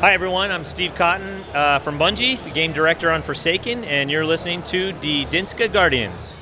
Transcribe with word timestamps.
Hi, 0.00 0.14
everyone. 0.14 0.50
I'm 0.50 0.64
Steve 0.64 0.94
Cotton 0.94 1.44
uh, 1.52 1.78
from 1.78 1.98
Bungie, 1.98 2.42
the 2.42 2.50
game 2.52 2.72
director 2.72 3.10
on 3.10 3.20
Forsaken, 3.20 3.84
and 3.84 4.10
you're 4.10 4.24
listening 4.24 4.62
to 4.62 4.94
the 4.94 5.26
Dinska 5.26 5.70
Guardians. 5.70 6.34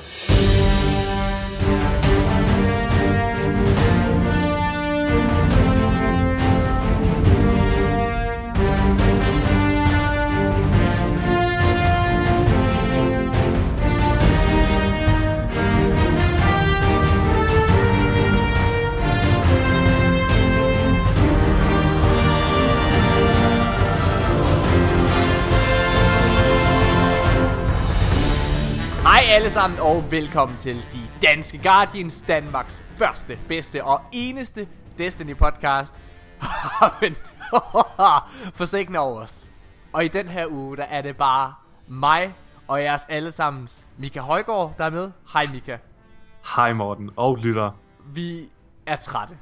Alle 29.29 29.49
sammen 29.49 29.79
og 29.79 30.11
velkommen 30.11 30.57
til 30.57 30.75
De 30.93 30.99
Danske 31.21 31.57
Guardians, 31.63 32.21
Danmarks 32.27 32.83
første, 32.97 33.39
bedste 33.47 33.83
og 33.83 34.01
eneste 34.13 34.67
Destiny 34.97 35.35
podcast. 35.37 35.99
Men 37.01 37.15
forsikring 38.59 38.99
over 38.99 39.21
os. 39.21 39.51
Og 39.93 40.05
i 40.05 40.07
den 40.07 40.27
her 40.27 40.47
uge, 40.47 40.77
der 40.77 40.83
er 40.83 41.01
det 41.01 41.17
bare 41.17 41.53
mig 41.87 42.35
og 42.67 42.83
jeres 42.83 43.05
allesammens 43.09 43.85
Mika 43.97 44.19
Højgaard, 44.19 44.75
der 44.77 44.85
er 44.85 44.89
med. 44.89 45.11
Hej 45.33 45.47
Mika. 45.53 45.77
Hej 46.55 46.73
Morten 46.73 47.09
og 47.15 47.37
lytter. 47.37 47.71
Vi 48.05 48.49
er 48.85 48.95
trætte. 48.95 49.37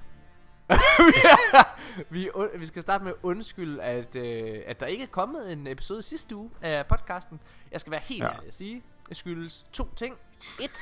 vi, 0.69 1.13
er, 1.23 1.63
vi, 2.09 2.29
vi 2.59 2.65
skal 2.65 2.81
starte 2.81 3.03
med 3.03 3.11
at 3.11 3.17
undskylde, 3.23 3.83
at, 3.83 4.15
øh, 4.15 4.59
at 4.67 4.79
der 4.79 4.85
ikke 4.85 5.03
er 5.03 5.07
kommet 5.07 5.51
en 5.53 5.67
episode 5.67 6.01
sidste 6.01 6.35
uge 6.35 6.49
af 6.61 6.85
podcasten. 6.85 7.39
Jeg 7.71 7.81
skal 7.81 7.91
være 7.91 8.01
helt 8.03 8.23
Ja. 8.23 8.27
ærlig 8.29 8.47
at 8.47 8.53
sige, 8.53 8.83
det 9.09 9.17
skyldes 9.17 9.65
to 9.73 9.93
ting. 9.95 10.17
Et, 10.61 10.79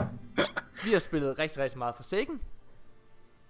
vi 0.84 0.92
har 0.92 0.98
spillet 0.98 1.38
rigtig, 1.38 1.62
rigtig 1.62 1.78
meget 1.78 1.94
for 1.94 2.02
Forsaken. 2.02 2.42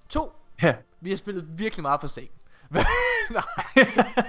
To, 0.08 0.32
Ja, 0.62 0.76
vi 1.00 1.10
har 1.10 1.16
spillet 1.16 1.58
virkelig 1.58 1.82
meget 1.82 2.00
for 2.00 2.08
Sagan. 2.08 2.30
Nej, 3.30 3.42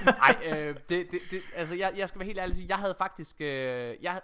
Ej, 0.08 0.38
øh, 0.46 0.76
det, 0.90 1.12
det, 1.12 1.20
det, 1.32 1.42
altså 1.56 1.76
jeg, 1.76 1.94
jeg 1.98 2.10
skal 2.10 2.20
være 2.20 2.26
helt 2.26 2.40
ærlig 2.40 2.52
og 2.52 2.56
sige, 2.56 2.68
jeg 2.70 2.78
havde 2.78 2.96
faktisk, 2.98 3.42
øh, 3.42 3.96
jeg, 4.02 4.22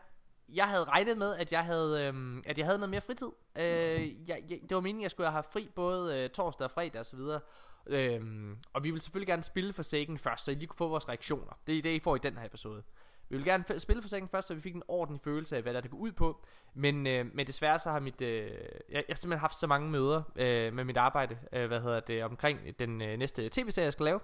jeg 0.53 0.67
havde 0.67 0.83
regnet 0.83 1.17
med, 1.17 1.35
at 1.35 1.51
jeg 1.51 1.63
havde, 1.65 2.13
øh, 2.13 2.43
at 2.45 2.57
jeg 2.57 2.65
havde 2.65 2.77
noget 2.77 2.89
mere 2.89 3.01
fritid. 3.01 3.27
Øh, 3.55 4.29
jeg, 4.29 4.43
jeg, 4.49 4.59
det 4.69 4.75
var 4.75 4.81
meningen, 4.81 5.01
at 5.01 5.03
jeg 5.03 5.11
skulle 5.11 5.31
have 5.31 5.43
fri 5.43 5.69
både 5.75 6.17
øh, 6.19 6.29
torsdag 6.29 6.65
og 6.65 6.71
fredag 6.71 6.99
og 6.99 7.05
så 7.05 7.15
videre. 7.15 7.39
Øhm, 7.87 8.57
og 8.73 8.83
vi 8.83 8.91
vil 8.91 9.01
selvfølgelig 9.01 9.27
gerne 9.27 9.43
spille 9.43 9.73
for 9.73 9.83
Sagan 9.83 10.17
først, 10.17 10.45
så 10.45 10.51
I 10.51 10.55
lige 10.55 10.67
kunne 10.67 10.77
få 10.77 10.87
vores 10.87 11.09
reaktioner. 11.09 11.59
Det 11.67 11.77
er 11.77 11.81
det, 11.81 11.89
I 11.89 11.99
får 11.99 12.15
i 12.15 12.19
den 12.23 12.37
her 12.37 12.45
episode. 12.45 12.83
Vi 13.29 13.37
vil 13.37 13.45
gerne 13.45 13.79
spille 13.79 14.01
for 14.01 14.09
Sagan 14.09 14.27
først, 14.27 14.47
så 14.47 14.53
vi 14.53 14.61
fik 14.61 14.75
en 14.75 14.83
ordentlig 14.87 15.21
følelse 15.23 15.55
af, 15.55 15.61
hvad 15.61 15.73
der 15.73 15.81
det 15.81 15.91
går 15.91 15.97
ud 15.97 16.11
på. 16.11 16.45
Men, 16.73 17.07
øh, 17.07 17.25
men 17.33 17.47
desværre 17.47 17.79
så 17.79 17.91
har 17.91 17.99
mit... 17.99 18.21
Øh, 18.21 18.41
jeg, 18.41 18.51
jeg 18.89 19.03
har 19.09 19.15
simpelthen 19.15 19.39
haft 19.39 19.55
så 19.55 19.67
mange 19.67 19.89
møder 19.89 20.21
øh, 20.35 20.73
med 20.73 20.83
mit 20.83 20.97
arbejde, 20.97 21.37
øh, 21.53 21.67
hvad 21.67 21.81
hedder 21.81 21.99
det, 21.99 22.23
omkring 22.23 22.59
den 22.79 23.01
øh, 23.01 23.19
næste 23.19 23.49
tv-serie, 23.49 23.85
jeg 23.85 23.93
skal 23.93 24.03
lave, 24.03 24.19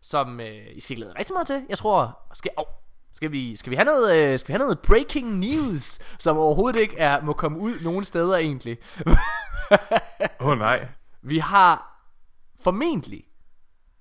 som 0.00 0.40
øh, 0.40 0.66
I 0.72 0.80
skal 0.80 0.96
glæde 0.96 1.12
rigtig 1.18 1.34
meget 1.34 1.46
til. 1.46 1.62
Jeg 1.68 1.78
tror... 1.78 2.18
Skal, 2.32 2.50
oh, 2.56 2.64
skal 3.12 3.32
vi, 3.32 3.56
skal 3.56 3.70
vi 3.70 3.76
have 3.76 3.84
noget, 3.84 4.16
øh, 4.16 4.38
skal 4.38 4.48
vi 4.48 4.52
have 4.52 4.64
noget 4.64 4.78
breaking 4.78 5.38
news, 5.38 5.98
som 6.18 6.38
overhovedet 6.38 6.80
ikke 6.80 6.96
er, 6.96 7.20
må 7.20 7.32
komme 7.32 7.58
ud 7.58 7.80
nogen 7.82 8.04
steder 8.04 8.36
egentlig? 8.36 8.78
åh 10.40 10.46
oh, 10.46 10.58
nej. 10.58 10.88
Vi 11.22 11.38
har 11.38 12.00
formentlig 12.60 13.24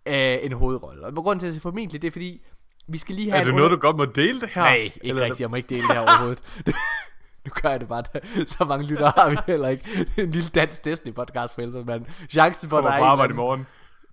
øh, 0.06 0.38
en 0.42 0.52
hovedrolle. 0.52 1.06
Og 1.06 1.16
grund 1.16 1.40
til 1.40 1.48
at 1.48 1.54
sige 1.54 1.62
formentlig, 1.62 2.02
det 2.02 2.08
er 2.08 2.12
fordi, 2.12 2.46
vi 2.88 2.98
skal 2.98 3.16
lige 3.16 3.32
have 3.32 3.40
Er 3.42 3.44
det 3.46 3.56
noget, 3.56 3.72
du 3.72 3.78
godt 3.78 3.96
må 3.98 4.06
dele 4.06 4.40
det 4.42 4.50
her? 4.50 4.62
Nej, 4.62 4.76
ikke 4.76 5.00
Eller 5.04 5.22
er 5.22 5.26
rigtigt. 5.26 5.42
Jeg 5.42 5.50
må 5.50 5.56
ikke 5.56 5.70
dele 5.76 5.88
det 5.88 5.92
her 5.96 6.02
overhovedet. 6.02 6.44
nu 7.46 7.52
gør 7.62 7.70
jeg 7.70 7.80
det 7.80 7.88
bare. 7.88 8.04
Så 8.48 8.66
mange 8.66 8.86
lyttere 8.86 9.14
har 9.18 9.30
vi 9.30 9.38
heller 9.48 9.68
ikke. 9.70 10.08
En 10.18 10.32
lille 10.32 10.50
dansk 10.50 10.86
Destiny 10.86 11.14
podcast 11.14 11.54
for 11.54 11.62
helvede, 11.62 11.86
mand. 11.86 12.06
Chancen 12.30 12.70
for, 12.70 12.82
Du 12.82 12.88
at 12.88 12.92
der 12.94 12.98
kommer 13.00 13.06
er 13.06 13.10
på 13.10 13.14
en 13.14 13.20
arbejde 13.20 13.34
i 13.34 13.36
morgen. 13.36 13.68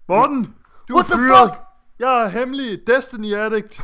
Morten, 0.09 0.55
du 0.89 0.95
What 0.95 1.07
er 1.07 1.09
the 1.17 1.19
fyret. 1.19 1.51
fuck? 1.51 1.61
Jeg 1.99 2.23
er 2.25 2.29
hemmelig 2.29 2.79
Destiny 2.87 3.35
addict. 3.35 3.81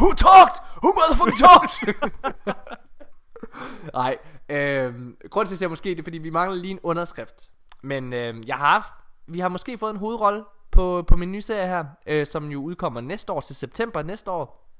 Who 0.00 0.12
talked? 0.12 0.56
Who 0.82 0.92
motherfucking 0.98 1.38
talked? 1.38 1.94
Nej, 3.94 4.16
øhm, 4.48 5.16
grunden 5.30 5.48
til 5.48 5.56
at 5.56 5.60
jeg 5.62 5.70
måske 5.70 5.90
det 5.90 5.98
er, 5.98 6.02
fordi 6.02 6.18
vi 6.18 6.30
mangler 6.30 6.56
lige 6.56 6.70
en 6.70 6.80
underskrift. 6.82 7.48
Men 7.82 8.12
øhm, 8.12 8.42
jeg 8.46 8.56
har 8.56 8.68
haft, 8.68 8.92
vi 9.28 9.38
har 9.38 9.48
måske 9.48 9.78
fået 9.78 9.90
en 9.90 9.96
hovedrolle 9.96 10.42
på, 10.70 11.04
på 11.08 11.16
min 11.16 11.32
nye 11.32 11.42
serie 11.42 11.66
her, 11.66 11.84
øh, 12.06 12.26
som 12.26 12.50
jo 12.50 12.62
udkommer 12.62 13.00
næste 13.00 13.32
år 13.32 13.40
til 13.40 13.56
september 13.56 14.02
næste 14.02 14.30
år. 14.30 14.70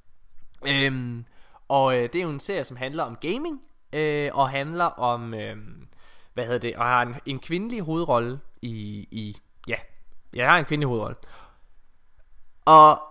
Øhm, 0.66 1.24
og 1.68 1.96
øh, 1.96 2.02
det 2.02 2.14
er 2.14 2.22
jo 2.22 2.30
en 2.30 2.40
serie, 2.40 2.64
som 2.64 2.76
handler 2.76 3.04
om 3.04 3.16
gaming, 3.16 3.62
øh, 3.92 4.30
og 4.34 4.50
handler 4.50 4.84
om, 4.84 5.34
øh, 5.34 5.56
hvad 6.34 6.44
hedder 6.44 6.58
det, 6.58 6.76
og 6.76 6.84
har 6.84 7.02
en, 7.02 7.14
en 7.26 7.38
kvindelig 7.38 7.80
hovedrolle 7.80 8.40
i, 8.62 9.08
i, 9.10 9.36
ja, 9.68 9.76
jeg 10.32 10.50
har 10.50 10.58
en 10.58 10.64
kvindelig 10.64 10.88
hovedrolle. 10.88 11.16
Og 12.64 13.02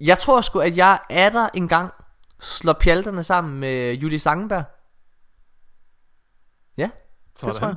jeg 0.00 0.18
tror 0.18 0.40
sgu, 0.40 0.58
at 0.58 0.76
jeg 0.76 0.98
er 1.10 1.30
der 1.30 1.48
engang 1.54 1.92
slår 2.40 2.72
pjalterne 2.72 3.24
sammen 3.24 3.60
med 3.60 3.94
Julie 3.94 4.18
Sangenberg. 4.18 4.64
Ja, 6.76 6.90
det 7.40 7.54
tror 7.54 7.66
jeg. 7.66 7.76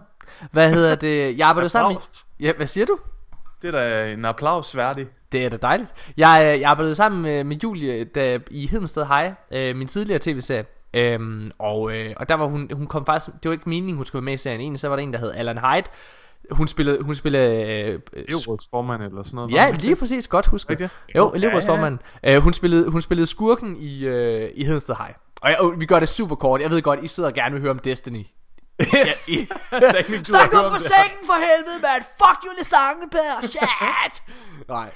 Hvad 0.51 0.73
hedder 0.73 0.95
det? 0.95 1.37
Jeg 1.37 1.47
arbejder 1.47 1.67
sammen 1.67 1.93
med... 1.93 2.01
Ja, 2.39 2.53
hvad 2.53 2.67
siger 2.67 2.85
du? 2.85 2.97
Det 3.63 3.75
er 3.75 3.79
da 3.79 4.11
en 4.11 4.25
applaus 4.25 4.75
værdig. 4.75 5.07
Det 5.31 5.45
er 5.45 5.49
da 5.49 5.57
dejligt. 5.57 5.93
Jeg, 6.17 6.53
øh, 6.53 6.61
jeg 6.61 6.69
arbejdede 6.69 6.95
sammen 6.95 7.21
med, 7.21 7.43
med 7.43 7.57
Julie 7.63 8.03
der, 8.03 8.39
i 8.51 8.67
Hedensted 8.67 9.05
High, 9.05 9.33
øh, 9.51 9.75
min 9.75 9.87
tidligere 9.87 10.19
tv-serie. 10.19 10.65
Øhm, 10.93 11.51
og, 11.59 11.91
øh, 11.91 12.13
og 12.17 12.29
der 12.29 12.35
var 12.35 12.45
hun, 12.45 12.69
hun 12.73 12.87
kom 12.87 13.05
faktisk, 13.05 13.27
det 13.43 13.49
var 13.49 13.51
ikke 13.51 13.69
meningen, 13.69 13.95
hun 13.95 14.05
skulle 14.05 14.21
være 14.21 14.25
med 14.25 14.33
i 14.33 14.37
serien. 14.37 14.61
Egentlig 14.61 14.79
så 14.79 14.89
var 14.89 14.95
der 14.95 15.03
en, 15.03 15.13
der 15.13 15.19
hed 15.19 15.31
Alan 15.35 15.57
Hyde. 15.57 15.83
Hun 16.51 16.67
spillede, 16.67 17.01
hun 17.01 17.15
spillede 17.15 17.63
øh, 17.63 17.99
øh, 18.13 18.25
formand 18.71 19.03
eller 19.03 19.23
sådan 19.23 19.35
noget. 19.35 19.51
Ja, 19.51 19.71
lige 19.79 19.95
præcis. 19.95 20.27
Godt 20.27 20.45
husket. 20.45 20.79
Det? 20.79 20.89
Jo, 21.15 21.19
Jo, 21.25 21.31
elevrådsformanden. 21.31 21.99
Øh, 22.23 22.37
hun, 22.41 22.53
spillede, 22.53 22.89
hun 22.89 23.01
spillede 23.01 23.27
skurken 23.27 23.77
i, 23.79 24.05
øh, 24.05 24.49
i 24.55 24.63
Hedensted 24.65 24.95
High. 24.95 25.13
Og, 25.41 25.49
jeg, 25.49 25.59
og 25.59 25.79
vi 25.79 25.85
gør 25.85 25.99
det 25.99 26.09
super 26.09 26.35
kort. 26.35 26.61
Jeg 26.61 26.69
ved 26.69 26.81
godt, 26.81 26.99
I 27.03 27.07
sidder 27.07 27.29
og 27.29 27.35
gerne 27.35 27.53
vil 27.53 27.61
høre 27.61 27.71
om 27.71 27.79
Destiny. 27.79 28.25
Ja, 28.79 29.13
I... 29.27 29.37
Snak 30.31 30.53
om 30.53 30.71
det. 30.71 30.81
sengen 30.81 31.25
for 31.25 31.39
helvede, 31.47 31.81
mand! 31.81 32.03
Fuck 32.03 32.39
Julie 32.45 32.65
Sangenberg! 32.65 33.43
Shit! 33.43 34.23
Nej. 34.67 34.91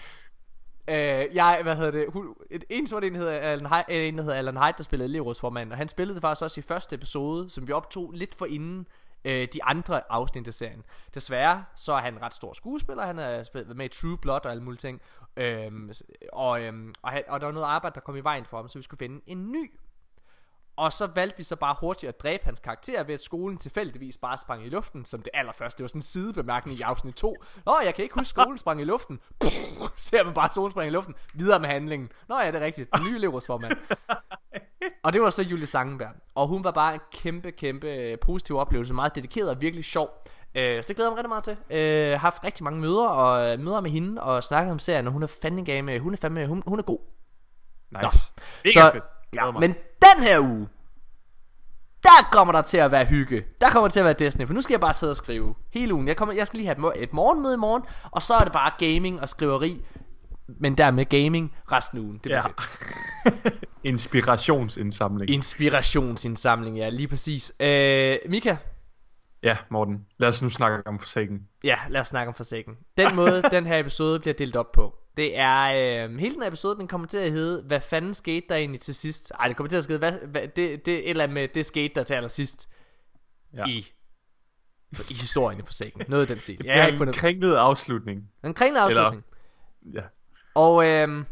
Øh, 0.90 1.36
jeg, 1.36 1.60
hvad 1.64 1.76
hedder 1.76 1.92
det, 1.92 2.06
hun, 2.10 2.36
et, 2.52 2.64
en 2.70 2.88
sort 2.88 3.04
en 3.04 3.16
hedder 3.16 3.32
Alan 3.32 3.66
Hyde, 3.66 4.08
en 4.08 4.18
der 4.18 4.24
hedder 4.24 4.38
Alan 4.38 4.58
Hyde, 4.58 4.74
der 4.78 4.84
spillede 4.84 5.10
elevrådsformand, 5.10 5.72
og 5.72 5.78
han 5.78 5.90
spillede 5.90 6.16
det 6.16 6.22
faktisk 6.22 6.44
også 6.44 6.60
i 6.60 6.64
første 6.64 6.96
episode, 6.96 7.50
som 7.50 7.68
vi 7.68 7.74
optog 7.74 8.12
lidt 8.12 8.36
for 8.38 8.46
inden 8.46 8.88
øh, 9.26 9.48
de 9.54 9.64
andre 9.64 10.02
afsnit 10.10 10.48
af 10.48 10.54
serien. 10.54 10.84
Desværre, 11.14 11.64
så 11.76 11.94
er 11.94 12.02
han 12.02 12.14
en 12.14 12.22
ret 12.22 12.34
stor 12.34 12.54
skuespiller, 12.54 13.06
han 13.06 13.18
har 13.18 13.44
spillet 13.44 13.78
med 13.78 13.86
i 13.86 13.90
True 13.90 14.18
Blood 14.18 14.46
og 14.46 14.52
alle 14.52 14.64
mulige 14.64 14.80
ting, 14.80 15.02
øhm, 15.38 15.92
og, 16.34 16.62
øhm, 16.62 16.94
og, 17.02 17.12
han, 17.12 17.24
og 17.28 17.40
der 17.40 17.46
var 17.46 17.54
noget 17.54 17.68
arbejde, 17.68 17.94
der 17.96 18.02
kom 18.02 18.16
i 18.16 18.20
vejen 18.20 18.46
for 18.46 18.58
ham, 18.58 18.70
så 18.70 18.80
vi 18.80 18.84
skulle 18.84 19.00
finde 19.00 19.22
en 19.28 19.52
ny 19.52 19.72
og 20.78 20.94
så 20.94 21.08
valgte 21.16 21.38
vi 21.38 21.44
så 21.44 21.56
bare 21.56 21.76
hurtigt 21.80 22.10
at 22.10 22.22
dræbe 22.22 22.46
hans 22.46 22.60
karakter 22.60 23.04
ved 23.04 23.14
at 23.14 23.22
skolen 23.24 23.58
tilfældigvis 23.58 24.18
bare 24.18 24.38
sprang 24.38 24.66
i 24.66 24.70
luften 24.70 25.06
som 25.06 25.22
det 25.22 25.30
allerførste. 25.34 25.78
Det 25.78 25.84
var 25.84 25.88
sådan 25.88 26.00
en 26.00 26.04
sidebemærkning 26.04 26.80
i 26.80 26.82
afsnit 26.82 27.16
2. 27.16 27.36
Nå, 27.66 27.78
jeg 27.86 27.96
kan 27.96 28.04
ikke 28.04 28.16
huske, 28.16 28.30
skolen 28.42 28.58
sprang 28.58 28.82
i 28.82 28.84
luften. 28.84 29.20
Puh, 29.40 29.50
ser 29.96 30.24
man 30.24 30.34
bare 30.34 30.50
skolen 30.52 30.72
sprang 30.72 30.88
i 30.88 30.92
luften. 30.92 31.16
Videre 31.34 31.60
med 31.60 31.70
handlingen. 31.70 32.10
Nå 32.30 32.40
ja, 32.40 32.48
det 32.52 32.62
er 32.62 32.66
rigtigt. 32.66 32.90
Den 32.98 33.06
nye 33.06 33.16
elevrådsformand. 33.16 33.74
Og 35.04 35.14
det 35.14 35.22
var 35.22 35.30
så 35.30 35.44
Julie 35.44 35.66
Sangenberg. 35.68 36.12
Og 36.36 36.48
hun 36.48 36.64
var 36.64 36.72
bare 36.72 36.94
en 36.94 37.00
kæmpe, 37.12 37.52
kæmpe 37.52 37.88
øh, 37.88 38.20
positiv 38.20 38.58
oplevelse. 38.58 38.94
Meget 38.94 39.16
dedikeret 39.16 39.50
og 39.50 39.62
virkelig 39.62 39.86
sjov. 39.86 40.24
Øh, 40.56 40.84
så 40.84 40.88
det 40.88 40.96
glæder 40.96 41.12
jeg 41.12 41.12
mig 41.12 41.18
rigtig 41.18 41.30
meget 41.30 41.44
til. 41.70 41.78
Øh, 41.78 42.20
haft 42.20 42.44
rigtig 42.44 42.64
mange 42.64 42.80
møder 42.82 43.08
og 43.08 43.52
øh, 43.54 43.60
møder 43.60 43.82
med 43.82 43.92
hende 43.92 44.22
og 44.24 44.44
snakket 44.44 44.72
om 44.72 44.80
serien. 44.80 45.08
Og 45.08 45.14
hun 45.14 45.24
er 45.24 45.28
fandme 45.28 45.66
game. 45.66 46.00
Hun 46.00 46.14
er 46.14 46.18
fandme, 46.18 46.48
hun, 46.48 46.64
hun 46.68 46.80
er 46.80 46.84
god. 46.84 47.00
Nice. 47.92 48.02
Nå. 48.04 48.10
Mega 48.66 48.72
Så- 48.74 48.92
fedt. 48.94 49.04
Ja, 49.34 49.52
men 49.52 49.72
den 50.02 50.24
her 50.24 50.40
uge, 50.40 50.68
der 52.08 52.28
kommer 52.32 52.52
der 52.52 52.62
til 52.62 52.78
at 52.78 52.92
være 52.92 53.06
hygge. 53.06 53.44
Der 53.62 53.70
kommer 53.70 53.90
til 53.90 54.00
at 54.00 54.06
være 54.06 54.14
Destiny, 54.20 54.46
for 54.48 54.54
nu 54.54 54.62
skal 54.62 54.74
jeg 54.74 54.80
bare 54.82 54.94
sidde 54.94 55.12
og 55.12 55.18
skrive 55.18 55.48
hele 55.74 55.94
ugen. 55.94 56.08
Jeg, 56.08 56.18
kommer, 56.18 56.34
jeg 56.36 56.48
skal 56.48 56.58
lige 56.58 56.68
have 56.76 56.96
et, 56.98 57.04
et 57.04 57.14
morgenmøde 57.14 57.54
i 57.54 57.58
morgen, 57.58 57.84
og 58.12 58.22
så 58.24 58.34
er 58.34 58.40
det 58.40 58.52
bare 58.52 58.72
gaming 58.80 59.22
og 59.22 59.30
skriveri. 59.30 59.82
Men 60.60 60.76
dermed 60.78 61.06
gaming 61.06 61.54
resten 61.72 61.98
af 61.98 62.02
ugen. 62.02 62.14
Det 62.14 62.22
bliver 62.22 62.42
Ja. 63.26 63.34
fedt. 63.34 63.54
Inspirationsindsamling. 63.84 65.30
Inspirationsindsamling, 65.32 66.78
ja, 66.78 66.90
lige 66.90 67.08
præcis. 67.08 67.54
Øh, 67.60 68.18
Mika, 68.30 68.56
Ja, 69.44 69.58
Morten. 69.70 70.06
Lad 70.18 70.30
os 70.30 70.42
nu 70.42 70.50
snakke 70.50 70.88
om 70.88 71.00
Forsaken. 71.00 71.48
ja, 71.64 71.78
lad 71.90 72.02
os 72.02 72.08
snakke 72.08 72.28
om 72.28 72.34
Forsaken. 72.34 72.78
Den 72.98 73.16
måde, 73.16 73.42
den 73.52 73.66
her 73.66 73.80
episode 73.80 74.20
bliver 74.20 74.34
delt 74.34 74.56
op 74.56 74.72
på, 74.72 74.96
det 75.18 75.38
er, 75.40 75.64
øh, 75.64 76.18
hele 76.20 76.34
den 76.34 76.42
her 76.42 76.48
episode, 76.48 76.78
den 76.78 76.88
kommer 76.88 77.08
til 77.08 77.18
at 77.18 77.32
hedde, 77.32 77.64
hvad 77.64 77.80
fanden 77.82 78.14
skete 78.14 78.46
der 78.50 78.56
egentlig 78.56 78.82
til 78.82 78.96
sidst? 78.96 79.32
Ej, 79.40 79.48
det 79.48 79.58
kommer 79.58 79.70
til 79.70 79.78
at 79.78 79.84
skrive, 79.84 80.00
hvad, 80.00 80.12
hvad, 80.28 80.42
det, 80.48 80.86
det, 80.86 80.94
et 80.94 81.10
eller 81.10 81.24
andet 81.24 81.34
med, 81.34 81.48
det 81.48 81.66
skete 81.66 81.96
der 81.96 82.04
til 82.04 82.14
allersidst 82.14 82.70
Ja. 83.54 83.66
i, 83.66 83.78
i 85.10 85.14
historien 85.14 85.60
i 85.60 85.64
Forsaken. 85.66 86.02
Noget 86.08 86.22
af 86.22 86.28
den 86.28 86.40
stil. 86.40 86.58
Det 86.58 86.64
bliver 86.64 86.88
en 86.88 86.98
fundet 86.98 87.16
kringlet 87.16 87.56
afslutning. 87.56 88.30
en 88.44 88.54
kringlet 88.54 88.82
afslutning. 88.82 89.24
Ja. 89.94 90.02
Og 90.56 90.86
øhm, 90.88 91.26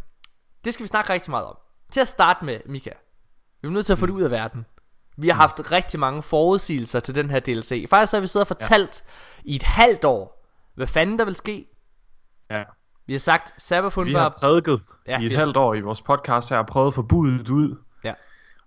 Det 0.65 0.73
skal 0.73 0.83
vi 0.83 0.87
snakke 0.87 1.13
rigtig 1.13 1.31
meget 1.31 1.45
om. 1.45 1.57
Til 1.91 1.99
at 2.01 2.07
starte 2.07 2.45
med, 2.45 2.59
Mika. 2.65 2.89
Vi 3.61 3.67
er 3.67 3.71
nødt 3.71 3.85
til 3.85 3.93
at 3.93 3.99
få 3.99 4.05
det 4.05 4.11
ud 4.13 4.21
af 4.21 4.31
verden. 4.31 4.65
Vi 5.17 5.27
har 5.29 5.35
haft 5.35 5.71
rigtig 5.71 5.99
mange 5.99 6.23
forudsigelser 6.23 6.99
til 6.99 7.15
den 7.15 7.29
her 7.29 7.39
DLC. 7.39 7.85
Faktisk 7.89 8.13
har 8.13 8.19
vi 8.19 8.27
siddet 8.27 8.43
og 8.43 8.47
fortalt 8.47 9.03
ja. 9.45 9.51
i 9.51 9.55
et 9.55 9.63
halvt 9.63 10.05
år, 10.05 10.45
hvad 10.75 10.87
fanden 10.87 11.19
der 11.19 11.25
vil 11.25 11.35
ske. 11.35 11.65
Ja. 12.51 12.63
Vi 13.07 13.13
har 13.13 13.19
sagt, 13.19 13.61
Cyberpunk 13.61 14.07
Vi 14.07 14.13
har 14.13 14.21
var... 14.21 14.29
prædiket 14.39 14.81
Ja, 15.07 15.19
i 15.19 15.25
et 15.25 15.29
vi 15.31 15.35
har- 15.35 15.41
halvt 15.41 15.57
år 15.57 15.73
i 15.73 15.81
vores 15.81 16.01
podcast 16.01 16.49
her, 16.49 16.57
og 16.57 16.67
prøvet 16.67 16.87
at 16.87 16.93
få 16.93 17.01
budet 17.01 17.49
ud 17.49 17.75
Ja. 18.03 18.13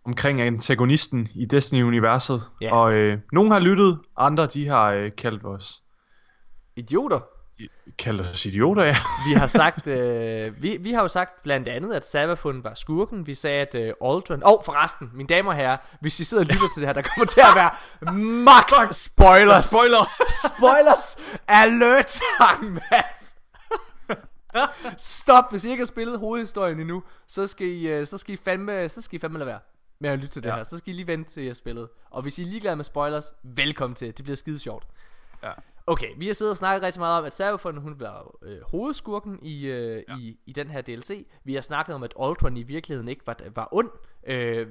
omkring 0.05 0.41
antagonisten 0.41 1.29
i 1.35 1.45
Destiny-universet. 1.45 2.43
Ja. 2.61 2.75
Og 2.75 2.93
øh, 2.93 3.19
nogle 3.33 3.53
har 3.53 3.61
lyttet, 3.61 3.99
andre 4.17 4.47
de 4.47 4.69
har 4.69 4.85
øh, 4.91 5.11
kaldt 5.17 5.45
os, 5.45 5.83
Idioter. 6.77 7.21
Kaldt 7.99 8.21
os 8.21 8.47
idioter, 8.47 8.83
ja. 8.85 8.97
Vi 9.29 9.33
har 9.35 9.47
sagt, 9.47 9.87
øh, 9.87 10.63
vi, 10.63 10.77
vi 10.81 10.93
har 10.93 11.03
jo 11.03 11.09
sagt 11.09 11.43
blandt 11.43 11.69
andet, 11.69 11.95
at 11.95 12.07
Cyberpunk 12.09 12.65
var 12.65 12.75
skurken. 12.75 13.27
Vi 13.27 13.35
sagde, 13.35 13.61
at 13.61 13.75
øh, 13.75 13.93
Aldrin... 14.05 14.43
Åh, 14.45 14.53
oh, 14.53 14.65
forresten, 14.65 15.11
mine 15.15 15.27
damer 15.27 15.51
og 15.51 15.57
herrer, 15.57 15.77
hvis 16.01 16.21
I 16.21 16.25
sidder 16.25 16.43
og 16.43 16.47
lytter 16.47 16.69
til 16.75 16.81
det 16.83 16.89
her, 16.89 16.93
der 16.93 17.03
kommer 17.03 17.27
til 17.27 17.41
at 17.41 17.55
være 17.55 17.71
max 18.43 18.73
spoilers. 18.97 19.65
Spoiler! 19.65 20.05
Spoilers 20.57 21.17
alert, 21.49 22.21
Mads. 22.91 23.37
Stop, 24.97 25.45
hvis 25.51 25.65
I 25.65 25.71
ikke 25.71 25.81
har 25.81 25.87
spillet 25.87 26.19
hovedhistorien 26.19 26.81
endnu, 26.81 27.03
så 27.29 27.47
skal 27.47 27.67
I, 27.67 27.89
øh, 27.89 28.07
så 28.07 28.19
skal 28.19 28.35
I 28.35 28.39
fandme, 28.45 28.89
så 28.89 29.03
skal 29.03 29.17
I 29.17 29.21
fandme 29.21 29.39
lade 29.39 29.47
være 29.47 29.61
med 30.01 30.11
at 30.11 30.19
lytte 30.19 30.33
til 30.33 30.43
det 30.43 30.49
Ja. 30.49 30.57
her. 30.57 30.65
Så 30.65 30.79
skal 30.79 30.93
I 30.93 30.97
lige 30.97 31.07
vente 31.07 31.31
til 31.31 31.43
I 31.43 31.47
har 31.47 31.55
spillet. 31.55 31.89
Og 32.11 32.23
hvis 32.23 32.39
I 32.39 32.43
er 32.43 32.47
ligeglade 32.47 32.77
med 32.77 32.85
spoilers, 32.85 33.33
velkommen 33.43 33.95
til. 33.95 34.07
Det 34.17 34.25
bliver 34.25 34.37
skide 34.37 34.59
sjovt. 34.59 34.87
Ja. 35.43 35.51
Okay, 35.89 36.09
vi 36.17 36.27
har 36.27 36.35
siddet 36.35 36.51
og 36.51 36.57
snakket 36.57 36.83
rigtig 36.83 37.01
meget 37.01 37.19
om, 37.19 37.25
at 37.25 37.35
Cyberpunk, 37.35 37.81
hun 37.83 38.01
var 38.01 38.35
øh, 38.43 38.57
hovedskurken 38.71 39.39
i, 39.43 39.67
øh, 39.67 40.03
ja. 40.09 40.17
i, 40.17 40.37
i 40.47 40.53
den 40.53 40.71
her 40.71 40.81
DLC. 40.81 41.27
Vi 41.45 41.55
har 41.55 41.61
snakket 41.61 41.95
om, 41.95 42.03
at 42.03 42.13
Ultron 42.17 42.57
i 42.57 42.63
virkeligheden 42.63 43.09
ikke 43.09 43.27
var, 43.27 43.37
var 43.55 43.69
ond. 43.73 43.91
Øh, 44.27 44.59
øh, 44.59 44.67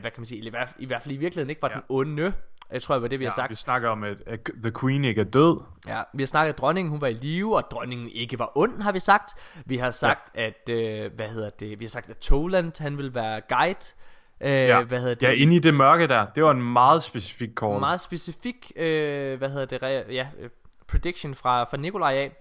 kan 0.00 0.12
man 0.16 0.26
sige? 0.26 0.38
Eller 0.38 0.50
i, 0.50 0.50
hvert, 0.50 0.72
I 0.78 0.86
hvert 0.86 1.02
fald 1.02 1.14
i 1.14 1.16
virkeligheden 1.16 1.50
ikke 1.50 1.62
var 1.62 1.68
ja. 1.68 1.74
Den 1.74 1.82
onde. 1.88 2.32
Jeg 2.72 2.82
tror, 2.82 2.94
det 2.94 3.02
var 3.02 3.08
det, 3.08 3.18
vi 3.18 3.24
har 3.24 3.30
Ja, 3.30 3.34
sagt. 3.34 3.50
vi 3.50 3.54
snakker 3.54 3.88
om, 3.88 4.04
at, 4.04 4.16
at 4.26 4.40
The 4.62 4.72
Queen 4.80 5.04
ikke 5.04 5.20
er 5.20 5.24
død. 5.24 5.60
Ja, 5.86 6.02
vi 6.14 6.22
har 6.22 6.26
snakket, 6.26 6.52
at 6.52 6.58
dronningen 6.58 6.90
hun 6.90 7.00
var 7.00 7.06
i 7.06 7.12
live, 7.12 7.56
og 7.56 7.62
dronningen 7.70 8.08
ikke 8.08 8.38
var 8.38 8.52
ond, 8.54 8.82
har 8.82 8.92
vi 8.92 9.00
sagt. 9.00 9.32
Vi 9.66 9.76
har 9.76 9.90
sagt, 9.90 10.32
ja. 10.34 10.46
at, 10.46 10.68
øh, 10.68 11.12
hvad 11.16 11.28
hedder 11.28 11.50
det, 11.50 11.80
vi 11.80 11.84
har 11.84 11.90
sagt, 11.90 12.10
at 12.10 12.18
Toland, 12.18 12.82
han 12.82 12.98
vil 12.98 13.14
være 13.14 13.40
guide. 13.48 13.94
Øh, 14.40 14.50
Ja. 14.50 14.82
Hvad 14.82 14.98
hedder 15.00 15.14
det? 15.14 15.22
Ja, 15.22 15.32
inde 15.32 15.56
i 15.56 15.58
det 15.58 15.74
mørke 15.74 16.06
der. 16.06 16.26
Det 16.34 16.44
var 16.44 16.50
en 16.50 16.72
meget 16.72 17.02
specifik 17.02 17.48
call. 17.60 17.80
meget 17.80 18.00
specifik, 18.00 18.72
øh, 18.76 19.38
hvad 19.38 19.48
hedder 19.50 19.66
det, 19.66 19.78
re- 19.82 20.12
ja, 20.12 20.28
øh, 20.40 20.50
prediction 20.88 21.34
fra, 21.34 21.64
fra 21.64 21.76
Nikolaj 21.76 22.14
af. 22.14 22.32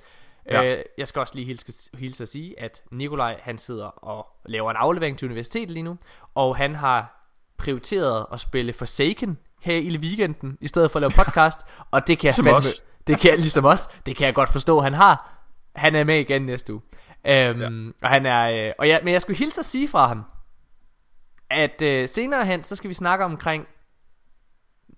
Ja. 0.52 0.64
Øh, 0.64 0.84
jeg 0.98 1.08
skal 1.08 1.20
også 1.20 1.36
lige 1.36 1.46
hilse, 1.46 1.90
hilse 1.98 2.24
at 2.24 2.30
sige, 2.30 2.60
at 2.60 2.84
Nikolaj 2.92 3.38
han 3.42 3.58
sidder 3.58 3.86
og 3.86 4.28
laver 4.46 4.72
en 4.72 4.78
aflevering 4.78 5.18
til 5.18 5.26
universitetet 5.26 5.72
lige 5.72 5.84
nu, 5.84 5.98
og 6.36 6.58
han 6.58 6.76
har 6.76 7.26
prioriteret 7.58 8.26
at 8.34 8.40
spille 8.40 8.74
Forsaken 8.74 9.38
her 9.62 9.76
i 9.76 9.98
weekenden, 9.98 10.58
i 10.62 10.68
stedet 10.68 10.92
for 10.92 11.00
at 11.00 11.02
lave 11.02 11.12
podcast, 11.26 11.60
og 11.92 12.08
det 12.08 12.20
kan 12.20 12.26
jeg 12.28 12.34
Som 12.34 12.46
fandme, 12.46 12.58
os. 12.58 12.84
det 13.08 13.20
kan 13.20 13.30
jeg 13.32 13.40
ligesom 13.40 13.66
os, 13.66 13.88
det 14.06 14.16
kan 14.18 14.26
jeg 14.26 14.34
godt 14.36 14.50
forstå, 14.52 14.80
han 14.80 14.94
har. 14.94 15.36
Han 15.76 15.96
er 15.96 16.04
med 16.04 16.20
igen 16.20 16.42
næste 16.42 16.74
uge. 16.74 16.82
Øhm, 17.28 17.62
ja. 17.62 17.92
Og 18.08 18.10
han 18.10 18.26
er, 18.26 18.68
øh, 18.68 18.74
og 18.80 18.88
ja, 18.88 18.98
men 19.04 19.14
jeg 19.14 19.22
skulle 19.22 19.38
hilse 19.38 19.60
at 19.60 19.66
sige 19.66 19.88
fra 19.88 20.08
ham, 20.08 20.24
at 21.50 21.82
øh, 21.82 22.10
senere 22.10 22.46
hen, 22.46 22.64
så 22.64 22.76
skal 22.76 22.90
vi 22.90 22.94
snakke 22.94 23.26
omkring 23.26 23.68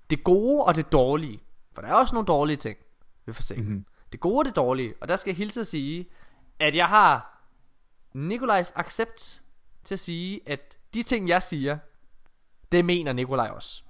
det 0.10 0.24
gode 0.24 0.64
og 0.64 0.76
det 0.76 0.92
dårlige. 0.92 1.40
For 1.74 1.82
der 1.82 1.90
er 1.90 1.94
også 1.94 2.16
nogle 2.16 2.28
dårlige 2.28 2.58
ting 2.58 2.78
ved 3.26 3.34
Forsaken. 3.34 3.64
Mm-hmm. 3.64 3.86
Det 4.12 4.20
gode 4.20 4.40
og 4.40 4.46
det 4.46 4.56
dårlige. 4.56 4.94
Og 5.02 5.08
der 5.08 5.16
skal 5.16 5.32
jeg 5.32 5.38
hilse 5.38 5.60
at 5.60 5.68
sige, 5.68 6.10
at 6.60 6.76
jeg 6.76 6.88
har 6.88 7.42
Nikolajs 8.14 8.74
accept 8.76 9.42
til 9.84 9.96
at 9.96 10.00
sige, 10.00 10.42
at 10.46 10.78
de 10.94 11.04
ting, 11.04 11.30
jeg 11.30 11.44
siger, 11.44 11.78
det 12.72 12.86
mener 12.86 13.14
Nikolaj 13.14 13.48
også. 13.48 13.84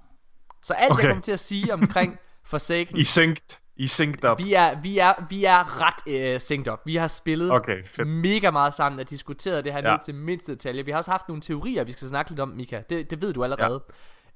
Så 0.62 0.74
alt, 0.74 0.92
okay. 0.92 1.02
jeg 1.02 1.10
kommer 1.10 1.22
til 1.22 1.32
at 1.32 1.40
sige 1.40 1.74
omkring 1.74 2.18
Forsaken, 2.44 2.98
I 2.98 3.04
synced. 3.04 3.61
I 3.76 3.86
synced 3.86 4.24
op. 4.24 4.38
vi 4.38 4.52
er, 4.54 4.80
vi 4.80 4.98
er, 4.98 5.12
vi 5.30 5.44
er 5.44 5.80
ret 5.86 6.14
øh, 6.14 6.40
synced 6.40 6.72
op. 6.72 6.80
Vi 6.86 6.96
har 6.96 7.06
spillet 7.06 7.50
Okay, 7.52 7.84
fedt. 7.86 8.08
mega 8.10 8.50
meget 8.50 8.74
sammen 8.74 9.00
og 9.00 9.10
diskuteret 9.10 9.64
det 9.64 9.72
her 9.72 9.80
ja. 9.80 9.88
Ja. 9.88 9.94
ned 9.94 10.00
til 10.04 10.14
mindste 10.14 10.52
detalje. 10.52 10.84
Vi 10.84 10.90
har 10.90 10.98
også 10.98 11.10
haft 11.10 11.28
nogle 11.28 11.42
teorier, 11.42 11.84
vi 11.84 11.92
skal 11.92 12.08
snakke 12.08 12.30
lidt 12.30 12.40
om, 12.40 12.48
Mika. 12.48 12.82
Det, 12.90 13.10
det 13.10 13.22
ved 13.22 13.32
du 13.32 13.44
allerede. 13.44 13.82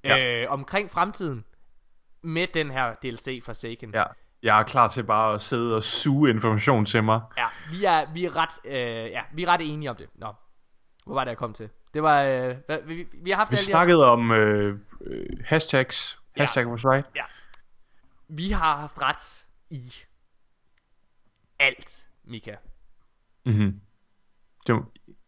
Ja. 0.04 0.42
Øh, 0.42 0.52
omkring 0.52 0.90
fremtiden 0.90 1.44
med 2.22 2.46
den 2.54 2.70
her 2.70 2.94
DLC 3.02 3.44
fra 3.44 3.54
Saken. 3.54 3.90
Ja. 3.94 4.04
Jeg 4.42 4.58
er 4.58 4.62
klar 4.62 4.88
til 4.88 5.04
bare 5.04 5.34
at 5.34 5.42
sidde 5.42 5.76
og 5.76 5.82
suge 5.82 6.30
information 6.30 6.84
til 6.86 7.04
mig. 7.04 7.20
ja 7.38 7.46
vi, 7.70 7.84
er, 7.84 8.04
vi, 8.14 8.24
er 8.24 8.36
ret, 8.36 8.70
øh, 8.72 9.10
ja, 9.10 9.20
vi 9.34 9.42
er 9.42 9.48
ret 9.48 9.60
enige 9.72 9.90
om 9.90 9.96
det. 9.96 10.06
Nå, 10.14 10.26
hvor 11.06 11.14
var 11.14 11.24
det, 11.24 11.28
jeg 11.30 11.38
kom 11.38 11.52
til? 11.52 11.68
Det 11.94 12.02
var, 12.02 12.22
øh, 12.22 12.54
hvad, 12.66 12.78
vi, 12.86 13.06
vi 13.22 13.30
har 13.30 13.36
haft 13.36 13.50
Vi 13.50 13.54
alle 13.56 13.62
de 13.66 13.66
her- 13.66 13.72
snakkede 13.72 14.04
om 14.10 14.30
øh, 14.32 14.78
øh, 15.06 15.26
hashtags. 15.44 16.18
Ja. 16.36 16.42
Hashtag 16.42 16.66
was 16.66 16.84
right. 16.84 17.06
Vi 18.28 18.50
har 18.50 18.76
haft 18.76 19.02
ret 19.02 19.46
i 19.70 19.92
alt, 21.58 22.08
Mika. 22.24 22.56
Mm-hmm. 23.44 23.80
Det, 24.66 24.84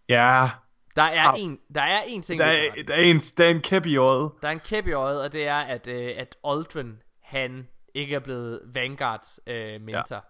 ja, 0.08 0.50
Der 0.96 1.02
er, 1.02 1.32
en, 1.32 1.60
der 1.74 1.82
er 1.82 2.02
en 2.02 2.22
ting, 2.22 2.38
der 2.40 2.46
er, 2.46 2.82
der, 2.86 2.94
er 2.94 3.00
en, 3.00 3.18
der 3.18 3.44
er 3.44 3.50
en 3.50 3.60
kæp 3.60 3.86
i 3.86 3.96
øjet. 3.96 4.32
Der 4.42 4.48
er 4.48 4.52
en 4.52 4.60
kæp 4.60 4.86
i 4.86 4.92
øjet, 4.92 5.22
og 5.22 5.32
det 5.32 5.46
er, 5.46 5.56
at, 5.56 5.86
øh, 5.86 6.14
at 6.16 6.36
Aldrin, 6.44 7.02
han 7.22 7.68
ikke 7.94 8.14
er 8.14 8.20
blevet 8.20 8.60
Vanguards 8.74 9.40
øh, 9.46 9.80
mentor. 9.80 10.14
Ja. 10.16 10.20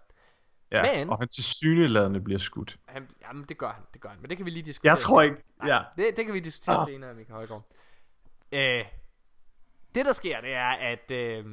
Ja, 0.71 0.95
Men- 0.95 1.09
og 1.09 1.17
han 1.19 1.27
til 1.27 1.43
syneladende 1.43 2.21
bliver 2.21 2.39
skudt. 2.39 2.77
Han, 2.87 3.09
jamen, 3.21 3.45
det 3.49 3.57
gør 3.57 3.71
han, 3.71 3.83
det 3.93 4.01
gør 4.01 4.09
han. 4.09 4.17
Men 4.21 4.29
det 4.29 4.37
kan 4.37 4.45
vi 4.45 4.51
lige 4.51 4.63
diskutere. 4.63 4.91
Jeg 4.91 4.99
tror 4.99 5.21
ikke, 5.21 5.35
Nej, 5.63 5.75
ja. 5.75 5.81
det, 5.97 6.17
det 6.17 6.25
kan 6.25 6.33
vi 6.33 6.39
diskutere 6.39 6.81
oh. 6.81 6.87
Senere, 6.87 7.13
Michael 7.13 7.35
Højgaard. 7.35 7.65
Øh, 8.51 8.85
det 9.95 10.05
der 10.05 10.11
sker, 10.11 10.41
det 10.41 10.53
er, 10.53 10.69
at, 10.69 11.11
øh, 11.11 11.45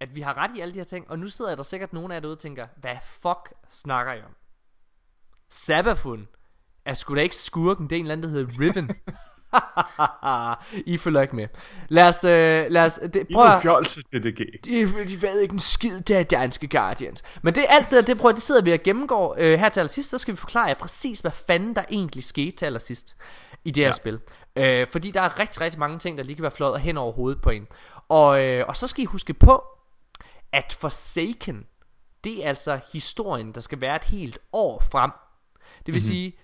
at 0.00 0.14
vi 0.14 0.20
har 0.20 0.36
ret 0.36 0.50
i 0.56 0.60
alle 0.60 0.74
de 0.74 0.78
her 0.78 0.84
ting, 0.84 1.10
og 1.10 1.18
nu 1.18 1.28
sidder 1.28 1.54
der 1.56 1.62
sikkert 1.62 1.92
nogen 1.92 2.10
af 2.10 2.14
jer 2.14 2.20
derude 2.20 2.34
og 2.34 2.38
tænker, 2.38 2.66
hvad 2.76 2.96
fuck 3.22 3.52
snakker 3.68 4.12
I 4.12 4.18
om? 4.18 4.34
Sabafun 5.50 6.28
er 6.84 6.94
sgu 6.94 7.14
da 7.14 7.20
ikke 7.20 7.36
skurken, 7.36 7.84
det 7.90 7.96
er 7.96 7.98
en 8.00 8.04
eller 8.04 8.12
anden, 8.12 8.30
der 8.34 8.38
hedder 8.38 8.60
Riven. 8.60 8.90
I 10.94 10.96
følger 10.96 11.22
ikke 11.22 11.36
med. 11.36 11.48
Lad 11.88 12.08
os, 12.08 12.24
øh, 12.24 12.66
lad 12.70 12.82
os, 12.82 13.00
det, 13.14 13.26
I 13.28 13.32
prøv 13.34 13.42
er 13.44 13.48
at, 13.48 13.62
fjolse, 13.62 14.02
DDG. 14.02 14.38
de, 14.64 15.06
de 15.08 15.22
ved 15.22 15.40
ikke 15.40 15.52
en 15.52 15.58
skid, 15.58 16.00
det 16.00 16.16
er 16.16 16.22
danske 16.22 16.68
Guardians. 16.68 17.22
Men 17.42 17.54
det 17.54 17.64
alt 17.68 17.90
det, 17.90 18.06
det 18.06 18.18
prøver, 18.18 18.32
det 18.32 18.42
sidder 18.42 18.62
vi 18.62 18.72
og 18.72 18.78
gennemgår 18.84 19.34
øh, 19.38 19.58
her 19.58 19.68
til 19.68 19.80
allersidst, 19.80 20.10
så 20.10 20.18
skal 20.18 20.32
vi 20.34 20.36
forklare 20.36 20.64
jer 20.64 20.74
præcis, 20.74 21.20
hvad 21.20 21.30
fanden 21.30 21.76
der 21.76 21.84
egentlig 21.90 22.24
skete 22.24 22.56
til 22.56 22.66
allersidst 22.66 23.16
i 23.64 23.70
det 23.70 23.82
her 23.82 23.88
Ja. 23.88 23.92
spil. 23.92 24.20
Øh, 24.56 24.86
fordi 24.92 25.10
der 25.10 25.20
er 25.20 25.38
rigtig, 25.38 25.60
rigtig 25.60 25.80
mange 25.80 25.98
ting, 25.98 26.18
der 26.18 26.24
lige 26.24 26.36
kan 26.36 26.42
være 26.42 26.50
fløjet 26.52 26.80
hen 26.80 26.96
over 26.96 27.12
hovedet 27.12 27.42
på 27.42 27.50
en. 27.50 27.66
Og, 28.08 28.44
øh, 28.44 28.64
og 28.68 28.76
så 28.76 28.86
skal 28.86 29.02
I 29.02 29.06
huske 29.06 29.34
på, 29.34 29.64
at 30.54 30.76
Forsaken, 30.80 31.66
det 32.24 32.44
er 32.44 32.48
altså 32.48 32.80
historien, 32.92 33.52
der 33.52 33.60
skal 33.60 33.80
være 33.80 33.96
et 33.96 34.04
helt 34.04 34.38
år 34.52 34.82
frem. 34.92 35.10
Det 35.86 35.86
vil 35.86 35.92
mm-hmm. 35.92 36.00
sige, 36.00 36.38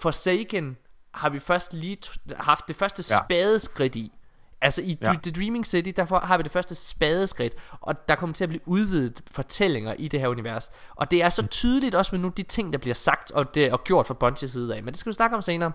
Forsaken 0.00 0.76
har 1.14 1.28
vi 1.28 1.40
først 1.40 1.72
lige 1.72 1.98
haft 2.36 2.68
det 2.68 2.76
første 2.76 3.04
Ja. 3.10 3.24
spadeskridt 3.24 3.96
i. 3.96 4.12
Altså 4.60 4.82
i 4.82 4.98
Ja. 5.02 5.12
ja. 5.12 5.18
The 5.22 5.32
Dreaming 5.32 5.66
City, 5.66 5.90
derfor 5.96 6.18
har 6.18 6.36
vi 6.36 6.42
det 6.42 6.52
første 6.52 6.74
spadeskridt, 6.74 7.54
og 7.80 8.08
der 8.08 8.14
kommer 8.14 8.34
til 8.34 8.44
at 8.44 8.48
blive 8.48 8.68
udvidet 8.68 9.22
fortællinger 9.30 9.94
i 9.94 10.08
det 10.08 10.20
her 10.20 10.28
univers. 10.28 10.70
Og 10.94 11.10
det 11.10 11.22
er 11.22 11.28
så 11.28 11.46
tydeligt 11.46 11.94
også 11.94 12.14
med 12.14 12.22
nu 12.22 12.28
de 12.28 12.42
ting, 12.42 12.72
der 12.72 12.78
bliver 12.78 12.94
sagt 12.94 13.30
og, 13.30 13.54
det, 13.54 13.72
og 13.72 13.84
gjort 13.84 14.06
fra 14.06 14.14
Bungies 14.14 14.50
side 14.50 14.76
af. 14.76 14.82
Men 14.82 14.92
det 14.92 14.98
skal 14.98 15.10
vi 15.10 15.14
snakke 15.14 15.36
om 15.36 15.42
senere. 15.42 15.72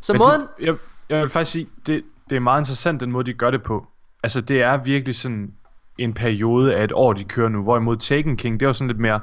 Så 0.00 0.12
Men 0.12 0.18
måden... 0.18 0.40
det, 0.40 0.66
jeg, 0.66 0.76
jeg 1.08 1.20
vil 1.20 1.28
faktisk 1.28 1.52
sige, 1.52 1.68
det, 1.86 2.04
det 2.30 2.36
er 2.36 2.40
meget 2.40 2.60
interessant, 2.60 3.00
den 3.00 3.12
måde, 3.12 3.26
de 3.26 3.34
gør 3.34 3.50
det 3.50 3.62
på. 3.62 3.86
Altså, 4.22 4.40
det 4.40 4.62
er 4.62 4.76
virkelig 4.76 5.14
sådan 5.14 5.54
en 5.98 6.14
periode 6.14 6.74
af 6.76 6.84
et 6.84 6.92
år, 6.92 7.12
de 7.12 7.24
kører 7.24 7.48
nu. 7.48 7.62
Hvorimod 7.62 7.96
Taken 7.96 8.36
King, 8.36 8.60
det 8.60 8.66
var 8.66 8.72
sådan 8.72 8.88
lidt 8.88 9.00
mere... 9.00 9.20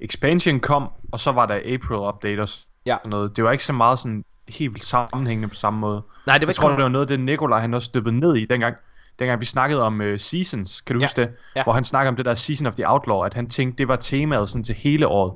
Expansion 0.00 0.60
kom, 0.60 0.88
og 1.12 1.20
så 1.20 1.32
var 1.32 1.46
der 1.46 1.54
April 1.54 1.98
update 1.98 2.40
og 2.40 2.48
sådan 2.48 2.66
Ja. 2.86 2.96
noget. 3.04 3.36
Det 3.36 3.44
var 3.44 3.52
ikke 3.52 3.64
så 3.64 3.72
meget 3.72 3.98
sådan 3.98 4.24
helt 4.48 4.72
vildt 4.74 4.84
sammenhængende 4.84 5.48
på 5.48 5.54
samme 5.54 5.80
måde. 5.80 6.02
Nej, 6.26 6.38
det 6.38 6.46
var 6.46 6.50
Jeg 6.50 6.54
tror, 6.54 6.68
det 6.68 6.82
var 6.82 6.88
noget 6.88 7.04
af 7.04 7.08
det, 7.18 7.20
Nikolaj 7.20 7.60
han 7.60 7.74
også 7.74 7.90
dyppede 7.94 8.18
ned 8.20 8.34
i, 8.36 8.44
dengang, 8.44 8.76
dengang 9.18 9.40
vi 9.40 9.44
snakkede 9.44 9.82
om 9.82 10.00
uh, 10.00 10.06
Seasons. 10.18 10.80
Kan 10.80 10.94
du 10.96 11.00
Ja. 11.00 11.04
huske 11.06 11.20
det? 11.20 11.30
Ja. 11.56 11.62
Hvor 11.62 11.72
han 11.72 11.84
snakkede 11.84 12.08
om 12.08 12.16
det 12.16 12.24
der 12.24 12.34
Season 12.34 12.66
of 12.66 12.74
the 12.74 12.90
Outlaw, 12.90 13.20
at 13.20 13.34
han 13.34 13.48
tænkte, 13.48 13.78
det 13.78 13.88
var 13.88 13.96
temaet 13.96 14.48
sådan 14.48 14.64
til 14.64 14.74
hele 14.74 15.06
året. 15.08 15.32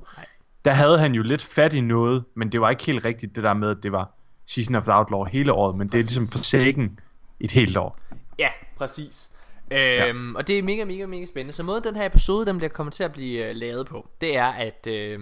Der 0.64 0.72
havde 0.72 0.98
han 0.98 1.14
jo 1.14 1.22
lidt 1.22 1.42
fat 1.42 1.74
i 1.74 1.80
noget, 1.80 2.24
men 2.34 2.52
det 2.52 2.60
var 2.60 2.70
ikke 2.70 2.84
helt 2.84 3.04
rigtigt 3.04 3.36
det 3.36 3.44
der 3.44 3.54
med, 3.54 3.70
at 3.70 3.76
det 3.82 3.92
var 3.92 4.10
Season 4.46 4.74
of 4.74 4.82
the 4.84 4.94
Outlaw 4.94 5.24
hele 5.24 5.52
året, 5.52 5.76
men 5.76 5.90
Præcis. 5.90 6.06
det 6.06 6.16
er 6.16 6.20
ligesom 6.20 6.38
forsaken 6.38 6.98
et 7.40 7.52
helt 7.52 7.76
år. 7.76 7.98
Ja, 8.38 8.48
præcis. 8.78 9.30
Øhm, 9.70 10.36
Og 10.36 10.46
det 10.46 10.58
er 10.58 10.62
mega, 10.62 10.84
mega, 10.84 11.06
mega 11.06 11.24
spændende. 11.24 11.52
Så 11.52 11.62
måden 11.62 11.84
den 11.84 11.96
her 11.96 12.06
episode, 12.06 12.46
den 12.46 12.56
bliver 12.58 12.68
kommer 12.70 12.90
til 12.90 13.04
at 13.04 13.12
blive 13.12 13.44
øh, 13.48 13.56
lavet 13.56 13.86
på, 13.86 14.08
det 14.20 14.36
er, 14.36 14.46
at 14.46 14.86
øh, 14.86 15.20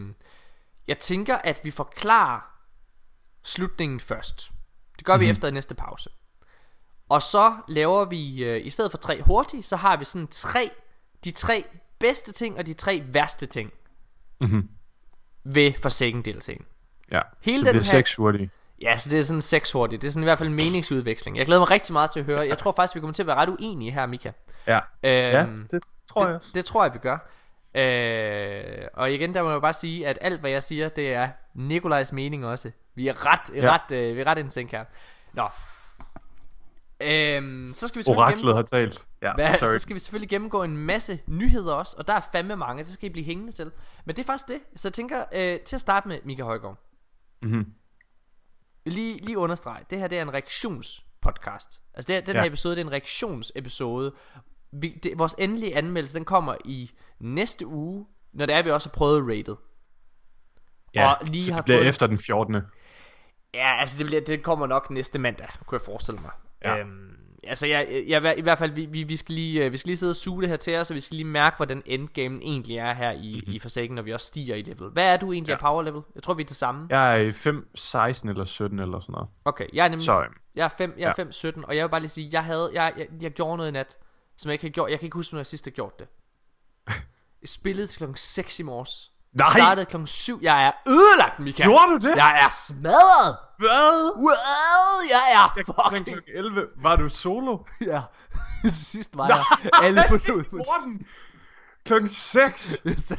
jeg 0.88 0.98
tænker, 0.98 1.36
at 1.36 1.60
vi 1.64 1.70
forklarer 1.70 2.40
slutningen 3.44 4.00
først. 4.00 4.50
Det 4.98 5.04
gør 5.06 5.14
mm-hmm. 5.14 5.26
vi 5.26 5.30
efter 5.30 5.50
næste 5.50 5.74
pause. 5.74 6.10
Og 7.08 7.22
så 7.22 7.56
laver 7.68 8.04
vi, 8.04 8.44
øh, 8.44 8.66
i 8.66 8.70
stedet 8.70 8.90
for 8.90 8.98
tre 8.98 9.22
hurtigt, 9.22 9.64
så 9.66 9.76
har 9.76 9.96
vi 9.96 10.04
sådan 10.04 10.26
tre, 10.28 10.70
de 11.24 11.30
tre 11.30 11.64
bedste 11.98 12.32
ting 12.32 12.58
og 12.58 12.66
de 12.66 12.72
tre 12.74 13.02
værste 13.06 13.46
ting 13.46 13.72
Mhm. 14.40 14.68
ved 15.44 15.72
Forsaken 15.82 16.24
DLC'en. 16.28 16.64
Ja, 17.12 17.20
Hele 17.40 17.58
så 17.58 17.64
den 17.64 17.74
det 17.74 17.80
er 17.80 17.84
her- 17.92 17.98
seks 17.98 18.14
hurtige. 18.14 18.50
Ja, 18.82 18.96
så 18.96 19.10
det 19.10 19.18
er 19.18 19.22
sådan 19.22 19.40
seks 19.42 19.72
hurtigt. 19.72 20.02
Det 20.02 20.08
er 20.08 20.12
sådan 20.12 20.22
i 20.22 20.26
hvert 20.26 20.38
fald 20.38 20.48
en 20.48 20.54
meningsudveksling. 20.54 21.36
Jeg 21.36 21.46
glæder 21.46 21.60
mig 21.60 21.70
rigtig 21.70 21.92
meget 21.92 22.10
til 22.10 22.20
at 22.20 22.26
høre. 22.26 22.40
Jeg 22.48 22.58
tror 22.58 22.72
faktisk, 22.72 22.94
vi 22.94 23.00
kommer 23.00 23.14
til 23.14 23.22
at 23.22 23.26
være 23.26 23.36
ret 23.36 23.48
uenige 23.48 23.90
her, 23.90 24.06
Mika. 24.06 24.30
Ja, 24.66 24.76
Øhm, 24.76 24.82
ja 25.02 25.46
det 25.70 25.82
tror 26.08 26.26
jeg 26.26 26.36
også. 26.36 26.50
det 26.54 26.64
tror 26.64 26.84
jeg, 26.84 26.94
vi 26.94 26.98
gør. 26.98 27.18
Øh, 27.74 28.88
og 28.94 29.12
igen, 29.12 29.34
der 29.34 29.42
må 29.42 29.50
jeg 29.50 29.60
bare 29.60 29.72
sige, 29.72 30.06
at 30.06 30.18
alt 30.20 30.40
hvad 30.40 30.50
jeg 30.50 30.62
siger, 30.62 30.88
det 30.88 31.12
er 31.12 31.28
Nikolajs 31.54 32.12
mening 32.12 32.46
også. 32.46 32.70
Vi 32.94 33.08
er 33.08 33.26
ret, 33.26 33.56
ja. 33.56 33.74
Ret, 33.74 33.96
øh, 33.96 34.16
vi 34.16 34.20
er 34.20 34.26
ret 34.26 34.38
insync 34.38 34.70
her. 34.70 34.84
Nå. 35.32 35.48
Øhm, 37.00 37.70
så 37.74 37.88
skal 37.88 37.98
vi 37.98 38.02
selvfølgelig 38.02 38.18
Oraklet 38.18 38.54
har 38.54 38.62
talt. 38.62 39.06
Ja, 39.22 39.34
hvad, 39.34 39.54
sorry. 39.54 39.72
så 39.72 39.78
skal 39.78 39.94
vi 39.94 39.98
selvfølgelig 40.00 40.28
gennemgå 40.28 40.62
en 40.62 40.76
masse 40.76 41.18
nyheder 41.26 41.74
også, 41.74 41.94
og 41.98 42.08
der 42.08 42.14
er 42.14 42.20
fandme 42.32 42.56
mange, 42.56 42.82
det 42.84 42.92
skal 42.92 43.06
I 43.08 43.12
blive 43.12 43.24
hængende 43.24 43.52
til. 43.52 43.70
Men 44.04 44.16
det 44.16 44.22
er 44.22 44.26
faktisk 44.26 44.48
det. 44.48 44.60
Så 44.76 44.88
jeg 44.88 44.92
tænker, 44.92 45.24
øh, 45.34 45.60
til 45.60 45.76
at 45.76 45.80
starte 45.80 46.08
med, 46.08 46.18
Mika 46.24 46.42
Højgaard, 46.42 46.76
Lige, 48.90 49.16
lige 49.24 49.38
understrege, 49.38 49.84
det 49.90 49.98
her 49.98 50.08
det 50.08 50.18
er 50.18 50.22
en 50.22 50.32
reaktionspodcast. 50.32 51.82
Altså 51.94 52.06
det, 52.08 52.16
her- 52.16 52.20
den 52.20 52.34
Ja. 52.34 52.40
her 52.40 52.48
episode, 52.48 52.76
det 52.76 52.80
er 52.82 52.86
en 52.86 52.92
reaktionsepisode. 52.92 54.12
Vi, 54.72 55.00
det, 55.02 55.18
vores 55.18 55.34
endelige 55.38 55.76
anmeldelse, 55.76 56.14
den 56.14 56.24
kommer 56.24 56.54
i 56.64 56.90
næste 57.20 57.66
uge, 57.66 58.06
når 58.32 58.46
det 58.46 58.54
er, 58.54 58.62
vi 58.62 58.70
også 58.70 58.88
har 58.88 58.94
prøvet 58.94 59.22
rated. 59.38 59.56
Ja, 60.94 61.12
og 61.12 61.26
lige 61.26 61.44
så 61.44 61.52
har 61.52 61.60
det 61.60 61.64
bliver 61.64 61.78
fået- 61.78 61.88
efter 61.88 62.06
den 62.06 62.18
14. 62.18 62.56
Ja, 63.54 63.76
altså 63.80 63.98
det, 63.98 64.06
bliver, 64.06 64.20
det 64.24 64.42
kommer 64.42 64.66
nok 64.66 64.90
næste 64.90 65.18
mandag, 65.18 65.48
kunne 65.66 65.76
jeg 65.76 65.84
forestille 65.84 66.20
mig. 66.20 66.30
Ja. 66.64 66.78
Øhm, 66.78 67.17
altså 67.44 67.66
jeg, 67.66 68.04
jeg, 68.08 68.34
i 68.38 68.40
hvert 68.40 68.58
fald, 68.58 68.72
vi, 68.72 68.86
vi, 68.86 69.02
vi, 69.02 69.16
skal 69.16 69.34
lige, 69.34 69.64
øh, 69.64 69.72
vi 69.72 69.76
skal 69.76 69.88
lige 69.88 69.96
sidde 69.96 70.10
og 70.12 70.16
suge 70.16 70.42
det 70.42 70.50
her 70.50 70.56
til 70.56 70.76
os, 70.76 70.90
og 70.90 70.94
vi 70.94 71.00
skal 71.00 71.14
lige 71.16 71.24
mærke, 71.26 71.56
hvordan 71.56 71.82
endgame 71.86 72.42
egentlig 72.42 72.76
er 72.76 72.94
her 72.94 73.10
i, 73.12 73.34
mm-hmm. 73.34 73.54
i 73.54 73.58
Forsaken, 73.58 73.94
når 73.94 74.02
vi 74.02 74.12
også 74.12 74.26
stiger 74.26 74.54
i 74.54 74.62
level. 74.62 74.90
Hvad 74.90 75.12
er 75.12 75.16
du 75.16 75.32
egentlig 75.32 75.50
Ja. 75.50 75.54
af 75.54 75.60
power 75.60 75.82
level? 75.82 76.02
Jeg 76.14 76.22
tror, 76.22 76.34
vi 76.34 76.42
er 76.42 76.46
det 76.46 76.56
samme. 76.56 76.86
Jeg 76.90 77.12
er 77.12 77.16
i 77.16 77.32
5, 77.32 77.68
16 77.74 78.28
eller 78.28 78.44
17 78.44 78.78
eller 78.78 79.00
sådan 79.00 79.12
noget. 79.12 79.28
Okay, 79.44 79.66
jeg 79.72 79.84
er 79.84 79.88
nemlig 79.88 80.04
Så, 80.04 80.22
øhm, 80.22 80.34
jeg 80.54 80.64
er 80.64 80.68
5, 80.68 80.94
jeg 80.98 81.04
er 81.04 81.08
ja. 81.08 81.12
5 81.12 81.32
17, 81.32 81.64
og 81.64 81.76
jeg 81.76 81.84
vil 81.84 81.90
bare 81.90 82.00
lige 82.00 82.08
sige, 82.10 82.28
jeg 82.32 82.44
havde 82.44 82.70
jeg, 82.72 82.92
jeg, 82.96 83.06
jeg 83.22 83.30
gjorde 83.30 83.56
noget 83.56 83.70
i 83.70 83.72
nat, 83.72 83.98
som 84.36 84.48
jeg 84.48 84.54
ikke 84.54 84.64
har 84.64 84.70
gjort. 84.70 84.90
Jeg 84.90 84.98
kan 84.98 85.06
ikke 85.06 85.16
huske, 85.16 85.34
når 85.34 85.38
jeg 85.38 85.46
sidst 85.46 85.66
har 85.66 85.70
gjort 85.70 85.98
det. 85.98 86.06
Jeg 87.42 87.48
spillede 87.48 87.86
til 87.86 87.96
klokken 87.98 88.16
6 88.16 88.60
i 88.60 88.62
morges. 88.62 89.12
Nej! 89.32 89.46
Jeg 89.46 89.52
startede 89.62 89.86
klokken 89.86 90.06
7. 90.06 90.38
Jeg 90.42 90.66
er 90.66 90.72
ødelagt, 90.88 91.38
Mika. 91.40 91.62
Gjorde 91.62 91.90
du 91.92 92.08
det? 92.08 92.16
Jeg 92.16 92.40
er 92.44 92.48
smadret. 92.50 93.36
Hvad? 93.58 94.16
Wow, 94.16 94.30
jeg 95.10 95.32
er 95.32 95.52
Jeg 95.56 95.64
fucking... 95.66 96.06
klokken 96.06 96.34
11. 96.34 96.66
Var 96.76 96.96
du 96.96 97.08
solo? 97.08 97.58
Ja, 97.80 98.02
til 98.62 98.86
sidst 98.94 99.16
var 99.16 99.26
jeg 99.26 99.44
alle 99.84 100.02
mig. 100.10 100.46
Morten! 100.52 101.06
Klokken 101.84 102.08
6! 102.08 102.80
Jeg, 102.84 102.94
sad, 102.98 103.16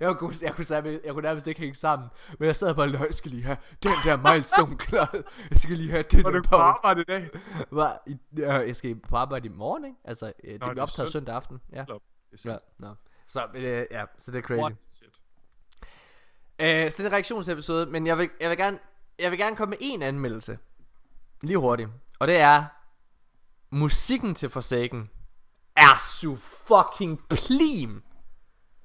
jeg, 0.00 0.16
kunne, 0.16 0.34
jeg, 0.42 0.54
kunne, 0.54 0.66
jeg, 0.70 1.00
jeg 1.04 1.12
kunne 1.12 1.22
nærmest 1.22 1.46
ikke 1.46 1.60
hænge 1.60 1.74
sammen 1.74 2.08
Men 2.38 2.46
jeg 2.46 2.56
sad 2.56 2.74
bare, 2.74 2.90
jeg 2.90 3.14
skal 3.14 3.30
lige 3.30 3.42
have 3.42 3.56
den 3.82 3.92
der 4.04 4.32
milestone 4.32 4.76
klar 4.78 5.14
Jeg 5.50 5.58
skal 5.60 5.76
lige 5.76 5.90
have 5.90 6.02
den 6.10 6.24
Var 6.24 6.30
du 6.30 6.42
på 6.48 6.56
arbejde 6.56 7.00
i 7.00 7.04
dag? 7.04 7.28
Var, 7.70 8.02
i, 8.06 8.16
ja, 8.38 8.52
jeg 8.54 8.76
skal 8.76 8.96
på 9.08 9.16
arbejde 9.16 9.46
i 9.46 9.50
morgen, 9.50 9.84
ikke? 9.84 9.96
Altså, 10.04 10.26
øh, 10.26 10.52
det 10.52 10.60
Nå, 10.60 10.64
bliver 10.64 10.72
det 10.74 10.78
er 10.78 10.82
optaget 10.82 11.12
søndag. 11.12 11.34
aften 11.34 11.58
Ja, 11.72 11.84
Klop. 11.84 12.00
Det 12.32 12.46
er 12.46 12.50
ja 12.52 12.58
no. 12.78 12.94
Så, 13.28 13.46
øh, 13.54 13.86
ja, 13.90 14.04
så 14.18 14.30
det 14.30 14.38
er 14.38 14.42
crazy 14.42 14.60
What? 14.60 14.72
Shit. 14.86 15.08
Øh, 16.58 16.90
Så 16.90 16.94
det 16.96 17.00
er 17.00 17.06
en 17.06 17.12
reaktionsepisode 17.12 17.86
Men 17.86 18.06
jeg 18.06 18.18
vil, 18.18 18.30
jeg 18.40 18.50
vil 18.50 18.58
gerne 18.58 18.78
Jeg 19.18 19.30
vil 19.30 19.38
gerne 19.38 19.56
komme 19.56 19.70
med 19.70 19.78
en 19.80 20.02
anmeldelse 20.02 20.58
Lige 21.42 21.58
hurtigt 21.58 21.88
Og 22.18 22.28
det 22.28 22.36
er 22.36 22.64
Musikken 23.70 24.34
til 24.34 24.48
Forsaken 24.48 25.10
Er 25.76 25.98
så 25.98 26.36
fucking 26.68 27.20
plim 27.28 28.02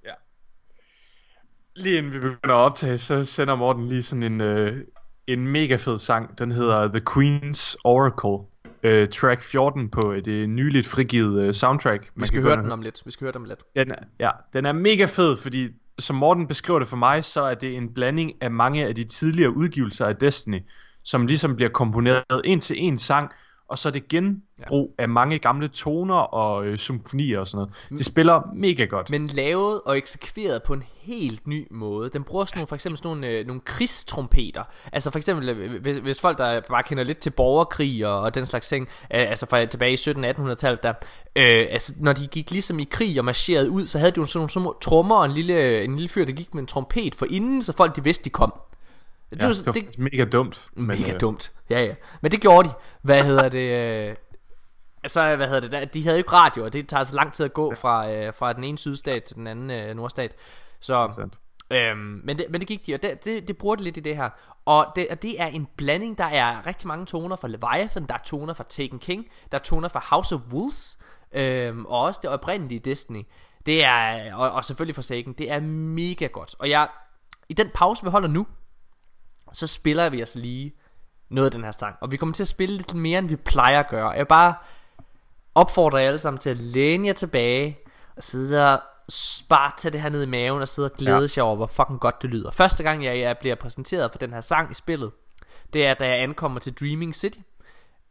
Ja. 0.03 0.13
Lige 1.75 1.97
inden 1.97 2.13
vi 2.13 2.19
begynder 2.19 2.55
at 2.55 2.61
optage, 2.65 2.97
så 2.97 3.23
sender 3.23 3.55
Morten 3.55 3.87
lige 3.87 4.03
sådan 4.03 4.23
en, 4.23 4.43
øh, 4.43 4.83
en 5.27 5.47
mega 5.47 5.75
fed 5.75 5.99
sang. 5.99 6.39
Den 6.39 6.51
hedder 6.51 6.87
The 6.87 7.01
Queen's 7.09 7.75
Oracle. 7.83 8.47
Øh, 8.83 9.07
track 9.07 9.43
14 9.43 9.89
på 9.89 10.11
øh, 10.11 10.25
det 10.25 10.49
nyligt 10.49 10.87
frigivet 10.87 11.41
øh, 11.41 11.53
soundtrack. 11.53 12.11
Vi 12.15 12.25
skal 12.25 12.41
høre 12.41 12.57
den 12.57 12.71
om 12.71 12.81
lidt 12.81 13.01
Vi 13.05 13.11
skal 13.11 13.25
høre 13.25 13.31
den 13.31 13.41
om 13.41 13.45
lidt 13.45 13.63
Den 13.75 13.91
er, 13.91 13.95
ja, 14.19 14.31
den 14.53 14.65
er 14.65 14.71
mega 14.71 15.05
fed, 15.05 15.37
fordi 15.37 15.69
som 15.99 16.15
Morten 16.15 16.47
beskriver 16.47 16.79
det 16.79 16.87
for 16.87 16.97
mig, 16.97 17.25
så 17.25 17.41
er 17.41 17.55
det 17.55 17.75
en 17.75 17.93
blanding 17.93 18.31
af 18.41 18.51
mange 18.51 18.87
af 18.87 18.95
de 18.95 19.03
tidligere 19.03 19.55
udgivelser 19.55 20.05
af 20.05 20.15
Destiny, 20.15 20.59
som 21.03 21.27
ligesom 21.27 21.55
bliver 21.55 21.69
komponeret 21.69 22.41
en 22.45 22.61
til 22.61 22.75
en 22.79 22.97
sang, 22.97 23.31
og 23.67 23.79
så 23.79 23.89
er 23.89 23.91
det 23.93 24.07
genbrug 24.07 24.95
ja. 24.97 25.03
af 25.03 25.09
mange 25.09 25.39
gamle 25.39 25.67
toner 25.67 26.15
og 26.15 26.65
øh, 26.65 26.77
symfonier 26.77 27.39
og 27.39 27.47
sådan 27.47 27.57
noget. 27.57 27.99
Det 27.99 28.05
spiller 28.05 28.41
mega 28.55 28.85
godt. 28.85 29.09
Men 29.09 29.27
lavet 29.27 29.81
og 29.85 29.97
eksekveret 29.97 30.63
på 30.63 30.73
en 30.73 30.83
helt 31.01 31.47
ny 31.47 31.67
måde. 31.71 32.09
Den 32.09 32.23
bruger 32.23 32.45
sådan 32.45 32.57
nogle, 32.57 32.67
for 32.67 32.75
eksempel 32.75 32.97
sådan 32.97 33.09
nogle, 33.09 33.27
øh, 33.27 33.47
nogle 33.47 33.61
krigstrompeter. 33.61 34.63
Altså 34.91 35.11
for 35.11 35.19
eksempel, 35.19 35.49
øh, 35.49 35.81
hvis, 35.81 35.97
hvis 35.97 36.19
folk 36.19 36.37
der 36.37 36.61
bare 36.69 36.83
kender 36.83 37.03
lidt 37.03 37.17
til 37.17 37.29
borgerkrig 37.29 38.07
og, 38.07 38.19
og 38.19 38.35
den 38.35 38.45
slags 38.45 38.67
ting, 38.67 38.87
øh, 38.87 39.29
altså 39.29 39.45
fra 39.45 39.65
tilbage 39.65 39.93
i 39.93 39.95
1700-1800-tallet 39.95 40.83
der, 40.83 40.93
øh, 41.35 41.67
altså 41.71 41.93
når 41.97 42.13
de 42.13 42.27
gik 42.27 42.51
ligesom 42.51 42.79
i 42.79 42.83
krig 42.83 43.19
og 43.19 43.25
marcherede 43.25 43.69
ud, 43.69 43.87
så 43.87 43.99
havde 43.99 44.11
de 44.11 44.19
jo 44.19 44.25
sådan 44.25 44.39
nogle 44.39 44.49
små 44.49 44.77
trommer 44.81 45.15
og 45.15 45.25
en 45.25 45.31
lille, 45.31 45.83
en 45.83 45.95
lille 45.95 46.09
fyr, 46.09 46.25
der 46.25 46.31
gik 46.31 46.53
med 46.53 46.61
en 46.61 46.67
trompet 46.67 47.15
for 47.15 47.25
inden, 47.29 47.61
så 47.61 47.73
folk 47.73 47.95
de 47.95 48.03
vidste, 48.03 48.23
de 48.23 48.29
kom. 48.29 48.53
Det, 49.33 49.43
ja, 49.43 49.47
var, 49.47 49.53
det 49.53 49.65
var 49.65 49.71
det, 49.71 49.83
faktisk 49.83 49.99
mega 49.99 50.25
dumt. 50.25 50.69
Mega 50.73 51.13
øh, 51.13 51.19
dumt. 51.19 51.51
Ja, 51.69 51.81
ja. 51.81 51.95
Men 52.21 52.31
det 52.31 52.41
gjorde 52.41 52.69
de. 52.69 52.73
Hvad 53.01 53.23
hedder 53.29 53.49
det? 53.49 54.07
Øh... 54.09 54.15
Altså, 55.03 55.35
hvad 55.35 55.47
hedder 55.47 55.79
det? 55.79 55.93
De 55.93 56.03
havde 56.03 56.15
jo 56.15 56.17
ikke 56.17 56.31
radio, 56.31 56.65
og 56.65 56.73
det 56.73 56.87
tager 56.87 57.03
så 57.03 57.15
lang 57.15 57.33
tid 57.33 57.45
at 57.45 57.53
gå 57.53 57.75
fra, 57.75 58.11
øh, 58.11 58.33
fra 58.33 58.53
den 58.53 58.63
ene 58.63 58.77
sydstat 58.77 59.23
til 59.23 59.35
den 59.35 59.47
anden 59.47 59.71
øh, 59.71 59.95
nordstat. 59.95 60.35
Så, 60.79 61.27
øhm, 61.71 62.21
men, 62.23 62.37
det, 62.37 62.45
men 62.49 62.61
det 62.61 62.67
gik 62.67 62.85
de, 62.85 62.93
og 62.93 63.03
det, 63.03 63.25
det, 63.25 63.47
det 63.47 63.57
bruger 63.57 63.75
det 63.75 63.83
lidt 63.83 63.97
i 63.97 63.99
det 63.99 64.15
her. 64.15 64.29
Og 64.65 64.87
det, 64.95 65.07
og 65.11 65.21
det 65.21 65.41
er 65.41 65.47
en 65.47 65.67
blanding, 65.77 66.17
der 66.17 66.25
er 66.25 66.67
rigtig 66.67 66.87
mange 66.87 67.05
toner 67.05 67.35
fra 67.35 67.47
Leviathan, 67.47 68.05
der 68.07 68.13
er 68.13 68.21
toner 68.25 68.53
fra 68.53 68.63
Taken 68.69 68.99
King, 68.99 69.27
der 69.51 69.57
er 69.57 69.61
toner 69.61 69.87
fra 69.87 70.05
House 70.09 70.35
of 70.35 70.41
Wolves, 70.53 70.99
øhm, 71.31 71.85
og 71.85 71.99
også 71.99 72.19
det 72.23 72.29
oprindelige 72.29 72.79
Destiny. 72.79 73.25
Det 73.65 73.85
er, 73.85 74.33
og, 74.35 74.51
og 74.51 74.65
selvfølgelig 74.65 74.95
Forsaken, 74.95 75.33
det 75.33 75.51
er 75.51 75.59
mega 75.59 76.25
godt. 76.25 76.55
Og 76.59 76.69
jeg, 76.69 76.87
i 77.49 77.53
den 77.53 77.69
pause, 77.73 78.03
vi 78.03 78.09
holder 78.09 78.27
nu, 78.27 78.47
så 79.53 79.67
spiller 79.67 80.09
vi 80.09 80.23
os 80.23 80.35
lige 80.35 80.73
noget 81.29 81.45
af 81.45 81.51
den 81.51 81.63
her 81.63 81.71
sang. 81.71 81.95
Og 82.01 82.11
vi 82.11 82.17
kommer 82.17 82.33
til 82.33 82.43
at 82.43 82.47
spille 82.47 82.77
lidt 82.77 82.95
mere, 82.95 83.19
end 83.19 83.27
vi 83.29 83.35
plejer 83.35 83.79
at 83.79 83.89
gøre. 83.89 84.09
Jeg 84.09 84.27
bare 84.27 84.55
opfordre 85.55 85.97
jer 85.97 86.07
alle 86.07 86.19
sammen 86.19 86.39
til 86.39 86.49
at 86.49 86.57
læne 86.57 87.07
jer 87.07 87.13
tilbage, 87.13 87.77
og 88.17 88.23
sidde 88.23 88.73
og 88.73 88.81
bare 89.49 89.71
tage 89.77 89.91
det 89.91 90.01
her 90.01 90.09
ned 90.09 90.23
i 90.23 90.25
maven, 90.25 90.61
og 90.61 90.67
sidde 90.67 90.91
og 90.91 90.97
glæde 90.97 91.19
ja. 91.19 91.27
jer 91.37 91.43
over, 91.43 91.55
hvor 91.55 91.67
fucking 91.67 91.99
godt 91.99 92.21
det 92.21 92.29
lyder. 92.29 92.51
Første 92.51 92.83
gang, 92.83 93.05
jeg, 93.05 93.19
jeg 93.19 93.37
bliver 93.37 93.55
præsenteret 93.55 94.11
for 94.11 94.19
den 94.19 94.33
her 94.33 94.41
sang 94.41 94.71
i 94.71 94.73
spillet, 94.73 95.11
det 95.73 95.87
er, 95.87 95.93
da 95.93 96.07
jeg 96.07 96.19
ankommer 96.19 96.59
til 96.59 96.73
Dreaming 96.73 97.15
City. 97.15 97.39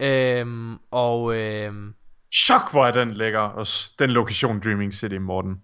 Øhm, 0.00 0.78
og 0.90 1.34
øhm, 1.34 1.94
Chok, 2.34 2.72
hvor 2.72 2.87
er 2.87 2.92
den 2.92 3.11
lækker, 3.11 3.68
den 3.99 4.11
lokation 4.11 4.61
Dreaming 4.61 4.94
City, 4.94 5.14
Morten. 5.14 5.62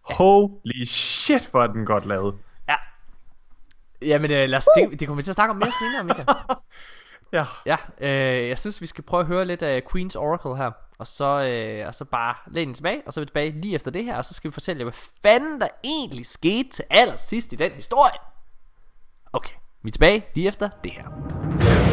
Holy 0.00 0.84
shit, 0.84 1.48
hvor 1.50 1.62
er 1.62 1.66
den 1.66 1.86
godt 1.86 2.06
lavet. 2.06 2.34
Ja, 4.02 4.06
Jamen 4.06 4.30
øh, 4.30 4.48
lad 4.48 4.58
os, 4.58 4.68
det, 4.76 5.00
det 5.00 5.08
kommer 5.08 5.16
vi 5.16 5.22
til 5.22 5.30
at 5.30 5.34
snakke 5.34 5.50
om 5.50 5.56
mere 5.56 5.72
senere, 5.80 6.04
Mika. 6.04 6.24
Ja. 7.32 7.44
Ja, 7.66 7.76
øh, 8.00 8.48
jeg 8.48 8.58
synes 8.58 8.80
vi 8.80 8.86
skal 8.86 9.04
prøve 9.04 9.20
at 9.20 9.26
høre 9.26 9.44
lidt 9.44 9.62
af 9.62 9.82
Queen's 9.94 10.18
Oracle 10.18 10.56
her 10.56 10.70
Og 10.98 11.06
så, 11.06 11.24
øh, 11.24 11.86
og 11.86 11.94
så 11.94 12.04
bare 12.04 12.34
læne 12.46 12.66
den 12.66 12.74
tilbage 12.74 13.02
Og 13.06 13.12
så 13.12 13.20
er 13.20 13.22
vi 13.22 13.26
tilbage 13.26 13.60
lige 13.60 13.74
efter 13.74 13.90
det 13.90 14.04
her 14.04 14.16
Og 14.16 14.24
så 14.24 14.34
skal 14.34 14.50
vi 14.50 14.52
fortælle 14.52 14.80
jer, 14.80 14.84
hvad 14.84 15.00
fanden 15.22 15.60
der 15.60 15.68
egentlig 15.84 16.26
skete 16.26 16.68
til 16.68 16.84
allersidst 16.90 17.52
i 17.52 17.56
den 17.56 17.72
historie 17.72 18.18
Okay, 19.32 19.54
vi 19.82 19.88
er 19.88 19.92
tilbage 19.92 20.26
lige 20.34 20.48
efter 20.48 20.68
det 20.84 20.92
her 20.92 21.89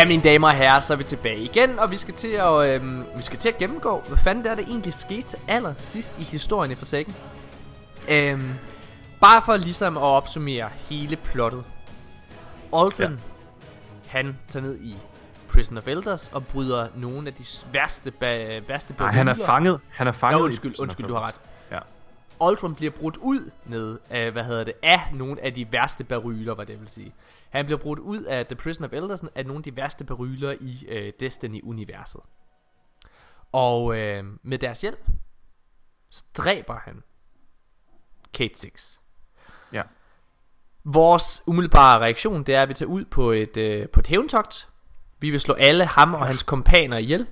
Ja, 0.00 0.06
mine 0.06 0.22
damer 0.22 0.48
og 0.48 0.54
herrer, 0.54 0.80
så 0.80 0.92
er 0.92 0.96
vi 0.96 1.04
tilbage 1.04 1.38
igen, 1.38 1.78
og 1.78 1.90
vi 1.90 1.96
skal 1.96 2.14
til 2.14 2.28
at, 2.28 2.68
øhm, 2.68 3.04
vi 3.16 3.22
skal 3.22 3.38
til 3.38 3.48
at 3.48 3.58
gennemgå, 3.58 4.02
hvad 4.08 4.18
fanden 4.18 4.44
der 4.44 4.50
er, 4.50 4.54
der 4.54 4.62
egentlig 4.62 4.94
skete 4.94 5.22
til 5.22 5.38
aller 5.48 5.74
sidst 5.78 6.18
i 6.18 6.22
historien 6.22 6.72
i 6.72 6.74
Forsaken. 6.74 7.14
Øhm, 8.10 8.50
bare 9.20 9.42
for 9.42 9.56
ligesom 9.56 9.96
at 9.96 10.02
opsummere 10.02 10.68
hele 10.88 11.16
plottet. 11.16 11.64
Aldrin, 12.74 13.10
ja. 13.10 13.16
han 14.06 14.38
tager 14.48 14.66
ned 14.66 14.80
i 14.80 14.96
Prison 15.48 15.78
of 15.78 15.86
Elders 15.86 16.28
og 16.28 16.46
bryder 16.46 16.88
nogle 16.94 17.28
af 17.28 17.34
de 17.34 17.44
værste, 17.72 18.12
ba- 18.22 18.68
værste 18.68 18.94
Nej, 18.98 19.10
han 19.10 19.28
er 19.28 19.34
fanget. 19.34 19.80
Han 19.90 20.06
er 20.06 20.12
fanget. 20.12 20.38
Ja, 20.38 20.44
undskyld, 20.44 20.80
undskyld, 20.80 21.06
du 21.06 21.14
har 21.14 21.26
ret. 21.26 21.40
Ja. 21.70 21.78
Aldrin 22.40 22.74
bliver 22.74 22.90
brudt 22.90 23.16
ud 23.16 23.50
ned 23.66 23.98
af, 24.10 24.30
hvad 24.30 24.44
hedder 24.44 24.64
det, 24.64 24.74
af 24.82 25.00
nogle 25.12 25.44
af 25.44 25.54
de 25.54 25.72
værste 25.72 26.04
baryler, 26.04 26.54
hvad 26.54 26.66
det 26.66 26.80
vil 26.80 26.88
sige. 26.88 27.12
Han 27.50 27.64
bliver 27.64 27.78
brudt 27.78 27.98
ud 27.98 28.22
af 28.22 28.46
The 28.46 28.56
Prison 28.56 28.84
of 28.84 28.92
Eldersen 28.92 29.28
af 29.34 29.46
nogle 29.46 29.58
af 29.58 29.62
de 29.62 29.76
værste 29.76 30.04
baryler 30.04 30.54
i 30.60 30.86
øh, 30.88 31.12
Destiny-universet. 31.20 32.20
Og 33.52 33.98
øh, 33.98 34.24
med 34.42 34.58
deres 34.58 34.80
hjælp, 34.80 35.06
så 36.10 36.24
dræber 36.34 36.74
han 36.74 37.02
Kate 38.34 38.58
Six. 38.58 38.98
Ja. 39.72 39.82
Vores 40.84 41.42
umiddelbare 41.46 42.00
reaktion, 42.00 42.42
det 42.42 42.54
er, 42.54 42.62
at 42.62 42.68
vi 42.68 42.74
tager 42.74 42.90
ud 42.90 43.04
på 43.04 43.30
et, 43.30 43.56
øh, 43.56 43.88
på 43.88 44.00
et 44.00 44.06
hævntogt. 44.06 44.68
Vi 45.18 45.30
vil 45.30 45.40
slå 45.40 45.54
alle 45.54 45.84
ham 45.84 46.14
og 46.14 46.26
hans 46.26 46.42
kompaner 46.42 46.96
ihjel. 46.96 47.26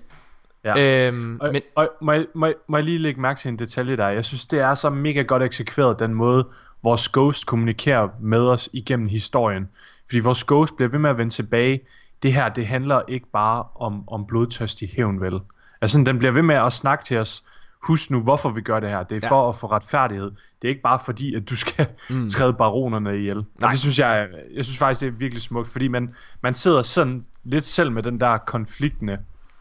Ja. 0.65 0.79
Øhm, 0.79 1.41
Og, 1.41 1.53
men, 1.53 1.63
og 1.75 1.91
må, 2.01 2.13
jeg, 2.13 2.27
må, 2.35 2.47
jeg, 2.47 2.55
må 2.69 2.77
jeg 2.77 2.85
lige 2.85 2.99
lægge 2.99 3.21
mærke 3.21 3.41
til 3.41 3.49
en 3.49 3.59
detalje 3.59 3.97
der? 3.97 4.09
Jeg 4.09 4.25
synes, 4.25 4.47
det 4.47 4.61
er 4.61 4.75
så 4.75 4.91
mega 4.91 5.23
godt 5.23 5.43
eksekveret, 5.43 5.99
den 5.99 6.15
måde, 6.15 6.49
vores 6.83 7.09
Ghost 7.09 7.47
kommunikerer 7.47 8.09
med 8.21 8.41
os 8.41 8.69
igennem 8.73 9.09
historien. 9.09 9.69
Fordi 10.09 10.19
vores 10.19 10.45
Ghost 10.45 10.77
bliver 10.77 10.89
ved 10.89 10.99
med 10.99 11.11
at 11.11 11.19
vende 11.19 11.35
tilbage. 11.35 11.81
Det 12.23 12.33
her, 12.33 12.49
det 12.49 12.67
handler 12.67 13.03
ikke 13.09 13.27
bare 13.33 13.65
om, 13.75 14.09
om 14.09 14.27
blodtørstig 14.27 14.91
hævn, 14.97 15.21
vel? 15.21 15.41
Altså, 15.81 16.03
den 16.03 16.19
bliver 16.19 16.33
ved 16.33 16.43
med 16.43 16.55
at 16.55 16.73
snakke 16.73 17.05
til 17.05 17.19
os. 17.19 17.45
Husk 17.83 18.11
nu, 18.11 18.21
hvorfor 18.21 18.51
vi 18.51 18.61
gør 18.61 18.81
det 18.81 18.89
her. 18.91 19.03
Det 19.03 19.17
er 19.17 19.21
Ja. 19.23 19.31
for 19.31 19.49
at 19.49 19.57
få 19.57 19.67
retfærdighed. 19.67 20.31
Det 20.63 20.69
er 20.69 20.69
ikke 20.69 20.83
bare 20.83 20.99
fordi, 21.05 21.35
at 21.35 21.49
du 21.49 21.57
skal 21.57 21.87
mm. 22.11 22.29
træde 22.35 22.53
baronerne 22.55 23.19
ihjel. 23.19 23.45
Nej. 23.61 23.71
Det 23.71 23.79
synes 23.79 23.99
jeg, 23.99 24.29
jeg 24.55 24.65
synes 24.65 24.79
faktisk, 24.79 25.01
det 25.01 25.07
er 25.07 25.11
virkelig 25.13 25.43
smukt. 25.43 25.69
Fordi 25.69 25.89
man, 25.89 26.15
man 26.43 26.55
sidder 26.55 26.83
sådan 26.83 27.25
lidt 27.45 27.65
selv 27.65 27.93
med 27.93 28.03
den 28.03 28.21
der 28.21 28.39
konfliktende 28.39 29.19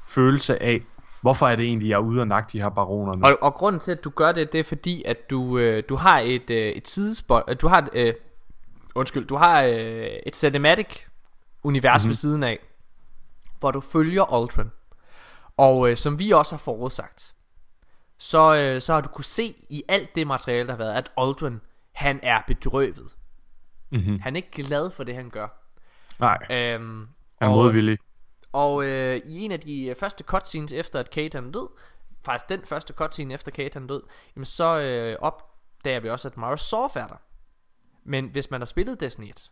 følelse 0.08 0.64
af, 0.64 0.82
hvorfor 1.22 1.48
er 1.48 1.56
det 1.56 1.66
egentlig, 1.66 1.90
jeg 1.90 1.96
er 1.96 2.00
ude 2.00 2.22
og 2.22 2.28
nakke 2.28 2.50
de 2.52 2.62
her 2.62 2.70
baroner 2.70 3.16
nu? 3.16 3.26
Og, 3.26 3.38
og 3.42 3.54
grunden 3.54 3.80
til 3.80 3.92
at 3.92 4.04
du 4.04 4.10
gør 4.10 4.32
det 4.32 4.52
Det 4.54 4.60
er 4.60 4.64
fordi 4.64 5.04
at 5.06 5.30
du, 5.30 5.58
øh, 5.58 5.84
du 5.90 5.96
har 5.96 6.20
et, 6.20 6.50
øh, 6.50 6.58
et 6.72 6.88
sidespot 6.88 7.44
øh, 7.48 7.56
Du 7.62 7.68
har 7.68 7.78
et, 7.82 7.90
øh, 7.94 8.14
Undskyld 8.98 9.28
Du 9.28 9.36
har 9.36 9.62
øh, 9.64 10.10
et 10.26 10.36
cinematic 10.36 11.06
Univers 11.64 12.04
mm-hmm. 12.04 12.10
ved 12.10 12.16
siden 12.16 12.44
af 12.44 12.60
Hvor 13.60 13.72
du 13.72 13.82
følger 13.82 14.24
Aldrin 14.34 14.72
Og 15.58 15.90
øh, 15.90 15.98
som 15.98 16.20
vi 16.20 16.32
også 16.32 16.56
har 16.56 16.60
forudsagt 16.60 17.34
så, 18.20 18.56
øh, 18.56 18.82
så 18.82 18.94
har 18.94 19.02
du 19.02 19.10
kunne 19.10 19.26
se 19.26 19.56
I 19.70 19.84
alt 19.90 20.16
det 20.16 20.28
materiale 20.28 20.68
der 20.68 20.74
har 20.74 20.78
været 20.78 20.94
At 20.96 21.12
Aldrin 21.18 21.62
Han 21.94 22.20
er 22.24 22.42
bedrøvet 22.48 23.16
Mhm. 23.92 24.20
Han 24.20 24.36
er 24.36 24.38
ikke 24.38 24.64
glad 24.64 24.92
for 24.92 25.04
det 25.04 25.16
han 25.16 25.30
gør 25.30 25.48
Nej, 26.20 26.38
øhm, 26.52 27.08
han 27.42 27.48
er 27.48 27.52
og- 27.52 27.56
modvillig. 27.64 27.98
og 28.54 28.86
øh, 28.86 29.16
i 29.26 29.46
en 29.46 29.52
af 29.52 29.60
de 29.60 29.86
øh, 29.86 29.96
første 29.96 30.24
cutscenes 30.24 30.74
efter 30.74 31.00
at 31.00 31.10
Kate 31.10 31.38
han 31.42 31.52
død, 31.52 31.68
faktisk 32.26 32.50
den 32.50 32.62
første 32.66 32.94
cutscene 32.94 33.34
efter 33.34 33.52
Kate 33.52 33.74
han 33.80 33.88
død, 33.88 34.04
jamen 34.36 34.46
så 34.46 34.80
øh, 34.80 35.18
opdager 35.22 36.00
vi 36.00 36.10
også, 36.10 36.28
at 36.28 36.38
Mara 36.38 36.58
Sof 36.58 36.96
er 36.96 37.08
der. 37.08 37.16
Men 38.08 38.28
hvis 38.28 38.52
man 38.52 38.62
har 38.62 38.66
spillet 38.66 39.00
Destiny 39.00 39.30
1, 39.30 39.52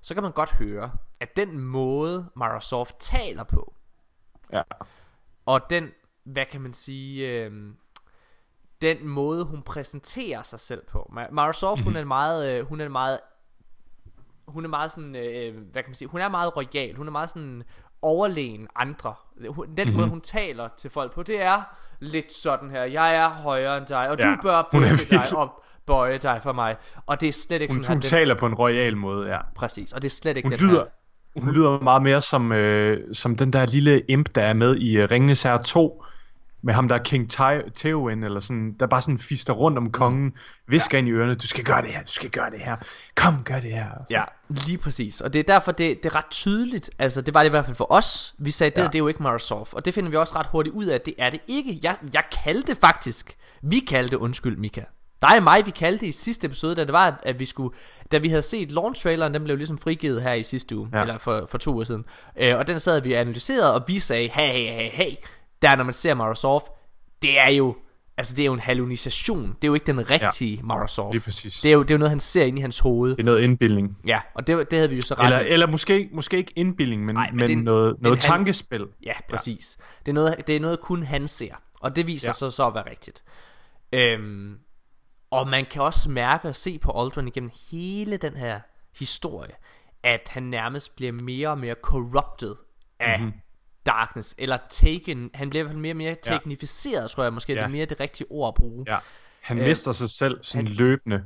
så 0.00 0.14
kan 0.14 0.22
man 0.22 0.32
godt 0.32 0.52
høre, 0.52 0.92
at 1.20 1.36
den 1.36 1.58
måde 1.58 2.30
Mara 2.36 2.60
Sof 2.60 2.92
taler 2.98 3.44
på, 3.44 3.74
Ja. 4.52 4.62
og 5.46 5.60
den, 5.70 5.92
hvad 6.24 6.46
kan 6.46 6.60
man 6.60 6.74
sige, 6.74 7.28
øh, 7.28 7.72
den 8.82 9.08
måde 9.08 9.44
hun 9.44 9.62
præsenterer 9.62 10.42
sig 10.42 10.60
selv 10.60 10.86
på. 10.86 11.10
Sof, 11.52 11.82
hun 11.82 11.96
er 11.96 12.00
en 12.00 12.08
meget, 12.08 12.50
øh, 12.50 12.66
hun 12.66 12.80
er 12.80 12.88
meget 12.88 13.20
hun 14.48 14.64
er 14.64 14.68
meget 14.68 14.92
sådan, 14.92 15.16
øh, 15.16 15.70
hvad 15.70 15.82
kan 15.82 15.90
man 15.90 15.94
sige, 15.94 16.08
hun 16.08 16.20
er 16.20 16.28
meget 16.28 16.56
royal, 16.56 16.96
hun 16.96 17.06
er 17.06 17.12
meget 17.12 17.30
sådan 17.30 17.62
overlegen 18.02 18.68
andre. 18.74 19.14
Hun- 19.48 19.66
Den 19.66 19.74
mm-hmm. 19.76 19.96
måde 19.96 20.08
hun 20.08 20.20
taler 20.20 20.68
til 20.78 20.90
folk 20.90 21.14
på, 21.14 21.22
det 21.22 21.42
er 21.42 21.62
lidt 22.00 22.32
sådan 22.32 22.70
her, 22.70 22.82
jeg 22.84 23.14
er 23.16 23.28
højere 23.28 23.76
end 23.78 23.86
dig, 23.86 24.10
og 24.10 24.16
ja, 24.22 24.30
du 24.30 24.36
bør 24.42 24.68
hun 24.72 24.82
bøje 24.82 24.96
dig 24.96 25.36
og 25.36 25.62
bøje 25.86 26.18
dig 26.18 26.40
for 26.42 26.52
mig. 26.52 26.76
Og 27.06 27.20
det 27.20 27.28
er 27.28 27.32
slet 27.32 27.62
ikke 27.62 27.74
Hun, 27.74 27.82
sådan, 27.82 27.96
hun 27.96 28.02
han 28.02 28.10
taler 28.10 28.34
på 28.34 28.46
en 28.46 28.54
royal 28.54 28.96
måde, 28.96 29.28
ja. 29.28 29.38
præcis, 29.56 29.92
og 29.92 30.02
det 30.02 30.08
er 30.08 30.12
slet 30.14 30.36
ikke 30.36 30.46
Hun 30.48 30.58
den 30.58 30.68
lyder, 30.68 30.84
her. 31.34 31.40
hun 31.40 31.54
lyder 31.54 31.80
meget 31.80 32.02
mere 32.02 32.20
som, 32.22 32.52
øh, 32.52 33.14
som 33.14 33.36
den 33.36 33.52
der 33.52 33.66
lille 33.66 34.02
imp, 34.08 34.34
der 34.34 34.42
er 34.42 34.52
med 34.52 34.76
i 34.76 34.96
øh, 34.96 35.08
Ringenes 35.10 35.42
Herre 35.42 35.62
2, 35.62 36.04
med 36.62 36.74
ham 36.74 36.88
der 36.88 36.94
er 36.94 37.02
King 37.02 37.30
Theowen, 37.74 38.24
eller 38.24 38.40
sådan, 38.40 38.74
der 38.80 38.86
bare 38.86 39.02
sådan 39.02 39.18
fister 39.18 39.52
rundt 39.52 39.78
om 39.78 39.90
kongen, 39.92 40.32
visker 40.66 40.98
ind 40.98 41.08
i 41.08 41.10
ørerne, 41.10 41.34
du 41.34 41.46
skal 41.46 41.64
gøre 41.64 41.82
det 41.82 41.90
her, 41.90 42.02
du 42.02 42.12
skal 42.12 42.30
gøre 42.30 42.50
det 42.50 42.60
her, 42.60 42.76
kom, 43.14 43.42
gør 43.44 43.60
det 43.60 43.70
her. 43.72 43.86
Ja, 44.10 44.24
lige 44.48 44.78
præcis. 44.78 45.20
Og 45.20 45.32
det 45.32 45.38
er 45.38 45.42
derfor, 45.42 45.72
det, 45.72 46.02
det 46.02 46.12
er 46.12 46.16
ret 46.16 46.30
tydeligt. 46.30 46.90
Altså, 46.98 47.20
det 47.22 47.34
var 47.34 47.40
det 47.40 47.48
i 47.48 47.50
hvert 47.50 47.64
fald 47.64 47.76
for 47.76 47.92
os. 47.92 48.34
Vi 48.38 48.50
sagde, 48.50 48.70
det, 48.70 48.76
Ja. 48.76 48.82
ja. 48.82 48.86
det 48.88 48.94
er 48.94 48.98
jo 48.98 49.08
ikke 49.08 49.22
Microsoft. 49.22 49.74
Og 49.74 49.84
det 49.84 49.94
finder 49.94 50.10
vi 50.10 50.16
også 50.16 50.36
ret 50.36 50.46
hurtigt 50.46 50.74
ud 50.74 50.84
af, 50.86 50.94
at 50.94 51.06
det 51.06 51.14
er 51.18 51.30
det 51.30 51.40
ikke. 51.46 51.80
Jeg, 51.82 51.96
jeg 52.14 52.22
kaldte 52.44 52.74
faktisk. 52.74 53.36
Vi 53.62 53.78
kaldte, 53.78 54.18
undskyld 54.18 54.56
Mika. 54.56 54.82
Dig 55.22 55.36
og 55.36 55.42
mig, 55.42 55.66
vi 55.66 55.70
kaldte 55.70 56.06
i 56.06 56.12
sidste 56.12 56.46
episode, 56.46 56.74
da 56.74 56.84
det 56.84 56.92
var, 56.92 57.20
at 57.22 57.38
vi 57.38 57.44
skulle, 57.44 57.74
da 58.12 58.18
vi 58.18 58.28
havde 58.28 58.42
set 58.42 58.72
launch-traileren, 58.72 59.34
den 59.34 59.44
blev 59.44 59.56
ligesom 59.56 59.78
frigivet 59.78 60.22
her 60.22 60.32
i 60.32 60.42
sidste 60.42 60.76
uge, 60.76 60.88
Ja. 60.92 60.96
ja. 60.98 61.02
eller 61.02 61.18
for, 61.18 61.46
for 61.50 61.58
to 61.58 61.72
uger 61.74 61.84
siden. 61.84 62.04
Øh, 62.36 62.56
og 62.56 62.66
den 62.66 62.80
sad 62.80 63.00
vi 63.00 63.12
og 63.12 63.20
analyserede, 63.20 63.74
og 63.74 63.84
vi 63.86 63.98
sagde, 63.98 64.28
hey, 64.28 64.52
hey, 64.52 64.70
hey, 64.70 64.90
hey, 64.90 65.12
der 65.62 65.76
når 65.76 65.84
man 65.84 65.94
ser 65.94 66.14
Microsoft, 66.14 66.66
det 67.22 67.40
er 67.40 67.48
jo, 67.48 67.76
altså 68.16 68.36
det 68.36 68.42
er 68.42 68.46
jo 68.46 68.52
en 68.52 68.60
hallucination. 68.60 69.46
Det 69.48 69.64
er 69.64 69.68
jo 69.68 69.74
ikke 69.74 69.86
den 69.86 70.10
rigtige 70.10 70.56
ja. 70.56 70.62
Microsoft. 70.62 71.14
lige 71.14 71.22
præcis. 71.22 71.60
Det 71.60 71.68
er, 71.68 71.72
jo, 71.72 71.82
det 71.82 71.90
er 71.90 71.94
jo 71.94 71.98
noget, 71.98 72.10
han 72.10 72.20
ser 72.20 72.44
ind 72.44 72.58
i 72.58 72.60
hans 72.60 72.78
hoved. 72.78 73.10
Det 73.10 73.20
er 73.20 73.24
noget 73.24 73.42
indbildning. 73.42 73.98
Ja, 74.06 74.20
og 74.34 74.46
det, 74.46 74.70
det 74.70 74.76
havde 74.78 74.90
vi 74.90 74.96
jo 74.96 75.02
så 75.02 75.14
ret 75.14 75.26
Eller, 75.26 75.38
eller 75.38 75.66
måske, 75.66 76.08
måske 76.12 76.36
ikke 76.36 76.52
indbildning, 76.56 77.04
men, 77.04 77.14
Nej, 77.14 77.30
men 77.30 77.36
men, 77.36 77.48
det 77.48 77.58
noget, 77.58 77.94
det 77.96 78.02
noget 78.02 78.18
halv- 78.18 78.36
tankespil. 78.36 78.86
Ja, 79.04 79.12
præcis. 79.30 79.76
Ja. 79.80 79.84
Det, 80.06 80.08
er 80.08 80.14
noget, 80.14 80.46
det 80.46 80.56
er 80.56 80.60
noget, 80.60 80.80
kun 80.80 81.02
han 81.02 81.28
ser. 81.28 81.54
Og 81.80 81.96
det 81.96 82.06
viser. 82.06 82.28
Ja. 82.28 82.32
sig 82.32 82.52
så 82.52 82.66
at 82.66 82.74
være 82.74 82.90
rigtigt. 82.90 83.24
Øhm, 83.92 84.58
og 85.30 85.48
man 85.48 85.64
kan 85.64 85.82
også 85.82 86.10
mærke 86.10 86.48
og 86.48 86.56
se 86.56 86.78
på 86.78 87.00
Aldrin 87.00 87.28
igennem 87.28 87.50
hele 87.70 88.16
den 88.16 88.36
her 88.36 88.60
historie, 88.98 89.54
at 90.02 90.28
han 90.30 90.42
nærmest 90.42 90.96
bliver 90.96 91.12
mere 91.12 91.48
og 91.48 91.58
mere 91.58 91.74
corrupted 91.82 92.54
af 93.00 93.18
mm-hmm. 93.18 93.32
Darkness, 93.88 94.34
eller 94.38 94.56
taken, 94.70 95.30
han 95.34 95.50
bliver 95.50 95.62
i 95.62 95.64
hvert 95.64 95.72
fald 95.72 95.80
mere 95.80 95.92
og 95.92 95.96
mere 95.96 96.16
teknificeret, 96.22 97.10
tror 97.10 97.22
jeg 97.22 97.32
måske, 97.32 97.52
ja. 97.52 97.58
det 97.58 97.64
er 97.64 97.68
mere 97.68 97.84
det 97.86 98.00
rigtige 98.00 98.26
ord 98.30 98.48
at 98.48 98.54
bruge. 98.54 98.84
Ja. 98.88 98.96
Han 99.40 99.58
Øh, 99.58 99.64
mister 99.66 99.92
sig 99.92 100.10
selv 100.10 100.38
sådan 100.42 100.66
han- 100.66 100.76
løbende 100.76 101.22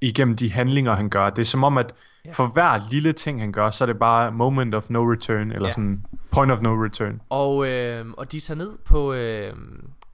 igennem 0.00 0.36
de 0.36 0.50
handlinger, 0.52 0.94
han 0.94 1.08
gør. 1.10 1.30
Det 1.30 1.38
er 1.38 1.44
som 1.46 1.64
om, 1.64 1.78
at 1.78 1.94
Ja. 2.24 2.30
for 2.32 2.46
hver 2.46 2.80
lille 2.90 3.12
ting, 3.12 3.40
han 3.40 3.52
gør, 3.52 3.70
så 3.70 3.84
er 3.84 3.86
det 3.86 3.98
bare 3.98 4.32
moment 4.32 4.74
of 4.74 4.90
no 4.90 5.12
return, 5.12 5.52
eller 5.52 5.68
Ja. 5.68 5.72
sådan 5.72 6.04
point 6.30 6.52
of 6.52 6.60
no 6.60 6.84
return. 6.84 7.20
Og, 7.28 7.68
øh, 7.68 8.06
og 8.16 8.32
de 8.32 8.40
tager 8.40 8.58
ned 8.58 8.78
på 8.84 9.12
øh, 9.12 9.52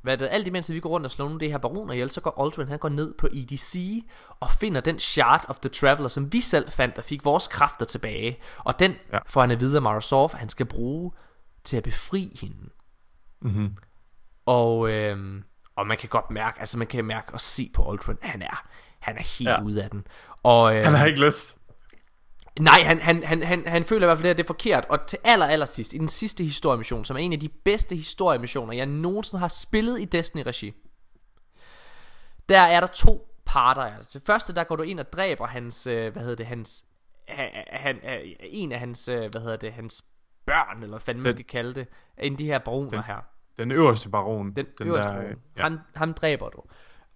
hvad 0.02 0.12
er 0.12 0.16
det, 0.16 0.28
alt 0.30 0.46
imens 0.46 0.72
vi 0.72 0.80
går 0.80 0.90
rundt 0.90 1.06
og 1.06 1.10
slår 1.10 1.24
nogle 1.26 1.36
af 1.36 1.40
de 1.40 1.50
her 1.50 1.58
baroner 1.58 1.92
ihjel, 1.92 2.10
så 2.10 2.20
går 2.20 2.44
Aldrin, 2.44 2.68
han 2.68 2.78
går 2.78 2.88
ned 2.88 3.14
på 3.18 3.26
EDC 3.32 4.04
og 4.40 4.50
finder 4.50 4.80
den 4.80 4.98
shard 4.98 5.44
of 5.48 5.58
the 5.58 5.68
Traveler, 5.68 6.08
som 6.08 6.32
vi 6.32 6.40
selv 6.40 6.70
fandt 6.70 6.98
og 6.98 7.04
fik 7.04 7.24
vores 7.24 7.46
kræfter 7.48 7.84
tilbage. 7.84 8.38
Og 8.58 8.78
den 8.78 8.96
ja. 9.12 9.18
Får 9.26 9.40
han 9.40 9.50
at 9.50 9.60
vide 9.60 9.76
af 9.76 9.82
Marasov, 9.82 10.30
han 10.36 10.48
skal 10.48 10.66
bruge 10.66 11.12
til 11.64 11.76
at 11.76 11.82
befri 11.82 12.38
hende. 12.40 12.70
Mm-hmm. 13.42 13.76
Og, 14.46 14.90
øh, 14.90 15.42
og 15.76 15.86
man 15.86 15.98
kan 15.98 16.08
godt 16.08 16.30
mærke, 16.30 16.60
altså 16.60 16.78
man 16.78 16.86
kan 16.86 17.04
mærke 17.04 17.32
og 17.32 17.40
se 17.40 17.70
på 17.74 17.90
at 17.90 18.16
han 18.22 18.42
er, 18.42 18.66
han 18.98 19.16
er 19.16 19.22
helt 19.38 19.50
ja. 19.50 19.62
Ude 19.62 19.84
af 19.84 19.90
den. 19.90 20.06
Og, 20.42 20.76
øh, 20.76 20.84
Han 20.84 20.94
har 20.94 21.06
ikke 21.06 21.20
lyst. 21.20 21.58
Nej, 22.60 22.80
han, 22.80 23.00
han, 23.00 23.24
han, 23.24 23.42
han, 23.42 23.66
han 23.66 23.84
føler 23.84 24.06
i 24.06 24.08
hvert 24.08 24.18
fald, 24.18 24.28
at 24.28 24.36
det 24.36 24.42
er 24.42 24.46
forkert. 24.46 24.84
Og 24.88 25.06
til 25.06 25.18
aller, 25.24 25.46
aller 25.46 25.66
sidst, 25.66 25.94
i 25.94 25.98
den 25.98 26.08
sidste 26.08 26.44
historiemission, 26.44 27.04
som 27.04 27.16
er 27.16 27.20
en 27.20 27.32
af 27.32 27.40
de 27.40 27.48
bedste 27.48 27.96
historiemissioner, 27.96 28.72
jeg 28.72 28.86
nogensinde 28.86 29.40
har 29.40 29.48
spillet 29.48 30.00
i 30.00 30.04
Destiny-regi, 30.04 30.72
der 32.48 32.60
er 32.60 32.80
der 32.80 32.86
to 32.86 33.28
parter. 33.46 33.92
Det 34.12 34.22
første, 34.22 34.54
der 34.54 34.64
går 34.64 34.76
du 34.76 34.82
ind 34.82 35.00
og 35.00 35.12
dræber 35.12 35.46
hans, 35.46 35.86
øh, 35.86 36.12
hvad 36.12 36.22
hedder 36.22 36.36
det, 36.36 36.46
hans, 36.46 36.84
han, 37.28 37.66
han, 37.72 37.96
øh, 37.96 38.32
en 38.40 38.72
af 38.72 38.78
hans, 38.78 39.08
øh, 39.08 39.30
hvad 39.30 39.40
hedder 39.40 39.56
det, 39.56 39.72
hans 39.72 40.04
børn, 40.50 40.76
eller 40.76 40.88
hvad 40.88 41.00
fanden 41.00 41.22
man 41.22 41.32
skal 41.32 41.44
kalde 41.44 41.74
det, 41.74 41.86
en 42.18 42.32
af 42.32 42.38
de 42.38 42.46
her 42.46 42.58
baroner 42.58 42.90
Den- 42.90 43.02
her. 43.02 43.16
Den 43.58 43.70
øverste 43.72 44.08
baron. 44.08 44.52
Den, 44.56 44.66
den 44.78 44.86
øverste 44.86 45.12
der, 45.12 45.20
der, 45.20 45.28
ja. 45.56 45.62
ham, 45.62 45.78
ham 45.96 46.14
dræber 46.14 46.48
du. 46.48 46.62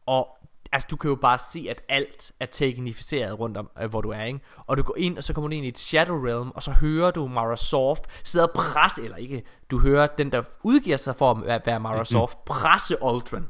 Og 0.06 0.38
altså, 0.72 0.88
du 0.90 0.96
kan 0.96 1.10
jo 1.10 1.16
bare 1.16 1.38
se, 1.38 1.66
at 1.70 1.82
alt 1.88 2.32
er 2.40 2.46
teknificeret 2.46 3.38
rundt 3.38 3.56
om, 3.56 3.70
øh, 3.82 3.90
hvor 3.90 4.00
du 4.00 4.10
er, 4.10 4.22
ikke? 4.22 4.40
Og 4.66 4.76
du 4.76 4.82
går 4.82 4.94
ind, 4.98 5.18
og 5.18 5.24
så 5.24 5.32
kommer 5.32 5.48
du 5.48 5.54
ind 5.54 5.64
i 5.64 5.68
et 5.68 5.78
Shadow 5.78 6.24
Realm, 6.24 6.50
og 6.50 6.62
så 6.62 6.70
hører 6.72 7.10
du 7.10 7.26
Mara 7.28 7.56
Soft 7.56 8.26
sidde 8.28 8.48
og 8.48 8.52
presse, 8.54 9.04
eller 9.04 9.16
ikke, 9.16 9.42
du 9.70 9.78
hører 9.78 10.06
den, 10.06 10.32
der 10.32 10.42
udgiver 10.62 10.96
sig 10.96 11.16
for 11.16 11.30
at 11.46 11.62
være 11.66 11.80
Mara 11.80 12.04
Soft, 12.04 12.44
presse 12.44 12.96
Aldrin. 13.04 13.44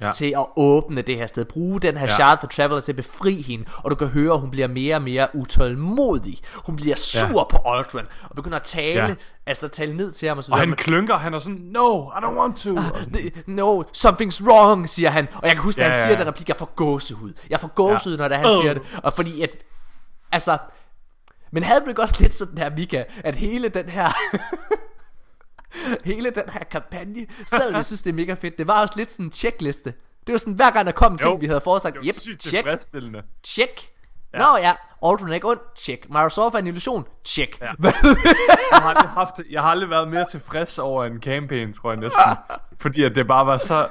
Ja. 0.00 0.10
Til 0.10 0.34
at 0.36 0.46
åbne 0.56 1.02
det 1.02 1.16
her 1.16 1.26
sted. 1.26 1.44
Bruge 1.44 1.80
den 1.80 1.96
her 1.96 2.06
ja. 2.06 2.14
Shard 2.14 2.40
for 2.40 2.46
Traveler 2.46 2.80
til 2.80 2.92
at 2.92 2.96
befri 2.96 3.42
hende. 3.42 3.64
Og 3.76 3.90
du 3.90 3.96
kan 3.96 4.06
høre, 4.06 4.34
at 4.34 4.40
hun 4.40 4.50
bliver 4.50 4.68
mere 4.68 4.96
og 4.96 5.02
mere 5.02 5.28
utålmodig. 5.34 6.38
Hun 6.66 6.76
bliver 6.76 6.96
sur 6.96 7.38
ja. 7.38 7.44
på 7.44 7.68
Aldrin. 7.70 8.04
Og 8.22 8.36
begynder 8.36 8.56
at 8.56 8.62
tale, 8.62 9.02
ja. 9.02 9.14
Altså 9.46 9.68
tale 9.68 9.96
ned 9.96 10.12
til 10.12 10.28
ham. 10.28 10.38
Og, 10.38 10.44
så 10.44 10.52
Og 10.52 10.58
han 10.58 10.72
klynker, 10.72 11.16
han 11.18 11.34
er 11.34 11.38
sådan, 11.38 11.60
no, 11.60 12.02
I 12.10 12.14
don't 12.14 12.38
want 12.38 12.56
to. 12.56 12.76
The- 12.76 13.30
No, 13.46 13.82
something's 13.96 14.44
wrong, 14.46 14.88
siger 14.88 15.10
han. 15.10 15.28
Og 15.34 15.42
jeg 15.48 15.52
kan 15.52 15.62
huske, 15.62 15.80
at 15.80 15.86
Ja, 15.86 15.92
han 15.92 15.98
ja, 15.98 16.02
siger 16.04 16.12
ja. 16.12 16.18
den 16.18 16.26
replik, 16.26 16.48
jeg 16.48 16.56
får 16.56 16.72
gåsehud. 16.76 17.32
Jeg 17.50 17.60
får 17.60 17.68
gåsehud, 17.68 18.14
ja. 18.16 18.22
når 18.22 18.28
det 18.28 18.36
han 18.36 18.46
Øh. 18.46 18.52
siger 18.60 18.74
det. 18.74 18.82
Og 19.02 19.12
fordi 19.12 19.42
at, 19.42 19.50
altså, 20.32 20.58
men 21.52 21.62
havde 21.62 21.80
du 21.80 21.88
ikke 21.88 22.02
også 22.02 22.16
lidt 22.20 22.34
sådan 22.34 22.58
her, 22.58 22.70
Mika, 22.76 23.04
at 23.24 23.34
hele 23.34 23.68
den 23.68 23.88
her, 23.88 24.12
hele 26.04 26.30
den 26.30 26.48
her 26.48 26.64
kampagne, 26.64 27.26
selvom 27.46 27.74
jeg 27.74 27.84
synes, 27.84 28.02
det 28.02 28.10
er 28.10 28.14
mega 28.14 28.34
fedt, 28.34 28.58
det 28.58 28.66
var 28.66 28.82
også 28.82 28.94
lidt 28.96 29.10
sådan 29.10 29.26
en 29.26 29.32
checkliste. 29.32 29.94
Det 30.26 30.32
var 30.32 30.38
sådan, 30.38 30.54
hver 30.54 30.70
gang 30.70 30.86
der 30.86 30.92
kom 30.92 31.12
en 31.12 31.18
ting, 31.18 31.40
vi 31.40 31.46
havde 31.46 31.60
var 31.64 31.92
yep, 32.04 32.14
check, 32.40 32.68
check. 33.44 33.90
Ja. 34.34 34.38
Nå 34.38 34.56
ja, 34.56 34.74
Aldrin 35.02 35.28
er 35.28 35.34
ikke 35.34 35.48
ond, 35.48 35.58
check. 35.76 36.08
Microsoft 36.08 36.54
er 36.54 36.58
en 36.58 36.66
illusion, 36.66 37.06
check. 37.24 37.60
Ja. 37.60 37.66
Jeg 37.82 37.92
har, 38.72 38.88
aldrig 38.88 39.10
haft, 39.10 39.34
jeg 39.50 39.62
har 39.62 39.70
aldrig 39.70 39.90
været 39.90 40.08
mere 40.08 40.26
tilfreds 40.30 40.78
over 40.78 41.04
en 41.04 41.22
campaign, 41.22 41.72
tror 41.72 41.90
jeg 41.90 42.00
næsten. 42.00 42.22
Fordi 42.82 43.04
at 43.04 43.14
det 43.14 43.26
bare 43.26 43.46
var 43.46 43.58
så... 43.58 43.88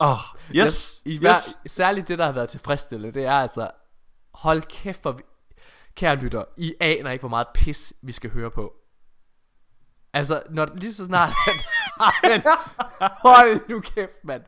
Åh, 0.00 0.10
oh, 0.10 0.18
yes, 0.54 1.02
I 1.04 1.12
yes. 1.12 1.18
hver, 1.18 1.34
særligt 1.66 2.08
det, 2.08 2.18
der 2.18 2.24
har 2.24 2.32
været 2.32 2.48
tilfredsstillende, 2.48 3.14
det 3.14 3.24
er 3.24 3.32
altså, 3.32 3.70
hold 4.34 4.62
kæft 4.62 5.02
for, 5.02 5.20
kære 5.94 6.16
lytter, 6.16 6.44
I 6.56 6.74
aner 6.80 7.10
ikke, 7.10 7.22
hvor 7.22 7.28
meget 7.28 7.46
pis, 7.54 7.92
vi 8.02 8.12
skal 8.12 8.30
høre 8.30 8.50
på. 8.50 8.72
Altså, 10.16 10.42
når 10.50 10.68
lige 10.74 10.92
så 10.92 11.04
snart, 11.04 11.30
men, 12.30 12.42
hold 13.00 13.68
nu 13.68 13.80
kæft, 13.80 14.24
mand. 14.24 14.42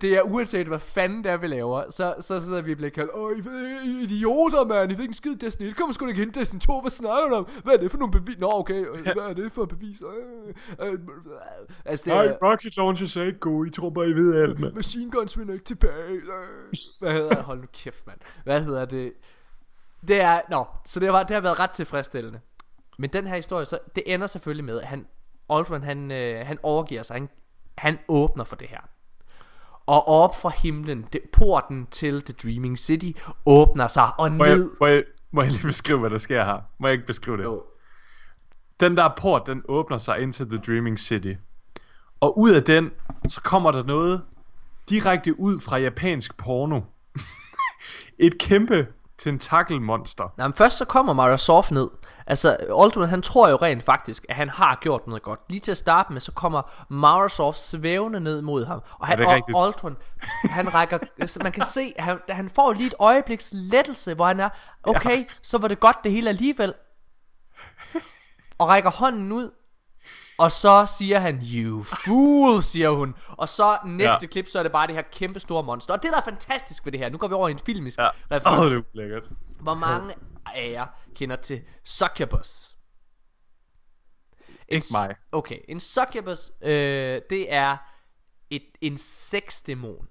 Det 0.00 0.04
er 0.16 0.22
uanset, 0.22 0.66
hvad 0.66 0.78
fanden 0.78 1.24
det 1.24 1.32
er, 1.32 1.36
vi 1.36 1.46
laver, 1.46 1.90
så, 1.90 2.14
så 2.20 2.40
sidder 2.40 2.62
vi 2.62 2.72
og 2.72 2.76
bliver 2.76 2.90
kaldt, 2.90 3.10
Åh, 3.14 3.32
I, 3.32 3.40
I, 3.40 3.90
I 3.90 4.02
idioter, 4.02 4.64
mand, 4.64 4.92
I 4.92 4.96
fik 4.96 5.08
en 5.08 5.14
skid 5.14 5.36
Destiny, 5.36 5.68
det 5.68 5.76
kommer 5.76 5.94
sgu 5.94 6.04
da 6.04 6.08
ikke 6.08 6.20
hen 6.20 6.34
Destiny 6.34 6.60
2, 6.60 6.80
hvad 6.80 6.90
snakker 6.90 7.28
du 7.28 7.34
om? 7.34 7.48
Hvad 7.64 7.74
er 7.74 7.78
det 7.78 7.90
for 7.90 7.98
nogle 7.98 8.12
bevis? 8.12 8.38
Nå, 8.38 8.50
okay, 8.52 8.86
øh, 8.86 9.02
hvad 9.02 9.24
er 9.28 9.32
det 9.32 9.52
for 9.52 9.64
beviser? 9.64 10.06
Øh, 10.06 10.88
øh, 10.88 10.92
øh, 10.92 10.98
Altså, 11.84 12.04
det 12.04 12.12
er, 12.12 12.22
Nej, 12.22 12.36
rocket 12.42 12.76
launchers 12.76 13.16
er 13.16 13.22
ikke 13.22 13.38
gode. 13.38 13.68
I 13.68 13.70
tror 13.70 13.90
bare, 13.90 14.08
I 14.08 14.12
ved 14.12 14.42
alt, 14.42 14.60
mand. 14.60 14.74
Machine 14.74 15.10
Guns 15.10 15.38
vinder 15.38 15.52
ikke 15.52 15.64
tilbage. 15.64 16.12
Øh. 16.12 16.22
Hvad 17.00 17.12
hedder 17.12 17.28
det? 17.28 17.44
Hold 17.44 17.60
nu 17.60 17.66
kæft, 17.72 18.06
mand. 18.06 18.18
Hvad 18.44 18.62
hedder 18.62 18.84
det? 18.84 19.12
Det 20.08 20.20
er, 20.20 20.40
nå, 20.50 20.66
så 20.86 21.00
det 21.00 21.12
har, 21.12 21.22
det 21.22 21.34
har 21.34 21.40
været 21.40 21.58
ret 21.58 21.70
tilfredsstillende. 21.70 22.40
Men 23.02 23.10
den 23.10 23.26
her 23.26 23.36
historie, 23.36 23.64
så, 23.64 23.78
det 23.94 24.02
ender 24.06 24.26
selvfølgelig 24.26 24.64
med, 24.64 24.80
at 24.80 24.86
han, 24.86 25.06
Aldrin, 25.50 25.82
han, 25.82 26.10
øh, 26.10 26.46
han 26.46 26.58
overgiver 26.62 27.02
sig. 27.02 27.14
Han, 27.14 27.28
han 27.78 27.98
åbner 28.08 28.44
for 28.44 28.56
det 28.56 28.68
her. 28.68 28.80
Og 29.86 30.08
op 30.08 30.40
fra 30.40 30.48
himlen, 30.48 31.06
det, 31.12 31.20
porten 31.32 31.86
til 31.86 32.22
The 32.22 32.34
Dreaming 32.42 32.78
City, 32.78 33.18
åbner 33.46 33.88
sig 33.88 34.08
og 34.18 34.32
Må 34.32 34.44
jeg, 34.44 34.56
ned. 34.56 34.70
må, 34.80 34.86
jeg, 34.86 35.04
må 35.30 35.42
jeg 35.42 35.50
lige 35.50 35.66
beskrive, 35.66 35.98
hvad 35.98 36.10
der 36.10 36.18
sker 36.18 36.44
her? 36.44 36.58
Må 36.78 36.88
jeg 36.88 36.92
ikke 36.92 37.06
beskrive 37.06 37.36
det? 37.36 37.44
Jo. 37.44 37.62
Den 38.80 38.96
der 38.96 39.10
port, 39.16 39.46
den 39.46 39.62
åbner 39.68 39.98
sig 39.98 40.20
ind 40.20 40.32
til 40.32 40.48
The 40.48 40.58
Dreaming 40.58 40.98
City. 40.98 41.34
Og 42.20 42.38
ud 42.38 42.50
af 42.50 42.62
den, 42.62 42.90
så 43.28 43.40
kommer 43.40 43.70
der 43.72 43.84
noget 43.84 44.22
direkte 44.88 45.40
ud 45.40 45.60
fra 45.60 45.78
japansk 45.78 46.36
porno. 46.36 46.80
Et 48.18 48.38
kæmpe 48.38 48.86
tentakelmonster. 49.22 50.34
Nej, 50.36 50.46
men 50.46 50.54
først 50.54 50.76
så 50.76 50.84
kommer 50.84 51.12
Mario 51.12 51.36
Soft 51.36 51.70
ned. 51.70 51.88
Altså, 52.26 52.56
Aldrin, 52.80 53.08
han 53.08 53.22
tror 53.22 53.48
jo 53.48 53.56
rent 53.56 53.84
faktisk, 53.84 54.26
at 54.28 54.36
han 54.36 54.48
har 54.48 54.78
gjort 54.80 55.06
noget 55.06 55.22
godt. 55.22 55.40
Lige 55.48 55.60
til 55.60 55.70
at 55.70 55.76
starte 55.76 56.12
med, 56.12 56.20
så 56.20 56.32
kommer 56.32 56.62
Mario 56.88 57.28
Soft 57.28 57.58
svævende 57.58 58.20
ned 58.20 58.42
mod 58.42 58.64
ham. 58.64 58.82
Og, 58.98 59.06
han, 59.06 59.20
og 59.20 59.32
rigtigt? 59.32 59.58
Aldrin, 59.58 59.96
han 60.50 60.74
rækker, 60.74 60.98
altså, 61.20 61.40
man 61.42 61.52
kan 61.52 61.64
se, 61.64 61.92
at 61.96 62.04
han, 62.04 62.18
han 62.28 62.50
får 62.50 62.72
lige 62.72 62.86
et 62.86 62.94
øjebliks 62.98 63.50
lettelse, 63.54 64.14
hvor 64.14 64.26
han 64.26 64.40
er, 64.40 64.48
okay, 64.82 65.18
ja. 65.18 65.24
så 65.42 65.58
var 65.58 65.68
det 65.68 65.80
godt 65.80 65.96
det 66.04 66.12
hele 66.12 66.28
alligevel. 66.28 66.74
Og 68.58 68.68
rækker 68.68 68.90
hånden 68.90 69.32
ud, 69.32 69.50
og 70.42 70.52
så 70.52 70.86
siger 70.98 71.18
han, 71.18 71.42
you 71.54 71.82
fool, 71.82 72.62
siger 72.62 72.90
hun. 72.90 73.14
Og 73.28 73.48
så 73.48 73.78
næste 73.86 74.16
ja. 74.22 74.26
Klip, 74.26 74.48
så 74.48 74.58
er 74.58 74.62
det 74.62 74.72
bare 74.72 74.86
det 74.86 74.94
her 74.94 75.02
kæmpe 75.02 75.40
store 75.40 75.62
monster. 75.62 75.94
Og 75.94 76.02
det, 76.02 76.10
der 76.12 76.16
er 76.18 76.24
fantastisk 76.24 76.84
ved 76.84 76.92
det 76.92 77.00
her, 77.00 77.10
nu 77.10 77.18
går 77.18 77.28
vi 77.28 77.34
over 77.34 77.48
i 77.48 77.50
en 77.50 77.58
filmisk 77.58 77.98
Ja. 77.98 78.08
reference. 78.30 78.62
oh, 78.64 78.70
det 78.70 78.76
er 78.78 78.82
lækkert. 78.92 79.24
Hvor 79.60 79.74
mange 79.74 80.14
af 80.54 80.70
jer 80.70 80.86
kender 81.16 81.36
til 81.36 81.62
Succubus? 81.84 82.76
En 84.68 84.76
Ikke 84.76 84.86
mig. 84.92 85.16
Okay, 85.32 85.58
en 85.68 85.80
Succubus, 85.80 86.50
øh, 86.62 87.20
det 87.30 87.52
er 87.52 87.76
et, 88.50 88.62
en 88.80 88.98
sexdæmon. 88.98 90.08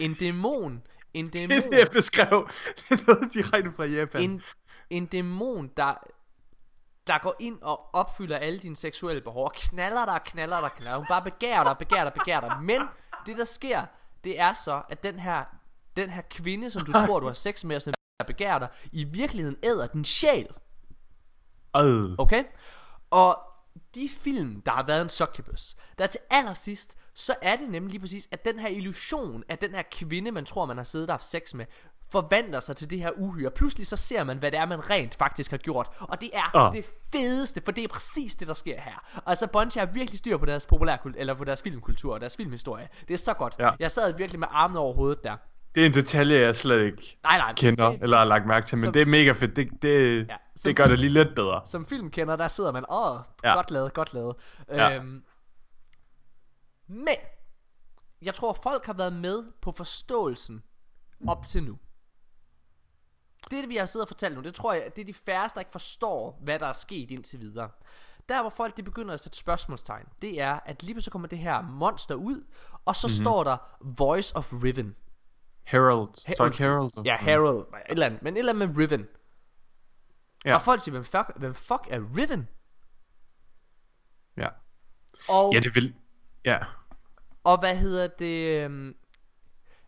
En 0.00 0.14
dæmon, 0.14 0.82
en 1.14 1.26
Det 1.32 1.42
er 1.44 1.48
dæmon, 1.48 1.72
det, 1.72 1.78
jeg 1.78 1.88
beskrev. 1.92 2.48
Det 2.76 3.00
er 3.00 3.04
noget 3.14 3.34
direkte 3.34 3.72
fra 3.76 3.84
Japan. 3.84 4.22
en, 4.22 4.42
en 4.90 5.06
dæmon, 5.06 5.70
der, 5.76 5.94
der 7.06 7.18
går 7.18 7.34
ind 7.38 7.62
og 7.62 7.94
opfylder 7.94 8.36
alle 8.36 8.58
dine 8.58 8.76
seksuelle 8.76 9.20
behov, 9.22 9.44
og 9.44 9.52
knaller 9.52 10.04
dig, 10.04 10.20
knaller 10.24 10.60
dig, 10.60 10.70
knaller. 10.70 10.96
Hun 10.96 11.06
bare 11.08 11.22
begærer 11.22 11.64
dig, 11.64 11.78
begærer 11.78 12.04
dig, 12.04 12.12
begærer 12.12 12.40
dig. 12.40 12.56
Men 12.62 12.82
det, 13.26 13.36
der 13.36 13.44
sker, 13.44 13.84
det 14.24 14.40
er 14.40 14.52
så, 14.52 14.82
at 14.88 15.02
den 15.02 15.18
her, 15.18 15.44
den 15.96 16.10
her 16.10 16.22
kvinde, 16.30 16.70
som 16.70 16.84
du 16.84 16.92
tror, 16.92 17.20
du 17.20 17.26
har 17.26 17.34
sex 17.34 17.64
med, 17.64 17.76
og 17.76 17.82
som 17.82 17.94
der 18.20 18.26
begærer 18.26 18.58
dig, 18.58 18.68
i 18.92 19.04
virkeligheden 19.04 19.58
æder 19.62 19.86
din 19.86 20.04
sjæl. 20.04 20.48
Okay? 22.18 22.44
Og 23.10 23.38
de 23.94 24.08
film, 24.08 24.62
der 24.62 24.72
har 24.72 24.82
været 24.82 25.02
en 25.02 25.08
succubus, 25.08 25.76
der 25.98 26.06
til 26.06 26.20
allersidst, 26.30 26.98
så 27.14 27.34
er 27.42 27.56
det 27.56 27.68
nemlig 27.68 27.90
lige 27.90 28.00
præcis, 28.00 28.28
at 28.30 28.44
den 28.44 28.58
her 28.58 28.68
illusion 28.68 29.44
af 29.48 29.58
den 29.58 29.74
her 29.74 29.82
kvinde, 29.90 30.30
man 30.30 30.44
tror, 30.44 30.66
man 30.66 30.76
har 30.76 30.84
siddet 30.84 31.10
og 31.10 31.12
haft 31.12 31.24
sex 31.24 31.54
med, 31.54 31.66
forvandler 32.12 32.60
sig 32.60 32.76
til 32.76 32.90
det 32.90 32.98
her 32.98 33.10
uhyre. 33.16 33.50
Pludselig 33.50 33.86
så 33.86 33.96
ser 33.96 34.24
man, 34.24 34.38
hvad 34.38 34.50
det 34.50 34.58
er, 34.58 34.66
man 34.66 34.90
rent 34.90 35.14
faktisk 35.14 35.50
har 35.50 35.58
gjort. 35.58 35.88
Og 36.00 36.20
det 36.20 36.30
er 36.32 36.56
Ah. 36.56 36.74
det 36.76 36.84
fedeste, 37.12 37.62
for 37.64 37.72
det 37.72 37.84
er 37.84 37.88
præcis 37.88 38.36
det, 38.36 38.48
der 38.48 38.54
sker 38.54 38.80
her. 38.80 39.20
Altså, 39.26 39.46
Bungie 39.46 39.80
har 39.80 39.86
virkelig 39.92 40.18
styr 40.18 40.36
på 40.36 40.46
deres 40.46 40.66
populærkultur, 40.66 41.20
eller 41.20 41.34
på 41.34 41.44
deres 41.44 41.62
filmkultur 41.62 42.14
og 42.14 42.20
deres 42.20 42.36
filmhistorie. 42.36 42.88
Det 43.08 43.14
er 43.14 43.18
så 43.18 43.34
godt. 43.34 43.54
Ja. 43.58 43.70
Jeg 43.78 43.90
sad 43.90 44.16
virkelig 44.16 44.38
med 44.40 44.48
armene 44.50 44.78
over 44.80 44.94
hovedet 44.94 45.24
der. 45.24 45.36
Det 45.74 45.82
er 45.82 45.86
en 45.86 45.94
detalje, 45.94 46.40
jeg 46.40 46.56
slet 46.56 46.84
ikke 46.86 47.18
Nej, 47.22 47.38
nej. 47.38 47.54
kender 47.54 47.90
det- 47.90 48.02
eller 48.02 48.16
har 48.16 48.24
lagt 48.24 48.46
mærke 48.46 48.66
til, 48.66 48.78
men 48.78 48.82
som- 48.84 48.92
det 48.92 49.02
er 49.02 49.06
mega 49.06 49.32
fedt. 49.32 49.56
Det, 49.56 49.68
det, 49.82 50.26
Ja, 50.28 50.36
det 50.64 50.76
gør 50.76 50.84
det 50.86 50.98
lige 50.98 51.10
lidt 51.12 51.34
bedre. 51.34 51.60
som 51.64 51.86
filmkender, 51.86 52.36
der 52.36 52.48
sidder 52.48 52.72
man, 52.72 52.84
åh. 52.90 53.18
Ja. 53.44 53.54
godt 53.54 53.70
lavet, 53.70 53.92
godt 53.94 54.14
lavet. 54.14 54.36
Ja. 54.70 54.96
Øhm, 54.96 55.22
men, 56.88 57.16
jeg 58.22 58.34
tror, 58.34 58.52
folk 58.62 58.86
har 58.86 58.92
været 58.92 59.12
med 59.12 59.44
på 59.62 59.72
forståelsen 59.72 60.62
op 61.28 61.46
til 61.48 61.62
nu. 61.64 61.78
Det, 63.50 63.68
vi 63.68 63.76
har 63.76 63.86
siddet 63.86 64.04
og 64.04 64.08
fortalt 64.08 64.34
nu, 64.34 64.42
det 64.42 64.54
tror 64.54 64.72
jeg, 64.72 64.90
det 64.96 65.02
er 65.02 65.06
de 65.06 65.14
færreste, 65.14 65.54
der 65.54 65.60
ikke 65.60 65.72
forstår, 65.72 66.38
hvad 66.42 66.58
der 66.58 66.66
er 66.66 66.72
sket 66.72 67.10
indtil 67.10 67.40
videre. 67.40 67.70
Der 68.28 68.40
hvor 68.40 68.50
folk 68.50 68.76
de 68.76 68.82
begynder 68.82 69.14
at 69.14 69.20
sætte 69.20 69.38
spørgsmålstegn, 69.38 70.06
det 70.22 70.40
er, 70.40 70.60
at 70.64 70.82
lige 70.82 71.00
så 71.00 71.10
kommer 71.10 71.28
det 71.28 71.38
her 71.38 71.62
monster 71.62 72.14
ud, 72.14 72.44
og 72.84 72.96
så 72.96 73.06
mm-hmm. 73.06 73.24
står 73.24 73.44
der 73.44 73.56
Voice 73.98 74.36
of 74.36 74.52
Riven. 74.52 74.96
Harold. 75.64 76.08
He- 76.28 76.36
Sorry. 76.36 76.52
Harold. 76.58 76.92
Ja, 77.04 77.16
Harold, 77.16 77.58
et 77.58 77.82
eller 77.88 78.06
andet, 78.06 78.22
men 78.22 78.34
et 78.34 78.38
eller 78.38 78.52
andet 78.52 78.68
med 78.68 78.76
Riven. 78.78 79.06
Ja. 80.44 80.54
Og 80.54 80.62
folk 80.62 80.80
siger, 80.80 80.92
hvem 80.92 81.04
fuck, 81.04 81.30
hvem 81.36 81.54
fuck 81.54 81.86
er 81.90 82.00
Riven? 82.16 82.48
Ja. 84.36 84.48
Og 85.28 85.54
Ja, 85.54 85.60
det 85.60 85.74
vil... 85.74 85.94
Ja. 86.44 86.58
Og 87.44 87.58
hvad 87.58 87.76
hedder 87.76 88.06
det? 88.06 88.70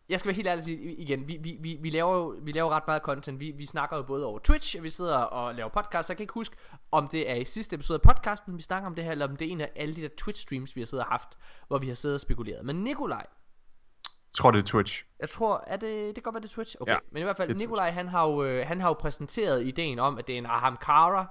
Jeg 0.09 0.21
skal 0.21 0.29
være 0.29 0.35
helt 0.37 0.49
ærlig 0.49 0.65
sige 0.65 0.95
igen, 0.95 1.29
vi, 1.29 1.39
vi, 1.41 1.57
vi, 1.61 1.79
vi, 1.81 1.91
laver 1.91 2.17
jo 2.17 2.35
vi 2.43 2.53
laver 2.53 2.71
ret 2.71 2.83
meget 2.87 3.03
content. 3.03 3.41
Vi, 3.41 3.51
vi 3.57 3.67
snakker 3.67 3.97
jo 3.97 4.03
både 4.03 4.27
over 4.27 4.39
Twitch, 4.39 4.77
og 4.79 4.83
vi 4.83 4.91
sidder 4.91 5.17
og 5.17 5.55
laver 5.55 5.69
podcast. 5.71 6.07
Så 6.07 6.13
jeg 6.13 6.17
kan 6.17 6.25
ikke 6.25 6.35
huske, 6.35 6.57
om 6.91 7.09
det 7.09 7.31
er 7.31 7.35
i 7.35 7.45
sidste 7.45 7.75
episode 7.75 8.01
af 8.05 8.15
podcasten, 8.15 8.57
vi 8.57 8.63
snakker 8.63 8.87
om 8.87 8.95
det 8.95 9.05
her, 9.05 9.13
eller 9.13 9.29
om 9.29 9.37
det 9.37 9.49
er 9.49 9.53
en 9.53 9.61
af 9.61 9.71
alle 9.77 9.95
de 9.95 10.03
der 10.03 10.09
Twitch 10.19 10.43
streams, 10.43 10.77
vi 10.77 10.81
har 10.81 10.87
siddet 10.87 11.05
og 11.05 11.11
haft, 11.13 11.29
hvor 11.69 11.79
vi 11.79 11.89
har 11.89 11.95
siddet 11.95 12.15
og 12.15 12.21
spekuleret. 12.21 12.65
Men 12.65 12.77
Nikolaj, 12.77 13.27
Jeg 13.29 14.35
tror, 14.37 14.51
det 14.51 14.59
er 14.59 14.63
Twitch. 14.65 15.05
jeg 15.21 15.29
tror, 15.29 15.65
er 15.67 15.77
det, 15.77 16.07
det 16.07 16.15
kan 16.15 16.23
godt 16.23 16.35
være 16.35 16.43
det 16.43 16.49
er 16.49 16.55
Twitch? 16.55 16.77
Okay, 16.81 16.93
Ja, 16.93 16.99
men 17.13 17.21
i 17.21 17.25
hvert 17.25 17.37
fald, 17.37 17.55
Nikolaj, 17.55 17.91
han 17.91 18.09
har, 18.09 18.27
jo, 18.29 18.45
øh, 18.45 18.67
han 18.67 18.81
har 18.81 18.89
jo 18.89 18.95
præsenteret 18.95 19.67
ideen 19.67 19.99
om, 19.99 20.19
at 20.19 20.27
det 20.27 20.33
er 20.35 20.39
en 20.39 20.47
Ahamkara, 20.47 21.27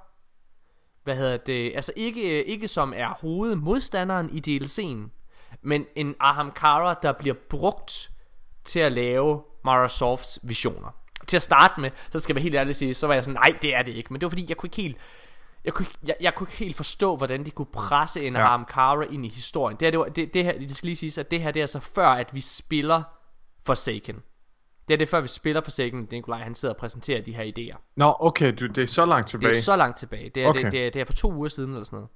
hvad 1.04 1.16
hedder 1.16 1.38
det, 1.38 1.72
altså 1.76 1.94
ikke, 1.96 2.46
ikke 2.46 2.68
som 2.68 2.94
er 2.96 3.08
hovedmodstanderen 3.08 4.30
i 4.30 4.60
DLC'en, 4.60 5.10
men 5.62 5.86
en 5.96 6.16
Ahamkara, 6.20 6.94
der 6.94 7.12
bliver 7.12 7.36
brugt 7.50 8.10
til 8.68 8.80
at 8.80 8.92
lave 8.92 9.42
Mara 9.66 9.90
Softs 9.90 10.40
visioner. 10.44 10.96
Til 11.28 11.38
at 11.38 11.44
starte 11.44 11.82
med, 11.82 11.90
så 12.12 12.20
skal 12.20 12.36
jeg 12.36 12.44
helt 12.44 12.56
ærlig 12.56 12.76
sige, 12.76 12.94
så 12.94 13.08
var 13.08 13.14
jeg 13.14 13.24
sådan, 13.24 13.40
nej, 13.46 13.58
det 13.62 13.76
er 13.76 13.82
det 13.82 13.92
ikke. 13.92 14.14
Men 14.14 14.22
det 14.22 14.26
var 14.26 14.30
fordi, 14.30 14.46
jeg 14.50 14.58
kunne 14.58 14.68
ikke 14.68 14.82
helt, 14.82 14.98
jeg 15.66 15.74
kunne, 15.74 15.86
ikke- 15.86 16.00
jeg, 16.08 16.16
jeg 16.22 16.36
kunne 16.36 16.48
ikke 16.48 16.58
helt 16.64 16.76
forstå, 16.76 17.16
hvordan 17.16 17.46
de 17.46 17.52
kunne 17.52 17.66
presse 17.74 18.28
en 18.28 18.34
ja. 18.36 18.40
Ahamkara 18.42 19.02
ind 19.04 19.26
i 19.26 19.30
historien. 19.30 19.78
Det, 19.80 19.86
her, 19.86 19.92
det, 19.92 20.00
var, 20.00 20.06
det, 20.06 20.34
det 20.34 20.44
her, 20.44 20.60
det 20.60 20.76
skal 20.76 20.88
lige 20.88 20.96
siges, 20.96 21.18
at 21.18 21.32
det 21.32 21.42
her, 21.42 21.52
det 21.52 21.60
er 21.60 21.64
altså 21.64 21.80
før, 21.80 22.08
at 22.08 22.34
vi 22.34 22.42
spiller 22.42 23.04
Forsaken. 23.66 24.16
Det 24.88 24.94
er 24.94 24.98
det 24.98 25.10
før 25.10 25.22
vi 25.22 25.28
spiller 25.28 25.62
for 25.62 25.66
Forsaken, 25.66 26.08
Nikolaj 26.12 26.40
han 26.40 26.56
sidder 26.56 26.74
og 26.74 26.80
præsenterer 26.80 27.22
de 27.24 27.34
her 27.36 27.44
idéer. 27.44 27.78
Nå, 27.96 28.16
okay, 28.20 28.54
du, 28.60 28.68
det 28.68 28.78
er 28.84 28.88
så 28.88 29.06
langt 29.06 29.30
tilbage. 29.30 29.50
Det 29.54 29.58
er 29.58 29.62
så 29.62 29.76
langt 29.76 29.98
tilbage. 29.98 30.30
Det 30.30 30.44
er, 30.44 30.48
Okay. 30.48 30.64
det, 30.64 30.72
det, 30.72 30.88
er, 30.88 30.92
det 30.92 31.02
er 31.02 31.06
for 31.06 31.14
to 31.14 31.34
uger 31.34 31.50
siden 31.50 31.70
eller 31.72 31.84
sådan 31.84 31.98
noget. 31.98 32.10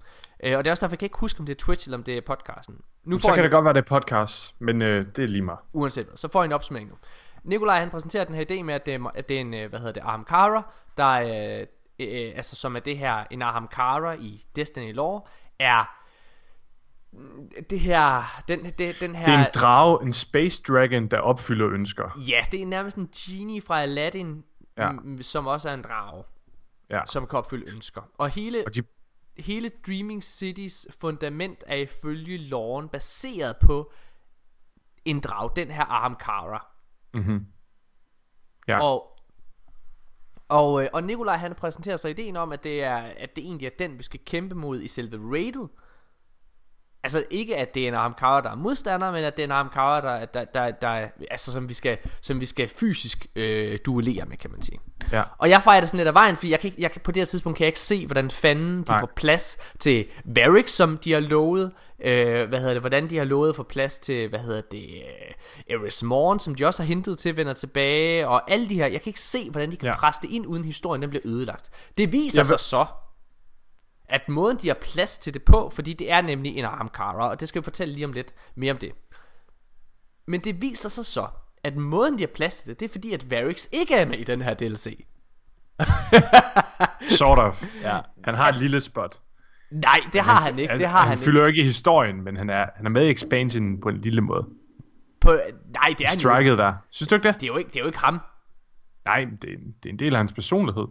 Øh, 0.44 0.58
og 0.58 0.64
det 0.64 0.70
er 0.70 0.72
også 0.72 0.86
derfor, 0.86 0.94
jeg 0.94 1.00
kan 1.00 1.06
ikke 1.06 1.18
huske, 1.20 1.40
om 1.40 1.46
det 1.46 1.54
er 1.54 1.66
Twitch 1.66 1.88
eller 1.88 1.98
om 1.98 2.04
det 2.04 2.18
er 2.18 2.22
podcasten. 2.22 2.82
Nu 3.04 3.18
så 3.18 3.34
kan 3.34 3.44
det 3.44 3.52
godt 3.52 3.66
være, 3.66 3.74
det 3.74 3.80
er 3.82 4.00
podcast, 4.00 4.56
men 4.62 4.82
øh, 4.82 5.06
det 5.16 5.24
er 5.24 5.28
lige 5.28 5.42
meget. 5.42 5.60
Uanset 5.74 6.06
hvad, 6.06 6.18
så 6.18 6.28
får 6.28 6.42
jeg 6.42 6.46
en 6.46 6.54
opsummering 6.54 6.90
nu. 6.90 6.96
Nikolaj 7.44 7.80
han 7.80 7.90
præsenterer 7.90 8.24
den 8.24 8.36
her 8.36 8.46
idé 8.52 8.64
med, 8.64 8.74
at 8.74 8.86
det 8.86 8.94
er, 8.94 9.12
at 9.16 9.30
det 9.30 9.38
er 9.38 9.42
en, 9.42 9.54
øh, 9.54 9.70
hvad 9.70 9.80
hedder 9.80 9.94
det, 9.94 10.02
Ahamkara, 10.02 10.74
der 10.98 11.04
er, 11.04 11.60
øh, 12.00 12.28
øh, 12.28 12.34
altså 12.36 12.56
som 12.56 12.76
er 12.76 12.80
det 12.80 12.98
her, 12.98 13.24
en 13.32 13.42
Ahamkara 13.42 14.14
i 14.14 14.46
Destiny 14.56 14.94
lore, 14.96 15.22
er 15.60 15.98
mm, 17.12 17.50
det 17.70 17.80
her, 17.80 18.24
den, 18.48 18.66
det, 18.78 18.96
den 19.00 19.16
her, 19.16 19.26
Det 19.26 19.34
er 19.34 19.40
en 19.46 19.52
drage, 19.56 20.04
en 20.06 20.14
space 20.14 20.64
dragon, 20.68 21.08
der 21.08 21.20
opfylder 21.20 21.70
ønsker. 21.70 22.20
ja, 22.28 22.46
det 22.52 22.62
er 22.62 22.66
nærmest 22.66 22.98
en 22.98 23.10
genie 23.16 23.62
fra 23.62 23.82
Aladdin, 23.82 24.44
Ja. 24.78 24.88
ja. 24.92 25.22
som 25.22 25.48
også 25.48 25.70
er 25.70 25.74
en 25.74 25.82
drage, 25.82 26.24
Ja. 26.90 27.02
som 27.06 27.28
kan 27.28 27.40
opfylde 27.40 27.72
ønsker. 27.76 28.02
Og 28.18 28.30
hele, 28.30 28.64
Og 28.66 28.76
de, 28.76 28.82
hele 29.38 29.72
Dreaming 29.88 30.24
Cities 30.24 30.88
fundament 31.00 31.64
er 31.68 31.76
ifølge 31.76 32.38
loven 32.38 32.90
baseret 32.90 33.56
på 33.62 33.92
en 35.06 35.20
drag, 35.20 35.52
den 35.56 35.72
her 35.72 35.84
Ahamkara. 35.86 36.68
mm-hmm. 37.14 37.46
Ja. 38.68 38.84
Og 38.84 39.08
og, 40.50 40.84
øh, 40.84 40.90
og 40.94 41.04
Nikolaj 41.04 41.36
han 41.36 41.56
præsenterer 41.56 41.98
så 41.98 42.08
ideen 42.08 42.36
om 42.36 42.52
at 42.52 42.64
det 42.64 42.84
er 42.84 42.96
at 42.98 43.36
det 43.36 43.44
egentlig 43.44 43.66
er 43.66 43.72
den 43.80 43.98
vi 43.98 44.04
skal 44.04 44.20
kæmpe 44.26 44.56
mod 44.56 44.82
i 44.82 44.88
selve 44.88 45.34
raidet. 45.34 45.70
Altså 47.04 47.24
ikke 47.30 47.58
at 47.58 47.74
det 47.76 47.84
er 47.84 47.88
en 47.88 47.94
Ahamkara 47.94 48.42
der 48.42 48.52
er 48.52 48.56
modstander, 48.56 49.12
men 49.12 49.24
at 49.24 49.38
det 49.38 49.44
er 49.44 49.48
en 49.48 49.52
Ahamkara 49.52 50.02
der 50.02 50.26
der 50.26 50.46
der, 50.46 50.72
der 50.72 51.08
altså 51.32 51.52
som 51.52 51.70
vi 51.70 51.74
skal 51.74 51.98
som 52.22 52.40
vi 52.40 52.46
skal 52.46 52.68
fysisk 52.70 53.28
øh, 53.36 53.80
duellere 53.86 54.26
med, 54.26 54.38
kan 54.38 54.52
man 54.52 54.62
sige. 54.62 54.80
Ja. 55.12 55.24
Og 55.38 55.50
jeg 55.50 55.62
fejrer 55.64 55.80
det 55.80 55.90
sådan 55.90 55.98
lidt 55.98 56.08
af 56.08 56.14
vejen, 56.14 56.36
fordi 56.36 56.52
jeg 56.52 56.60
kan, 56.60 56.68
ikke, 56.68 56.82
jeg 56.82 56.92
kan, 56.92 57.02
på 57.04 57.12
det 57.12 57.20
her 57.20 57.26
tidspunkt 57.26 57.58
kan 57.58 57.64
jeg 57.64 57.68
ikke 57.70 57.80
se, 57.80 58.06
hvordan 58.06 58.32
fanden 58.32 58.78
de 58.78 58.90
Nej. 58.92 59.00
får 59.00 59.12
plads 59.16 59.58
til 59.80 60.06
Varric, 60.26 60.70
som 60.70 60.98
de 60.98 61.14
har 61.14 61.20
lovet. 61.20 61.72
Øh, 62.04 62.50
hvad 62.50 62.60
hedder 62.60 62.74
det, 62.74 62.82
hvordan 62.82 63.10
de 63.10 63.18
har 63.18 63.26
lovet 63.26 63.50
at 63.50 63.56
få 63.56 63.64
plads 63.64 64.00
til, 64.00 64.30
hvad 64.30 64.40
hedder 64.40 64.62
det, 64.72 64.86
øh, 65.70 65.76
Eris 65.76 66.04
Morn, 66.04 66.40
som 66.40 66.56
de 66.56 66.66
også 66.66 66.84
har 66.84 66.88
hentet 66.88 67.18
til, 67.18 67.38
vender 67.38 67.54
tilbage, 67.54 68.28
og 68.28 68.52
alle 68.52 68.70
de 68.70 68.76
her. 68.76 68.88
Jeg 68.88 69.02
kan 69.02 69.10
ikke 69.10 69.20
se, 69.20 69.50
hvordan 69.50 69.72
de 69.72 69.76
kan 69.78 69.86
Ja. 69.86 69.92
ja. 69.92 69.98
presse 70.00 70.22
det 70.22 70.30
ind, 70.30 70.48
uden 70.48 70.66
historien 70.66 71.02
den 71.02 71.10
bliver 71.10 71.24
ødelagt. 71.26 71.70
Det 71.98 72.12
viser 72.12 72.40
Jeg 72.40 72.46
sig 72.46 72.60
så, 72.60 72.86
at 74.12 74.30
måden 74.30 74.58
de 74.58 74.68
har 74.68 74.78
plads 74.82 75.18
til 75.18 75.34
det 75.34 75.44
på, 75.44 75.72
fordi 75.76 75.94
det 75.94 76.12
er 76.12 76.22
nemlig 76.22 76.58
en 76.58 76.66
Ahamkara, 76.66 77.30
og 77.30 77.40
det 77.40 77.48
skal 77.48 77.62
vi 77.62 77.64
fortælle 77.64 77.94
lige 77.94 78.06
om 78.06 78.14
lidt 78.14 78.34
mere 78.56 78.72
om 78.72 78.78
det. 78.78 78.92
Men 80.28 80.40
det 80.40 80.62
viser 80.62 80.90
sig 80.90 81.06
så, 81.06 81.28
at 81.64 81.78
måden 81.78 82.16
de 82.18 82.20
har 82.20 82.28
plads 82.36 82.62
til 82.62 82.70
det, 82.70 82.80
det 82.80 82.86
er 82.86 82.90
fordi, 82.90 83.14
at 83.14 83.32
Varix 83.32 83.68
ikke 83.74 83.96
er 83.96 84.06
med 84.06 84.18
i 84.18 84.24
den 84.24 84.42
her 84.42 84.54
DLC. 84.54 85.06
Sort 87.20 87.40
of. 87.40 87.64
Ja. 87.82 88.00
Han 88.24 88.34
har 88.34 88.50
et 88.50 88.60
lille 88.60 88.82
spot. 88.82 89.20
Nej, 89.72 90.00
det 90.14 90.22
har 90.22 90.42
han 90.42 90.60
ikke. 90.60 90.78
Det 90.78 90.88
har 90.88 91.00
han, 91.00 91.08
han 91.08 91.18
ikke. 91.18 91.24
fylder 91.24 91.46
ikke 91.46 91.62
i 91.62 91.66
historien, 91.66 92.22
men 92.22 92.36
han 92.36 92.50
er, 92.50 92.66
han 92.76 92.86
er 92.86 92.90
med 92.90 93.08
i 93.08 93.12
expansion 93.12 93.82
på 93.82 93.90
en 93.90 94.02
lille 94.02 94.22
måde. 94.22 94.46
På, 95.22 95.32
nej, 95.32 95.40
det 95.44 95.72
er 95.74 95.84
han 95.84 95.96
jo 95.98 96.02
ikke. 96.02 96.12
Striket 96.12 96.58
der. 96.58 96.74
Synes 96.90 97.08
du 97.08 97.16
ikke 97.16 97.28
det? 97.28 97.36
Det 97.36 97.44
er 97.44 97.48
jo 97.48 97.58
ikke, 97.58 97.70
det 97.70 97.76
er 97.76 97.80
jo 97.80 97.86
ikke 97.86 98.00
ham. 98.00 98.22
Nej, 99.06 99.26
det 99.42 99.50
er, 99.50 99.58
det 99.84 99.90
er 99.90 99.94
en 99.94 100.00
del 100.00 100.14
af 100.14 100.20
hans 100.20 100.34
personlighed. 100.34 100.88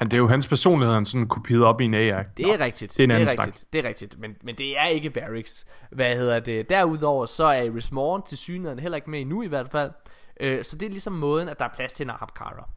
Han, 0.00 0.10
det 0.10 0.12
er 0.16 0.18
jo 0.18 0.28
hans 0.28 0.48
personlighed, 0.48 0.94
han 0.94 1.04
sådan 1.06 1.28
kopieret 1.28 1.64
op 1.64 1.80
i 1.80 1.84
en 1.84 1.94
AI. 1.94 2.24
Det 2.36 2.46
er 2.46 2.58
Nå, 2.58 2.64
rigtigt. 2.64 2.92
Det 2.92 3.00
er 3.00 3.04
en 3.04 3.10
det 3.10 3.22
er 3.22 3.26
snak. 3.26 3.46
rigtigt. 3.46 3.72
Det 3.72 3.84
er 3.84 3.88
rigtigt. 3.88 4.18
Men, 4.18 4.36
men 4.42 4.58
det 4.58 4.78
er 4.78 4.86
ikke 4.86 5.14
Varix. 5.14 5.64
Hvad 5.92 6.16
hedder 6.16 6.40
det? 6.40 6.68
Derudover 6.68 7.26
så 7.26 7.44
er 7.44 7.62
Iris 7.62 7.92
Morn 7.92 8.22
til 8.22 8.38
synligheden 8.38 8.78
heller 8.78 8.96
ikke 8.96 9.10
med 9.10 9.20
endnu 9.20 9.42
i 9.42 9.46
hvert 9.46 9.68
fald. 9.68 9.92
Øh, 10.40 10.64
så 10.64 10.76
det 10.78 10.86
er 10.86 10.90
ligesom 10.90 11.12
måden, 11.12 11.48
at 11.48 11.58
der 11.58 11.64
er 11.64 11.68
plads 11.74 11.92
til 11.92 12.04
en 12.04 12.10
Ahamkara. 12.10 12.68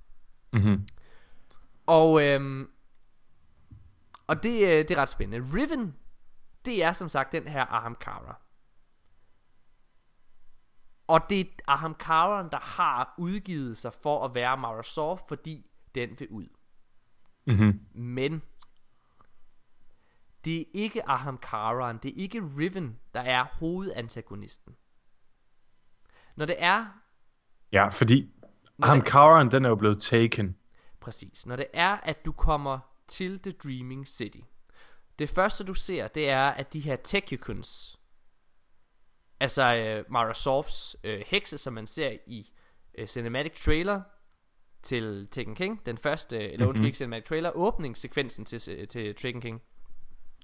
Mhm. 0.53 0.88
Og, 1.86 2.23
øhm, 2.23 2.69
og 4.27 4.43
det, 4.43 4.63
øh, 4.63 4.69
det 4.69 4.91
er 4.91 4.97
ret 4.97 5.09
spændende. 5.09 5.47
Riven, 5.53 5.95
det 6.65 6.83
er 6.83 6.91
som 6.91 7.09
sagt 7.09 7.31
den 7.31 7.47
her 7.47 7.65
Ahamkara. 7.65 8.41
Og 11.07 11.21
det 11.29 11.39
er 11.39 11.45
Ahamkaraen, 11.67 12.47
der 12.51 12.59
har 12.59 13.15
udgivet 13.17 13.77
sig 13.77 13.91
for 14.03 14.25
at 14.25 14.36
være 14.36 14.57
Mara 14.57 14.83
Soft, 14.83 15.27
fordi 15.27 15.65
den 15.95 16.09
vil 16.19 16.27
ud. 16.29 16.47
Mhm. 17.45 17.79
Men 17.93 18.41
det 20.45 20.60
er 20.62 20.65
ikke 20.73 21.10
Ahamkaraen, 21.10 21.97
det 22.03 22.10
er 22.12 22.15
ikke 22.17 22.39
Riven, 22.58 22.99
der 23.13 23.21
er 23.21 23.43
hovedantagonisten. 23.43 24.75
Når 26.36 26.45
det 26.45 26.56
er, 26.60 26.86
Ja, 27.71 27.88
fordi 27.88 28.32
Når 28.77 28.88
ham 28.88 29.01
det- 29.01 29.10
Karen, 29.12 29.51
den 29.51 29.65
er 29.65 29.69
jo 29.69 29.75
blevet 29.75 30.01
taken. 30.01 30.58
præcis, 30.99 31.45
når 31.45 31.56
det 31.56 31.67
er, 31.73 31.97
at 31.97 32.25
du 32.25 32.32
kommer 32.32 32.79
til 33.08 33.39
The 33.39 33.51
Dreaming 33.51 34.08
City. 34.08 34.39
Det 35.19 35.29
første 35.29 35.63
du 35.63 35.73
ser, 35.73 36.08
det 36.08 36.29
er, 36.29 36.43
at 36.49 36.73
de 36.73 36.79
her 36.79 36.95
Tekukons, 36.95 37.99
altså 39.39 39.75
øh, 39.75 40.06
Mara 40.12 40.34
Softs 40.34 40.95
øh, 41.03 41.23
hekse, 41.27 41.58
som 41.58 41.73
man 41.73 41.88
ser 41.88 42.17
i 42.27 42.51
øh, 42.97 43.08
cinematic 43.08 43.62
trailer 43.63 44.01
til 44.83 45.27
Tekken 45.31 45.55
King, 45.55 45.85
den 45.85 45.97
første, 45.97 46.51
eller 46.51 46.67
undskyld 46.67 46.85
ikke 46.85 46.97
cinematic 46.97 47.25
trailer, 47.25 47.51
åbningssekvensen 47.55 48.45
til, 48.45 48.87
til 48.87 49.15
Tekken 49.15 49.41
King, 49.41 49.61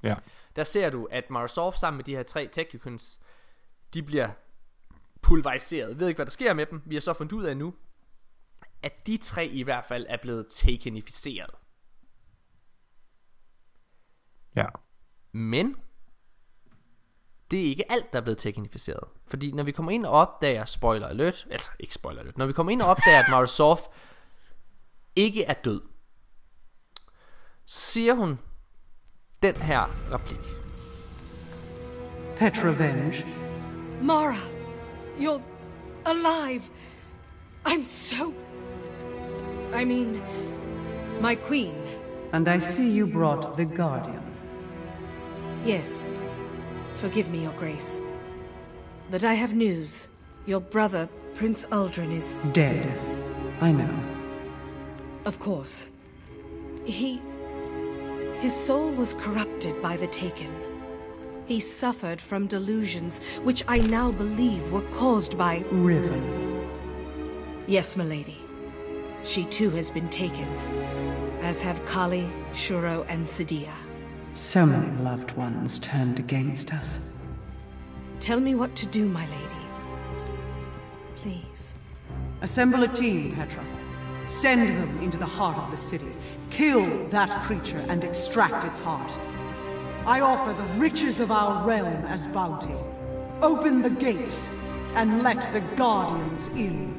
Ja. 0.04 0.16
der 0.56 0.64
ser 0.64 0.90
du, 0.90 1.08
at 1.12 1.30
Marasov 1.30 1.74
sammen 1.74 1.98
med 1.98 2.04
de 2.06 2.16
her 2.16 2.24
tre 2.24 2.50
Tekukons, 2.52 3.20
de 3.94 4.04
bliver 4.04 4.30
pulveriseret. 5.22 5.90
Jeg 5.90 6.00
ved 6.00 6.08
ikke, 6.08 6.18
hvad 6.18 6.26
der 6.26 6.32
sker 6.32 6.54
med 6.54 6.66
dem. 6.66 6.82
Vi 6.86 6.96
har 6.96 7.00
så 7.00 7.14
fundet 7.14 7.34
ud 7.34 7.44
af 7.44 7.58
nu, 7.58 7.74
at 8.84 9.08
de 9.08 9.18
tre 9.18 9.46
i 9.48 9.64
hvert 9.64 9.86
fald 9.86 10.06
er 10.10 10.18
blevet 10.22 10.48
takenificeret. 10.52 11.50
Ja. 14.56 14.66
Men 15.32 15.76
det 17.52 17.60
er 17.60 17.64
ikke 17.64 17.92
alt, 17.92 18.14
der 18.14 18.20
er 18.20 18.24
blevet 18.24 18.38
teknificeret. 18.38 19.04
Fordi 19.28 19.52
når 19.52 19.64
vi 19.64 19.72
kommer 19.72 19.92
ind 19.92 20.06
og 20.06 20.12
opdager, 20.12 20.66
spoiler 20.66 21.08
alert, 21.08 21.48
altså 21.52 21.70
ikke 21.80 21.94
spoiler 21.94 22.22
alert, 22.22 22.38
når 22.38 22.46
vi 22.46 22.54
kommer 22.54 22.72
ind 22.72 22.82
og 22.82 22.88
opdager, 22.88 23.20
at 23.20 23.30
Marasov 23.32 23.78
ikke 25.20 25.44
er 25.44 25.54
død, 25.54 25.82
så 27.66 27.80
siger 27.80 28.14
hun 28.14 28.40
den 29.44 29.56
her 29.56 29.82
replik. 30.12 30.40
Petrovenge. 32.38 33.26
Mara, 34.02 34.36
you're 35.20 35.42
alive. 36.06 36.64
I'm 37.66 37.86
so. 37.86 38.34
I 39.74 39.86
mean, 39.86 40.22
my 41.22 41.36
queen. 41.36 41.76
And 42.32 42.48
I 42.48 42.60
see 42.60 42.98
you 42.98 43.08
brought 43.08 43.58
the 43.58 43.66
Guardian. 43.66 44.24
Yes. 45.66 46.08
Forgive 46.96 47.30
me, 47.30 47.44
Your 47.44 47.54
Grace. 47.60 48.02
But 49.12 49.24
I 49.24 49.34
have 49.34 49.54
news. 49.54 50.10
Your 50.48 50.62
brother, 50.62 51.08
Prince 51.36 51.68
Aldrin, 51.72 52.12
is. 52.12 52.40
Dead. 52.54 52.86
I 53.62 53.72
know. 53.72 54.19
Of 55.26 55.40
course. 55.40 55.90
He. 56.86 57.22
His 58.40 58.56
soul 58.56 58.92
was 58.92 59.14
corrupted 59.14 59.82
by 59.82 59.98
the 59.98 60.08
Taken. 60.08 60.54
He 61.46 61.60
suffered 61.60 62.22
from 62.22 62.48
delusions, 62.48 63.20
which 63.44 63.64
I 63.68 63.80
now 63.80 64.12
believe 64.12 64.72
were 64.72 64.88
caused 64.92 65.38
by. 65.38 65.64
Riven. 65.72 66.68
Yes, 67.68 67.96
milady. 67.96 68.38
She 69.24 69.46
too 69.46 69.70
has 69.72 69.92
been 69.92 70.10
taken, 70.10 70.48
as 71.42 71.62
have 71.62 71.84
Kali, 71.86 72.28
Shuro, 72.54 73.06
and 73.10 73.26
Sadia. 73.26 73.74
So 74.34 74.66
many 74.66 74.96
loved 75.04 75.32
ones 75.32 75.80
turned 75.80 76.20
against 76.20 76.74
us. 76.74 77.00
Tell 78.20 78.40
me 78.40 78.56
what 78.56 78.76
to 78.76 78.86
do, 78.86 79.10
my 79.10 79.26
lady. 79.26 79.66
Please. 81.16 81.74
Assemble 82.42 82.84
a 82.84 82.88
team, 82.88 83.36
Petra. 83.36 83.66
Send 84.30 84.70
them 84.70 85.02
into 85.02 85.18
the 85.18 85.26
heart 85.26 85.58
of 85.58 85.70
the 85.72 85.78
city. 85.78 86.12
Kill 86.52 87.10
that 87.10 87.30
creature 87.42 87.80
and 87.90 88.04
extract 88.04 88.64
its 88.64 88.80
heart. 88.80 89.20
I 90.06 90.22
offer 90.22 90.54
the 90.54 90.82
riches 90.82 91.20
of 91.20 91.32
our 91.32 91.68
realm 91.68 92.06
as 92.06 92.28
bounty. 92.34 92.76
Open 93.42 93.82
the 93.82 93.90
gates 93.90 94.56
and 94.96 95.24
let 95.24 95.50
the 95.54 95.64
Guardians 95.78 96.48
in. 96.48 96.96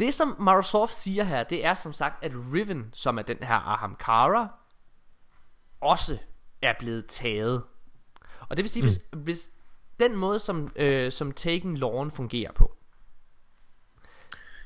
Det 0.00 0.14
som 0.14 0.36
Marasov 0.38 0.88
siger 0.88 1.24
her, 1.24 1.42
det 1.42 1.64
er 1.64 1.74
som 1.74 1.92
sagt, 1.92 2.24
at 2.24 2.32
Riven, 2.34 2.90
som 2.92 3.18
er 3.18 3.22
den 3.22 3.36
her 3.42 3.54
Ahamkara, 3.54 4.48
også 5.80 6.18
er 6.62 6.74
blevet 6.78 7.06
taget. 7.06 7.62
Og 8.40 8.56
det 8.56 8.62
vil 8.62 8.70
sige, 8.70 8.82
mm. 8.82 8.86
hvis, 8.86 9.00
hvis 9.12 9.50
den 10.00 10.16
måde, 10.16 10.38
som, 10.38 10.72
øh, 10.76 11.12
som 11.12 11.32
Taken 11.32 11.76
Lawn 11.76 12.10
fungerer 12.10 12.52
på, 12.52 12.76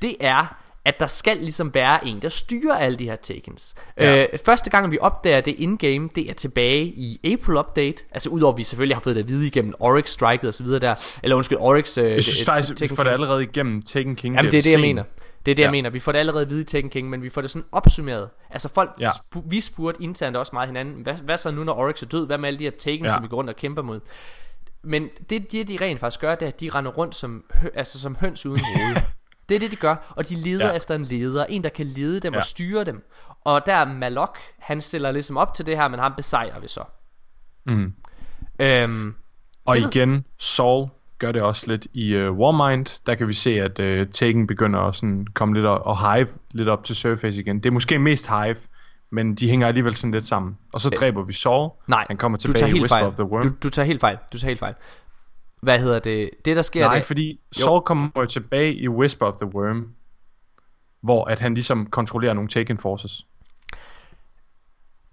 det 0.02 0.16
er, 0.20 0.62
at 0.84 1.00
der 1.00 1.06
skal 1.06 1.36
ligesom 1.36 1.74
være 1.74 2.06
en, 2.06 2.22
der 2.22 2.28
styrer 2.28 2.74
alle 2.76 2.98
de 2.98 3.04
her 3.04 3.16
takens. 3.16 3.74
Ja. 3.98 4.22
Øh, 4.32 4.38
første 4.44 4.70
gang 4.70 4.90
vi 4.92 4.98
opdager 5.00 5.40
det 5.40 5.54
in-game, 5.58 6.08
det 6.14 6.30
er 6.30 6.34
tilbage 6.34 6.84
i 6.84 7.20
April 7.32 7.56
Update. 7.58 8.04
Altså 8.10 8.28
udover 8.30 8.52
at 8.52 8.58
vi 8.58 8.64
selvfølgelig 8.64 8.96
har 8.96 9.00
fået 9.00 9.16
det 9.16 9.22
at 9.22 9.28
vide 9.28 9.46
igennem 9.46 9.74
Oryx 9.80 10.08
Striket 10.08 10.48
og 10.48 10.54
så 10.54 10.62
videre 10.62 10.80
der. 10.80 10.94
Eller 11.22 11.36
undskyld, 11.36 11.58
Oryx... 11.60 11.98
Øh, 11.98 12.10
Jeg 12.10 12.24
synes 12.24 12.44
faktisk, 12.44 12.80
vi 12.80 12.88
får 12.96 13.02
det 13.02 13.10
allerede 13.10 13.42
igennem 13.42 13.82
Taken 13.82 14.16
King. 14.16 14.36
Jamen 14.36 14.50
det 14.52 14.58
er 14.58 14.62
det 14.62 14.70
jeg 14.72 14.80
mener 14.80 15.02
Det 15.46 15.50
er 15.50 15.54
det 15.54 15.62
jeg 15.62 15.66
Ja. 15.66 15.70
mener 15.70 15.90
Vi 15.90 16.00
får 16.00 16.12
det 16.12 16.18
allerede 16.18 16.42
at 16.42 16.50
vide 16.50 16.60
i 16.60 16.64
Tekken 16.64 16.90
King 16.90 17.10
Men 17.10 17.22
vi 17.22 17.30
får 17.30 17.40
det 17.40 17.50
sådan 17.50 17.66
opsummeret 17.72 18.28
Altså 18.50 18.68
folk 18.74 18.90
Ja. 19.00 19.08
spu- 19.10 19.42
Vi 19.48 19.60
spurgte 19.60 20.02
internt 20.02 20.36
også 20.36 20.50
meget 20.52 20.68
hinanden 20.68 21.02
hvad, 21.02 21.14
hvad 21.14 21.36
så 21.36 21.50
nu 21.50 21.64
når 21.64 21.72
Oryx 21.74 22.02
er 22.02 22.06
død 22.06 22.26
Hvad 22.26 22.38
med 22.38 22.48
alle 22.48 22.58
de 22.58 22.64
her 22.64 22.70
Tekken 22.78 23.06
Ja. 23.06 23.12
som 23.12 23.22
vi 23.22 23.28
går 23.28 23.36
rundt 23.36 23.50
og 23.50 23.56
kæmper 23.56 23.82
mod 23.82 24.00
Men 24.84 25.08
det 25.30 25.52
de, 25.52 25.64
de 25.64 25.78
rent 25.80 26.00
faktisk 26.00 26.20
gør 26.20 26.34
Det 26.34 26.42
er 26.42 26.48
at 26.48 26.60
de 26.60 26.70
render 26.70 26.90
rundt 26.90 27.14
som, 27.14 27.44
hø- 27.54 27.68
altså, 27.74 28.00
som 28.00 28.16
høns 28.20 28.46
uden 28.46 28.60
hoved 28.76 28.96
Det 29.52 29.56
er 29.56 29.60
det 29.60 29.70
de 29.70 29.76
gør 29.76 30.12
Og 30.16 30.28
de 30.28 30.34
leder 30.34 30.66
Ja. 30.66 30.76
efter 30.76 30.94
en 30.94 31.02
leder 31.04 31.44
En 31.48 31.64
der 31.64 31.70
kan 31.70 31.86
lede 31.86 32.20
dem 32.20 32.32
Ja. 32.32 32.38
og 32.38 32.44
styre 32.44 32.84
dem 32.84 33.08
Og 33.44 33.60
der 33.66 33.74
er 33.74 33.84
Malok 33.84 34.38
Han 34.58 34.80
stiller 34.80 35.10
ligesom 35.10 35.36
op 35.36 35.54
til 35.54 35.66
det 35.66 35.76
her 35.76 35.88
Men 35.88 36.00
ham 36.00 36.12
besejrer 36.16 36.60
vi 36.60 36.68
så 36.68 36.84
Mm. 37.66 37.92
øhm, 38.58 39.14
Og 39.64 39.76
Det 39.76 39.94
igen, 39.96 40.24
Saul 40.38 40.88
gør 41.18 41.32
det 41.32 41.42
også 41.42 41.66
lidt 41.70 41.86
i 41.94 42.16
uh, 42.16 42.38
Warmind. 42.38 43.00
Der 43.06 43.14
kan 43.14 43.28
vi 43.28 43.32
se, 43.32 43.50
at 43.60 43.78
uh, 43.80 44.10
Taken 44.12 44.46
begynder 44.46 44.80
at 44.80 44.94
sådan 44.96 45.26
komme 45.34 45.54
lidt 45.54 45.66
og, 45.66 45.78
og 45.86 46.14
Hive 46.14 46.28
lidt 46.50 46.68
op 46.68 46.84
til 46.84 46.96
surface 46.96 47.40
igen. 47.40 47.56
Det 47.56 47.66
er 47.66 47.70
måske 47.70 47.98
mest 47.98 48.28
Hive, 48.28 48.56
men 49.10 49.34
de 49.34 49.48
hænger 49.50 49.66
alligevel 49.68 49.94
sådan 49.94 50.12
lidt 50.12 50.24
sammen. 50.24 50.58
Og 50.72 50.80
så 50.80 50.90
dræber 50.90 51.22
vi 51.24 51.32
Saul. 51.32 51.70
Nej 51.86 52.04
Han 52.08 52.16
kommer 52.16 52.38
du 52.38 52.42
tilbage 52.42 52.58
tager 52.58 52.68
i 52.68 52.70
helt 52.70 52.82
Whisper 52.82 52.96
fejl 52.96 53.06
of 53.06 53.14
the 53.14 53.24
Worm. 53.24 53.42
du, 53.48 53.54
du 53.62 53.68
tager 53.68 53.86
helt 53.86 54.00
fejl 54.00 54.18
Du 54.32 54.38
tager 54.38 54.48
helt 54.50 54.58
fejl 54.60 54.74
Hvad 55.62 55.78
hedder 55.78 55.98
det 55.98 56.30
Det 56.44 56.56
der 56.56 56.62
sker 56.62 56.86
Nej, 56.86 56.94
det, 56.94 57.04
fordi 57.04 57.40
Saul 57.52 57.82
kommer 57.82 58.10
jo 58.16 58.26
tilbage 58.26 58.74
i 58.74 58.88
Whisper 58.88 59.26
of 59.26 59.36
the 59.36 59.46
Worm, 59.46 59.94
hvor 61.00 61.24
at 61.24 61.40
han 61.40 61.54
ligesom 61.54 61.86
kontrollerer 61.86 62.34
nogle 62.34 62.48
Taken 62.48 62.78
Forces. 62.78 63.26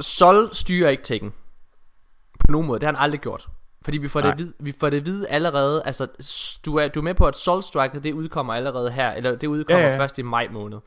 Sol 0.01 0.49
styrer 0.55 0.89
ikke 0.89 1.03
Tekken 1.03 1.33
På 2.39 2.45
nogen 2.51 2.67
måde, 2.67 2.79
det 2.79 2.85
har 2.87 2.93
han 2.93 3.03
aldrig 3.03 3.19
gjort 3.21 3.49
Fordi 3.81 3.97
vi 3.97 4.07
får, 4.07 4.21
det 4.21 4.27
Nej. 4.27 4.37
vide, 4.37 4.53
vi 4.59 4.71
får 4.79 4.89
det 4.89 4.97
at 4.97 5.05
vide 5.05 5.27
allerede 5.27 5.83
Altså, 5.85 6.07
du 6.65 6.75
er, 6.75 6.87
du 6.87 6.99
er 6.99 7.03
med 7.03 7.15
på, 7.15 7.25
at 7.27 7.37
Soul 7.37 7.61
Striker, 7.63 7.99
det 7.99 8.13
udkommer 8.13 8.53
allerede 8.53 8.91
her 8.91 9.11
Eller 9.11 9.35
det 9.35 9.47
udkommer 9.47 9.83
Ja, 9.85 9.91
ja. 9.91 9.99
først 9.99 10.17
i 10.17 10.21
maj 10.21 10.47
måned 10.51 10.79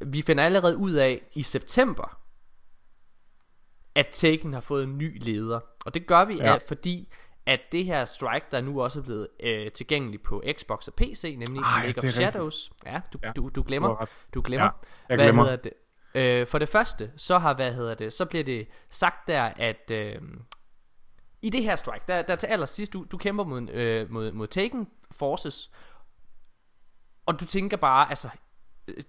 Vi 0.00 0.22
finder 0.22 0.44
allerede 0.44 0.76
ud 0.76 0.92
af 0.92 1.22
i 1.34 1.42
september 1.42 2.18
At 3.94 4.08
Tekken 4.12 4.52
har 4.52 4.60
fået 4.60 4.84
en 4.84 4.98
ny 4.98 5.22
leder 5.24 5.60
Og 5.84 5.94
det 5.94 6.06
gør 6.06 6.24
vi, 6.24 6.34
Ja. 6.36 6.50
ja. 6.52 6.58
fordi 6.68 7.08
at 7.46 7.60
det 7.72 7.84
her 7.84 8.04
strike, 8.04 8.46
der 8.50 8.60
nu 8.60 8.82
også 8.82 9.00
er 9.00 9.04
blevet 9.04 9.28
øh, 9.40 9.72
tilgængeligt 9.72 10.22
på 10.22 10.42
Xbox 10.58 10.88
og 10.88 10.94
PC, 10.94 11.34
nemlig 11.38 11.62
Ej, 11.62 11.70
League 11.82 11.92
det 11.92 11.98
of 11.98 12.04
er 12.04 12.06
rigtigt. 12.08 12.14
Shadows. 12.32 12.72
Ja, 12.86 13.00
du, 13.12 13.18
Ja, 13.22 13.32
du, 13.32 13.48
du 13.48 13.62
glemmer. 13.62 14.08
Du 14.34 14.42
glemmer. 14.44 14.70
Ja, 15.10 15.16
hvad 15.16 15.24
glemmer. 15.26 15.42
hedder 15.42 15.56
det? 15.56 15.72
Øh, 16.14 16.46
for 16.46 16.58
det 16.58 16.68
første, 16.68 17.10
så 17.16 17.38
har, 17.38 17.54
hvad 17.54 17.72
hedder 17.72 17.94
det, 17.94 18.12
så 18.12 18.24
bliver 18.24 18.44
det 18.44 18.68
sagt 18.90 19.28
der, 19.28 19.42
at 19.42 19.90
øh, 19.90 20.14
i 21.42 21.50
det 21.50 21.62
her 21.62 21.76
strike, 21.76 22.04
der, 22.08 22.22
der 22.22 22.36
til 22.36 22.46
allersidst, 22.46 22.92
du, 22.92 23.04
du 23.12 23.16
kæmper 23.18 23.44
mod, 23.44 23.70
øh, 23.70 24.10
mod, 24.10 24.32
mod 24.32 24.46
Taken 24.46 24.88
Forces, 25.12 25.70
og 27.26 27.40
du 27.40 27.44
tænker 27.44 27.76
bare, 27.76 28.08
altså, 28.10 28.28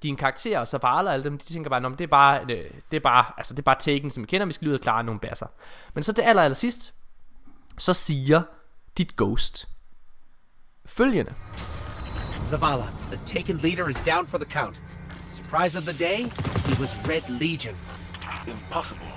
dine 0.04 0.18
karakterer 0.18 0.60
og 0.60 0.68
Zavala 0.68 1.10
og 1.10 1.14
alle 1.14 1.24
dem, 1.24 1.38
de 1.38 1.46
tænker 1.46 1.70
bare, 1.70 1.82
"Nå, 1.82 1.90
men 1.90 1.98
det 1.98 2.04
er 2.04 2.08
bare, 2.08 2.42
øh, 2.42 2.72
det 2.92 2.98
er 2.98 3.02
bare, 3.02 3.26
altså, 3.38 3.54
det 3.54 3.60
er 3.60 3.64
bare 3.64 3.80
Taken, 3.80 4.10
som 4.10 4.24
vi 4.24 4.28
kender, 4.28 4.46
vi 4.48 4.54
skal 4.54 4.66
lige 4.66 4.72
ud 4.74 4.78
og 4.78 4.82
klare 4.84 5.04
nogle 5.04 5.20
basser. 5.20 5.48
Men 5.94 6.04
så 6.04 6.14
til 6.14 6.22
aller, 6.22 6.44
aller 6.44 6.56
sidst, 6.56 6.94
så 7.78 7.94
siger 7.94 8.44
dit 8.98 9.16
ghost 9.16 9.68
følgende. 10.86 11.34
Zavala, 12.50 12.88
the 13.12 13.20
taken 13.26 13.58
leader 13.58 13.90
is 13.90 14.02
down 14.06 14.28
for 14.28 14.38
the 14.38 14.46
count. 14.46 14.82
Surprise 15.28 15.76
of 15.78 15.84
the 15.84 15.94
day? 15.94 16.24
He 16.68 16.82
was 16.82 17.08
Red 17.08 17.30
Legion. 17.30 17.76
Impossible. 18.48 19.08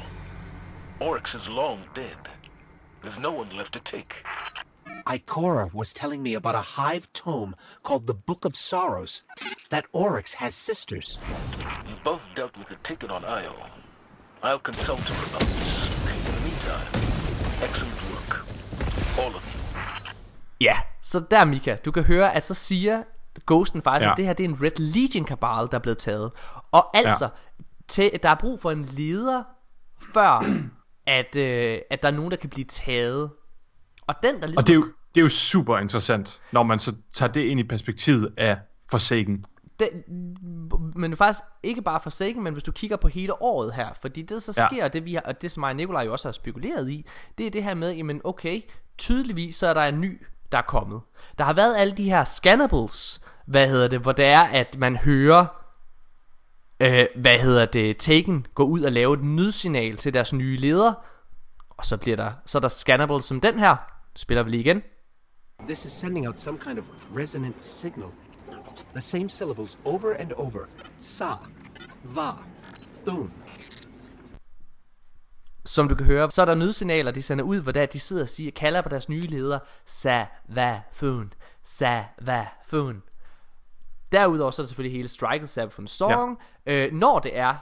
Oryx 1.00 1.34
is 1.34 1.48
long 1.48 1.78
dead. 1.94 2.16
There's 3.02 3.18
no 3.18 3.30
one 3.30 3.56
left 3.56 3.72
to 3.72 3.80
take. 3.80 4.24
Ikora 5.06 5.72
was 5.72 5.92
telling 5.92 6.22
me 6.22 6.34
about 6.34 6.54
a 6.54 6.60
hive 6.60 7.12
tome 7.12 7.54
called 7.82 8.06
the 8.06 8.14
Book 8.14 8.44
of 8.44 8.56
Sorrows. 8.56 9.22
That 9.70 9.86
Oryx 9.92 10.34
has 10.34 10.54
sisters. 10.54 11.18
You 11.88 11.94
both 12.04 12.24
dealt 12.34 12.56
with 12.58 12.68
the 12.68 12.76
Taken 12.76 13.10
on 13.10 13.24
Io. 13.24 13.54
I'll 14.42 14.58
consult 14.58 15.00
her 15.00 15.26
about 15.30 15.48
this. 15.48 15.88
In 16.02 16.34
the 16.34 16.40
meantime, 16.40 16.86
excellent 17.62 18.10
work. 18.10 18.47
Ja, 20.60 20.78
så 21.02 21.24
der 21.30 21.44
Mika, 21.44 21.76
du 21.84 21.90
kan 21.90 22.02
høre, 22.02 22.34
at 22.34 22.46
så 22.46 22.54
siger 22.54 23.02
Ghosten 23.46 23.82
faktisk, 23.82 24.04
ja. 24.04 24.08
Ja. 24.08 24.12
at 24.12 24.16
det 24.16 24.24
her 24.26 24.32
det 24.32 24.44
er 24.44 24.48
en 24.48 24.62
Red 24.62 24.78
Legion 24.78 25.24
kabal, 25.24 25.66
der 25.70 25.74
er 25.74 25.78
blevet 25.78 25.98
taget. 25.98 26.30
Og 26.72 26.96
altså, 26.96 27.24
ja. 27.24 27.64
til, 27.88 28.10
der 28.22 28.28
er 28.28 28.34
brug 28.34 28.60
for 28.60 28.70
en 28.70 28.82
leder, 28.84 29.42
før 30.14 30.44
at, 31.18 31.36
øh, 31.36 31.78
at 31.90 32.02
der 32.02 32.08
er 32.08 32.12
nogen, 32.12 32.30
der 32.30 32.36
kan 32.36 32.50
blive 32.50 32.64
taget. 32.64 33.30
Og 34.06 34.14
den, 34.22 34.40
der 34.40 34.46
ligesom... 34.46 34.62
Og 34.62 34.66
det 34.66 34.72
er, 34.72 34.74
jo, 34.74 34.84
det 35.14 35.20
er 35.20 35.24
jo 35.24 35.28
super 35.28 35.78
interessant, 35.78 36.40
når 36.52 36.62
man 36.62 36.78
så 36.78 36.94
tager 37.14 37.32
det 37.32 37.40
ind 37.40 37.60
i 37.60 37.64
perspektivet 37.64 38.34
af 38.36 38.58
Forsaken. 38.90 39.44
det, 39.80 39.88
men 40.96 41.16
faktisk 41.16 41.44
ikke 41.62 41.82
bare 41.82 42.00
for 42.00 42.10
Saken, 42.10 42.42
men 42.44 42.52
hvis 42.52 42.62
du 42.62 42.72
kigger 42.72 42.96
på 42.96 43.08
hele 43.08 43.42
året 43.42 43.74
her, 43.74 43.88
fordi 44.00 44.22
det 44.22 44.42
så 44.42 44.54
Ja. 44.56 44.68
sker, 44.68 44.88
det 44.88 45.04
vi 45.04 45.14
har, 45.14 45.20
og 45.20 45.42
det 45.42 45.50
som 45.50 45.60
mig 45.60 45.70
og 45.70 45.76
Nikolaj 45.76 46.04
jo 46.04 46.12
også 46.12 46.28
har 46.28 46.32
spekuleret 46.32 46.90
i, 46.90 47.06
det 47.38 47.46
er 47.46 47.50
det 47.50 47.64
her 47.64 47.74
med, 47.74 47.92
jamen 47.94 48.20
okay, 48.24 48.60
tydeligvis 48.98 49.56
så 49.56 49.66
er 49.66 49.74
der 49.74 49.82
en 49.82 50.00
ny, 50.00 50.26
der 50.52 50.58
er 50.58 50.62
kommet. 50.62 51.00
Der 51.38 51.44
har 51.44 51.52
været 51.52 51.76
alle 51.76 51.92
de 51.92 52.10
her 52.10 52.24
scannables, 52.24 53.20
hvad 53.46 53.68
hedder 53.68 53.88
det, 53.88 54.00
hvor 54.00 54.12
det 54.12 54.24
er, 54.24 54.42
at 54.42 54.78
man 54.78 54.96
hører, 54.96 55.46
øh, 56.80 57.06
hvad 57.16 57.38
hedder 57.38 57.66
det, 57.66 57.96
Taken 57.96 58.46
gå 58.54 58.64
ud 58.64 58.82
og 58.82 58.92
lave 58.92 59.14
et 59.14 59.24
nødsignal 59.24 59.96
til 59.96 60.14
deres 60.14 60.32
nye 60.32 60.56
leder, 60.56 60.92
og 61.70 61.84
så 61.84 61.96
bliver 61.96 62.16
der, 62.16 62.32
så 62.46 62.58
er 62.58 62.60
der 62.60 62.68
scannables 62.68 63.24
som 63.24 63.40
den 63.40 63.58
her, 63.58 63.76
spiller 64.16 64.42
vi 64.42 64.50
lige 64.50 64.60
igen, 64.60 64.82
This 65.66 65.84
is 65.84 65.92
sending 65.92 66.28
out 66.28 66.38
some 66.38 66.58
kind 66.58 66.78
of 66.78 66.90
resonant 67.16 67.60
signal. 67.60 68.12
The 68.92 69.00
same 69.00 69.28
syllables 69.28 69.76
over 69.84 70.14
and 70.14 70.32
over. 70.32 70.68
Sa, 70.98 71.36
va, 72.04 72.30
thun 73.04 73.32
som 75.68 75.88
du 75.88 75.94
kan 75.94 76.06
høre, 76.06 76.30
så 76.30 76.42
er 76.42 76.46
der 76.46 76.54
nødsignaler, 76.54 77.10
de 77.10 77.22
sender 77.22 77.44
ud, 77.44 77.60
hvor 77.60 77.72
der 77.72 77.86
de 77.86 78.00
sidder 78.00 78.22
og 78.22 78.28
siger, 78.28 78.50
kalder 78.50 78.80
på 78.80 78.88
deres 78.88 79.08
nye 79.08 79.26
leder, 79.26 79.58
sa 79.86 80.24
va 80.48 80.80
fun, 80.92 81.32
sa 81.62 82.02
va 82.20 82.46
fun. 82.64 83.02
Derudover 84.12 84.50
så 84.50 84.62
er 84.62 84.64
der 84.64 84.68
selvfølgelig 84.68 84.96
hele 84.96 85.08
Strikel 85.08 85.48
Sabbath 85.48 85.86
Song. 85.86 86.38
Ja. 86.66 86.72
Øh, 86.72 86.92
når 86.92 87.18
det 87.18 87.36
er, 87.36 87.54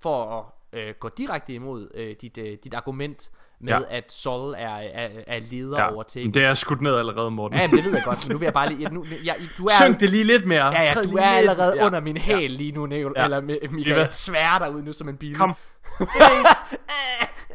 for 0.00 0.38
at 0.38 0.78
øh, 0.78 0.94
gå 1.00 1.08
direkte 1.08 1.54
imod 1.54 1.90
øh, 1.94 2.16
dit, 2.20 2.38
øh, 2.38 2.58
dit 2.64 2.74
argument 2.74 3.30
med, 3.64 3.72
ja. 3.72 3.78
Ja. 3.90 3.96
at 3.96 4.12
Sol 4.12 4.54
er, 4.58 4.68
er, 4.76 5.08
er 5.26 5.40
leder 5.50 5.78
Ja, 5.80 5.92
over 5.94 6.02
til. 6.02 6.22
men 6.22 6.34
det 6.34 6.44
er 6.44 6.54
skudt 6.54 6.80
ned 6.80 6.96
allerede, 6.98 7.30
Morten. 7.30 7.58
Ja, 7.58 7.66
men 7.66 7.76
det 7.76 7.84
ved 7.84 7.94
jeg 7.94 8.02
godt, 8.04 8.28
nu 8.28 8.38
vil 8.38 8.46
jeg 8.46 8.52
bare 8.52 8.72
lige... 8.72 8.88
Nu, 8.88 9.04
jeg, 9.24 9.36
du 9.58 9.64
er, 9.64 9.70
Synk 9.84 10.00
det 10.00 10.10
lige 10.10 10.24
lidt 10.24 10.46
mere. 10.46 10.66
Ja, 10.66 10.82
ja, 10.82 10.94
du 10.94 10.98
er 11.00 11.04
lidt- 11.04 11.20
allerede 11.20 11.76
ja. 11.76 11.86
under 11.86 12.00
min 12.00 12.16
hæl 12.16 12.50
lige 12.50 12.72
nu, 12.72 12.86
Niel, 12.86 13.00
ja. 13.00 13.10
Ja. 13.16 13.24
eller 13.24 13.40
Mi- 13.40 13.68
Michael, 13.74 13.98
jeg 13.98 14.12
sværger 14.12 14.58
dig 14.58 14.74
ud 14.74 14.82
nu 14.82 14.92
som 14.92 15.08
en 15.08 15.16
bil. 15.16 15.36
Kom. 15.40 15.54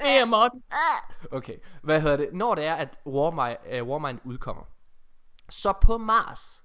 Ja, 0.05 0.25
Morten. 0.25 0.61
Okay, 1.31 1.53
hvad 1.83 2.01
hedder 2.01 2.17
det? 2.17 2.29
Når 2.33 2.55
det 2.55 2.65
er, 2.65 2.73
at 2.75 2.97
Warmind, 3.07 3.81
uh, 3.81 3.87
Warmind 3.87 4.19
udkommer, 4.23 4.63
så 5.49 5.73
på 5.81 5.97
Mars, 5.97 6.63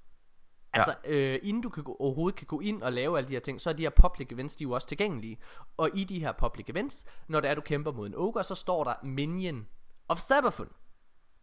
altså 0.75 0.95
øh, 1.05 1.39
inden 1.43 1.63
du 1.63 1.69
kan 1.69 1.83
gå, 1.85 1.97
overhovedet 2.01 2.39
kan 2.39 2.47
gå 2.47 2.61
ind 2.61 2.83
og 2.83 2.93
lave 2.93 3.19
alle 3.19 3.29
de 3.29 3.33
her 3.33 3.41
ting, 3.41 3.61
så 3.61 3.71
er 3.71 3.75
de 3.75 3.83
her 3.83 3.91
public 3.91 4.29
events, 4.33 4.57
de 4.57 4.65
er 4.65 4.69
jo 4.69 4.73
også 4.75 4.89
tilgængelige. 4.89 5.39
Og 5.77 5.91
i 5.95 6.05
de 6.05 6.21
her 6.21 6.33
public 6.33 6.67
events, 6.69 7.05
når 7.29 7.41
det 7.41 7.51
er, 7.51 7.55
du 7.55 7.61
kæmper 7.61 7.93
mod 7.93 8.07
en 8.07 8.15
ogre, 8.17 8.45
så 8.45 8.55
står 8.55 8.85
der 8.85 8.95
Minion 9.03 9.67
of 10.09 10.19
Sabafun. 10.19 10.69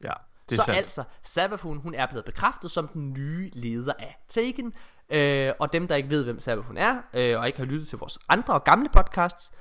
Ja, 0.03 0.13
det 0.49 0.57
er 0.57 0.61
Så 0.61 0.65
sandt. 0.65 0.77
altså, 0.77 1.03
Sabafun, 1.23 1.77
hun 1.77 1.93
er 1.95 2.07
blevet 2.07 2.25
bekræftet 2.25 2.71
som 2.71 2.87
den 2.87 3.13
nye 3.13 3.49
leder 3.53 3.93
af 3.99 4.17
Taken. 4.29 4.73
Øh, 5.09 5.53
og 5.59 5.73
dem, 5.73 5.87
der 5.87 5.95
ikke 5.95 6.09
ved, 6.09 6.23
hvem 6.23 6.39
Sabafun 6.39 6.77
er, 6.77 7.01
øh, 7.13 7.39
og 7.39 7.47
ikke 7.47 7.59
har 7.59 7.65
lyttet 7.65 7.87
til 7.87 7.97
vores 7.97 8.19
andre 8.29 8.53
og 8.53 8.63
gamle 8.63 8.89
podcasts, 8.93 9.51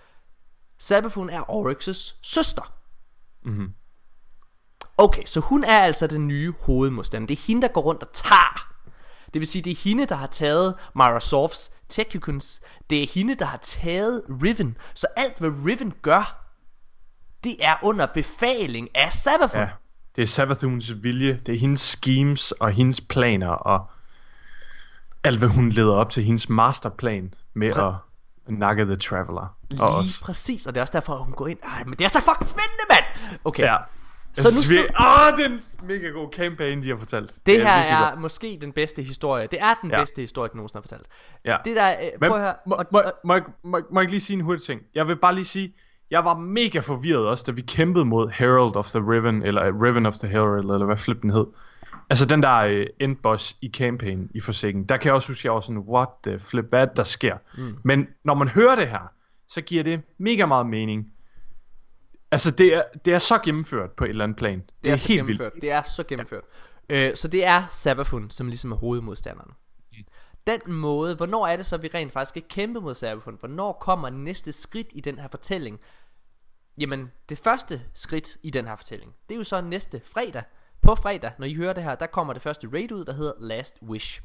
Sabafun 0.79 1.31
er 1.31 1.43
Oryx's 1.43 2.19
søster. 2.23 2.75
Mm-hmm. 3.43 3.75
Okay, 4.99 5.25
så 5.25 5.41
hun 5.41 5.65
er 5.65 5.79
altså 5.79 6.07
den 6.07 6.29
nye 6.29 6.55
hovedmodstander. 6.61 7.27
Det 7.27 7.39
er 7.39 7.43
hende, 7.47 7.63
der 7.63 7.69
går 7.69 7.81
rundt 7.81 8.03
og 8.03 8.13
tager. 8.13 8.70
Det 9.35 9.41
vil 9.41 9.47
sige, 9.47 9.63
det 9.63 9.71
er 9.71 9.77
hende, 9.85 10.07
der 10.07 10.15
har 10.15 10.27
taget 10.27 10.75
Mara 10.95 11.21
Softs 11.21 11.73
Tekukens. 11.89 12.61
Det 12.91 13.03
er 13.03 13.07
hende, 13.15 13.35
der 13.35 13.45
har 13.45 13.59
taget 13.63 14.23
Riven. 14.43 14.77
Så 14.95 15.07
alt, 15.17 15.39
hvad 15.39 15.51
Riven 15.51 15.93
gør, 16.03 16.47
det 17.45 17.57
er 17.61 17.75
under 17.83 18.07
befaling 18.07 18.89
af 18.95 19.13
Sabafun. 19.13 19.61
Ja, 19.61 19.69
det 20.17 20.23
er 20.23 20.27
Sabathuns 20.27 20.93
vilje, 21.03 21.41
det 21.47 21.55
er 21.55 21.59
hendes 21.59 21.81
schemes 21.81 22.53
og 22.53 22.71
hendes 22.73 23.01
planer 23.01 23.49
og 23.49 23.91
alt 25.25 25.39
hvad 25.39 25.49
hun 25.49 25.71
leder 25.71 25.93
op 25.93 26.11
til, 26.11 26.25
hendes 26.25 26.49
masterplan 26.49 27.35
med 27.55 27.69
at 27.77 27.93
nakke 28.53 28.85
The 28.85 28.97
Traveler. 28.97 29.41
Og 29.43 29.57
Lige 29.71 29.83
os. 29.83 30.21
præcis, 30.25 30.67
og 30.67 30.75
det 30.75 30.81
er 30.81 30.83
også 30.83 30.93
derfor, 30.93 31.13
at 31.15 31.25
hun 31.25 31.33
går 31.33 31.47
ind. 31.47 31.59
Ej, 31.63 31.85
men 31.85 31.95
det 31.95 32.05
er 32.05 32.09
så 32.09 32.21
fucking 32.21 32.49
spændende, 32.49 32.85
mand! 32.91 33.39
Okay, 33.45 33.63
Ja. 33.63 33.77
Så 34.33 34.49
nu 34.49 34.63
så... 34.63 34.81
Åh, 34.81 35.37
det 35.39 35.45
er 35.47 35.51
en 35.51 35.87
mega 35.89 36.09
god 36.09 36.29
campaign, 36.33 36.83
de 36.83 36.89
har 36.89 36.97
fortalt. 36.97 37.33
det 37.47 37.55
her 37.61 37.77
virkelig 37.77 37.95
er 37.95 38.11
godt. 38.11 38.21
måske 38.21 38.59
den 38.61 38.73
bedste 38.73 39.03
historie. 39.03 39.47
Det 39.51 39.61
er 39.63 39.75
den 39.83 39.91
Ja. 39.91 39.99
bedste 40.01 40.21
historie, 40.23 40.49
den 40.53 40.57
nogensinde 40.57 40.79
har 40.79 40.83
fortalt. 40.83 41.07
Ja. 41.45 41.57
Det 41.65 41.77
der, 41.77 41.91
øh, 41.91 42.29
prøv 42.29 42.37
at 42.37 42.43
høre. 42.43 42.55
må, 42.67 42.77
må, 42.93 43.03
må, 43.25 43.35
må, 43.63 43.81
må 43.91 44.01
jeg 44.01 44.03
ikke 44.03 44.13
lige 44.13 44.21
sige 44.21 44.35
en 44.37 44.41
hurtig 44.45 44.63
ting? 44.63 44.81
Jeg 44.95 45.09
vil 45.09 45.17
bare 45.17 45.35
lige 45.35 45.45
sige, 45.45 45.75
jeg 46.11 46.25
var 46.25 46.35
mega 46.35 46.79
forvirret 46.81 47.27
også, 47.27 47.45
da 47.47 47.53
vi 47.53 47.61
kæmpede 47.61 48.05
mod 48.05 48.31
Herald 48.35 48.77
of 48.77 48.91
the 48.91 49.01
Riven, 49.11 49.43
eller 49.43 49.71
uh, 49.73 49.81
Riven 49.83 50.07
of 50.07 50.15
the 50.15 50.29
Herald, 50.29 50.71
eller 50.71 50.87
hvad 50.87 50.97
flip 50.97 51.23
den 51.23 51.31
hed. 51.31 51.47
Altså 52.11 52.27
den 52.27 52.43
der 52.43 52.81
uh, 52.81 52.87
endboss 53.01 53.57
i 53.61 53.71
campaign 53.77 54.31
i 54.35 54.41
Forsaken. 54.41 54.85
Der 54.85 54.97
kan 54.97 55.07
jeg 55.07 55.15
også 55.15 55.29
huske, 55.29 55.47
jeg 55.47 55.55
var 55.55 55.61
sådan, 55.61 55.79
what 55.79 56.09
the 56.27 56.41
flip, 56.41 56.65
hvad 56.69 56.81
er 56.81 56.85
det, 56.85 56.97
der 56.97 57.05
sker? 57.05 57.37
Mm. 57.59 57.77
Men 57.83 58.07
når 58.25 58.35
man 58.35 58.49
hører 58.49 58.75
det 58.77 58.89
her, 58.89 59.11
så 59.49 59.61
giver 59.61 59.83
det 59.85 60.01
mega 60.19 60.47
meget 60.47 60.67
mening. 60.67 61.13
Altså 62.33 62.51
det 62.51 62.75
er, 62.75 62.83
det 63.05 63.15
er 63.15 63.19
så 63.19 63.39
gennemført 63.39 63.93
på 63.93 64.05
et 64.05 64.09
eller 64.09 64.25
andet 64.25 64.37
plan. 64.39 64.59
Det, 64.61 64.75
Det 64.85 64.93
er, 64.93 64.97
så 64.97 65.09
helt 65.09 65.19
gennemført. 65.19 65.53
vildt. 65.53 65.63
Det 65.63 65.71
er 65.71 65.83
så 65.83 66.03
gennemført. 66.05 66.45
Øh, 66.89 67.17
så 67.17 67.29
det 67.29 67.45
er 67.45 67.65
Sabafun, 67.71 68.31
som 68.31 68.47
ligesom 68.47 68.73
er 68.73 68.77
hovedmodstanderen. 68.77 69.51
Den 70.47 70.61
måde, 70.67 71.15
hvornår 71.17 71.47
er 71.47 71.57
det 71.57 71.67
så, 71.67 71.77
vi 71.77 71.89
rent 71.95 72.13
faktisk 72.13 72.29
skal 72.29 72.43
kæmpe 72.49 72.81
mod 72.81 72.95
Sabafun? 72.95 73.37
Hvornår 73.39 73.73
kommer 73.73 74.11
næste 74.11 74.53
skridt 74.53 74.87
i 74.93 75.01
den 75.01 75.19
her 75.19 75.29
fortælling? 75.29 75.81
Jamen, 76.79 77.11
det 77.29 77.39
første 77.39 77.83
skridt 77.95 78.37
i 78.43 78.51
den 78.51 78.67
her 78.67 78.77
fortælling, 78.77 79.15
det 79.29 79.35
er 79.35 79.39
jo 79.39 79.45
så 79.45 79.61
næste 79.61 80.01
fredag. 80.05 80.43
På 80.83 80.95
fredag, 80.95 81.33
når 81.39 81.47
I 81.47 81.55
hører 81.55 81.73
det 81.73 81.83
her, 81.85 81.95
der 81.95 82.07
kommer 82.07 82.33
det 82.33 82.43
første 82.43 82.69
raid 82.73 82.93
ud, 82.93 83.05
der 83.05 83.13
hedder 83.13 83.33
Last 83.39 83.77
Wish. 83.83 84.23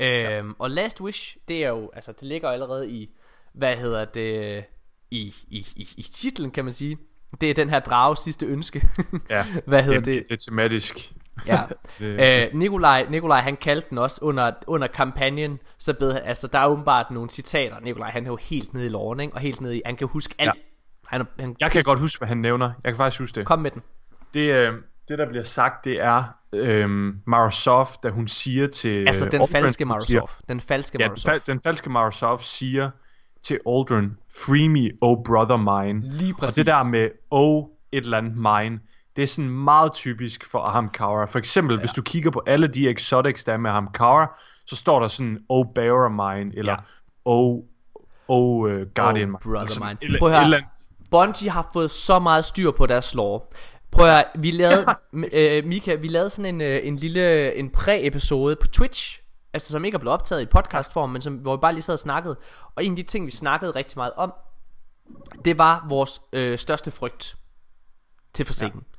Øhm, 0.00 0.54
og 0.58 0.70
Last 0.70 1.00
Wish, 1.00 1.36
det 1.48 1.64
er 1.64 1.68
jo, 1.68 1.90
altså 1.94 2.12
det 2.12 2.22
ligger 2.22 2.48
allerede 2.48 2.90
i, 2.90 3.10
hvad 3.52 3.76
hedder 3.76 4.04
det, 4.04 4.64
i, 5.10 5.34
i, 5.48 5.66
i, 5.76 5.88
i 5.96 6.02
titlen 6.02 6.50
kan 6.50 6.64
man 6.64 6.72
sige. 6.74 6.98
Det 7.40 7.50
er 7.50 7.54
den 7.54 7.70
her 7.70 7.80
drage 7.80 8.16
sidste 8.16 8.46
ønske. 8.46 8.88
Ja, 9.30 9.44
hvad 9.66 9.82
hedder 9.82 10.00
det, 10.00 10.24
det? 10.28 10.32
er 10.32 10.36
tematisk. 10.36 11.12
Ja. 11.46 11.60
Øh, 12.00 12.42
Nikolaj, 12.52 13.06
Nikolaj 13.10 13.40
han 13.40 13.56
kaldte 13.56 13.86
den 13.90 13.98
også 13.98 14.18
under, 14.22 14.52
under 14.66 14.86
kampagnen, 14.86 15.58
så 15.78 15.94
bed, 15.94 16.20
altså 16.24 16.46
der 16.46 16.58
er 16.58 16.66
åbenbart 16.66 17.10
nogle 17.10 17.30
citater. 17.30 17.80
Nikolaj 17.80 18.10
han 18.10 18.24
er 18.26 18.30
jo 18.30 18.38
helt 18.40 18.74
nede 18.74 18.86
i 18.86 18.88
loven, 18.88 19.20
ikke? 19.20 19.34
og 19.34 19.40
helt 19.40 19.60
nede 19.60 19.76
i, 19.76 19.82
han 19.86 19.96
kan 19.96 20.06
huske 20.08 20.34
alt. 20.38 20.46
Ja. 20.48 20.52
Han, 21.06 21.26
han, 21.40 21.56
Jeg 21.60 21.70
kan 21.70 21.82
godt 21.82 21.98
huske, 21.98 22.18
hvad 22.18 22.28
han 22.28 22.36
nævner. 22.36 22.66
Jeg 22.84 22.92
kan 22.92 22.96
faktisk 22.96 23.20
huske 23.20 23.34
det. 23.34 23.46
Kom 23.46 23.58
med 23.58 23.70
den. 23.70 23.82
Det, 24.34 24.40
øh, 24.40 24.72
det 25.08 25.18
der 25.18 25.28
bliver 25.28 25.44
sagt, 25.44 25.84
det 25.84 26.00
er 26.00 26.24
øh, 26.52 26.88
Marasov, 27.26 27.88
da 28.02 28.08
hun 28.10 28.28
siger 28.28 28.66
til... 28.66 29.00
Altså 29.06 29.24
den 29.24 29.40
Aldrin, 29.40 29.52
falske 29.52 29.84
hun 29.84 30.00
siger- 30.00 30.20
Marasov. 30.20 30.36
Den 30.48 30.60
falske 30.60 30.98
Ja, 31.00 31.04
den, 31.04 31.10
Marasov. 31.10 31.34
fal- 31.34 31.42
den 31.46 31.60
falske 31.64 31.90
Marasov 31.90 32.38
siger 32.38 32.90
til 33.46 33.58
Aldrin, 33.68 34.10
Free 34.44 34.68
me, 34.68 34.90
oh 35.00 35.18
brother 35.24 35.56
mine. 35.56 36.00
Lige 36.18 36.32
Og 36.34 36.38
præcis. 36.38 36.54
det 36.54 36.66
der 36.66 36.84
med 36.90 37.08
oh 37.30 37.64
et 37.92 38.04
eller 38.04 38.18
andet 38.18 38.36
mine, 38.36 38.80
det 39.16 39.22
er 39.22 39.26
sådan 39.26 39.50
meget 39.50 39.92
typisk 39.92 40.50
for 40.50 40.58
Ahamkara. 40.58 41.24
For 41.26 41.38
eksempel, 41.38 41.74
ja. 41.74 41.80
hvis 41.80 41.90
du 41.90 42.02
kigger 42.02 42.30
på 42.30 42.42
alle 42.46 42.66
de 42.66 42.90
exotics, 42.90 43.44
der 43.44 43.52
er 43.52 43.56
med 43.56 43.70
Ahamkara, 43.70 44.38
så 44.66 44.76
står 44.76 45.00
der 45.00 45.08
sådan 45.08 45.38
oh 45.48 45.66
bearer 45.74 46.34
mine, 46.36 46.52
eller 46.56 46.72
Ja. 46.72 46.76
oh, 47.24 47.62
oh 48.28 48.70
uh, 48.70 48.80
guardian 48.94 49.22
Oh, 49.24 49.28
mine. 49.28 49.38
brother 49.42 49.60
Altså, 49.60 49.84
mine. 50.00 50.18
Prøv 50.18 50.28
at 50.28 50.34
høre. 50.34 50.44
eller 50.44 50.60
Bungie 51.10 51.50
har 51.50 51.70
fået 51.72 51.90
så 51.90 52.18
meget 52.18 52.44
styr 52.44 52.70
på 52.70 52.86
deres 52.86 53.14
lore. 53.14 53.40
Prøv 53.92 54.06
at 54.06 54.12
høre, 54.12 54.24
vi 54.38 54.50
lavede, 54.50 54.86
øh, 55.38 55.64
Mika, 55.64 55.94
vi 55.94 56.08
lavede 56.08 56.30
sådan 56.30 56.54
en, 56.54 56.60
øh, 56.60 56.80
en 56.82 56.96
lille 56.96 57.54
en 57.54 57.70
præ-episode 57.70 58.56
på 58.60 58.66
Twitch, 58.66 59.20
altså 59.56 59.72
som 59.72 59.84
ikke 59.84 59.96
er 59.96 59.98
blevet 59.98 60.14
optaget 60.14 60.42
i 60.42 60.46
podcastform, 60.46 61.10
men 61.10 61.22
som, 61.22 61.34
hvor 61.34 61.56
vi 61.56 61.60
bare 61.60 61.72
lige 61.72 61.82
sad 61.82 61.94
og 61.94 61.98
snakkede. 62.00 62.36
Og 62.74 62.84
en 62.84 62.92
af 62.92 62.96
de 62.96 63.02
ting, 63.02 63.26
vi 63.26 63.30
snakkede 63.30 63.70
rigtig 63.70 63.98
meget 63.98 64.12
om, 64.16 64.34
det 65.44 65.58
var 65.58 65.86
vores 65.88 66.20
øh, 66.32 66.58
største 66.58 66.90
frygt 66.90 67.36
til 68.34 68.46
forsikken. 68.46 68.84
Ja. 68.86 68.98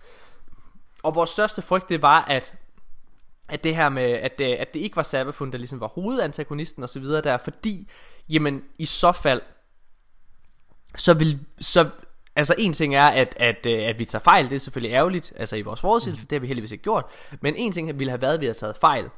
Og 1.03 1.15
vores 1.15 1.29
største 1.29 1.61
frygt, 1.61 1.89
det 1.89 2.01
var, 2.01 2.21
at 2.21 2.55
at 3.49 3.63
det 3.63 3.75
her 3.75 3.89
med, 3.89 4.03
at 4.03 4.37
det, 4.37 4.55
at 4.55 4.73
det 4.73 4.79
ikke 4.79 4.95
var 4.95 5.03
Sabafun, 5.03 5.51
der 5.51 5.57
ligesom 5.57 5.79
var 5.79 5.87
hovedantagonisten 5.87 6.83
og 6.83 6.89
så 6.89 6.99
videre 6.99 7.21
der, 7.21 7.37
fordi, 7.37 7.89
jamen, 8.29 8.63
i 8.79 8.85
så 8.85 9.11
fald, 9.11 9.41
så 10.95 11.13
vil, 11.13 11.39
så, 11.59 11.89
altså 12.35 12.55
en 12.57 12.73
ting 12.73 12.95
er, 12.95 13.07
at, 13.07 13.33
at, 13.37 13.65
øh, 13.65 13.89
at 13.89 13.99
vi 13.99 14.05
tager 14.05 14.23
fejl, 14.23 14.49
det 14.49 14.55
er 14.55 14.59
selvfølgelig 14.59 14.95
ærgerligt, 14.95 15.33
altså 15.35 15.55
i 15.55 15.61
vores 15.61 15.79
forudsigelse, 15.79 16.23
mm. 16.23 16.27
det 16.27 16.35
har 16.35 16.39
vi 16.39 16.47
heldigvis 16.47 16.71
ikke 16.71 16.83
gjort, 16.83 17.05
men 17.41 17.55
en 17.55 17.71
ting 17.71 17.99
ville 17.99 18.11
have 18.11 18.21
været, 18.21 18.33
at 18.33 18.39
vi 18.39 18.45
havde 18.45 18.57
taget 18.57 18.77
fejl, 18.77 19.09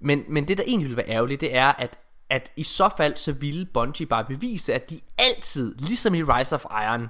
men, 0.00 0.24
men 0.28 0.48
det 0.48 0.58
der 0.58 0.64
egentlig 0.66 0.88
ville 0.88 0.96
være 0.96 1.08
ærgerligt, 1.08 1.40
det 1.40 1.56
er, 1.56 1.66
at, 1.66 1.98
at 2.30 2.52
i 2.56 2.62
så 2.62 2.90
fald, 2.96 3.16
så 3.16 3.32
ville 3.32 3.66
Bungie 3.66 4.06
bare 4.06 4.24
bevise, 4.24 4.74
at 4.74 4.90
de 4.90 5.00
altid, 5.18 5.74
ligesom 5.78 6.14
i 6.14 6.22
Rise 6.22 6.54
of 6.54 6.64
Iron, 6.64 7.08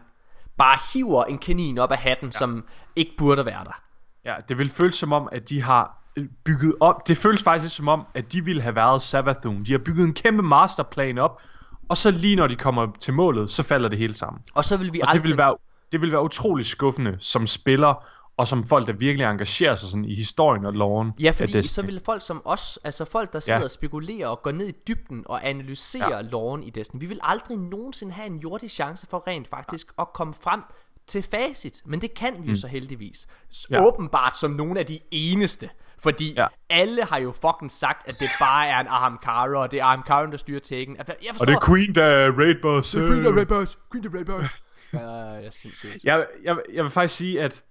bare 0.57 0.79
hiver 0.95 1.25
en 1.25 1.39
kanin 1.39 1.79
op 1.79 1.93
af 1.93 1.99
hatten, 1.99 2.27
ja. 2.29 2.39
som 2.39 2.65
ikke 2.97 3.13
burde 3.19 3.47
være 3.47 3.65
der. 3.65 3.83
Ja, 4.25 4.35
det 4.49 4.59
vil 4.59 4.71
føles 4.71 4.95
som 4.95 5.13
om, 5.13 5.29
at 5.33 5.49
de 5.49 5.63
har 5.63 6.03
øh, 6.17 6.27
bygget 6.45 6.75
op. 6.81 7.09
Det 7.09 7.19
føles 7.19 7.43
faktisk 7.43 7.77
som 7.77 7.89
om, 7.89 8.07
at 8.15 8.33
de 8.33 8.45
ville 8.45 8.63
have 8.63 8.75
været 8.75 9.03
Savathun. 9.03 9.65
De 9.65 9.73
har 9.73 9.79
bygget 9.79 10.05
en 10.05 10.15
kæmpe 10.15 10.43
masterplan 10.43 11.19
op, 11.19 11.41
og 11.89 11.97
så 11.97 12.11
lige 12.11 12.37
når 12.37 12.47
de 12.47 12.57
kommer 12.57 12.87
til 13.01 13.15
målet, 13.15 13.51
så 13.51 13.63
falder 13.63 13.89
det 13.89 13.99
hele 13.99 14.15
sammen. 14.15 14.43
Og 14.55 14.65
så 14.65 14.77
vil 14.77 14.93
vi 14.93 15.01
Og 15.01 15.09
aldrig... 15.09 15.23
det 15.23 15.31
vil 15.31 15.39
være, 15.39 15.57
det 15.93 16.01
vil 16.01 16.13
være 16.13 16.23
utrolig 16.23 16.67
skuffende 16.67 17.17
som 17.21 17.47
spiller, 17.47 18.05
og 18.41 18.49
som 18.49 18.65
folk, 18.67 18.87
der 18.87 18.93
virkelig 18.93 19.25
engagerer 19.25 19.77
sig 19.77 19.89
sådan 19.89 20.05
i 20.05 20.15
historien 20.15 20.65
og 20.67 20.73
loven. 20.73 21.13
Ja, 21.21 21.31
fordi 21.31 21.63
så 21.69 21.83
vil 21.83 22.01
folk 22.05 22.23
som 22.23 22.43
os, 22.45 22.79
altså 22.85 23.05
folk, 23.05 23.33
der 23.33 23.41
sidder 23.41 23.59
Ja. 23.59 23.65
og 23.65 23.71
spekulerer 23.71 24.29
og 24.29 24.43
går 24.43 24.53
ned 24.53 24.69
i 24.69 24.73
dybden 24.89 25.25
og 25.27 25.49
analyserer 25.49 26.17
ja. 26.17 26.21
loven 26.21 26.63
i 26.63 26.71
Destiny, 26.71 27.01
vi 27.01 27.07
vil 27.07 27.19
aldrig 27.23 27.57
nogensinde 27.59 28.13
have 28.13 28.27
en 28.27 28.37
jordisk 28.39 28.75
chance 28.75 29.07
for 29.11 29.25
rent 29.27 29.49
faktisk 29.49 29.87
at 29.99 30.07
komme 30.15 30.35
frem 30.41 30.63
til 31.07 31.23
facit. 31.23 31.83
Men 31.85 32.01
det 32.01 32.15
kan 32.15 32.35
vi 32.43 32.49
jo 32.51 32.57
så 32.57 32.67
heldigvis. 32.67 33.27
Mm. 33.29 33.75
Ja. 33.75 33.87
Åbenbart 33.87 34.37
som 34.37 34.51
nogle 34.51 34.81
af 34.81 34.87
de 34.87 34.99
eneste. 35.11 35.69
Fordi 35.99 36.33
ja. 36.37 36.43
Ja. 36.43 36.47
alle 36.71 37.05
har 37.05 37.19
jo 37.19 37.33
fucking 37.33 37.71
sagt, 37.73 38.09
at 38.09 38.21
det 38.21 38.31
bare 38.41 38.67
er 38.69 38.81
en 38.81 38.87
Ahamkara, 38.87 39.59
og 39.59 39.71
det 39.71 39.81
er 39.81 39.85
Ahamkara, 39.85 40.31
der 40.31 40.37
styrer 40.37 40.61
Taken. 40.61 40.97
Jeg 40.97 41.07
forstår, 41.07 41.41
Og 41.41 41.47
det 41.47 41.55
er 41.55 41.67
Queen, 41.67 41.95
der 41.95 42.05
er 42.05 42.33
raid 42.39 42.55
boss. 42.63 42.93
Queen 42.93 43.23
the 43.23 43.41
Red 43.41 43.47
Boss. 43.47 43.79
Queen 43.93 44.05
the 44.05 44.19
Red 44.19 44.25
Boss. 44.25 44.49
Ja, 44.93 44.99
jeg 44.99 45.45
er. 45.45 45.89
Jeg, 46.05 46.27
jeg, 46.45 46.57
jeg 46.75 46.85
vil 46.85 46.91
faktisk 46.91 47.19
sige, 47.19 47.43
at 47.43 47.65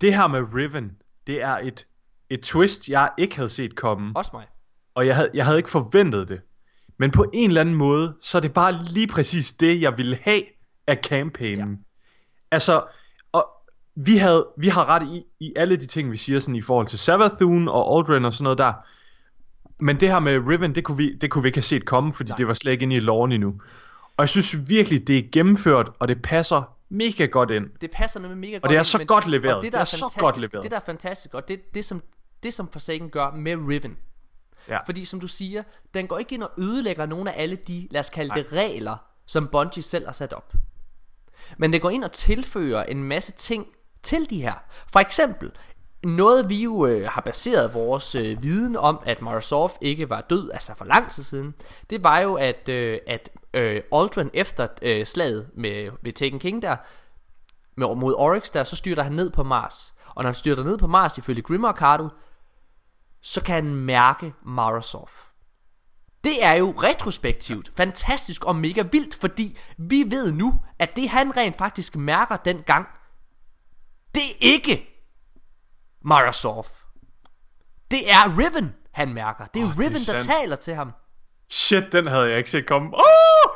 det 0.00 0.14
her 0.14 0.26
med 0.26 0.40
Riven, 0.54 0.92
det 1.26 1.42
er 1.42 1.58
et, 1.58 1.86
et 2.30 2.40
twist, 2.40 2.88
jeg 2.88 3.10
ikke 3.18 3.36
havde 3.36 3.48
set 3.48 3.76
komme. 3.76 4.12
Også 4.14 4.30
mig. 4.34 4.46
Og 4.94 5.06
jeg 5.06 5.16
havde, 5.16 5.30
jeg 5.34 5.44
havde 5.44 5.58
ikke 5.58 5.70
forventet 5.70 6.28
det. 6.28 6.40
Men 6.98 7.10
på 7.10 7.30
en 7.34 7.50
eller 7.50 7.60
anden 7.60 7.74
måde, 7.74 8.16
så 8.20 8.38
er 8.38 8.42
det 8.42 8.52
bare 8.52 8.82
lige 8.92 9.06
præcis 9.06 9.52
det, 9.52 9.80
jeg 9.80 9.98
ville 9.98 10.18
have 10.22 10.42
af 10.86 10.98
campaignen. 11.04 11.70
Ja. 11.70 11.76
Altså, 12.50 12.84
og 13.32 13.48
vi, 13.94 14.16
havde, 14.16 14.46
vi 14.58 14.68
har 14.68 14.88
ret 14.88 15.02
i, 15.14 15.24
i 15.40 15.52
alle 15.56 15.76
de 15.76 15.86
ting, 15.86 16.12
vi 16.12 16.16
siger 16.16 16.40
sådan 16.40 16.56
i 16.56 16.62
forhold 16.62 16.86
til 16.86 16.98
Savathun 16.98 17.68
og 17.68 17.98
Aldrin 17.98 18.24
og 18.24 18.32
sådan 18.32 18.44
noget 18.44 18.58
der. 18.58 18.72
Men 19.78 20.00
det 20.00 20.08
her 20.08 20.18
med 20.18 20.38
Riven, 20.38 20.74
det 20.74 20.84
kunne 20.84 20.96
vi, 20.96 21.14
det 21.14 21.30
kunne 21.30 21.42
vi 21.42 21.48
ikke 21.48 21.56
have 21.56 21.62
set 21.62 21.84
komme, 21.84 22.12
fordi 22.12 22.30
Nej. 22.30 22.36
det 22.36 22.48
var 22.48 22.54
slet 22.54 22.72
ikke 22.72 22.82
inde 22.82 22.96
i 22.96 23.00
loven 23.00 23.32
endnu. 23.32 23.60
Og 24.16 24.22
jeg 24.22 24.28
synes 24.28 24.68
virkelig, 24.68 25.06
det 25.06 25.18
er 25.18 25.22
gennemført, 25.32 25.90
og 25.98 26.08
det 26.08 26.22
passer 26.22 26.76
mega 26.90 27.24
godt 27.26 27.50
ind. 27.50 27.66
Det 27.80 27.90
passer 27.90 28.20
nemlig 28.20 28.38
mega 28.38 28.52
godt. 28.58 28.70
det 28.70 28.74
er 28.76 28.80
ind, 28.80 28.84
så 28.84 28.98
men- 28.98 29.06
godt 29.06 29.26
leveret. 29.26 29.54
Og 29.56 29.62
det, 29.62 29.66
Det 29.66 29.72
der 29.72 29.78
er 29.78 29.82
er, 29.82 29.84
så 29.84 30.16
godt 30.18 30.36
leveret. 30.36 30.62
Det 30.62 30.70
der 30.70 30.76
er 30.76 30.84
fantastisk, 30.86 31.34
og 31.34 31.48
det, 31.48 31.74
det 31.74 31.84
som 31.84 32.02
det 32.42 32.54
som 32.54 32.68
Forsaken 32.68 33.10
gør 33.10 33.30
med 33.30 33.56
Riven. 33.56 33.96
Ja. 34.68 34.78
Fordi 34.86 35.04
som 35.04 35.20
du 35.20 35.28
siger, 35.28 35.62
den 35.94 36.06
går 36.06 36.18
ikke 36.18 36.34
ind 36.34 36.42
og 36.42 36.50
ødelægger 36.58 37.06
nogle 37.06 37.32
af 37.32 37.42
alle 37.42 37.56
de, 37.56 37.88
lad 37.90 38.00
os 38.00 38.10
kalde 38.10 38.34
det 38.34 38.46
regler, 38.52 38.96
som 39.26 39.48
Bungie 39.48 39.82
selv 39.82 40.04
har 40.06 40.12
sat 40.12 40.32
op. 40.32 40.52
Men 41.58 41.72
det 41.72 41.82
går 41.82 41.90
ind 41.90 42.04
og 42.04 42.12
tilføjer 42.12 42.82
en 42.82 43.04
masse 43.04 43.32
ting 43.32 43.66
til 44.02 44.30
de 44.30 44.42
her. 44.42 44.54
For 44.92 45.00
eksempel, 45.00 45.52
noget 46.04 46.48
vi 46.48 46.62
jo 46.62 46.86
øh, 46.86 47.08
har 47.08 47.20
baseret 47.20 47.74
vores 47.74 48.14
øh, 48.14 48.42
viden 48.42 48.76
om, 48.76 49.00
at 49.06 49.22
Marasov 49.22 49.70
ikke 49.80 50.10
var 50.10 50.20
død, 50.20 50.50
altså 50.50 50.74
for 50.74 50.84
lang 50.84 51.10
tid 51.10 51.22
siden, 51.22 51.54
det 51.90 52.04
var 52.04 52.18
jo, 52.18 52.34
at, 52.34 52.68
øh, 52.68 52.98
at 53.06 53.30
øh, 53.54 53.82
Aldrin 53.92 54.30
efter 54.34 54.68
øh, 54.82 55.06
slaget 55.06 55.50
med, 55.54 55.90
med 56.02 56.12
Taken 56.12 56.38
King 56.38 56.62
der, 56.62 56.76
med, 57.76 57.96
mod 57.96 58.14
Oryx 58.14 58.50
der, 58.50 58.64
så 58.64 58.76
styrter 58.76 59.02
han 59.02 59.12
ned 59.12 59.30
på 59.30 59.42
Mars. 59.42 59.94
Og 60.14 60.22
når 60.22 60.28
han 60.28 60.34
styrter 60.34 60.64
ned 60.64 60.78
på 60.78 60.86
Mars, 60.86 61.18
ifølge 61.18 61.42
Grimmer-kartet, 61.42 62.10
så 63.22 63.42
kan 63.42 63.54
han 63.54 63.74
mærke 63.74 64.32
Marasov. 64.46 65.10
Det 66.24 66.44
er 66.44 66.52
jo 66.52 66.74
retrospektivt, 66.82 67.72
fantastisk 67.76 68.44
og 68.44 68.56
mega 68.56 68.82
vildt, 68.92 69.14
fordi 69.14 69.58
vi 69.76 70.04
ved 70.08 70.32
nu, 70.32 70.60
at 70.78 70.96
det 70.96 71.08
han 71.08 71.36
rent 71.36 71.58
faktisk 71.58 71.96
mærker 71.96 72.36
dengang, 72.36 72.86
det 74.14 74.22
er 74.30 74.36
ikke 74.40 74.89
Marasov. 76.04 76.66
Det 77.90 78.10
er 78.10 78.38
Riven, 78.38 78.74
han 78.92 79.14
mærker. 79.14 79.44
Det 79.54 79.60
er 79.62 79.64
oh, 79.64 79.70
Åh, 79.70 79.76
det 79.76 79.84
er 79.84 79.88
Riven, 79.88 79.98
der 80.00 80.04
sandt. 80.04 80.24
taler 80.24 80.56
til 80.56 80.74
ham. 80.74 80.92
Shit, 81.50 81.84
den 81.92 82.06
havde 82.06 82.28
jeg 82.28 82.38
ikke 82.38 82.50
set 82.50 82.66
komme. 82.66 82.88
Åh! 82.96 83.50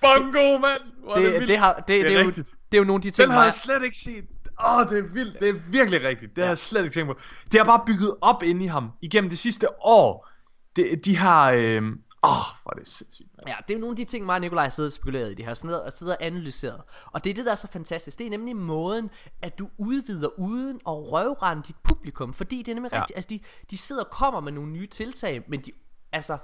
Bongo, 0.00 0.58
mand! 0.58 0.80
Er 1.08 1.14
Det, 1.14 1.32
vildt. 1.32 1.48
det, 1.48 1.58
har, 1.58 1.72
det, 1.74 1.84
det, 1.88 2.06
det 2.06 2.14
er 2.16 2.20
jo, 2.20 2.26
rigtigt. 2.26 2.48
det 2.72 2.78
er 2.78 2.80
jo 2.82 2.84
nogle 2.84 2.98
af 2.98 3.02
de 3.02 3.10
ting, 3.10 3.28
Den 3.28 3.36
har 3.36 3.44
jeg 3.44 3.52
slet 3.52 3.82
ikke 3.84 3.96
set. 3.96 4.24
Åh, 4.64 4.76
oh, 4.76 4.88
det 4.88 4.98
er 4.98 5.02
vildt. 5.12 5.40
Det 5.40 5.48
er 5.48 5.54
virkelig 5.70 6.02
rigtigt. 6.02 6.36
Det 6.36 6.44
har 6.44 6.50
jeg 6.50 6.58
slet 6.58 6.84
ikke 6.84 6.94
tænkt 6.94 7.08
på. 7.14 7.18
Det 7.52 7.60
har 7.60 7.64
bare 7.64 7.82
bygget 7.86 8.14
op 8.20 8.42
inde 8.42 8.64
i 8.64 8.66
ham 8.66 8.90
igennem 9.02 9.30
det 9.30 9.38
sidste 9.38 9.84
år. 9.84 10.28
Det, 10.76 11.04
de 11.04 11.16
har... 11.16 11.50
Øh, 11.50 11.82
Åh, 12.22 12.30
oh, 12.30 12.44
hvor 12.62 12.72
er 12.72 12.78
det 12.78 12.88
sindssygt. 12.88 13.28
mand. 13.36 13.48
Ja, 13.48 13.54
det 13.68 13.74
er 13.74 13.78
jo 13.78 13.80
nogle 13.80 13.92
af 13.92 13.96
de 13.96 14.04
ting, 14.04 14.26
mig 14.26 14.34
og 14.34 14.40
Nikolaj 14.40 14.68
sidder 14.68 14.88
og 14.88 14.92
spekuleret 14.92 15.30
i 15.30 15.34
det 15.34 15.44
her, 15.44 15.54
sidder 15.54 15.78
og 15.78 15.92
sidder 15.92 16.12
og 16.12 16.24
analyseret. 16.24 16.82
Og 17.06 17.24
det 17.24 17.30
er 17.30 17.34
det, 17.34 17.44
der 17.44 17.50
er 17.50 17.56
så 17.56 17.68
fantastisk. 17.68 18.18
Det 18.18 18.26
er 18.26 18.30
nemlig 18.30 18.56
måden, 18.56 19.10
at 19.42 19.58
du 19.58 19.68
udvider 19.78 20.28
uden 20.38 20.76
at 20.76 20.92
røvrende 20.92 21.62
dit 21.62 21.76
publikum. 21.82 22.34
Fordi 22.34 22.58
det 22.58 22.68
er 22.68 22.74
nemlig 22.74 22.92
ja. 22.92 23.00
Rigtigt, 23.00 23.16
altså 23.16 23.28
de, 23.28 23.40
de 23.70 23.78
sidder 23.78 24.04
og 24.04 24.10
kommer 24.10 24.40
med 24.40 24.52
nogle 24.52 24.70
nye 24.70 24.86
tiltag, 24.86 25.44
men 25.48 25.60
de, 25.60 25.72
altså... 26.12 26.38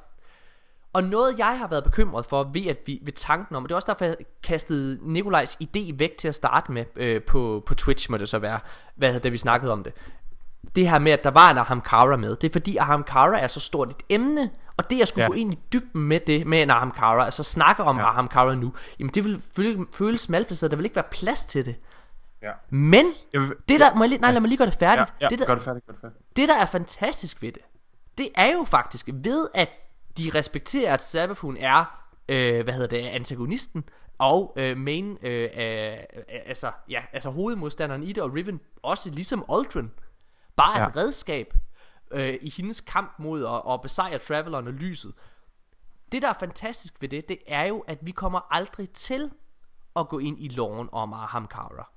Og 0.94 1.04
noget 1.04 1.38
jeg 1.38 1.58
har 1.58 1.66
været 1.66 1.84
bekymret 1.84 2.26
for 2.26 2.44
ved, 2.44 2.66
at 2.66 2.78
vi, 2.86 3.00
ved 3.02 3.12
tanken 3.12 3.56
om, 3.56 3.62
og 3.62 3.68
det 3.68 3.72
er 3.72 3.76
også 3.76 3.86
derfor 3.86 4.04
jeg 4.04 4.16
kastede 4.42 4.98
Nikolajs 5.02 5.58
idé 5.62 5.96
væk 5.96 6.16
til 6.18 6.28
at 6.28 6.34
starte 6.34 6.72
med 6.72 6.84
øh, 6.96 7.22
på, 7.22 7.62
på 7.66 7.74
Twitch, 7.74 8.10
må 8.10 8.16
det 8.16 8.28
så 8.28 8.38
være, 8.38 8.60
hvad, 8.94 9.20
da 9.20 9.28
vi 9.28 9.38
snakkede 9.38 9.72
om 9.72 9.84
det. 9.84 9.92
Det 10.76 10.90
her 10.90 10.98
med, 10.98 11.12
at 11.12 11.24
der 11.24 11.30
var 11.30 11.50
en 11.50 11.58
Aham 11.58 11.80
Kara 11.80 12.16
med, 12.16 12.36
det 12.36 12.48
er 12.48 12.52
fordi 12.52 12.76
Aham 12.76 13.04
Kara 13.04 13.38
er 13.38 13.46
så 13.46 13.60
stort 13.60 13.90
et 13.90 14.02
emne, 14.08 14.50
og 14.76 14.90
det 14.90 14.98
jeg 14.98 15.08
skulle 15.08 15.22
ja. 15.22 15.26
Ja. 15.26 15.28
gå 15.28 15.34
ind 15.34 15.52
i 15.52 15.58
dybden 15.72 16.00
med 16.08 16.20
det, 16.20 16.46
med 16.46 16.62
en 16.62 16.70
Aham 16.70 16.90
Kara, 16.90 17.24
altså 17.24 17.42
snakke 17.44 17.82
om 17.82 17.96
ja. 17.96 18.02
Ja. 18.02 18.08
Aham 18.08 18.28
Kara 18.28 18.54
nu, 18.54 18.72
jamen 18.98 19.10
det 19.14 19.24
vil 19.24 19.42
føle, 19.56 19.86
føles 19.92 20.28
malplaceret, 20.28 20.70
der 20.70 20.76
vil 20.76 20.84
ikke 20.84 20.96
være 20.96 21.04
plads 21.10 21.44
til 21.46 21.64
det. 21.66 21.76
Ja. 22.42 22.52
Men, 22.70 23.06
Jeg 23.32 23.40
vil, 23.40 23.52
det 23.68 23.80
der, 23.80 23.94
må 23.94 24.02
jeg 24.04 24.08
lige, 24.08 24.20
nej 24.20 24.32
lad 24.32 24.40
mig 24.40 24.48
lige 24.48 24.58
gøre 24.58 24.66
det 24.70 24.80
ja, 24.80 24.86
færdigt. 24.90 25.14
ja, 25.20 25.28
det, 25.28 25.38
der, 25.38 25.46
gør 25.46 25.54
det 25.54 25.64
færdigt, 25.64 25.86
gør 25.86 25.92
det 25.92 26.00
færdigt. 26.00 26.36
det 26.36 26.48
der 26.48 26.54
er 26.56 26.66
fantastisk 26.66 27.42
ved 27.42 27.52
det 27.52 27.62
Det 28.18 28.28
er 28.34 28.52
jo 28.52 28.64
faktisk 28.64 29.08
ved 29.12 29.48
at 29.54 29.68
de 30.18 30.30
respekterer 30.34 30.94
at 30.94 31.02
Sabafun 31.04 31.56
er 31.56 32.04
øh, 32.28 32.64
Hvad 32.64 32.74
hedder 32.74 32.88
det 32.88 33.08
Antagonisten 33.08 33.84
Og 34.18 34.52
øh, 34.56 34.76
main 34.76 35.18
øh, 35.22 35.42
øh, 35.56 35.96
Altså 36.46 36.70
ja 36.88 37.00
Altså 37.12 37.30
hovedmodstanderen 37.30 38.02
i 38.02 38.12
det 38.12 38.22
Og 38.22 38.34
Riven 38.34 38.60
også 38.82 39.10
ligesom 39.10 39.44
Aldrin 39.52 39.90
Bare 40.56 40.78
ja. 40.80 40.86
et 40.86 40.94
Ja. 40.96 41.00
redskab 41.00 41.54
øh, 42.12 42.38
I 42.42 42.50
hendes 42.50 42.80
kamp 42.80 43.14
mod 43.18 43.44
at, 43.44 43.72
at 43.74 43.82
besejre 43.82 44.18
Traveleren 44.18 44.66
og 44.66 44.72
lyset. 44.72 45.12
Det 46.12 46.22
der 46.22 46.28
er 46.28 46.36
fantastisk 46.40 46.94
ved 47.00 47.08
det 47.08 47.28
Det 47.28 47.38
er 47.46 47.64
jo 47.64 47.78
at 47.78 47.98
vi 48.02 48.10
kommer 48.10 48.40
aldrig 48.50 48.90
til 48.90 49.30
At 49.96 50.08
gå 50.08 50.18
ind 50.18 50.40
i 50.40 50.48
loven 50.48 50.88
om 50.92 51.12
Ahamkara 51.12 51.92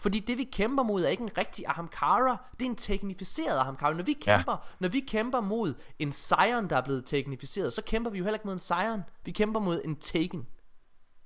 fordi 0.00 0.18
det 0.18 0.38
vi 0.38 0.44
kæmper 0.44 0.82
mod 0.82 1.04
er 1.04 1.08
ikke 1.08 1.22
en 1.22 1.38
rigtig 1.38 1.66
Ahamkara 1.66 2.44
Det 2.58 2.66
er 2.66 2.70
en 2.70 2.76
teknificeret 2.76 3.58
Ahamkara 3.58 3.92
Når 3.92 4.02
vi 4.02 4.12
kæmper, 4.12 4.52
ja. 4.52 4.58
når 4.78 4.88
vi 4.88 5.00
kæmper 5.00 5.40
mod 5.40 5.74
en 5.98 6.12
Scion 6.12 6.70
der 6.70 6.76
er 6.76 6.80
blevet 6.80 7.06
teknificeret 7.06 7.72
Så 7.72 7.82
kæmper 7.82 8.10
vi 8.10 8.18
jo 8.18 8.24
heller 8.24 8.36
ikke 8.36 8.46
mod 8.46 8.52
en 8.52 8.58
Scion 8.58 9.02
Vi 9.24 9.32
kæmper 9.32 9.60
mod 9.60 9.82
en 9.84 9.96
Taken. 9.96 10.46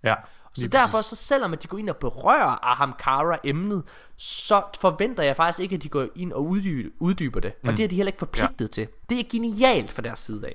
Ja. 0.03 0.15
Så 0.55 0.69
derfor 0.69 1.03
så 1.03 1.17
selvom 1.17 1.53
at 1.53 1.63
de 1.63 1.69
går 1.69 1.79
ind 1.79 1.91
og 1.91 1.97
berører 1.97 2.65
Ahamkara 2.71 3.39
emnet 3.45 3.83
Så 4.17 4.63
forventer 4.81 5.23
jeg 5.23 5.37
faktisk 5.37 5.61
ikke 5.61 5.75
at 5.75 5.83
de 5.83 5.89
går 5.89 6.07
ind 6.17 6.33
og 6.33 6.47
uddyber, 6.47 6.91
uddyber 6.99 7.41
det 7.41 7.53
Og 7.65 7.77
det 7.77 7.85
er 7.85 7.89
de 7.89 7.97
heller 7.97 8.09
ikke 8.09 8.19
forpligtet 8.19 8.61
ja. 8.61 8.67
til 8.67 8.89
Det 9.11 9.19
er 9.19 9.25
genialt 9.31 9.91
fra 9.91 10.03
deres 10.03 10.19
side 10.19 10.47
af 10.47 10.55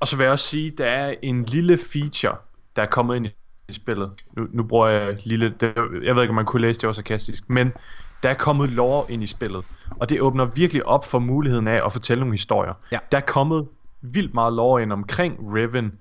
Og 0.00 0.08
så 0.08 0.16
vil 0.16 0.24
jeg 0.24 0.32
også 0.32 0.46
sige, 0.46 0.70
der 0.70 0.86
er 0.86 1.14
en 1.22 1.44
lille 1.44 1.78
feature, 1.78 2.36
der 2.76 2.82
er 2.82 2.86
kommet 2.86 3.16
ind 3.16 3.26
i 3.68 3.72
spillet. 3.72 4.10
Nu, 4.36 4.46
nu 4.52 4.62
bruger 4.62 4.88
jeg 4.88 5.16
lille, 5.24 5.54
det, 5.60 5.74
jeg 5.76 6.14
ved 6.14 6.22
ikke 6.22 6.30
om 6.30 6.34
man 6.34 6.44
kunne 6.44 6.62
læse 6.62 6.80
det 6.80 6.86
var 6.86 6.92
sarkastisk, 6.92 7.50
men 7.50 7.72
der 8.22 8.30
er 8.30 8.34
kommet 8.34 8.70
lore 8.70 9.12
ind 9.12 9.22
i 9.22 9.26
spillet. 9.26 9.64
Og 9.90 10.08
det 10.08 10.20
åbner 10.20 10.44
virkelig 10.44 10.86
op 10.86 11.04
for 11.04 11.18
muligheden 11.18 11.68
af 11.68 11.86
at 11.86 11.92
fortælle 11.92 12.20
nogle 12.20 12.34
historier. 12.34 12.74
Ja. 12.92 12.98
Der 13.12 13.18
er 13.18 13.22
kommet 13.22 13.68
vildt 14.00 14.34
meget 14.34 14.52
lore 14.52 14.82
ind 14.82 14.92
omkring 14.92 15.54
Riven, 15.54 15.92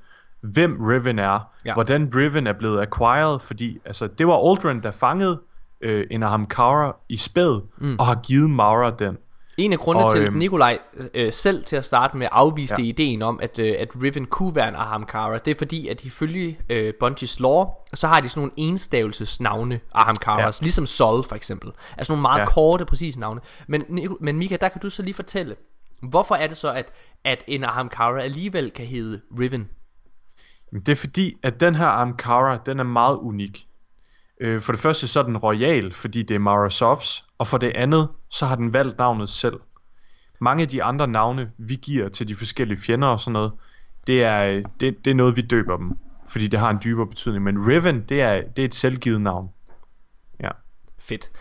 hvem 0.41 0.77
Riven 0.81 1.19
er, 1.19 1.39
Ja. 1.65 1.73
hvordan 1.73 2.11
Riven 2.15 2.47
er 2.47 2.53
blevet 2.53 2.81
acquired, 2.81 3.39
fordi 3.39 3.79
altså, 3.85 4.07
det 4.07 4.27
var 4.27 4.49
Aldrin, 4.49 4.83
der 4.83 4.91
fangede 4.91 5.41
øh, 5.81 6.07
en 6.11 6.23
Ahamkara 6.23 6.95
i 7.09 7.17
spæd, 7.17 7.61
mm. 7.77 7.95
og 7.99 8.05
har 8.05 8.15
givet 8.15 8.49
Mara 8.49 8.91
den. 8.99 9.17
En 9.57 9.73
af 9.73 9.79
grundene 9.79 10.05
Og, 10.05 10.11
til, 10.11 10.19
at 10.19 10.27
øhm, 10.27 10.37
Nikolaj 10.37 10.79
øh, 11.13 11.33
selv 11.33 11.63
til 11.63 11.75
at 11.75 11.85
starte 11.85 12.17
med 12.17 12.27
afviste 12.31 12.81
ja. 12.81 12.87
Ideen 12.87 13.21
om, 13.21 13.39
at, 13.43 13.59
øh, 13.59 13.75
at 13.79 13.89
Riven 14.03 14.25
kunne 14.25 14.55
være 14.55 14.69
en 14.69 14.75
Ahamkara, 14.75 15.37
det 15.37 15.51
er 15.51 15.55
fordi, 15.57 15.87
at 15.87 16.03
ifølge 16.05 16.59
øh, 16.69 16.93
Bungies 16.99 17.39
lore, 17.39 17.69
så 17.93 18.07
har 18.07 18.19
de 18.21 18.29
sådan 18.29 18.41
nogle 18.41 18.51
enstavelsesnavne 18.57 19.79
Ahamkaras, 19.93 20.39
ja. 20.39 20.45
Ja. 20.45 20.65
ligesom 20.65 20.85
Sol 20.85 21.23
for 21.23 21.35
eksempel. 21.35 21.71
Altså 21.97 22.13
nogle 22.13 22.21
meget 22.21 22.39
ja. 22.39 22.45
Korte, 22.45 22.85
præcise 22.85 23.19
navne. 23.19 23.41
Men, 23.67 23.83
men 24.21 24.37
Mika, 24.37 24.57
der 24.61 24.69
kan 24.69 24.81
du 24.81 24.89
så 24.89 25.03
lige 25.03 25.13
fortælle, 25.13 25.55
hvorfor 26.01 26.35
er 26.35 26.47
det 26.47 26.57
så, 26.57 26.73
at, 26.73 26.91
at 27.25 27.43
en 27.47 27.63
Ahamkara 27.63 28.21
alligevel 28.21 28.71
kan 28.71 28.85
hedde 28.85 29.21
Riven? 29.39 29.69
Det 30.71 30.89
er 30.89 30.95
fordi, 30.95 31.37
at 31.43 31.59
den 31.59 31.75
her 31.75 31.87
Amkara, 31.87 32.57
den 32.65 32.79
er 32.79 32.83
meget 32.83 33.15
unik. 33.15 33.67
Øh, 34.41 34.61
for 34.61 34.71
det 34.71 34.81
første 34.81 35.07
så 35.07 35.19
er 35.19 35.23
den 35.23 35.37
royal, 35.37 35.93
fordi 35.93 36.23
det 36.23 36.35
er 36.35 36.39
Mara 36.39 36.69
Softs, 36.69 37.25
og 37.37 37.47
for 37.47 37.57
det 37.57 37.71
andet, 37.75 38.09
så 38.29 38.45
har 38.45 38.55
den 38.55 38.73
valgt 38.73 38.97
navnet 38.97 39.29
selv. 39.29 39.59
Mange 40.39 40.61
af 40.61 40.69
de 40.69 40.83
andre 40.83 41.07
navne, 41.07 41.51
vi 41.57 41.75
giver 41.75 42.09
til 42.09 42.27
de 42.27 42.35
forskellige 42.35 42.79
fjender 42.79 43.07
og 43.07 43.19
sådan 43.19 43.33
noget, 43.33 43.51
det 44.07 44.23
er, 44.23 44.63
det, 44.79 45.05
det 45.05 45.11
er 45.11 45.15
noget, 45.15 45.35
vi 45.35 45.41
døber 45.41 45.77
dem, 45.77 45.97
fordi 46.29 46.47
det 46.47 46.59
har 46.59 46.69
en 46.69 46.79
dybere 46.83 47.07
betydning. 47.07 47.43
Men 47.43 47.67
Riven, 47.67 48.01
det 48.09 48.21
er, 48.21 48.41
det 48.55 48.61
er 48.61 48.65
et 48.65 48.75
selvgivet 48.75 49.21
navn. 49.21 49.49
Ja. 50.39 50.49
Fedt. 50.99 51.31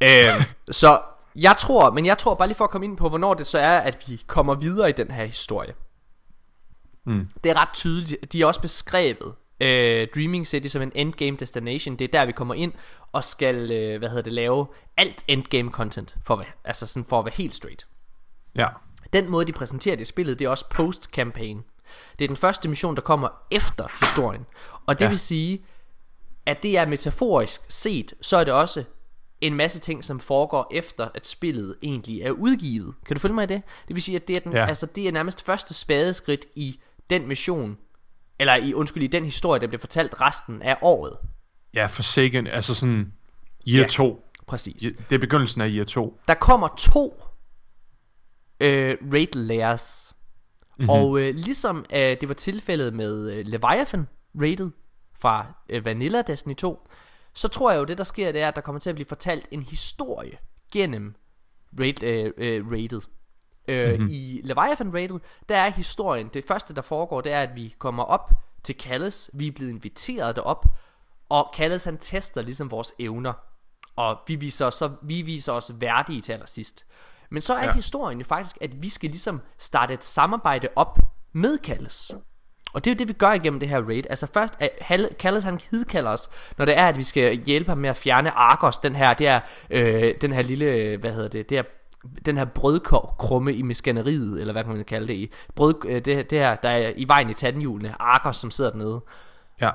Øh, 0.00 0.44
så 0.70 1.00
jeg 1.36 1.56
tror, 1.58 1.90
men 1.90 2.06
jeg 2.06 2.18
tror 2.18 2.34
bare 2.34 2.48
lige 2.48 2.56
for 2.56 2.64
at 2.64 2.70
komme 2.70 2.84
ind 2.84 2.96
på, 2.96 3.08
hvornår 3.08 3.34
det 3.34 3.46
så 3.46 3.58
er, 3.58 3.78
at 3.78 4.04
vi 4.06 4.22
kommer 4.26 4.54
videre 4.54 4.88
i 4.88 4.92
den 4.92 5.10
her 5.10 5.24
historie. 5.24 5.72
Mm. 7.08 7.26
Det 7.44 7.50
er 7.50 7.60
ret 7.60 7.68
tydeligt. 7.74 8.32
De 8.32 8.42
er 8.42 8.46
også 8.46 8.60
beskrevet 8.60 9.34
øh, 9.60 10.08
Dreaming 10.14 10.46
City 10.46 10.66
som 10.68 10.82
en 10.82 10.92
endgame 10.94 11.36
destination. 11.36 11.96
Det 11.96 12.04
er 12.04 12.18
der 12.18 12.26
vi 12.26 12.32
kommer 12.32 12.54
ind 12.54 12.72
og 13.12 13.24
skal 13.24 13.70
øh, 13.70 13.98
hvad 13.98 14.08
hedder 14.08 14.22
det 14.22 14.32
lave 14.32 14.66
alt 14.96 15.24
endgame 15.28 15.70
content 15.70 16.16
for 16.24 16.34
at 16.34 16.40
være, 16.40 16.48
altså 16.64 16.86
sådan 16.86 17.04
for 17.04 17.18
at 17.18 17.24
være 17.24 17.34
helt 17.36 17.54
straight. 17.54 17.86
Ja. 18.56 18.68
Den 19.12 19.30
måde 19.30 19.46
de 19.46 19.52
præsenterer 19.52 19.96
det 19.96 20.02
i 20.02 20.04
spillet, 20.04 20.38
det 20.38 20.44
er 20.44 20.48
også 20.48 20.68
post 20.70 21.04
campaign. 21.04 21.64
Det 22.18 22.24
er 22.24 22.28
den 22.28 22.36
første 22.36 22.68
mission 22.68 22.94
der 22.94 23.02
kommer 23.02 23.28
efter 23.50 23.86
historien. 24.00 24.46
Og 24.86 24.98
det 24.98 25.04
Ja. 25.04 25.08
vil 25.08 25.18
sige 25.18 25.64
at 26.46 26.62
det 26.62 26.78
er 26.78 26.86
metaforisk 26.86 27.62
set, 27.68 28.14
så 28.20 28.36
er 28.36 28.44
det 28.44 28.54
også 28.54 28.84
en 29.40 29.54
masse 29.54 29.78
ting, 29.80 30.04
som 30.04 30.20
foregår 30.20 30.68
efter, 30.72 31.08
at 31.14 31.26
spillet 31.26 31.76
egentlig 31.82 32.22
er 32.22 32.30
udgivet. 32.30 32.94
Kan 33.06 33.16
du 33.16 33.20
følge 33.20 33.34
mig 33.34 33.44
i 33.44 33.46
det? 33.46 33.62
Det 33.88 33.94
vil 33.96 34.02
sige, 34.02 34.16
at 34.16 34.28
det 34.28 34.36
er, 34.36 34.40
den, 34.40 34.52
ja. 34.52 34.66
Altså, 34.66 34.86
det 34.86 35.08
er 35.08 35.12
nærmest 35.12 35.44
første 35.46 35.74
spadeskridt 35.74 36.44
i 36.54 36.80
den 37.10 37.28
mission, 37.28 37.78
eller 38.38 38.56
i, 38.56 38.74
undskyld, 38.74 39.02
i 39.02 39.06
den 39.06 39.24
historie, 39.24 39.60
der 39.60 39.66
bliver 39.66 39.80
fortalt 39.80 40.20
resten 40.20 40.62
af 40.62 40.76
året. 40.82 41.16
Ja, 41.74 41.86
Forsaken, 41.86 42.46
altså 42.46 42.74
sådan 42.74 43.12
year 43.68 43.82
Ja. 43.82 43.88
2. 43.88 44.24
Præcis. 44.46 44.82
Det 45.10 45.14
er 45.14 45.18
begyndelsen 45.18 45.60
af 45.60 45.68
year 45.70 45.84
2. 45.84 46.20
Der 46.28 46.34
kommer 46.34 46.68
to 46.78 47.22
øh, 48.60 48.96
raid 49.12 49.34
layers. 49.34 50.14
Mm-hmm. 50.78 50.88
Og 50.90 51.20
øh, 51.20 51.34
ligesom 51.34 51.84
øh, 51.92 51.98
det 52.20 52.28
var 52.28 52.34
tilfældet 52.34 52.94
med 52.94 53.30
øh, 53.30 53.46
Leviathan 53.46 54.08
raidet 54.40 54.72
fra 55.20 55.46
øh, 55.68 55.84
Vanilla 55.84 56.22
Destiny 56.22 56.54
2, 56.54 56.88
så 57.34 57.48
tror 57.48 57.70
jeg 57.70 57.78
jo 57.78 57.84
det 57.84 57.98
der 57.98 58.04
sker 58.04 58.32
det 58.32 58.40
er 58.40 58.48
at 58.48 58.56
der 58.56 58.60
kommer 58.60 58.80
til 58.80 58.90
at 58.90 58.96
blive 58.96 59.06
fortalt 59.08 59.48
en 59.50 59.62
historie 59.62 60.38
gennem 60.72 61.14
raid, 61.80 62.02
øh, 62.02 62.32
øh, 62.36 62.70
raidet. 62.70 63.08
Øh, 63.68 63.90
mm-hmm. 63.90 64.08
I 64.10 64.40
Leviathan 64.44 64.94
raidet, 64.94 65.22
der 65.48 65.56
er 65.56 65.70
historien, 65.70 66.28
det 66.34 66.44
første 66.44 66.74
der 66.74 66.82
foregår, 66.82 67.20
det 67.20 67.32
er 67.32 67.42
at 67.42 67.56
vi 67.56 67.74
kommer 67.78 68.04
op 68.04 68.30
til 68.62 68.76
Kalles, 68.76 69.30
vi 69.32 69.46
er 69.46 69.52
blevet 69.52 69.70
inviteret 69.70 70.36
derop, 70.36 70.66
og 71.28 71.52
Kalles 71.54 71.84
han 71.84 71.98
tester 71.98 72.42
ligesom 72.42 72.70
vores 72.70 72.92
evner, 72.98 73.32
og 73.96 74.18
vi 74.26 74.34
viser, 74.34 74.66
os, 74.66 74.74
så, 74.74 74.90
vi 75.02 75.22
viser 75.22 75.52
os 75.52 75.72
værdige 75.80 76.20
til 76.20 76.32
allersidst. 76.32 76.86
Men 77.30 77.42
så 77.42 77.54
er 77.54 77.64
ja. 77.64 77.72
Historien 77.72 78.18
jo 78.18 78.24
faktisk, 78.24 78.58
at 78.60 78.82
vi 78.82 78.88
skal 78.88 79.10
ligesom 79.10 79.40
starte 79.58 79.94
et 79.94 80.04
samarbejde 80.04 80.68
op 80.76 80.98
med 81.32 81.58
Kalles. 81.58 82.12
Og 82.72 82.84
det 82.84 82.90
er 82.90 82.94
jo 82.94 82.98
det, 82.98 83.08
vi 83.08 83.12
gør 83.12 83.32
igennem 83.32 83.60
det 83.60 83.68
her 83.68 83.82
raid. 83.82 84.02
Altså 84.10 84.26
først, 84.34 84.54
at 84.60 84.70
Kalles 85.18 85.44
han 85.44 85.60
hidkalder 85.70 86.10
os, 86.10 86.30
når 86.58 86.64
det 86.64 86.78
er, 86.78 86.88
at 86.88 86.96
vi 86.96 87.02
skal 87.02 87.36
hjælpe 87.36 87.68
ham 87.68 87.78
med 87.78 87.90
at 87.90 87.96
fjerne 87.96 88.30
Argos, 88.30 88.78
den 88.78 88.96
her, 88.96 89.14
det 89.14 89.26
er, 89.26 89.40
øh, 89.70 90.14
den 90.20 90.32
her 90.32 90.42
lille, 90.42 90.96
hvad 90.96 91.12
hedder 91.12 91.28
det, 91.28 91.50
det 91.50 91.58
er 91.58 91.62
den 92.24 92.36
her 92.36 92.44
brødkrumme 92.44 93.54
i 93.54 93.62
maskineriet, 93.62 94.40
eller 94.40 94.52
hvad 94.52 94.64
kan 94.64 94.72
man 94.72 94.84
kalde 94.84 95.08
det 95.08 95.14
i. 95.14 95.32
Brød, 95.54 95.74
øh, 95.84 96.04
det, 96.04 96.30
det 96.30 96.38
her, 96.38 96.54
der 96.54 96.68
er 96.68 96.92
i 96.96 97.04
vejen 97.08 97.30
i 97.30 97.34
tandhjulene, 97.34 98.02
Argos, 98.02 98.36
som 98.36 98.50
sidder 98.50 98.70
dernede. 98.70 99.04
Ja. 99.60 99.70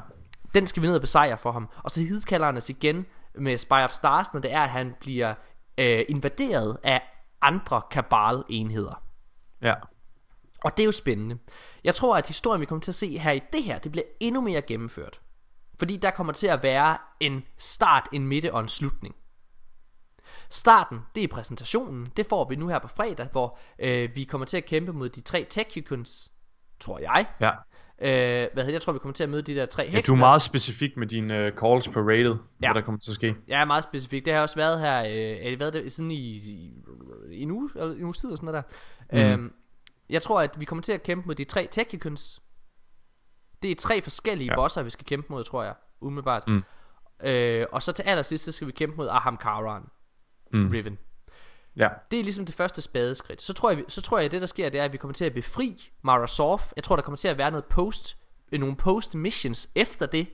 Den 0.53 0.67
skal 0.67 0.81
vi 0.81 0.87
ned 0.87 0.95
og 0.95 1.01
besejre 1.01 1.37
for 1.37 1.51
ham. 1.51 1.69
Og 1.83 1.91
så 1.91 2.01
hidkalder 2.01 2.45
han 2.45 2.57
os 2.57 2.69
igen 2.69 3.05
med 3.35 3.57
Spy 3.57 3.73
of 3.73 3.91
Stars, 3.91 4.33
når 4.33 4.39
det 4.39 4.53
er, 4.53 4.61
at 4.61 4.69
han 4.69 4.95
bliver 4.99 5.33
øh, 5.77 6.05
invaderet 6.09 6.77
af 6.83 7.01
andre 7.41 7.81
kabal-enheder. 7.91 9.03
Ja. 9.61 9.73
Og 10.63 10.77
det 10.77 10.83
er 10.83 10.85
jo 10.85 10.91
spændende. 10.91 11.37
Jeg 11.83 11.95
tror, 11.95 12.17
at 12.17 12.27
historien, 12.27 12.61
vi 12.61 12.65
kommer 12.65 12.81
til 12.81 12.91
at 12.91 12.95
se 12.95 13.17
her 13.17 13.31
i 13.31 13.41
det 13.53 13.63
her, 13.63 13.79
det 13.79 13.91
bliver 13.91 14.05
endnu 14.19 14.41
mere 14.41 14.61
gennemført. 14.61 15.19
Fordi 15.79 15.97
der 15.97 16.11
kommer 16.11 16.33
til 16.33 16.47
at 16.47 16.63
være 16.63 16.97
en 17.19 17.43
start, 17.57 18.09
en 18.11 18.27
midte 18.27 18.53
og 18.53 18.59
en 18.59 18.67
slutning. 18.67 19.15
Starten, 20.49 20.99
det 21.15 21.23
er 21.23 21.27
præsentationen. 21.27 22.11
Det 22.17 22.25
får 22.25 22.49
vi 22.49 22.55
nu 22.55 22.67
her 22.67 22.79
på 22.79 22.87
fredag, 22.87 23.27
hvor 23.31 23.59
øh, 23.79 24.09
vi 24.15 24.23
kommer 24.23 24.45
til 24.45 24.57
at 24.57 24.65
kæmpe 24.65 24.93
mod 24.93 25.09
de 25.09 25.21
tre 25.21 25.45
Techicons, 25.49 26.31
tror 26.79 26.99
jeg. 26.99 27.25
Ja. 27.41 27.51
Øh, 27.99 28.47
hvad 28.53 28.63
hedder? 28.63 28.71
Jeg 28.71 28.81
tror, 28.81 28.93
vi 28.93 28.99
kommer 28.99 29.13
til 29.13 29.23
at 29.23 29.29
møde 29.29 29.41
de 29.41 29.55
der 29.55 29.65
tre 29.65 29.83
ja 29.83 29.89
hekse. 29.89 30.07
du 30.09 30.13
er 30.13 30.15
der. 30.15 30.19
meget 30.25 30.41
specifik 30.41 30.97
med 30.97 31.07
dine 31.07 31.33
uh, 31.33 31.59
calls 31.59 31.87
på 31.87 31.99
rated, 31.99 32.25
Ja. 32.25 32.37
ja. 32.61 32.67
hvad 32.71 32.81
der 32.81 32.85
kommer 32.85 32.99
til 32.99 33.11
at 33.11 33.15
ske. 33.15 33.35
Jeg 33.47 33.61
er 33.61 33.65
meget 33.65 33.83
specifik. 33.83 34.25
Det 34.25 34.33
har 34.33 34.41
også 34.41 34.55
været 34.55 34.79
her, 34.81 34.99
øh, 34.99 35.45
er 35.45 35.49
det 35.49 35.59
været 35.59 35.73
det, 35.73 35.91
sådan 35.91 36.11
i, 36.11 36.15
i 37.31 37.41
en 37.41 37.51
uge, 37.51 37.69
eller 37.75 37.93
en 37.93 38.03
uge 38.03 38.09
og 38.09 38.15
sådan 38.15 38.39
noget 38.41 38.63
der. 39.11 39.27
Mm. 39.27 39.31
Øhm, 39.31 39.53
Jeg 40.09 40.21
tror, 40.21 40.41
at 40.41 40.59
vi 40.59 40.65
kommer 40.65 40.81
til 40.81 40.91
at 40.91 41.03
kæmpe 41.03 41.27
mod 41.27 41.35
de 41.35 41.43
tre 41.43 41.67
Tekikons. 41.71 42.41
Det 43.61 43.71
er 43.71 43.75
tre 43.75 44.01
forskellige 44.01 44.47
ja. 44.47 44.51
Ja. 44.51 44.55
bosser, 44.55 44.83
vi 44.83 44.89
skal 44.89 45.05
kæmpe 45.05 45.27
mod, 45.29 45.43
tror 45.43 45.63
jeg. 45.63 45.73
Umiddelbart. 46.01 46.43
Mm. 46.47 46.63
Øh, 47.23 47.65
og 47.71 47.81
så 47.81 47.91
til 47.91 48.03
allersidst, 48.03 48.43
så 48.45 48.51
skal 48.51 48.67
vi 48.67 48.71
kæmpe 48.71 48.95
mod 48.97 49.07
Aham 49.07 49.37
Karan. 49.37 49.83
Mm. 50.53 50.69
Riven. 50.69 50.97
Ja. 51.75 51.87
Det 52.11 52.19
er 52.19 52.23
ligesom 52.23 52.45
det 52.45 52.55
første 52.55 52.81
spadeskridt. 52.81 53.41
Så 53.41 53.53
tror 53.53 53.71
jeg, 53.71 53.83
så 53.87 54.01
tror 54.01 54.17
jeg, 54.17 54.25
at 54.25 54.31
det 54.31 54.41
der 54.41 54.47
sker, 54.47 54.69
det 54.69 54.79
er, 54.79 54.85
at 54.85 54.93
vi 54.93 54.97
kommer 54.97 55.13
til 55.13 55.25
at 55.25 55.33
befri 55.33 55.91
Mara 56.01 56.27
Sof. 56.27 56.71
Jeg 56.75 56.83
tror, 56.83 56.95
der 56.95 57.03
kommer 57.03 57.17
til 57.17 57.27
at 57.27 57.37
være 57.37 57.51
noget 57.51 57.65
post, 57.65 58.17
øh, 58.51 58.59
nogle 58.59 58.75
post 58.75 59.15
missions 59.15 59.69
efter 59.75 60.05
det. 60.05 60.27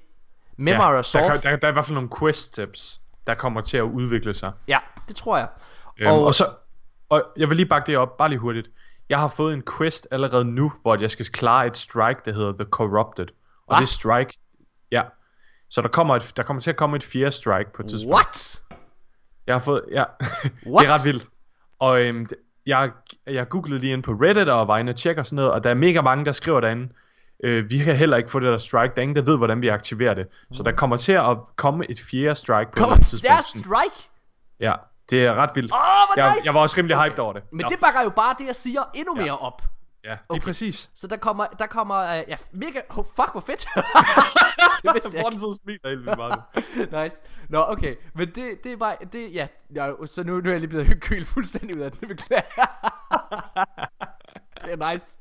Med 0.58 0.74
ja. 0.74 0.78
Mara 0.78 0.96
der, 0.96 1.02
Sof. 1.02 1.22
kan, 1.22 1.32
der, 1.32 1.56
der 1.56 1.68
er 1.68 1.72
i 1.72 1.74
hvert 1.74 1.86
fald 1.86 1.94
nogle 1.94 2.10
quest 2.20 2.44
steps, 2.44 3.02
der 3.28 3.34
kommer 3.34 3.62
til 3.62 3.78
at 3.78 3.84
udvikle 3.84 4.34
sig. 4.34 4.52
Ja, 4.68 4.78
det 5.08 5.16
tror 5.16 5.38
jeg. 5.38 5.48
Øhm, 6.00 6.12
og, 6.12 6.26
og 6.26 6.36
så, 6.36 6.48
og 7.10 7.24
jeg 7.38 7.50
vil 7.50 7.58
lige 7.58 7.66
bakke 7.66 7.88
det 7.88 7.98
op, 7.98 8.18
bare 8.18 8.30
lige 8.30 8.40
hurtigt. 8.40 8.72
Jeg 9.10 9.20
har 9.20 9.28
fået 9.28 9.54
en 9.54 9.64
quest 9.78 10.08
allerede 10.12 10.46
nu, 10.46 10.74
hvor 10.82 11.02
jeg 11.02 11.12
skal 11.12 11.26
klare 11.26 11.68
et 11.68 11.78
strike, 11.78 12.22
der 12.26 12.34
hedder 12.34 12.52
The 12.52 12.66
Corrupted. 12.70 13.28
Og 13.68 13.76
Hva? 13.76 13.82
det 13.82 13.90
strike, 13.90 14.40
ja. 14.92 15.04
Så 15.70 15.82
der 15.82 15.88
kommer, 15.88 16.16
et, 16.16 16.34
der 16.38 16.44
kommer 16.44 16.62
til 16.62 16.70
at 16.70 16.78
komme 16.78 16.96
et 16.96 17.04
fjerde 17.04 17.32
strike 17.32 17.74
på 17.76 17.82
et 17.82 17.90
tidspunkt. 17.90 18.14
What? 18.14 18.62
Jeg 19.50 19.56
har 19.56 19.60
fået, 19.60 19.82
ja, 19.92 20.04
What? 20.68 20.84
det 20.84 20.90
er 20.90 20.94
ret 20.94 21.06
vildt. 21.06 21.28
Og 21.80 22.02
øhm, 22.02 22.28
jeg, 22.66 22.92
jeg 23.28 23.50
googlede 23.50 23.80
lige 23.80 23.94
ind 23.94 24.04
på 24.04 24.12
Reddit 24.12 24.50
og 24.50 24.68
var 24.68 24.78
inde 24.78 24.90
og 24.90 24.96
tjekke 24.96 25.22
og 25.22 25.26
sådan 25.26 25.36
noget, 25.36 25.52
og 25.52 25.64
der 25.64 25.70
er 25.70 25.74
mega 25.74 26.02
mange, 26.02 26.26
der 26.26 26.32
skriver 26.32 26.60
derinde, 26.60 26.90
øh, 27.44 27.70
vi 27.70 27.78
kan 27.78 27.96
heller 27.96 28.18
ikke 28.18 28.30
få 28.32 28.40
det 28.40 28.48
der 28.48 28.58
strike, 28.58 28.92
der 28.96 28.98
er 28.98 29.02
ingen, 29.02 29.16
der 29.16 29.22
ved, 29.22 29.38
hvordan 29.38 29.62
vi 29.62 29.68
aktiverer 29.68 30.14
det. 30.14 30.28
Så 30.54 30.64
der 30.64 30.72
kommer 30.72 30.98
til 30.98 31.12
at 31.12 31.38
komme 31.56 31.86
et 31.92 32.00
fjerde 32.12 32.36
strike 32.36 32.66
på 32.72 32.76
et 32.76 32.76
Kommer 32.78 32.96
andet 32.96 33.08
tidspunkt. 33.08 33.36
der 33.36 33.42
strike? 33.42 34.10
Ja, 34.60 34.74
det 35.10 35.26
er 35.26 35.34
ret 35.34 35.50
vildt. 35.56 35.72
Åh, 35.74 35.78
hvor 35.80 36.24
jeg, 36.24 36.34
nice! 36.36 36.46
jeg 36.48 36.54
var 36.54 36.60
også 36.60 36.78
rimelig 36.78 36.98
Okay. 36.98 37.10
hyped 37.10 37.20
over 37.20 37.34
det. 37.34 37.44
Men 37.52 37.62
Nå, 37.62 37.68
det 37.70 37.80
bakker 37.80 38.02
jo 38.04 38.10
bare 38.10 38.36
det, 38.40 38.46
jeg 38.48 38.56
siger, 38.56 38.82
endnu 38.96 39.16
mere 39.16 39.38
op. 39.38 39.62
Ja, 40.04 40.10
lige 40.10 40.20
Okay. 40.30 40.42
præcis. 40.42 40.92
Så 40.94 41.08
der 41.08 41.18
kommer, 41.18 41.48
der 41.48 41.68
kommer, 41.68 42.22
uh, 42.22 42.30
ja, 42.30 42.38
mega, 42.52 42.82
oh, 42.90 43.06
fuck, 43.06 43.32
hvor 43.32 43.42
fedt. 43.42 43.60
det 44.84 44.94
vidste 44.94 45.18
jeg 45.18 45.26
og 45.26 45.56
smiler 45.64 45.90
helt 45.90 46.00
vildt 46.06 46.18
meget. 46.18 46.44
ikke. 46.58 46.98
Nice. 47.04 47.18
Nå, 47.50 47.66
okay, 47.68 47.96
men 48.16 48.28
det, 48.28 48.64
det 48.64 48.72
er 48.72 48.78
bare, 48.78 48.96
det, 49.14 49.34
ja, 49.34 49.48
ja 49.76 49.94
så 50.06 50.24
nu, 50.24 50.42
nu 50.42 50.50
er 50.50 50.54
jeg 50.54 50.60
lige 50.60 50.70
blevet 50.70 50.88
hyggekyl 50.88 51.26
fuldstændig 51.26 51.76
ud 51.76 51.82
af 51.82 51.92
det, 51.92 52.00
det 52.00 52.08
beklager. 52.08 52.42
Det 54.66 54.74
er 54.74 54.94
nice. 54.94 55.18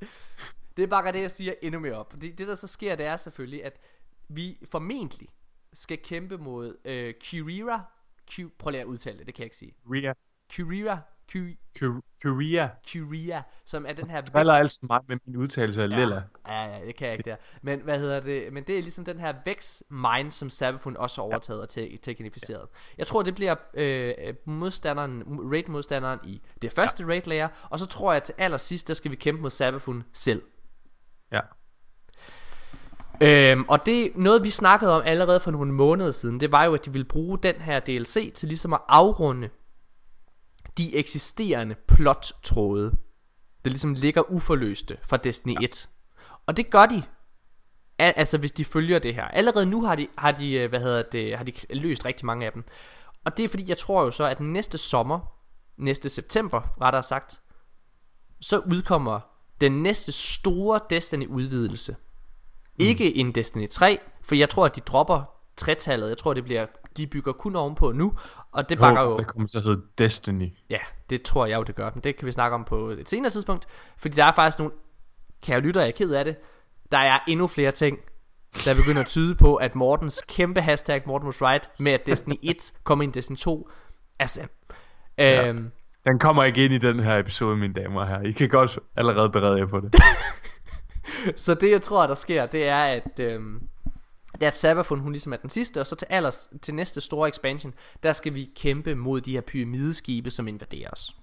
Det 0.76 0.90
bakker 0.90 1.10
det, 1.12 1.22
jeg 1.22 1.30
siger, 1.30 1.54
endnu 1.62 1.80
mere 1.80 1.94
op. 1.94 2.14
Det, 2.20 2.38
det 2.38 2.48
der 2.48 2.54
så 2.54 2.66
sker, 2.66 2.94
det 2.94 3.06
er 3.06 3.16
selvfølgelig, 3.16 3.64
at 3.64 3.80
vi 4.28 4.58
formentlig 4.70 5.28
skal 5.72 5.98
kæmpe 5.98 6.38
mod 6.38 6.76
øh, 6.84 7.14
Kirira. 7.20 7.82
Q, 8.30 8.40
prøv 8.58 8.70
lige 8.70 8.80
at 8.80 8.86
udtale 8.86 9.18
det, 9.18 9.26
det 9.26 9.34
kan 9.34 9.42
jeg 9.42 9.46
ikke 9.46 9.56
sige. 9.56 9.74
Korea. 9.86 10.12
Kirira. 10.50 10.98
Ky, 11.28 11.58
Korea. 12.22 12.68
Kyria, 12.86 13.42
som 13.64 13.86
er 13.88 13.92
den 13.92 14.10
her 14.10 14.20
Det 14.20 14.32
falder 14.32 14.54
altid 14.54 14.88
mig 14.88 15.00
med 15.08 15.16
min 15.26 15.36
udtalelse 15.36 15.82
af 15.82 15.88
Lilla. 15.88 16.22
Ja, 16.48 16.64
ja, 16.64 16.86
det 16.86 16.96
kan 16.96 17.08
jeg 17.08 17.18
ikke 17.18 17.30
der. 17.30 17.36
Men 17.62 17.80
hvad 17.80 17.98
hedder 17.98 18.20
det? 18.20 18.52
Men 18.52 18.64
det 18.64 18.78
er 18.78 18.82
ligesom 18.82 19.04
den 19.04 19.18
her 19.18 19.34
Vex 19.44 19.82
Mind, 19.90 20.32
som 20.32 20.50
Sabafun 20.50 20.96
også 20.96 21.22
har 21.22 21.26
overtaget 21.26 21.60
og 21.60 21.68
te- 21.68 21.96
teknificeret. 21.96 22.66
Jeg 22.98 23.06
tror, 23.06 23.22
det 23.22 23.34
bliver 23.34 23.54
øh, 23.74 24.14
modstanderen, 24.44 25.22
raid-modstanderen 25.28 26.18
i 26.24 26.42
det 26.62 26.72
første 26.72 27.06
raid 27.06 27.22
layer, 27.26 27.48
og 27.70 27.78
så 27.78 27.86
tror 27.86 28.12
jeg 28.12 28.22
til 28.22 28.34
allersidst, 28.38 28.88
der 28.88 28.94
skal 28.94 29.10
vi 29.10 29.16
kæmpe 29.16 29.42
mod 29.42 29.50
Sabafun 29.50 30.04
selv. 30.12 30.42
Ja. 31.32 31.40
Øhm, 33.20 33.64
og 33.68 33.86
det 33.86 34.10
noget 34.16 34.44
vi 34.44 34.50
snakkede 34.50 34.96
om 34.96 35.02
allerede 35.04 35.40
for 35.40 35.50
nogle 35.50 35.72
måneder 35.72 36.10
siden 36.10 36.40
Det 36.40 36.52
var 36.52 36.64
jo 36.64 36.74
at 36.74 36.84
de 36.84 36.92
ville 36.92 37.04
bruge 37.04 37.38
den 37.42 37.54
her 37.54 37.80
DLC 37.80 38.32
Til 38.34 38.48
ligesom 38.48 38.72
at 38.72 38.80
afrunde 38.88 39.48
De 40.78 40.96
eksisterende 40.96 41.74
plot-tråde 41.88 42.96
Der 43.64 43.70
ligesom 43.70 43.94
ligger 43.94 44.30
uforløste 44.30 44.96
Fra 45.02 45.16
Destiny 45.16 45.56
1 45.62 45.88
Og 46.46 46.56
det 46.56 46.70
gør 46.70 46.86
de. 46.86 47.02
Al- 47.98 48.12
Altså 48.16 48.38
hvis 48.38 48.52
de 48.52 48.64
følger 48.64 48.98
det 48.98 49.14
her. 49.14 49.24
Allerede 49.24 49.66
nu 49.66 49.82
har 49.84 49.94
de, 49.94 50.08
har 50.18 50.32
de, 50.32 50.52
øh, 50.52 50.68
hvad 50.68 50.80
hedder 50.80 51.02
det, 51.12 51.36
har 51.36 51.44
de 51.44 51.52
løst 51.70 52.04
rigtig 52.04 52.26
mange 52.26 52.46
af 52.46 52.52
dem. 52.52 52.64
Og 53.24 53.36
det 53.36 53.44
er 53.44 53.48
fordi 53.48 53.68
jeg 53.68 53.78
tror 53.78 54.04
jo 54.04 54.10
så 54.10 54.24
at 54.24 54.40
næste 54.40 54.78
sommer 54.78 55.20
Næste 55.76 56.08
september 56.08 56.60
rettere 56.80 57.02
sagt 57.02 57.40
Så 58.40 58.58
udkommer 58.58 59.20
Den 59.60 59.82
næste 59.82 60.12
store 60.12 60.80
Destiny 60.90 61.26
udvidelse 61.26 61.96
ikke 62.78 63.16
en 63.16 63.34
Destiny 63.34 63.68
3, 63.68 63.98
for 64.22 64.34
jeg 64.34 64.48
tror, 64.48 64.64
at 64.66 64.76
de 64.76 64.80
dropper 64.80 65.22
tretallet. 65.56 66.08
Jeg 66.08 66.18
tror, 66.18 66.34
det 66.34 66.44
bliver, 66.44 66.66
de 66.98 67.06
bygger 67.06 67.32
kun 67.32 67.56
ovenpå 67.56 67.92
nu, 67.92 68.12
og 68.52 68.68
det 68.68 68.78
bakker 68.78 69.02
jo... 69.02 69.18
det 69.18 69.26
kommer 69.26 69.48
til 69.48 69.58
at 69.58 69.64
hedde 69.64 69.82
Destiny. 69.98 70.52
Ja, 70.70 70.78
det 71.10 71.22
tror 71.22 71.46
jeg 71.46 71.56
jo, 71.56 71.62
det 71.62 71.74
gør. 71.74 71.90
Men 71.94 72.00
det 72.04 72.16
kan 72.16 72.26
vi 72.26 72.32
snakke 72.32 72.54
om 72.54 72.64
på 72.64 72.88
et 72.88 73.08
senere 73.08 73.30
tidspunkt. 73.30 73.66
Fordi 73.98 74.16
der 74.16 74.24
er 74.24 74.32
faktisk 74.32 74.58
nogle... 74.58 74.74
Kære 75.42 75.60
lytter, 75.60 75.80
jeg 75.80 75.88
er 75.88 75.92
ked 75.92 76.12
af 76.12 76.24
det. 76.24 76.36
Der 76.92 76.98
er 76.98 77.18
endnu 77.28 77.46
flere 77.46 77.70
ting, 77.70 77.98
der 78.64 78.74
begynder 78.74 79.00
at 79.00 79.06
tyde 79.06 79.34
på, 79.34 79.56
at 79.56 79.74
Mortens 79.74 80.24
kæmpe 80.28 80.60
hashtag, 80.60 81.02
Morten 81.06 81.26
was 81.26 81.42
right, 81.42 81.70
med 81.80 81.92
at 81.92 82.06
Destiny 82.06 82.34
1 82.50 82.72
kommer 82.84 83.02
ind 83.02 83.16
i 83.16 83.18
Destiny 83.18 83.36
2, 83.36 83.68
er 84.18 84.26
sand. 84.26 84.48
Ja. 85.18 85.48
Øhm, 85.48 85.70
Den 86.04 86.18
kommer 86.18 86.44
ikke 86.44 86.64
ind 86.64 86.74
i 86.74 86.78
den 86.78 87.00
her 87.00 87.18
episode, 87.18 87.56
mine 87.56 87.74
damer 87.74 88.00
og 88.00 88.08
herrer. 88.08 88.22
I 88.22 88.32
kan 88.32 88.48
godt 88.48 88.78
allerede 88.96 89.30
berede 89.30 89.58
jer 89.58 89.66
på 89.66 89.80
det. 89.80 89.94
Så 91.36 91.54
det 91.54 91.70
jeg 91.70 91.82
tror 91.82 92.06
der 92.06 92.14
sker 92.14 92.46
Det 92.46 92.68
er 92.68 92.82
at 92.82 93.20
øhm, 93.20 93.68
Det 94.34 94.42
er 94.42 94.46
at 94.46 94.54
Sabafun 94.54 95.00
hun 95.00 95.12
ligesom 95.12 95.32
er 95.32 95.36
den 95.36 95.50
sidste 95.50 95.80
Og 95.80 95.86
så 95.86 95.96
til, 95.96 96.06
allers, 96.10 96.52
til 96.62 96.74
næste 96.74 97.00
store 97.00 97.28
expansion 97.28 97.74
Der 98.02 98.12
skal 98.12 98.34
vi 98.34 98.50
kæmpe 98.56 98.94
mod 98.94 99.20
de 99.20 99.32
her 99.32 99.40
pyramideskibe 99.40 100.30
Som 100.30 100.48
invaderer 100.48 100.90
os 100.90 101.16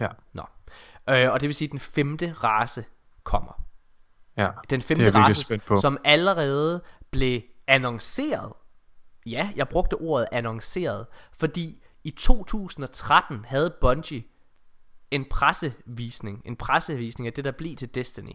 Ja. 0.00 0.08
Nå 0.32 0.42
øh, 1.08 1.32
Og 1.32 1.40
det 1.40 1.46
vil 1.46 1.54
sige 1.54 1.66
at 1.66 1.72
den 1.72 1.80
femte 1.80 2.32
race 2.32 2.84
kommer 3.22 3.62
Ja. 4.36 4.48
Den 4.70 4.82
femte 4.82 5.14
race. 5.14 5.60
Som 5.80 5.98
allerede 6.04 6.82
blev 7.10 7.42
annonceret 7.66 8.52
Ja, 9.26 9.52
jeg 9.56 9.68
brugte 9.68 9.94
ordet 9.94 10.26
annonceret 10.32 11.06
Fordi 11.32 11.82
i 12.04 12.10
2013 12.10 13.44
havde 13.44 13.74
Bungie 13.80 14.24
en 15.10 15.24
pressevisning 15.30 16.42
En 16.44 16.56
pressevisning 16.56 17.26
af 17.26 17.32
det 17.32 17.44
der 17.44 17.50
blev 17.50 17.76
til 17.76 17.94
Destiny 17.94 18.32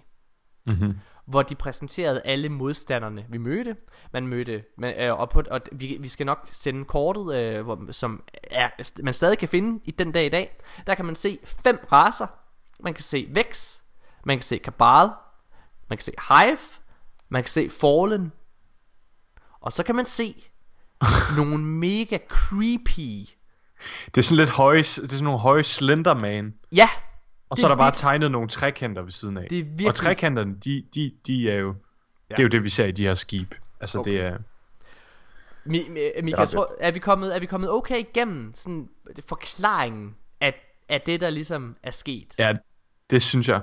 Mm-hmm. 0.66 1.00
Hvor 1.30 1.44
de 1.44 1.56
præsenterede 1.56 2.22
alle 2.26 2.50
modstanderne, 2.50 3.26
vi 3.30 3.38
mødte. 3.38 3.76
Man 4.14 4.28
mødte, 4.28 4.64
man, 4.78 5.00
øh, 5.00 5.20
og, 5.20 5.30
på, 5.30 5.44
og 5.52 5.62
vi, 5.72 5.98
vi 6.00 6.10
skal 6.10 6.26
nok 6.26 6.50
sende 6.52 6.86
kortet, 6.86 7.36
øh, 7.36 7.62
hvor, 7.62 7.92
som 7.92 8.24
er, 8.44 8.70
man 9.04 9.14
stadig 9.14 9.38
kan 9.38 9.50
finde 9.50 9.82
i 9.86 9.92
den 9.92 10.12
dag 10.12 10.26
i 10.26 10.30
dag. 10.30 10.58
Der 10.88 10.96
kan 10.96 11.06
man 11.06 11.16
se 11.16 11.40
fem 11.64 11.80
raser. 11.92 12.28
Man 12.80 12.94
kan 12.94 13.04
se 13.04 13.28
Vex, 13.34 13.82
man 14.26 14.38
kan 14.38 14.44
se 14.44 14.58
Cabal, 14.58 15.10
man 15.90 15.98
kan 15.98 16.04
se 16.04 16.12
Hive, 16.30 16.58
man 17.30 17.44
kan 17.44 17.50
se 17.50 17.70
Fallen, 17.70 18.32
og 19.62 19.74
så 19.74 19.84
kan 19.84 19.96
man 19.96 20.06
se 20.06 20.44
nogle 21.38 21.58
mega 21.58 22.18
creepy. 22.28 23.30
Det 24.06 24.18
er 24.18 24.22
sådan 24.22 24.38
lidt 24.38 24.50
høje, 24.50 24.78
det 24.78 25.04
er 25.04 25.08
sådan 25.08 25.24
nogle 25.24 25.40
høje 25.40 25.64
Slenderman. 25.64 26.54
Ja, 26.72 26.90
Og 27.50 27.58
det 27.58 27.62
så 27.62 27.68
er 27.68 27.70
der 27.70 27.76
bare 27.78 27.92
tegnet 27.96 28.32
nogle 28.32 28.48
trekanter 28.48 29.02
ved 29.02 29.12
siden 29.12 29.38
af. 29.38 29.48
Det 29.50 29.60
er 29.60 29.64
virkelig- 29.64 29.88
Og 29.88 29.96
trekanterne, 29.96 30.56
de, 30.56 30.84
de, 30.96 31.12
de 31.28 31.52
er 31.52 31.56
jo... 31.56 31.76
Ja. 32.30 32.36
Det 32.36 32.40
er 32.40 32.44
jo 32.44 32.50
det, 32.50 32.64
vi 32.64 32.70
ser 32.70 32.86
i 32.86 32.92
de 32.92 33.04
her 33.04 33.14
skib. 33.14 33.54
Altså, 33.80 34.00
Okay. 34.00 34.12
det 34.12 34.22
er... 34.22 34.38
Mi, 35.66 35.80
mi, 35.90 36.00
Mika, 36.24 36.36
Ja, 36.36 36.40
jeg 36.40 36.50
tror, 36.50 36.76
er 36.80 36.92
vi 36.92 37.00
kommet, 37.00 37.36
er 37.36 37.40
vi 37.40 37.46
kommet 37.46 37.70
okay 37.72 37.98
igennem 38.00 38.52
sådan 38.56 38.90
forklaringen 39.28 40.16
af, 40.42 40.74
af 40.90 41.02
det, 41.02 41.22
der 41.22 41.30
ligesom 41.30 41.76
er 41.84 41.92
sket? 41.92 42.36
Ja, 42.40 42.54
det 43.10 43.22
synes 43.22 43.50
jeg. 43.50 43.62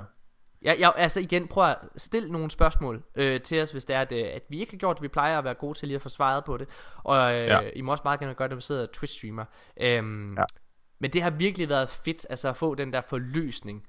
Jeg, 0.61 0.75
jeg, 0.79 0.93
altså 0.95 1.19
igen, 1.19 1.47
prøv 1.47 1.69
at 1.69 1.77
stille 1.97 2.31
nogle 2.31 2.51
spørgsmål 2.51 3.03
øh, 3.15 3.41
til 3.41 3.61
os, 3.61 3.71
hvis 3.71 3.85
det 3.85 3.95
er, 3.95 4.01
at, 4.01 4.11
øh, 4.11 4.23
at 4.33 4.41
vi 4.49 4.59
ikke 4.59 4.71
har 4.73 4.77
gjort 4.77 4.95
det. 4.95 5.03
Vi 5.03 5.07
plejer 5.07 5.37
at 5.37 5.43
være 5.43 5.53
gode 5.53 5.77
til 5.77 5.87
lige 5.87 5.95
at 5.95 6.01
få 6.01 6.09
svaret 6.09 6.43
på 6.45 6.57
det. 6.57 6.67
Og 7.03 7.33
øh, 7.33 7.47
Ja. 7.47 7.61
ja. 7.61 7.69
I 7.75 7.81
må 7.81 7.91
også 7.91 8.01
meget 8.05 8.19
gerne 8.19 8.33
gøre 8.33 8.47
det, 8.47 8.57
vi 8.57 8.61
sidder 8.61 8.81
og 8.81 8.87
Twitch-streamer. 8.97 9.43
Øhm, 9.81 10.35
Ja. 10.37 10.43
Men 10.99 11.11
det 11.11 11.21
har 11.21 11.29
virkelig 11.29 11.69
været 11.69 11.89
fedt, 11.89 12.25
altså 12.29 12.49
at 12.49 12.57
få 12.57 12.75
den 12.75 12.93
der 12.93 13.01
forløsning 13.01 13.83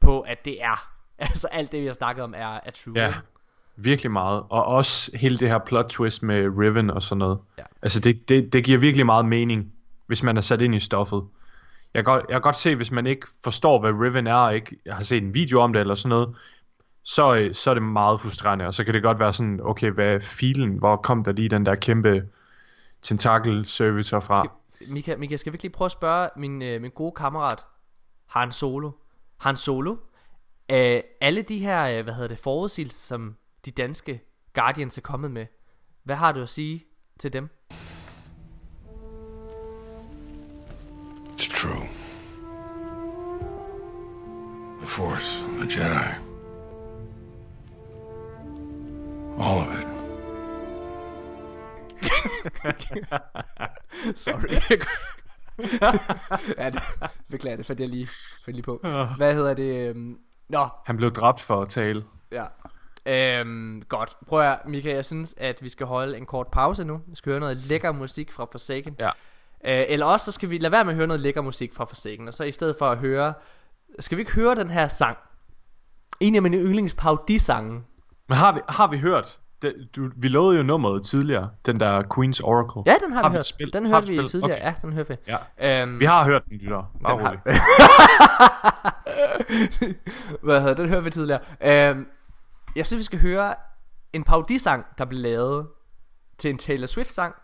på, 0.00 0.20
at 0.20 0.44
det 0.44 0.62
er. 0.62 0.88
Altså 1.20 1.48
alt 1.52 1.72
det, 1.72 1.80
vi 1.80 1.86
har 1.86 1.92
snakket 1.92 2.24
om, 2.24 2.34
er, 2.36 2.60
er 2.64 2.70
true. 2.70 2.94
Ja, 2.96 3.14
virkelig 3.76 4.10
meget. 4.10 4.42
Og 4.50 4.64
også 4.64 5.10
hele 5.16 5.36
det 5.36 5.48
her 5.48 5.58
plot 5.58 5.88
twist 5.88 6.22
med 6.22 6.48
Riven 6.58 6.90
og 6.90 7.02
sådan 7.02 7.18
noget. 7.18 7.38
Ja. 7.58 7.62
Altså, 7.82 8.00
det, 8.00 8.28
det, 8.28 8.52
det 8.52 8.64
giver 8.64 8.78
virkelig 8.78 9.06
meget 9.06 9.24
mening, 9.24 9.72
hvis 10.06 10.22
man 10.22 10.36
er 10.36 10.40
sat 10.40 10.60
ind 10.60 10.74
i 10.74 10.80
stoffet. 10.80 11.24
Jeg 11.94 12.04
kan, 12.04 12.12
godt, 12.12 12.24
jeg 12.28 12.34
kan 12.34 12.40
godt 12.40 12.56
se, 12.56 12.74
hvis 12.74 12.90
man 12.90 13.06
ikke 13.06 13.26
forstår, 13.44 13.80
hvad 13.80 13.90
Riven 13.90 14.26
er, 14.26 14.34
og 14.34 14.54
ikke 14.54 14.76
har 14.86 15.02
set 15.02 15.22
en 15.22 15.34
video 15.34 15.60
om 15.60 15.72
det 15.72 15.80
eller 15.80 15.94
sådan 15.94 16.08
noget, 16.08 16.36
så, 17.04 17.34
øh, 17.34 17.54
så 17.54 17.70
er 17.70 17.74
det 17.74 17.82
meget 17.82 18.20
frustrerende, 18.20 18.66
og 18.66 18.74
så 18.74 18.84
kan 18.84 18.94
det 18.94 19.02
godt 19.02 19.18
være 19.18 19.32
sådan, 19.32 19.60
okay, 19.62 19.90
hvad 19.90 20.06
er 20.06 20.20
filen? 20.20 20.78
Hvor 20.78 20.96
kom 20.96 21.24
der 21.24 21.32
lige 21.32 21.48
den 21.48 21.66
der 21.66 21.74
kæmpe 21.74 22.28
tentakel 23.02 23.66
servitor 23.66 24.20
fra? 24.20 24.34
Skal, 24.34 24.50
Mika, 24.86 25.16
Mika, 25.16 25.36
skal 25.36 25.52
vi 25.52 25.54
ikke 25.54 25.64
lige 25.64 25.72
prøve 25.72 25.86
at 25.86 25.92
spørge 25.92 26.30
min, 26.36 26.62
øh, 26.62 26.82
min 26.82 26.90
gode 26.90 27.12
kammerat, 27.12 27.64
Han 28.26 28.52
Solo. 28.52 28.90
Han 29.38 29.56
Solo, 29.56 29.96
øh, 30.70 31.00
alle 31.20 31.42
de 31.42 31.58
her, 31.58 31.98
øh, 31.98 32.04
hvad 32.04 32.14
hedder 32.14 32.28
det, 32.28 32.38
forudsigelser, 32.38 33.06
som 33.06 33.36
de 33.64 33.70
danske 33.70 34.20
Guardians 34.54 34.98
er 34.98 35.02
kommet 35.02 35.30
med, 35.30 35.46
hvad 36.04 36.16
har 36.16 36.32
du 36.32 36.42
at 36.42 36.48
sige 36.48 36.84
til 37.20 37.32
dem? 37.32 37.48
It's 41.30 41.48
true. 41.56 41.88
The 44.78 44.86
Force, 44.86 45.44
a 45.60 45.64
Jedi. 45.64 46.28
All 49.40 49.68
of 49.68 49.80
it. 49.80 49.87
Sorry. 54.14 54.78
ja, 56.58 56.70
det, 56.70 56.82
beklager 57.30 57.56
det, 57.56 57.66
fandt 57.66 57.80
jeg 57.80 57.88
lige, 57.88 58.08
fandt 58.44 58.56
lige 58.56 58.62
på. 58.62 58.80
Hvad 59.16 59.34
hedder 59.34 59.54
det? 59.54 59.88
øhm, 59.88 60.18
Nå, 60.48 60.68
Han 60.84 60.96
blev 60.96 61.12
dræbt 61.12 61.40
for 61.40 61.62
at 61.62 61.68
tale. 61.68 62.04
ja. 62.32 62.44
Øhm, 63.06 63.82
godt. 63.88 64.16
Prøv 64.26 64.40
at 64.42 64.58
Mika, 64.66 64.94
jeg 64.94 65.04
synes, 65.04 65.34
at 65.38 65.62
vi 65.62 65.68
skal 65.68 65.86
holde 65.86 66.16
en 66.16 66.26
kort 66.26 66.46
pause 66.52 66.84
nu. 66.84 67.00
Vi 67.06 67.16
skal 67.16 67.30
høre 67.30 67.40
noget 67.40 67.58
lækker 67.58 67.92
musik 67.92 68.32
fra 68.32 68.46
Forsaken. 68.52 68.96
Ja. 68.98 69.10
Øh, 69.64 69.84
eller 69.88 70.06
også 70.06 70.24
så 70.24 70.32
skal 70.32 70.50
vi 70.50 70.58
lade 70.58 70.72
være 70.72 70.84
med 70.84 70.92
at 70.92 70.96
høre 70.96 71.06
noget 71.06 71.20
lækker 71.20 71.40
musik 71.40 71.74
fra 71.74 71.84
Forsaken, 71.84 72.28
og 72.28 72.34
så 72.34 72.44
i 72.44 72.52
stedet 72.52 72.76
for 72.78 72.86
at 72.90 72.98
høre... 72.98 73.34
Skal 74.00 74.16
vi 74.18 74.20
ikke 74.20 74.32
høre 74.32 74.54
den 74.54 74.70
her 74.70 74.88
sang? 74.88 75.16
En 76.20 76.34
af 76.36 76.42
mine 76.42 76.56
yndlings 76.56 76.96
sange 77.42 77.82
Men 78.28 78.38
har 78.38 78.52
vi, 78.52 78.60
har 78.68 78.86
vi 78.86 78.98
hørt? 78.98 79.38
Det, 79.62 79.74
du, 79.96 80.10
vi 80.16 80.28
lovede 80.28 80.56
jo 80.56 80.62
nummeret 80.62 81.06
tidligere, 81.06 81.50
den 81.66 81.80
der 81.80 82.02
Queen's 82.02 82.40
Oracle. 82.44 82.92
Ja, 82.92 82.96
den 83.06 83.12
har, 83.12 83.28
vi 83.28 83.34
hørt. 83.36 83.46
spillet- 83.46 83.72
den 83.72 83.84
har 83.86 83.94
hørte 83.94 84.06
vi 84.06 84.12
spillet? 84.14 84.30
tidligere. 84.30 84.56
Okay. 84.56 84.64
Ja, 84.66 84.74
den 84.82 84.92
hørte 84.92 85.08
vi. 85.08 85.16
Ja. 85.60 85.82
Øhm, 85.82 86.00
Vi 86.00 86.04
har 86.04 86.24
hørt 86.24 86.44
den, 86.44 86.56
lytter. 86.58 86.92
Bare 87.04 87.18
den 87.18 87.26
har 87.26 87.30
rolig. 87.30 87.42
Hvad 90.42 90.60
hedder 90.60 90.74
den 90.74 90.88
hørte 90.88 91.04
vi 91.04 91.10
tidligere. 91.10 91.40
Øhm, 91.60 92.06
jeg 92.76 92.86
synes 92.86 92.98
vi 92.98 93.04
skal 93.04 93.20
høre 93.20 93.54
en 94.12 94.24
parodisang 94.24 94.86
der 94.98 95.04
blev 95.04 95.20
lavet 95.20 95.66
til 96.38 96.50
en 96.50 96.58
Taylor 96.58 96.86
Swift 96.86 97.10
sang, 97.10 97.34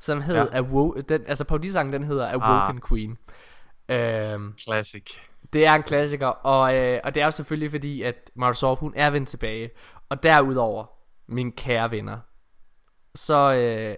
som 0.00 0.20
hed 0.22 0.36
Ja. 0.36 0.44
Awo- 0.60 1.00
den, 1.08 1.22
altså 1.26 1.44
parodisangen 1.44 1.92
den 1.92 2.02
hedder 2.04 2.28
Awoken 2.32 2.76
Ah. 2.82 2.88
Queen. 2.88 3.16
Øhm, 3.88 4.54
Classic. 4.58 5.04
det 5.52 5.66
er 5.66 5.72
en 5.74 5.82
klassiker, 5.82 6.26
og, 6.26 6.76
øh, 6.76 7.00
og 7.04 7.14
det 7.14 7.20
er 7.20 7.24
jo 7.24 7.30
selvfølgelig 7.30 7.70
fordi, 7.70 8.02
at 8.02 8.30
Marsoff, 8.36 8.80
hun 8.80 8.92
er 8.96 9.10
vendt 9.10 9.28
tilbage. 9.28 9.70
Og 10.08 10.22
derudover, 10.22 10.84
mine 11.26 11.52
kære 11.52 11.90
venner, 11.90 12.18
så 13.14 13.52
øh, 13.52 13.96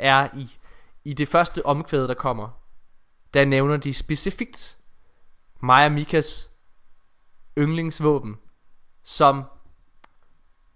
er, 0.00 0.28
i, 0.36 0.58
i 1.04 1.12
det 1.12 1.28
første 1.28 1.66
omkvæd, 1.66 2.08
der 2.08 2.14
kommer, 2.14 2.62
der 3.34 3.44
nævner 3.44 3.76
de 3.76 3.94
specifikt 3.94 4.76
mig 5.62 5.84
og 5.84 5.92
Mikas 5.92 6.50
yndlingsvåben, 7.58 8.36
som 9.04 9.44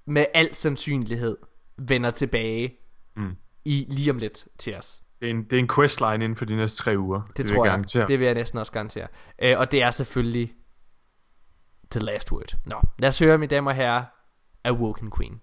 med 0.06 0.26
al 0.34 0.54
sandsynlighed 0.54 1.36
vender 1.78 2.10
tilbage 2.10 2.76
Mm. 3.16 3.36
i 3.64 3.86
lige 3.88 4.10
om 4.10 4.18
lidt 4.18 4.48
til 4.58 4.76
os. 4.76 5.02
Det 5.20 5.26
er 5.26 5.30
en, 5.30 5.44
det 5.44 5.52
er 5.52 5.58
en 5.58 5.68
questline 5.68 6.14
inden 6.14 6.36
for 6.36 6.44
de 6.44 6.56
næste 6.56 6.82
tre 6.82 6.98
uger. 6.98 7.22
Det, 7.36 7.38
vil 7.38 7.54
tror 7.54 7.64
jeg. 7.64 7.70
garantere. 7.72 8.06
Det 8.06 8.18
vil 8.18 8.24
jeg 8.24 8.34
næsten 8.34 8.58
også 8.58 8.72
garantere. 8.72 9.08
Øh, 9.38 9.58
og 9.58 9.72
det 9.72 9.82
er 9.82 9.90
selvfølgelig 9.90 10.54
The 11.90 12.00
Last 12.00 12.32
Word. 12.32 12.56
Nå, 12.66 12.80
lad 12.98 13.08
os 13.08 13.18
høre, 13.18 13.38
mine 13.38 13.50
damer 13.50 13.70
og 13.70 13.76
herrer, 13.76 14.04
Awoken 14.64 15.10
Queen. 15.16 15.40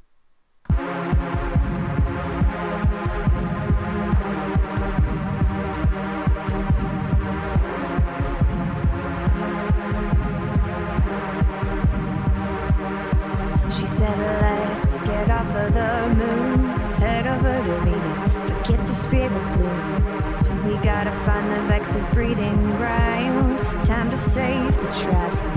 Let's 14.00 15.00
get 15.00 15.32
off 15.32 15.48
of 15.48 15.74
the 15.74 16.14
moon, 16.16 16.70
head 16.98 17.26
over 17.26 17.66
to 17.66 17.80
Venus, 17.82 18.20
forget 18.48 18.86
the 18.86 18.94
spirit 18.94 19.58
bloom. 19.58 20.68
We 20.68 20.78
gotta 20.84 21.12
find 21.26 21.52
the 21.52 21.60
Vex's 21.64 22.06
breeding 22.14 22.76
ground, 22.78 23.58
time 23.88 24.12
to 24.12 24.18
save 24.18 24.76
the 24.80 24.88
traffic. 25.02 25.57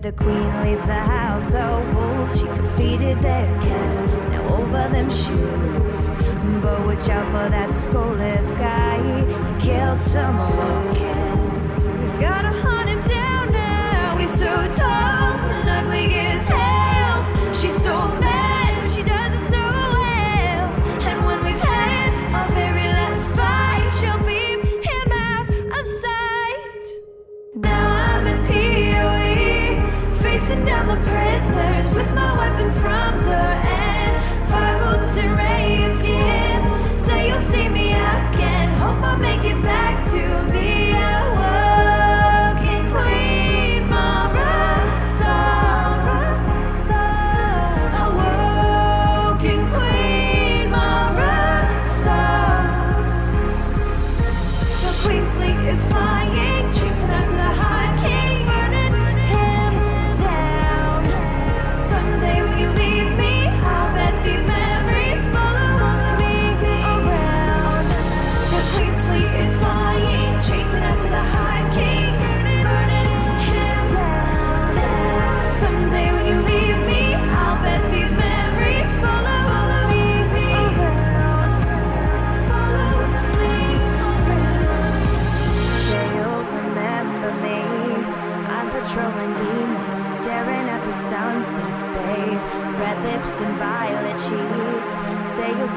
The 0.00 0.12
queen 0.12 0.62
leads 0.62 0.86
the 0.86 0.94
house 0.94 1.52
of 1.54 1.92
wolves. 1.92 2.40
She 2.40 2.46
defeated 2.46 3.18
their 3.18 3.46
cat. 3.60 4.30
Now 4.30 4.54
over 4.54 4.88
them 4.94 5.10
shoes. 5.10 6.62
But 6.62 6.86
watch 6.86 7.08
out 7.08 7.26
for 7.26 7.50
that 7.50 7.74
soulless 7.74 8.52
guy. 8.52 9.02
He 9.02 9.66
killed 9.66 10.00
someone. 10.00 10.88
We've 10.88 12.20
gotta 12.20 12.52
hunt 12.62 12.90
him 12.90 13.02
down 13.02 13.52
now. 13.52 14.16
He's 14.18 14.38
so 14.38 14.72
tall 14.76 15.37
Facing 30.48 30.64
down 30.64 30.88
the 30.88 30.96
prisoners 30.96 31.94
with 31.94 32.10
my 32.14 32.32
weapons 32.38 32.78
from 32.78 33.18
Zur 33.18 33.32
and 33.32 34.48
and 35.18 35.36
radiant 35.36 35.96
skin. 35.98 36.96
Say 37.04 37.28
you'll 37.28 37.40
see 37.52 37.68
me 37.68 37.88
again. 37.90 38.72
Hope 38.80 39.02
I 39.02 39.16
make 39.16 39.44
it 39.44 39.62
back 39.62 40.06
to 40.06 40.50
the 40.50 40.77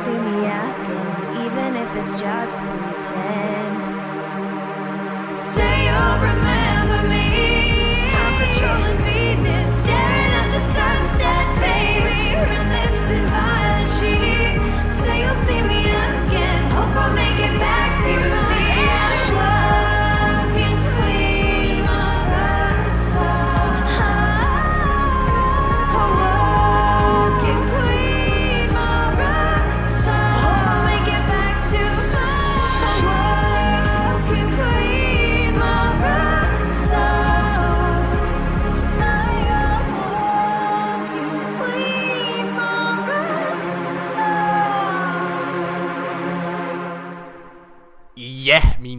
see 0.03 0.09
me 0.09 0.37
again, 0.47 1.09
even 1.45 1.75
if 1.75 1.95
it's 1.95 2.19
just 2.19 2.57
pretend. 2.57 3.81
Say 5.35 5.73
you'll 5.85 6.17
remember 6.29 6.99
me. 7.07 7.25
I'm 8.19 8.33
patrolling 8.41 8.99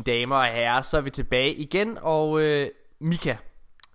mine 0.07 0.19
damer 0.19 0.37
og 0.37 0.47
herrer, 0.47 0.83
så 0.83 0.97
er 0.97 1.01
vi 1.01 1.11
tilbage 1.11 1.55
igen, 1.55 1.99
og 2.03 2.41
øh, 2.41 2.71
Mika, 3.01 3.37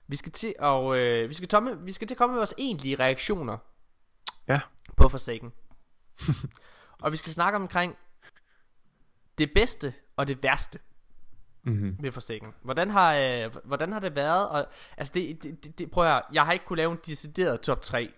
vi 0.08 0.16
skal 0.16 0.32
til 0.32 0.54
og 0.60 0.98
øh, 0.98 1.30
vi 1.30 1.34
skal 1.34 1.48
tomme, 1.48 1.80
vi 1.82 1.92
skal 1.92 2.08
til 2.08 2.14
at 2.16 2.18
komme 2.18 2.34
med 2.34 2.40
vores 2.40 2.56
egentlige 2.58 2.96
reaktioner 2.96 3.58
Ja. 4.48 4.60
på 4.98 5.10
Forsaken. 5.10 5.54
og 7.04 7.12
vi 7.12 7.18
skal 7.18 7.34
snakke 7.34 7.56
omkring 7.56 7.96
det 9.38 9.52
bedste 9.56 9.94
og 10.18 10.28
det 10.28 10.44
værste 10.44 10.80
Mm-hmm. 11.64 11.96
ved 12.00 12.12
Forsaken. 12.12 12.54
Hvordan 12.62 12.90
har, 12.90 13.16
øh, 13.16 13.56
hvordan 13.64 13.92
har 13.92 14.00
det 14.00 14.16
været? 14.16 14.50
Og, 14.50 14.66
altså 14.98 15.14
det, 15.14 15.44
det, 15.44 15.64
det, 15.64 15.80
det, 15.80 15.92
prøv 15.92 16.04
at 16.04 16.10
høre, 16.12 16.22
jeg 16.34 16.46
har 16.46 16.54
ikke 16.54 16.66
kunne 16.66 16.78
lave 16.78 16.92
en 16.92 16.98
decideret 17.06 17.62
top 17.62 17.82
3. 17.82 18.14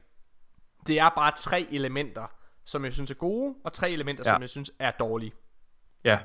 Det 0.88 1.00
er 1.00 1.10
bare 1.10 1.32
tre 1.38 1.68
elementer, 1.72 2.28
som 2.66 2.86
jeg 2.86 2.94
synes 2.94 3.12
er 3.12 3.16
gode, 3.16 3.56
og 3.64 3.74
tre 3.74 3.92
elementer, 3.92 4.24
Ja. 4.28 4.34
som 4.34 4.42
jeg 4.42 4.50
synes 4.50 4.72
er 4.80 4.92
dårlige. 4.92 5.32
Ja, 6.04 6.20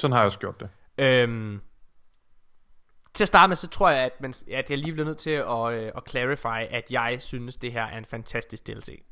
sådan 0.00 0.12
har 0.12 0.18
jeg 0.20 0.26
også 0.26 0.38
gjort 0.38 0.60
det. 0.60 0.68
Øhm, 0.98 1.60
til 3.14 3.24
at 3.24 3.28
starte 3.28 3.48
med, 3.48 3.56
så 3.56 3.68
tror 3.68 3.90
jeg, 3.90 4.04
at, 4.04 4.20
man, 4.20 4.34
at 4.52 4.70
jeg 4.70 4.78
lige 4.78 4.92
bliver 4.92 5.06
nødt 5.06 5.18
til 5.18 5.30
at, 5.30 5.72
øh, 5.72 5.92
at 5.96 6.02
clarify, 6.08 6.72
at 6.74 6.90
jeg 6.90 7.22
synes, 7.22 7.56
det 7.56 7.72
her 7.72 7.82
er 7.84 7.98
en 7.98 8.04
fantastisk 8.04 8.66
DLC. 8.66 9.04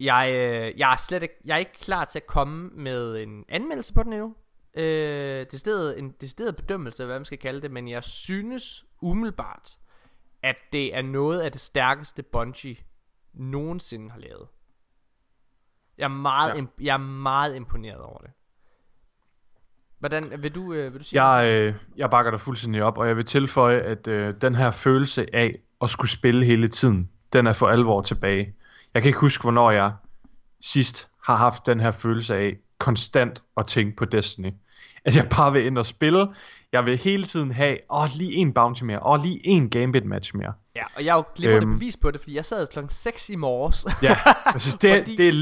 Jeg, 0.00 0.30
øh, 0.34 0.78
jeg 0.78 0.92
er 0.92 0.96
slet 0.96 1.22
ikke, 1.22 1.34
jeg 1.44 1.54
er 1.54 1.58
ikke 1.58 1.72
klar 1.80 2.04
til 2.04 2.18
at 2.18 2.26
komme 2.26 2.68
med 2.68 3.16
en 3.22 3.44
anmeldelse 3.48 3.94
på 3.94 4.02
den 4.02 4.12
endnu. 4.12 4.34
Øh, 4.74 5.46
det 5.50 5.60
stedet, 5.60 5.98
en 5.98 6.10
decideret 6.10 6.56
bedømmelse, 6.56 7.04
hvad 7.04 7.18
man 7.18 7.24
skal 7.24 7.38
kalde 7.38 7.62
det, 7.62 7.70
men 7.70 7.88
jeg 7.88 8.04
synes 8.04 8.84
umiddelbart, 9.02 9.78
at 10.42 10.56
det 10.72 10.94
er 10.94 11.02
noget 11.02 11.40
af 11.40 11.52
det 11.52 11.60
stærkeste 11.60 12.22
Bungie 12.22 12.76
nogensinde 13.32 14.10
har 14.10 14.18
lavet. 14.18 14.48
Jeg 15.98 16.04
er 16.04 16.08
meget, 16.08 16.54
Ja. 16.56 16.60
imp- 16.62 16.76
jeg 16.84 16.92
er 16.94 16.96
meget 16.98 17.56
imponeret 17.56 18.00
over 18.00 18.18
det. 18.18 18.30
Hvordan 19.98 20.32
vil 20.38 20.54
du, 20.54 20.72
øh, 20.72 20.92
vil 20.92 21.00
du 21.00 21.04
sige 21.04 21.24
Jeg, 21.24 21.46
øh, 21.52 21.74
jeg 21.96 22.10
bakker 22.10 22.30
dig 22.30 22.40
fuldstændig 22.40 22.82
op, 22.82 22.98
og 22.98 23.08
jeg 23.08 23.16
vil 23.16 23.24
tilføje, 23.24 23.78
at 23.80 24.08
øh, 24.08 24.34
den 24.40 24.54
her 24.54 24.70
følelse 24.70 25.26
af 25.34 25.58
at 25.82 25.90
skulle 25.90 26.10
spille 26.10 26.44
hele 26.46 26.68
tiden, 26.68 27.08
den 27.32 27.46
er 27.46 27.52
for 27.52 27.68
alvor 27.68 28.02
tilbage. 28.02 28.54
Jeg 28.94 29.02
kan 29.02 29.08
ikke 29.08 29.20
huske, 29.20 29.42
hvornår 29.42 29.70
jeg 29.70 29.92
sidst 30.60 31.08
har 31.24 31.36
haft 31.36 31.66
den 31.66 31.80
her 31.80 31.90
følelse 31.90 32.34
af 32.36 32.56
konstant 32.78 33.42
at 33.56 33.66
tænke 33.66 33.96
på 33.96 34.04
Destiny. 34.04 34.50
At 35.04 35.16
jeg 35.16 35.28
bare 35.28 35.52
vil 35.52 35.66
ind 35.66 35.78
og 35.78 35.86
spille. 35.86 36.26
Jeg 36.72 36.84
vil 36.86 36.96
hele 36.98 37.24
tiden 37.24 37.50
have, 37.52 37.76
åh, 37.90 38.08
lige 38.16 38.34
en 38.34 38.52
bounty 38.52 38.82
mere, 38.82 39.06
åh, 39.06 39.20
lige 39.22 39.40
en 39.46 39.70
gambit 39.70 40.04
match 40.04 40.36
mere. 40.36 40.52
Ja, 40.76 40.82
og 40.96 41.04
jeg 41.04 41.12
er 41.12 41.16
jo 41.16 41.24
glimrende 41.36 41.66
Øhm. 41.66 41.78
bevis 41.78 41.96
på 41.96 42.10
det, 42.10 42.20
fordi 42.20 42.36
jeg 42.36 42.44
sad 42.44 42.66
klokken 42.66 42.90
6 42.90 43.28
i 43.30 43.36
morges. 43.36 43.86
Ja, 44.02 44.16
synes, 44.58 44.74
det, 44.76 44.90
Fordi- 44.98 45.16
det, 45.16 45.28
er 45.28 45.32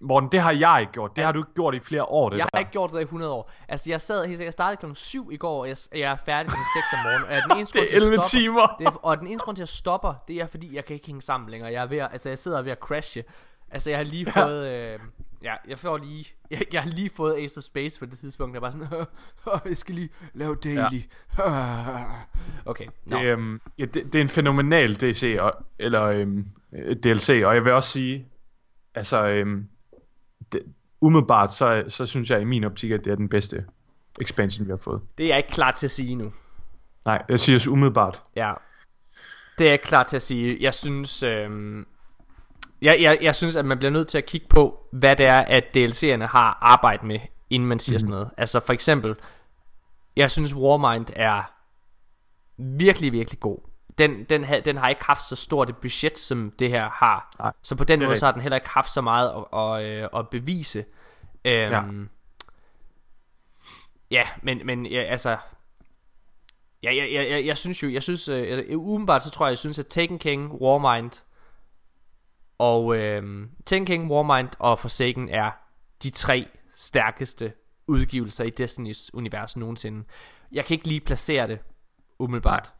Morten, 0.00 0.32
det 0.32 0.40
har 0.40 0.52
jeg 0.52 0.80
ikke 0.80 0.92
gjort. 0.92 1.16
Det 1.16 1.24
har 1.24 1.32
du 1.32 1.38
ikke 1.38 1.54
gjort 1.54 1.74
i 1.74 1.80
flere 1.80 2.04
år, 2.04 2.30
det 2.30 2.38
jeg 2.38 2.44
der. 2.44 2.50
har 2.54 2.58
ikke 2.58 2.72
gjort 2.72 2.90
det 2.90 2.98
i 2.98 3.02
100 3.02 3.32
år. 3.32 3.50
Altså, 3.68 3.90
jeg 3.90 4.00
sad 4.00 4.28
jeg 4.28 4.52
startede 4.52 4.76
klokken 4.76 4.96
7 4.96 5.30
i 5.32 5.36
går, 5.36 5.60
og 5.60 5.68
jeg, 5.68 5.76
jeg 5.94 6.00
er 6.00 6.16
færdig 6.16 6.50
klokken 6.50 6.66
6 6.76 6.86
om 6.92 6.98
morgenen. 7.04 7.42
Og 7.42 7.50
den 7.50 7.58
eneste 7.58 7.78
Det 7.80 7.84
er 7.84 7.86
grund 7.86 7.88
til, 7.90 7.96
at 7.96 8.02
11 8.02 8.14
jeg 8.14 8.24
stopper, 8.24 8.40
timer. 8.40 8.76
Det 8.78 8.86
er, 8.86 9.04
og 9.04 9.18
den 9.18 9.26
eneste 9.26 9.44
grund 9.44 9.56
til, 9.56 9.62
at 9.62 9.68
jeg 9.68 9.68
stopper, 9.68 10.14
det 10.28 10.36
er, 10.36 10.46
fordi 10.46 10.76
jeg 10.76 10.84
kan 10.84 10.94
ikke 10.94 11.06
hænge 11.06 11.22
sammen 11.22 11.50
længere. 11.50 11.72
Jeg 11.72 11.82
er 11.82 11.86
ved 11.86 11.98
at, 11.98 12.08
altså, 12.12 12.28
jeg 12.28 12.38
sidder 12.38 12.62
ved 12.62 12.72
at 12.72 12.78
crashe. 12.78 13.24
Altså, 13.70 13.90
jeg 13.90 13.98
har 13.98 14.04
lige 14.04 14.32
fået... 14.32 14.68
Øh, 14.68 14.98
ja, 15.42 15.54
jeg 15.68 15.78
får 15.78 15.96
lige... 15.96 16.26
Jeg, 16.50 16.62
jeg 16.72 16.82
har 16.82 16.90
lige 16.90 17.10
fået 17.16 17.36
Ace 17.38 17.58
of 17.58 17.64
Space 17.64 17.98
på 17.98 18.06
det 18.06 18.18
tidspunkt. 18.18 18.54
Jeg 18.54 18.56
er 18.56 18.60
bare 18.60 18.72
sådan... 18.72 19.06
jeg 19.70 19.76
skal 19.76 19.94
lige 19.94 20.08
lave 20.34 20.56
daily. 20.64 21.02
okay, 22.70 22.86
nå. 23.04 23.18
Det, 23.18 23.24
øhm, 23.24 23.60
ja, 23.78 23.84
det, 23.84 23.94
det 23.94 24.14
er 24.14 24.20
en 24.20 24.28
fænomenal 24.28 24.94
DC, 24.94 25.36
og, 25.40 25.52
eller 25.78 26.02
øhm, 26.02 26.46
øh, 26.72 26.96
DLC, 26.96 27.42
og 27.44 27.54
jeg 27.54 27.64
vil 27.64 27.72
også 27.72 27.90
sige, 27.90 28.26
altså, 28.94 29.26
øhm, 29.26 29.68
det, 30.52 30.62
umiddelbart, 31.00 31.52
så, 31.52 31.84
så 31.88 32.06
synes 32.06 32.30
jeg 32.30 32.40
i 32.40 32.44
min 32.44 32.64
optik, 32.64 32.90
at 32.90 33.04
det 33.04 33.10
er 33.10 33.16
den 33.16 33.28
bedste 33.28 33.64
expansion, 34.20 34.66
vi 34.66 34.70
har 34.70 34.76
fået. 34.76 35.00
Det 35.18 35.24
er 35.24 35.28
jeg 35.28 35.36
ikke 35.36 35.50
klar 35.50 35.70
til 35.70 35.86
at 35.86 35.90
sige 35.90 36.14
nu. 36.14 36.32
Nej, 37.04 37.22
jeg 37.28 37.40
siger 37.40 37.58
så 37.58 37.70
umiddelbart. 37.70 38.22
Ja. 38.36 38.52
Det 39.58 39.64
er 39.64 39.68
jeg 39.68 39.72
ikke 39.72 39.84
klar 39.84 40.02
til 40.02 40.16
at 40.16 40.22
sige. 40.22 40.58
Jeg 40.60 40.74
synes, 40.74 41.22
øhm, 41.22 41.86
jeg, 42.82 42.98
jeg, 43.00 43.18
jeg 43.20 43.34
synes, 43.34 43.56
at 43.56 43.64
man 43.64 43.78
bliver 43.78 43.90
nødt 43.90 44.08
til 44.08 44.18
at 44.18 44.26
kigge 44.26 44.46
på, 44.50 44.78
hvad 44.92 45.16
det 45.16 45.26
er, 45.26 45.38
at 45.38 45.64
DLC'erne 45.76 46.26
har 46.26 46.58
arbejdet 46.60 47.06
med, 47.06 47.20
inden 47.50 47.68
man 47.68 47.78
siger 47.78 47.96
mm. 47.96 48.00
sådan 48.00 48.10
noget. 48.10 48.30
Altså 48.36 48.60
for 48.60 48.72
eksempel, 48.72 49.16
jeg 50.16 50.30
synes 50.30 50.54
Warmind 50.54 51.06
er 51.16 51.52
virkelig, 52.58 53.12
virkelig 53.12 53.40
god. 53.40 53.58
Den, 53.98 54.24
den, 54.24 54.44
ha, 54.44 54.60
den 54.60 54.76
har 54.76 54.88
ikke 54.88 55.04
haft 55.04 55.22
så 55.24 55.36
stort 55.36 55.70
et 55.70 55.76
budget, 55.76 56.18
som 56.18 56.50
det 56.58 56.70
her 56.70 56.90
har. 56.90 57.34
Nej, 57.38 57.52
så 57.62 57.76
på 57.76 57.84
den 57.84 58.00
måde, 58.04 58.16
så 58.16 58.26
har 58.26 58.32
den 58.32 58.42
heller 58.42 58.56
ikke 58.56 58.68
haft 58.68 58.92
så 58.92 59.00
meget 59.00 59.44
at, 59.52 59.58
at, 59.60 59.84
øh, 59.84 60.08
at 60.16 60.28
bevise. 60.28 60.84
Øhm, 61.44 61.72
Ja. 61.72 61.82
ja, 64.10 64.28
men, 64.42 64.66
men 64.66 64.86
ja, 64.86 65.02
altså, 65.02 65.36
Ja, 66.82 66.94
jeg, 66.94 67.12
jeg, 67.12 67.30
jeg, 67.30 67.46
jeg 67.46 67.56
synes 67.56 67.82
jo, 67.82 67.90
jeg 67.90 68.02
synes, 68.02 68.28
øh, 68.28 68.78
umiddelbart 68.78 69.24
så 69.24 69.30
tror 69.30 69.46
jeg, 69.46 69.50
jeg 69.50 69.58
synes, 69.58 69.78
at 69.78 69.86
Taken 69.86 70.18
King, 70.18 70.52
Warmind 70.52 71.24
og 72.58 72.96
øh, 72.96 73.48
Taken 73.66 73.86
King, 73.86 74.10
Warmind 74.10 74.48
og 74.58 74.78
Forsaken 74.78 75.28
er 75.28 75.50
de 76.02 76.10
tre 76.10 76.46
stærkeste 76.74 77.52
udgivelser 77.86 78.44
i 78.44 78.50
Destinys 78.50 79.14
univers 79.14 79.56
nogensinde. 79.56 80.04
Jeg 80.52 80.64
kan 80.64 80.74
ikke 80.74 80.88
lige 80.88 81.00
placere 81.00 81.46
det 81.46 81.58
umiddelbart. 82.18 82.72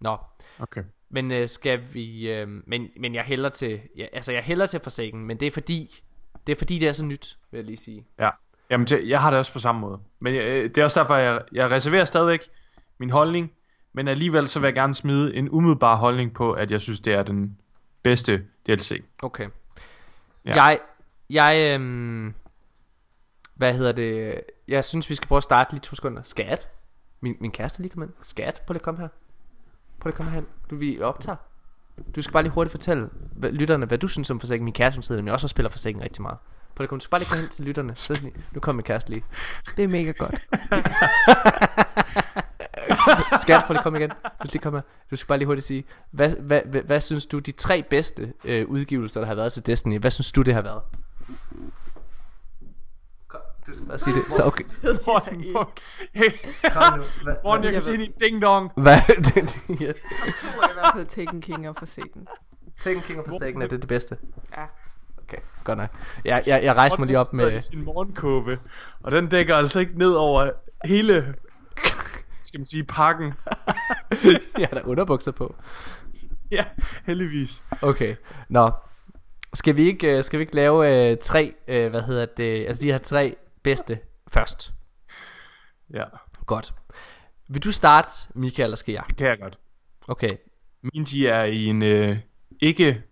Nå, 0.00 0.18
Okay. 0.58 0.82
men 1.10 1.32
øh, 1.32 1.48
skal 1.48 1.80
vi, 1.92 2.30
øh, 2.32 2.48
men, 2.66 2.88
men 3.00 3.14
jeg 3.14 3.24
hælder 3.24 3.48
til, 3.48 3.80
ja, 3.96 4.06
altså 4.12 4.32
jeg 4.32 4.42
hælder 4.42 4.66
til 4.66 4.80
Forsaken, 4.80 5.24
men 5.24 5.40
det 5.40 5.46
er 5.46 5.50
fordi, 5.50 6.02
det 6.46 6.52
er 6.52 6.56
fordi 6.58 6.78
det 6.78 6.88
er 6.88 6.92
så 6.92 7.04
nyt, 7.04 7.38
vil 7.50 7.58
jeg 7.58 7.66
lige 7.66 7.76
sige. 7.76 8.06
Ja, 8.18 8.30
jamen 8.70 8.86
det, 8.86 9.08
jeg 9.08 9.20
har 9.20 9.30
det 9.30 9.38
også 9.38 9.52
på 9.52 9.58
samme 9.58 9.80
måde. 9.80 9.98
Men 10.20 10.34
jeg, 10.34 10.44
det 10.44 10.78
er 10.78 10.84
også 10.84 11.00
derfor, 11.00 11.16
jeg, 11.16 11.40
jeg 11.52 11.70
reserverer 11.70 12.04
stadigvæk 12.04 12.48
min 12.98 13.10
holdning, 13.10 13.52
men 13.92 14.08
alligevel 14.08 14.48
så 14.48 14.60
vil 14.60 14.66
jeg 14.66 14.74
gerne 14.74 14.94
smide 14.94 15.34
en 15.34 15.48
umiddelbar 15.50 15.96
holdning 15.96 16.34
på, 16.34 16.52
at 16.52 16.70
jeg 16.70 16.80
synes, 16.80 17.00
det 17.00 17.12
er 17.12 17.22
den 17.22 17.58
bedste 18.02 18.44
DLC. 18.66 19.04
Okay. 19.22 19.48
Ja. 20.44 20.64
Jeg, 20.64 20.78
jeg, 21.30 21.74
øhm, 21.74 22.34
hvad 23.54 23.74
hedder 23.74 23.92
det, 23.92 24.40
jeg 24.68 24.84
synes, 24.84 25.10
vi 25.10 25.14
skal 25.14 25.28
prøve 25.28 25.36
at 25.36 25.42
starte 25.42 25.72
lige 25.72 25.80
to 25.80 25.96
sekunder. 25.96 26.22
Skat? 26.22 26.70
Min, 27.20 27.36
min 27.40 27.50
kæreste 27.50 27.82
lige 27.82 27.90
kommet 27.90 28.06
ind. 28.06 28.14
Skat, 28.22 28.62
prøv 28.66 28.72
lige 28.72 28.78
at 28.80 28.84
komme 28.84 29.00
her. 29.00 29.08
Prøv 30.02 30.10
at 30.10 30.14
komme 30.14 30.32
hen. 30.32 30.46
Du, 30.70 30.76
vi 30.76 31.00
optager. 31.00 31.36
Du 32.16 32.22
skal 32.22 32.32
bare 32.32 32.42
lige 32.42 32.52
hurtigt 32.52 32.70
fortælle 32.70 33.08
hvad, 33.36 33.52
lytterne, 33.52 33.86
hvad 33.86 33.98
du 33.98 34.08
synes 34.08 34.30
om 34.30 34.40
Forsaken. 34.40 34.64
Min 34.64 34.74
kæreste, 34.74 34.94
som 34.94 35.02
sidder 35.02 35.18
nemlig 35.20 35.32
også 35.32 35.44
og 35.44 35.50
spiller 35.50 35.70
Forsaken 35.70 36.02
rigtig 36.02 36.22
meget. 36.22 36.38
Prøv 36.74 36.84
at 36.84 36.88
komme. 36.88 36.98
Du 37.00 37.04
skal 37.04 37.10
bare 37.10 37.20
lige 37.20 37.30
gå 37.30 37.36
hen 37.36 37.48
til 37.48 37.64
lytterne. 37.64 37.94
Så, 37.94 38.14
lige- 38.14 38.32
nu 38.52 38.60
kommer 38.60 38.76
min 38.76 38.84
kæreste 38.84 39.10
lige. 39.10 39.24
Det 39.76 39.84
er 39.84 39.88
mega 39.88 40.12
godt. 40.18 40.40
Skat, 43.42 43.62
prøv 43.66 43.74
lige 43.74 43.82
komme 43.82 43.98
igen. 43.98 44.10
Du 44.10 44.16
skal, 44.48 44.52
lige 44.52 44.62
komme 44.62 44.78
her. 44.78 44.82
du 45.10 45.16
skal 45.16 45.26
bare 45.28 45.38
lige 45.38 45.46
hurtigt 45.46 45.66
sige, 45.66 45.84
hvad, 46.10 46.30
hvad, 46.36 46.60
hvad, 46.64 46.82
hvad 46.82 47.00
synes 47.00 47.26
du, 47.26 47.38
de 47.38 47.52
tre 47.52 47.82
bedste 47.90 48.32
øh, 48.44 48.66
udgivelser, 48.68 49.20
der 49.20 49.26
har 49.26 49.34
været 49.34 49.52
til 49.52 49.66
Destiny, 49.66 50.00
hvad 50.00 50.10
synes 50.10 50.32
du, 50.32 50.42
det 50.42 50.54
har 50.54 50.62
været? 50.62 50.82
Du 53.72 53.76
skal 53.76 53.88
bare 53.88 53.98
sige 53.98 54.14
det. 54.16 54.32
Så 54.32 54.42
okay. 54.44 54.64
Morten, 55.06 55.52
Morten, 57.44 57.64
jeg 57.64 57.72
Jeg 57.72 57.72
kan 57.72 57.82
se 57.82 57.92
din 57.92 58.12
ding 58.20 58.42
dong. 58.42 58.70
hvad, 58.76 58.98
det, 59.34 59.36
ja. 59.80 59.92
To 59.92 60.60
er 60.62 60.70
i 60.70 60.72
hvert 60.72 60.92
fald 60.94 61.06
Taken 61.06 61.40
King 61.40 61.68
og 61.68 61.76
Forsaken. 61.78 62.28
Taken 62.80 63.02
King 63.02 63.18
of 63.18 63.24
Forsaken 63.28 63.62
er 63.62 63.66
det 63.66 63.80
det 63.80 63.88
bedste. 63.88 64.16
Ja. 64.56 64.64
Okay, 65.18 65.36
godt 65.64 65.78
nok. 65.78 65.90
Jeg, 66.24 66.42
jeg, 66.46 66.62
jeg 66.62 66.74
rejser 66.74 66.98
mig 66.98 67.06
lige 67.06 67.18
op 67.18 67.32
med... 67.32 67.56
i 67.56 67.60
sin 67.60 67.84
morgenkåbe, 67.84 68.58
og 69.02 69.10
den 69.10 69.28
dækker 69.28 69.56
altså 69.56 69.80
ikke 69.80 69.98
ned 69.98 70.12
over 70.12 70.50
hele, 70.84 71.34
skal 72.42 72.60
man 72.60 72.66
sige, 72.66 72.84
pakken. 72.84 73.34
jeg 74.58 74.68
har 74.72 74.80
da 74.80 74.82
underbukser 74.84 75.32
på. 75.32 75.54
Ja, 76.50 76.64
heldigvis. 77.06 77.64
Okay, 77.82 78.16
nå. 78.48 78.70
Skal 79.54 79.76
vi 79.76 79.82
ikke, 79.82 80.16
øh, 80.16 80.24
skal 80.24 80.38
vi 80.38 80.42
ikke 80.42 80.54
lave 80.54 81.10
øh, 81.10 81.16
tre, 81.20 81.54
øh, 81.68 81.90
hvad 81.90 82.02
hedder 82.02 82.26
det, 82.36 82.66
altså 82.66 82.82
de 82.82 82.92
her 82.92 82.98
tre 82.98 83.36
bedste 83.62 83.98
først? 84.28 84.74
Ja, 85.94 86.04
Godt. 86.46 86.74
Vil 87.48 87.64
du 87.64 87.72
starte, 87.72 88.08
Michael, 88.34 88.64
eller 88.66 88.76
skal 88.76 88.92
jeg? 88.92 89.04
det 89.08 89.16
kan 89.16 89.26
jeg 89.26 89.38
godt. 89.40 89.58
Okay, 90.08 90.28
Mine 90.82 91.04
de 91.06 91.28
er 91.28 91.44
i 91.44 91.64
en 91.64 91.82
øh, 91.82 92.18
ikke, 92.60 93.02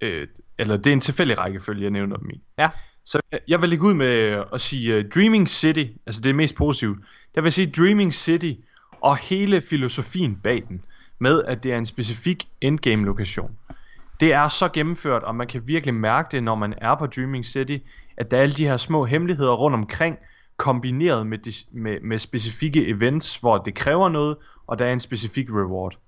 øh, 0.00 0.26
eller 0.58 0.76
det 0.76 0.86
er 0.86 0.92
en 0.92 1.00
tilfældig 1.00 1.38
rækkefølge, 1.38 1.82
jeg 1.82 1.90
nævner 1.90 2.16
dem 2.16 2.30
i. 2.30 2.42
Ja. 2.58 2.70
Så 3.04 3.20
jeg- 3.32 3.40
jeg 3.48 3.60
vil 3.62 3.68
lægge 3.68 3.84
ud 3.84 3.94
med 3.94 4.44
at 4.52 4.60
sige 4.60 4.98
uh, 4.98 5.04
Dreaming 5.14 5.48
City, 5.48 5.84
altså 6.06 6.20
det 6.20 6.30
er 6.30 6.34
mest 6.34 6.54
positivt. 6.54 6.98
Der 7.34 7.40
vil 7.40 7.46
jeg 7.46 7.52
sige 7.52 7.70
Dreaming 7.70 8.14
City 8.14 8.52
og 9.00 9.16
hele 9.16 9.62
filosofien 9.62 10.36
bag 10.36 10.62
den, 10.68 10.84
med 11.18 11.42
at 11.44 11.62
det 11.64 11.72
er 11.72 11.78
en 11.78 11.86
specifik 11.86 12.48
endgame 12.60 13.04
lokation. 13.04 13.56
Det 14.20 14.32
er 14.32 14.48
så 14.48 14.68
gennemført, 14.68 15.22
og 15.22 15.34
man 15.34 15.46
kan 15.46 15.68
virkelig 15.68 15.94
mærke 15.94 16.28
det, 16.32 16.42
når 16.42 16.54
man 16.54 16.74
er 16.78 16.94
på 16.94 17.06
Dreaming 17.06 17.46
City, 17.46 17.76
at 18.16 18.30
der 18.30 18.36
er 18.36 18.42
alle 18.42 18.54
de 18.54 18.64
her 18.64 18.76
små 18.76 19.04
hemmeligheder 19.04 19.52
rundt 19.52 19.74
omkring, 19.74 20.18
kombineret 20.56 21.26
med, 21.26 21.46
dis- 21.46 21.68
med, 21.72 22.00
med 22.00 22.18
specifikke 22.18 22.88
events, 22.88 23.36
hvor 23.36 23.58
det 23.58 23.74
kræver 23.74 24.08
noget, 24.08 24.36
og 24.66 24.78
der 24.78 24.86
er 24.86 24.92
en 24.92 25.00
specifik 25.00 25.48
reward. 25.50 25.98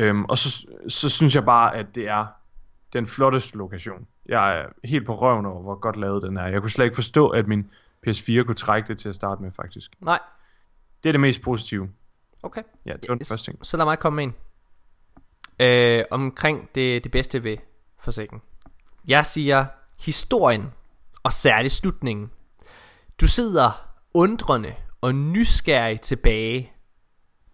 Øhm, 0.00 0.24
og 0.24 0.38
så, 0.38 0.66
så 0.88 1.08
synes 1.08 1.34
jeg 1.34 1.44
bare, 1.44 1.76
at 1.76 1.86
det 1.94 2.08
er 2.08 2.26
den 2.92 3.06
flotteste 3.06 3.58
lokation. 3.58 4.06
Jeg 4.26 4.58
er 4.58 4.66
helt 4.84 5.06
på 5.06 5.14
røven 5.14 5.46
over, 5.46 5.62
hvor 5.62 5.74
godt 5.74 5.96
lavet 5.96 6.22
den 6.22 6.36
er. 6.36 6.46
Jeg 6.46 6.60
kunne 6.60 6.70
slet 6.70 6.84
ikke 6.84 6.94
forstå, 6.94 7.28
at 7.28 7.48
min 7.48 7.70
PS4 8.06 8.42
kunne 8.42 8.54
trække 8.54 8.88
det 8.88 8.98
til 8.98 9.08
at 9.08 9.14
starte 9.14 9.42
med, 9.42 9.50
faktisk. 9.52 9.92
Nej. 10.00 10.18
Det 11.02 11.10
er 11.10 11.12
det 11.12 11.20
mest 11.20 11.42
positive. 11.42 11.88
Okay. 12.42 12.62
Ja, 12.86 12.92
det 12.92 13.08
var 13.08 13.14
den 13.14 13.24
første 13.28 13.50
ting. 13.50 13.66
Så 13.66 13.76
lad 13.76 13.84
mig 13.84 13.98
komme 13.98 14.22
en. 14.22 14.34
Øh, 15.60 16.04
omkring 16.10 16.70
det, 16.74 17.04
det 17.04 17.12
bedste 17.12 17.44
ved 17.44 17.56
Forsaken. 18.00 18.42
Jeg 19.08 19.26
siger 19.26 19.66
historien, 20.00 20.72
og 21.24 21.32
særligt 21.32 21.74
slutningen. 21.74 22.30
Du 23.20 23.26
sidder 23.26 23.94
undrende 24.14 24.74
og 25.00 25.14
nysgerrig 25.14 26.00
tilbage. 26.00 26.72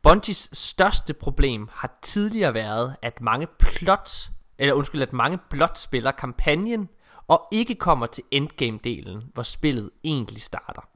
Bungies 0.02 0.50
største 0.52 1.14
problem 1.14 1.68
har 1.72 1.98
tidligere 2.02 2.54
været, 2.54 2.96
at 3.02 3.20
mange 3.20 3.46
plot, 3.58 4.10
eller 4.58 4.74
undskyld, 4.74 5.02
at 5.02 5.12
mange 5.12 5.38
blot 5.50 5.78
spiller 5.78 6.10
kampagnen, 6.10 6.88
og 7.28 7.48
ikke 7.52 7.74
kommer 7.74 8.06
til 8.06 8.24
endgame-delen, 8.32 9.32
hvor 9.34 9.42
spillet 9.42 9.90
egentlig 10.04 10.42
starter. 10.42 10.88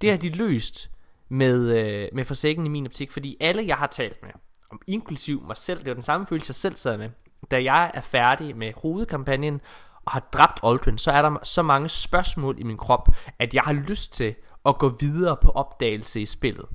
Det 0.00 0.10
har 0.10 0.16
de 0.16 0.28
løst 0.28 0.90
med, 1.28 1.78
øh, 1.78 2.08
med 2.12 2.24
Forsaken 2.24 2.66
i 2.66 2.68
min 2.68 2.86
optik, 2.86 3.12
fordi 3.12 3.36
alle 3.40 3.66
jeg 3.66 3.76
har 3.76 3.86
talt 3.86 4.22
med, 4.22 4.30
om 4.70 4.80
inklusiv 4.86 5.42
mig 5.42 5.56
selv, 5.56 5.78
det 5.78 5.86
var 5.86 5.94
den 5.94 6.02
samme 6.02 6.26
følelse 6.26 6.50
jeg 6.50 6.54
selv 6.54 6.76
sad 6.76 6.98
med, 6.98 7.10
da 7.50 7.62
jeg 7.62 7.90
er 7.94 8.00
færdig 8.00 8.56
med 8.56 8.72
hovedkampagnen 8.76 9.60
og 10.06 10.12
har 10.12 10.20
dræbt 10.32 10.60
Aldrin, 10.62 10.98
så 10.98 11.12
er 11.12 11.22
der 11.22 11.38
så 11.42 11.62
mange 11.62 11.88
spørgsmål 11.88 12.60
i 12.60 12.62
min 12.62 12.76
krop, 12.76 13.08
at 13.38 13.54
jeg 13.54 13.62
har 13.62 13.72
lyst 13.72 14.12
til 14.12 14.34
at 14.66 14.78
gå 14.78 14.88
videre 14.88 15.36
på 15.36 15.50
opdagelse 15.50 16.20
i 16.20 16.26
spillet. 16.26 16.66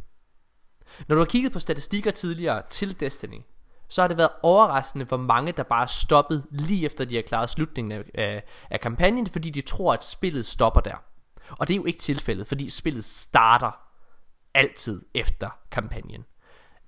Når 1.07 1.15
du 1.15 1.21
har 1.21 1.25
kigget 1.25 1.51
på 1.51 1.59
statistikker 1.59 2.11
tidligere 2.11 2.61
til 2.69 2.99
Destiny, 2.99 3.41
så 3.89 4.01
har 4.01 4.07
det 4.07 4.17
været 4.17 4.29
overraskende, 4.43 5.05
hvor 5.05 5.17
mange 5.17 5.51
der 5.51 5.63
bare 5.63 5.83
er 5.83 5.87
stoppet 5.87 6.45
lige 6.51 6.85
efter 6.85 7.05
de 7.05 7.15
har 7.15 7.21
klaret 7.21 7.49
slutningen 7.49 7.91
af, 7.91 8.03
af, 8.13 8.43
af 8.69 8.79
kampagnen, 8.79 9.27
fordi 9.27 9.49
de 9.49 9.61
tror, 9.61 9.93
at 9.93 10.03
spillet 10.03 10.45
stopper 10.45 10.81
der. 10.81 10.95
Og 11.59 11.67
det 11.67 11.73
er 11.73 11.77
jo 11.77 11.85
ikke 11.85 11.99
tilfældet, 11.99 12.47
fordi 12.47 12.69
spillet 12.69 13.05
starter 13.05 13.71
altid 14.53 15.01
efter 15.13 15.49
kampagnen. 15.71 16.25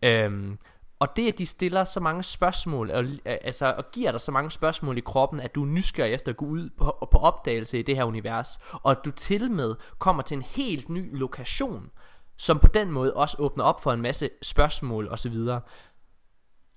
Øhm, 0.03 0.59
og 1.03 1.15
det, 1.15 1.31
at 1.31 1.37
de 1.37 1.45
stiller 1.45 1.83
så 1.83 1.99
mange 1.99 2.23
spørgsmål, 2.23 2.91
og, 2.91 3.03
øh, 3.03 3.17
altså, 3.25 3.73
og 3.77 3.91
giver 3.91 4.11
dig 4.11 4.21
så 4.21 4.31
mange 4.31 4.51
spørgsmål 4.51 4.97
i 4.97 5.01
kroppen, 5.01 5.39
at 5.39 5.55
du 5.55 5.61
er 5.61 5.67
nysgerrig 5.67 6.13
efter 6.13 6.31
at 6.31 6.37
gå 6.37 6.45
ud 6.45 6.69
på, 6.69 7.07
på 7.11 7.17
opdagelse 7.17 7.79
i 7.79 7.81
det 7.81 7.95
her 7.95 8.03
univers, 8.03 8.57
og 8.73 8.91
at 8.91 8.97
du 9.05 9.11
til 9.11 9.51
med 9.51 9.75
kommer 9.99 10.23
til 10.23 10.35
en 10.35 10.41
helt 10.41 10.89
ny 10.89 11.17
lokation, 11.17 11.91
som 12.37 12.59
på 12.59 12.67
den 12.67 12.91
måde 12.91 13.13
også 13.13 13.37
åbner 13.39 13.63
op 13.63 13.83
for 13.83 13.93
en 13.93 14.01
masse 14.01 14.29
spørgsmål 14.41 15.07
osv., 15.07 15.35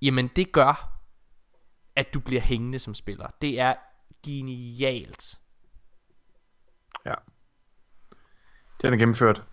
jamen 0.01 0.27
det 0.35 0.51
gør, 0.51 0.99
at 1.95 2.13
du 2.13 2.19
bliver 2.19 2.41
hængende 2.41 2.79
som 2.79 2.93
spiller. 2.93 3.27
Det 3.41 3.59
er 3.59 3.73
genialt. 4.23 5.39
Ja. 7.05 7.13
Den 8.81 8.93
er 8.93 8.97
gennemført. 8.97 9.43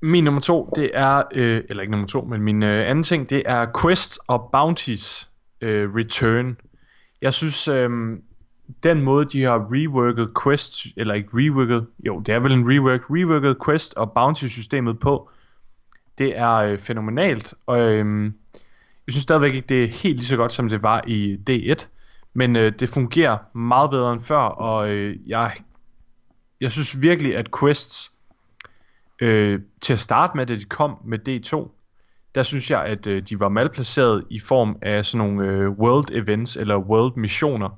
Min 0.00 0.24
nummer 0.24 0.40
to, 0.40 0.72
det 0.76 0.90
er, 0.94 1.22
øh, 1.34 1.64
eller 1.68 1.80
ikke 1.80 1.90
nummer 1.90 2.06
to, 2.06 2.20
men 2.20 2.42
min 2.42 2.62
øh, 2.62 2.90
anden 2.90 3.02
ting, 3.02 3.30
det 3.30 3.42
er 3.46 3.66
Quest 3.82 4.18
og 4.26 4.48
Bounties 4.52 5.28
øh, 5.60 5.94
Return. 5.94 6.56
Jeg 7.22 7.34
synes, 7.34 7.68
øh, 7.68 7.90
den 8.82 9.02
måde, 9.02 9.24
de 9.24 9.42
har 9.42 9.68
reworket 9.72 10.30
Quest, 10.44 10.86
eller 10.96 11.14
ikke 11.14 11.28
reworket, 11.32 11.86
jo, 12.06 12.20
det 12.20 12.34
er 12.34 12.38
vel 12.38 12.52
en 12.52 12.70
rework, 12.70 13.00
reworket 13.10 13.56
Quest 13.64 13.94
og 13.94 14.12
Bounty-systemet 14.12 15.00
på, 15.00 15.30
det 16.18 16.38
er 16.38 16.54
øh, 16.54 16.78
fænomenalt, 16.78 17.54
og 17.66 17.80
øh, 17.80 18.32
jeg 19.06 19.12
synes 19.12 19.22
stadigvæk 19.22 19.54
ikke, 19.54 19.68
det 19.68 19.84
er 19.84 19.88
helt 19.88 20.16
lige 20.16 20.24
så 20.24 20.36
godt, 20.36 20.52
som 20.52 20.68
det 20.68 20.82
var 20.82 21.04
i 21.06 21.38
D1, 21.50 21.86
men 22.34 22.56
øh, 22.56 22.72
det 22.80 22.88
fungerer 22.88 23.38
meget 23.58 23.90
bedre 23.90 24.12
end 24.12 24.22
før, 24.22 24.36
og 24.38 24.88
øh, 24.88 25.16
jeg, 25.26 25.52
jeg 26.60 26.72
synes 26.72 27.02
virkelig, 27.02 27.36
at 27.36 27.48
Quests, 27.60 28.12
øh, 29.20 29.60
til 29.80 29.92
at 29.92 30.00
starte 30.00 30.36
med, 30.36 30.46
da 30.46 30.54
de 30.54 30.64
kom 30.64 30.96
med 31.04 31.28
D2, 31.28 31.68
der 32.34 32.42
synes 32.42 32.70
jeg, 32.70 32.84
at 32.84 33.06
øh, 33.06 33.22
de 33.22 33.40
var 33.40 33.48
malplaceret 33.48 34.24
i 34.30 34.40
form 34.40 34.78
af 34.82 35.04
sådan 35.04 35.26
nogle 35.26 35.48
øh, 35.50 35.70
world 35.70 36.10
events 36.12 36.56
eller 36.56 36.76
world 36.76 37.16
missioner. 37.16 37.68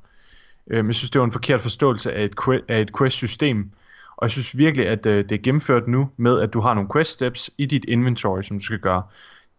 Øh, 0.70 0.86
jeg 0.86 0.94
synes, 0.94 1.10
det 1.10 1.20
var 1.20 1.26
en 1.26 1.32
forkert 1.32 1.60
forståelse 1.60 2.12
af 2.12 2.24
et, 2.24 2.34
que- 2.40 2.64
af 2.68 2.80
et 2.80 2.96
quest-system. 2.98 3.70
Og 4.16 4.24
jeg 4.24 4.30
synes 4.30 4.58
virkelig, 4.58 4.86
at 4.86 5.06
øh, 5.06 5.24
det 5.24 5.32
er 5.32 5.42
gennemført 5.42 5.88
nu 5.88 6.10
med, 6.16 6.40
at 6.40 6.52
du 6.52 6.60
har 6.60 6.74
nogle 6.74 6.90
quest 6.92 7.10
steps 7.10 7.50
i 7.58 7.66
dit 7.66 7.84
inventory, 7.84 8.42
som 8.42 8.58
du 8.58 8.64
skal 8.64 8.78
gøre. 8.78 9.02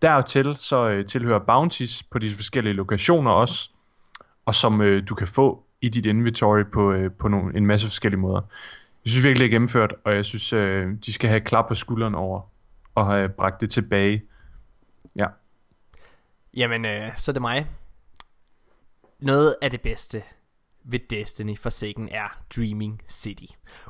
Dertil 0.01 0.55
så 0.59 0.89
øh, 0.89 1.05
tilhører 1.05 1.39
bounties 1.39 2.03
på 2.03 2.19
de 2.19 2.29
forskellige 2.29 2.73
lokationer 2.73 3.31
også, 3.31 3.69
og 4.45 4.55
som 4.55 4.81
øh, 4.81 5.03
du 5.09 5.15
kan 5.15 5.27
få 5.27 5.63
i 5.81 5.89
dit 5.89 6.05
inventory 6.05 6.63
på, 6.63 6.91
øh, 6.91 7.11
på 7.11 7.27
nogle, 7.27 7.57
en 7.57 7.65
masse 7.65 7.87
forskellige 7.87 8.19
måder. 8.19 8.41
Jeg 9.05 9.11
synes 9.11 9.25
virkelig, 9.25 9.45
det 9.45 9.53
er 9.53 9.55
gennemført, 9.55 9.93
og 10.05 10.15
jeg 10.15 10.25
synes, 10.25 10.53
øh, 10.53 10.93
de 11.05 11.13
skal 11.13 11.29
have 11.29 11.41
klap 11.41 11.67
på 11.67 11.75
skulderen 11.75 12.15
over 12.15 12.41
og 12.95 13.07
have 13.07 13.29
bragt 13.29 13.61
det 13.61 13.69
tilbage. 13.69 14.23
Ja. 15.15 15.27
Jamen, 16.53 16.85
øh, 16.85 17.11
så 17.15 17.31
er 17.31 17.33
det 17.33 17.41
mig. 17.41 17.67
Noget 19.19 19.55
af 19.61 19.71
det 19.71 19.81
bedste 19.81 20.23
ved 20.83 20.99
Destiny 21.09 21.57
for 21.57 21.61
Forsaken 21.61 22.09
er 22.09 22.41
Dreaming 22.55 23.01
City. 23.09 23.45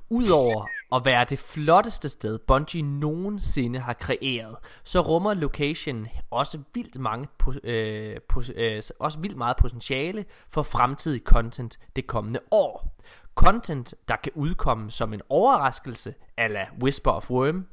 Udover 0.09 0.65
at 0.95 1.05
være 1.05 1.25
det 1.29 1.39
flotteste 1.39 2.09
sted 2.09 2.39
Bungie 2.39 2.81
nogensinde 2.81 3.79
har 3.79 3.93
kreeret, 3.93 4.55
så 4.83 4.99
rummer 5.01 5.33
location 5.33 6.07
også 6.31 6.59
vildt 6.73 6.99
mange 6.99 7.27
øh, 7.63 8.17
øh, 8.55 8.83
også 8.99 9.19
vildt 9.19 9.37
meget 9.37 9.57
potentiale 9.57 10.25
for 10.49 10.63
fremtidig 10.63 11.21
content 11.25 11.79
det 11.95 12.07
kommende 12.07 12.39
år. 12.51 12.97
Content, 13.35 13.93
der 14.07 14.15
kan 14.15 14.31
udkomme 14.35 14.91
som 14.91 15.13
en 15.13 15.21
overraskelse, 15.29 16.13
ala 16.37 16.65
Whisper 16.81 17.11
of 17.11 17.31
Worm, 17.31 17.67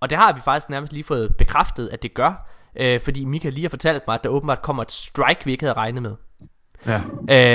og 0.00 0.10
det 0.10 0.18
har 0.18 0.32
vi 0.32 0.40
faktisk 0.40 0.70
nærmest 0.70 0.92
lige 0.92 1.04
fået 1.04 1.36
bekræftet, 1.36 1.88
at 1.88 2.02
det 2.02 2.14
gør, 2.14 2.48
øh, 2.76 3.00
fordi 3.00 3.24
Mika 3.24 3.48
lige 3.48 3.64
har 3.64 3.68
fortalt 3.68 4.02
mig, 4.06 4.14
at 4.14 4.24
der 4.24 4.30
åbenbart 4.30 4.62
kommer 4.62 4.82
et 4.82 4.92
strike, 4.92 5.44
vi 5.44 5.52
ikke 5.52 5.64
havde 5.64 5.74
regnet 5.74 6.02
med. 6.02 6.16
Ja. 6.86 7.02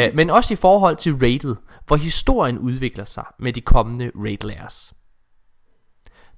Øh, 0.07 0.15
men 0.15 0.29
også 0.29 0.53
i 0.53 0.57
forhold 0.57 0.95
til 0.95 1.13
rated, 1.13 1.55
hvor 1.87 1.95
historien 1.95 2.59
udvikler 2.59 3.05
sig 3.05 3.25
med 3.39 3.53
de 3.53 3.61
kommende 3.61 4.11
raid 4.15 4.43
layers. 4.43 4.93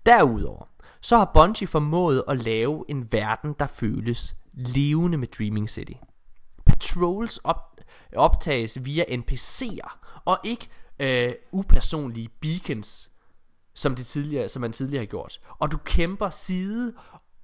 Derudover, 0.05 0.66
så 1.01 1.18
har 1.18 1.32
Bungie 1.34 1.68
formået 1.68 2.24
at 2.28 2.43
lave 2.43 2.86
en 2.89 3.07
verden, 3.11 3.55
der 3.59 3.68
føles 3.68 4.36
levende 4.53 5.18
med 5.18 5.28
Dreaming 5.28 5.70
City. 5.70 5.93
Patrols 6.66 7.38
op, 7.43 7.78
optages 8.16 8.78
via 8.82 9.03
NPC'er, 9.03 9.97
og 10.26 10.38
ikke 10.43 10.70
øh, 11.04 11.34
upersonlige 11.51 12.30
beacons, 12.41 13.12
som, 13.74 13.95
det 13.95 14.06
tidligere, 14.06 14.49
som 14.49 14.62
man 14.62 14.72
tidligere 14.72 15.01
har 15.01 15.06
gjort. 15.06 15.39
Og 15.60 15.72
du 15.72 15.78
kæmper 15.78 16.30
side 16.30 16.93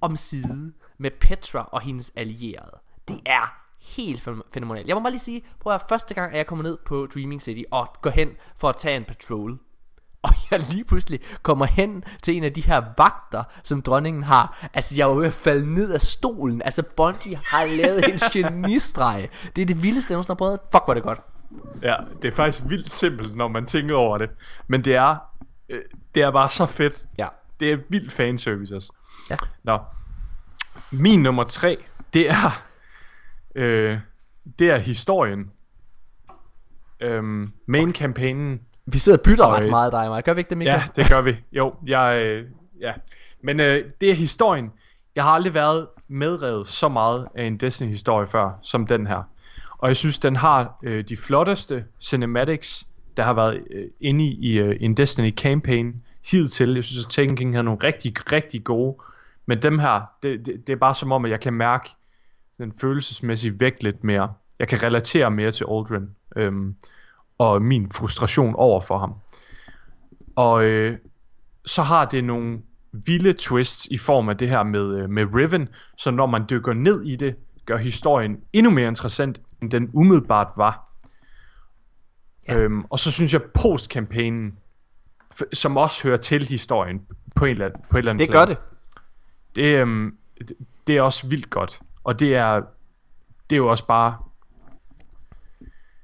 om 0.00 0.16
side 0.16 0.72
med 0.98 1.10
Petra 1.20 1.68
og 1.72 1.80
hendes 1.80 2.12
allierede. 2.16 2.78
Det 3.08 3.20
er 3.26 3.54
helt 3.80 4.28
fænomenalt. 4.54 4.88
Jeg 4.88 4.96
må 4.96 5.00
bare 5.00 5.10
lige 5.10 5.20
sige, 5.20 5.42
prøv 5.60 5.74
at 5.74 5.82
første 5.88 6.14
gang, 6.14 6.32
at 6.32 6.38
jeg 6.38 6.46
kommer 6.46 6.62
ned 6.62 6.78
på 6.86 7.06
Dreaming 7.14 7.42
City 7.42 7.62
og 7.70 7.88
går 8.02 8.10
hen 8.10 8.28
for 8.58 8.68
at 8.68 8.76
tage 8.76 8.96
en 8.96 9.04
patrol. 9.04 9.58
Og 10.22 10.30
jeg 10.50 10.60
lige 10.72 10.84
pludselig 10.84 11.20
kommer 11.42 11.66
hen 11.66 12.04
til 12.22 12.36
en 12.36 12.44
af 12.44 12.52
de 12.52 12.60
her 12.60 12.82
vagter, 12.96 13.44
som 13.64 13.82
dronningen 13.82 14.22
har. 14.22 14.68
Altså, 14.74 14.96
jeg 14.96 15.08
var 15.08 15.14
ved 15.14 15.26
at 15.26 15.32
falde 15.32 15.74
ned 15.74 15.92
af 15.92 16.00
stolen. 16.00 16.62
Altså, 16.62 16.82
Bungie 16.96 17.40
har 17.44 17.64
lavet 17.64 18.08
en 18.08 18.18
genistreg. 18.32 19.28
Det 19.56 19.62
er 19.62 19.66
det 19.66 19.82
vildeste, 19.82 20.10
jeg 20.10 20.14
nogensinde 20.14 20.34
har 20.34 20.38
prøvet. 20.38 20.60
Fuck, 20.72 20.84
hvor 20.84 20.92
er 20.92 20.94
det 20.94 21.02
godt. 21.02 21.20
Ja, 21.82 21.96
det 22.22 22.28
er 22.28 22.32
faktisk 22.32 22.62
vildt 22.68 22.90
simpelt, 22.90 23.36
når 23.36 23.48
man 23.48 23.66
tænker 23.66 23.94
over 23.94 24.18
det. 24.18 24.30
Men 24.68 24.84
det 24.84 24.94
er, 24.94 25.16
øh, 25.68 25.80
det 26.14 26.22
er 26.22 26.30
bare 26.30 26.50
så 26.50 26.66
fedt. 26.66 27.06
Ja. 27.18 27.28
Det 27.60 27.72
er 27.72 27.78
vildt 27.88 28.12
fanservice 28.12 28.76
også. 28.76 28.92
Ja. 29.30 29.36
Nå. 29.62 29.78
Min 30.92 31.22
nummer 31.22 31.44
tre, 31.44 31.78
det 32.12 32.30
er, 32.30 32.62
øh, 33.54 33.98
det 34.58 34.70
er 34.70 34.78
historien. 34.78 35.50
Øhm, 37.00 37.52
main 37.66 37.94
campaignen. 37.94 38.60
Vi 38.86 38.98
sidder 38.98 39.18
og 39.18 39.24
bytter 39.24 39.54
ret 39.54 39.64
øh, 39.64 39.70
meget, 39.70 39.92
dig 39.92 40.08
mig. 40.08 40.24
Gør 40.24 40.34
vi 40.34 40.40
ikke 40.40 40.48
det, 40.50 40.58
Mika? 40.58 40.70
Ja, 40.70 40.84
det 40.96 41.08
gør 41.08 41.22
vi. 41.22 41.36
Jo, 41.52 41.74
jeg, 41.86 42.22
øh, 42.22 42.46
ja. 42.80 42.92
Men 43.42 43.60
øh, 43.60 43.84
det 44.00 44.10
er 44.10 44.14
historien. 44.14 44.72
Jeg 45.16 45.24
har 45.24 45.30
aldrig 45.30 45.54
været 45.54 45.86
medrevet 46.08 46.68
så 46.68 46.88
meget 46.88 47.28
af 47.34 47.44
en 47.44 47.56
Destiny-historie 47.56 48.26
før, 48.26 48.58
som 48.62 48.86
den 48.86 49.06
her. 49.06 49.22
Og 49.80 49.88
jeg 49.88 49.96
synes, 49.96 50.18
den 50.18 50.36
har 50.36 50.78
øh, 50.82 51.04
de 51.08 51.16
flotteste 51.16 51.84
cinematics, 52.00 52.86
der 53.16 53.22
har 53.22 53.32
været 53.32 53.62
øh, 53.70 53.86
inde 54.00 54.24
i, 54.24 54.52
i 54.52 54.58
øh, 54.58 54.76
en 54.80 54.96
Destiny 54.96 55.34
campaign 55.36 56.02
hidtil. 56.30 56.74
Jeg 56.74 56.84
synes, 56.84 57.06
at 57.06 57.10
Taken 57.10 57.36
King 57.36 57.54
har 57.54 57.62
nogle 57.62 57.80
rigtig, 57.82 58.32
rigtig 58.32 58.64
gode. 58.64 58.96
Men 59.46 59.62
dem 59.62 59.78
her, 59.78 60.00
det, 60.22 60.46
det, 60.46 60.66
det 60.66 60.72
er 60.72 60.76
bare 60.76 60.94
som 60.94 61.12
om, 61.12 61.24
at 61.24 61.30
jeg 61.30 61.40
kan 61.40 61.52
mærke 61.52 61.90
den 62.58 62.72
følelsesmæssige 62.80 63.60
vægt 63.60 63.82
lidt 63.82 64.04
mere. 64.04 64.32
Jeg 64.58 64.68
kan 64.68 64.82
relatere 64.82 65.30
mere 65.30 65.52
til 65.52 65.66
Aldrin. 65.70 66.10
Øhm, 66.36 66.74
og 67.38 67.62
min 67.62 67.90
frustration 67.92 68.54
over 68.54 68.80
for 68.80 68.98
ham. 68.98 69.14
Og 70.36 70.64
øh, 70.64 70.98
så 71.66 71.82
har 71.82 72.04
det 72.04 72.24
nogle 72.24 72.60
vilde 72.92 73.32
twists 73.32 73.86
i 73.86 73.98
form 73.98 74.28
af 74.28 74.36
det 74.36 74.48
her 74.48 74.62
med, 74.62 74.96
øh, 74.98 75.10
med 75.10 75.26
Riven, 75.34 75.68
så 75.96 76.10
når 76.10 76.26
man 76.26 76.44
dykker 76.50 76.72
ned 76.72 77.02
i 77.02 77.16
det, 77.16 77.36
gør 77.66 77.76
historien 77.76 78.40
endnu 78.52 78.70
mere 78.70 78.88
interessant, 78.88 79.40
end 79.62 79.70
den 79.70 79.90
umiddelbart 79.92 80.48
var. 80.56 80.86
Ja. 82.48 82.58
Øhm, 82.58 82.84
og 82.90 82.98
så 82.98 83.10
synes 83.10 83.32
jeg, 83.32 83.42
postkampagnen 83.42 84.58
som 85.52 85.76
også 85.76 86.08
hører 86.08 86.16
til 86.16 86.46
historien 86.46 87.06
på, 87.36 87.44
en 87.44 87.50
eller 87.50 87.66
anden, 87.66 87.82
på 87.90 87.96
et 87.96 87.98
eller 87.98 88.12
andet 88.12 88.26
Det 88.26 88.34
gør 88.34 88.44
det. 88.44 88.58
Det, 89.54 89.74
øhm, 89.74 90.16
det, 90.38 90.52
det 90.86 90.96
er 90.96 91.02
også 91.02 91.28
vildt 91.28 91.50
godt. 91.50 91.80
Og 92.04 92.20
det 92.20 92.34
er, 92.34 92.60
det 93.50 93.56
er 93.56 93.58
jo 93.58 93.68
også 93.68 93.86
bare 93.86 94.16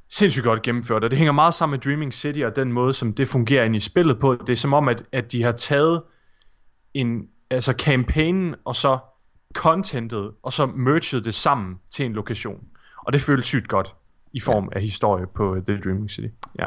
sindssygt 0.08 0.44
godt 0.44 0.62
gennemført. 0.62 1.04
Og 1.04 1.10
det 1.10 1.18
hænger 1.18 1.32
meget 1.32 1.54
sammen 1.54 1.76
med 1.76 1.80
Dreaming 1.80 2.14
City 2.14 2.40
og 2.40 2.56
den 2.56 2.72
måde, 2.72 2.92
som 2.92 3.14
det 3.14 3.28
fungerer 3.28 3.64
ind 3.64 3.76
i 3.76 3.80
spillet 3.80 4.20
på. 4.20 4.34
Det 4.34 4.48
er 4.52 4.56
som 4.56 4.72
om, 4.72 4.88
at, 4.88 5.04
at 5.12 5.32
de 5.32 5.42
har 5.42 5.52
taget 5.52 6.02
en, 6.94 7.28
altså 7.50 7.72
campaignen 7.72 8.54
og 8.64 8.76
så 8.76 8.98
contentet, 9.54 10.32
og 10.42 10.52
så 10.52 10.66
merged 10.66 11.20
det 11.20 11.34
sammen 11.34 11.80
til 11.90 12.06
en 12.06 12.12
lokation. 12.12 12.68
Og 13.06 13.12
det 13.12 13.22
føles 13.22 13.46
sygt 13.46 13.68
godt 13.68 13.94
i 14.32 14.40
form 14.40 14.68
af 14.72 14.82
historie 14.82 15.26
på 15.26 15.50
uh, 15.50 15.62
The 15.64 15.80
Dreaming 15.80 16.10
City. 16.10 16.28
Ja. 16.58 16.66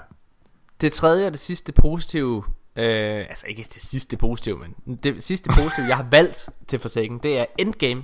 Det 0.81 0.93
tredje 0.93 1.25
og 1.25 1.31
det 1.31 1.39
sidste 1.39 1.73
positive 1.73 2.43
øh, 2.75 3.19
Altså 3.29 3.47
ikke 3.47 3.63
det 3.73 3.81
sidste 3.81 4.17
positive 4.17 4.57
Men 4.57 4.95
det 4.95 5.23
sidste 5.23 5.49
positive 5.59 5.85
jeg 5.85 5.97
har 5.97 6.07
valgt 6.11 6.49
til 6.67 6.79
Forsaken 6.79 7.17
Det 7.17 7.39
er 7.39 7.45
Endgame 7.57 8.03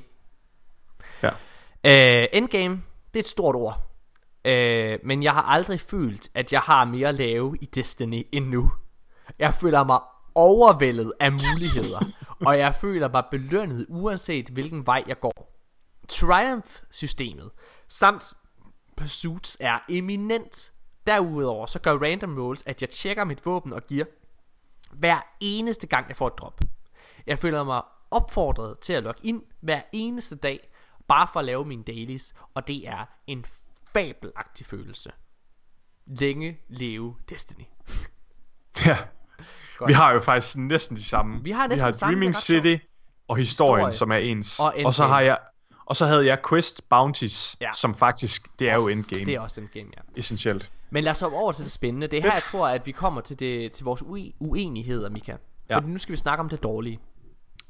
Ja. 1.24 1.30
øh, 1.84 2.28
Endgame 2.34 2.82
Det 3.14 3.20
er 3.20 3.24
et 3.24 3.28
stort 3.28 3.56
ord 3.56 3.92
øh, 4.46 5.00
Men 5.04 5.24
jeg 5.24 5.34
har 5.34 5.42
aldrig 5.42 5.80
følt 5.80 6.30
At 6.34 6.54
jeg 6.54 6.62
har 6.62 6.86
mere 6.86 7.08
at 7.10 7.16
lave 7.16 7.58
i 7.62 7.66
Destiny 7.66 8.28
end 8.32 8.46
nu 8.46 8.72
Jeg 9.40 9.54
føler 9.54 9.84
mig 9.84 10.00
overvældet 10.36 11.14
af 11.20 11.32
muligheder 11.32 12.06
Og 12.46 12.60
jeg 12.60 12.76
føler 12.76 13.10
mig 13.10 13.24
belønnet 13.32 13.86
Uanset 13.90 14.50
hvilken 14.50 14.86
vej 14.86 15.04
jeg 15.08 15.20
går 15.20 15.52
Triumph-systemet 16.10 17.50
samt 17.88 18.34
Pursuits 18.98 19.58
er 19.60 19.80
eminent. 19.90 20.72
Derudover 21.08 21.66
så 21.66 21.80
gør 21.80 21.98
random 21.98 22.38
rolls, 22.38 22.64
at 22.66 22.82
jeg 22.82 22.90
tjekker 22.90 23.24
mit 23.24 23.46
våben 23.46 23.74
og 23.74 23.82
gear 23.88 24.06
hver 24.92 25.18
eneste 25.40 25.88
gang 25.88 26.08
jeg 26.08 26.18
får 26.18 26.28
et 26.28 26.34
drop. 26.38 26.62
Jeg 27.28 27.40
føler 27.40 27.64
mig 27.64 27.82
opfordret 28.12 28.80
til 28.80 28.94
at 28.94 29.04
logge 29.04 29.20
ind 29.24 29.44
hver 29.62 29.82
eneste 29.94 30.36
dag, 30.36 30.70
bare 31.08 31.28
for 31.34 31.40
at 31.40 31.46
lave 31.46 31.66
mine 31.66 31.84
dailies, 31.84 32.34
og 32.54 32.68
det 32.68 32.88
er 32.88 33.06
en 33.28 33.46
fabelagtig 33.94 34.66
følelse. 34.66 35.12
Længe 36.06 36.60
leve 36.68 37.16
Destiny. 37.30 37.64
Ja. 38.86 38.98
Godt. 39.78 39.88
Vi 39.88 39.94
har 39.94 40.12
jo 40.12 40.20
faktisk 40.20 40.58
næsten 40.58 40.98
de 40.98 41.04
samme. 41.04 41.44
Vi 41.44 41.52
har 41.52 41.68
næsten 41.68 41.86
vi 41.86 41.88
har 41.88 41.92
samme, 41.92 42.14
Dreaming 42.14 42.36
ret 42.36 42.44
City 42.44 42.78
og 43.28 43.38
historien, 43.38 43.88
Historie. 43.88 43.98
som 43.98 44.12
er 44.12 44.16
ens. 44.16 44.60
Og 44.60 44.74
Og, 44.86 44.94
så 44.94 45.08
har 45.08 45.22
jeg 45.22 45.40
og 45.86 45.96
så 45.96 46.06
havde 46.06 46.26
jeg 46.26 46.38
Quest 46.50 46.90
Bounties, 46.90 47.56
Ja. 47.62 47.70
som 47.76 47.96
faktisk, 47.96 48.60
det 48.60 48.70
er 48.70 48.76
jo 48.76 48.88
endgame. 48.88 49.26
Det 49.26 49.34
er 49.36 49.40
også 49.40 49.62
endgame, 49.62 49.90
ja. 49.98 50.20
Essentielt. 50.20 50.72
Men 50.90 51.04
lad 51.04 51.12
os 51.12 51.20
hoppe 51.20 51.38
over 51.38 51.52
til 51.52 51.64
det 51.64 51.72
spændende. 51.72 52.08
Det 52.08 52.18
er 52.20 52.22
her, 52.24 52.34
jeg 52.34 52.44
tror, 52.44 52.68
at 52.68 52.86
vi 52.86 52.92
kommer 52.92 53.22
til, 53.22 53.40
det, 53.40 53.72
til 53.72 53.84
vores 53.86 54.02
ue- 54.02 54.36
uenigheder, 54.40 55.10
Mika. 55.10 55.36
Ja. 55.70 55.76
Fordi 55.76 55.88
nu 55.90 55.98
skal 55.98 56.12
vi 56.14 56.18
snakke 56.18 56.40
om 56.42 56.50
det 56.50 56.64
dårlige. 56.64 57.00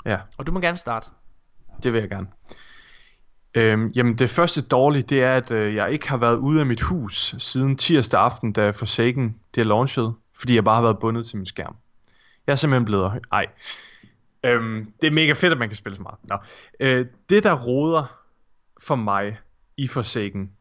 Ja, 0.05 0.18
Og 0.38 0.47
du 0.47 0.51
må 0.51 0.59
gerne 0.59 0.78
starte. 0.78 1.07
det 1.84 1.93
vil 1.93 1.99
jeg 1.99 2.09
gerne. 2.09 2.28
Øhm, 3.53 3.88
jamen 3.88 4.18
det 4.18 4.30
første 4.30 4.61
dårlige, 4.61 5.03
det 5.03 5.24
er, 5.24 5.36
at 5.36 5.51
øh, 5.51 5.76
jeg 5.76 5.91
ikke 5.91 6.09
har 6.09 6.18
været 6.18 6.36
ude 6.38 6.59
af 6.59 6.66
mit 6.66 6.82
hus 6.82 7.36
siden 7.39 7.78
tirsdag 7.78 8.20
aften, 8.22 8.53
da 8.53 8.70
Forsaken 8.72 9.36
det 9.55 9.61
er 9.61 9.66
launchet, 9.66 10.13
fordi 10.39 10.55
jeg 10.55 10.63
bare 10.63 10.76
har 10.76 10.82
været 10.82 10.99
bundet 10.99 11.26
til 11.28 11.38
min 11.38 11.45
skærm. 11.45 11.76
Jeg 12.47 12.53
er 12.53 12.57
simpelthen 12.57 12.86
blevet... 12.86 13.11
Ej. 13.32 13.45
Øhm, 14.46 14.91
det 15.02 15.08
er 15.08 15.12
mega 15.12 15.34
fedt, 15.34 15.54
at 15.54 15.60
man 15.60 15.70
kan 15.70 15.76
spille 15.76 15.96
så 15.96 16.02
meget. 16.02 16.18
Nå. 16.24 16.38
Øh, 16.80 17.06
det, 17.30 17.43
der 17.43 17.54
roder 17.54 18.06
for 18.84 18.96
mig 18.96 19.38
i 19.78 19.88
Forsaken, 19.88 20.52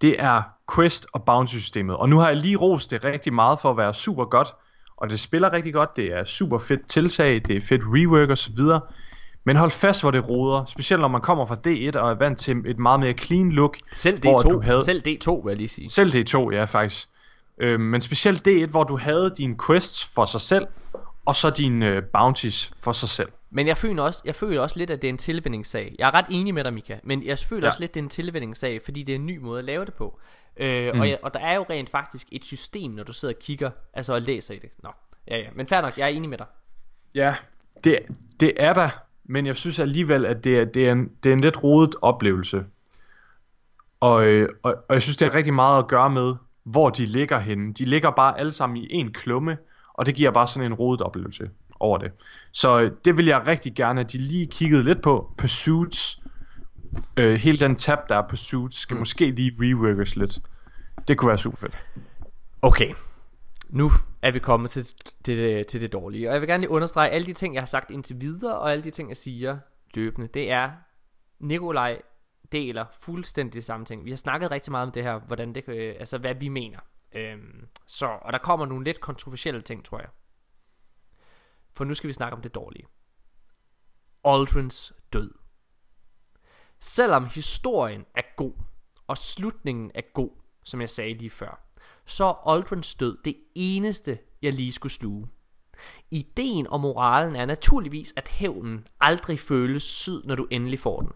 det 0.00 0.16
er 0.18 0.42
quest 0.74 1.06
og 1.12 1.24
bounty 1.24 1.54
systemet. 1.54 1.96
Og 1.96 2.08
nu 2.08 2.18
har 2.18 2.28
jeg 2.28 2.36
lige 2.36 2.56
rost 2.56 2.90
det 2.90 3.04
rigtig 3.04 3.32
meget 3.32 3.60
for 3.60 3.70
at 3.70 3.76
være 3.76 3.94
super 3.94 4.24
godt, 4.24 4.48
og 4.96 5.10
det 5.10 5.20
spiller 5.20 5.52
rigtig 5.52 5.72
godt, 5.72 5.96
det 5.96 6.04
er 6.04 6.24
super 6.24 6.58
fedt 6.58 6.88
tiltag, 6.88 7.34
det 7.34 7.50
er 7.50 7.62
fedt 7.62 7.82
rework 7.84 8.30
og 8.30 8.38
så 8.38 8.50
videre. 8.56 8.80
Men 9.44 9.56
hold 9.56 9.70
fast, 9.70 10.02
hvor 10.02 10.10
det 10.10 10.28
roder, 10.28 10.64
specielt 10.64 11.00
når 11.00 11.08
man 11.08 11.20
kommer 11.20 11.46
fra 11.46 11.54
D1 11.54 11.98
og 11.98 12.10
er 12.10 12.14
vant 12.14 12.38
til 12.38 12.56
et 12.66 12.78
meget 12.78 13.00
mere 13.00 13.12
clean 13.12 13.52
look. 13.52 13.76
Selv 13.92 14.20
hvor 14.20 14.38
D2, 14.38 14.50
du 14.50 14.60
havde... 14.60 14.84
selv 14.84 15.02
D2 15.08 15.30
vil 15.30 15.50
jeg 15.50 15.56
lige 15.56 15.68
sige. 15.68 15.90
Selv 15.90 16.10
D2, 16.10 16.52
ja 16.52 16.64
faktisk. 16.64 17.08
Øh, 17.60 17.80
men 17.80 18.00
specielt 18.00 18.48
D1, 18.48 18.70
hvor 18.70 18.84
du 18.84 18.96
havde 18.96 19.34
dine 19.38 19.56
quests 19.66 20.04
for 20.14 20.24
sig 20.24 20.40
selv, 20.40 20.66
og 21.28 21.36
så 21.36 21.50
dine 21.50 21.86
øh, 21.86 22.02
bounties 22.02 22.72
for 22.80 22.92
sig 22.92 23.08
selv. 23.08 23.28
Men 23.50 23.66
jeg 23.66 23.76
føler, 23.76 24.02
også, 24.02 24.22
jeg 24.24 24.34
føler 24.34 24.60
også 24.60 24.78
lidt, 24.78 24.90
at 24.90 25.02
det 25.02 25.08
er 25.08 25.12
en 25.12 25.18
tilvændingssag. 25.18 25.94
Jeg 25.98 26.06
er 26.08 26.14
ret 26.14 26.26
enig 26.30 26.54
med 26.54 26.64
dig, 26.64 26.74
Mika. 26.74 26.98
Men 27.02 27.24
jeg 27.26 27.38
føler 27.38 27.62
ja. 27.62 27.68
Også 27.68 27.80
lidt, 27.80 27.90
at 27.90 27.94
det 27.94 28.00
er 28.00 28.04
en 28.04 28.08
tilvændingssag, 28.10 28.80
fordi 28.84 29.02
det 29.02 29.12
er 29.12 29.16
en 29.16 29.26
ny 29.26 29.38
måde 29.38 29.58
at 29.58 29.64
lave 29.64 29.84
det 29.84 29.94
på. 29.94 30.20
Øh, 30.56 30.94
Mm. 30.94 31.00
og, 31.00 31.08
jeg, 31.08 31.18
og 31.22 31.34
der 31.34 31.40
er 31.40 31.54
jo 31.54 31.66
rent 31.70 31.90
faktisk 31.90 32.28
et 32.32 32.44
system, 32.44 32.90
når 32.90 33.02
du 33.04 33.12
sidder 33.12 33.34
og 33.34 33.38
kigger, 33.40 33.70
altså 33.94 34.14
og 34.14 34.22
læser 34.22 34.54
i 34.54 34.58
det. 34.58 34.70
Nå, 34.82 34.88
ja 35.30 35.36
ja. 35.36 35.48
Men 35.54 35.66
fair 35.66 35.80
nok, 35.80 35.98
jeg 35.98 36.04
er 36.04 36.08
enig 36.08 36.28
med 36.30 36.38
dig. 36.38 36.46
Ja, 37.14 37.34
det, 37.84 37.98
det 38.40 38.52
er 38.56 38.72
der, 38.72 38.90
men 39.24 39.46
jeg 39.46 39.56
synes 39.56 39.78
alligevel, 39.78 40.26
at 40.26 40.44
det 40.44 40.58
er, 40.58 40.64
det 40.64 40.88
er, 40.88 40.92
en, 40.92 41.10
det 41.22 41.28
er 41.30 41.32
en 41.34 41.40
lidt 41.40 41.64
rodet 41.64 41.94
oplevelse. 42.02 42.64
Og, 44.00 44.24
øh, 44.24 44.48
og, 44.62 44.74
og 44.88 44.94
jeg 44.94 45.02
synes, 45.02 45.16
det 45.16 45.26
er 45.26 45.34
rigtig 45.34 45.54
meget 45.54 45.78
at 45.78 45.88
gøre 45.88 46.10
med, 46.10 46.34
hvor 46.64 46.90
de 46.90 47.06
ligger 47.06 47.38
henne. 47.38 47.74
De 47.74 47.84
ligger 47.84 48.10
bare 48.10 48.38
alle 48.38 48.52
sammen 48.52 48.76
i 48.76 48.86
en 48.90 49.12
klumme, 49.12 49.58
og 49.98 50.06
det 50.06 50.14
giver 50.14 50.30
bare 50.30 50.48
sådan 50.48 50.66
en 50.72 50.74
rodet 50.74 51.02
oplevelse 51.02 51.50
over 51.80 51.98
det. 51.98 52.12
Så 52.52 52.80
øh, 52.80 52.92
det 53.04 53.16
vil 53.16 53.26
jeg 53.26 53.46
rigtig 53.46 53.74
gerne, 53.74 54.00
at 54.00 54.12
de 54.12 54.18
lige 54.18 54.46
kiggede 54.46 54.82
lidt 54.82 55.02
på. 55.02 55.32
Pursuits, 55.38 56.20
øh, 57.16 57.34
hele 57.34 57.58
den 57.58 57.76
tab, 57.76 57.98
der 58.08 58.16
er 58.16 58.28
Pursuits, 58.28 58.76
skal 58.76 58.94
mm. 58.94 58.98
måske 58.98 59.30
lige 59.30 59.56
reworkes 59.60 60.16
lidt. 60.16 60.38
Det 61.08 61.18
kunne 61.18 61.28
være 61.28 61.38
super 61.38 61.56
fedt. 61.56 61.84
Okay, 62.62 62.94
nu 63.68 63.90
er 64.22 64.30
vi 64.30 64.38
kommet 64.38 64.70
til, 64.70 64.86
til, 65.24 65.38
det, 65.38 65.66
til 65.66 65.80
det 65.80 65.92
dårlige. 65.92 66.28
Og 66.28 66.32
jeg 66.32 66.40
vil 66.40 66.48
gerne 66.48 66.60
lige 66.60 66.70
understrege 66.70 67.08
alle 67.10 67.26
de 67.26 67.32
ting, 67.32 67.54
jeg 67.54 67.60
har 67.62 67.66
sagt 67.66 67.90
indtil 67.90 68.20
videre, 68.20 68.58
og 68.58 68.72
alle 68.72 68.84
de 68.84 68.90
ting, 68.90 69.08
jeg 69.08 69.16
siger 69.16 69.58
løbende. 69.94 70.28
Det 70.34 70.50
er, 70.50 70.70
Nikolaj 71.40 72.00
deler 72.52 72.84
fuldstændig 73.00 73.64
samme 73.64 73.86
ting. 73.86 74.04
Vi 74.04 74.10
har 74.10 74.16
snakket 74.16 74.50
rigtig 74.50 74.70
meget 74.70 74.86
om 74.86 74.92
det 74.92 75.02
her, 75.02 75.18
hvordan 75.26 75.54
det, 75.54 75.64
kan- 75.64 75.74
altså 75.98 76.18
hvad 76.18 76.34
vi 76.34 76.48
mener. 76.48 76.78
Øhm, 77.12 77.68
så, 77.86 78.06
og 78.06 78.32
der 78.32 78.38
kommer 78.38 78.66
nogle 78.66 78.84
lidt 78.84 79.00
kontroversielle 79.00 79.62
ting, 79.62 79.84
tror 79.84 79.98
jeg. 79.98 80.08
For 81.72 81.84
nu 81.84 81.94
skal 81.94 82.08
vi 82.08 82.12
snakke 82.12 82.36
om 82.36 82.42
det 82.42 82.54
dårlige. 82.54 82.86
Aldrins 84.24 84.92
død. 85.12 85.30
Selvom 86.80 87.26
historien 87.26 88.04
er 88.14 88.22
god, 88.36 88.52
og 89.06 89.18
slutningen 89.18 89.90
er 89.94 90.02
god, 90.14 90.30
som 90.64 90.80
jeg 90.80 90.90
sagde 90.90 91.14
lige 91.14 91.30
før, 91.30 91.68
så 92.06 92.24
er 92.24 92.48
Aldrins 92.48 92.94
død 92.94 93.18
det 93.24 93.36
eneste, 93.54 94.18
jeg 94.42 94.52
lige 94.52 94.72
skulle 94.72 94.92
sluge. 94.92 95.28
Ideen 96.10 96.66
og 96.66 96.80
moralen 96.80 97.36
er 97.36 97.46
naturligvis, 97.46 98.14
at 98.16 98.28
hævnen 98.28 98.86
aldrig 99.00 99.40
føles 99.40 99.82
syd, 99.82 100.22
når 100.24 100.34
du 100.34 100.46
endelig 100.50 100.78
får 100.78 101.00
den. 101.00 101.12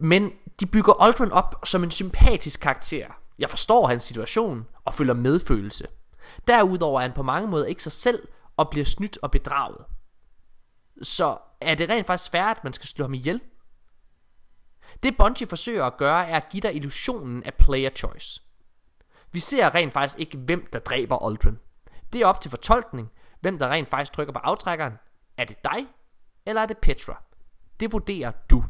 Men 0.00 0.32
de 0.60 0.66
bygger 0.66 1.02
Aldrin 1.02 1.32
op 1.32 1.54
som 1.64 1.84
en 1.84 1.90
sympatisk 1.90 2.60
karakter. 2.60 3.06
Jeg 3.38 3.50
forstår 3.50 3.86
hans 3.86 4.02
situation 4.02 4.66
og 4.84 4.94
føler 4.94 5.14
medfølelse. 5.14 5.86
Derudover 6.48 7.00
er 7.00 7.02
han 7.02 7.12
på 7.12 7.22
mange 7.22 7.48
måder 7.48 7.66
ikke 7.66 7.82
sig 7.82 7.92
selv 7.92 8.28
og 8.56 8.70
bliver 8.70 8.84
snydt 8.84 9.18
og 9.22 9.30
bedraget. 9.30 9.84
Så 11.02 11.38
er 11.60 11.74
det 11.74 11.90
rent 11.90 12.06
faktisk 12.06 12.30
fair, 12.30 12.42
at 12.42 12.64
man 12.64 12.72
skal 12.72 12.88
slå 12.88 13.04
ham 13.04 13.14
ihjel? 13.14 13.40
Det 15.02 15.16
Bungie 15.16 15.46
forsøger 15.46 15.84
at 15.84 15.96
gøre 15.96 16.28
er 16.28 16.36
at 16.36 16.48
give 16.50 16.60
dig 16.60 16.76
illusionen 16.76 17.42
af 17.42 17.54
player 17.54 17.90
choice. 17.90 18.42
Vi 19.32 19.40
ser 19.40 19.74
rent 19.74 19.92
faktisk 19.92 20.18
ikke, 20.18 20.38
hvem 20.38 20.68
der 20.72 20.78
dræber 20.78 21.26
Aldrin. 21.26 21.58
Det 22.12 22.20
er 22.20 22.26
op 22.26 22.40
til 22.40 22.50
fortolkning, 22.50 23.10
hvem 23.40 23.58
der 23.58 23.68
rent 23.68 23.88
faktisk 23.88 24.12
trykker 24.12 24.32
på 24.32 24.38
aftrækkeren. 24.38 24.92
Er 25.36 25.44
det 25.44 25.64
dig, 25.64 25.86
eller 26.46 26.62
er 26.62 26.66
det 26.66 26.78
Petra? 26.78 27.22
Det 27.80 27.92
vurderer 27.92 28.30
du. 28.50 28.64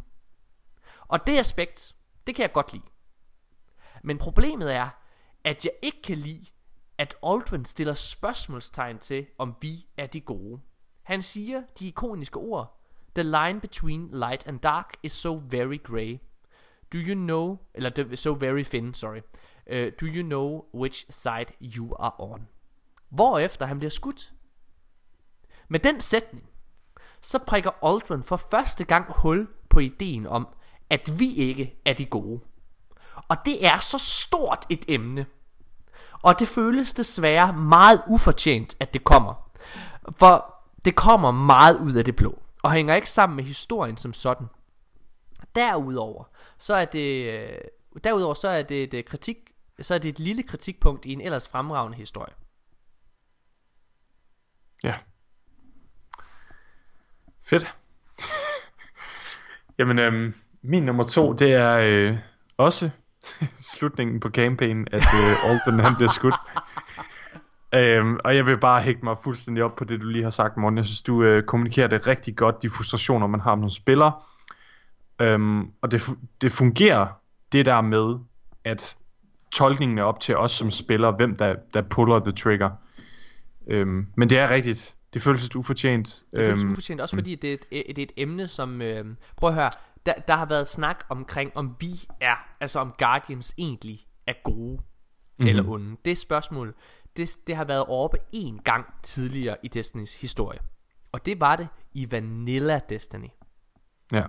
Og 1.01 1.27
det 1.27 1.39
aspekt, 1.39 1.95
det 2.27 2.35
kan 2.35 2.43
jeg 2.43 2.53
godt 2.53 2.73
lide. 2.73 2.85
Men 4.07 4.19
problemet 4.19 4.75
er, 4.75 4.89
at 5.45 5.65
jeg 5.65 5.73
ikke 5.83 6.03
kan 6.03 6.19
lide, 6.19 6.47
at 6.99 7.15
Aldrin 7.23 7.65
stiller 7.65 7.95
spørgsmålstegn 7.95 8.99
til, 8.99 9.27
om 9.39 9.55
vi 9.61 9.87
er 9.97 10.07
de 10.07 10.21
gode. 10.21 10.61
Han 11.03 11.23
siger 11.23 11.63
de 11.79 11.87
ikoniske 11.89 12.37
ord, 12.39 12.81
The 13.15 13.23
line 13.23 13.61
between 13.61 14.09
light 14.13 14.47
and 14.47 14.61
dark 14.61 14.95
is 15.03 15.13
so 15.13 15.43
very 15.51 15.83
gray. 15.83 16.19
Do 16.93 16.99
you 16.99 17.15
know, 17.15 17.59
eller 17.75 17.91
the- 17.99 18.17
so 18.17 18.33
very 18.41 18.63
thin, 18.63 18.95
sorry. 18.95 19.21
Uh, 19.73 19.93
do 20.01 20.07
you 20.07 20.23
know 20.23 20.65
which 20.75 21.07
side 21.11 21.47
you 21.61 21.95
are 21.99 22.13
on? 22.19 22.49
Hvorefter 23.09 23.67
han 23.67 23.79
bliver 23.79 23.91
skudt. 23.91 24.33
Med 25.69 25.81
den 25.81 26.01
sætning, 26.01 26.45
så 27.21 27.39
prikker 27.39 27.71
Aldrin 27.87 28.23
for 28.23 28.37
første 28.37 28.85
gang 28.85 29.13
hul 29.13 29.49
på 29.69 29.79
ideen 29.79 30.27
om, 30.27 30.49
at 30.91 31.19
vi 31.19 31.35
ikke 31.35 31.77
er 31.85 31.93
de 31.93 32.05
gode. 32.07 32.41
Og 33.29 33.37
det 33.45 33.67
er 33.67 33.79
så 33.79 33.99
stort 33.99 34.67
et 34.69 34.85
emne. 34.89 35.27
Og 36.23 36.39
det 36.39 36.49
føles 36.49 36.95
desværre 36.95 37.53
meget 37.53 38.03
ufortjent, 38.07 38.77
at 38.81 38.95
det 38.95 39.05
kommer. 39.05 39.51
For 40.19 40.55
det 40.85 40.95
kommer 40.95 41.31
meget 41.31 41.81
ud 41.81 41.93
af 41.93 42.05
det 42.05 42.17
blå, 42.17 42.43
og 42.63 42.73
hænger 42.73 42.95
ikke 42.95 43.11
sammen 43.11 43.37
med 43.37 43.45
historien 43.45 43.97
som 43.97 44.13
sådan. 44.13 44.47
Derudover, 45.55 46.25
så 46.59 46.75
er 46.75 46.85
det, 46.85 47.33
øh, 47.33 47.59
derudover 48.05 48.35
så 48.35 48.49
er 48.49 48.63
det 48.63 48.83
et 48.83 48.95
øh, 48.95 49.05
kritik, 49.05 49.37
så 49.81 49.95
er 49.95 49.99
det 49.99 50.09
et 50.09 50.19
lille 50.19 50.43
kritikpunkt 50.43 51.05
i 51.05 51.13
en 51.13 51.21
ellers 51.21 51.49
fremragende 51.49 51.97
historie. 51.99 52.35
Ja. 54.85 54.95
Fedt. 57.43 57.75
Jamen, 59.79 59.99
øhm, 59.99 60.35
min 60.63 60.83
nummer 60.83 61.05
to, 61.05 61.33
det 61.33 61.53
er 61.53 61.73
øh, 61.73 62.19
også 62.57 62.91
slutningen 63.77 64.21
på 64.21 64.31
campaignen, 64.31 64.89
at 64.93 65.03
øh, 65.03 65.51
Alden 65.51 65.81
han 65.81 65.95
bliver 65.97 66.11
skudt. 66.11 66.35
Øhm, 67.75 68.17
og 68.25 68.37
jeg 68.37 68.47
vil 68.47 68.59
bare 68.59 68.83
hægte 68.83 69.05
mig 69.05 69.17
fuldstændig 69.25 69.65
op 69.65 69.77
på 69.77 69.85
det, 69.85 70.01
du 70.01 70.07
lige 70.07 70.23
har 70.23 70.31
sagt, 70.31 70.57
Morten. 70.57 70.79
Jeg 70.79 70.87
synes, 70.87 71.03
du 71.03 71.23
øh, 71.23 71.43
kommunikerer 71.43 71.89
det 71.89 72.07
rigtig 72.07 72.37
godt, 72.37 72.63
de 72.63 72.71
frustrationer, 72.71 73.27
man 73.27 73.41
har 73.41 73.55
med 73.55 73.61
nogle 73.61 73.75
spillere. 73.75 74.13
Øhm, 75.21 75.71
og 75.83 75.91
det, 75.91 76.03
det 76.41 76.53
fungerer, 76.53 77.07
det 77.53 77.67
der 77.67 77.81
med, 77.81 78.19
at 78.65 78.97
tolkningen 79.53 79.99
er 79.99 80.03
op 80.03 80.21
til 80.21 80.37
os 80.37 80.53
som 80.53 80.71
spillere, 80.71 81.13
hvem 81.13 81.37
der, 81.37 81.55
der 81.75 81.83
puller 81.83 82.21
the 82.21 82.33
trigger. 82.33 82.71
Øhm, 83.67 84.07
men 84.17 84.31
det 84.31 84.39
er 84.39 84.51
rigtigt. 84.51 84.95
Det 85.15 85.23
føles 85.23 85.43
lidt 85.43 85.57
ufortjent. 85.57 86.25
Det 86.37 86.47
føles 86.47 86.63
Øhm, 86.63 86.73
ufortjent, 86.73 87.01
også 87.01 87.17
fordi 87.17 87.35
det 87.35 87.51
er, 87.51 87.55
et, 87.55 87.97
det 87.97 87.99
er 87.99 88.03
et 88.03 88.13
emne, 88.17 88.47
som... 88.47 88.83
Øh, 88.83 89.05
prøv 89.37 89.49
at 89.49 89.55
høre, 89.55 89.71
der, 90.07 90.15
der 90.15 90.35
har 90.35 90.47
været 90.47 90.69
snak 90.69 91.05
omkring, 91.09 91.57
om 91.57 91.77
vi 91.81 92.09
er, 92.21 92.37
altså 92.61 92.81
om 92.81 92.95
Guardians 92.99 93.55
egentlig 93.59 94.07
er 94.27 94.35
gode 94.45 94.81
Mhm. 95.39 95.45
mm-hmm. 95.45 95.59
eller 95.59 95.73
onde. 95.73 95.97
Det 96.05 96.19
spørgsmål, 96.19 96.75
det, 97.17 97.37
det 97.47 97.57
har 97.57 97.65
været 97.65 97.87
oppe 97.87 98.19
en 98.33 98.59
gang 98.59 98.87
tidligere 99.03 99.57
i 99.63 99.69
Destinys 99.69 100.21
historie. 100.21 100.61
Og 101.13 101.27
det 101.27 101.41
var 101.41 101.57
det 101.57 101.69
i 101.93 102.13
Vanilla 102.13 102.81
Destiny. 102.89 103.29
Ja. 104.13 104.27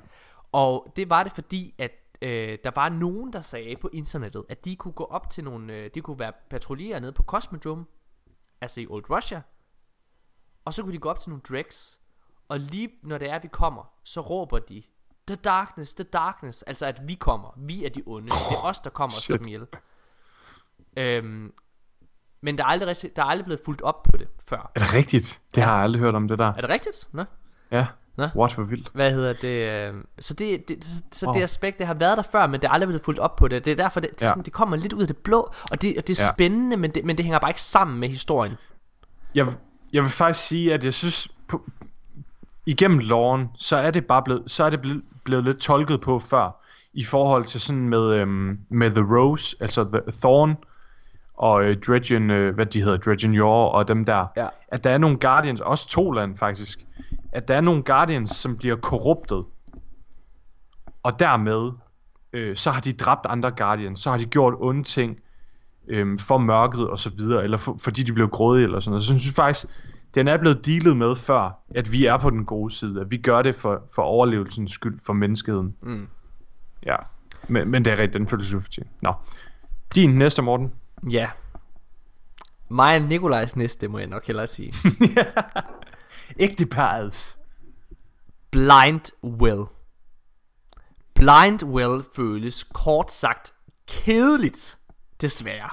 Og 0.52 0.94
det 0.96 1.10
var 1.10 1.24
det 1.24 1.32
fordi, 1.32 1.76
at 1.78 1.92
øh, 2.22 2.58
der 2.64 2.72
var 2.76 2.90
nogen, 2.90 3.34
der 3.34 3.42
sagde 3.42 3.76
på 3.76 3.90
internettet, 3.94 4.46
at 4.50 4.66
de 4.66 4.76
kunne 4.76 4.92
gå 4.92 5.04
op 5.04 5.30
til 5.30 5.44
nogle, 5.44 5.74
øh, 5.74 5.90
de 5.94 6.02
kunne 6.02 6.20
være 6.20 6.34
patruljerer 6.50 7.00
nede 7.00 7.12
på 7.12 7.24
Cosmodrome, 7.24 7.86
altså 8.62 8.82
i 8.82 8.88
Old 8.88 9.10
Russia, 9.10 9.42
og 10.66 10.74
så 10.74 10.84
kunne 10.84 10.94
de 10.94 11.00
gå 11.00 11.10
op 11.10 11.20
til 11.20 11.30
nogle 11.30 11.44
dregs, 11.50 12.02
og 12.48 12.60
lige 12.60 12.90
når 13.04 13.18
det 13.18 13.30
er, 13.30 13.40
vi 13.40 13.48
kommer, 13.48 13.94
så 14.04 14.22
råber 14.22 14.60
de, 14.60 14.84
The 15.28 15.36
darkness, 15.36 15.94
the 15.94 16.04
darkness, 16.04 16.62
altså 16.62 16.86
at 16.86 17.02
vi 17.08 17.14
kommer, 17.14 17.54
vi 17.58 17.86
er 17.86 17.90
de 17.90 18.04
onde, 18.06 18.28
det 18.30 18.36
er 18.52 18.64
os, 18.64 18.80
der 18.80 18.90
kommer 18.90 19.16
og 19.16 19.22
slår 19.22 19.38
dem 19.38 19.48
ihjel. 19.48 19.66
Øhm, 20.98 21.52
men 22.42 22.58
der 22.58 22.64
er, 22.64 22.68
aldrig, 22.68 22.96
der 23.16 23.22
er 23.22 23.26
aldrig 23.26 23.46
blevet 23.46 23.62
fuldt 23.66 23.82
op 23.82 24.04
på 24.04 24.18
det 24.18 24.28
før. 24.46 24.72
Er 24.76 24.80
det 24.80 24.94
rigtigt? 24.94 25.42
Det 25.56 25.64
har 25.64 25.74
jeg 25.76 25.84
aldrig 25.84 26.00
hørt 26.00 26.16
om, 26.16 26.28
det 26.28 26.40
der. 26.40 26.46
Er 26.54 26.62
det 26.62 26.70
rigtigt? 26.70 27.08
Nå? 27.12 27.24
Ja. 27.72 27.86
Nå. 28.18 28.26
What, 28.36 28.54
hvor 28.54 28.64
vildt. 28.64 28.90
Hvad 28.94 29.12
hedder 29.12 29.34
det? 29.34 29.94
øh, 29.94 30.04
Så 30.20 30.34
det, 30.34 30.68
det 30.68 30.86
så, 30.86 31.02
så 31.12 31.26
Wow. 31.26 31.34
det 31.34 31.42
aspekt, 31.44 31.78
det 31.80 31.88
har 31.88 31.94
været 31.94 32.18
der 32.18 32.24
før, 32.24 32.48
men 32.48 32.62
det 32.62 32.68
er 32.68 32.72
aldrig 32.72 32.88
blevet 32.88 33.02
fuldt 33.06 33.20
op 33.20 33.36
på 33.36 33.48
det. 33.48 33.66
Det 33.66 33.72
er 33.72 33.76
derfor, 33.76 34.00
det, 34.00 34.10
det, 34.10 34.22
Ja. 34.22 34.28
sådan, 34.30 34.44
det 34.44 34.54
kommer 34.54 34.78
lidt 34.78 34.94
ud 34.94 35.02
af 35.02 35.08
det 35.08 35.18
blå, 35.18 35.52
og 35.72 35.82
det, 35.82 35.98
og 35.98 36.08
det 36.08 36.20
er 36.20 36.24
Ja. 36.28 36.34
spændende, 36.34 36.78
men 36.78 36.92
det, 36.92 37.06
men 37.06 37.18
det 37.18 37.26
hænger 37.26 37.40
bare 37.40 37.50
ikke 37.50 37.62
sammen 37.62 38.00
med 38.00 38.10
historien. 38.10 38.56
Jeg, 39.36 39.48
jeg 39.94 40.02
vil 40.04 40.12
faktisk 40.12 40.48
sige, 40.48 40.74
at 40.74 40.86
jeg 40.86 40.94
synes, 40.94 41.28
på, 41.48 41.66
igennem 42.68 43.00
loven, 43.00 43.48
så 43.58 43.78
er 43.78 43.92
det 43.92 44.06
bare 44.06 44.24
blevet, 44.24 44.44
så 44.52 44.64
er 44.64 44.70
det 44.70 44.82
blevet, 44.82 45.04
blevet 45.26 45.44
lidt 45.44 45.58
tolket 45.58 46.02
på 46.02 46.20
før, 46.20 46.64
i 46.94 47.04
forhold 47.04 47.46
til 47.46 47.62
sådan 47.62 47.90
med, 47.90 48.14
øhm, 48.14 48.60
med 48.70 48.92
The 48.92 49.16
Rose, 49.18 49.56
altså 49.60 49.84
The 49.84 50.02
Thorn, 50.22 50.56
og 51.34 51.64
øh, 51.64 51.78
Dredgen, 51.88 52.32
øh, 52.32 52.56
hvad 52.56 52.66
de 52.66 52.84
hedder, 52.84 52.98
Dredgen 52.98 53.34
Yor 53.34 53.70
og 53.70 53.88
dem 53.88 54.06
der, 54.06 54.26
Ja. 54.38 54.48
at 54.68 54.84
der 54.84 54.90
er 54.90 54.98
nogle 54.98 55.18
Guardians, 55.18 55.62
også 55.62 55.90
Toland 55.90 56.38
faktisk, 56.38 56.80
at 57.32 57.48
der 57.48 57.56
er 57.56 57.62
nogle 57.62 57.84
Guardians, 57.84 58.30
som 58.30 58.58
bliver 58.58 58.76
korruptet, 58.76 59.46
og 61.04 61.20
dermed, 61.20 61.72
øh, 62.34 62.56
så 62.56 62.72
har 62.72 62.82
de 62.82 62.94
dræbt 62.94 63.26
andre 63.30 63.52
Guardians, 63.52 64.00
så 64.00 64.10
har 64.10 64.18
de 64.18 64.26
gjort 64.26 64.54
onde 64.60 64.84
ting, 64.84 65.18
øhm, 65.88 66.20
for 66.20 66.38
mørket 66.38 66.88
og 66.90 67.00
så 67.00 67.10
videre, 67.18 67.44
eller 67.44 67.58
for, 67.58 67.78
fordi 67.84 68.04
de 68.04 68.14
blev 68.14 68.30
grådige 68.30 68.64
eller 68.64 68.80
sådan 68.80 68.92
noget. 68.92 69.04
Så 69.04 69.14
jeg 69.14 69.20
synes 69.20 69.36
faktisk, 69.36 69.66
den 70.16 70.28
er 70.28 70.38
blevet 70.38 70.66
dealet 70.66 70.98
med 70.98 71.16
før, 71.16 71.64
at 71.76 71.92
vi 71.92 72.06
er 72.06 72.18
på 72.18 72.30
den 72.30 72.46
gode 72.46 72.74
side, 72.74 73.02
at 73.02 73.12
vi 73.12 73.18
gør 73.18 73.42
det 73.42 73.56
for, 73.56 73.84
for 73.96 74.02
overlevelsens 74.02 74.72
skyld, 74.72 75.00
for 75.06 75.14
menneskeheden. 75.14 75.76
Mm. 75.82 76.08
Ja, 76.86 76.96
men, 77.48 77.68
men 77.68 77.86
det 77.86 77.94
er 77.94 77.98
rigtigt, 77.98 78.14
den 78.14 78.28
føles 78.28 78.54
ufortjent. 78.54 78.90
Nå, 79.02 79.14
din 79.96 80.18
næste, 80.18 80.42
Morten. 80.42 80.74
Ja. 81.10 81.30
Mig 82.70 82.96
og 82.96 83.02
Nikolajs 83.02 83.56
næste, 83.56 83.88
må 83.88 84.00
jeg 84.00 84.08
nok 84.08 84.28
hellere 84.28 84.48
sige. 84.48 84.74
Ægteparets. 86.40 87.38
Blind 88.52 89.24
Will. 89.24 89.66
Blind 91.14 91.64
Will 91.64 92.04
føles 92.16 92.64
kort 92.64 93.12
sagt 93.12 93.54
kedeligt, 93.88 94.80
desværre. 95.22 95.70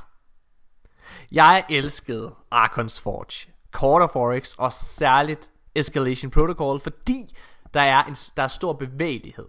Jeg 1.33 1.65
elskede 1.71 2.35
Archon's 2.55 3.01
Forge, 3.03 3.54
Quarter 3.79 4.07
Forex 4.07 4.55
og 4.55 4.73
særligt 4.73 5.51
Escalation 5.75 6.31
Protocol, 6.31 6.81
fordi 6.81 7.37
der 7.75 7.83
er, 7.83 8.05
en, 8.05 8.15
der 8.37 8.43
er 8.43 8.49
stor 8.49 8.73
bevægelighed, 8.73 9.49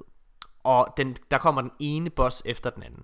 og 0.63 0.87
den, 0.97 1.15
der 1.31 1.37
kommer 1.37 1.61
den 1.61 1.71
ene 1.79 2.09
boss 2.09 2.41
efter 2.45 2.69
den 2.69 2.83
anden. 2.83 3.03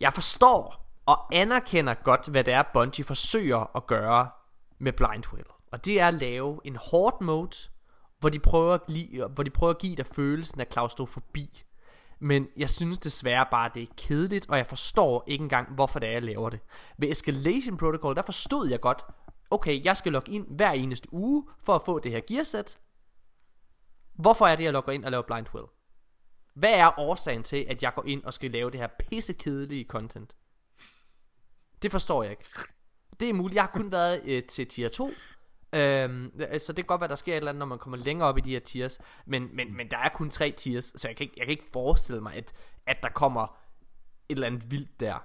Jeg 0.00 0.12
forstår 0.12 0.84
og 1.06 1.34
anerkender 1.34 1.94
godt, 1.94 2.28
hvad 2.28 2.44
det 2.44 2.54
er, 2.54 2.62
Bungie 2.74 3.04
forsøger 3.04 3.76
at 3.76 3.86
gøre 3.86 4.28
med 4.78 4.92
Blind 4.92 5.24
Will. 5.32 5.46
Og 5.72 5.84
det 5.84 6.00
er 6.00 6.08
at 6.08 6.14
lave 6.14 6.60
en 6.64 6.76
hård 6.76 7.22
mode, 7.22 7.56
hvor 8.20 8.28
de 8.28 8.38
prøver 8.38 8.74
at, 8.74 8.86
give, 8.86 9.26
hvor 9.26 9.42
de 9.42 9.50
prøver 9.50 9.70
at 9.70 9.78
give 9.78 9.96
dig 9.96 10.06
følelsen 10.06 10.60
af 10.60 10.68
klaustrofobi. 10.68 11.62
Men 12.18 12.48
jeg 12.56 12.70
synes 12.70 12.98
desværre 12.98 13.46
bare, 13.50 13.66
at 13.66 13.74
det 13.74 13.82
er 13.82 13.94
kedeligt, 13.96 14.46
og 14.48 14.56
jeg 14.56 14.66
forstår 14.66 15.24
ikke 15.26 15.42
engang, 15.42 15.74
hvorfor 15.74 15.98
det 15.98 16.08
er, 16.08 16.12
jeg 16.12 16.22
laver 16.22 16.50
det. 16.50 16.60
Ved 16.98 17.10
Escalation 17.10 17.76
Protocol, 17.76 18.16
der 18.16 18.22
forstod 18.22 18.68
jeg 18.68 18.80
godt, 18.80 19.04
okay, 19.50 19.84
jeg 19.84 19.96
skal 19.96 20.12
logge 20.12 20.32
ind 20.32 20.56
hver 20.56 20.70
eneste 20.70 21.08
uge, 21.12 21.48
for 21.62 21.74
at 21.74 21.82
få 21.84 21.98
det 21.98 22.12
her 22.12 22.20
gearsæt. 22.28 22.78
Hvorfor 24.12 24.46
er 24.46 24.56
det, 24.56 24.64
jeg 24.64 24.72
logger 24.72 24.92
ind 24.92 25.04
og 25.04 25.10
laver 25.10 25.22
Blind 25.22 25.46
Will? 25.54 25.66
Hvad 26.54 26.72
er 26.72 26.98
årsagen 26.98 27.42
til, 27.42 27.66
at 27.68 27.82
jeg 27.82 27.92
går 27.94 28.04
ind 28.06 28.24
og 28.24 28.34
skal 28.34 28.50
lave 28.50 28.70
det 28.70 28.80
her 28.80 28.88
pissekedelige 28.98 29.84
content? 29.84 30.36
Det 31.82 31.90
forstår 31.90 32.22
jeg 32.22 32.30
ikke. 32.30 32.44
Det 33.20 33.28
er 33.28 33.32
muligt. 33.32 33.54
Jeg 33.54 33.62
har 33.62 33.70
kun 33.70 33.92
været 33.92 34.22
øh, 34.24 34.42
til 34.42 34.66
tier 34.66 34.88
2. 34.88 35.10
Øhm, 35.74 36.32
øh, 36.38 36.60
så 36.60 36.72
det 36.72 36.76
kan 36.76 36.86
godt 36.86 37.00
være, 37.00 37.08
der 37.08 37.14
sker 37.14 37.32
et 37.32 37.36
eller 37.36 37.48
andet, 37.48 37.58
når 37.58 37.66
man 37.66 37.78
kommer 37.78 37.98
længere 37.98 38.28
op 38.28 38.38
i 38.38 38.40
de 38.40 38.50
her 38.50 38.60
tiers. 38.60 39.00
Men, 39.26 39.56
men, 39.56 39.76
men 39.76 39.90
der 39.90 39.98
er 39.98 40.08
kun 40.08 40.30
tre 40.30 40.50
tiers, 40.56 40.84
så 40.96 41.08
jeg 41.08 41.16
kan 41.16 41.24
ikke, 41.24 41.34
jeg 41.36 41.46
kan 41.46 41.50
ikke 41.50 41.70
forestille 41.72 42.20
mig, 42.20 42.34
at, 42.34 42.52
at 42.86 42.96
der 43.02 43.08
kommer 43.08 43.42
et 44.28 44.34
eller 44.34 44.46
andet 44.46 44.70
vildt 44.70 45.00
der. 45.00 45.18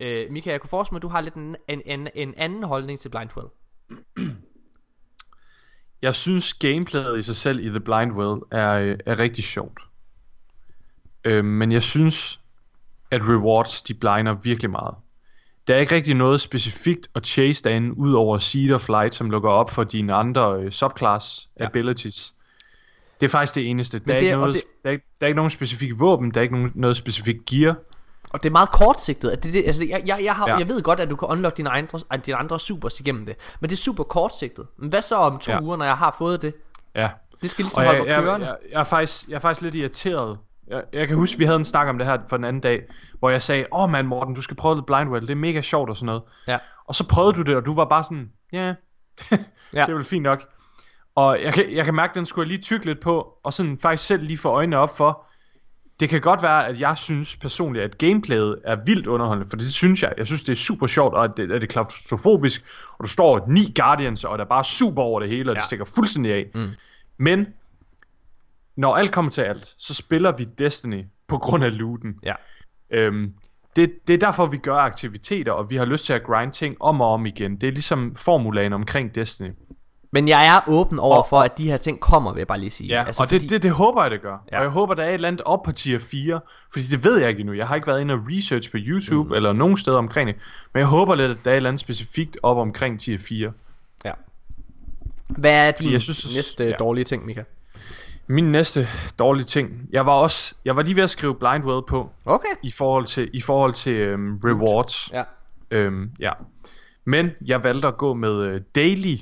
Øh, 0.00 0.30
Mika, 0.30 0.50
jeg 0.50 0.60
kunne 0.60 0.70
forestille 0.70 0.94
mig, 0.94 0.98
at 0.98 1.02
du 1.02 1.08
har 1.08 1.20
lidt 1.20 1.34
en, 1.34 1.56
en, 1.68 1.82
en, 1.86 2.08
en 2.14 2.34
anden 2.36 2.62
holdning 2.62 3.00
til 3.00 3.08
Blind 3.08 3.30
Will. 3.36 3.48
Jeg 6.02 6.14
synes, 6.14 6.54
gameplayet 6.54 7.18
i 7.18 7.22
sig 7.22 7.36
selv 7.36 7.60
i 7.66 7.68
The 7.68 7.80
Blind 7.80 8.12
Well 8.12 8.40
er, 8.50 8.72
øh, 8.72 8.98
er 9.06 9.18
rigtig 9.18 9.44
sjovt. 9.44 9.80
Øh, 11.24 11.44
men 11.44 11.72
jeg 11.72 11.82
synes, 11.82 12.40
at 13.10 13.20
rewards, 13.28 13.82
de 13.82 13.94
blinder 13.94 14.34
virkelig 14.34 14.70
meget. 14.70 14.94
Der 15.66 15.74
er 15.74 15.78
ikke 15.78 15.94
rigtig 15.94 16.14
noget 16.14 16.40
specifikt 16.40 17.08
at 17.14 17.26
chase 17.26 17.64
derinde, 17.64 17.98
ud 17.98 18.12
over 18.12 18.38
Seed 18.38 18.72
of 18.72 18.88
Light, 18.88 19.14
som 19.14 19.30
lukker 19.30 19.50
op 19.50 19.70
for 19.70 19.84
dine 19.84 20.14
andre 20.14 20.60
øh, 20.62 20.70
subclass 20.72 21.48
Ja. 21.60 21.64
abilities. 21.66 22.34
Det 23.20 23.26
er 23.26 23.30
faktisk 23.30 23.54
det 23.54 23.70
eneste. 23.70 23.98
Der 23.98 24.14
er, 24.14 24.18
ikke 24.18 24.32
noget, 24.36 24.54
det- 24.54 24.64
der, 24.84 24.90
er, 24.90 24.96
der 24.96 25.26
er 25.26 25.26
ikke 25.26 25.36
nogen 25.36 25.50
specifik 25.50 26.00
våben, 26.00 26.30
der 26.30 26.40
er 26.40 26.42
ikke 26.42 26.54
nogen, 26.54 26.72
noget 26.74 26.96
specifik 26.96 27.36
gear. 27.50 27.76
Og 28.32 28.42
det 28.42 28.48
er 28.48 28.52
meget 28.52 28.70
kortsigtet. 28.70 29.30
At 29.30 29.44
det, 29.44 29.52
det, 29.54 29.66
altså, 29.66 29.84
jeg, 29.88 30.02
jeg, 30.06 30.20
jeg, 30.24 30.34
har, 30.34 30.48
Ja. 30.48 30.56
jeg 30.56 30.68
ved 30.68 30.82
godt, 30.82 31.00
at 31.00 31.10
du 31.10 31.16
kan 31.16 31.28
unlock 31.28 31.56
dine 31.56 31.70
andre, 31.70 31.98
dine 32.26 32.36
andre 32.36 32.60
supers 32.60 33.00
igennem 33.00 33.26
det. 33.26 33.36
Men 33.60 33.70
det 33.70 33.76
er 33.76 33.80
super 33.80 34.04
kortsigtet. 34.04 34.66
Men 34.76 34.88
hvad 34.88 35.02
så 35.02 35.16
om 35.16 35.38
to 35.38 35.52
Ja. 35.52 35.60
uger, 35.62 35.76
når 35.76 35.84
jeg 35.84 35.96
har 35.96 36.14
fået 36.18 36.42
det? 36.42 36.54
Ja. 36.94 37.10
Det 37.42 37.50
skal 37.50 37.62
ligesom 37.62 37.80
Og 37.80 37.86
holde 37.86 38.00
jeg, 38.00 38.08
jeg, 38.08 38.22
kørende. 38.22 38.46
jeg, 38.46 38.56
jeg, 38.72 38.80
er 38.80 38.84
faktisk, 38.84 39.28
jeg 39.28 39.34
er 39.34 39.38
faktisk 39.38 39.62
lidt 39.62 39.74
irriteret. 39.74 40.38
Jeg, 40.68 40.82
jeg 40.92 41.08
kan 41.08 41.16
huske, 41.16 41.38
vi 41.38 41.44
havde 41.44 41.56
en 41.58 41.64
snak 41.64 41.88
om 41.88 41.98
det 41.98 42.06
her 42.06 42.18
for 42.28 42.36
den 42.36 42.44
anden 42.44 42.60
dag, 42.62 42.82
hvor 43.18 43.30
jeg 43.30 43.42
sagde, 43.42 43.66
åh 43.72 43.82
oh, 43.82 43.90
man 43.90 44.06
Morten, 44.06 44.34
du 44.34 44.42
skal 44.42 44.56
prøve 44.56 44.74
The 44.74 44.82
Blind 44.86 45.08
Well, 45.10 45.22
det 45.26 45.30
er 45.32 45.36
mega 45.36 45.62
sjovt 45.62 45.90
og 45.90 45.96
sådan 45.96 46.06
noget. 46.06 46.22
Ja. 46.48 46.58
Og 46.86 46.94
så 46.94 47.08
prøvede 47.08 47.32
du 47.36 47.42
det, 47.42 47.56
og 47.56 47.66
du 47.66 47.74
var 47.74 47.84
bare 47.84 48.04
sådan, 48.04 48.30
ja, 48.52 48.58
yeah. 49.32 49.38
Det 49.72 49.78
er 49.92 49.94
vel 49.94 50.04
fint 50.04 50.22
nok. 50.22 50.42
Og 51.14 51.42
jeg 51.42 51.54
kan, 51.54 51.72
jeg 51.74 51.84
kan 51.84 51.94
mærke, 51.94 52.10
at 52.10 52.14
den 52.16 52.26
skulle 52.26 52.44
jeg 52.46 52.48
lige 52.48 52.62
tykke 52.62 52.86
lidt 52.86 53.00
på, 53.00 53.28
og 53.44 53.52
sådan 53.52 53.78
faktisk 53.78 54.06
selv 54.06 54.22
lige 54.22 54.38
få 54.38 54.48
øjnene 54.48 54.78
op 54.78 54.96
for, 54.96 55.25
det 56.00 56.08
kan 56.08 56.20
godt 56.20 56.42
være, 56.42 56.66
at 56.66 56.80
jeg 56.80 56.98
synes 56.98 57.36
personligt, 57.36 57.84
at 57.84 57.98
gameplayet 57.98 58.58
er 58.64 58.76
vildt 58.86 59.06
underholdende, 59.06 59.50
for 59.50 59.56
det 59.56 59.74
synes 59.74 60.02
jeg. 60.02 60.12
Jeg 60.18 60.26
synes, 60.26 60.42
det 60.42 60.52
er 60.52 60.56
super 60.56 60.86
sjovt, 60.86 61.14
og 61.14 61.24
at 61.24 61.30
det, 61.36 61.42
at 61.42 61.48
det 61.48 61.62
er 61.62 61.66
klaustrofobisk, 61.66 62.64
og 62.98 63.04
du 63.04 63.08
står 63.08 63.44
ni 63.48 63.72
Guardians, 63.76 64.24
og 64.24 64.38
der 64.38 64.44
er 64.44 64.48
bare 64.48 64.64
super 64.64 65.02
over 65.02 65.20
det 65.20 65.28
hele, 65.28 65.50
og 65.50 65.54
ja. 65.54 65.58
det 65.58 65.66
stikker 65.66 65.84
fuldstændig 65.84 66.32
af. 66.32 66.46
Mm. 66.54 66.70
Men, 67.18 67.46
når 68.76 68.96
alt 68.96 69.12
kommer 69.12 69.30
til 69.30 69.42
alt, 69.42 69.74
så 69.78 69.94
spiller 69.94 70.36
vi 70.36 70.44
Destiny 70.44 71.04
på 71.28 71.38
grund 71.38 71.64
af 71.64 71.78
looten. 71.78 72.18
Ja. 72.22 72.34
Øhm, 72.90 73.34
det, 73.76 73.92
det 74.08 74.14
er 74.14 74.18
derfor, 74.18 74.46
vi 74.46 74.56
gør 74.56 74.76
aktiviteter, 74.76 75.52
og 75.52 75.70
vi 75.70 75.76
har 75.76 75.84
lyst 75.84 76.06
til 76.06 76.12
at 76.12 76.22
grind 76.22 76.52
ting 76.52 76.76
om 76.80 77.00
og 77.00 77.12
om 77.12 77.26
igen. 77.26 77.56
Det 77.60 77.66
er 77.66 77.72
ligesom 77.72 78.16
formulaen 78.16 78.72
omkring 78.72 79.14
Destiny. 79.14 79.50
Men 80.10 80.28
jeg 80.28 80.46
er 80.56 80.60
åben 80.68 80.98
over 80.98 81.16
Og- 81.16 81.26
for, 81.28 81.40
at 81.40 81.58
de 81.58 81.70
her 81.70 81.76
ting 81.76 82.00
kommer, 82.00 82.32
vil 82.32 82.40
jeg 82.40 82.46
bare 82.46 82.60
lige 82.60 82.70
sige. 82.70 82.88
Ja, 82.88 83.04
altså, 83.04 83.22
og 83.22 83.30
det, 83.30 83.50
det, 83.50 83.62
det 83.62 83.70
håber 83.70 84.02
jeg, 84.02 84.10
det 84.10 84.22
gør. 84.22 84.36
Ja. 84.52 84.56
Og 84.56 84.62
jeg 84.62 84.70
håber, 84.70 84.94
der 84.94 85.02
er 85.02 85.08
et 85.08 85.14
eller 85.14 85.28
andet 85.28 85.40
op 85.44 85.62
på 85.62 85.72
tier 85.72 85.98
4, 85.98 86.40
fordi 86.72 86.86
det 86.86 87.04
ved 87.04 87.18
jeg 87.18 87.28
ikke 87.28 87.40
endnu. 87.40 87.52
Jeg 87.54 87.66
har 87.68 87.74
ikke 87.74 87.86
været 87.86 88.00
inde 88.00 88.14
og 88.14 88.20
research 88.30 88.70
på 88.70 88.76
YouTube 88.80 89.28
mm. 89.28 89.34
eller 89.34 89.52
nogen 89.52 89.76
steder 89.76 89.98
omkring 89.98 90.26
det. 90.28 90.36
Men 90.72 90.78
jeg 90.80 90.86
håber 90.86 91.14
lidt, 91.14 91.30
at 91.30 91.38
der 91.44 91.50
er 91.50 91.54
et 91.54 91.56
eller 91.56 91.70
andet 91.70 91.80
specifikt 91.80 92.36
op 92.42 92.56
omkring 92.56 93.00
tier 93.00 93.18
4. 93.18 93.52
Ja. 94.04 94.12
Hvad 95.28 95.68
er 95.68 95.72
din 95.72 95.92
jeg 95.92 96.02
synes- 96.02 96.34
næste 96.36 96.64
ja. 96.64 96.72
dårlige 96.72 97.04
ting, 97.04 97.26
Mika? 97.26 97.42
Min 98.26 98.52
næste 98.52 98.88
dårlige 99.18 99.44
ting. 99.44 99.70
Jeg 99.92 100.06
var 100.06 100.12
også 100.12 100.54
jeg 100.64 100.76
var 100.76 100.82
lige 100.82 100.96
ved 100.96 101.02
at 101.02 101.10
skrive 101.10 101.34
blind 101.34 101.64
well 101.64 101.82
på 101.88 102.10
Okay. 102.24 102.48
i 102.62 102.70
forhold 102.70 103.06
til 103.06 103.30
i 103.32 103.40
forhold 103.40 103.72
til 103.72 103.92
øhm, 103.92 104.40
rewards. 104.44 105.10
Ja. 105.12 105.22
Øhm, 105.70 106.10
ja. 106.20 106.30
Men 107.04 107.30
jeg 107.46 107.64
valgte 107.64 107.88
at 107.88 107.96
gå 107.96 108.14
med 108.14 108.32
øh, 108.42 108.60
daily, 108.74 109.16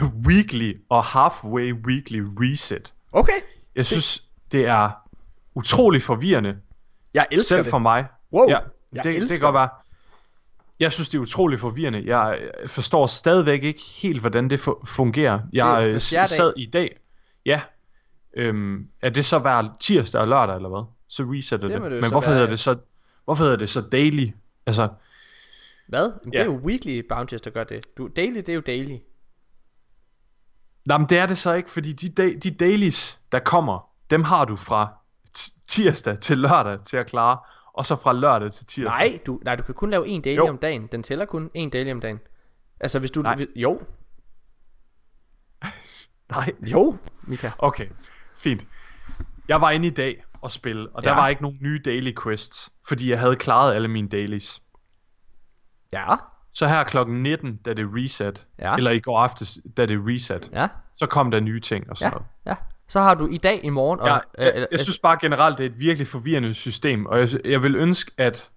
weekly 0.28 0.72
og 0.88 1.04
halfway 1.04 1.72
weekly 1.72 2.20
reset. 2.36 2.94
Okay. 3.12 3.32
Jeg 3.74 3.86
synes 3.86 4.24
det 4.52 4.66
er 4.66 4.90
utrolig 5.54 6.02
forvirrende 6.02 6.58
Jeg 7.14 7.26
elsker 7.30 7.56
selv 7.56 7.64
det. 7.64 7.70
for 7.70 7.78
mig. 7.78 8.06
Wow, 8.32 8.48
ja, 8.48 8.58
jeg 8.58 8.64
det, 8.92 9.04
det 9.04 9.16
elsker 9.16 9.36
kan 9.38 9.40
godt 9.40 9.52
det. 9.52 9.58
være. 9.60 9.68
Jeg 10.80 10.92
synes 10.92 11.08
det 11.08 11.18
er 11.18 11.22
utrolig 11.22 11.60
forvirrende. 11.60 12.02
Jeg 12.06 12.38
forstår 12.66 13.06
stadigvæk 13.06 13.62
ikke 13.64 13.82
helt 14.02 14.20
hvordan 14.20 14.50
det 14.50 14.60
fu- 14.68 14.84
fungerer. 14.86 15.40
Jeg 15.52 15.82
Det 15.82 15.94
øh, 15.94 16.00
sad 16.00 16.52
i 16.56 16.66
dag. 16.66 16.96
Ja. 17.46 17.60
Øhm, 18.36 18.88
er 19.02 19.10
det 19.10 19.24
så 19.24 19.38
hver 19.38 19.76
tirsdag 19.80 20.20
og 20.20 20.28
lørdag 20.28 20.56
eller 20.56 20.68
hvad? 20.68 20.84
Så 21.08 21.22
resetter 21.22 21.66
Det 21.66 21.82
det. 21.82 21.90
det 21.90 22.00
Men 22.02 22.10
hvorfor 22.10 22.30
være, 22.30 22.38
hedder 22.38 22.50
det 22.50 22.58
så 22.58 22.76
hvorfor 23.24 23.44
hedder 23.44 23.56
det 23.56 23.68
så 23.70 23.80
daily? 23.80 24.28
Altså 24.66 24.88
Hvad? 25.88 26.04
Det 26.24 26.34
Ja. 26.34 26.40
er 26.40 26.44
jo 26.44 26.60
weekly 26.64 27.02
bounties, 27.08 27.40
der 27.40 27.50
gør 27.50 27.64
det. 27.64 27.84
Du, 27.98 28.08
daily, 28.16 28.36
det 28.36 28.48
er 28.48 28.54
jo 28.54 28.60
daily. 28.60 28.96
Nej, 30.84 30.98
men 30.98 31.08
det 31.08 31.18
er 31.18 31.26
det 31.26 31.38
så 31.38 31.52
ikke, 31.52 31.70
fordi 31.70 31.92
de, 31.92 32.08
da- 32.08 32.34
de 32.42 32.50
dailies, 32.50 33.20
der 33.32 33.38
kommer, 33.38 33.90
dem 34.10 34.24
har 34.24 34.44
du 34.44 34.56
fra 34.56 34.88
tirsdag 35.68 36.18
til 36.18 36.38
lørdag 36.38 36.82
til 36.82 36.96
at 36.96 37.06
klare, 37.06 37.38
og 37.72 37.86
så 37.86 37.96
fra 37.96 38.12
lørdag 38.12 38.52
til 38.52 38.66
tirsdag. 38.66 39.08
Nej, 39.10 39.18
du, 39.26 39.40
nej, 39.44 39.56
du 39.56 39.62
kan 39.62 39.74
kun 39.74 39.90
lave 39.90 40.08
en 40.08 40.22
daily 40.22 40.36
Jo. 40.36 40.48
om 40.48 40.58
dagen. 40.58 40.86
Den 40.92 41.02
tæller 41.02 41.24
kun 41.24 41.50
en 41.54 41.70
daily 41.70 41.92
om 41.92 42.00
dagen. 42.00 42.20
Altså 42.80 42.98
hvis 42.98 43.10
du... 43.10 43.22
Nej. 43.22 43.36
Hvis, 43.36 43.46
jo. 43.56 43.80
Nej. 46.30 46.50
Jo, 46.62 46.96
Mika. 47.22 47.50
Okay, 47.58 47.88
fint. 48.36 48.66
Jeg 49.48 49.60
var 49.60 49.70
inde 49.70 49.86
i 49.86 49.90
dag 49.90 50.24
og 50.40 50.50
spille, 50.50 50.88
og 50.94 51.02
der 51.04 51.10
Ja. 51.10 51.16
var 51.16 51.28
ikke 51.28 51.42
nogen 51.42 51.58
nye 51.60 51.80
daily 51.84 52.12
quests, 52.22 52.72
fordi 52.88 53.10
jeg 53.10 53.20
havde 53.20 53.36
klaret 53.36 53.74
alle 53.74 53.88
mine 53.88 54.08
dailies. 54.08 54.62
Ja. 55.92 56.14
Så 56.54 56.66
her 56.68 56.84
klokken 56.84 57.22
19, 57.22 57.56
da 57.56 57.72
det 57.74 57.86
reset, 57.96 58.46
Ja. 58.58 58.74
eller 58.76 58.90
i 58.90 58.98
går 59.00 59.18
aftes, 59.18 59.58
da 59.76 59.86
det 59.86 59.98
reset, 60.06 60.50
Ja. 60.52 60.68
så 60.92 61.06
kom 61.06 61.30
der 61.30 61.40
nye 61.40 61.60
ting 61.60 61.84
og 61.90 61.96
Ja. 62.00 62.04
sådan 62.04 62.12
noget. 62.12 62.26
Ja. 62.46 62.54
Så 62.88 63.00
har 63.00 63.14
du 63.14 63.26
i 63.26 63.36
dag, 63.36 63.60
i 63.64 63.68
morgen... 63.68 64.00
Og, 64.00 64.06
Jeg, 64.08 64.20
øh, 64.38 64.44
jeg, 64.46 64.52
øh, 64.56 64.66
jeg 64.72 64.80
synes 64.80 64.98
bare 64.98 65.18
generelt, 65.20 65.58
det 65.58 65.66
er 65.66 65.70
et 65.70 65.78
virkelig 65.80 66.06
forvirrende 66.06 66.54
system, 66.54 67.06
og 67.06 67.18
jeg, 67.20 67.28
jeg 67.44 67.62
vil 67.62 67.76
ønske, 67.76 68.10
at... 68.18 68.50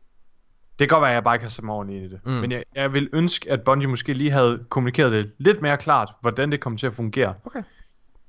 Det 0.80 0.90
kan 0.90 0.96
godt 0.96 1.02
være, 1.02 1.12
at 1.12 1.16
jeg 1.16 1.24
bare 1.24 1.40
sætte 1.40 1.66
mig 1.66 1.76
ordentligt 1.76 2.04
ind 2.04 2.12
i 2.12 2.16
det. 2.16 2.26
Mm. 2.26 2.32
Men 2.32 2.52
jeg, 2.52 2.64
jeg 2.76 2.94
vil 2.94 3.10
ønske, 3.14 3.52
at 3.52 3.62
Bungie 3.62 3.90
måske 3.90 4.14
lige 4.14 4.32
havde 4.32 4.66
kommunikeret 4.70 5.12
det 5.12 5.32
lidt 5.38 5.62
mere 5.62 5.78
klart, 5.78 6.10
hvordan 6.22 6.52
det 6.52 6.60
kommer 6.62 6.80
til 6.80 6.88
at 6.88 6.94
fungere. 6.94 7.34
Okay. 7.46 7.64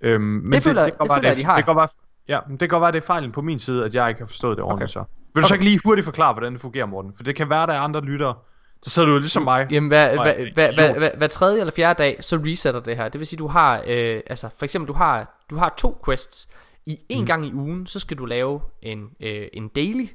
Øhm, 0.01 0.23
men 0.23 0.53
Det 0.53 0.63
føler- 0.63 0.85
det 0.85 0.95
være, 1.01 1.17
føler 1.17 1.29
jeg, 1.29 1.37
de 1.37 1.45
har. 1.45 1.57
Det 1.57 1.65
kan 1.65 1.75
godt 1.75 1.81
være, 1.83 1.89
ja, 2.37 2.41
men 2.49 2.57
det 2.57 2.71
kan 2.71 2.81
være, 2.81 2.93
det 2.93 2.99
er 3.03 3.07
fejlen 3.07 3.33
på 3.33 3.43
min 3.43 3.59
side, 3.59 3.85
at 3.85 3.95
jeg 3.95 4.09
ikke 4.09 4.21
har 4.21 4.27
forstået 4.27 4.57
det 4.57 4.65
ordentligt 4.65 4.97
Okay. 4.97 5.07
så. 5.07 5.13
Vil 5.35 5.43
du 5.43 5.49
så 5.49 5.55
Okay. 5.55 5.63
ikke 5.63 5.71
lige 5.71 5.81
hurtigt 5.85 6.05
forklare, 6.05 6.33
hvordan 6.33 6.53
det 6.53 6.61
fungerer, 6.61 6.87
Morten? 6.87 7.13
For 7.17 7.23
det 7.25 7.37
kan 7.37 7.51
være, 7.51 7.67
der 7.67 7.73
er 7.73 7.81
andre 7.81 8.01
lyttere. 8.01 8.35
Så 8.83 8.91
sidder 8.91 9.09
du 9.09 9.19
ligesom 9.19 9.43
mig. 9.43 9.67
Jamen, 9.71 9.89
hvad, 9.89 10.11
hvad, 10.23 10.35
hvad, 10.55 10.73
hvad, 10.75 10.95
hvad, 10.95 11.11
hver 11.17 11.27
tredje 11.27 11.61
eller 11.61 11.73
fjerde 11.73 12.03
dag, 12.03 12.25
så 12.25 12.37
resetter 12.37 12.81
det 12.81 12.97
her. 12.97 13.09
Det 13.09 13.19
vil 13.19 13.27
sige, 13.27 13.39
du 13.39 13.47
har, 13.47 13.85
øh, 13.87 14.21
altså 14.27 14.49
for 14.57 14.65
eksempel, 14.65 14.89
du 14.89 14.93
har, 14.93 15.45
du 15.51 15.57
har 15.57 15.75
to 15.79 16.03
quests. 16.05 16.49
I 16.87 16.99
en 17.09 17.19
Mhm. 17.19 17.27
gang 17.27 17.47
i 17.47 17.53
ugen, 17.53 17.87
så 17.87 18.01
skal 18.01 18.19
du 18.19 18.25
lave 18.25 18.61
en, 18.83 19.11
øh, 19.21 19.49
en 19.53 19.69
daily. 19.69 20.07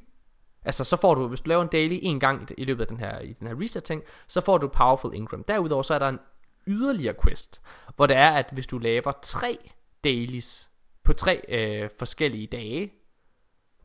Altså, 0.64 0.84
så 0.84 0.96
får 0.96 1.14
du, 1.14 1.28
hvis 1.28 1.40
du 1.40 1.48
laver 1.48 1.62
en 1.62 1.68
daily 1.68 1.98
en 2.02 2.20
gang 2.20 2.50
i, 2.50 2.54
i 2.60 2.64
løbet 2.64 2.80
af 2.80 2.86
den 2.86 2.96
her, 2.96 3.18
i 3.18 3.32
den 3.32 3.46
her 3.48 3.54
reset 3.60 3.84
ting, 3.84 4.02
så 4.28 4.40
får 4.40 4.58
du 4.58 4.68
Powerful 4.68 5.14
Ingram. 5.14 5.44
Derudover 5.44 5.82
så 5.82 5.94
er 5.94 5.98
der 5.98 6.08
en 6.08 6.18
yderligere 6.66 7.14
quest, 7.24 7.60
hvor 7.96 8.06
det 8.06 8.16
er, 8.16 8.30
at 8.30 8.48
hvis 8.52 8.66
du 8.66 8.78
laver 8.78 9.12
tre 9.22 9.58
dailies 10.04 10.70
på 11.04 11.12
tre 11.12 11.40
øh, 11.48 11.90
forskellige 11.98 12.46
dage, 12.46 12.92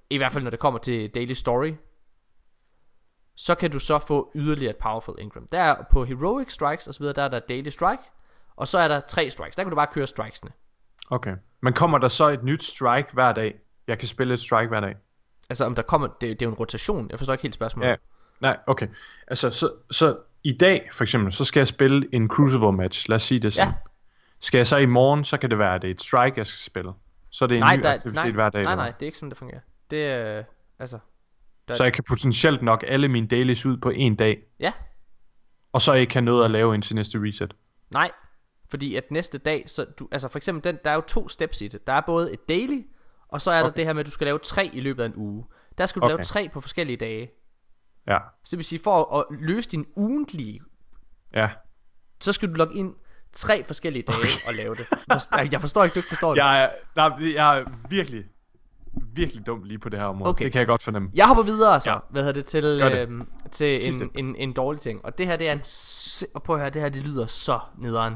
i 0.09 0.17
hvert 0.17 0.31
fald 0.33 0.43
når 0.43 0.51
det 0.51 0.59
kommer 0.59 0.79
til 0.79 1.09
daily 1.09 1.33
story, 1.33 1.71
så 3.37 3.55
kan 3.55 3.71
du 3.71 3.79
så 3.79 3.99
få 3.99 4.31
yderligere 4.35 4.69
et 4.69 4.77
powerful 4.77 5.15
Ingram. 5.19 5.47
Der 5.51 5.59
er 5.59 5.83
på 5.91 6.05
heroic 6.05 6.51
strikes 6.51 6.87
og 6.87 6.93
så 6.93 6.99
videre, 6.99 7.13
der 7.13 7.23
er 7.23 7.27
der 7.27 7.39
daily 7.39 7.69
strike, 7.69 8.03
og 8.55 8.67
så 8.67 8.79
er 8.79 8.87
der 8.87 8.99
tre 8.99 9.29
strikes. 9.29 9.55
Der 9.55 9.63
kan 9.63 9.69
du 9.69 9.75
bare 9.75 9.87
køre 9.93 10.07
strikesene. 10.07 10.51
Okay. 11.09 11.35
Men 11.61 11.73
kommer 11.73 11.97
der 11.97 12.07
så 12.07 12.27
et 12.27 12.43
nyt 12.43 12.63
strike 12.63 13.13
hver 13.13 13.33
dag? 13.33 13.59
Jeg 13.87 13.99
kan 13.99 14.07
spille 14.07 14.33
et 14.33 14.41
strike 14.41 14.67
hver 14.67 14.79
dag. 14.79 14.95
Altså 15.49 15.65
om 15.65 15.75
der 15.75 15.81
kommer, 15.81 16.07
det, 16.07 16.21
det 16.21 16.41
er 16.41 16.45
jo 16.45 16.49
en 16.49 16.57
rotation. 16.57 17.09
Jeg 17.09 17.19
forstår 17.19 17.33
ikke 17.33 17.41
helt 17.41 17.55
spørgsmålet. 17.55 17.89
Ja. 17.89 17.95
Nej, 18.39 18.57
okay. 18.67 18.87
Altså, 19.27 19.49
så, 19.49 19.71
så 19.91 20.17
i 20.43 20.57
dag, 20.57 20.89
for 20.93 21.03
eksempel, 21.03 21.33
så 21.33 21.45
skal 21.45 21.59
jeg 21.59 21.67
spille 21.67 22.09
en 22.13 22.27
Crucible 22.27 22.71
match. 22.71 23.09
Lad 23.09 23.15
os 23.15 23.23
sige 23.23 23.39
det 23.39 23.53
sådan. 23.53 23.67
Ja. 23.67 23.73
Skal 24.39 24.57
jeg 24.57 24.67
så 24.67 24.77
i 24.77 24.85
morgen, 24.85 25.23
så 25.23 25.37
kan 25.37 25.49
det 25.49 25.59
være, 25.59 25.75
at 25.75 25.81
det 25.81 25.87
er 25.87 25.93
et 25.93 26.01
strike, 26.01 26.37
jeg 26.37 26.47
skal 26.47 26.71
spille. 26.71 26.91
Så 27.29 27.45
er 27.45 27.47
det 27.47 27.55
en 27.55 27.63
nej, 27.63 27.77
ny 27.77 27.83
der, 27.83 27.93
aktivitet 27.93 28.15
nej, 28.15 28.31
hver 28.31 28.49
dag. 28.49 28.63
nej, 28.63 28.75
nej, 28.75 28.85
hvad? 28.85 28.93
det 28.93 29.01
er 29.01 29.05
ikke 29.05 29.17
sådan, 29.17 29.29
det 29.29 29.37
fungerer. 29.37 29.59
Det 29.91 30.05
er, 30.05 30.37
øh, 30.37 30.43
altså... 30.79 30.99
Der, 31.67 31.73
Så 31.73 31.83
jeg 31.83 31.93
kan 31.93 32.03
potentielt 32.07 32.61
nok 32.61 32.83
alle 32.87 33.07
mine 33.07 33.27
dailies 33.27 33.65
ud 33.65 33.77
på 33.77 33.89
en 33.89 34.15
dag, 34.15 34.37
Ja, 34.59 34.73
og 35.73 35.81
så 35.81 35.93
ikke 35.93 36.13
have 36.13 36.25
noget 36.25 36.45
at 36.45 36.51
lave 36.51 36.73
indtil 36.75 36.95
næste 36.95 37.19
reset. 37.21 37.53
nej. 37.89 38.11
Fordi 38.69 38.95
at 38.95 39.11
næste 39.11 39.37
dag, 39.37 39.63
så 39.69 39.85
du, 39.99 40.07
altså 40.11 40.27
for 40.27 40.37
eksempel 40.39 40.63
den, 40.63 40.79
der 40.83 40.91
er 40.91 40.95
jo 40.95 41.01
to 41.01 41.29
steps 41.29 41.61
i 41.61 41.67
det. 41.67 41.87
Der 41.87 41.93
er 41.93 42.01
både 42.01 42.33
et 42.33 42.49
daily, 42.49 42.81
og 43.27 43.41
så 43.41 43.51
er 43.51 43.59
der 43.59 43.65
Okay. 43.69 43.75
det 43.77 43.85
her 43.85 43.93
med, 43.93 43.99
at 43.99 44.05
du 44.05 44.11
skal 44.11 44.25
lave 44.27 44.39
tre 44.39 44.69
i 44.73 44.79
løbet 44.79 45.03
af 45.03 45.07
en 45.07 45.13
uge. 45.15 45.45
Der 45.77 45.85
skal 45.85 45.99
du 45.99 46.05
Okay. 46.05 46.15
lave 46.15 46.23
tre 46.23 46.49
på 46.53 46.61
forskellige 46.61 46.97
dage. 46.97 47.29
Ja, 48.07 48.17
Så 48.43 48.51
det 48.51 48.57
vil 48.57 48.65
sige, 48.65 48.79
for 48.83 49.17
at 49.19 49.25
løse 49.39 49.69
din 49.69 49.85
ugentlige 49.95 50.59
ja. 51.33 51.49
så 52.19 52.33
skal 52.33 52.49
du 52.49 52.53
logge 52.53 52.75
ind 52.75 52.95
tre 53.33 53.63
forskellige 53.63 54.03
dage 54.03 54.27
og 54.47 54.53
lave 54.53 54.75
det. 54.75 54.85
Jeg 55.51 55.61
forstår 55.61 55.83
ikke, 55.83 55.93
du 55.93 55.99
ikke 55.99 56.09
forstår 56.09 56.33
det. 56.35 56.41
Jeg 56.41 56.63
er, 56.63 56.69
nej, 56.95 57.33
jeg 57.35 57.59
er 57.59 57.65
virkelig, 57.89 58.23
virkelig 59.13 59.45
dum 59.47 59.63
lige 59.63 59.79
på 59.79 59.89
det 59.89 59.99
her 59.99 60.05
område. 60.05 60.29
Okay. 60.29 60.45
Det 60.45 60.51
kan 60.51 60.59
jeg 60.59 60.67
godt 60.67 60.83
fornemme. 60.83 61.09
Jeg 61.13 61.27
hopper 61.27 61.43
videre 61.43 61.79
så, 61.81 61.89
Ja. 61.91 61.97
hvad 62.09 62.21
hedder 62.23 62.33
det, 62.33 62.45
til, 62.45 62.63
det. 62.63 62.91
øhm, 63.01 63.27
til 63.51 63.81
Sidste. 63.81 64.09
en, 64.15 64.25
en, 64.25 64.35
en 64.35 64.53
dårlig 64.53 64.81
ting. 64.81 65.05
Og 65.05 65.17
det 65.17 65.27
her, 65.27 65.35
det 65.37 65.47
er 65.49 65.53
en... 65.53 65.61
Og 66.35 66.43
prøv 66.43 66.55
at 66.55 66.59
høre, 66.61 66.69
det 66.69 66.81
her, 66.81 66.89
det 66.89 67.03
lyder 67.03 67.25
så 67.27 67.59
nederen. 67.77 68.13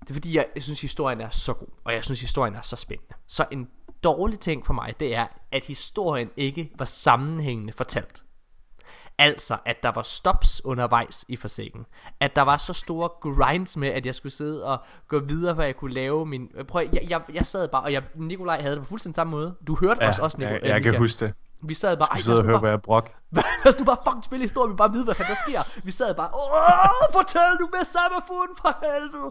Det 0.00 0.10
er 0.10 0.14
fordi, 0.14 0.36
jeg 0.36 0.46
synes, 0.58 0.80
historien 0.80 1.20
er 1.20 1.28
så 1.28 1.52
god. 1.52 1.68
Og 1.84 1.92
jeg 1.92 2.04
synes, 2.04 2.20
historien 2.20 2.54
er 2.54 2.60
så 2.60 2.76
spændende. 2.76 3.14
Så 3.26 3.44
en 3.50 3.68
dårlig 4.04 4.40
ting 4.40 4.66
for 4.66 4.72
mig, 4.72 4.94
det 5.00 5.14
er, 5.14 5.26
at 5.52 5.64
historien 5.64 6.30
ikke 6.36 6.70
var 6.78 6.84
sammenhængende 6.84 7.72
fortalt. 7.72 8.22
Altså, 9.18 9.56
at 9.64 9.82
der 9.82 9.88
var 9.94 10.02
stops 10.02 10.60
undervejs 10.64 11.24
i 11.28 11.36
forsikken. 11.36 11.86
At 12.20 12.36
der 12.36 12.42
var 12.42 12.56
så 12.56 12.72
store 12.72 13.08
grinds 13.08 13.76
med, 13.76 13.88
at 13.88 14.06
jeg 14.06 14.14
skulle 14.14 14.32
sidde 14.32 14.64
og 14.64 14.78
gå 15.08 15.18
videre, 15.18 15.54
for 15.54 15.62
jeg 15.62 15.76
kunne 15.76 15.94
lave 15.94 16.26
min... 16.26 16.50
Prøv, 16.68 16.82
jeg, 16.92 17.06
jeg, 17.10 17.20
jeg 17.34 17.46
sad 17.46 17.68
bare, 17.68 17.82
og 17.82 17.92
jeg, 17.92 18.02
Nikolaj 18.14 18.60
havde 18.60 18.74
det 18.74 18.82
på 18.82 18.88
fuldstændig 18.88 19.14
samme 19.16 19.30
måde. 19.30 19.54
Du 19.66 19.76
hørte 19.80 20.02
Ja, 20.04 20.08
os 20.08 20.18
også, 20.18 20.38
Nikolaj. 20.38 20.60
jeg, 20.62 20.68
jeg 20.70 20.82
kan 20.82 20.98
huske 20.98 21.24
det. 21.26 21.34
Vi 21.62 21.74
sad 21.74 21.96
bare, 21.96 22.08
ej, 22.12 22.18
sidder 22.18 22.42
lad 22.42 22.46
og 22.46 22.52
bare, 22.52 22.60
hvad 22.60 22.70
jeg 22.70 22.82
brok. 22.82 23.10
lad 23.64 23.68
os 23.74 23.78
nu 23.78 23.84
bare 23.84 23.96
fucking 24.06 24.24
spille 24.24 24.42
historie, 24.42 24.70
vi 24.70 24.76
bare 24.76 24.92
vide, 24.92 25.04
hvad 25.04 25.14
der 25.14 25.34
sker. 25.48 25.80
Vi 25.84 25.90
sad 25.90 26.14
bare, 26.14 26.28
åh, 26.34 27.12
fortæl 27.12 27.40
nu 27.60 27.68
med 27.72 27.84
Samafun 27.84 28.48
for 28.60 28.78
helvede. 28.84 29.30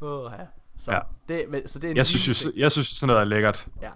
Åh, 0.00 0.32
ja. 0.38 0.44
Så, 0.78 0.92
Ja. 0.92 0.98
det, 1.28 1.44
men, 1.50 1.68
så 1.68 1.78
det 1.78 1.86
er 1.88 1.90
en 1.90 1.96
Jeg 1.96 2.06
synes, 2.06 2.44
lille 2.44 2.60
jeg 2.62 2.72
synes 2.72 2.88
sådan 2.88 3.06
noget 3.06 3.20
er 3.20 3.24
lækkert. 3.24 3.66
Ja. 3.82 3.90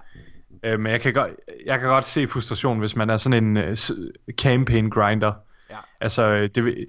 Øh, 0.64 0.80
men 0.80 0.92
jeg 0.92 1.00
kan, 1.00 1.14
godt, 1.14 1.30
jeg 1.66 1.80
kan 1.80 1.88
godt 1.88 2.04
se 2.04 2.26
frustration, 2.28 2.78
hvis 2.78 2.96
man 2.96 3.10
er 3.10 3.16
sådan 3.16 3.44
en 3.44 3.56
uh, 3.56 4.34
campaign 4.40 4.90
grinder. 4.90 5.32
Ja. 5.70 5.76
Altså, 6.00 6.22
øh, 6.22 6.50
det, 6.54 6.86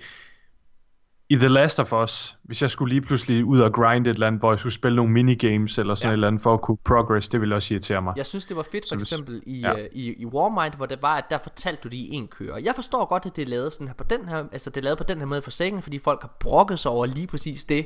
i 1.29 1.35
The 1.35 1.47
Last 1.47 1.79
of 1.79 1.93
Us, 1.93 2.37
hvis 2.43 2.61
jeg 2.61 2.69
skulle 2.69 2.93
lige 2.93 3.01
pludselig 3.01 3.45
ud 3.45 3.59
og 3.59 3.73
grinde 3.73 4.09
et 4.09 4.13
eller 4.13 4.27
andet, 4.27 4.41
hvor 4.41 4.51
jeg 4.51 4.59
skulle 4.59 4.73
spille 4.73 4.95
nogle 4.95 5.11
minigames 5.11 5.77
eller 5.77 5.95
sådan 5.95 6.07
Ja. 6.07 6.11
et 6.11 6.13
eller 6.13 6.27
andet 6.27 6.41
for 6.41 6.53
at 6.53 6.61
kunne 6.61 6.77
progress, 6.85 7.29
det 7.29 7.41
ville 7.41 7.55
også 7.55 7.73
irritere 7.73 8.01
mig. 8.01 8.13
Jeg 8.17 8.25
synes, 8.25 8.45
det 8.45 8.57
var 8.57 8.67
fedt 8.71 8.85
for 8.89 8.95
eksempel 8.95 9.43
i, 9.45 9.59
ja. 9.59 9.77
ja. 9.77 9.85
i, 9.91 10.13
i 10.13 10.25
Warmind, 10.25 10.73
hvor 10.73 10.85
det 10.85 11.01
var, 11.01 11.17
at 11.17 11.23
der 11.29 11.37
fortalte 11.37 11.81
du 11.83 11.87
det 11.87 11.97
i 11.97 12.09
en 12.11 12.27
kører. 12.27 12.57
Jeg 12.57 12.75
forstår 12.75 13.05
godt, 13.05 13.25
at 13.25 13.35
det 13.35 13.41
er 13.41 13.47
lavet 13.47 13.73
sådan 13.73 13.87
her 13.87 13.93
på 13.93 14.03
den 14.03 14.27
her, 14.29 14.45
altså 14.51 14.69
det 14.69 14.77
er 14.77 14.83
lavet 14.83 14.97
på 14.97 15.03
den 15.03 15.17
her 15.17 15.25
måde 15.25 15.41
for 15.41 15.51
sengen, 15.51 15.81
fordi 15.81 15.99
folk 15.99 16.21
har 16.21 16.35
brokket 16.39 16.79
sig 16.79 16.91
over 16.91 17.05
lige 17.05 17.27
præcis 17.27 17.63
det, 17.63 17.85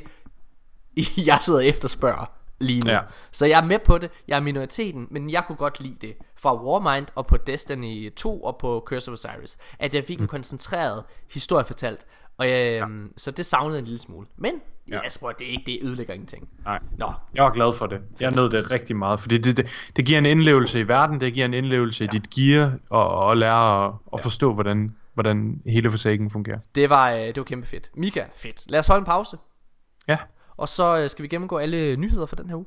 jeg 1.30 1.38
sidder 1.42 1.60
og 1.60 1.66
efterspørger 1.66 2.41
lige 2.62 2.82
nu. 2.82 2.90
Ja. 2.92 2.96
Ja. 2.98 3.02
Så 3.32 3.46
jeg 3.46 3.60
er 3.60 3.66
med 3.66 3.80
på 3.80 3.98
det, 3.98 4.12
jeg 4.28 4.36
er 4.36 4.40
minoriteten, 4.42 5.08
men 5.12 5.30
jeg 5.30 5.44
kunne 5.48 5.56
godt 5.56 5.80
lide 5.82 6.08
det 6.08 6.16
fra 6.40 6.64
Warmind 6.64 7.08
og 7.16 7.28
på 7.28 7.38
Destiny 7.38 8.14
2 8.16 8.44
og 8.44 8.58
på 8.58 8.84
Curse 8.88 9.12
of 9.12 9.14
Osiris, 9.14 9.58
at 9.80 9.96
jeg 9.96 10.04
fik 10.04 10.18
Mm. 10.20 10.24
en 10.24 10.28
koncentreret 10.28 11.04
historie 11.34 11.66
fortalt. 11.66 12.06
Og 12.38 12.50
jeg, 12.50 12.74
ja. 12.74 12.86
Så 13.18 13.32
det 13.32 13.46
savnede 13.46 13.80
en 13.80 13.86
lille 13.86 13.98
smule. 14.00 14.28
Men 14.38 14.52
ja. 14.88 14.96
Ja. 14.96 15.02
jeg 15.02 15.12
tror, 15.12 15.32
det, 15.32 15.48
er 15.48 15.52
ikke- 15.52 15.64
det 15.66 15.80
ødelægger 15.84 16.14
ingenting. 16.14 16.50
Nej. 16.66 16.80
Nå, 16.98 17.12
Jeg 17.34 17.44
var 17.44 17.52
glad 17.52 17.74
for 17.78 17.86
det. 17.88 18.02
Jeg 18.20 18.32
nød 18.32 18.50
det 18.50 18.72
rigtig 18.72 18.96
meget, 18.96 19.20
fordi 19.20 19.38
det, 19.38 19.58
det, 19.58 19.68
det 19.96 20.06
giver 20.06 20.18
en 20.18 20.26
indlevelse 20.26 20.80
i 20.80 20.88
verden, 20.88 21.22
det 21.22 21.34
giver 21.34 21.46
en 21.46 21.54
indlevelse 21.54 22.04
ja. 22.04 22.10
i 22.10 22.20
dit 22.20 22.30
gear, 22.30 22.74
og, 22.90 23.08
og 23.10 23.38
lære 23.38 23.86
at, 23.88 23.94
at 24.14 24.22
forstå, 24.22 24.54
hvordan, 24.54 24.96
hvordan 25.14 25.62
hele 25.66 25.90
forsaken 25.92 26.32
fungerer. 26.32 26.60
det 26.76 26.90
var, 26.90 27.12
øh, 27.12 27.20
det 27.20 27.38
var 27.38 27.44
kæmpe 27.44 27.68
fedt. 27.68 27.92
Mika, 27.96 28.24
fedt. 28.36 28.64
Lad 28.72 28.80
os 28.80 28.88
holde 28.88 29.00
en 29.00 29.06
pause. 29.06 29.38
Ja. 30.08 30.18
Og 30.62 30.70
så 30.70 30.98
øh, 30.98 31.10
skal 31.10 31.24
vi 31.24 31.28
gennemgå 31.28 31.58
alle 31.58 31.96
nyheder 31.96 32.26
for 32.26 32.36
den 32.36 32.50
her 32.50 32.56
uge. 32.56 32.66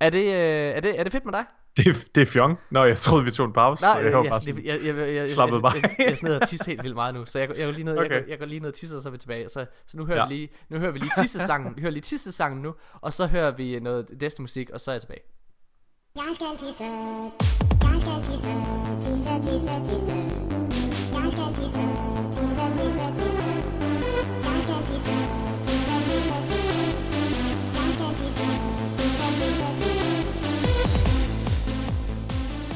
Er 0.00 0.10
det, 0.10 0.24
øh, 0.24 0.76
er 0.76 0.80
det, 0.80 0.98
er 1.00 1.02
det 1.02 1.12
fedt 1.12 1.24
med 1.24 1.32
dig? 1.32 1.44
Det, 1.76 1.86
er- 1.86 2.08
det 2.14 2.20
er 2.22 2.26
fjong. 2.26 2.58
Nå, 2.70 2.84
jeg 2.84 2.98
troede, 2.98 3.24
vi 3.24 3.30
tog 3.30 3.46
en 3.46 3.52
pause. 3.52 3.82
Nej, 3.82 3.90
jeg, 3.90 4.04
jeg, 4.12 4.24
jeg, 4.24 4.34
sådan, 4.34 4.64
jeg, 4.64 4.80
jeg, 4.84 4.96
jeg, 4.96 5.14
jeg, 5.14 5.30
slappede 5.30 5.62
bare 5.62 5.72
jeg, 5.74 5.82
jeg, 5.98 6.06
jeg, 6.08 6.16
jeg, 6.22 6.30
jeg 6.40 6.48
tisse 6.48 6.66
helt 6.66 6.82
vildt 6.82 6.94
meget 6.94 7.14
nu, 7.14 7.26
så 7.26 7.38
jeg, 7.38 7.48
jeg 7.56 7.64
går 7.66 7.72
lige 7.72 7.84
ned, 7.84 7.98
okay. 7.98 8.10
jeg, 8.10 8.24
jeg 8.28 8.38
går 8.38 8.46
lige 8.46 8.60
ned 8.60 8.68
og 8.68 8.74
tisser, 8.74 8.96
og 8.96 9.02
så 9.02 9.08
er 9.08 9.10
vi 9.10 9.18
tilbage. 9.18 9.48
Så, 9.48 9.66
så 9.86 9.96
nu 9.98 10.06
hører 10.06 10.18
Ja. 10.18 10.26
vi 10.28 10.34
lige, 10.34 10.48
nu 10.68 10.78
hører 10.78 10.90
vi 10.92 10.98
lige 10.98 11.10
tissesangen, 11.18 11.76
vi 11.76 11.80
hører 11.80 11.90
lige 11.92 12.02
tissesangen 12.02 12.62
nu, 12.62 12.74
og 13.00 13.12
så 13.12 13.26
hører 13.26 13.50
vi 13.50 13.80
noget 13.80 14.06
Destiny 14.20 14.42
musik, 14.44 14.70
og 14.70 14.80
så 14.80 14.90
er 14.90 14.94
jeg 14.94 15.00
tilbage. 15.02 15.20
Jeg 16.16 16.24
skal 16.34 16.46
tisse, 16.58 16.84
jeg 17.84 17.96
skal 18.00 18.18
tisse, 18.26 18.52
tisse, 19.04 19.34
tisse, 19.46 19.74
tisse. 19.88 20.16
Jeg 21.14 21.32
skal 21.32 21.48
tisse, 21.58 21.84
tisse, 22.34 22.64
tisse, 22.76 23.06
tisse. 23.16 23.27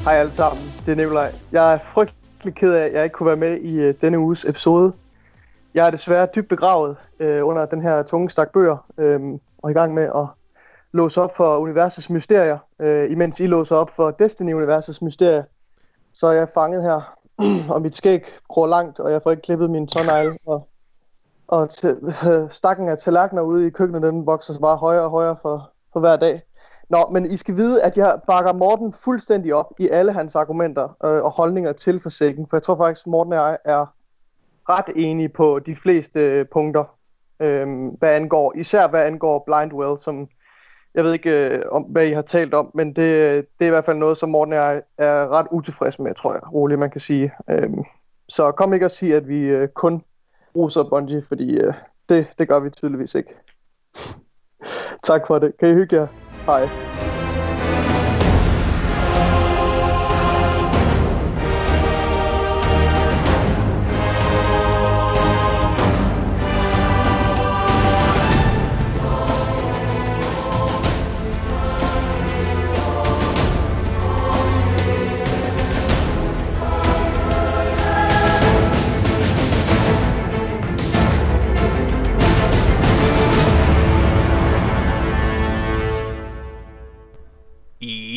Hej 0.03 0.13
alle 0.13 0.33
sammen, 0.33 0.65
det 0.85 0.91
er 0.91 0.95
Nikolaj. 0.95 1.31
Jeg 1.51 1.73
er 1.73 1.79
frygtelig 1.93 2.55
ked 2.55 2.73
af, 2.73 2.85
at 2.85 2.93
jeg 2.93 3.03
ikke 3.03 3.13
kunne 3.13 3.27
være 3.27 3.35
med 3.35 3.57
i 3.57 3.73
øh, 3.75 3.93
denne 4.01 4.19
uges 4.19 4.45
episode. 4.45 4.93
Jeg 5.73 5.87
er 5.87 5.89
desværre 5.89 6.27
dybt 6.35 6.49
begravet 6.49 6.97
øh, 7.19 7.47
under 7.47 7.65
den 7.65 7.81
her 7.81 8.03
tunge 8.03 8.29
stak 8.29 8.51
bøger, 8.53 8.85
øh, 8.97 9.21
og 9.57 9.71
i 9.71 9.73
gang 9.73 9.93
med 9.93 10.03
at 10.03 10.25
låse 10.91 11.21
op 11.21 11.35
for 11.35 11.57
universets 11.57 12.09
mysterier, 12.09 12.57
øh, 12.79 13.11
imens 13.11 13.39
I 13.39 13.47
låser 13.47 13.75
op 13.75 13.89
for 13.95 14.11
Destiny-universets 14.11 15.01
mysterier. 15.01 15.43
Så 16.13 16.27
er 16.27 16.31
jeg 16.31 16.49
fanget 16.53 16.83
her, 16.83 17.17
og 17.73 17.81
mit 17.81 17.95
skæg 17.95 18.25
gror 18.47 18.67
langt, 18.67 18.99
og 18.99 19.11
jeg 19.11 19.21
får 19.23 19.31
ikke 19.31 19.43
klippet 19.43 19.69
min 19.69 19.87
tårnegle, 19.87 20.37
og, 20.47 20.67
og 21.53 21.69
øh, 22.29 22.49
stakken 22.49 22.89
af 22.89 22.97
tallerkener 22.97 23.41
ude 23.41 23.67
i 23.67 23.69
køkkenet, 23.69 24.01
den 24.01 24.25
vokser 24.25 24.53
så 24.53 24.59
bare 24.59 24.77
højere 24.77 25.03
og 25.03 25.09
højere 25.09 25.37
for, 25.41 25.71
for 25.93 25.99
hver 25.99 26.15
dag. 26.15 26.41
Nå, 26.89 26.97
men 27.11 27.25
I 27.25 27.37
skal 27.37 27.55
vide, 27.55 27.83
at 27.83 27.97
jeg 27.97 28.19
bakker 28.27 28.53
Morten 28.53 28.93
fuldstændig 28.93 29.53
op 29.53 29.73
i 29.79 29.89
alle 29.89 30.11
hans 30.11 30.35
argumenter 30.35 30.83
øh, 30.83 31.23
og 31.23 31.31
holdninger 31.31 31.73
til 31.73 31.99
forsikring, 31.99 32.49
for 32.49 32.57
jeg 32.57 32.63
tror 32.63 32.77
faktisk, 32.77 33.07
Morten 33.07 33.33
og 33.33 33.39
jeg 33.39 33.57
er 33.65 33.85
ret 34.69 34.95
enige 34.95 35.29
på 35.29 35.59
de 35.59 35.75
fleste 35.75 36.19
øh, 36.19 36.45
punkter, 36.51 36.83
øh, 37.39 37.87
hvad 37.99 38.09
angår, 38.09 38.53
især 38.55 38.87
hvad 38.87 39.01
angår 39.01 39.43
Blindwell, 39.45 39.99
som 39.99 40.27
jeg 40.95 41.03
ved 41.03 41.13
ikke, 41.13 41.47
øh, 41.49 41.63
om, 41.71 41.83
hvad 41.83 42.05
I 42.05 42.11
har 42.11 42.21
talt 42.21 42.53
om, 42.53 42.71
men 42.73 42.87
det, 42.87 42.95
det 43.59 43.65
er 43.65 43.67
i 43.67 43.69
hvert 43.69 43.85
fald 43.85 43.97
noget, 43.97 44.17
som 44.17 44.29
Morten 44.29 44.53
og 44.53 44.59
jeg 44.59 44.81
er 44.97 45.27
ret 45.27 45.47
utilfreds 45.51 45.99
med, 45.99 46.15
tror 46.15 46.33
jeg, 46.33 46.53
roligt 46.53 46.79
man 46.79 46.91
kan 46.91 47.01
sige. 47.01 47.31
Øh, 47.49 47.69
så 48.29 48.51
kom 48.51 48.73
ikke 48.73 48.85
og 48.85 48.91
sige, 48.91 49.15
at 49.15 49.27
vi 49.27 49.39
øh, 49.39 49.67
kun 49.67 50.03
roser 50.55 50.83
Bungie, 50.83 51.23
fordi 51.27 51.57
øh, 51.57 51.73
det, 52.09 52.27
det 52.37 52.47
gør 52.47 52.59
vi 52.59 52.69
tydeligvis 52.69 53.15
ikke. 53.15 53.35
tak 55.09 55.27
for 55.27 55.39
det. 55.39 55.57
Kan 55.59 55.69
I 55.69 55.73
hygge 55.73 55.95
jer? 55.95 56.07
Hej. 56.45 57.02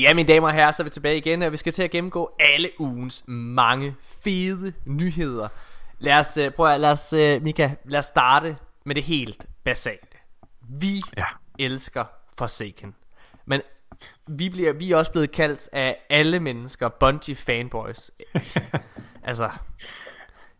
Ja, 0.06 0.14
mine 0.14 0.28
damer 0.28 0.48
og 0.48 0.54
herrer, 0.54 0.70
så 0.70 0.82
er 0.82 0.84
vi 0.84 0.90
tilbage 0.90 1.16
igen, 1.16 1.42
og 1.42 1.52
vi 1.52 1.56
skal 1.56 1.72
til 1.72 1.82
at 1.82 1.90
gennemgå 1.90 2.36
alle 2.40 2.68
ugens 2.78 3.24
mange 3.28 3.94
fede 4.24 4.72
nyheder. 4.84 5.48
Lad 5.98 6.18
os, 6.18 6.36
øh, 6.36 6.50
prøv 6.50 6.66
at, 6.66 6.80
lad 6.80 6.90
os, 6.90 7.12
øh, 7.12 7.42
Mika, 7.42 7.70
lad 7.84 7.98
os 7.98 8.04
starte 8.04 8.56
med 8.84 8.94
det 8.94 9.02
helt 9.02 9.46
basale. 9.64 9.98
Vi 10.68 11.00
ja. 11.16 11.24
elsker 11.58 12.04
Forsaken. 12.38 12.94
Men 13.46 13.60
vi, 14.26 14.48
bliver, 14.48 14.72
vi 14.72 14.92
er 14.92 14.96
også 14.96 15.12
blevet 15.12 15.32
kaldt 15.32 15.68
af 15.72 15.96
alle 16.10 16.40
mennesker 16.40 16.88
Bungie 16.88 17.36
fanboys. 17.36 18.10
altså, 19.28 19.50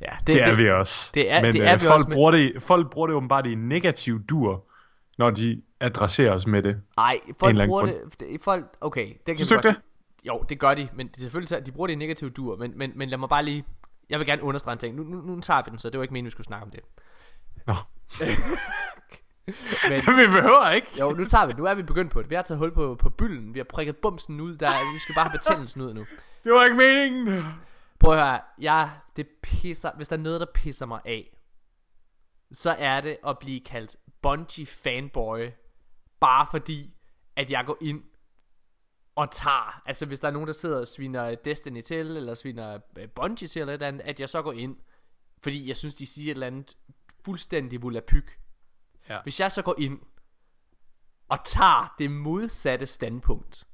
ja, 0.01 0.11
det, 0.27 0.35
det 0.35 0.43
er 0.43 0.57
vi 0.57 0.71
også. 0.71 1.11
Det 1.15 1.31
er, 1.31 1.43
Men 1.43 1.53
det 1.53 1.63
er 1.63 1.75
øh, 1.75 1.81
vi 1.81 1.87
folk, 1.87 1.95
også. 1.95 2.09
Men, 2.09 2.15
bruger 2.15 2.31
det, 2.31 2.63
folk 2.63 2.91
bruger 2.91 3.07
det 3.07 3.17
åbenbart 3.17 3.47
i 3.47 3.55
negativ 3.55 4.25
dur, 4.27 4.65
når 5.19 5.31
de 5.31 5.63
adresserer 5.81 6.33
os 6.33 6.47
med 6.47 6.63
det. 6.63 6.81
ej, 6.99 7.21
en 7.29 7.35
folk 7.39 7.57
bruger 7.67 7.81
grund. 7.87 7.91
det, 8.11 8.21
det, 8.21 8.41
folk, 8.41 8.77
okay, 8.81 9.09
det 9.27 9.37
kan 9.37 9.47
Synes 9.47 9.63
godt- 9.65 9.81
Jo, 10.27 10.45
det 10.49 10.59
gør 10.61 10.75
de, 10.75 10.89
men 10.95 11.09
det 11.09 11.17
er 11.17 11.21
selvfølgelig 11.21 11.67
de 11.67 11.73
bruger 11.73 11.87
det 11.87 11.95
i 11.95 11.97
negativ 11.97 12.31
dur, 12.31 12.57
men, 12.57 12.79
men, 12.79 12.93
men 12.97 13.09
lad 13.09 13.19
mig 13.19 13.29
bare 13.29 13.45
lige, 13.45 13.65
jeg 14.11 14.19
vil 14.19 14.27
gerne 14.27 14.43
understrege 14.43 14.73
en 14.73 14.79
ting. 14.79 14.97
Nu, 14.97 15.03
nu, 15.03 15.21
nu 15.21 15.41
tager 15.41 15.63
vi 15.65 15.71
den, 15.71 15.79
så 15.79 15.91
det 15.91 15.99
var 15.99 16.05
ikke 16.05 16.13
meningen, 16.13 16.27
vi 16.27 16.31
skulle 16.31 16.47
snakke 16.47 16.65
om 16.65 16.71
det. 16.71 16.81
Nå. 17.67 17.75
men, 19.89 19.99
vi 20.21 20.27
behøver 20.27 20.71
ikke. 20.71 20.87
Jo, 21.01 21.11
nu 21.11 21.25
tager 21.25 21.47
vi 21.47 21.53
Nu 21.53 21.65
er 21.65 21.75
vi 21.75 21.83
begyndt 21.83 22.13
på 22.13 22.23
det. 22.23 22.31
Vi 22.31 22.35
har 22.35 22.43
taget 22.43 22.59
hul 22.59 22.73
på, 22.73 22.95
på 22.95 23.11
bylden. 23.11 23.55
Vi 23.55 23.59
har 23.59 23.65
prikket 23.65 23.97
bumsen 23.97 24.41
ud. 24.41 24.57
Der, 24.57 24.93
vi 24.95 24.99
skal 25.01 25.15
bare 25.15 25.25
have 25.25 25.39
betændelsen 25.39 25.83
ud 25.83 25.95
nu. 25.95 26.07
Det 26.45 26.53
var 26.53 26.65
ikke 26.65 26.77
meningen. 26.77 27.45
Prøv 27.99 28.13
at 28.19 28.19
høre. 28.27 28.41
Jeg, 28.59 28.91
det 29.17 29.27
pisser, 29.43 29.91
hvis 29.97 30.09
der 30.09 30.17
er 30.17 30.21
noget, 30.21 30.41
der 30.41 30.47
pisser 30.55 30.87
mig 30.87 31.01
af, 31.05 31.37
så 32.53 32.71
er 32.79 33.01
det 33.01 33.17
at 33.27 33.39
blive 33.39 33.61
kaldt 33.61 33.97
Bungie 34.27 34.67
fanboy, 34.67 35.51
bare 36.21 36.47
fordi, 36.51 36.95
at 37.37 37.51
jeg 37.51 37.67
går 37.67 37.79
ind 37.81 38.03
og 39.15 39.31
tager, 39.31 39.83
altså 39.87 40.07
hvis 40.07 40.21
der 40.21 40.29
er 40.29 40.33
nogen, 40.33 40.47
der 40.47 40.53
sidder 40.53 40.81
og 40.81 40.89
sviner 40.89 41.35
Destiny 41.35 41.81
til, 41.81 42.17
eller 42.17 42.35
sviner 42.35 42.79
øh, 42.99 43.09
Bungie 43.09 43.49
til, 43.49 43.61
eller 43.61 43.75
et 43.75 43.83
andet, 43.83 44.01
at 44.01 44.21
jeg 44.21 44.29
så 44.29 44.43
går 44.43 44.53
ind, 44.53 44.77
fordi 45.43 45.69
jeg 45.69 45.77
synes, 45.77 45.95
de 45.95 46.07
siger 46.07 46.31
et 46.31 46.35
eller 46.35 46.47
andet 46.47 46.77
fuldstændig 47.25 47.83
volapyk. 47.83 48.39
Ja. 49.09 49.19
Hvis 49.23 49.41
jeg 49.41 49.53
så 49.53 49.63
går 49.63 49.75
ind 49.79 50.01
og 51.29 51.39
tager 51.45 51.95
det 51.99 52.11
modsatte 52.11 52.87
standpunkt, 52.87 53.67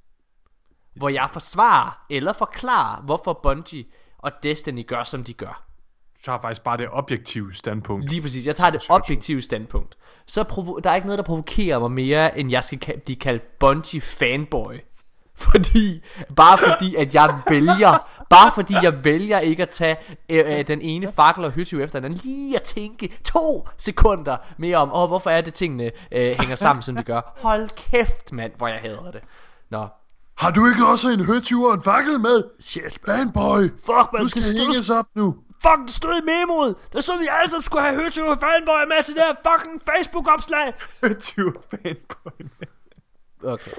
hvor 0.94 1.08
jeg 1.08 1.30
forsvarer 1.32 2.06
eller 2.10 2.32
forklarer, 2.32 3.02
hvorfor 3.02 3.40
Bungie 3.42 3.84
og 4.18 4.32
Destiny 4.42 4.86
gør, 4.86 5.04
som 5.04 5.24
de 5.24 5.34
gør. 5.34 5.71
Har 6.26 6.38
faktisk 6.40 6.64
bare 6.64 6.76
det 6.76 6.86
objektive 6.92 7.54
standpunkt. 7.54 8.10
Lige 8.10 8.22
præcis, 8.22 8.46
jeg 8.46 8.54
tager 8.56 8.70
det 8.70 8.82
objektive 8.90 9.42
standpunkt. 9.42 9.96
Så 10.26 10.42
provo- 10.42 10.80
der 10.84 10.90
er 10.90 10.94
ikke 10.94 11.06
noget, 11.06 11.18
der 11.18 11.24
provokerer 11.24 11.78
mig 11.78 11.90
mere, 11.90 12.38
end 12.38 12.50
jeg 12.50 12.64
skal 12.64 12.78
ka- 12.84 13.00
blive 13.04 13.16
kaldt 13.16 13.58
Bungie 13.58 14.00
fanboy. 14.00 14.74
Fordi, 15.34 16.02
bare 16.36 16.58
fordi, 16.58 16.94
at 16.94 17.14
jeg 17.14 17.38
vælger, 17.48 18.08
bare 18.30 18.52
fordi 18.54 18.74
jeg 18.82 19.04
vælger 19.04 19.38
ikke 19.38 19.62
at 19.62 19.70
tage 19.70 19.96
øh, 20.28 20.58
øh, 20.58 20.66
den 20.66 20.80
ene 20.82 21.12
fakkel 21.16 21.44
og 21.44 21.50
hytte 21.50 21.82
efter 21.82 22.00
den, 22.00 22.12
lige 22.14 22.56
at 22.56 22.62
tænke 22.62 23.18
to 23.24 23.68
sekunder 23.78 24.36
mere 24.58 24.76
om, 24.76 24.92
åh, 24.92 25.08
hvorfor 25.08 25.30
er 25.30 25.40
det 25.40 25.54
tingene 25.54 25.90
øh, 26.12 26.36
hænger 26.40 26.54
sammen, 26.56 26.82
som 26.82 26.96
de 26.96 27.02
gør. 27.02 27.38
Hold 27.42 27.68
kæft, 27.90 28.32
mand, 28.32 28.52
hvor 28.56 28.68
jeg 28.68 28.78
hader 28.78 29.10
det. 29.10 29.20
Nå, 29.70 29.86
Har 30.38 30.50
du 30.50 30.66
ikke 30.66 30.86
også 30.86 31.08
en 31.08 31.24
høtyver 31.24 31.68
og 31.68 31.74
en 31.74 31.82
fakkel 31.82 32.20
med? 32.20 32.42
Shit, 32.60 32.98
Fanboy! 33.06 33.68
Fuck, 33.68 34.12
man, 34.12 34.22
Du 34.22 34.28
skal 34.28 34.42
det- 34.42 34.60
hænges 34.60 34.90
op 34.90 35.06
nu. 35.14 35.36
Fuck, 35.62 35.80
det 35.86 35.90
stod 35.90 36.22
i 36.22 36.24
memoet. 36.24 36.76
Der 36.92 37.00
så 37.00 37.16
vi 37.16 37.26
alle 37.30 37.50
sammen 37.50 37.62
skulle 37.62 37.82
have 37.82 37.94
høtyver 38.02 38.34
fanboy 38.34 38.82
med 38.88 39.02
til 39.02 39.14
det 39.14 39.22
her 39.22 39.34
fucking 39.52 39.80
Facebook-opslag. 39.90 40.72
Høtyver 41.00 41.60
fanboy 41.70 42.46
Okay. 43.44 43.72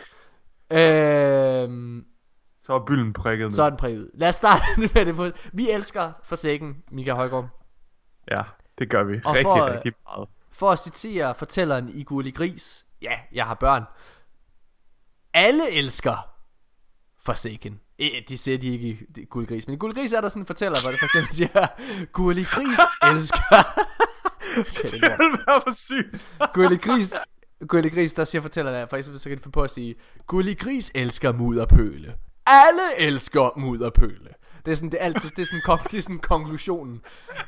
Øhm, 0.72 2.06
Så 2.62 2.74
er 2.74 2.86
bylden 2.86 3.14
prikket 3.14 3.46
med. 3.46 3.52
så 3.52 3.64
er 3.64 3.70
den 3.70 3.78
prikket. 3.78 4.12
Lad 4.14 4.30
os 4.30 4.36
starte 4.36 4.64
med 4.78 5.06
det 5.06 5.16
på. 5.16 5.30
Vi 5.54 5.70
elsker 5.72 6.12
Forsaken, 6.24 6.84
Mika 6.92 7.14
Højgaard. 7.14 7.50
Ja, 8.32 8.44
det 8.78 8.90
gør 8.90 9.04
vi. 9.04 9.22
Og 9.26 9.32
rigtig, 9.34 9.44
for, 9.44 9.72
rigtig 9.74 9.94
meget. 10.08 10.30
For 10.52 10.72
at 10.72 10.80
citere 10.80 11.36
fortælleren 11.36 11.90
i 11.90 12.04
Gurli 12.04 12.32
Gris. 12.32 12.86
Ja, 13.02 13.20
jeg 13.32 13.46
har 13.46 13.54
børn. 13.56 13.84
Alle 15.34 15.72
elsker 15.72 16.30
Forsaken. 17.26 17.80
Eh, 18.00 18.24
De 18.30 18.38
siger 18.38 18.58
de 18.58 18.68
ikke 18.68 18.88
i 19.18 19.26
Gurli 19.26 19.46
Gris. 19.46 19.68
Men 19.68 19.74
i 19.74 19.78
Gurli 19.78 19.94
Gris 19.94 20.14
er 20.14 20.22
der 20.22 20.30
sådan 20.30 20.42
en 20.42 20.46
fortæller, 20.48 20.82
hvor 20.82 20.92
det 20.92 21.00
for 21.00 21.06
eksempel 21.06 21.34
siger, 21.34 21.68
Gurli 22.14 22.44
Gris 22.44 22.80
elsker... 23.04 23.44
okay, 24.60 24.92
det. 24.92 25.02
Det 25.02 25.44
var 25.48 25.64
for 25.68 25.74
sygt. 25.76 26.32
Gulli 26.54 26.78
Gris, 26.78 27.14
Gulli 27.68 27.90
Gris, 27.90 28.14
der 28.14 28.24
siger 28.24 28.42
fortællerne, 28.42 28.88
for 28.88 28.98
eksempel 28.98 29.20
så 29.20 29.30
kan 29.30 29.38
de 29.38 29.44
få 29.44 29.50
på 29.50 29.62
at 29.62 29.72
sige, 29.72 29.96
Gulli 30.28 30.54
Gris 30.54 30.92
elsker 30.96 31.32
mudderpøle. 31.34 32.14
Alle 32.46 32.82
elsker 32.98 33.60
mudderpøle. 33.60 34.30
Det 34.66 34.72
er 34.72 34.76
sådan, 34.76 34.90
det 34.92 35.02
er 35.02 35.06
altid, 35.06 35.30
det 35.30 35.42
er 35.42 35.46
sådan, 35.46 35.62
kon- 35.70 35.88
det 35.92 35.98
er 35.98 36.02
sådan 36.02 36.20
konklusionen. 36.20 37.02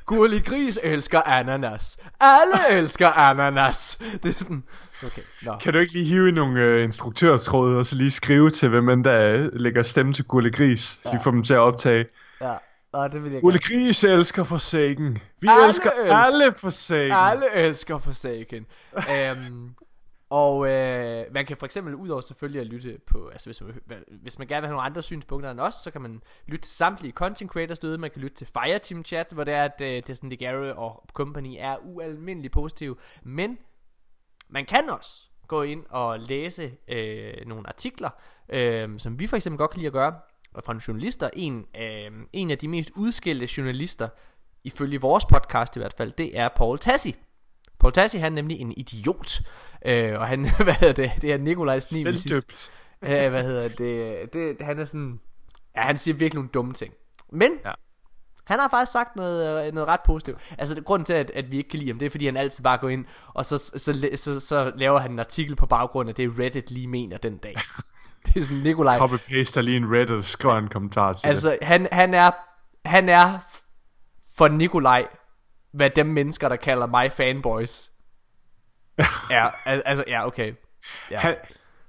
Gulli 0.05 0.39
Gris 0.39 0.79
elsker 0.83 1.21
ananas. 1.21 1.97
Alle 2.19 2.69
elsker 2.79 3.09
ananas. 3.09 3.97
Det 4.23 4.35
er 4.35 4.39
sådan, 4.39 4.63
okay, 5.03 5.21
nå. 5.41 5.55
Kan 5.61 5.73
du 5.73 5.79
ikke 5.79 5.93
lige 5.93 6.05
hive 6.05 6.29
i 6.29 6.31
nogle 6.31 6.59
øh, 6.61 6.83
instruktørtråde, 6.83 7.77
og 7.77 7.85
så 7.85 7.95
lige 7.95 8.11
skrive 8.11 8.49
til, 8.49 8.69
hvem 8.69 8.89
end 8.89 9.03
der 9.03 9.19
øh, 9.33 9.49
lægger 9.53 9.83
stemme 9.83 10.13
til 10.13 10.25
Gurle 10.25 10.51
Gris, 10.51 10.79
så 10.81 10.99
Ja. 11.05 11.11
de 11.11 11.19
får 11.23 11.31
dem 11.31 11.43
til 11.43 11.53
at 11.53 11.59
optage. 11.59 12.05
Ja, 12.41 12.53
og 12.91 13.11
det 13.11 13.23
vil 13.23 13.31
jeg 13.31 13.41
Gurle. 13.41 13.59
Gris 13.59 14.03
elsker 14.03 14.43
Forsaken. 14.43 15.17
Vi 15.41 15.47
Alle 15.51 15.67
elsker 15.67 15.89
elsker- 15.91 16.15
alle 16.15 16.53
Forsaken. 16.53 17.11
Alle 17.11 17.53
elsker 17.55 17.97
Forsaken. 17.97 18.65
um, 18.95 19.75
Og 20.29 20.67
øh, 20.71 21.25
man 21.31 21.45
kan 21.45 21.57
for 21.57 21.65
eksempel, 21.65 21.95
udover 21.95 22.21
selvfølgelig 22.21 22.61
at 22.61 22.67
lytte 22.67 22.97
på, 23.07 23.27
altså 23.27 23.47
hvis 23.47 23.61
man, 23.87 23.97
hvis 24.21 24.39
man 24.39 24.47
gerne 24.47 24.61
vil 24.61 24.67
have 24.67 24.73
nogle 24.75 24.85
andre 24.85 25.01
synspunkter 25.03 25.51
end 25.51 25.59
os, 25.59 25.73
så 25.73 25.91
kan 25.91 26.01
man 26.01 26.21
lytte 26.47 26.61
til 26.65 26.71
samtlige 26.75 27.11
content 27.11 27.51
creators 27.51 27.79
derude. 27.79 27.97
Man 27.97 28.09
kan 28.09 28.21
lytte 28.21 28.35
til 28.35 28.47
Fireteam 28.53 29.03
Chat, 29.05 29.27
hvor 29.31 29.43
det 29.43 29.53
er, 29.53 29.63
at 29.63 29.81
øh, 29.81 30.01
Destin 30.07 30.31
DeGarre 30.31 30.73
og 30.73 31.03
company 31.13 31.55
er 31.59 31.75
ualmindeligt 31.85 32.53
positive. 32.53 32.95
Men 33.23 33.57
man 34.49 34.65
kan 34.65 34.89
også 34.89 35.21
gå 35.47 35.61
ind 35.61 35.83
og 35.89 36.19
læse 36.19 36.71
øh, 36.87 37.33
nogle 37.45 37.67
artikler, 37.67 38.09
øh, 38.49 38.99
som 38.99 39.19
vi 39.19 39.27
for 39.27 39.35
eksempel 39.35 39.57
godt 39.57 39.71
kan 39.71 39.77
lide 39.77 39.87
at 39.87 39.93
gøre, 39.93 40.15
og 40.53 40.63
fra 40.63 40.73
nogle 40.73 40.83
journalister. 40.87 41.29
En, 41.33 41.65
øh, 41.81 42.11
en 42.33 42.51
af 42.51 42.57
de 42.57 42.67
mest 42.67 42.91
udskilte 42.95 43.47
journalister, 43.57 44.09
ifølge 44.63 45.01
vores 45.01 45.25
podcast 45.25 45.75
i 45.75 45.79
hvert 45.79 45.93
fald, 45.93 46.11
det 46.11 46.37
er 46.37 46.49
Paul 46.55 46.79
Tassi. 46.79 47.15
Paul 47.79 47.93
Tassi, 47.93 48.17
han 48.17 48.31
er 48.31 48.35
nemlig 48.35 48.59
en 48.59 48.73
idiot. 48.77 49.41
Øh, 49.85 50.19
og 50.19 50.27
han, 50.27 50.39
hvad 50.63 50.73
hedder 50.73 50.93
det, 50.93 51.11
det 51.21 51.33
er 51.33 51.37
Nikolaj 51.37 51.79
Snivel 51.79 52.17
Selvdøbt. 52.17 52.73
Øh, 53.01 53.29
hvad 53.29 53.43
hedder 53.43 53.67
det, 53.67 54.33
det, 54.33 54.65
han 54.65 54.79
er 54.79 54.85
sådan, 54.85 55.19
ja, 55.75 55.81
han 55.81 55.97
siger 55.97 56.15
virkelig 56.15 56.35
nogle 56.35 56.49
dumme 56.53 56.73
ting. 56.73 56.93
Men, 57.31 57.51
ja. 57.65 57.71
Han 58.45 58.59
har 58.59 58.67
faktisk 58.69 58.91
sagt 58.91 59.15
noget, 59.15 59.67
øh, 59.67 59.73
noget 59.73 59.87
ret 59.89 59.99
positivt. 60.05 60.55
Altså, 60.57 60.75
det, 60.75 60.85
grunden 60.85 61.05
til, 61.05 61.13
at, 61.13 61.31
at 61.35 61.51
vi 61.51 61.57
ikke 61.57 61.69
kan 61.69 61.79
lide 61.79 61.89
ham, 61.91 61.99
det 61.99 62.05
er, 62.05 62.09
fordi 62.09 62.25
han 62.25 62.37
altid 62.37 62.63
bare 62.63 62.77
går 62.77 62.89
ind, 62.89 63.05
og 63.33 63.45
så, 63.45 63.57
så, 63.57 63.77
så, 63.77 64.09
så, 64.15 64.39
så 64.39 64.71
laver 64.75 64.99
han 64.99 65.11
en 65.11 65.19
artikel 65.19 65.55
på 65.55 65.65
baggrund 65.65 66.09
af 66.09 66.15
det, 66.15 66.39
Reddit 66.39 66.71
lige 66.71 66.87
mener 66.87 67.17
den 67.17 67.37
dag. 67.37 67.55
det 68.25 68.37
er 68.37 68.41
sådan, 68.41 68.57
Nikolaj... 68.57 68.97
Copy-paster 68.97 69.61
lige 69.61 69.77
en 69.77 69.91
Reddit 69.93 70.11
og 70.11 70.23
skriver 70.23 70.55
en 70.55 70.67
kommentar 70.67 71.13
til 71.13 71.27
Altså, 71.27 71.49
det. 71.49 71.57
han, 71.61 71.87
han 71.91 72.13
er, 72.13 72.31
han 72.85 73.09
er 73.09 73.39
for 74.37 74.47
Nikolaj, 74.47 75.07
hvad 75.71 75.89
dem 75.89 76.05
mennesker, 76.05 76.49
der 76.49 76.55
kalder 76.55 76.87
mig 76.87 77.11
fanboys. 77.11 77.91
al- 79.65 79.83
altså, 79.85 80.03
ja, 80.07 80.27
okay. 80.27 80.53
Ja. 81.11 81.19
Han, 81.19 81.35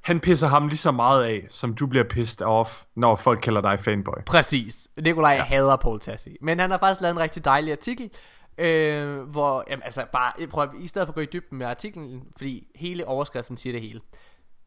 han 0.06 0.20
pisser 0.20 0.46
ham 0.46 0.68
lige 0.68 0.78
så 0.78 0.90
meget 0.90 1.24
af, 1.24 1.46
som 1.50 1.74
du 1.74 1.86
bliver 1.86 2.04
pissed 2.10 2.46
off, 2.46 2.84
når 2.94 3.16
folk 3.16 3.40
kalder 3.40 3.60
dig 3.60 3.80
fanboy. 3.80 4.24
Præcis. 4.26 4.88
Nikolaj 4.96 5.32
ja. 5.32 5.42
hader 5.42 5.76
Paul 5.76 6.00
Tassi. 6.00 6.36
Men 6.40 6.58
han 6.58 6.70
har 6.70 6.78
faktisk 6.78 7.00
lavet 7.00 7.14
en 7.14 7.20
rigtig 7.20 7.44
dejlig 7.44 7.72
artikel, 7.72 8.10
øh, 8.58 9.20
hvor, 9.20 9.64
jamen, 9.70 9.82
altså 9.82 10.06
bare, 10.12 10.46
prøv 10.46 10.62
at, 10.64 10.70
i 10.78 10.86
stedet 10.86 11.06
for 11.06 11.10
at 11.10 11.14
gå 11.14 11.20
i 11.20 11.26
dybden 11.32 11.58
med 11.58 11.66
artiklen, 11.66 12.22
fordi 12.36 12.66
hele 12.74 13.06
overskriften 13.06 13.56
siger 13.56 13.72
det 13.72 13.80
hele. 13.80 14.00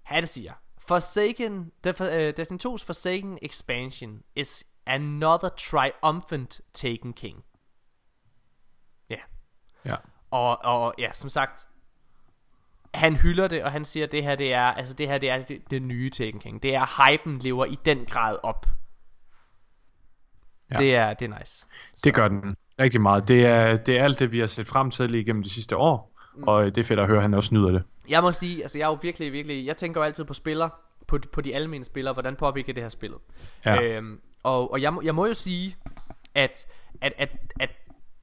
Han 0.03 0.28
siger, 0.28 0.53
Forsaken, 0.80 1.72
the, 1.84 1.94
uh, 1.99 2.34
Destiny 2.38 2.60
2's 2.68 2.86
Forsaken 2.86 3.40
expansion 3.41 4.22
is 4.36 4.64
another 4.86 5.49
triumphant 5.49 6.61
Taken 6.74 7.14
King. 7.14 7.44
Ja. 9.10 9.20
Ja. 9.86 9.95
Og, 10.32 10.66
og 10.66 10.94
ja, 10.98 11.14
som 11.14 11.30
sagt, 11.30 11.68
han 12.94 13.16
hylder 13.16 13.48
det, 13.48 13.64
og 13.64 13.72
han 13.72 13.86
siger, 13.86 14.06
at 14.06 14.11
det 14.11 14.24
her, 14.24 14.36
det 14.36 14.53
er, 14.53 14.64
altså 14.66 14.94
det 14.94 15.07
her, 15.07 15.18
det 15.18 15.30
er 15.30 15.41
det, 15.41 15.61
det 15.72 15.82
nye 15.82 16.10
Taken 16.10 16.40
King. 16.40 16.64
Det 16.64 16.76
er, 16.76 17.11
hypen 17.11 17.38
lever 17.38 17.66
i 17.66 17.80
den 17.86 18.06
grad 18.06 18.38
op. 18.44 18.66
Ja. 20.72 20.78
Det 20.78 20.95
er, 20.95 21.14
det 21.14 21.32
er 21.32 21.40
nice. 21.40 21.66
Det 22.03 22.14
gør 22.14 22.28
den 22.28 22.56
rigtig 22.80 23.02
meget. 23.02 23.28
Det 23.28 23.45
er, 23.45 23.78
det 23.78 23.98
er 23.98 24.03
alt 24.03 24.20
det, 24.20 24.32
vi 24.32 24.40
har 24.40 24.48
set 24.48 24.68
frem 24.68 24.91
til 24.91 25.10
lige 25.11 25.24
gennem 25.26 25.44
de 25.44 25.49
sidste 25.49 25.78
år, 25.78 26.16
mm. 26.36 26.44
og 26.44 26.66
det 26.66 26.78
er 26.78 26.86
fedt 26.86 26.99
at 26.99 27.07
høre, 27.07 27.18
at 27.18 27.22
han 27.24 27.34
også 27.34 27.56
nyder 27.56 27.72
det. 27.72 27.84
Jeg 28.10 28.22
må 28.22 28.32
sige, 28.32 28.61
altså 28.61 28.78
jeg 28.78 28.86
er 28.86 28.90
jo 28.90 28.98
virkelig, 29.02 29.34
virkelig, 29.34 29.66
jeg 29.66 29.78
tænker 29.78 30.02
jo 30.02 30.06
altid 30.06 30.26
på 30.26 30.34
spiller, 30.34 30.70
på, 31.07 31.18
de- 31.18 31.28
på 31.28 31.41
de 31.41 31.56
almindelige 31.56 31.86
spillere, 31.86 32.14
hvordan 32.14 32.36
påvirker 32.36 32.74
det 32.74 32.84
her 32.84 32.90
spillet. 32.90 33.20
Ja. 33.66 33.82
Øhm, 33.82 34.22
og 34.44 34.72
og 34.72 34.82
jeg, 34.82 34.94
må, 34.94 35.02
jeg 35.02 35.16
må 35.16 35.26
jo 35.26 35.34
sige, 35.34 35.76
at, 36.36 36.66
at, 37.02 37.14
at, 37.18 37.30
at 37.60 37.70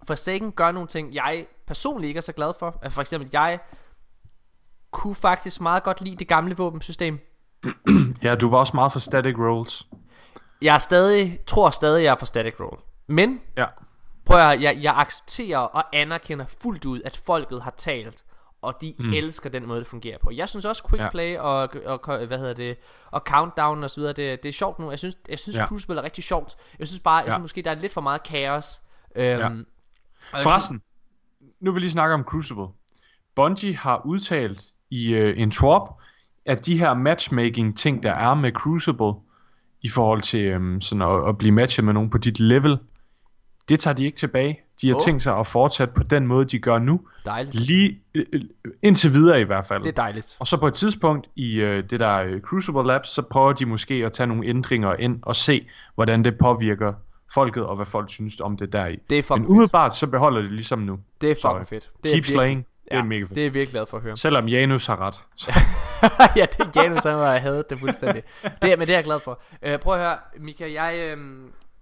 Forsaken 0.07 0.53
gør 0.53 0.73
nogle 0.73 0.89
ting, 0.89 1.15
jeg 1.15 1.47
personligt 1.67 2.09
ikke 2.09 2.19
er 2.19 2.23
så 2.23 2.33
glad 2.33 2.53
for. 2.59 2.79
Altså 2.83 2.95
for 2.95 3.01
eksempel, 3.01 3.31
jeg 3.33 3.59
kunne 4.97 5.15
faktisk 5.15 5.61
meget 5.61 5.83
godt 5.83 6.01
lide 6.01 6.17
det 6.17 6.29
gamle 6.29 6.57
våbensystem. 6.57 7.19
Ja, 8.23 8.35
du 8.35 8.51
var 8.51 8.59
også 8.59 8.73
meget 8.77 8.93
for 8.93 8.99
static 9.01 9.35
rolls. 9.39 9.87
Jeg 10.63 10.75
er 10.75 10.79
stadig, 10.79 11.41
tror 11.47 11.71
stadig, 11.71 12.05
jeg 12.05 12.11
er 12.11 12.17
for 12.19 12.27
static 12.27 12.55
roll. 12.61 12.81
Men, 13.07 13.41
Ja. 13.57 13.67
prøv 14.27 14.39
at, 14.39 14.63
jeg, 14.63 14.79
jeg 14.83 14.95
accepterer 14.97 15.59
og 15.59 15.85
anerkender 15.97 16.45
fuldt 16.63 16.85
ud, 16.85 17.01
at 17.05 17.17
folket 17.17 17.63
har 17.63 17.75
talt, 17.77 18.25
og 18.63 18.75
de 18.81 18.95
Mm. 18.99 19.13
elsker 19.13 19.51
den 19.51 19.67
måde, 19.67 19.79
det 19.81 19.87
fungerer 19.87 20.19
på. 20.23 20.31
Jeg 20.35 20.49
synes 20.49 20.65
også 20.65 20.89
quick 20.91 21.03
Ja. 21.03 21.11
play 21.11 21.37
og, 21.39 21.69
og, 21.85 22.27
hvad 22.27 22.39
hedder 22.39 22.55
det, 22.55 22.77
og 23.11 23.21
countdown 23.27 23.85
og 23.85 23.91
så 23.91 24.01
videre, 24.01 24.13
det, 24.13 24.43
det 24.43 24.49
er 24.49 24.53
sjovt 24.53 24.79
nu. 24.79 24.91
Jeg 24.91 24.99
synes, 24.99 25.17
jeg 25.29 25.39
synes 25.39 25.57
Ja. 25.57 25.67
Crucible 25.67 25.99
er 25.99 26.03
rigtig 26.03 26.25
sjovt. 26.25 26.57
Jeg 26.79 26.87
synes 26.89 27.01
bare, 27.01 27.17
jeg 27.17 27.27
Ja. 27.27 27.31
synes 27.33 27.43
måske, 27.43 27.63
der 27.63 27.71
er 27.71 27.75
lidt 27.75 27.93
for 27.93 28.01
meget 28.01 28.23
kaos. 28.23 28.83
Øhm, 29.17 29.39
Ja. 29.41 29.47
og 30.33 30.43
Forresten, 30.43 30.83
nu 31.61 31.71
vil 31.71 31.75
vi 31.75 31.81
lige 31.81 31.91
snakke 31.91 32.15
om 32.15 32.23
Crucible. 32.23 32.67
Bungie 33.37 33.77
har 33.77 34.03
udtalt 34.05 34.63
i 34.91 35.15
øh, 35.15 35.41
en 35.41 35.51
twerp, 35.51 35.83
at 36.47 36.67
de 36.67 36.79
her 36.79 36.95
matchmaking 36.95 37.79
ting, 37.79 38.03
der 38.03 38.13
er 38.13 38.35
med 38.35 38.53
Crucible, 38.53 39.13
i 39.83 39.89
forhold 39.89 40.21
til 40.21 40.41
øhm, 40.41 40.81
sådan 40.81 41.03
at, 41.03 41.29
at 41.29 41.39
blive 41.39 41.53
matchet 41.53 41.85
med 41.85 41.93
nogen 41.93 42.11
på 42.11 42.19
dit 42.19 42.41
level, 42.41 42.79
det 43.69 43.81
tager 43.81 43.95
de 43.95 44.05
ikke 44.05 44.17
tilbage. 44.19 44.61
De 44.83 44.89
har 44.89 44.95
oh. 44.95 45.01
tænkt 45.01 45.23
sig 45.23 45.37
at 45.39 45.47
fortsætte 45.47 45.95
på 45.95 46.03
den 46.03 46.27
måde, 46.27 46.45
de 46.45 46.59
gør 46.59 46.79
nu. 46.79 47.01
Dejligt. 47.25 47.55
Lige 47.55 47.99
øh, 48.15 48.25
øh, 48.33 48.41
indtil 48.83 49.13
videre 49.13 49.41
i 49.41 49.45
hvert 49.45 49.67
fald. 49.67 49.83
Det 49.83 49.89
er 49.89 49.93
dejligt. 50.03 50.37
Og 50.41 50.47
så 50.47 50.57
på 50.57 50.67
et 50.67 50.75
tidspunkt 50.75 51.29
i 51.37 51.55
øh, 51.61 51.85
det 51.91 52.01
der 52.01 52.15
øh, 52.17 52.41
Crucible 52.41 52.87
Labs, 52.87 53.09
så 53.09 53.23
prøver 53.23 53.53
de 53.53 53.67
måske 53.67 53.95
at 53.95 54.13
tage 54.13 54.27
nogle 54.27 54.47
ændringer 54.47 54.95
ind 54.95 55.19
og 55.23 55.37
se, 55.37 55.67
hvordan 55.95 56.25
det 56.25 56.39
påvirker 56.39 56.93
folket, 57.35 57.65
og 57.67 57.77
hvad 57.77 57.87
folk 57.87 58.11
synes 58.11 58.41
om 58.41 58.57
det 58.57 58.73
deri. 58.73 58.97
Det 59.11 59.19
er 59.19 59.37
Men 59.37 59.47
umiddelbart, 59.47 59.97
så 59.97 60.07
beholder 60.07 60.43
det 60.43 60.53
ligesom 60.53 60.79
nu. 60.79 60.99
Det 61.21 61.31
er 61.31 61.35
Så, 61.35 61.41
fucking 61.41 61.61
øh, 61.61 61.67
fedt. 61.67 61.91
Det 62.03 62.11
er 62.11 62.15
keep 62.15 62.15
virkelig- 62.15 62.35
slaying. 62.35 62.67
Det 62.91 62.93
er 62.93 62.97
ja, 62.97 63.03
mega 63.03 63.21
fedt. 63.21 63.31
Det 63.31 63.39
er 63.39 63.43
jeg 63.43 63.55
virkelig 63.55 63.73
glad 63.73 63.87
for 63.87 63.97
at 63.97 64.03
høre. 64.03 64.17
Selvom 64.17 64.49
Janus 64.49 64.87
har 64.87 65.01
ret. 65.01 65.15
Så. 65.37 65.53
ja, 66.37 66.47
det 66.53 66.77
er 66.77 66.83
Janus, 66.83 67.03
han 67.03 67.17
var 67.17 67.39
havde 67.39 67.65
det 67.71 67.79
fuldstændig. 67.79 68.23
Det, 68.63 68.79
men 68.79 68.81
det 68.81 68.91
er 68.91 68.97
jeg 68.97 69.05
glad 69.05 69.21
for. 69.21 69.43
Uh, 69.67 69.77
prøv 69.77 69.95
at 69.95 70.01
høre, 70.01 70.19
Mika, 70.39 70.73
jeg, 70.73 70.97
øh, 70.99 71.19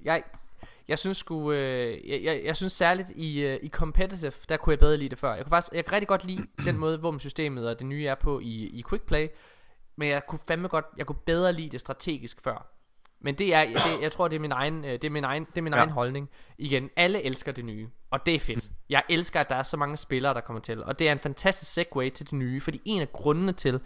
jeg, 0.05 0.22
jeg 0.89 0.98
synes 0.98 1.18
sgu, 1.18 1.52
øh, 1.52 2.10
jeg, 2.10 2.20
jeg, 2.24 2.43
jeg 2.44 2.56
synes 2.56 2.72
særligt 2.72 3.10
i, 3.16 3.40
øh, 3.40 3.59
i 3.62 3.68
competitive, 3.68 4.32
der 4.48 4.56
kunne 4.56 4.70
jeg 4.70 4.78
bedre 4.78 4.97
lide 4.97 5.09
det 5.09 5.18
før. 5.18 5.35
Jeg 5.35 5.44
kunne 5.44 5.51
faktisk, 5.51 5.72
jeg 5.72 5.85
kan 5.85 5.93
rigtig 5.93 6.09
godt 6.09 6.24
lide 6.24 6.47
den 6.64 6.78
måde, 6.78 6.98
hvor 6.98 7.18
systemet 7.18 7.68
og 7.68 7.78
det 7.78 7.86
nye 7.86 8.06
er 8.06 8.14
på 8.14 8.40
i, 8.40 8.64
i 8.64 8.85
quick 8.89 9.06
play. 9.06 9.28
Men 9.97 10.09
jeg 10.09 10.26
kunne 10.26 10.39
fandme 10.48 10.68
godt, 10.68 10.85
jeg 10.97 11.06
kunne 11.06 11.18
bedre 11.26 11.52
lide 11.52 11.68
det 11.68 11.81
strategisk 11.81 12.44
før. 12.44 12.73
Men 13.24 13.34
det 13.34 13.55
er, 13.55 13.64
det, 13.66 14.02
jeg 14.02 14.12
tror 14.12 14.28
det 14.28 14.36
er 14.36 14.40
min 14.40 14.52
egen, 14.52 14.84
øh, 14.84 14.92
det 14.92 15.05
er 15.05 15.10
min 15.10 15.24
egen, 15.24 15.44
det 15.44 15.59
er 15.59 15.62
min 15.62 15.72
Ja. 15.72 15.78
egen 15.78 15.90
holdning. 15.90 16.30
Igen, 16.59 16.90
alle 16.96 17.22
elsker 17.22 17.52
det 17.52 17.64
nye, 17.64 17.88
og 18.10 18.26
det 18.26 18.34
er 18.34 18.40
fedt. 18.40 18.70
Jeg 18.88 19.02
elsker 19.09 19.40
at 19.40 19.48
der 19.51 19.56
er 19.56 19.62
så 19.62 19.76
mange 19.76 19.96
spillere 19.96 20.34
der 20.34 20.40
kommer 20.40 20.60
til, 20.60 20.84
og 20.84 20.98
det 20.98 21.09
er 21.09 21.12
en 21.12 21.18
fantastisk 21.18 21.72
segue 21.72 22.10
til 22.10 22.26
det 22.26 22.32
nye, 22.32 22.60
fordi 22.60 22.80
en 22.84 23.01
af 23.01 23.12
grundene 23.12 23.52
til, 23.52 23.74
øh, 23.74 23.80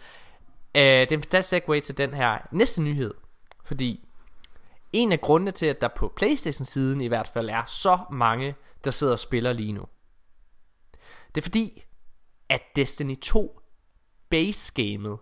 det 0.75 1.11
er 1.11 1.15
en 1.17 1.21
fantastisk 1.21 1.49
segue 1.49 1.79
til 1.79 1.97
den 1.97 2.13
her 2.13 2.47
næste 2.51 2.81
nyhed, 2.81 3.13
fordi 3.65 4.05
en 4.93 5.11
af 5.11 5.21
grundene 5.21 5.51
til 5.51 5.65
at 5.65 5.81
der 5.81 5.87
på 5.87 6.13
PlayStation 6.15 6.65
siden 6.65 7.01
i 7.01 7.07
hvert 7.07 7.27
fald 7.33 7.49
er 7.49 7.65
så 7.67 7.99
mange 8.11 8.55
der 8.83 8.91
sidder 8.91 9.13
og 9.13 9.19
spiller 9.19 9.53
lige 9.53 9.73
nu. 9.73 9.85
Det 11.35 11.41
er 11.41 11.45
fordi 11.45 11.83
at 12.49 12.61
Destiny 12.75 13.19
2 13.19 13.59
base 14.29 14.73
gamet 14.75 15.17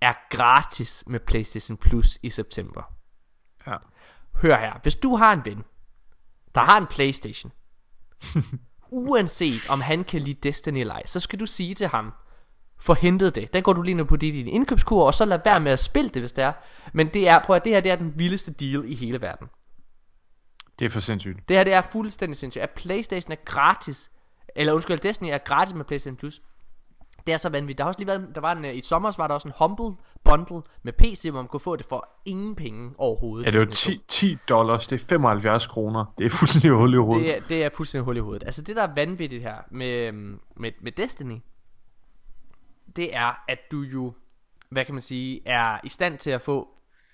er 0.00 0.12
gratis 0.30 1.04
med 1.06 1.20
PlayStation 1.20 1.76
Plus 1.76 2.18
i 2.22 2.30
september. 2.30 2.93
Hør 4.42 4.58
her, 4.58 4.72
hvis 4.82 4.94
du 4.94 5.16
har 5.16 5.32
en 5.32 5.44
ven, 5.44 5.64
der 6.54 6.60
har 6.60 6.78
en 6.78 6.86
Playstation, 6.86 7.52
uanset 8.90 9.70
om 9.70 9.80
han 9.80 10.04
kan 10.04 10.20
lide 10.20 10.48
Destiny 10.48 10.78
eller 10.78 10.94
ej, 10.94 11.06
så 11.06 11.20
skal 11.20 11.40
du 11.40 11.46
sige 11.46 11.74
til 11.74 11.86
ham, 11.86 12.12
få 12.80 12.94
hentet 12.94 13.34
det. 13.34 13.52
Den 13.52 13.62
går 13.62 13.72
du 13.72 13.82
lige 13.82 13.94
nu 13.94 14.04
på 14.04 14.16
dit 14.16 14.34
din 14.34 14.48
indkøbskur, 14.48 15.06
og 15.06 15.14
så 15.14 15.24
lad 15.24 15.38
være 15.44 15.60
med 15.60 15.72
at 15.72 15.80
spille 15.80 16.10
det, 16.10 16.22
hvis 16.22 16.32
det 16.32 16.44
er. 16.44 16.52
Men 16.92 17.08
det 17.08 17.28
er, 17.28 17.38
prøv 17.38 17.56
at 17.56 17.64
det 17.64 17.72
her 17.72 17.80
det 17.80 17.92
er 17.92 17.96
den 17.96 18.12
vildeste 18.18 18.52
deal 18.52 18.84
i 18.86 18.94
hele 18.94 19.20
verden. 19.20 19.48
Det 20.78 20.84
er 20.84 20.88
for 20.88 21.00
sindssygt. 21.00 21.48
Det 21.48 21.56
her 21.56 21.64
det 21.64 21.72
er 21.72 21.82
fuldstændig 21.82 22.36
sindssygt. 22.36 22.62
At 22.62 22.70
Playstation 22.70 23.32
er 23.32 23.36
gratis, 23.44 24.10
eller 24.56 24.72
undskyld, 24.72 24.98
Destiny 24.98 25.28
er 25.28 25.38
gratis 25.38 25.74
med 25.74 25.84
Playstation 25.84 26.16
Plus. 26.16 26.42
Det 27.26 27.32
er 27.32 27.36
så 27.36 27.48
vanvittigt. 27.48 27.78
Der 27.78 27.84
har 27.84 27.88
også 27.88 28.00
lige 28.00 28.06
været, 28.06 28.30
der 28.34 28.40
var 28.40 28.52
en, 28.52 28.64
øh, 28.64 28.76
i 28.76 28.82
sommer 28.82 29.14
var 29.16 29.26
der 29.26 29.34
også 29.34 29.48
en 29.48 29.54
Humble 29.58 29.96
Bundle 30.24 30.62
med 30.82 30.92
PC, 30.92 31.28
hvor 31.30 31.40
man 31.40 31.48
kunne 31.48 31.60
få 31.60 31.76
det 31.76 31.86
for 31.86 32.08
ingen 32.24 32.54
penge 32.54 32.94
overhovedet. 32.98 33.46
Ja, 33.46 33.50
det 33.50 33.62
er 33.62 33.66
2. 33.66 33.70
10, 33.70 34.04
10 34.08 34.38
dollars, 34.48 34.86
det 34.86 35.02
er 35.02 35.06
75 35.06 35.66
kroner. 35.66 36.14
Det 36.18 36.26
er 36.26 36.30
fuldstændig 36.30 36.70
hul 36.70 36.94
i 36.94 36.96
hovedet. 36.96 37.26
Det 37.26 37.36
er, 37.36 37.40
det 37.48 37.64
er 37.64 37.70
fuldstændig 37.74 38.04
hul 38.04 38.16
i 38.16 38.20
hovedet. 38.20 38.42
Altså 38.42 38.62
det 38.62 38.76
der 38.76 38.82
er 38.82 38.94
vanvittigt 38.94 39.42
her 39.42 39.56
med, 39.70 39.88
øhm, 39.88 40.40
med, 40.56 40.72
med 40.82 40.92
Destiny, 40.92 41.38
det 42.96 43.16
er, 43.16 43.44
at 43.48 43.58
du 43.70 43.80
jo, 43.80 44.12
hvad 44.68 44.84
kan 44.84 44.94
man 44.94 45.02
sige, 45.02 45.40
er 45.46 45.78
i 45.84 45.88
stand 45.88 46.18
til 46.18 46.30
at 46.30 46.42
få 46.42 46.68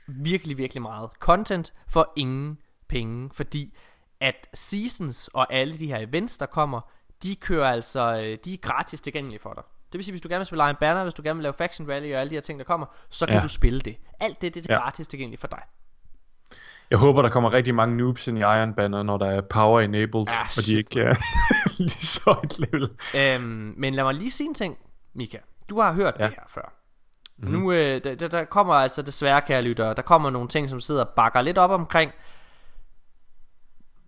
virkelig, 0.06 0.58
virkelig 0.58 0.82
meget 0.82 1.10
content 1.20 1.72
for 1.88 2.12
ingen 2.16 2.58
penge, 2.88 3.30
fordi 3.32 3.74
at 4.20 4.48
seasons 4.54 5.28
og 5.28 5.52
alle 5.52 5.78
de 5.78 5.86
her 5.86 5.98
events, 5.98 6.38
der 6.38 6.46
kommer, 6.46 6.80
de 7.22 7.36
kører 7.36 7.70
altså, 7.70 8.16
øh, 8.16 8.38
de 8.44 8.54
er 8.54 8.58
gratis 8.58 9.00
tilgængelige 9.00 9.40
for 9.40 9.52
dig. 9.52 9.62
Det 9.92 9.98
vil 9.98 10.04
sige, 10.04 10.12
hvis 10.12 10.20
du 10.20 10.28
gerne 10.28 10.38
vil 10.38 10.46
spille 10.46 10.64
Iron 10.64 10.76
Banner, 10.80 11.02
hvis 11.02 11.14
du 11.14 11.22
gerne 11.22 11.36
vil 11.36 11.42
lave 11.42 11.52
Faction 11.52 11.90
Rally 11.90 12.12
og 12.14 12.20
alle 12.20 12.30
de 12.30 12.34
her 12.36 12.40
ting, 12.42 12.58
der 12.58 12.64
kommer, 12.64 12.86
så 13.10 13.26
kan 13.26 13.34
Ja. 13.34 13.40
du 13.42 13.48
spille 13.48 13.80
det. 13.80 13.96
Alt 14.20 14.42
det, 14.42 14.54
det 14.54 14.66
er 14.66 14.74
Ja. 14.74 14.80
gratis 14.80 15.08
tilgængeligt 15.08 15.40
for 15.40 15.48
dig. 15.48 15.60
Jeg 16.90 16.98
håber, 16.98 17.22
der 17.22 17.28
kommer 17.28 17.52
rigtig 17.52 17.74
mange 17.74 17.96
noobs 17.96 18.26
ind 18.28 18.38
i 18.38 18.40
Iron 18.40 18.74
Banner, 18.74 19.02
når 19.02 19.16
der 19.18 19.26
er 19.26 19.40
power 19.40 19.80
enabled, 19.80 20.24
Ah, 20.28 20.46
og 20.58 20.64
de 20.66 20.76
ikke 20.76 21.00
er 21.00 21.14
lige 21.78 21.90
så 22.16 22.40
et 22.44 22.58
level. 22.58 22.90
Øhm, 23.16 23.74
men 23.76 23.94
lad 23.94 24.04
mig 24.04 24.14
lige 24.14 24.30
sige 24.30 24.48
en 24.48 24.54
ting, 24.54 24.78
Mika. 25.14 25.38
du 25.70 25.80
har 25.80 25.92
hørt 25.92 26.14
ja. 26.18 26.24
det 26.24 26.30
her 26.34 26.42
før. 26.48 26.72
Mm. 27.38 27.48
Nu, 27.50 27.72
øh, 27.72 28.04
der, 28.04 28.14
der- 28.14 28.28
der 28.28 28.44
kommer 28.44 28.74
altså 28.74 29.02
desværre, 29.02 29.40
kære 29.40 29.62
lyttere, 29.62 29.94
der 29.94 30.02
kommer 30.02 30.30
nogle 30.30 30.48
ting, 30.48 30.70
som 30.70 30.80
sidder 30.80 31.04
og 31.04 31.08
bakker 31.16 31.40
lidt 31.42 31.58
op 31.58 31.70
omkring. 31.70 32.12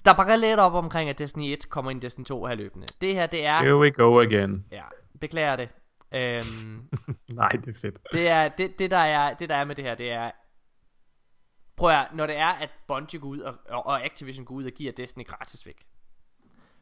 Der 0.04 0.12
bakker 0.14 0.36
lidt 0.36 0.60
op 0.60 0.74
omkring, 0.74 1.10
at 1.10 1.18
Destiny 1.18 1.52
1 1.52 1.70
kommer 1.70 1.90
ind 1.90 2.02
i 2.02 2.04
Destiny 2.06 2.24
2 2.24 2.46
her 2.46 2.54
løbende. 2.54 2.86
Det 3.00 3.14
her, 3.14 3.26
det 3.26 3.46
er... 3.46 3.58
Here 3.58 3.78
we 3.78 3.90
go 3.90 4.20
again. 4.20 4.64
Ja, 4.72 4.82
beklager 5.22 5.56
det. 5.56 5.68
Øhm, 6.14 6.88
Nej, 7.40 7.48
det 7.48 7.76
er 7.76 7.80
fedt. 7.80 7.98
det, 8.12 8.28
er, 8.28 8.48
det, 8.48 8.78
det, 8.78 8.90
der 8.90 8.96
er, 8.96 9.34
det 9.34 9.48
der 9.48 9.54
er 9.54 9.64
med 9.64 9.74
det 9.74 9.84
her, 9.84 9.94
det 9.94 10.10
er... 10.10 10.30
Prøv 11.76 11.90
at 11.90 12.08
når 12.14 12.26
det 12.26 12.36
er, 12.36 12.48
at 12.48 12.70
Bungie 12.88 13.20
går 13.20 13.28
ud 13.28 13.38
og, 13.38 13.54
og, 13.68 13.86
og 13.86 14.04
Activision 14.04 14.44
går 14.44 14.54
ud 14.54 14.64
og 14.64 14.72
giver 14.72 14.92
Destiny 14.92 15.26
gratis 15.26 15.66
væk, 15.66 15.86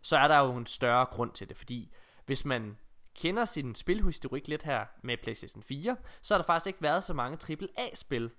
så 0.03 0.17
er 0.17 0.29
der 0.29 0.39
jo 0.39 0.57
en 0.57 0.67
større 0.67 1.07
grund 1.07 1.33
til 1.33 1.49
det, 1.49 1.57
fordi 1.57 1.93
hvis 2.27 2.45
man 2.45 2.79
kender 3.15 3.45
sin 3.45 3.75
spilhistorik 3.75 4.49
lidt 4.49 4.63
her 4.63 4.87
med 5.03 5.17
PlayStation 5.23 5.63
4, 5.63 5.97
så 6.23 6.35
har 6.35 6.39
der 6.39 6.47
faktisk 6.47 6.67
ikke 6.67 6.83
været 6.83 7.03
så 7.03 7.15
mange 7.15 7.39
AAA-spil 7.79 8.31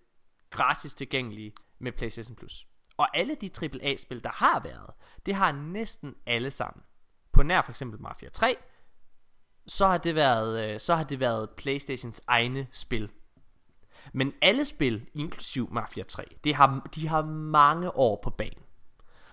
gratis 0.50 0.94
tilgængelige 0.94 1.54
med 1.80 1.92
PlayStation 1.92 2.36
Plus. 2.36 2.68
Og 2.98 3.18
alle 3.18 3.36
de 3.36 3.50
AAA-spil, 3.62 4.24
der 4.24 4.32
har 4.32 4.60
været, 4.60 4.94
det 5.26 5.36
har 5.36 5.52
næsten 5.52 6.16
alle 6.26 6.52
sammen. 6.52 6.84
På 7.32 7.44
nær 7.44 7.62
for 7.62 7.72
eksempel 7.72 8.02
Mafia 8.02 8.30
3, 8.30 8.58
så 9.72 9.88
har 9.88 9.98
det 9.98 10.16
været, 10.16 10.74
øh, 10.74 10.80
så 10.80 10.96
har 10.96 11.04
det 11.04 11.20
været 11.20 11.50
PlayStations 11.50 12.22
egne 12.28 12.68
spil. 12.72 13.10
Men 14.14 14.34
alle 14.42 14.66
spil, 14.66 15.06
inklusiv 15.14 15.70
Mafia 15.72 16.04
3, 16.04 16.24
det 16.44 16.56
har, 16.56 16.88
de 16.96 17.08
har 17.08 17.22
mange 17.26 17.96
år 17.96 18.20
på 18.24 18.30
banen. 18.30 18.64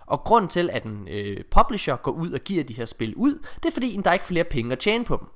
Og 0.07 0.21
grund 0.21 0.49
til, 0.49 0.71
at 0.71 0.85
en 0.85 1.09
øh, 1.09 1.45
publisher 1.51 1.97
går 1.97 2.13
ud 2.13 2.33
og 2.33 2.41
giver 2.41 2.65
de 2.65 2.75
her 2.75 2.85
spil 2.85 3.15
ud, 3.15 3.47
det 3.57 3.67
er 3.67 3.73
fordi, 3.73 4.01
der 4.05 4.11
er 4.11 4.15
ikke 4.15 4.27
flere 4.27 4.45
penge 4.45 4.73
at 4.73 4.79
tjene 4.79 5.05
på 5.05 5.17
dem. 5.21 5.29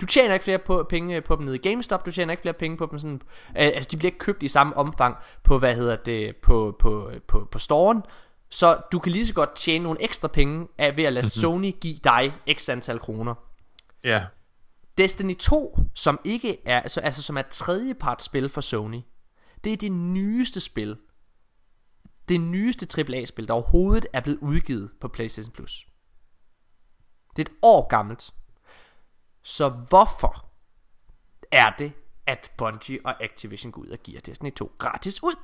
Du 0.00 0.06
tjener 0.06 0.34
ikke 0.34 0.44
flere 0.44 0.58
på, 0.58 0.86
penge 0.88 1.20
på 1.20 1.36
dem 1.36 1.44
nede 1.44 1.56
i 1.56 1.58
GameStop, 1.58 2.06
du 2.06 2.12
tjener 2.12 2.32
ikke 2.32 2.40
flere 2.40 2.54
penge 2.54 2.76
på 2.76 2.88
dem 2.90 2.98
sådan, 2.98 3.22
øh, 3.48 3.52
altså 3.54 3.88
de 3.92 3.96
bliver 3.96 4.08
ikke 4.08 4.18
købt 4.18 4.42
i 4.42 4.48
samme 4.48 4.76
omfang 4.76 5.16
på, 5.42 5.58
hvad 5.58 5.74
hedder 5.74 5.96
det, 5.96 6.36
på, 6.36 6.76
på, 6.78 7.10
på, 7.28 7.48
på 7.50 7.58
storen, 7.58 8.02
så 8.50 8.78
du 8.92 8.98
kan 8.98 9.12
lige 9.12 9.26
så 9.26 9.34
godt 9.34 9.56
tjene 9.56 9.84
nogle 9.84 10.02
ekstra 10.02 10.28
penge 10.28 10.68
af 10.78 10.96
ved 10.96 11.04
at 11.04 11.12
lade 11.12 11.30
Sony 11.30 11.74
give 11.80 11.96
dig 12.04 12.34
x 12.52 12.68
antal 12.68 12.98
kroner. 12.98 13.34
Ja. 14.04 14.26
Destiny 14.98 15.36
2, 15.36 15.78
som 15.94 16.20
ikke 16.24 16.66
er, 16.66 16.80
altså, 16.80 17.00
altså 17.00 17.22
som 17.22 17.36
er 17.36 17.40
et 17.40 17.46
tredjepartsspil 17.46 18.48
for 18.48 18.60
Sony, 18.60 19.00
det 19.64 19.72
er 19.72 19.76
det 19.76 19.92
nyeste 19.92 20.60
spil. 20.60 20.96
Det 22.28 22.40
nyeste 22.40 23.00
AAA-spil, 23.00 23.48
der 23.48 23.54
overhovedet 23.54 24.06
er 24.12 24.20
blevet 24.20 24.38
udgivet 24.38 24.90
på 25.00 25.08
PlayStation 25.08 25.52
Plus. 25.52 25.86
Det 27.36 27.48
er 27.48 27.52
et 27.52 27.56
år 27.62 27.88
gammelt. 27.88 28.34
Så 29.42 29.68
hvorfor 29.68 30.50
er 31.52 31.70
det, 31.78 31.92
at 32.26 32.52
Bungie 32.56 33.00
og 33.04 33.24
Activision 33.24 33.72
går 33.72 33.82
ud 33.82 33.88
og 33.88 33.98
giver 33.98 34.20
Destiny 34.20 34.52
2 34.52 34.72
gratis 34.78 35.22
ud? 35.22 35.34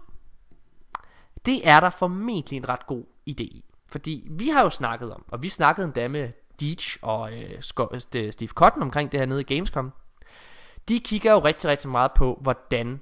Det 1.46 1.68
er 1.68 1.80
der 1.80 1.90
formentlig 1.90 2.56
en 2.56 2.68
ret 2.68 2.86
god 2.86 3.04
idé 3.30 3.42
i. 3.42 3.64
Fordi 3.86 4.28
vi 4.30 4.48
har 4.48 4.62
jo 4.62 4.70
snakket 4.70 5.12
om, 5.12 5.24
og 5.28 5.42
vi 5.42 5.48
snakkede 5.48 5.84
endda 5.84 6.08
med 6.08 6.32
Deitch 6.60 6.98
og 7.02 7.32
øh, 7.32 7.62
øh 8.16 8.32
Steve 8.32 8.48
Cotton 8.48 8.82
omkring 8.82 9.12
det 9.12 9.20
her 9.20 9.26
nede 9.26 9.40
i 9.40 9.54
Gamescom. 9.54 9.92
De 10.88 11.00
kigger 11.00 11.32
jo 11.32 11.38
rigtig, 11.38 11.70
rigtig 11.70 11.90
meget 11.90 12.10
på, 12.16 12.38
hvordan 12.40 13.00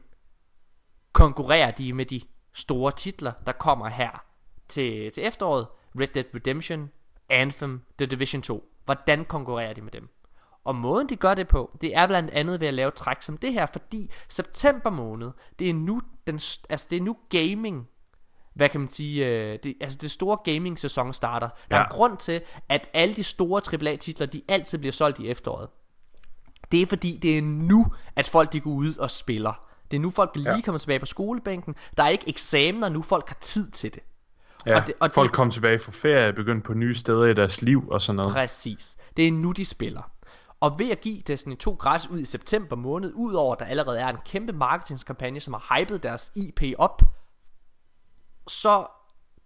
konkurrerer 1.13 1.71
de 1.71 1.93
med 1.93 2.07
de 2.07 2.21
store 2.53 2.93
titler, 2.93 3.33
der 3.47 3.53
kommer 3.53 3.89
her 3.89 4.25
til, 4.69 5.13
til 5.13 5.27
efteråret. 5.27 5.67
Red 6.01 6.07
Dead 6.07 6.25
Redemption, 6.35 6.91
Anthem, 7.29 7.83
The 7.99 8.07
Division 8.07 8.43
2. 8.43 8.65
Hvordan 8.85 9.25
konkurrerer 9.25 9.73
de 9.73 9.81
med 9.81 9.91
dem? 9.91 10.09
Og 10.65 10.75
måden 10.75 11.09
de 11.09 11.17
gør 11.17 11.35
det 11.35 11.49
på, 11.49 11.79
det 11.81 11.97
er 11.97 12.07
blandt 12.07 12.31
andet 12.31 12.61
ved 12.61 12.69
at 12.69 12.75
lave 12.75 12.91
træk 12.91 13.23
som 13.23 13.39
det 13.39 13.53
her, 13.53 13.67
fordi 13.67 14.11
september 14.29 14.91
måned, 14.91 15.31
det 15.59 15.71
er 15.71 15.75
nu, 15.75 16.01
den, 16.27 16.35
altså 16.71 16.87
det 16.91 16.97
er 16.97 17.03
nu 17.03 17.17
gaming 17.29 17.89
hvad 18.59 18.69
kan 18.69 18.81
man 18.81 18.89
sige, 18.89 19.27
øh, 19.27 19.59
det, 19.63 19.75
altså 19.81 19.99
det 20.01 20.11
store 20.11 20.37
gaming 20.45 20.79
sæson 20.79 21.13
starter. 21.15 21.49
Der 21.71 21.77
er 21.77 21.81
Ja. 21.81 21.85
en 21.87 21.91
grund 21.91 22.17
til, 22.17 22.41
at 22.69 22.89
alle 22.95 23.15
de 23.15 23.23
store 23.23 23.63
AAA 23.73 23.97
titler, 23.97 24.27
de 24.27 24.43
altid 24.49 24.79
bliver 24.79 24.93
solgt 24.93 25.19
i 25.19 25.29
efteråret. 25.31 25.69
Det 26.73 26.83
er 26.83 26.87
fordi, 26.87 27.19
det 27.23 27.39
er 27.39 27.43
nu, 27.43 27.87
at 28.17 28.29
folk 28.29 28.53
de 28.53 28.61
går 28.61 28.71
ud 28.71 28.95
og 28.97 29.11
spiller. 29.11 29.61
Det 29.91 29.97
er 29.97 30.01
nu, 30.01 30.11
folk 30.11 30.31
lige 30.37 30.55
ja. 30.55 30.61
kommer 30.61 30.79
tilbage 30.79 31.01
på 31.01 31.07
skolebænken. 31.07 31.75
Der 31.97 32.03
er 32.03 32.09
ikke 32.09 32.29
eksamener 32.29 32.89
nu, 32.89 33.03
folk 33.03 33.29
har 33.29 33.37
tid 33.41 33.71
til 33.71 33.95
det. 33.95 34.03
Ja, 34.67 34.81
Og 34.81 34.87
det- 34.87 34.95
og 35.01 35.09
det- 35.09 35.15
folk 35.15 35.33
kom 35.33 35.51
tilbage 35.51 35.79
fra 35.79 35.93
ferie, 35.93 36.33
begyndte 36.33 36.67
på 36.67 36.75
nye 36.75 36.95
steder 36.95 37.25
i 37.25 37.35
deres 37.35 37.63
liv 37.63 37.89
og 37.91 38.03
sådan 38.03 38.17
noget. 38.17 38.33
Præcis. 38.33 38.97
Det 39.17 39.29
er 39.29 39.33
nu, 39.33 39.53
de 39.53 39.65
spiller. 39.65 40.11
Og 40.61 40.79
ved 40.79 40.91
at 40.91 41.01
give 41.01 41.21
Destiny 41.27 41.57
2 41.57 41.73
gratis 41.75 42.09
ud 42.11 42.19
i 42.21 42.25
september 42.25 42.77
måned, 42.77 43.13
udover 43.15 43.53
at 43.55 43.59
der 43.61 43.65
allerede 43.67 43.99
er 44.01 44.09
en 44.09 44.17
kæmpe 44.27 44.53
marketingskampagne, 44.53 45.41
som 45.41 45.55
har 45.55 45.79
hypet 45.79 46.03
deres 46.03 46.33
IP 46.37 46.63
op, 46.79 47.03
så 48.49 48.87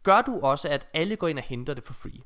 gør 0.03 0.23
du 0.23 0.41
også, 0.41 0.69
at 0.69 0.87
alle 0.95 1.17
går 1.17 1.29
ind 1.29 1.39
og 1.39 1.45
henter 1.45 1.75
det 1.75 1.85
for 1.85 1.93
free. 1.95 2.21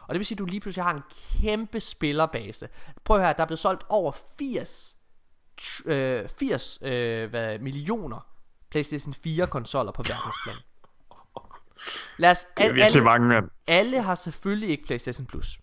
Og 0.00 0.14
det 0.14 0.18
vil 0.18 0.26
sige, 0.26 0.36
at 0.36 0.38
du 0.38 0.44
lige 0.44 0.60
pludselig 0.60 0.84
har 0.84 0.94
en 0.94 1.02
kæmpe 1.40 1.80
spillerbase. 1.80 2.68
Prøv 3.04 3.16
at 3.16 3.22
høre, 3.22 3.32
der 3.36 3.42
er 3.42 3.46
blevet 3.46 3.58
solgt 3.58 3.84
over 3.88 4.12
80, 4.38 4.96
tr- 5.60 5.90
øh, 5.90 6.28
80 6.28 6.78
øh, 6.82 7.30
hvad, 7.30 7.58
millioner 7.58 8.26
PlayStation 8.70 9.14
4 9.14 9.46
konsoller 9.46 9.92
på 9.92 10.02
verdensplan. 10.02 10.56
Lad 12.18 12.30
os, 12.30 12.46
Det 12.56 12.66
er 12.66 12.72
virkelig 12.72 13.02
mange, 13.02 13.28
mand. 13.28 13.50
alle 13.66 14.02
har 14.02 14.14
selvfølgelig 14.14 14.68
ikke 14.68 14.84
PlayStation 14.86 15.26
Plus. 15.26 15.58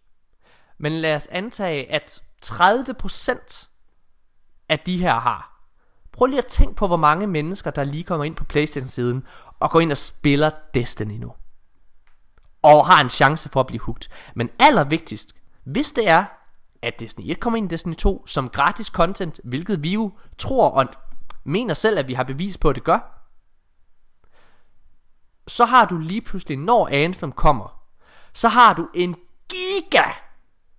Men 0.78 0.92
lad 0.92 1.16
os 1.16 1.28
antage, 1.28 1.92
at 1.92 2.24
30% 2.46 3.68
af 4.70 4.80
de 4.80 4.98
her 4.98 5.20
har. 5.20 5.52
Prøv 6.12 6.26
lige 6.26 6.38
at 6.38 6.46
tænke 6.46 6.76
på, 6.76 6.88
hvor 6.88 6.98
mange 6.98 7.28
mennesker, 7.28 7.72
der 7.72 7.84
lige 7.84 8.04
kommer 8.04 8.24
ind 8.26 8.36
på 8.36 8.44
Playstation-siden 8.44 9.28
og 9.66 9.72
går 9.72 9.80
ind 9.80 9.92
og 9.92 9.98
spiller 9.98 10.52
Destiny 10.74 11.18
nu. 11.18 11.34
Og 12.62 12.88
har 12.88 13.02
en 13.02 13.10
chance 13.10 13.50
for 13.50 13.60
at 13.60 13.68
blive 13.68 13.82
hooked. 13.82 14.10
Men 14.36 14.50
allervigtigst, 14.60 15.36
hvis 15.64 15.92
det 15.92 16.10
er, 16.10 16.26
at 16.82 17.00
Destiny 17.00 17.32
1 17.32 17.40
kommer 17.40 17.58
ind 17.58 17.72
i 17.72 17.74
Destiny 17.74 17.96
2 17.96 18.28
som 18.28 18.50
gratis 18.50 18.88
content, 18.88 19.40
hvilket 19.44 19.84
vi 19.84 19.94
jo 19.94 20.12
tror 20.38 20.70
og 20.70 20.88
mener 21.44 21.74
selv, 21.74 22.00
at 22.00 22.08
vi 22.08 22.14
har 22.14 22.24
bevis 22.24 22.58
på, 22.58 22.70
at 22.70 22.76
det 22.76 22.84
gør, 22.84 23.00
så 25.48 25.66
har 25.66 25.86
du 25.86 25.98
lige 25.98 26.22
pludselig, 26.22 26.58
når 26.58 26.88
Anthem 26.88 27.32
kommer, 27.32 27.82
så 28.34 28.48
har 28.48 28.74
du 28.74 28.88
en 28.94 29.16
giga 29.50 30.12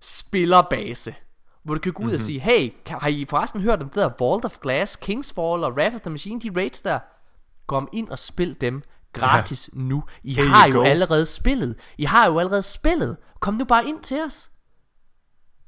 spillerbase, 0.01 1.15
hvor 1.63 1.73
du 1.73 1.79
kan 1.79 1.93
gå 1.93 2.03
ud 2.03 2.05
mm-hmm. 2.05 2.15
og 2.15 2.21
sige, 2.21 2.39
hey, 2.39 2.73
har 2.87 3.07
I 3.07 3.25
forresten 3.25 3.61
hørt 3.61 3.81
om 3.81 3.89
det 3.89 3.95
der 3.95 4.11
Vault 4.19 4.45
of 4.45 4.57
Glass, 4.61 4.95
Kingsfall 4.95 5.63
og 5.63 5.73
Wrath 5.73 5.95
of 5.95 6.01
the 6.01 6.09
Machine, 6.09 6.41
de 6.41 6.51
raids 6.55 6.81
der? 6.81 6.99
Kom 7.67 7.89
ind 7.93 8.09
og 8.09 8.19
spil 8.19 8.61
dem 8.61 8.83
gratis 9.13 9.69
ja. 9.73 9.79
nu. 9.79 10.03
I 10.23 10.33
Here 10.33 10.47
har 10.47 10.67
jo 10.67 10.73
go. 10.79 10.83
allerede 10.83 11.25
spillet. 11.25 11.75
I 11.97 12.03
har 12.03 12.27
jo 12.27 12.39
allerede 12.39 12.61
spillet. 12.61 13.17
Kom 13.39 13.53
nu 13.53 13.65
bare 13.65 13.87
ind 13.87 13.99
til 14.03 14.21
os. 14.23 14.51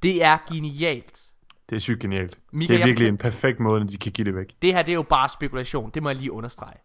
Det 0.04 0.24
er 0.24 0.38
genialt. 0.54 1.22
Det 1.70 1.76
er 1.76 1.80
sygt 1.80 2.00
genialt. 2.00 2.40
Mika, 2.52 2.74
det 2.74 2.76
er 2.76 2.80
jeg 2.80 2.88
virkelig 2.88 3.06
fortæl- 3.08 3.12
en 3.12 3.18
perfekt 3.18 3.60
måde, 3.60 3.88
de 3.88 3.98
kan 3.98 4.12
give 4.12 4.26
det 4.26 4.36
væk. 4.36 4.56
Det 4.62 4.74
her, 4.74 4.82
det 4.82 4.92
er 4.92 4.96
jo 4.96 5.04
bare 5.04 5.30
spekulation. 5.30 5.90
Det 5.94 6.04
må 6.04 6.10
jeg 6.10 6.16
lige 6.16 6.32
understrege. 6.32 6.78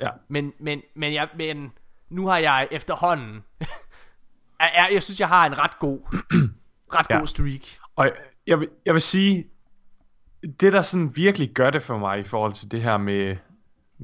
Ja. 0.00 0.08
Men, 0.28 0.52
men, 0.60 0.80
men, 0.96 1.14
jeg, 1.14 1.28
men 1.36 1.72
nu 2.10 2.26
har 2.26 2.38
jeg 2.38 2.68
efterhånden... 2.70 3.42
jeg, 3.60 3.68
jeg, 4.76 4.88
jeg 4.92 5.02
synes, 5.02 5.20
jeg 5.20 5.28
har 5.28 5.46
en 5.46 5.58
ret 5.58 5.78
god, 5.78 5.98
ret 6.94 7.06
Ja. 7.10 7.18
god 7.18 7.26
streak. 7.26 7.60
Og 7.96 8.04
jeg- 8.04 8.14
jeg 8.46 8.60
vil, 8.60 8.68
jeg 8.86 8.94
vil 8.94 9.02
sige, 9.02 9.44
det 10.60 10.72
der 10.72 10.82
sådan 10.82 11.16
virkelig 11.16 11.50
gør 11.54 11.70
det 11.70 11.82
for 11.82 11.98
mig 11.98 12.18
i 12.20 12.24
forhold 12.24 12.52
til 12.52 12.70
det 12.70 12.82
her 12.82 12.96
med, 12.96 13.36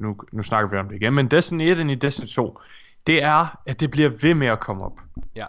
nu, 0.01 0.15
nu 0.31 0.41
snakker 0.43 0.69
vi 0.69 0.77
om 0.77 0.87
det 0.89 0.95
igen, 0.95 1.13
men 1.13 1.27
Destiny 1.27 1.61
1 1.71 1.79
ind 1.79 1.91
i 1.91 1.95
Destiny 1.95 2.27
2, 2.27 2.59
det 3.07 3.23
er, 3.23 3.59
at 3.65 3.79
det 3.79 3.91
bliver 3.91 4.09
ved 4.21 4.33
med 4.33 4.47
at 4.47 4.59
komme 4.59 4.85
op. 4.85 4.99
Ja. 5.35 5.45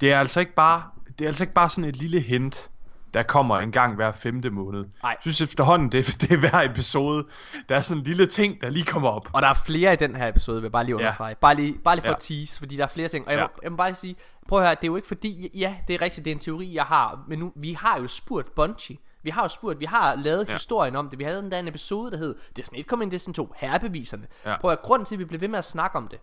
Det 0.00 0.12
er 0.12 0.18
altså 0.18 0.40
ikke 0.40 0.54
bare, 0.54 0.82
det 1.18 1.24
er 1.24 1.28
altså 1.28 1.44
ikke 1.44 1.54
bare 1.54 1.68
sådan 1.68 1.88
et 1.88 1.96
lille 1.96 2.20
hint, 2.20 2.70
der 3.14 3.22
kommer 3.22 3.58
en 3.58 3.72
gang 3.72 3.94
hver 3.94 4.12
femte 4.12 4.50
måned. 4.50 4.80
Nej. 4.80 4.90
Jeg 5.02 5.16
synes 5.20 5.40
efterhånden, 5.40 5.92
det, 5.92 6.16
det 6.20 6.30
er 6.32 6.36
hver 6.36 6.60
episode, 6.70 7.26
der 7.68 7.76
er 7.76 7.80
sådan 7.80 8.00
en 8.00 8.04
lille 8.06 8.26
ting, 8.26 8.60
der 8.60 8.70
lige 8.70 8.84
kommer 8.84 9.08
op. 9.08 9.28
Og 9.32 9.42
der 9.42 9.48
er 9.48 9.54
flere 9.66 9.92
i 9.92 9.96
den 9.96 10.16
her 10.16 10.28
episode, 10.28 10.56
vil 10.56 10.62
jeg 10.62 10.72
bare 10.72 10.84
lige 10.84 10.92
Ja. 10.94 10.96
understrege. 10.96 11.34
Bare 11.34 11.54
lige, 11.54 11.78
bare 11.84 11.96
lige 11.96 12.02
for 12.02 12.08
Ja. 12.10 12.14
at 12.14 12.20
tease, 12.20 12.58
fordi 12.58 12.76
der 12.76 12.82
er 12.84 12.88
flere 12.88 13.08
ting. 13.08 13.26
Og 13.26 13.32
jeg, 13.32 13.40
må, 13.40 13.42
Ja. 13.42 13.62
jeg 13.62 13.70
må 13.70 13.76
bare 13.76 13.94
sige, 13.94 14.16
prøv 14.48 14.58
at 14.58 14.64
høre, 14.64 14.74
det 14.74 14.84
er 14.84 14.88
jo 14.88 14.96
ikke 14.96 15.08
fordi, 15.08 15.48
ja, 15.58 15.74
det 15.88 15.94
er 15.94 16.02
rigtigt, 16.02 16.24
det 16.24 16.30
er 16.30 16.34
en 16.34 16.40
teori, 16.40 16.74
jeg 16.74 16.84
har, 16.84 17.24
men 17.28 17.38
nu, 17.38 17.52
vi 17.56 17.72
har 17.72 17.98
jo 18.00 18.08
spurgt 18.08 18.54
Bungie. 18.54 18.96
Vi 19.24 19.30
har 19.30 19.42
jo 19.42 19.48
spurgt, 19.48 19.80
vi 19.80 19.84
har 19.84 20.14
lavet 20.14 20.48
ja. 20.48 20.52
Historien 20.52 20.96
om 20.96 21.10
det. 21.10 21.18
Vi 21.18 21.24
havde 21.24 21.38
endda 21.38 21.58
en 21.58 21.68
episode, 21.68 22.10
der 22.10 22.16
hed 22.16 22.34
Destiny 22.56 22.78
1 22.78 22.86
kom 22.86 23.02
ind, 23.02 23.10
Destiny 23.10 23.34
2, 23.34 23.52
herrebeviserne. 23.56 24.26
Ja. 24.46 24.60
Prøv 24.60 24.70
at 24.70 24.82
grunden 24.82 25.06
til, 25.06 25.14
at 25.14 25.18
vi 25.18 25.24
bliver 25.24 25.40
ved 25.40 25.48
med 25.48 25.58
at 25.58 25.64
snakke 25.64 25.96
om 25.96 26.08
det, 26.08 26.20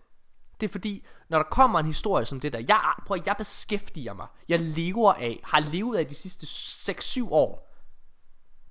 det 0.60 0.68
er 0.68 0.72
fordi, 0.72 1.06
når 1.28 1.38
der 1.38 1.44
kommer 1.44 1.78
en 1.78 1.86
historie 1.86 2.26
som 2.26 2.40
det 2.40 2.52
der, 2.52 2.58
jeg, 2.68 2.92
prøv 3.06 3.14
at, 3.14 3.26
jeg 3.26 3.34
beskæftiger 3.38 4.14
mig, 4.14 4.26
jeg 4.48 4.60
lever 4.60 5.12
af, 5.12 5.40
har 5.44 5.60
levet 5.60 5.96
af 5.98 6.06
de 6.06 6.14
sidste 6.14 6.46
6-7 6.92 7.28
år, 7.30 7.74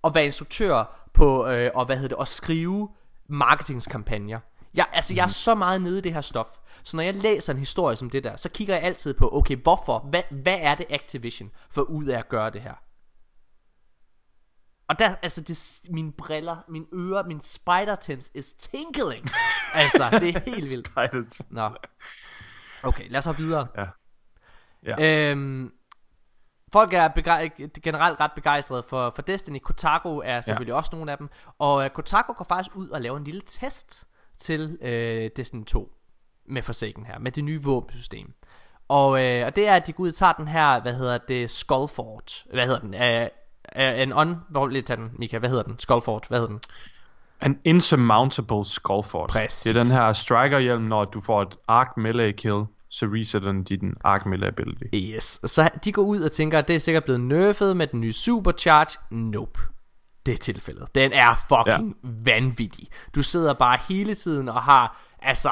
at 0.03 0.15
være 0.15 0.25
instruktør 0.25 1.07
på, 1.13 1.47
øh, 1.47 1.71
og 1.75 1.85
hvad 1.85 1.95
hedder 1.95 2.15
det, 2.15 2.21
at 2.21 2.27
skrive 2.27 2.89
marketingskampagner. 3.27 4.39
Jeg, 4.73 4.85
altså, 4.93 5.13
jeg 5.13 5.23
er 5.23 5.27
så 5.27 5.55
meget 5.55 5.81
nede 5.81 5.97
i 5.97 6.01
det 6.01 6.13
her 6.13 6.21
stof. 6.21 6.47
Så 6.83 6.97
når 6.97 7.03
jeg 7.03 7.15
læser 7.15 7.53
en 7.53 7.59
historie 7.59 7.95
som 7.95 8.09
det 8.09 8.23
der, 8.23 8.35
så 8.35 8.49
kigger 8.49 8.75
jeg 8.75 8.83
altid 8.83 9.13
på, 9.13 9.29
okay, 9.33 9.55
hvorfor? 9.55 9.99
Hvad, 9.99 10.23
hvad 10.29 10.57
er 10.61 10.75
det 10.75 10.85
Activision 10.89 11.51
for 11.69 11.81
ud 11.81 12.05
af 12.05 12.19
at 12.19 12.29
gøre 12.29 12.49
det 12.49 12.61
her? 12.61 12.73
Og 14.91 14.99
der, 14.99 15.15
altså, 15.21 15.41
det, 15.41 15.81
mine 15.89 16.11
briller, 16.11 16.57
mine 16.67 16.85
ører, 16.93 17.23
min 17.23 17.41
spider 17.41 17.95
tens 17.95 18.31
is 18.33 18.53
tingling. 18.53 19.29
altså, 19.73 20.09
det 20.19 20.35
er 20.35 20.39
helt 20.45 20.71
vildt. 20.71 21.51
Nå. 21.51 21.61
Okay, 22.83 23.09
lad 23.09 23.17
os 23.17 23.25
hoppe 23.25 23.41
videre. 23.41 23.67
Ja. 23.77 23.85
Ja. 24.85 25.29
Øhm, 25.31 25.73
folk 26.73 26.93
er 26.93 27.07
begej- 27.07 27.67
generelt 27.83 28.19
ret 28.19 28.31
begejstrede 28.35 28.83
for, 28.83 29.09
for 29.09 29.21
Destiny. 29.21 29.59
Kotaku 29.59 30.17
er 30.17 30.41
selvfølgelig 30.41 30.71
ja. 30.71 30.77
også 30.77 30.89
nogle 30.93 31.11
af 31.11 31.17
dem. 31.17 31.29
Og 31.59 31.75
uh, 31.75 31.87
Kotaku 31.87 32.33
går 32.33 32.45
faktisk 32.45 32.75
ud 32.75 32.89
og 32.89 33.01
laver 33.01 33.17
en 33.17 33.23
lille 33.23 33.41
test 33.41 34.07
til 34.37 34.77
uh, 34.81 35.35
Destiny 35.35 35.65
2 35.65 35.91
med 36.45 36.61
Forsaken 36.61 37.05
her, 37.05 37.19
med 37.19 37.31
det 37.31 37.43
nye 37.43 37.61
våbensystem. 37.63 38.33
Og, 38.87 39.25
øh, 39.25 39.45
og 39.45 39.55
det 39.55 39.67
er, 39.67 39.75
at 39.75 39.87
de 39.87 39.93
går 39.93 40.03
ud 40.03 40.09
og 40.09 40.15
tager 40.15 40.33
den 40.33 40.47
her, 40.47 40.81
hvad 40.81 40.93
hedder 40.93 41.17
det, 41.17 41.51
Skullfort. 41.51 42.45
Hvad 42.53 42.65
hedder 42.65 42.79
den? 42.79 43.23
Uh, 43.23 43.40
uh, 43.75 44.01
en 44.01 44.13
on... 44.13 44.37
Hvor 44.49 44.67
lidt 44.67 44.85
tage 44.85 44.97
den, 44.97 45.11
Mika. 45.19 45.37
Hvad 45.37 45.49
hedder 45.49 45.63
den? 45.63 45.79
Skullfort. 45.79 46.25
Hvad 46.27 46.39
hedder 46.39 46.51
den? 46.51 46.59
An 47.41 47.59
insurmountable 47.63 48.65
skullfort. 48.65 49.29
Præcis. 49.29 49.63
Det 49.63 49.77
er 49.77 49.83
den 49.83 49.91
her 49.91 50.13
striker-hjelm, 50.13 50.83
når 50.83 51.05
du 51.05 51.21
får 51.21 51.41
et 51.41 51.57
arc 51.67 51.87
melee 51.97 52.33
kill, 52.33 52.63
så 52.89 53.05
resetter 53.05 53.51
den 53.51 53.63
din 53.63 53.93
arc 54.03 54.25
melee 54.25 54.47
ability. 54.47 54.83
Yes. 54.93 55.39
Så 55.45 55.69
de 55.83 55.91
går 55.91 56.01
ud 56.01 56.21
og 56.21 56.31
tænker, 56.31 56.59
at 56.59 56.67
det 56.67 56.75
er 56.75 56.79
sikkert 56.79 57.03
blevet 57.03 57.21
nerfed 57.21 57.73
med 57.73 57.87
den 57.87 58.01
nye 58.01 58.13
supercharge. 58.13 58.99
Nope. 59.11 59.59
Det 60.25 60.33
er 60.33 60.37
tilfældet. 60.37 60.95
Den 60.95 61.13
er 61.13 61.35
fucking 61.49 61.95
ja. 62.03 62.09
vanvittig. 62.33 62.87
Du 63.15 63.23
sidder 63.23 63.53
bare 63.53 63.77
hele 63.89 64.15
tiden 64.15 64.49
og 64.49 64.63
har, 64.63 65.01
altså, 65.21 65.49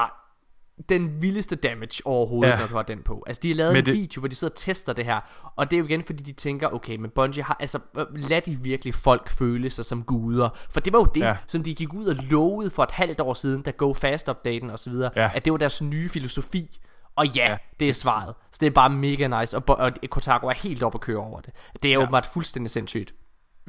den 0.88 1.22
vildeste 1.22 1.56
damage 1.56 2.02
overhovedet, 2.04 2.52
ja. 2.52 2.58
Når 2.58 2.66
du 2.66 2.74
har 2.74 2.82
den 2.82 3.02
på. 3.02 3.24
Altså, 3.26 3.40
de 3.42 3.48
har 3.48 3.54
lavet 3.54 3.72
Men 3.72 3.78
en 3.82 3.86
det- 3.86 3.94
video, 3.94 4.20
hvor 4.20 4.28
de 4.28 4.34
sidder 4.34 4.52
og 4.52 4.56
tester 4.58 4.92
det 4.92 5.04
her. 5.04 5.20
Og 5.56 5.70
det 5.70 5.76
er 5.76 5.80
jo 5.80 5.86
igen, 5.86 6.02
fordi 6.06 6.22
de 6.22 6.32
tænker, 6.32 6.68
okay, 6.74 6.96
men 6.96 7.10
Bungie 7.14 7.42
har, 7.42 7.56
altså, 7.60 7.78
øh, 7.98 8.06
lad 8.14 8.40
de 8.40 8.58
virkelig 8.62 8.94
folk 8.94 9.30
føle 9.30 9.70
sig 9.70 9.84
som 9.84 10.02
guder. 10.02 10.48
For 10.70 10.80
det 10.80 10.92
var 10.92 10.98
jo 10.98 11.04
det, 11.14 11.20
ja. 11.20 11.36
Som 11.46 11.62
de 11.62 11.74
gik 11.74 11.94
ud 11.94 12.06
og 12.06 12.16
lovede 12.30 12.70
for 12.70 12.82
et 12.82 12.90
halvt 12.90 13.20
år 13.20 13.34
siden, 13.34 13.62
da 13.62 13.70
Go 13.70 13.92
Fast-updaten 13.92 14.70
og 14.70 14.78
så 14.78 14.90
videre, 14.90 15.10
Ja. 15.16 15.30
at 15.34 15.44
det 15.44 15.50
var 15.52 15.56
deres 15.58 15.82
nye 15.82 16.08
filosofi. 16.08 16.78
Og 17.16 17.26
ja, 17.26 17.50
ja, 17.50 17.56
det 17.80 17.88
er 17.88 17.92
svaret. 17.92 18.34
Så 18.52 18.58
det 18.60 18.66
er 18.66 18.70
bare 18.70 18.90
mega 18.90 19.40
nice, 19.40 19.58
og, 19.58 19.64
og 19.78 19.92
Kotaku 20.10 20.46
er 20.46 20.54
helt 20.54 20.82
oppe 20.82 20.96
at 20.96 21.00
køre 21.00 21.16
over 21.18 21.40
det. 21.40 21.50
Det 21.82 21.88
er 21.88 21.92
ja. 21.92 21.98
åbenbart 21.98 22.26
fuldstændig 22.26 22.70
sindssygt. 22.70 23.14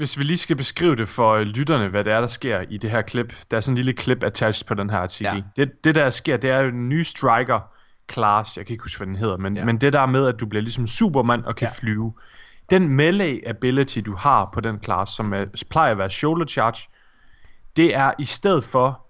Hvis 0.01 0.17
vi 0.19 0.23
lige 0.23 0.37
skal 0.37 0.55
beskrive 0.55 0.95
det 0.95 1.09
for 1.09 1.33
øh, 1.33 1.41
lytterne, 1.41 1.87
hvad 1.87 2.03
det 2.03 2.13
er, 2.13 2.19
der 2.19 2.27
sker 2.27 2.61
i 2.69 2.77
det 2.77 2.91
her 2.91 3.01
klip. 3.01 3.33
Der 3.51 3.57
er 3.57 3.61
sådan 3.61 3.73
en 3.73 3.75
lille 3.75 3.93
klip 3.93 4.23
attached 4.23 4.67
på 4.67 4.73
den 4.73 4.89
her 4.89 4.97
artikel. 4.97 5.35
Ja. 5.57 5.63
Det, 5.63 5.83
det 5.83 5.95
der 5.95 6.09
sker, 6.09 6.37
det 6.37 6.49
er 6.49 6.59
jo 6.59 6.67
en 6.69 6.89
ny 6.89 7.01
striker 7.01 7.59
class. 8.11 8.57
Jeg 8.57 8.65
kan 8.65 8.73
ikke 8.73 8.83
huske, 8.83 8.97
hvad 8.99 9.07
den 9.07 9.15
hedder. 9.15 9.37
Men, 9.37 9.55
Ja. 9.57 9.65
men 9.65 9.77
det 9.81 9.93
der 9.93 10.05
med, 10.05 10.25
at 10.27 10.39
du 10.39 10.45
bliver 10.45 10.61
ligesom 10.61 10.87
Superman 10.87 11.45
og 11.45 11.55
kan 11.55 11.67
Ja. 11.67 11.71
flyve. 11.79 12.13
Den 12.69 12.87
melee 12.89 13.47
ability, 13.49 13.99
du 14.05 14.15
har 14.15 14.49
på 14.53 14.59
den 14.61 14.83
class, 14.83 15.11
som 15.15 15.33
er, 15.33 15.45
plejer 15.69 15.91
at 15.91 15.97
være 15.97 16.09
shoulder 16.09 16.45
charge, 16.45 16.89
det 17.75 17.95
er 17.95 18.11
i 18.19 18.25
stedet 18.25 18.63
for, 18.63 19.05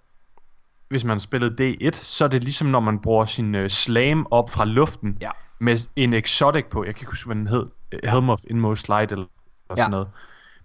hvis 0.88 1.04
man 1.04 1.20
spillede 1.20 1.74
D1, 1.88 1.90
så 1.94 2.24
er 2.24 2.28
det 2.28 2.44
ligesom 2.44 2.68
når 2.68 2.80
man 2.80 2.98
bruger 3.00 3.24
sin 3.26 3.54
uh, 3.54 3.66
slam 3.68 4.26
op 4.30 4.50
fra 4.50 4.64
luften 4.64 5.18
Ja. 5.20 5.30
med 5.58 5.88
en 5.96 6.12
exotic 6.14 6.64
på. 6.70 6.84
Jeg 6.84 6.94
kan 6.94 7.02
ikke 7.02 7.10
huske, 7.10 7.26
hvad 7.26 7.36
den 7.36 7.46
hed. 7.46 7.66
Helm 8.04 8.30
of 8.30 8.38
Inmost 8.50 8.88
Light 8.88 9.12
eller, 9.12 9.24
eller 9.24 9.76
Ja. 9.76 9.76
sådan 9.76 9.90
noget. 9.90 10.08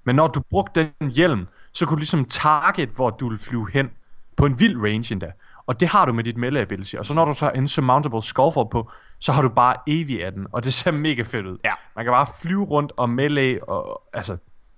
Men 0.07 0.15
når 0.15 0.27
du 0.27 0.41
brugte 0.49 0.91
den 0.99 1.11
hjelm, 1.11 1.47
så 1.73 1.85
kunne 1.85 1.95
du 1.95 1.99
ligesom 1.99 2.25
target, 2.25 2.89
hvor 2.89 3.09
du 3.09 3.29
vil 3.29 3.37
flyve 3.37 3.69
hen 3.73 3.91
på 4.37 4.45
en 4.45 4.59
vild 4.59 4.77
range 4.77 5.13
endda. 5.13 5.31
Og 5.65 5.79
det 5.79 5.87
har 5.87 6.05
du 6.05 6.13
med 6.13 6.23
dit 6.23 6.37
melee 6.37 6.61
ability. 6.61 6.95
Og 6.95 7.05
så 7.05 7.13
når 7.13 7.25
du 7.25 7.33
så 7.33 7.45
har 7.45 7.51
en 7.51 7.67
surmountable 7.67 8.21
skullfort 8.21 8.69
på, 8.69 8.91
så 9.19 9.31
har 9.31 9.41
du 9.41 9.49
bare 9.49 9.75
evig 9.87 10.25
af 10.25 10.31
den. 10.31 10.47
Og 10.51 10.63
det 10.63 10.73
ser 10.73 10.91
mega 10.91 11.21
fedt 11.21 11.45
ud. 11.45 11.57
Ja. 11.65 11.73
Man 11.95 12.05
kan 12.05 12.11
bare 12.11 12.27
flyve 12.41 12.63
rundt 12.63 12.91
og 12.97 13.09
melee 13.09 13.69
og 13.69 14.01
altså... 14.13 14.37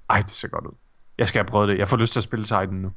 Ej, 0.09 0.21
det 0.21 0.29
ser 0.29 0.47
godt 0.47 0.65
ud. 0.65 0.75
Jeg 1.17 1.27
skal 1.27 1.39
have 1.39 1.47
prøvet 1.47 1.69
det. 1.69 1.77
Jeg 1.77 1.87
får 1.87 1.97
lyst 1.97 2.13
til 2.13 2.19
at 2.19 2.23
spille 2.23 2.45
Titan 2.45 2.69
nu. 2.73 2.91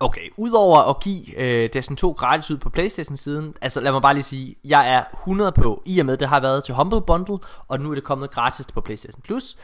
Okay, 0.00 0.28
udover 0.36 0.90
at 0.90 1.00
give 1.00 1.40
øh, 1.40 1.68
Destiny 1.72 1.96
2 1.96 2.10
gratis 2.10 2.50
ud 2.50 2.56
på 2.56 2.70
Playstation-siden, 2.70 3.54
altså 3.62 3.80
lad 3.80 3.92
mig 3.92 4.02
bare 4.02 4.14
lige 4.14 4.22
sige, 4.22 4.54
jeg 4.64 4.94
er 4.94 5.04
100 5.14 5.52
på, 5.52 5.82
i 5.86 5.98
og 5.98 6.06
med 6.06 6.16
det 6.16 6.28
har 6.28 6.40
været 6.40 6.64
til 6.64 6.74
Humble 6.74 7.02
Bundle, 7.06 7.38
og 7.68 7.80
nu 7.80 7.90
er 7.90 7.94
det 7.94 8.04
kommet 8.04 8.30
gratis 8.30 8.66
på 8.66 8.80
Playstation 8.80 9.22
Plus. 9.22 9.56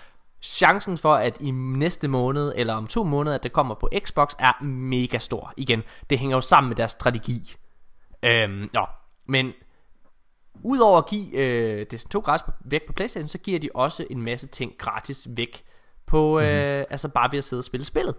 Chancen 0.42 0.98
for, 0.98 1.14
at 1.14 1.36
i 1.40 1.50
næste 1.50 2.08
måned, 2.08 2.52
eller 2.56 2.74
om 2.74 2.86
to 2.86 3.04
måneder, 3.04 3.36
at 3.36 3.42
det 3.42 3.52
kommer 3.52 3.74
på 3.74 3.88
Xbox, 3.98 4.32
er 4.38 4.64
mega 4.64 5.18
stor. 5.18 5.52
Igen, 5.56 5.82
det 6.10 6.18
hænger 6.18 6.36
jo 6.36 6.40
sammen 6.40 6.68
med 6.68 6.76
deres 6.76 6.90
strategi. 6.90 7.56
Øhm, 8.22 8.70
nå, 8.72 8.86
men 9.26 9.52
Udover 10.62 10.98
at 10.98 11.06
give 11.06 11.32
øh, 11.32 11.86
Destiny 11.90 12.10
2 12.10 12.20
gratis 12.20 12.54
væk 12.60 12.86
på 12.86 12.92
Playstation, 12.92 13.28
så 13.28 13.38
giver 13.38 13.58
de 13.58 13.68
også 13.74 14.06
en 14.10 14.22
masse 14.22 14.48
ting 14.48 14.72
gratis 14.78 15.28
væk 15.30 15.64
på, 16.06 16.40
øh, 16.40 16.46
mm-hmm. 16.46 16.86
altså 16.90 17.08
bare 17.08 17.32
ved 17.32 17.38
at 17.38 17.44
sidde 17.44 17.60
og 17.60 17.64
spille 17.64 17.84
spillet. 17.84 18.14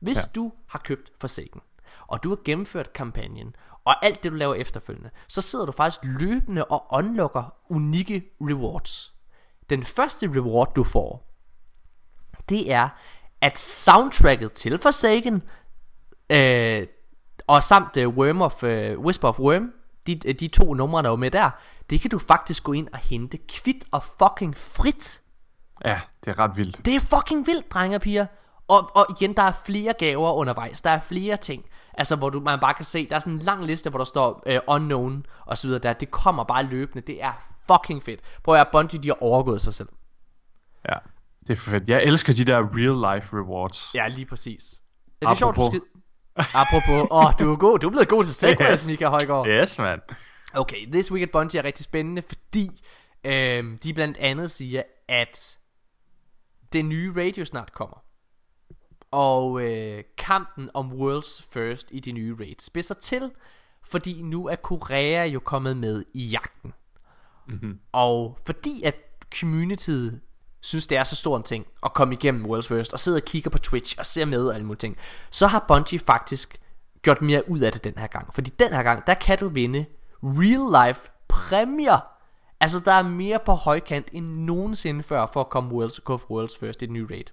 Hvis 0.00 0.16
ja. 0.16 0.40
du 0.40 0.52
har 0.68 0.78
købt 0.78 1.12
Forsaken, 1.20 1.60
og 2.06 2.22
du 2.22 2.28
har 2.28 2.38
gennemført 2.44 2.92
kampagnen, 2.92 3.56
og 3.84 4.04
alt 4.04 4.22
det 4.22 4.32
du 4.32 4.36
laver 4.36 4.54
efterfølgende, 4.54 5.10
så 5.28 5.42
sidder 5.42 5.66
du 5.66 5.72
faktisk 5.72 6.00
løbende 6.04 6.64
og 6.64 6.86
unlocker 6.90 7.54
unikke 7.70 8.22
rewards. 8.40 9.14
Den 9.70 9.82
første 9.82 10.26
reward 10.26 10.74
du 10.74 10.84
får, 10.84 11.31
det 12.48 12.72
er, 12.72 12.88
at 13.40 13.58
soundtracket 13.58 14.52
til 14.52 14.78
Forsaken, 14.78 15.42
øh, 16.30 16.86
og 17.46 17.62
samt 17.62 17.96
uh, 17.96 18.16
Worm 18.16 18.42
of, 18.42 18.62
uh, 18.62 19.04
Whisper 19.04 19.28
of 19.28 19.40
Worm, 19.40 19.72
de, 20.06 20.14
de 20.14 20.48
to 20.48 20.74
numre, 20.74 21.02
der 21.02 21.08
var 21.08 21.16
med 21.16 21.30
der, 21.30 21.50
det 21.90 22.00
kan 22.00 22.10
du 22.10 22.18
faktisk 22.18 22.64
gå 22.64 22.72
ind 22.72 22.88
og 22.92 22.98
hente 22.98 23.38
kvit 23.48 23.84
og 23.90 24.02
fucking 24.02 24.56
frit. 24.56 25.22
Ja, 25.84 26.00
det 26.24 26.30
er 26.30 26.38
ret 26.38 26.56
vildt. 26.56 26.84
Det 26.84 26.96
er 26.96 27.00
fucking 27.00 27.46
vildt, 27.46 27.70
drenge 27.70 27.96
og 27.96 28.00
piger. 28.00 28.26
Og, 28.68 28.90
og 28.96 29.06
igen, 29.10 29.36
der 29.36 29.42
er 29.42 29.52
flere 29.64 29.92
gaver 29.92 30.32
undervejs. 30.32 30.82
Der 30.82 30.90
er 30.90 31.00
flere 31.00 31.36
ting. 31.36 31.64
Altså, 31.94 32.16
hvor 32.16 32.30
du, 32.30 32.40
man 32.40 32.60
bare 32.60 32.74
kan 32.74 32.84
se, 32.84 33.08
der 33.08 33.16
er 33.16 33.20
sådan 33.20 33.32
en 33.32 33.38
lang 33.38 33.64
liste, 33.64 33.90
hvor 33.90 33.98
der 33.98 34.04
står 34.04 34.42
uh, 34.50 34.74
unknown 34.74 35.26
og 35.46 35.58
så 35.58 35.66
videre 35.66 35.80
der. 35.80 35.92
Det 35.92 36.10
kommer 36.10 36.44
bare 36.44 36.62
løbende. 36.62 37.06
Det 37.06 37.22
er 37.22 37.32
fucking 37.72 38.02
fedt. 38.02 38.20
Prøv 38.44 38.54
at 38.54 38.68
Bungie, 38.72 39.02
de 39.02 39.08
har 39.08 39.22
overgået 39.22 39.60
sig 39.60 39.74
selv. 39.74 39.88
Ja, 40.88 40.94
det 41.46 41.50
er 41.50 41.56
for 41.56 41.70
fedt. 41.70 41.88
Jeg 41.88 42.02
elsker 42.02 42.32
de 42.32 42.44
der 42.44 42.58
real 42.58 43.14
life 43.16 43.36
rewards. 43.36 43.94
Ja, 43.94 44.08
lige 44.08 44.26
præcis. 44.26 44.80
Er 45.20 45.28
det 45.28 45.38
sjovt, 45.38 45.56
du 45.56 45.60
Apropos. 45.62 45.74
skal... 45.74 46.46
Apropos, 46.54 47.08
åh, 47.10 47.24
oh, 47.26 47.32
du 47.38 47.52
er 47.52 47.56
god. 47.56 47.78
Du 47.78 47.86
er 47.86 47.90
blevet 47.90 48.08
god 48.08 48.24
til 48.24 48.34
segways, 48.34 48.70
Yes. 48.82 48.88
Mika 48.88 49.06
Højgaard. 49.08 49.46
Yes, 49.48 49.78
man. 49.78 50.00
Okay, 50.54 50.86
This 50.92 51.12
Week 51.12 51.22
at 51.22 51.30
Bungie 51.30 51.60
er 51.60 51.64
rigtig 51.64 51.84
spændende, 51.84 52.22
fordi 52.22 52.82
øhm, 53.24 53.78
de 53.78 53.94
blandt 53.94 54.16
andet 54.16 54.50
siger, 54.50 54.82
at 55.08 55.58
det 56.72 56.84
nye 56.84 57.12
radio 57.16 57.44
snart 57.44 57.72
kommer. 57.74 58.04
Og 59.10 59.60
øh, 59.62 60.04
kampen 60.18 60.70
om 60.74 60.92
World's 60.92 61.46
First 61.52 61.88
i 61.90 62.00
de 62.00 62.12
nye 62.12 62.36
raids 62.40 62.64
spidser 62.64 62.94
til, 62.94 63.30
fordi 63.84 64.22
nu 64.22 64.46
er 64.46 64.56
Korea 64.56 65.24
jo 65.24 65.40
kommet 65.40 65.76
med 65.76 66.04
i 66.14 66.24
jagten. 66.24 66.72
Mm-hmm. 67.48 67.78
Og 67.92 68.38
fordi 68.46 68.82
at 68.82 68.94
communityet 69.40 70.20
synes, 70.62 70.86
det 70.86 70.98
er 70.98 71.04
så 71.04 71.16
stor 71.16 71.36
en 71.36 71.42
ting 71.42 71.66
at 71.82 71.92
komme 71.92 72.14
igennem 72.14 72.44
World's 72.44 72.68
First, 72.68 72.92
og 72.92 73.00
sidder 73.00 73.18
og 73.18 73.24
kigger 73.24 73.50
på 73.50 73.58
Twitch 73.58 73.96
og 73.98 74.06
ser 74.06 74.24
med 74.24 74.46
og 74.46 74.54
alle 74.54 74.66
mulige 74.66 74.78
ting, 74.78 74.96
så 75.30 75.46
har 75.46 75.64
Bungie 75.68 75.98
faktisk 75.98 76.60
gjort 77.02 77.22
mere 77.22 77.50
ud 77.50 77.60
af 77.60 77.72
det 77.72 77.84
den 77.84 77.94
her 77.96 78.06
gang. 78.06 78.34
Fordi 78.34 78.50
den 78.58 78.68
her 78.68 78.82
gang, 78.82 79.06
der 79.06 79.14
kan 79.14 79.38
du 79.38 79.48
vinde 79.48 79.86
real 80.22 80.86
life 80.86 81.10
præmier. 81.28 82.08
Altså, 82.60 82.80
der 82.84 82.92
er 82.92 83.02
mere 83.02 83.38
på 83.46 83.52
højkant 83.52 84.08
end 84.12 84.26
nogensinde 84.26 85.02
før 85.02 85.26
for 85.32 85.40
at 85.40 85.50
komme 85.50 85.84
World's, 85.84 86.00
gå 86.04 86.16
for 86.16 86.26
World's 86.26 86.60
First 86.60 86.82
i 86.82 86.86
den 86.86 86.94
nye 86.94 87.06
raid. 87.10 87.24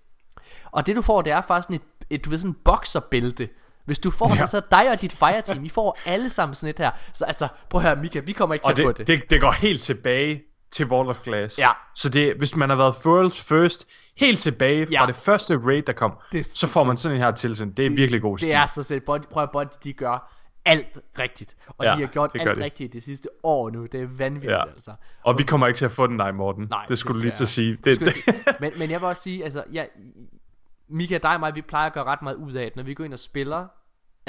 Og 0.71 0.85
det 0.85 0.95
du 0.95 1.01
får, 1.01 1.21
det 1.21 1.31
er 1.31 1.41
faktisk 1.41 1.81
et, 1.81 1.81
et 2.09 2.25
du 2.25 2.29
ved, 2.29 2.37
sådan 2.37 2.51
en 2.51 2.57
boxerbælte. 2.65 3.49
Hvis 3.85 3.99
du 3.99 4.11
får 4.11 4.35
ja. 4.35 4.41
Det, 4.41 4.49
så 4.49 4.61
dig 4.71 4.91
og 4.91 5.01
dit 5.01 5.13
fireteam, 5.13 5.65
I 5.65 5.69
får 5.69 5.97
alle 6.05 6.29
sammen 6.29 6.55
sådan 6.55 6.69
et 6.69 6.79
her. 6.79 6.91
Så 7.13 7.25
altså, 7.25 7.47
prøv 7.69 7.81
at 7.81 7.87
høre, 7.87 7.95
Mika, 7.95 8.19
vi 8.19 8.31
kommer 8.31 8.53
ikke 8.53 8.63
til 8.63 8.73
Og 8.73 8.79
at 8.79 8.85
få 8.85 8.91
det, 8.91 9.07
det. 9.07 9.07
det, 9.07 9.29
det 9.29 9.41
går 9.41 9.51
helt 9.51 9.81
tilbage 9.81 10.41
til 10.71 10.85
Wall 10.85 11.09
of 11.09 11.21
Glass. 11.23 11.59
Ja. 11.59 11.69
Så 11.95 12.09
det, 12.09 12.35
hvis 12.37 12.55
man 12.55 12.69
har 12.69 12.75
været 12.75 12.91
World's 12.93 13.43
First, 13.55 13.87
helt 14.17 14.39
tilbage 14.39 14.87
fra 14.87 14.91
Ja. 14.91 15.05
det 15.07 15.15
første 15.15 15.57
raid, 15.65 15.81
der 15.83 15.93
kom, 15.93 16.13
Det 16.31 16.45
så 16.45 16.67
får 16.67 16.83
man 16.83 16.97
sådan 16.97 17.15
en 17.17 17.21
her 17.23 17.31
tilsendt. 17.31 17.77
Det 17.77 17.85
er 17.85 17.89
virkelig 17.89 18.21
god 18.21 18.37
stil. 18.37 18.47
Det 18.49 18.55
er 18.55 18.65
så 18.65 18.83
selv. 18.83 18.99
Body, 19.01 19.21
prøv 19.31 19.43
at 19.43 19.51
Bungie, 19.51 19.77
de 19.83 19.93
gør 19.93 20.35
alt 20.65 20.99
rigtigt. 21.19 21.55
Og 21.67 21.85
Ja, 21.85 21.95
de 21.95 21.99
har 21.99 22.07
gjort 22.07 22.33
det 22.33 22.41
alt 22.41 22.57
de. 22.57 22.63
rigtigt 22.63 22.93
det 22.93 23.03
sidste 23.03 23.29
år 23.43 23.69
nu. 23.69 23.85
Det 23.85 24.01
er 24.01 24.07
vanvittigt, 24.17 24.51
Ja. 24.51 24.65
altså. 24.69 24.91
Og 25.23 25.37
vi 25.37 25.43
kommer 25.43 25.67
ikke 25.67 25.77
til 25.77 25.85
at 25.85 25.91
få 25.91 26.07
den, 26.07 26.17
nej 26.17 26.31
Morten. 26.31 26.67
Nej, 26.69 26.85
det 26.87 26.97
skulle 26.97 27.17
du 27.19 27.23
lige 27.23 27.31
til 27.33 27.43
at 27.43 27.47
sige. 27.47 27.71
Det, 27.75 27.85
det, 27.85 28.01
jeg 28.01 28.13
sige. 28.25 28.43
men, 28.59 28.71
men 28.77 28.91
jeg 28.91 29.01
vil 29.01 29.07
også 29.07 29.21
sige, 29.21 29.43
altså, 29.43 29.63
jeg, 29.71 29.89
Mika, 30.89 31.17
dig 31.17 31.33
og 31.33 31.39
mig, 31.39 31.55
vi 31.55 31.61
plejer 31.61 31.85
at 31.87 31.93
gøre 31.93 32.03
ret 32.03 32.21
meget 32.21 32.35
ud 32.35 32.53
af, 32.53 32.65
at 32.65 32.75
når 32.75 32.83
vi 32.83 32.93
går 32.93 33.03
ind 33.03 33.13
og 33.13 33.19
spiller, 33.19 33.67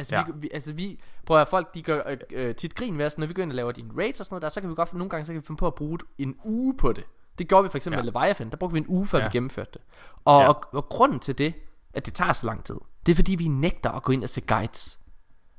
altså, 0.00 0.14
Ja. 0.16 0.22
vi, 0.26 0.32
vi, 0.34 0.48
altså 0.54 0.72
vi, 0.72 1.00
prøv 1.26 1.40
at 1.40 1.48
folk, 1.48 1.74
de 1.74 1.82
gør 1.82 2.02
øh, 2.08 2.16
øh, 2.32 2.54
tit 2.54 2.74
grin 2.74 2.98
ved 2.98 3.06
os, 3.06 3.18
når 3.18 3.26
vi 3.26 3.34
går 3.34 3.42
ind 3.42 3.50
og 3.50 3.56
laver 3.56 3.72
dine 3.72 3.90
raids 3.98 4.20
og 4.20 4.26
sådan 4.26 4.34
noget 4.34 4.42
der, 4.42 4.48
så 4.48 4.60
kan 4.60 4.70
vi 4.70 4.74
godt, 4.74 4.94
nogle 4.94 5.10
gange, 5.10 5.24
så 5.24 5.32
kan 5.32 5.40
vi 5.42 5.46
finde 5.46 5.58
på 5.58 5.66
at 5.66 5.74
bruge 5.74 5.98
en 6.18 6.34
uge 6.44 6.76
på 6.76 6.92
det. 6.92 7.04
Det 7.38 7.48
gjorde 7.48 7.62
vi 7.62 7.68
for 7.70 7.76
eksempel 7.78 7.96
Ja. 7.98 8.02
med 8.02 8.12
Leviathan, 8.12 8.50
der 8.50 8.56
brugte 8.56 8.72
vi 8.74 8.78
en 8.80 8.86
uge, 8.88 9.06
før 9.06 9.18
Ja. 9.18 9.24
vi 9.24 9.30
gennemførte 9.32 9.70
det. 9.72 9.80
Og, 10.24 10.40
Ja. 10.42 10.48
og, 10.48 10.64
og 10.72 10.88
grunden 10.88 11.18
til 11.20 11.38
det, 11.38 11.54
at 11.94 12.06
det 12.06 12.14
tager 12.14 12.32
så 12.32 12.46
lang 12.46 12.64
tid, 12.64 12.74
det 13.06 13.12
er 13.12 13.16
fordi, 13.16 13.34
vi 13.34 13.48
nægter 13.48 13.90
at 13.90 14.02
gå 14.02 14.12
ind 14.12 14.22
og 14.22 14.28
se 14.28 14.40
guides. 14.40 14.98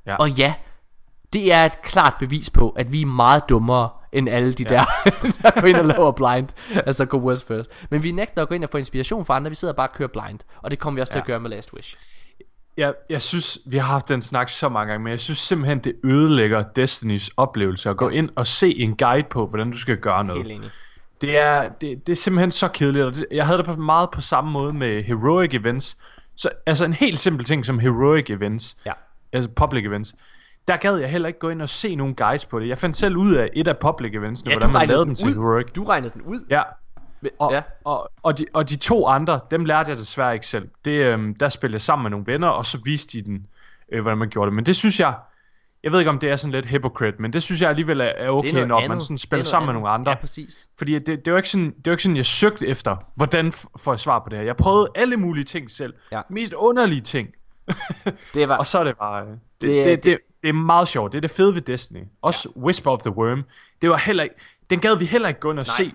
Ja. 0.06 0.16
Og 0.16 0.30
ja, 0.30 0.54
det 1.32 1.52
er 1.54 1.64
et 1.64 1.82
klart 1.82 2.14
bevis 2.18 2.50
på, 2.50 2.70
at 2.70 2.92
vi 2.92 3.02
er 3.02 3.06
meget 3.06 3.42
dummere 3.48 3.90
end 4.12 4.28
alle 4.28 4.52
de 4.52 4.62
ja. 4.62 4.68
der, 4.68 4.84
der 5.42 5.60
går 5.60 5.66
ind 5.66 5.76
og 5.76 5.84
laver 5.84 6.12
blind. 6.12 6.48
Altså 6.86 7.04
go 7.04 7.16
worst 7.18 7.46
first. 7.46 7.70
Men 7.90 8.02
vi 8.02 8.12
nægter 8.12 8.42
at 8.42 8.48
gå 8.48 8.54
ind 8.54 8.64
og 8.64 8.70
få 8.70 8.78
inspiration 8.78 9.24
fra 9.24 9.36
andre. 9.36 9.48
Vi 9.48 9.54
sidder 9.54 9.74
bare 9.74 9.88
og 9.88 9.94
kører 9.94 10.08
blind. 10.08 10.38
Og 10.62 10.70
det 10.70 10.78
kommer 10.78 10.96
vi 10.96 11.00
også 11.00 11.10
ja. 11.12 11.14
til 11.14 11.20
at 11.20 11.26
gøre 11.26 11.40
med 11.40 11.50
Last 11.50 11.72
Wish. 11.74 11.96
Jeg, 12.76 12.94
jeg 13.10 13.22
synes, 13.22 13.58
vi 13.66 13.76
har 13.76 13.86
haft 13.92 14.08
den 14.08 14.22
snak 14.22 14.48
så 14.48 14.68
mange 14.68 14.90
gange, 14.92 15.04
men 15.04 15.10
jeg 15.10 15.20
synes 15.20 15.38
simpelthen, 15.38 15.78
det 15.78 15.92
ødelægger 16.04 16.62
Destinys 16.62 17.30
oplevelse 17.36 17.90
at 17.90 17.96
gå 17.96 18.08
ind 18.08 18.30
og 18.36 18.46
se 18.46 18.78
en 18.78 18.96
guide 18.96 19.26
på, 19.30 19.46
hvordan 19.46 19.70
du 19.70 19.78
skal 19.78 19.96
gøre 19.96 20.24
noget. 20.24 20.42
Helt 20.46 20.56
enig. 20.56 20.70
Det 21.20 21.38
er, 21.38 21.68
det, 21.68 22.06
det 22.06 22.12
er 22.12 22.16
simpelthen 22.16 22.50
så 22.50 22.68
kedeligt. 22.68 23.04
og 23.04 23.14
det- 23.14 23.26
Jeg 23.32 23.46
havde 23.46 23.58
det 23.58 23.66
på 23.66 23.76
meget 23.76 24.10
på 24.10 24.20
samme 24.20 24.50
måde 24.50 24.72
med 24.72 25.02
heroic 25.02 25.54
events. 25.54 25.96
Så, 26.36 26.48
altså 26.66 26.84
en 26.84 26.92
helt 26.92 27.18
simpel 27.18 27.44
ting 27.44 27.66
som 27.66 27.78
heroic 27.78 28.30
events. 28.30 28.76
Ja. 28.86 28.92
Altså 29.32 29.50
public 29.50 29.84
events. 29.86 30.14
Der 30.68 30.76
gad 30.76 30.96
jeg 30.96 31.10
heller 31.10 31.28
ikke 31.28 31.38
gå 31.38 31.48
ind 31.48 31.62
og 31.62 31.68
se 31.68 31.96
nogle 31.96 32.14
guides 32.14 32.44
på 32.46 32.60
det. 32.60 32.68
Jeg 32.68 32.78
fandt 32.78 32.96
selv 32.96 33.16
ud 33.16 33.34
af 33.34 33.48
et 33.52 33.68
af 33.68 33.78
public 33.78 34.12
eventsene, 34.14 34.50
Ja, 34.50 34.58
hvordan 34.58 34.72
man 34.72 34.88
lavede 34.88 35.00
den 35.04 35.08
den 35.08 35.14
til 35.14 35.28
ud. 35.28 35.34
heroic. 35.34 35.66
Du 35.76 35.84
regnede 35.84 36.12
den 36.14 36.22
ud. 36.22 36.46
Ja. 36.50 36.62
Og, 37.38 37.52
ja. 37.52 37.62
og, 37.84 38.10
og, 38.22 38.38
de, 38.38 38.46
og 38.52 38.68
de 38.70 38.76
to 38.76 39.06
andre, 39.06 39.40
dem 39.50 39.64
lærte 39.64 39.90
jeg 39.90 39.98
desværre 39.98 40.34
ikke 40.34 40.46
selv. 40.46 40.68
Det, 40.84 40.90
øhm, 40.90 41.34
der 41.34 41.48
spillede 41.48 41.74
jeg 41.74 41.80
sammen 41.82 42.02
med 42.02 42.10
nogle 42.10 42.26
venner, 42.26 42.48
og 42.48 42.66
så 42.66 42.78
viste 42.84 43.18
de 43.18 43.24
den, 43.24 43.46
øh, 43.92 44.02
hvordan 44.02 44.18
man 44.18 44.28
gjorde 44.28 44.46
det. 44.46 44.54
Men 44.54 44.66
det 44.66 44.76
synes 44.76 45.00
jeg, 45.00 45.14
jeg 45.82 45.92
ved 45.92 45.98
ikke 45.98 46.10
om 46.10 46.18
det 46.18 46.30
er 46.30 46.36
sådan 46.36 46.52
lidt 46.52 46.66
hypocrite, 46.66 47.22
men 47.22 47.32
det 47.32 47.42
synes 47.42 47.60
jeg 47.60 47.68
alligevel 47.70 48.00
er, 48.00 48.04
er 48.04 48.28
okay, 48.30 48.52
noget 48.52 48.68
når 48.68 48.80
man 48.80 48.90
andet. 48.90 49.02
sådan 49.02 49.14
Det 49.16 49.20
er 49.22 49.26
spiller 49.26 49.44
sammen 49.44 49.66
med 49.66 49.72
andet. 49.72 49.82
nogle 49.82 49.94
andre. 49.94 50.10
Ja, 50.10 50.16
præcis. 50.16 50.68
Fordi 50.78 50.98
det, 50.98 51.24
det, 51.24 51.32
var 51.32 51.38
ikke 51.38 51.48
sådan, 51.48 51.66
det 51.70 51.86
var 51.86 51.92
ikke 51.92 52.02
sådan, 52.02 52.16
jeg 52.16 52.26
søgte 52.26 52.66
efter, 52.66 52.96
hvordan 53.14 53.52
får 53.78 53.92
jeg 53.92 54.00
svar 54.00 54.18
på 54.18 54.28
det 54.28 54.38
her. 54.38 54.44
Jeg 54.44 54.56
prøvede 54.56 54.88
alle 54.94 55.16
mulige 55.16 55.44
ting 55.44 55.70
selv. 55.70 55.94
Ja. 56.12 56.20
Mest 56.30 56.52
underlige 56.52 57.00
ting. 57.00 57.28
Det 58.34 58.48
var, 58.48 58.56
og 58.56 58.66
så 58.66 58.78
er 58.78 58.84
det 58.84 58.96
bare... 58.98 59.22
øh, 59.22 59.28
Det, 59.28 59.38
Det 59.60 59.68
det, 59.70 59.80
er- 59.80 59.96
det, 59.96 60.04
det, 60.04 60.18
det 60.42 60.48
er 60.48 60.52
meget 60.52 60.88
sjovt. 60.88 61.12
Det 61.12 61.18
er 61.18 61.20
det 61.20 61.30
fede 61.30 61.54
ved 61.54 61.60
Destiny. 61.60 62.02
Også 62.22 62.48
ja. 62.56 62.60
Whisper 62.60 62.90
of 62.90 63.00
the 63.00 63.10
Worm. 63.10 63.44
Det 63.82 63.90
var 63.90 63.96
heller 63.96 64.22
ikke... 64.22 64.34
Den 64.70 64.80
gad 64.80 64.98
vi 64.98 65.04
heller 65.04 65.28
ikke 65.28 65.40
gå 65.40 65.50
ind 65.50 65.58
og 65.58 65.66
Nej. 65.66 65.76
se. 65.76 65.92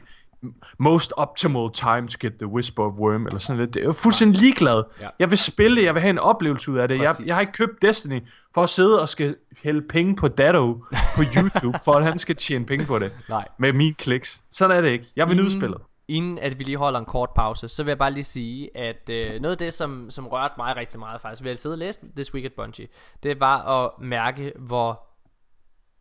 Most 0.80 1.14
optimal 1.18 1.70
time 1.74 2.08
to 2.08 2.18
get 2.22 2.34
the 2.40 2.48
Whisper 2.48 2.84
of 2.84 2.94
Worm, 2.94 3.26
eller 3.26 3.40
sådan 3.40 3.60
lidt. 3.62 3.74
Det 3.74 3.86
er 3.86 3.92
fuldstændig 3.92 4.42
ligeglad. 4.42 4.84
Ja. 5.02 5.10
Jeg 5.20 5.30
vil 5.30 5.38
spille 5.38 5.84
jeg 5.84 5.94
vil 5.94 6.02
have 6.02 6.10
en 6.10 6.20
oplevelse 6.20 6.72
ud 6.72 6.78
af 6.78 6.88
det. 6.88 7.00
Jeg, 7.00 7.16
jeg 7.26 7.36
har 7.36 7.42
ikke 7.42 7.54
købt 7.54 7.82
Destiny 7.82 8.22
for 8.54 8.64
at 8.64 8.70
sidde 8.70 9.02
og 9.02 9.10
skal 9.10 9.36
hælde 9.64 9.82
penge 9.82 10.16
på 10.16 10.28
Datto 10.28 10.74
på 11.16 11.22
YouTube, 11.36 11.80
for 11.84 11.94
at 11.94 12.04
han 12.04 12.20
skal 12.20 12.36
tjene 12.36 12.66
penge 12.66 12.86
på 12.86 13.00
det. 13.00 13.12
Nej. 13.30 13.48
Med 13.60 13.74
mine 13.74 13.94
kliks. 13.94 14.42
Sådan 14.52 14.78
er 14.78 14.82
det 14.82 14.90
ikke. 14.90 15.06
Jeg 15.16 15.30
vil 15.30 15.38
nyde 15.38 15.52
spillet. 15.52 15.82
Inden 16.08 16.40
at 16.40 16.60
vi 16.60 16.64
lige 16.64 16.78
holder 16.78 17.00
en 17.00 17.06
kort 17.06 17.30
pause, 17.36 17.68
så 17.68 17.84
vil 17.84 17.92
jeg 17.92 17.98
bare 17.98 18.12
lige 18.12 18.24
sige, 18.24 18.78
at 18.78 19.10
øh, 19.10 19.42
noget 19.42 19.52
af 19.52 19.58
det, 19.58 19.74
som, 19.74 20.10
som 20.10 20.28
rørte 20.28 20.54
mig 20.58 20.76
rigtig 20.76 21.00
meget 21.00 21.22
faktisk, 21.22 21.44
ved 21.44 21.52
at 21.52 21.60
sidde 21.60 21.74
og 21.74 21.80
læse 21.80 22.00
This 22.16 22.34
Week 22.34 22.46
at 22.46 22.54
Bungie, 22.54 22.88
det 23.24 23.40
var 23.40 23.84
at 23.86 23.92
mærke, 24.02 24.54
hvor, 24.60 25.07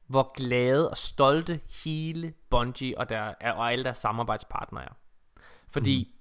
hvor 0.07 0.33
glade 0.37 0.91
og 0.91 0.97
stolte 0.97 1.61
hele 1.85 2.33
Bungie 2.51 2.99
og, 2.99 3.09
der, 3.09 3.35
og 3.41 3.73
alle 3.73 3.85
deres 3.85 3.99
samarbejdspartnere 3.99 4.85
er. 4.85 4.97
Fordi 5.71 6.13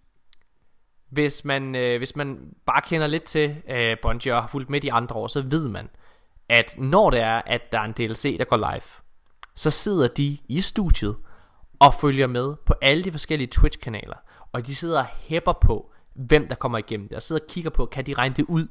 hvis 1.09 1.45
man, 1.45 1.75
øh, 1.75 1.97
hvis 1.97 2.15
man 2.15 2.53
bare 2.65 2.81
kender 2.81 3.07
lidt 3.07 3.23
til 3.23 3.55
øh, 3.69 3.97
Bungie 4.01 4.35
og 4.35 4.41
har 4.41 4.47
fulgt 4.47 4.69
med 4.69 4.81
de 4.81 4.93
andre 4.93 5.15
år, 5.15 5.27
så 5.27 5.41
ved 5.41 5.69
man, 5.69 5.89
at 6.49 6.75
når 6.77 7.09
det 7.09 7.19
er, 7.19 7.41
at 7.45 7.61
der 7.71 7.79
er 7.79 7.83
en 7.83 7.91
DLC, 7.91 8.37
der 8.37 8.45
går 8.45 8.57
live, 8.57 8.81
så 9.55 9.69
sidder 9.69 10.07
de 10.07 10.37
i 10.47 10.61
studiet 10.61 11.17
og 11.79 11.93
følger 11.93 12.27
med 12.27 12.55
på 12.65 12.73
alle 12.81 13.03
de 13.03 13.11
forskellige 13.11 13.51
Twitch-kanaler. 13.55 14.17
Og 14.51 14.67
de 14.67 14.75
sidder 14.75 14.99
og 14.99 15.05
hæpper 15.05 15.53
på, 15.53 15.91
hvem 16.13 16.47
der 16.47 16.55
kommer 16.55 16.77
igennem 16.77 17.07
det, 17.07 17.15
og 17.15 17.21
sidder 17.21 17.41
og 17.41 17.47
kigger 17.49 17.69
på, 17.69 17.85
kan 17.85 18.05
de 18.05 18.13
regne 18.13 18.35
det 18.35 18.45
ud? 18.47 18.67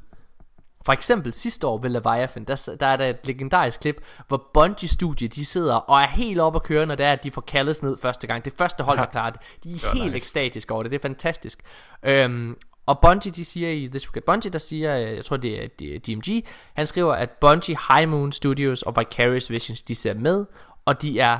For 0.84 0.92
eksempel 0.92 1.32
sidste 1.32 1.66
år 1.66 1.78
ved 1.78 1.90
Leviathan, 1.90 2.44
der, 2.44 2.76
der 2.80 2.86
er 2.86 2.96
der 2.96 3.06
et 3.06 3.18
legendarisk 3.24 3.80
klip, 3.80 4.04
hvor 4.28 4.50
Bungie 4.54 4.88
Studio, 4.88 5.28
de 5.34 5.44
sidder 5.44 5.74
og 5.74 6.00
er 6.02 6.06
helt 6.06 6.40
oppe 6.40 6.56
at 6.56 6.62
køre, 6.62 6.86
når 6.86 6.94
det 6.94 7.06
er, 7.06 7.12
at 7.12 7.24
de 7.24 7.30
får 7.30 7.40
kaldet 7.40 7.82
ned 7.82 7.96
første 7.98 8.26
gang. 8.26 8.44
Det 8.44 8.52
første 8.58 8.82
hold, 8.84 8.98
der 8.98 9.06
klarer 9.06 9.30
det. 9.30 9.40
De 9.64 9.70
er 9.72 9.78
Det 9.78 9.82
helt 9.92 10.04
nice. 10.04 10.16
ekstatiske 10.16 10.74
over 10.74 10.82
det. 10.82 10.92
Det 10.92 10.98
er 10.98 11.02
fantastisk. 11.02 11.62
Øhm, 12.02 12.56
og 12.86 13.00
Bungie, 13.00 13.32
de 13.32 13.44
siger 13.44 13.68
i 13.70 13.86
This 13.88 14.08
Week 14.08 14.16
at 14.16 14.24
Bungie, 14.24 14.50
der 14.52 14.58
siger, 14.58 14.96
øh, 14.96 15.16
jeg 15.16 15.24
tror 15.24 15.36
det 15.36 15.64
er 15.64 15.98
DMG, 15.98 16.44
han 16.74 16.86
skriver, 16.86 17.14
at 17.14 17.30
Bungie, 17.30 17.76
High 17.94 18.08
Moon 18.08 18.32
Studios 18.32 18.82
og 18.82 18.96
Vicarious 18.96 19.50
Visions, 19.50 19.82
de 19.82 19.94
ser 19.94 20.14
med, 20.14 20.46
og 20.84 21.02
de 21.02 21.20
er 21.20 21.38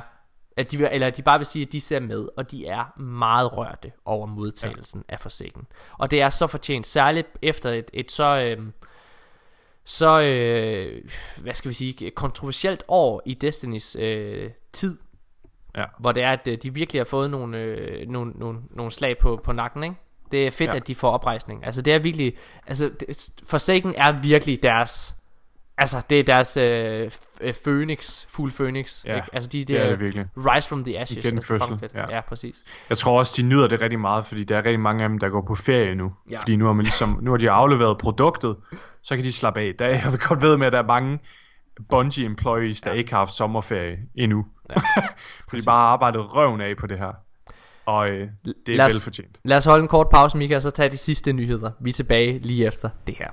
at 0.57 0.71
de, 0.71 0.77
vil- 0.77 0.89
eller 0.91 1.09
de 1.09 1.21
bare 1.21 1.39
vil 1.39 1.45
sige, 1.45 1.65
at 1.65 1.71
de 1.71 1.81
ser 1.81 1.99
med, 1.99 2.27
og 2.37 2.51
de 2.51 2.67
er 2.67 2.99
meget 2.99 3.57
rørte 3.57 3.91
over 4.05 4.25
modtagelsen 4.25 5.03
ja. 5.09 5.13
af 5.13 5.19
Forsaken. 5.19 5.67
Og 5.97 6.11
det 6.11 6.21
er 6.21 6.29
så 6.29 6.47
fortjent, 6.47 6.87
særligt 6.87 7.27
efter 7.41 7.71
et, 7.71 7.89
et 7.93 8.11
så, 8.11 8.55
øh, 8.57 8.65
så 9.85 10.21
øh, 10.21 11.03
hvad 11.37 11.53
skal 11.53 11.69
vi 11.69 11.73
sige, 11.73 12.11
kontroversielt 12.11 12.83
år 12.87 13.21
i 13.25 13.33
Destinys 13.33 13.95
øh, 13.99 14.49
tid, 14.73 14.97
Ja. 15.77 15.83
hvor 15.99 16.11
det 16.11 16.23
er, 16.23 16.31
at 16.31 16.47
øh, 16.47 16.57
de 16.63 16.73
virkelig 16.73 16.99
har 16.99 17.05
fået 17.05 17.31
nogle, 17.31 17.57
øh, 17.57 18.07
nogle, 18.09 18.31
nogle, 18.35 18.59
nogle 18.69 18.91
slag 18.91 19.17
på, 19.17 19.41
på 19.43 19.51
nakken, 19.51 19.83
ikke? 19.83 19.95
Det 20.31 20.47
er 20.47 20.51
fedt, 20.51 20.71
Ja. 20.71 20.75
at 20.75 20.87
de 20.87 20.95
får 20.95 21.11
oprejsning. 21.11 21.65
Altså, 21.65 21.81
det 21.81 21.93
er 21.93 21.99
virkelig... 21.99 22.37
Altså, 22.67 22.91
det, 22.99 23.29
Forsaken 23.43 23.93
er 23.97 24.21
virkelig 24.21 24.63
deres... 24.63 25.15
Altså, 25.77 26.01
det 26.09 26.19
er 26.19 26.23
deres 26.23 26.57
øh, 26.57 27.11
øh, 27.41 27.53
Phoenix, 27.63 28.25
Fugl 28.29 28.51
Phoenix. 28.51 29.05
Ja, 29.05 29.15
ikke? 29.15 29.27
Altså, 29.33 29.49
de, 29.49 29.63
det 29.65 29.81
er 29.81 29.89
det 29.89 29.99
virkelig. 29.99 30.25
Rise 30.37 30.69
from 30.69 30.83
the 30.83 30.99
Ashes. 30.99 31.25
Igen 31.25 31.35
altså, 31.37 31.53
er 31.53 31.77
fedt. 31.79 31.93
ja. 31.93 32.15
ja, 32.15 32.21
præcis. 32.21 32.55
Jeg 32.89 32.97
tror 32.97 33.19
også, 33.19 33.33
de 33.41 33.47
nyder 33.47 33.67
det 33.67 33.81
rigtig 33.81 33.99
meget, 33.99 34.25
fordi 34.25 34.43
der 34.43 34.57
er 34.57 34.63
rigtig 34.65 34.79
mange 34.79 35.03
af 35.03 35.09
dem, 35.09 35.19
der 35.19 35.29
går 35.29 35.41
på 35.47 35.55
ferie 35.55 35.95
nu. 35.95 36.13
Ja. 36.31 36.37
Fordi 36.39 36.55
nu 36.55 36.65
har, 36.65 36.73
man 36.73 36.83
ligesom, 36.83 37.19
nu 37.21 37.31
har 37.31 37.37
de 37.37 37.49
afleveret 37.51 37.97
produktet, 37.97 38.55
så 39.03 39.15
kan 39.15 39.25
de 39.25 39.31
slappe 39.31 39.59
af. 39.59 39.73
Der, 39.79 39.85
er- 39.85 39.89
jeg 40.03 40.11
vil 40.11 40.19
godt 40.19 40.41
ved 40.41 40.57
med, 40.57 40.67
at 40.67 40.73
der 40.73 40.79
er 40.79 40.85
mange 40.87 41.19
Bungie 41.89 42.25
employees, 42.25 42.81
der 42.81 42.91
ja. 42.91 42.97
ikke 42.97 43.11
har 43.11 43.17
haft 43.17 43.31
sommerferie 43.33 43.97
endnu. 44.15 44.45
Ja. 44.69 44.75
fordi 45.49 45.61
de 45.61 45.65
bare 45.65 45.77
har 45.77 45.85
arbejdet 45.87 46.35
røven 46.35 46.61
af 46.61 46.77
på 46.77 46.87
det 46.87 46.97
her. 46.97 47.11
Og 47.85 48.09
øh, 48.09 48.27
det 48.45 48.53
er 48.73 48.75
Lad 48.77 48.85
os- 48.85 48.93
velfortjent. 48.93 49.37
Lad 49.43 49.57
os 49.57 49.65
holde 49.65 49.81
en 49.81 49.87
kort 49.87 50.09
pause, 50.09 50.37
Mika, 50.37 50.55
og 50.55 50.61
så 50.61 50.69
tage 50.69 50.89
de 50.89 50.97
sidste 50.97 51.33
nyheder. 51.33 51.71
Vi 51.79 51.89
er 51.89 51.93
tilbage 51.93 52.39
lige 52.39 52.65
efter 52.67 52.89
det 53.07 53.15
her. 53.19 53.29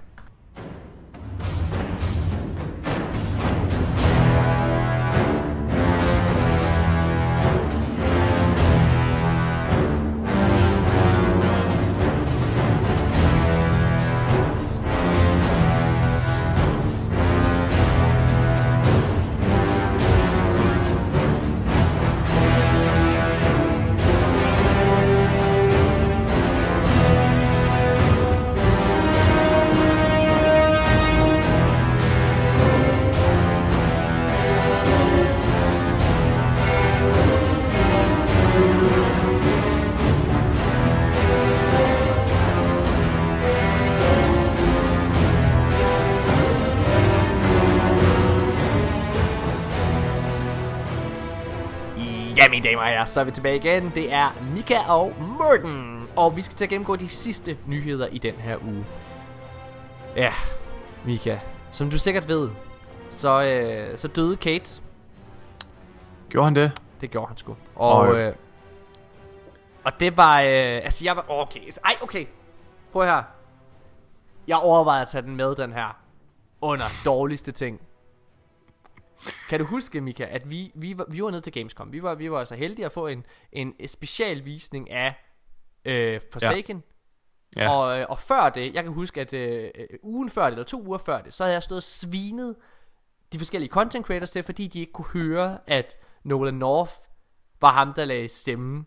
Så 53.12 53.20
er 53.20 53.24
vi 53.24 53.30
tilbage 53.30 53.56
igen. 53.56 53.92
Det 53.94 54.12
er 54.12 54.28
Mika 54.54 54.78
og 54.88 55.12
Morten. 55.20 56.08
Og 56.16 56.36
vi 56.36 56.42
skal 56.42 56.56
til 56.56 56.64
at 56.64 56.68
gennemgå 56.68 56.96
de 56.96 57.08
sidste 57.08 57.56
nyheder 57.66 58.06
i 58.06 58.18
den 58.18 58.34
her 58.34 58.56
uge. 58.64 58.84
Ja, 60.16 60.32
Mika. 61.04 61.38
Som 61.72 61.90
du 61.90 61.98
sikkert 61.98 62.28
ved, 62.28 62.50
så, 63.08 63.42
øh, 63.42 63.98
så 63.98 64.08
døde 64.08 64.36
Kate. 64.36 64.82
Gjorde 66.28 66.44
han 66.44 66.54
det? 66.54 66.80
Det 67.00 67.10
gjorde 67.10 67.26
han 67.28 67.36
sgu. 67.36 67.56
Og, 67.74 67.92
Og- 67.92 68.16
øh, 68.16 68.34
og 69.84 69.92
det 70.00 70.16
var... 70.16 70.40
Øh, 70.40 70.46
altså, 70.84 71.04
jeg 71.04 71.16
var... 71.16 71.24
Okay. 71.28 71.60
Ej, 71.84 71.92
okay. 72.02 72.26
Prøv 72.92 73.04
her. 73.04 73.22
Jeg 74.46 74.56
overvejede 74.56 75.02
at 75.02 75.08
tage 75.08 75.22
den 75.22 75.36
med, 75.36 75.54
den 75.54 75.72
her. 75.72 75.96
Under 76.60 76.84
dårligste 77.04 77.52
ting. 77.52 77.80
Kan 79.48 79.60
du 79.60 79.66
huske, 79.66 80.00
Mika, 80.00 80.26
at 80.30 80.50
vi, 80.50 80.72
vi, 80.74 80.98
var, 80.98 81.06
vi 81.08 81.22
var 81.22 81.30
nede 81.30 81.40
til 81.40 81.52
Gamescom. 81.52 81.92
Vi 81.92 82.02
var, 82.02 82.14
vi 82.14 82.30
var 82.30 82.38
altså 82.38 82.54
heldige 82.54 82.86
at 82.86 82.92
få 82.92 83.06
en, 83.06 83.26
en 83.52 83.74
specialvisning 83.86 84.90
af 84.90 85.14
øh, 85.84 86.20
Forsaken. 86.32 86.82
Ja. 87.56 87.70
Og, 87.70 87.98
øh, 87.98 88.06
og 88.08 88.18
før 88.18 88.48
det, 88.48 88.74
jeg 88.74 88.84
kan 88.84 88.92
huske, 88.92 89.20
at 89.20 89.32
øh, 89.32 89.70
øh, 89.74 89.86
ugen 90.02 90.30
før 90.30 90.44
det, 90.44 90.52
eller 90.52 90.64
to 90.64 90.82
uger 90.86 90.98
før 90.98 91.22
det, 91.22 91.34
så 91.34 91.44
havde 91.44 91.54
jeg 91.54 91.62
stået 91.62 91.76
og 91.76 91.82
svinet 91.82 92.56
de 93.32 93.38
forskellige 93.38 93.70
content 93.70 94.06
creators 94.06 94.30
til, 94.30 94.42
fordi 94.42 94.66
de 94.66 94.80
ikke 94.80 94.92
kunne 94.92 95.06
høre, 95.12 95.58
at 95.66 95.96
Nolan 96.24 96.54
North 96.54 96.92
var 97.60 97.72
ham, 97.72 97.92
der 97.94 98.04
lagde 98.04 98.28
stemme 98.28 98.84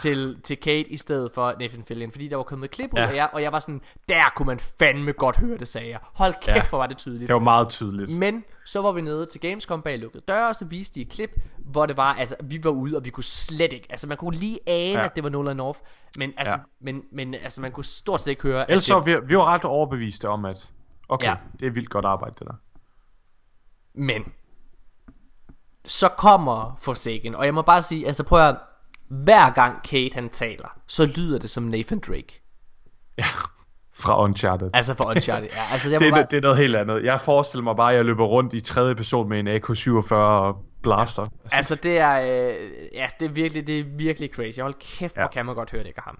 til, 0.00 0.40
til 0.44 0.56
Kate 0.56 0.88
i 0.92 0.96
stedet 0.96 1.32
for 1.34 1.54
Nathan 1.60 1.84
Fillion, 1.84 2.10
fordi 2.12 2.28
der 2.28 2.36
var 2.36 2.42
kommet 2.42 2.64
et 2.64 2.70
klip 2.70 2.92
ud 2.92 2.98
Ja. 2.98 3.06
af 3.10 3.14
jer, 3.14 3.26
og 3.26 3.42
jeg 3.42 3.52
var 3.52 3.60
sådan, 3.60 3.80
der 4.08 4.22
kunne 4.36 4.46
man 4.46 4.58
fandme 4.58 5.12
godt 5.12 5.36
høre 5.36 5.58
det, 5.58 5.68
sagde 5.68 5.88
jeg. 5.90 5.98
Hold 6.14 6.34
kæft, 6.42 6.56
Ja. 6.56 6.68
hvor 6.68 6.78
var 6.78 6.86
det 6.86 6.98
tydeligt. 6.98 7.28
Det 7.28 7.34
var 7.34 7.40
meget 7.40 7.68
tydeligt. 7.68 8.18
Men 8.18 8.44
så 8.66 8.82
var 8.82 8.92
vi 8.92 9.00
nede 9.00 9.26
til 9.26 9.40
Gamescom 9.40 9.82
bag 9.82 9.98
lukkede 9.98 10.22
døre, 10.28 10.48
og 10.48 10.56
så 10.56 10.64
viste 10.64 10.94
de 10.94 11.00
et 11.00 11.08
klip, 11.08 11.30
hvor 11.58 11.86
det 11.86 11.96
var, 11.96 12.14
altså 12.14 12.36
vi 12.44 12.64
var 12.64 12.70
ude, 12.70 12.96
og 12.96 13.04
vi 13.04 13.10
kunne 13.10 13.24
slet 13.24 13.72
ikke, 13.72 13.86
altså 13.90 14.08
man 14.08 14.16
kunne 14.16 14.36
lige 14.36 14.58
ane, 14.66 14.98
Ja. 14.98 15.04
at 15.04 15.16
det 15.16 15.24
var 15.24 15.30
Nolan 15.30 15.56
North, 15.56 15.78
men 16.18 16.32
altså, 16.36 16.52
Ja. 16.52 16.58
men, 16.80 17.02
men 17.12 17.34
altså 17.34 17.60
man 17.60 17.72
kunne 17.72 17.84
stort 17.84 18.20
set 18.20 18.30
ikke 18.30 18.42
høre, 18.42 18.70
Ellers 18.70 18.84
så 18.84 19.00
det, 19.04 19.14
var 19.14 19.20
vi, 19.20 19.26
vi 19.26 19.36
var 19.36 19.44
ret 19.44 19.64
overbeviste 19.64 20.28
om, 20.28 20.44
at 20.44 20.72
okay, 21.08 21.26
ja. 21.28 21.34
det 21.60 21.66
er 21.66 21.70
vildt 21.70 21.90
godt 21.90 22.04
arbejde, 22.04 22.34
det 22.38 22.46
der. 22.46 22.54
Men 23.94 24.32
så 25.84 26.08
kommer 26.08 26.76
Forsaken, 26.80 27.34
og 27.34 27.44
jeg 27.44 27.54
må 27.54 27.62
bare 27.62 27.82
sige, 27.82 28.06
altså 28.06 28.24
prøv 28.24 28.48
at 28.48 28.56
hver 29.08 29.50
gang 29.54 29.82
Kate 29.82 30.14
han 30.14 30.28
taler, 30.28 30.68
så 30.86 31.06
lyder 31.16 31.38
det 31.38 31.50
som 31.50 31.62
Nathan 31.62 31.98
Drake. 32.06 32.42
Fra 33.94 34.22
Uncharted. 34.24 34.70
Altså 34.74 34.94
fra 34.94 35.10
Uncharted, 35.10 35.48
ja. 35.52 35.62
Altså, 35.72 35.90
jeg 35.90 36.00
det, 36.00 36.08
er, 36.08 36.12
bare- 36.12 36.26
det 36.30 36.36
er 36.36 36.40
noget 36.40 36.56
helt 36.58 36.76
andet. 36.76 37.04
Jeg 37.04 37.20
forestiller 37.20 37.64
mig 37.64 37.76
bare, 37.76 37.90
at 37.90 37.96
jeg 37.96 38.04
løber 38.04 38.24
rundt 38.24 38.54
i 38.54 38.60
tredje 38.60 38.94
person 38.94 39.28
med 39.28 39.40
en 39.40 39.48
AK-47 39.48 40.14
og 40.14 40.56
blaster. 40.82 41.26
Altså 41.52 41.74
det 41.74 41.98
er, 41.98 42.20
øh, 42.20 42.70
ja, 42.94 43.06
det 43.20 43.26
er 43.26 43.32
virkelig, 43.32 43.66
det 43.66 43.80
er 43.80 43.84
virkelig 43.96 44.30
crazy. 44.34 44.60
Hold 44.60 44.74
kæft, 44.74 45.16
ja. 45.16 45.20
Ja. 45.20 45.26
hvor 45.26 45.32
kan 45.32 45.46
man 45.46 45.54
godt 45.54 45.70
høre 45.70 45.82
det 45.82 45.88
ikke 45.88 46.00
ham. 46.04 46.18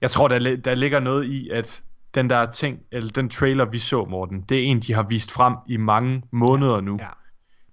Jeg 0.00 0.10
tror, 0.10 0.28
der, 0.28 0.56
der 0.56 0.74
ligger 0.74 1.00
noget 1.00 1.24
i, 1.24 1.48
at 1.50 1.82
den 2.14 2.30
der 2.30 2.50
ting, 2.50 2.78
eller 2.92 3.10
den 3.10 3.28
trailer, 3.30 3.64
vi 3.64 3.78
så, 3.78 4.04
Morten, 4.04 4.40
det 4.40 4.58
er 4.58 4.62
en, 4.62 4.80
de 4.80 4.94
har 4.94 5.02
vist 5.02 5.32
frem 5.32 5.54
i 5.68 5.76
mange 5.76 6.22
måneder 6.32 6.80
nu 6.80 6.96
Ja. 7.00 7.06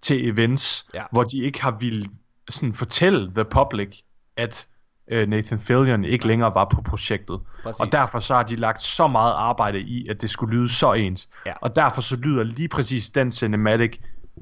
til 0.02 0.30
events, 0.30 0.86
Ja. 0.94 1.04
hvor 1.12 1.24
de 1.24 1.44
ikke 1.44 1.62
har 1.62 1.78
ville 1.80 2.10
sådan 2.50 2.74
fortælle 2.74 3.32
the 3.36 3.46
public, 3.46 3.96
at 4.40 4.68
øh, 5.12 5.28
Nathan 5.28 5.60
Fillion 5.60 6.06
ikke 6.06 6.28
længere 6.28 6.56
var 6.56 6.66
på 6.66 6.82
projektet. 6.82 7.40
Præcis. 7.64 7.80
Og 7.80 7.92
derfor 7.92 8.20
så 8.20 8.36
har 8.36 8.44
de 8.44 8.56
lagt 8.56 8.82
så 8.82 9.08
meget 9.08 9.34
arbejde 9.34 9.80
i, 9.80 10.08
at 10.10 10.22
det 10.22 10.30
skulle 10.30 10.58
lyde 10.58 10.70
så 10.70 10.94
ens. 10.94 11.30
Ja. 11.46 11.54
Og 11.62 11.76
derfor 11.76 12.02
så 12.02 12.16
lyder 12.16 12.44
lige 12.44 12.68
præcis 12.68 13.10
den 13.10 13.32
cinematic 13.32 14.00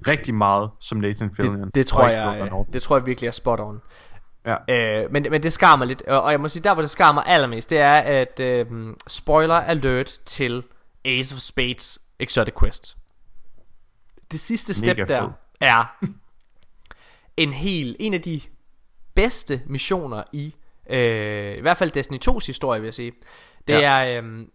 rigtig 0.08 0.36
meget 0.36 0.70
som 0.80 0.98
Nathan 0.98 1.36
Fillion. 1.36 1.66
Det, 1.66 1.76
det 1.76 1.88
tror 1.88 2.04
og 2.04 2.12
jeg, 2.12 2.52
det 2.74 2.82
tror 2.82 2.98
jeg 2.98 3.06
virkelig 3.06 3.28
er 3.28 3.32
spot 3.32 3.60
on. 3.60 3.82
Ja. 4.46 4.56
Øh, 5.04 5.12
men, 5.12 5.26
men 5.32 5.44
det 5.44 5.54
skar 5.54 5.76
mig 5.76 5.88
lidt, 5.88 6.02
og 6.02 6.32
jeg 6.32 6.40
må 6.40 6.48
sige, 6.48 6.64
der 6.64 6.74
hvor 6.74 6.82
det 6.82 6.90
skar 6.90 7.12
mig 7.12 7.24
allermest, 7.26 7.70
det 7.70 7.78
er, 7.78 7.98
at 7.98 8.40
øh, 8.40 8.66
spoiler 9.08 9.56
alert 9.56 10.20
til 10.26 10.64
Ace 11.06 11.36
of 11.36 11.40
Spades 11.40 12.00
Exotic 12.20 12.54
Quest. 12.60 12.98
Det 14.32 14.40
sidste 14.40 14.74
step 14.74 14.98
Mega 14.98 15.14
der 15.14 15.22
fed. 15.22 15.30
er 15.62 16.06
en 17.38 17.54
helt, 17.54 17.98
en 18.00 18.14
af 18.14 18.22
de 18.22 18.42
bedste 19.22 19.62
missioner 19.66 20.24
i, 20.34 20.56
øh, 20.90 21.58
i 21.58 21.62
hvert 21.62 21.78
fald 21.78 21.92
Destiny 21.92 22.20
2's 22.30 22.46
historie, 22.48 22.82
vil 22.82 22.88
jeg 22.88 22.94
sige. 22.94 23.12
Det 23.68 23.74
Ja. 23.74 23.82
er, 24.04 24.22
øh, 24.24 24.46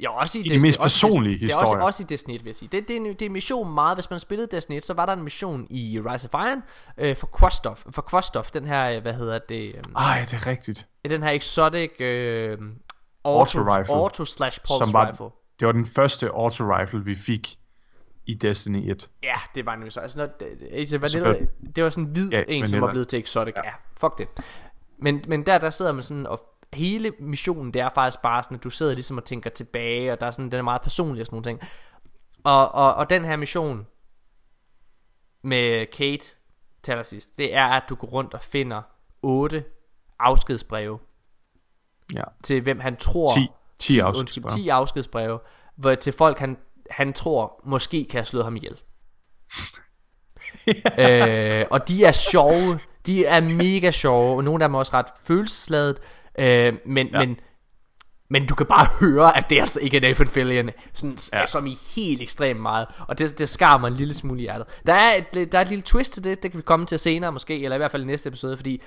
ja, 0.00 0.10
også 0.20 0.38
i 0.38 0.42
De 0.42 0.48
Destiny, 0.48 0.68
mest 0.68 0.78
også 0.78 1.06
i 1.06 1.08
Destiny- 1.10 1.12
personlige 1.12 1.38
Det 1.46 1.52
er 1.52 1.56
også, 1.56 1.66
historier. 1.66 1.84
også 1.84 2.02
i 2.02 2.06
Destiny 2.08 2.34
1, 2.34 2.44
vil 2.44 2.48
jeg 2.48 2.54
sige. 2.54 2.68
Det, 2.72 2.88
det, 2.88 2.96
er, 2.96 3.00
en- 3.00 3.06
det 3.06 3.22
er 3.22 3.26
en 3.26 3.32
mission 3.32 3.74
meget, 3.74 3.96
hvis 3.96 4.10
man 4.10 4.20
spillede 4.20 4.56
Destiny 4.56 4.76
1, 4.76 4.84
så 4.84 4.94
var 4.94 5.06
der 5.06 5.12
en 5.12 5.22
mission 5.22 5.66
i 5.70 6.00
Rise 6.06 6.28
of 6.32 6.46
Iron 6.46 6.62
øh, 6.98 7.16
for 7.16 7.26
Kvostov, 7.26 7.76
for 7.90 8.02
Kvostov, 8.02 8.44
den 8.52 8.66
her, 8.66 8.90
øh, 8.96 9.02
hvad 9.02 9.12
hedder 9.14 9.38
det, 9.48 9.74
øh, 9.76 9.82
Ej, 9.96 10.20
det 10.30 10.32
er 10.32 10.46
rigtigt. 10.46 10.86
den 11.08 11.22
her 11.22 11.30
exotic 11.30 12.00
øh, 12.00 12.58
auto, 13.24 13.58
Auto-rifle. 13.58 13.92
auto 13.92 14.24
slash 14.24 14.60
pulse 14.60 14.92
var, 14.92 15.10
rifle. 15.10 15.26
det 15.60 15.66
var 15.66 15.72
den 15.72 15.86
første 15.86 16.26
auto-rifle, 16.30 17.04
vi 17.04 17.14
fik 17.16 17.56
i 18.26 18.34
Destiny 18.34 18.90
1. 18.90 19.10
Ja, 19.22 19.34
det 19.54 19.66
var 19.66 19.74
nemlig 19.74 19.92
så. 19.92 20.00
Altså, 20.00 20.18
når, 20.18 20.26
det, 20.26 20.88
Så 20.90 20.98
vanilla, 20.98 21.28
godt. 21.28 21.76
det 21.76 21.84
var 21.84 21.90
sådan 21.90 22.04
en 22.04 22.10
hvid 22.10 22.30
Ja, 22.30 22.42
en, 22.48 22.68
som 22.68 22.72
vanilla. 22.76 22.86
var 22.86 22.92
blevet 22.92 23.08
til 23.08 23.18
exotic. 23.18 23.54
Ja, 23.56 23.62
ja 23.64 23.72
fuck 24.00 24.18
det. 24.18 24.28
Men, 24.98 25.24
men 25.28 25.46
der, 25.46 25.58
der 25.58 25.70
sidder 25.70 25.92
man 25.92 26.02
sådan, 26.02 26.26
og 26.26 26.40
hele 26.72 27.12
missionen, 27.20 27.74
det 27.74 27.82
er 27.82 27.88
faktisk 27.94 28.22
bare 28.22 28.42
sådan, 28.42 28.56
at 28.56 28.64
du 28.64 28.70
sidder 28.70 28.94
ligesom 28.94 29.16
og 29.16 29.24
tænker 29.24 29.50
tilbage, 29.50 30.12
og 30.12 30.20
der 30.20 30.26
er 30.26 30.30
sådan, 30.30 30.50
den 30.50 30.58
er 30.58 30.62
meget 30.62 30.82
personlig 30.82 31.20
og 31.20 31.26
sådan 31.26 31.34
nogle 31.34 31.44
ting. 31.44 31.60
Og, 32.44 32.72
og, 32.74 32.94
og 32.94 33.10
den 33.10 33.24
her 33.24 33.36
mission 33.36 33.86
med 35.42 35.86
Kate 35.86 36.24
til 36.82 36.92
allersidst, 36.92 37.38
det 37.38 37.54
er, 37.54 37.64
at 37.66 37.82
du 37.88 37.94
går 37.94 38.06
rundt 38.08 38.34
og 38.34 38.42
finder 38.42 38.82
otte 39.22 39.64
afskedsbreve 40.18 40.98
Ja. 42.14 42.22
til 42.42 42.60
hvem 42.62 42.80
han 42.80 42.96
tror 42.96 43.26
10 43.36 43.48
10 43.78 44.00
undskyld, 44.00 44.44
afskedsbreve. 44.44 44.62
10 44.62 44.68
afskedsbreve 44.68 45.38
hvor, 45.76 45.94
til 45.94 46.12
folk 46.12 46.38
han, 46.38 46.58
han 46.90 47.12
tror 47.12 47.60
måske 47.64 48.06
kan 48.10 48.18
have 48.18 48.24
slået 48.24 48.44
ham 48.44 48.56
ihjel. 48.56 48.76
Øh, 50.98 51.66
og 51.70 51.88
de 51.88 52.04
er 52.04 52.12
sjove. 52.12 52.80
De 53.06 53.24
er 53.24 53.40
mega 53.40 53.90
sjove 53.90 54.36
og 54.36 54.44
nogle 54.44 54.64
af 54.64 54.68
dem 54.68 54.74
er 54.74 54.78
også 54.78 54.92
ret 54.94 55.06
følelsesladet. 55.24 55.98
Øh, 56.38 56.74
men, 56.86 57.08
ja. 57.08 57.18
men 57.18 57.36
men 58.28 58.46
du 58.46 58.54
kan 58.54 58.66
bare 58.66 58.86
høre 59.00 59.36
at 59.36 59.50
det 59.50 59.60
altså 59.60 59.80
ikke 59.80 59.96
er 59.96 60.00
Nathan 60.00 60.26
Fillion. 60.26 60.70
Sådan, 60.92 61.18
ja. 61.32 61.46
Som 61.46 61.66
i 61.66 61.76
helt 61.96 62.22
ekstremt 62.22 62.60
meget. 62.60 62.86
Og 63.08 63.18
det, 63.18 63.38
det 63.38 63.48
skar 63.48 63.78
mig 63.78 63.88
en 63.88 63.94
lille 63.94 64.14
smule 64.14 64.40
i 64.40 64.42
hjertet. 64.42 64.82
Der 64.86 64.94
er, 64.94 65.14
et, 65.14 65.52
der 65.52 65.58
er 65.58 65.62
et 65.62 65.68
lille 65.68 65.82
twist 65.82 66.12
til 66.12 66.24
det. 66.24 66.42
Det 66.42 66.50
kan 66.50 66.58
vi 66.58 66.62
komme 66.62 66.86
til 66.86 66.98
senere 66.98 67.32
måske 67.32 67.62
Eller 67.62 67.74
i 67.74 67.78
hvert 67.78 67.90
fald 67.90 68.02
i 68.02 68.06
næste 68.06 68.28
episode 68.28 68.56
Fordi 68.56 68.82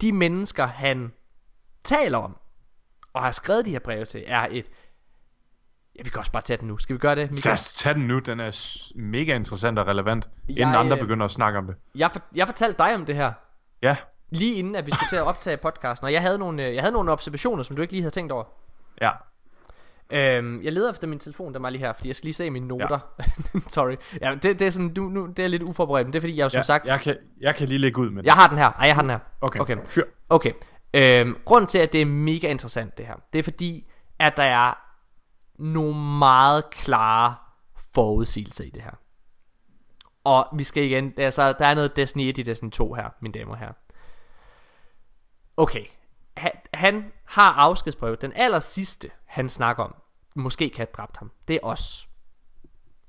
de 0.00 0.12
mennesker 0.12 0.66
han 0.66 1.12
taler 1.84 2.18
om 2.18 2.36
Og 3.12 3.22
har 3.22 3.30
skrevet 3.30 3.66
de 3.66 3.70
her 3.70 3.78
breve 3.78 4.04
til 4.04 4.24
Er 4.26 4.46
et 4.50 4.66
Ja 5.98 6.02
vi 6.04 6.10
kan 6.10 6.18
også 6.18 6.32
bare 6.32 6.42
tage 6.42 6.56
den 6.56 6.68
nu 6.68 6.78
Skal 6.78 6.94
vi 6.94 6.98
gøre 6.98 7.14
det 7.14 7.18
Lad 7.22 7.28
Michael? 7.28 7.52
os 7.52 7.74
tage 7.74 7.94
den 7.94 8.02
nu, 8.02 8.18
den 8.18 8.40
er 8.40 8.82
mega 8.94 9.34
interessant 9.34 9.78
og 9.78 9.86
relevant, 9.86 10.28
inden 10.48 10.58
Jeg, 10.68 10.80
andre 10.80 10.96
øh, 10.96 11.02
begynder 11.02 11.24
at 11.24 11.30
snakke 11.30 11.58
om 11.58 11.66
det. 11.66 11.74
Jeg, 11.94 12.10
for, 12.10 12.20
jeg 12.34 12.46
fortalte 12.46 12.78
dig 12.78 12.94
om 12.94 13.06
det 13.06 13.14
her 13.14 13.32
Ja, 13.82 13.96
Lige 14.30 14.54
inden 14.54 14.74
at 14.74 14.86
vi 14.86 14.90
skulle 14.90 15.08
til 15.08 15.16
at 15.16 15.22
optage 15.22 15.56
podcasten 15.56 16.04
Og 16.04 16.12
jeg 16.12 16.22
havde 16.22 16.38
nogle, 16.38 16.64
øh, 16.66 16.74
jeg 16.74 16.82
havde 16.82 16.92
nogle 16.92 17.12
observationer 17.12 17.62
Som 17.62 17.76
du 17.76 17.82
ikke 17.82 17.92
lige 17.92 18.02
havde 18.02 18.14
tænkt 18.14 18.32
over 18.32 18.44
ja. 19.00 19.10
Øhm, 20.10 20.62
jeg 20.62 20.72
leder 20.72 20.90
efter 20.90 21.06
min 21.06 21.18
telefon, 21.18 21.54
der 21.54 21.60
var 21.60 21.70
lige 21.70 21.80
her, 21.80 21.92
fordi 21.92 22.08
jeg 22.08 22.16
skal 22.16 22.26
lige 22.26 22.34
se 22.34 22.50
mine 22.50 22.68
noter. 22.68 22.98
Ja. 23.54 23.60
Sorry. 23.68 23.96
Ja, 24.20 24.34
det, 24.42 24.58
det 24.58 24.66
er 24.66 24.70
sådan, 24.70 24.94
du, 24.94 25.02
nu, 25.02 25.26
det 25.26 25.44
er 25.44 25.48
lidt 25.48 25.62
uforberedt, 25.62 26.06
men 26.06 26.12
det 26.12 26.18
er 26.18 26.20
fordi, 26.20 26.36
jeg 26.36 26.44
jo 26.44 26.48
som 26.48 26.58
ja 26.58 26.62
sagt... 26.62 26.88
jeg, 26.88 27.00
kan, 27.00 27.16
jeg 27.40 27.56
kan 27.56 27.68
lige 27.68 27.78
lægge 27.78 28.00
ud 28.00 28.10
med 28.10 28.22
det. 28.22 28.26
Jeg 28.26 28.34
har 28.34 28.48
den 28.48 28.58
her. 28.58 28.66
Ej, 28.66 28.86
jeg 28.86 28.94
har 28.94 29.02
den 29.02 29.10
her. 29.10 29.18
Okay, 29.40 29.60
okay. 29.60 29.76
fyr. 29.84 30.04
Okay. 30.28 30.52
Øhm, 30.94 31.36
grunden 31.44 31.68
til, 31.68 31.78
at 31.78 31.92
det 31.92 32.00
er 32.00 32.06
mega 32.06 32.48
interessant, 32.50 32.98
det 32.98 33.06
her, 33.06 33.14
det 33.32 33.38
er 33.38 33.42
fordi, 33.42 33.86
at 34.18 34.36
der 34.36 34.42
er 34.42 34.85
nogle 35.58 36.18
meget 36.18 36.70
klare 36.70 37.34
forudsigelser 37.94 38.64
i 38.64 38.70
det 38.70 38.82
her. 38.82 38.94
Og 40.24 40.46
vi 40.52 40.64
skal 40.64 40.84
igen, 40.84 41.12
altså, 41.16 41.52
der 41.52 41.66
er 41.66 41.74
noget 41.74 41.96
Destiny 41.96 42.22
1 42.22 42.38
i 42.38 42.42
Destiny 42.42 42.70
2 42.70 42.94
her, 42.94 43.10
mine 43.20 43.38
damer 43.38 43.52
og 43.52 43.58
herrer. 43.58 43.72
Okay, 45.56 45.86
han, 46.36 46.52
han 46.74 47.12
har 47.24 47.52
afskedsbrevet. 47.52 48.22
Den 48.22 48.32
aller 48.36 48.58
sidste, 48.58 49.10
han 49.24 49.48
snakker 49.48 49.84
om, 49.84 49.94
måske 50.34 50.70
kan 50.70 50.76
have 50.76 50.88
dræbt 50.96 51.16
ham, 51.16 51.30
det 51.48 51.56
er 51.56 51.60
os. 51.62 52.08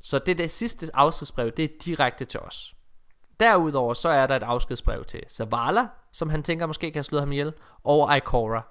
Så 0.02 0.20
det, 0.20 0.38
der 0.38 0.48
sidste 0.48 0.88
afskedsbrev, 0.94 1.52
det 1.52 1.66
er 1.66 1.78
direkte 1.86 2.26
til 2.26 2.40
os. 2.40 2.76
Derudover 3.40 3.94
så 3.94 4.10
er 4.10 4.28
der 4.28 4.36
et 4.36 4.44
afskedsbrev 4.44 5.06
til 5.06 5.24
Zavala, 5.30 5.88
som 6.12 6.30
han 6.30 6.44
tænker 6.44 6.66
måske 6.66 6.92
kan 6.92 6.96
have 6.96 7.04
slået 7.04 7.22
ham 7.22 7.32
ihjel, 7.32 7.54
og 7.84 8.18
Ikora. 8.18 8.62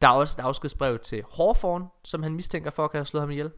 Der 0.00 0.08
er 0.08 0.12
også 0.12 0.40
et 0.40 0.44
afskedsbrev 0.44 0.98
til 0.98 1.24
Hawthorne, 1.36 1.88
som 2.04 2.22
han 2.22 2.34
mistænker 2.34 2.70
for 2.70 2.84
at 2.84 2.90
kan 2.90 2.98
have 2.98 3.06
slået 3.06 3.22
ham 3.22 3.30
ihjel. 3.30 3.52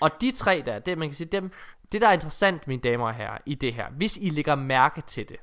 Og 0.00 0.10
de 0.20 0.32
tre 0.32 0.62
der, 0.66 0.78
det 0.78 0.98
man 0.98 1.08
kan 1.08 1.14
sige, 1.14 1.28
dem, 1.32 1.50
det 1.92 2.00
der 2.00 2.08
er 2.08 2.12
interessant, 2.12 2.66
mine 2.66 2.82
damer 2.82 3.06
og 3.06 3.14
herrer, 3.14 3.38
i 3.46 3.54
det 3.54 3.74
her, 3.74 3.90
hvis 3.90 4.16
I 4.16 4.30
lægger 4.30 4.54
mærke 4.54 5.00
til 5.00 5.28
det, 5.28 5.36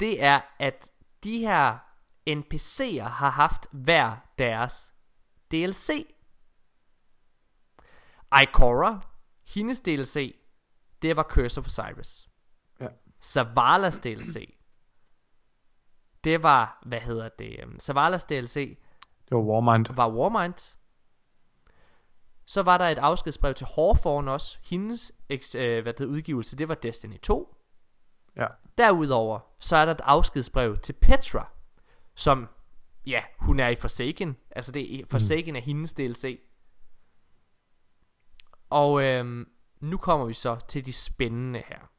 det 0.00 0.22
er, 0.22 0.40
at 0.58 0.90
de 1.24 1.38
her 1.38 1.78
NPC'er 2.30 3.08
har 3.08 3.30
haft 3.30 3.66
hver 3.72 4.16
deres 4.38 4.94
DLC. 5.50 6.14
Ikora, 8.42 9.00
hendes 9.54 9.80
DLC, 9.80 10.36
det 11.02 11.16
var 11.16 11.22
Curse 11.22 11.60
of 11.60 11.66
Osiris. 11.66 12.28
Ja. 12.80 12.88
Savalas 13.20 13.98
DLC, 13.98 14.53
det 16.24 16.42
var, 16.42 16.82
hvad 16.86 17.00
hedder 17.00 17.28
det, 17.28 17.64
um, 17.64 17.78
Savalas 17.80 18.24
DLC 18.24 18.78
Det 19.28 19.36
var 19.36 19.42
Warmind. 19.42 19.86
var 19.90 20.08
Warmind. 20.10 20.76
Så 22.46 22.62
var 22.62 22.78
der 22.78 22.84
et 22.84 22.98
afskedsbrev 22.98 23.54
til 23.54 23.66
Hawthorne 23.76 24.32
også. 24.32 24.58
Hendes 24.62 25.12
eks, 25.28 25.54
øh, 25.54 25.82
hvad 25.82 25.92
det 25.92 26.04
udgivelse, 26.04 26.56
det 26.56 26.68
var 26.68 26.74
Destiny 26.74 27.20
2. 27.20 27.56
Ja. 28.36 28.46
Derudover, 28.78 29.40
så 29.58 29.76
er 29.76 29.84
der 29.84 29.92
et 29.92 30.00
afskedsbrev 30.04 30.76
til 30.76 30.92
Petra, 30.92 31.48
som, 32.14 32.48
ja, 33.06 33.22
hun 33.38 33.60
er 33.60 33.68
i 33.68 33.74
Forsaken. 33.74 34.36
Altså 34.50 34.72
det 34.72 35.00
er, 35.00 35.06
Forsaken 35.06 35.56
er 35.56 35.60
hendes 35.60 35.92
DLC. 35.92 36.40
Og 38.70 39.04
øhm, 39.04 39.48
nu 39.80 39.96
kommer 39.96 40.26
vi 40.26 40.34
så 40.34 40.56
til 40.68 40.86
de 40.86 40.92
spændende 40.92 41.62
her. 41.66 41.90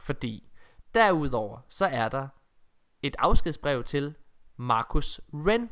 Fordi 0.00 0.50
derudover, 0.94 1.58
så 1.68 1.86
er 1.86 2.08
der 2.08 2.28
et 3.06 3.16
afskedsbrev 3.18 3.84
til 3.84 4.14
Marcus 4.58 5.20
Wren. 5.32 5.70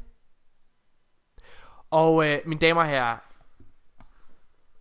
Og 1.90 2.28
øh, 2.28 2.38
mine 2.46 2.60
damer 2.60 2.80
og 2.80 2.88
herrer, 2.88 3.16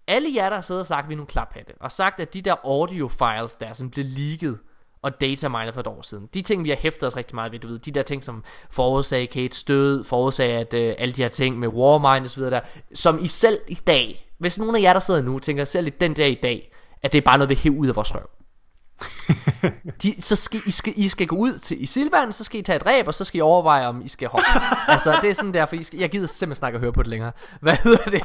alle 0.07 0.30
jer, 0.36 0.49
der 0.49 0.61
sidder 0.61 0.82
og 0.82 0.88
sagt, 0.88 1.10
vi 1.10 1.15
nu 1.15 1.26
klaphatte, 1.26 1.73
og 1.80 1.91
sagt, 1.91 2.19
at 2.19 2.34
de 2.34 2.41
der 2.41 2.56
audio 2.64 3.07
files 3.07 3.56
der, 3.56 3.73
som 3.73 3.91
blev 3.91 4.06
leaget, 4.06 4.60
og 5.02 5.22
datamined 5.22 5.73
for 5.73 5.80
et 5.80 5.88
år 5.88 6.02
siden. 6.02 6.30
De 6.34 6.41
ting, 6.41 6.64
vi 6.64 6.69
har 6.69 6.76
hæftet 6.76 7.07
os 7.07 7.18
rigtig 7.18 7.36
meget 7.36 7.52
ved, 7.52 7.60
du 7.60 7.68
ved, 7.68 7.80
de 7.80 7.91
der 7.91 8.03
ting, 8.03 8.23
som 8.23 8.44
forudsagde 8.69 9.28
Kate 9.28 9.57
stød, 9.57 10.03
forudsagde 10.03 10.53
at 10.53 10.73
øh, 10.73 10.95
alle 10.98 11.14
de 11.14 11.22
her 11.22 11.30
ting 11.30 11.60
med 11.60 11.68
Warmind 11.68 12.23
og 12.23 12.30
så 12.30 12.36
videre 12.36 12.52
der, 12.52 12.61
som 12.94 13.23
I 13.23 13.28
selv 13.28 13.60
i 13.68 13.76
dag, 13.76 14.32
hvis 14.38 14.60
nogen 14.60 14.76
af 14.76 14.82
jer, 14.82 14.94
der 14.94 14.99
sidder 14.99 15.22
nu, 15.22 15.40
tænker 15.40 15.65
selv 15.65 15.88
i 15.88 15.90
den 15.90 16.14
dag 16.14 16.32
i 16.32 16.40
dag, 16.44 16.72
at 17.02 17.11
det 17.11 17.18
er 17.18 17.22
bare 17.22 17.38
noget, 17.38 17.49
vi 17.49 17.56
hæver 17.56 17.78
ud 17.78 17.88
af 17.88 17.95
vores 17.95 18.15
røv. 18.15 18.30
De, 20.03 20.21
så 20.21 20.35
skal 20.35 20.61
I, 20.65 20.71
skal 20.71 20.93
I 20.95 21.09
skal 21.09 21.27
gå 21.27 21.35
ud 21.35 21.57
til 21.57 21.83
i 21.83 21.85
Silvan, 21.85 22.33
så 22.33 22.43
skal 22.43 22.59
I 22.59 22.63
tage 22.63 22.75
et 22.75 22.85
ræb, 22.85 23.07
og 23.07 23.13
så 23.13 23.23
skal 23.23 23.38
I 23.38 23.41
overveje, 23.41 23.88
om 23.88 24.01
I 24.01 24.07
skal 24.07 24.27
hoppe. 24.27 24.45
altså, 24.88 25.19
det 25.21 25.29
er 25.29 25.33
sådan 25.33 25.53
der, 25.53 25.65
for 25.65 25.75
I 25.75 25.83
skal, 25.83 25.99
jeg 25.99 26.09
gider 26.09 26.27
simpelthen 26.27 26.55
snakke 26.59 26.77
og 26.77 26.81
høre 26.81 26.93
på 26.93 27.03
det 27.03 27.09
længere. 27.09 27.31
Hvad 27.61 27.75
hedder 27.75 28.09
det? 28.09 28.23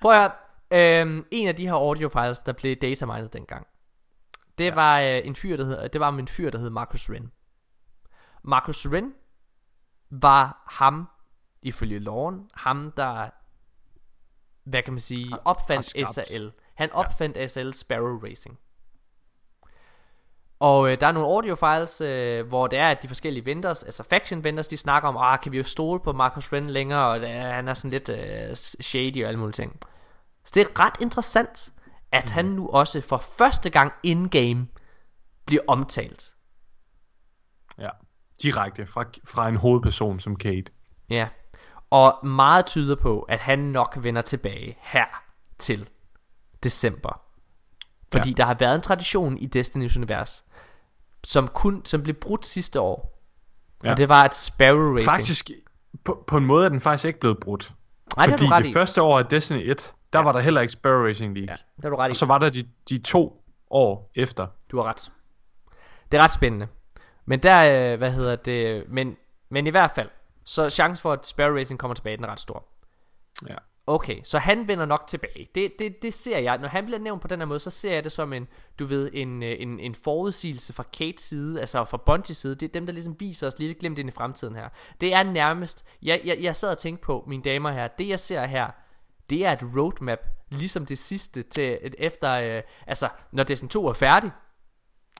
Prøv 0.00 0.12
at 0.12 0.20
høre. 0.20 0.30
Øhm, 0.70 1.26
en 1.30 1.48
af 1.48 1.56
de 1.56 1.66
her 1.66 1.74
audio 1.74 2.08
files, 2.08 2.38
der 2.42 2.52
blev 2.52 2.76
datamined 2.76 3.28
dengang, 3.28 3.66
det 4.58 4.64
ja. 4.64 4.74
var 4.74 5.00
øh, 5.00 5.20
en 5.24 5.36
fyr, 5.36 5.56
der 5.56 5.64
hed, 5.64 5.88
det 5.88 6.00
var 6.00 6.08
en 6.08 6.28
fyr, 6.28 6.50
der 6.50 6.58
hed 6.58 6.70
Marcus 6.70 7.10
Wren. 7.10 7.32
Marcus 8.44 8.88
Wren 8.88 9.12
var 10.10 10.64
ham, 10.70 11.08
ifølge 11.62 11.98
loven, 11.98 12.50
ham 12.54 12.92
der, 12.96 13.30
hvad 14.64 14.82
kan 14.82 14.92
man 14.92 15.00
sige, 15.00 15.38
opfandt. 15.44 16.08
SAL. 16.14 16.52
Han 16.74 16.92
opfandt 16.92 17.36
ja. 17.36 17.46
SL 17.46 17.70
Sparrow 17.70 18.18
Racing. 18.18 18.58
Og 20.64 20.90
øh, 20.90 21.00
der 21.00 21.06
er 21.06 21.12
nogle 21.12 21.28
audio 21.28 21.54
files, 21.54 22.00
øh, 22.00 22.46
hvor 22.46 22.66
det 22.66 22.78
er, 22.78 22.88
at 22.88 23.02
de 23.02 23.08
forskellige 23.08 23.46
vendors, 23.46 23.82
altså 23.82 24.04
faction 24.10 24.44
vendors, 24.44 24.68
de 24.68 24.76
snakker 24.76 25.08
om, 25.08 25.16
ah, 25.16 25.40
kan 25.40 25.52
vi 25.52 25.56
jo 25.56 25.64
stole 25.64 26.00
på 26.00 26.12
Marcus 26.12 26.52
Wren 26.52 26.70
længere, 26.70 27.06
og 27.08 27.16
øh, 27.16 27.30
han 27.30 27.68
er 27.68 27.74
sådan 27.74 27.90
lidt 27.90 28.08
øh, 28.08 28.54
shady 28.54 29.22
og 29.22 29.28
alle 29.28 29.40
mulige 29.40 29.52
ting. 29.52 29.78
Så 30.44 30.52
det 30.54 30.62
er 30.62 30.80
ret 30.80 31.00
interessant, 31.00 31.72
at 32.12 32.30
han 32.30 32.44
nu 32.44 32.68
også 32.68 33.00
for 33.00 33.18
første 33.18 33.70
gang 33.70 33.92
in-game 34.02 34.66
bliver 35.46 35.62
omtalt. 35.68 36.34
Ja. 37.78 37.90
Direkte 38.42 38.86
fra, 38.86 39.04
fra 39.24 39.48
en 39.48 39.56
hovedperson 39.56 40.20
som 40.20 40.36
Kate. 40.36 40.72
Ja. 41.10 41.28
Og 41.90 42.26
meget 42.26 42.66
tyder 42.66 42.96
på, 42.96 43.20
at 43.20 43.38
han 43.38 43.58
nok 43.58 43.98
vender 44.00 44.22
tilbage 44.22 44.78
her 44.80 45.24
til 45.58 45.88
december. 46.62 47.20
Fordi 48.12 48.28
ja. 48.28 48.34
der 48.34 48.44
har 48.44 48.56
været 48.60 48.74
en 48.74 48.82
tradition 48.82 49.38
i 49.38 49.48
Destiny's 49.56 49.96
univers, 49.96 50.44
som 51.24 51.48
kun 51.48 51.84
som 51.84 52.02
blev 52.02 52.14
brudt 52.14 52.46
sidste 52.46 52.80
år. 52.80 53.20
Ja. 53.84 53.90
Og 53.90 53.96
det 53.96 54.08
var 54.08 54.24
et 54.24 54.34
Sparrow 54.34 54.94
Racing. 54.94 55.10
Faktisk, 55.10 55.50
på, 56.04 56.24
på 56.26 56.36
en 56.36 56.44
måde 56.44 56.64
er 56.64 56.68
den 56.68 56.80
faktisk 56.80 57.04
ikke 57.04 57.20
blevet 57.20 57.38
brudt. 57.40 57.72
Nej, 58.16 58.26
det 58.26 58.32
Fordi 58.32 58.46
du 58.46 58.50
ret 58.50 58.64
det 58.64 58.70
i. 58.70 58.72
første 58.72 59.02
år 59.02 59.18
af 59.18 59.26
Destiny 59.26 59.70
1, 59.70 59.94
der 60.12 60.18
ja. 60.18 60.24
var 60.24 60.32
der 60.32 60.40
heller 60.40 60.60
ikke 60.60 60.72
Sparrow 60.72 61.06
Racing 61.06 61.34
League. 61.34 61.50
Ja, 61.50 61.56
det 61.76 61.84
har 61.84 61.90
du 61.90 61.96
ret 61.96 62.08
i. 62.08 62.10
Og 62.10 62.16
så 62.16 62.26
var 62.26 62.38
der 62.38 62.50
de, 62.50 62.68
de 62.88 62.98
to 62.98 63.44
år 63.70 64.10
efter. 64.14 64.46
Du 64.70 64.76
har 64.76 64.84
ret. 64.84 65.12
Det 66.12 66.18
er 66.18 66.22
ret 66.22 66.32
spændende. 66.32 66.68
Men 67.24 67.42
der, 67.42 67.92
øh, 67.92 67.98
hvad 67.98 68.12
hedder 68.12 68.36
det, 68.36 68.84
men, 68.88 69.16
men 69.48 69.66
i 69.66 69.70
hvert 69.70 69.90
fald, 69.90 70.08
så 70.44 70.70
chancen 70.70 71.02
for, 71.02 71.12
at 71.12 71.26
Sparrow 71.26 71.56
Racing 71.56 71.80
kommer 71.80 71.94
tilbage, 71.94 72.16
den 72.16 72.24
er 72.24 72.28
ret 72.28 72.40
stor. 72.40 72.64
Ja. 73.48 73.54
Okay, 73.86 74.20
så 74.22 74.38
han 74.38 74.68
vender 74.68 74.84
nok 74.84 75.04
tilbage. 75.08 75.48
Det, 75.54 75.72
det, 75.78 76.02
det 76.02 76.14
ser 76.14 76.38
jeg. 76.38 76.58
Når 76.58 76.68
han 76.68 76.84
bliver 76.84 76.98
nævnt 76.98 77.22
på 77.22 77.28
den 77.28 77.38
her 77.38 77.46
måde, 77.46 77.58
så 77.58 77.70
ser 77.70 77.94
jeg 77.94 78.04
det 78.04 78.12
som 78.12 78.32
en, 78.32 78.48
du 78.78 78.84
ved, 78.84 79.10
en, 79.12 79.42
øh, 79.42 79.56
en, 79.58 79.80
en 79.80 79.94
forudsigelse 79.94 80.72
fra 80.72 80.82
Kates 80.98 81.22
side, 81.22 81.60
altså 81.60 81.84
fra 81.84 81.96
Bungies 81.96 82.36
side. 82.38 82.54
Det 82.54 82.68
er 82.68 82.72
dem, 82.72 82.86
der 82.86 82.92
ligesom 82.92 83.16
viser 83.20 83.46
os 83.46 83.58
lidt 83.58 83.78
glimt 83.78 83.98
ind 83.98 84.08
i 84.08 84.12
fremtiden 84.12 84.54
her. 84.54 84.68
Det 85.00 85.14
er 85.14 85.22
nærmest, 85.22 85.84
jeg, 86.02 86.20
jeg, 86.24 86.38
jeg 86.40 86.56
sad 86.56 86.70
og 86.70 86.78
tænkte 86.78 87.02
på, 87.04 87.24
mine 87.28 87.42
damer 87.42 87.70
her, 87.70 87.88
det 87.88 88.08
jeg 88.08 88.20
ser 88.20 88.44
her, 88.46 88.70
det 89.30 89.46
er 89.46 89.52
et 89.52 89.62
roadmap, 89.76 90.18
ligesom 90.50 90.86
det 90.86 90.98
sidste 90.98 91.42
til, 91.42 91.78
et, 91.82 91.94
efter, 91.98 92.32
øh, 92.56 92.62
altså, 92.86 93.08
når 93.32 93.44
Destiny 93.44 93.68
2 93.68 93.86
er 93.86 93.92
færdig, 93.92 94.30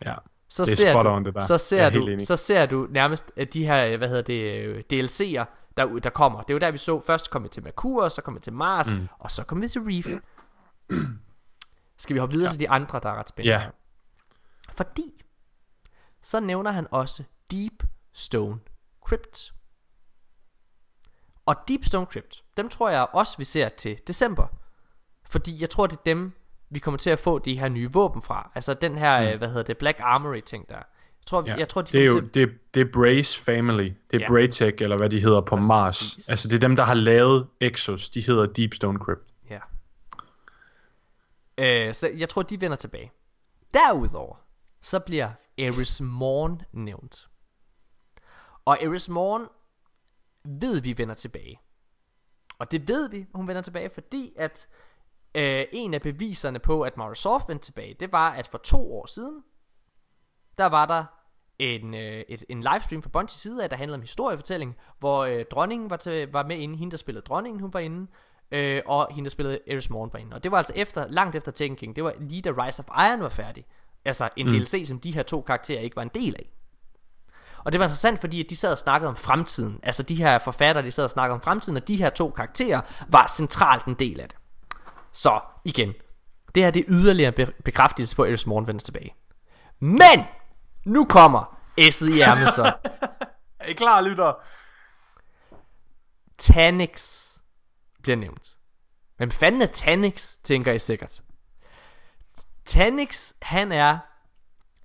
Ja. 0.07 0.15
så 0.49 0.65
det 0.65 0.73
er 0.73 0.77
ser 0.77 1.03
du, 1.03 1.09
on, 1.09 1.25
det 1.25 1.35
der. 1.35 1.41
så 1.41 1.59
ser 1.59 1.83
er 1.83 1.91
du, 1.91 2.17
så 2.19 2.37
ser 2.37 2.67
du 2.67 2.87
nærmest 2.91 3.33
de 3.53 3.67
her, 3.67 3.87
øh, 3.87 3.99
hvad 3.99 4.09
hedder 4.09 4.23
det, 4.23 4.43
øh, 4.43 4.83
DLC'er, 4.93 5.45
der, 5.77 5.87
der 5.99 6.11
kommer. 6.11 6.43
Det 6.43 6.51
er 6.51 6.55
jo 6.55 6.59
der, 6.59 6.71
vi 6.71 6.79
så, 6.79 7.01
først 7.01 7.31
kom 7.31 7.45
vi 7.45 7.49
til 7.49 7.63
Merkur, 7.63 8.09
så 8.09 8.23
kom 8.23 8.35
vi 8.35 8.41
til 8.41 8.53
Mars, 8.53 8.93
mm. 8.93 9.09
Og 9.19 9.31
så 9.31 9.45
kom 9.45 9.61
vi 9.63 9.69
til 9.69 9.81
Reef. 9.83 10.07
Skal 11.99 12.15
vi 12.15 12.21
hoppe 12.21 12.33
videre 12.33 12.49
ja. 12.49 12.53
til 12.53 12.61
de 12.61 12.71
andre, 12.71 13.01
der 13.03 13.09
er 13.09 13.15
ret 13.15 13.29
spændende? 13.29 13.61
Ja. 13.63 13.71
Fordi, 14.73 15.23
så 16.23 16.41
nævner 16.41 16.71
han 16.71 16.87
også 16.91 17.23
Deep 17.51 17.83
Stone 18.13 18.61
Crypt. 19.01 19.55
Og 21.47 21.57
Deep 21.69 21.85
Stone 21.85 22.07
Crypt, 22.07 22.45
dem 22.57 22.69
tror 22.69 22.91
jeg 22.91 23.07
også, 23.13 23.39
vi 23.39 23.45
ser 23.45 23.69
til 23.69 24.01
december. 24.07 24.47
Fordi 25.27 25.61
jeg 25.61 25.71
tror, 25.71 25.87
det 25.87 25.97
er 25.97 26.03
dem, 26.07 26.33
vi 26.71 26.79
kommer 26.79 26.99
til 26.99 27.11
at 27.11 27.19
få 27.19 27.39
de 27.39 27.59
her 27.59 27.69
nye 27.69 27.93
våben 27.93 28.23
fra. 28.23 28.51
Altså 28.55 28.75
den 28.75 28.99
her, 28.99 29.21
Mm. 29.21 29.33
mm. 29.33 29.39
hvad 29.39 29.49
hedder 29.49 29.63
det, 29.63 29.79
Black 29.79 30.01
Armory 30.01 30.41
ting 30.41 30.69
der. 30.69 30.83
Jeg 31.25 31.29
tror, 31.29 31.45
Ja. 31.47 31.55
jeg 31.57 31.69
tror 31.69 31.83
de 31.83 31.93
det 31.93 32.01
er 32.01 32.05
jo 32.05 32.21
til... 32.21 32.35
det, 32.35 32.59
det 32.75 32.81
er 32.81 32.93
Brace 32.93 33.39
Family. 33.41 33.93
Det 34.11 34.17
er 34.17 34.21
Ja. 34.21 34.29
Braytech, 34.29 34.83
eller 34.83 34.97
hvad 34.97 35.11
de 35.11 35.21
hedder 35.21 35.41
på 35.41 35.57
Præcis. 35.57 35.69
Mars. 35.69 36.29
Altså 36.29 36.49
det 36.49 36.55
er 36.55 36.61
dem, 36.61 36.77
der 36.77 36.85
har 36.85 36.95
lavet 36.95 37.47
Exos. 37.61 38.11
De 38.11 38.21
hedder 38.27 38.47
Deep 38.47 38.75
Stone 38.75 38.99
Crypt. 38.99 39.23
Ja. 39.51 39.59
Øh, 41.59 41.95
så 41.95 42.09
jeg 42.17 42.29
tror, 42.29 42.43
de 42.43 42.61
vender 42.61 42.77
tilbage. 42.77 43.13
Derudover, 43.75 44.37
så 44.81 44.99
bliver 45.01 45.31
Eris 45.59 46.01
Morn 46.01 46.63
nævnt. 46.73 47.29
Og 48.65 48.79
Eris 48.83 49.09
Morn 49.09 49.47
ved 50.45 50.81
vi 50.81 50.99
vender 50.99 51.15
tilbage. 51.15 51.61
Og 52.59 52.71
det 52.71 52.89
ved 52.89 53.11
vi, 53.11 53.27
hun 53.35 53.49
vender 53.49 53.63
tilbage, 53.63 53.91
fordi 53.95 54.33
at 54.37 54.69
øh, 55.35 55.65
en 55.73 55.95
af 55.95 56.01
beviserne 56.01 56.59
på, 56.59 56.83
at 56.83 56.97
Microsoft 56.97 57.49
vendte 57.49 57.65
tilbage, 57.67 57.97
det 58.01 58.13
var, 58.13 58.31
at 58.31 58.47
for 58.47 58.59
to 58.59 58.95
år 58.95 59.07
siden, 59.07 59.43
der 60.59 60.67
var 60.67 60.87
der 60.87 61.05
en, 61.59 61.95
øh, 61.95 62.25
et, 62.29 62.45
en 62.49 62.61
livestream 62.61 63.03
fra 63.03 63.11
Bungies 63.13 63.33
side 63.41 63.63
af, 63.63 63.71
der 63.71 63.77
handlede 63.77 63.95
om 63.95 64.01
historiefortælling, 64.01 64.77
hvor 64.99 65.25
øh, 65.25 65.45
dronningen 65.51 65.91
var, 65.91 65.97
til, 65.97 66.33
var 66.33 66.43
med 66.47 66.57
inde, 66.57 66.77
hende 66.77 66.91
der 66.91 66.97
spillede 66.97 67.25
dronningen, 67.27 67.61
hun 67.61 67.75
var 67.75 67.81
inde, 67.81 68.07
øh, 68.51 68.83
og 68.87 69.09
hende 69.11 69.25
der 69.29 69.31
spillede 69.31 69.59
Eris 69.67 69.91
Morn 69.91 70.11
var 70.13 70.19
inde. 70.19 70.35
Og 70.37 70.43
det 70.43 70.51
var 70.51 70.59
altså 70.59 70.73
efter, 70.77 71.07
langt 71.09 71.37
efter 71.37 71.53
Taken 71.53 71.77
King, 71.77 71.97
det 71.97 72.05
var 72.05 72.15
lige 72.21 72.43
da 72.43 72.51
Rise 72.51 72.85
of 72.89 73.05
Iron 73.07 73.21
var 73.23 73.29
færdig. 73.29 73.67
Altså 74.05 74.29
en 74.37 74.47
Mm. 74.47 74.53
DLC, 74.53 74.85
som 74.89 75.01
de 75.01 75.11
her 75.15 75.23
to 75.23 75.41
karakterer 75.41 75.81
ikke 75.81 75.97
var 75.97 76.03
en 76.03 76.11
del 76.15 76.35
af. 76.39 76.51
Og 77.65 77.73
det 77.73 77.79
var 77.79 77.85
interessant, 77.85 78.21
fordi 78.21 78.41
at 78.45 78.51
de 78.51 78.57
sad 78.57 78.73
og 78.73 78.79
snakkede 78.79 79.09
om 79.09 79.17
fremtiden. 79.17 79.81
Altså 79.83 80.03
de 80.03 80.15
her 80.15 80.39
forfattere, 80.39 80.85
de 80.85 80.91
sad 80.91 81.05
og 81.05 81.11
snakkede 81.11 81.35
om 81.35 81.41
fremtiden, 81.41 81.77
og 81.77 81.89
de 81.89 81.97
her 81.97 82.11
to 82.11 82.31
karakterer 82.31 82.81
var 83.09 83.27
centralt 83.37 83.85
en 83.85 83.95
del 83.95 84.21
af 84.21 84.29
det. 84.29 84.37
Så 85.13 85.41
igen, 85.65 85.93
det 86.55 86.63
her 86.63 86.71
det 86.71 86.81
er 86.81 86.85
yderligere 86.89 87.33
be- 87.33 87.53
bekræftelse 87.65 88.17
på, 88.17 88.23
at 88.23 88.29
Eris 88.29 88.47
Morn 88.47 88.67
vender 88.67 88.83
tilbage. 88.83 89.15
Men, 89.81 90.25
nu 90.85 91.05
kommer 91.05 91.61
S'et 91.81 92.13
i 92.13 92.21
ærmet 92.21 92.55
så. 92.55 92.73
Er 93.61 93.69
I 93.69 93.73
klar, 93.73 94.01
lytter? 94.01 94.35
Tanix 96.39 97.31
bliver 98.03 98.17
nævnt. 98.17 98.57
Hvem 99.17 99.31
fanden 99.31 99.63
er 99.63 99.67
Tanix, 99.67 100.37
tænker 100.43 100.73
I 100.73 100.79
sikkert. 100.79 101.23
Tanix, 102.65 103.33
han 103.43 103.73
er 103.73 103.99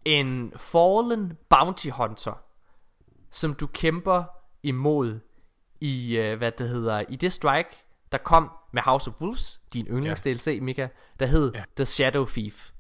en 0.06 0.54
fallen 0.58 1.38
bounty 1.50 1.90
hunter, 1.90 2.42
som 3.32 3.54
du 3.54 3.68
kæmper 3.68 4.24
imod 4.64 5.20
i, 5.82 6.18
øh, 6.18 6.38
hvad 6.38 6.52
det 6.52 6.70
hedder, 6.70 7.04
i 7.10 7.16
det 7.16 7.34
strike, 7.34 7.70
der 8.12 8.18
kom 8.18 8.52
med 8.74 8.82
House 8.82 9.10
of 9.10 9.22
Wolves, 9.22 9.62
din 9.74 9.86
yndlings 9.86 10.22
DLC, 10.22 10.60
Mika, 10.62 10.88
der 11.20 11.26
hed 11.26 11.52
Ja. 11.54 11.64
The 11.76 11.86
Shadow 11.86 12.26
Thief. 12.26 12.72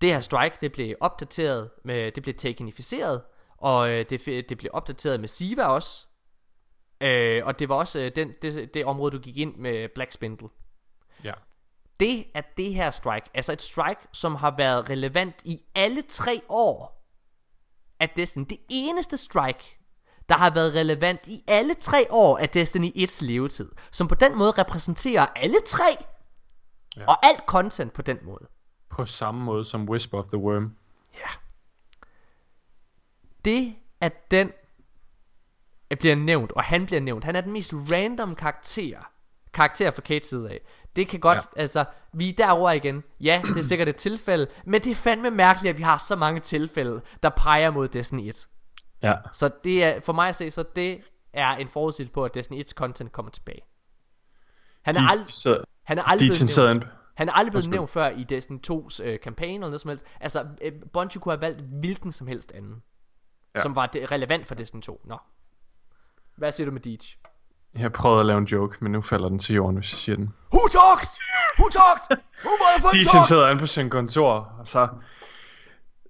Det 0.00 0.12
her 0.12 0.20
strike, 0.20 0.56
det 0.60 0.72
blev 0.72 0.96
opdateret 1.00 1.70
med, 1.84 2.12
det 2.12 2.22
blev 2.22 2.34
takenificeret, 2.34 3.22
og 3.56 3.90
øh, 3.90 4.04
det, 4.10 4.48
det 4.48 4.58
blev 4.58 4.70
opdateret 4.74 5.20
med 5.20 5.28
Siva 5.28 5.64
også. 5.64 6.06
Øh, 7.00 7.46
og 7.46 7.58
det 7.58 7.68
var 7.68 7.74
også 7.74 8.00
øh, 8.00 8.12
den, 8.16 8.34
det, 8.42 8.74
det 8.74 8.84
område, 8.84 9.12
du 9.12 9.18
gik 9.18 9.36
ind 9.36 9.56
med 9.56 9.88
Black 9.94 10.12
Spindle. 10.12 10.48
Ja. 11.24 11.32
Det 12.00 12.24
er 12.34 12.42
det 12.56 12.74
her 12.74 12.90
strike, 12.90 13.30
altså 13.34 13.52
et 13.52 13.62
strike, 13.62 14.00
som 14.12 14.34
har 14.34 14.54
været 14.56 14.90
relevant 14.90 15.42
i 15.44 15.60
alle 15.74 16.02
tre 16.02 16.42
år 16.48 17.04
af 18.00 18.08
Destiny. 18.16 18.46
Det 18.50 18.58
eneste 18.70 19.16
strike, 19.16 19.78
der 20.28 20.34
har 20.34 20.50
været 20.50 20.74
relevant 20.74 21.28
i 21.28 21.40
alle 21.48 21.74
tre 21.74 22.06
år 22.10 22.38
af 22.38 22.48
Destiny 22.48 22.90
1's 22.96 23.24
levetid. 23.24 23.72
Som 23.92 24.08
på 24.08 24.14
den 24.14 24.38
måde 24.38 24.50
repræsenterer 24.50 25.26
alle 25.26 25.58
tre. 25.66 25.96
Ja. 26.96 27.04
Og 27.06 27.26
alt 27.26 27.42
content 27.46 27.92
på 27.92 28.02
den 28.02 28.18
måde. 28.22 28.46
På 28.96 29.06
samme 29.06 29.44
måde 29.44 29.64
som 29.64 29.88
Whisper 29.88 30.18
of 30.18 30.24
the 30.26 30.38
Worm. 30.38 30.76
det 33.44 33.74
at 34.00 34.30
den 34.30 34.52
bliver 35.98 36.14
nævnt, 36.14 36.52
og 36.52 36.64
han 36.64 36.86
bliver 36.86 37.00
nævnt, 37.00 37.24
han 37.24 37.36
er 37.36 37.40
den 37.40 37.52
mest 37.52 37.74
random 37.74 38.34
karakter, 38.34 38.98
karakter 39.52 39.90
fra 39.90 40.02
Kates 40.02 40.28
side 40.28 40.50
af. 40.50 40.60
Det 40.96 41.08
kan 41.08 41.20
godt, 41.20 41.38
ja. 41.38 41.60
altså, 41.60 41.84
vi 42.12 42.28
er 42.28 42.32
derover 42.32 42.70
igen. 42.70 43.02
Ja, 43.20 43.42
det 43.44 43.58
er 43.58 43.62
sikkert 43.62 43.88
et 43.88 43.96
tilfælde, 43.96 44.46
men 44.64 44.80
det 44.80 44.90
er 44.90 44.94
fandme 44.94 45.30
mærkeligt, 45.30 45.70
at 45.70 45.78
vi 45.78 45.82
har 45.82 45.98
så 45.98 46.16
mange 46.16 46.40
tilfælde, 46.40 47.00
der 47.22 47.30
peger 47.30 47.70
mod 47.70 47.88
Destiny 47.88 48.28
1. 48.28 48.48
Ja. 49.02 49.14
Så 49.32 49.50
det 49.64 49.84
er, 49.84 50.00
for 50.00 50.12
mig 50.12 50.28
at 50.28 50.36
se, 50.36 50.50
så 50.50 50.64
det 50.76 51.00
er 51.32 51.48
en 51.48 51.68
forudsigelse 51.68 52.12
på, 52.12 52.24
at 52.24 52.34
Destiny 52.34 52.62
1's 52.62 52.72
content 52.72 53.12
kommer 53.12 53.30
tilbage. 53.30 53.60
Han 54.82 54.96
er 54.96 55.00
de, 55.00 55.32
sidder, 55.32 55.64
Han 55.82 55.98
er 55.98 56.02
aldrig 56.02 56.28
blevet 56.28 56.56
nævnt. 56.56 56.84
Han 57.14 57.28
er 57.28 57.32
aldrig 57.32 57.52
blevet 57.52 57.62
Undskyld. 57.64 57.72
nævnt 57.78 57.90
før 57.90 58.08
i 58.08 58.24
Destiny 58.24 58.58
2's 58.70 59.02
øh, 59.04 59.18
kampagne 59.20 59.54
eller 59.54 59.66
noget 59.66 59.80
som 59.80 59.88
helst. 59.88 60.04
Altså, 60.20 60.46
øh, 60.62 60.72
Bungie 60.92 61.20
kunne 61.20 61.32
have 61.32 61.40
valgt 61.42 61.60
hvilken 61.60 62.12
som 62.12 62.26
helst 62.26 62.52
anden. 62.54 62.82
Ja. 63.54 63.62
Som 63.62 63.76
var 63.76 63.86
det, 63.86 64.12
relevant 64.12 64.48
for 64.48 64.54
Destiny 64.54 64.80
2. 64.82 65.00
Nå. 65.04 65.18
Hvad 66.36 66.52
siger 66.52 66.64
du 66.64 66.70
med 66.72 66.80
Deej? 66.80 66.96
Jeg 67.74 67.92
prøvede 67.92 68.20
at 68.20 68.26
lave 68.26 68.38
en 68.38 68.44
joke, 68.44 68.76
men 68.80 68.92
nu 68.92 69.02
falder 69.02 69.28
den 69.28 69.38
til 69.38 69.54
jorden, 69.54 69.76
hvis 69.76 69.92
jeg 69.92 69.98
siger 69.98 70.16
den. 70.16 70.34
Who 70.52 70.60
talked? 70.68 71.08
Who 71.58 71.68
talked? 71.68 72.24
Who 72.44 72.50
motherfucking 72.50 73.04
talked? 73.12 73.28
sidder 73.28 73.48
inde 73.50 73.60
på 73.60 73.66
sin 73.66 73.90
kontor, 73.90 74.32
og 74.58 74.68
så... 74.68 74.88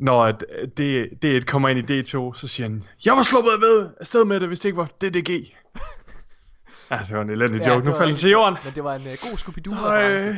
Når 0.01 0.25
at 0.25 0.45
det, 0.77 1.09
D1 1.25 1.45
kommer 1.45 1.69
ind 1.69 1.91
i 1.91 2.01
D2, 2.01 2.35
så 2.35 2.49
siger 2.49 2.69
han, 2.69 2.85
Jeg 3.05 3.17
var 3.17 3.23
sluppet 3.23 3.51
af 3.51 3.59
med 3.59 3.91
afsted 4.01 4.25
med 4.25 4.41
det, 4.41 4.49
hvis 4.49 4.61
det 4.61 4.69
ikke 4.69 4.77
var 4.77 4.87
DDG. 5.01 5.31
ja, 6.91 6.99
det 7.09 7.17
var 7.17 7.23
en 7.23 7.31
elendig 7.31 7.61
Ja, 7.61 7.69
joke. 7.69 7.85
det 7.85 7.85
Nu 7.87 7.93
faldt 7.93 8.01
den 8.01 8.11
en- 8.11 8.17
til 8.17 8.31
jorden. 8.31 8.59
Men 8.65 8.75
det 8.75 8.85
var 8.85 8.95
en 8.95 9.03
uh, 9.03 9.13
god 9.31 9.37
scooby 9.37 9.59
Så, 9.67 9.97
øh, 9.99 10.35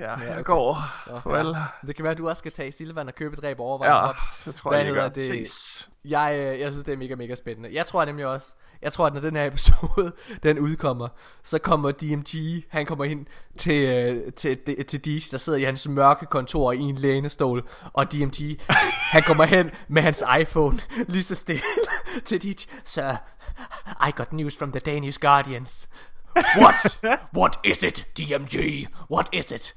ja, 0.00 0.14
jeg 0.34 0.44
går. 0.44 0.76
Farvel. 1.22 1.56
Det 1.86 1.96
kan 1.96 2.02
være, 2.02 2.12
at 2.12 2.18
du 2.18 2.28
også 2.28 2.38
skal 2.38 2.52
tage 2.52 2.72
Silvan 2.72 3.08
og 3.08 3.14
købe 3.14 3.32
et 3.34 3.42
dræb 3.42 3.60
og 3.60 3.66
overveje 3.66 3.90
Ja, 3.90 4.08
op. 4.08 4.16
det 4.44 4.54
tror 4.54 4.70
Hvad 4.70 4.78
jeg, 4.80 4.86
jeg 4.86 4.94
hedder 4.94 5.08
det? 5.08 5.24
Ses. 5.48 5.90
Jeg, 6.04 6.36
øh, 6.38 6.60
jeg 6.60 6.72
synes, 6.72 6.84
det 6.84 6.92
er 6.92 6.96
mega, 6.96 7.14
mega 7.14 7.34
spændende. 7.34 7.70
Jeg 7.74 7.86
tror 7.86 8.04
nemlig 8.04 8.26
også, 8.26 8.54
jeg 8.82 8.92
tror, 8.92 9.06
at 9.06 9.14
når 9.14 9.20
den 9.20 9.36
her 9.36 9.46
episode, 9.46 10.12
den 10.42 10.58
udkommer, 10.58 11.08
så 11.44 11.58
kommer 11.58 11.90
DMG, 11.90 12.64
han 12.68 12.86
kommer 12.86 13.04
ind 13.04 13.26
til, 13.58 13.88
øh, 13.88 14.32
til, 14.32 14.58
til, 14.58 14.84
til 14.84 15.04
Deej, 15.04 15.20
der 15.30 15.38
sidder 15.38 15.58
i 15.58 15.62
hans 15.64 15.88
mørke 15.88 16.26
kontor 16.26 16.72
i 16.72 16.80
en 16.80 16.94
lænestol, 16.96 17.68
og 17.92 18.12
DMG, 18.12 18.60
han 19.14 19.22
kommer 19.22 19.44
hen 19.44 19.70
med 19.88 20.02
hans 20.02 20.24
iPhone, 20.40 20.78
lige 21.08 21.22
så 21.22 21.34
stille, 21.34 21.62
til 22.24 22.42
Deej, 22.42 22.54
Sir, 22.84 23.10
I 24.08 24.10
got 24.16 24.32
news 24.32 24.56
from 24.58 24.72
the 24.72 24.80
Danish 24.80 25.20
Guardians. 25.20 25.88
What? 26.60 26.98
What 27.38 27.58
is 27.64 27.82
it, 27.82 28.04
DMG? 28.18 28.86
What 29.10 29.28
is 29.32 29.52
it? 29.52 29.74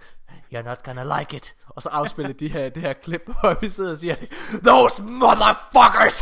You're 0.52 0.64
not 0.64 0.84
gonna 0.84 1.19
like 1.19 1.36
it. 1.38 1.53
Og 1.68 1.84
så 1.84 1.90
afspiller 1.90 2.34
de 2.34 2.48
her, 2.49 2.69
det 2.69 2.81
her 2.84 2.94
klip, 2.94 3.22
hvor 3.40 3.57
vi 3.61 3.69
sidder 3.69 3.91
og 3.91 3.98
siger 3.98 4.15
det. 4.15 4.30
Those 4.64 5.03
motherfuckers! 5.03 6.22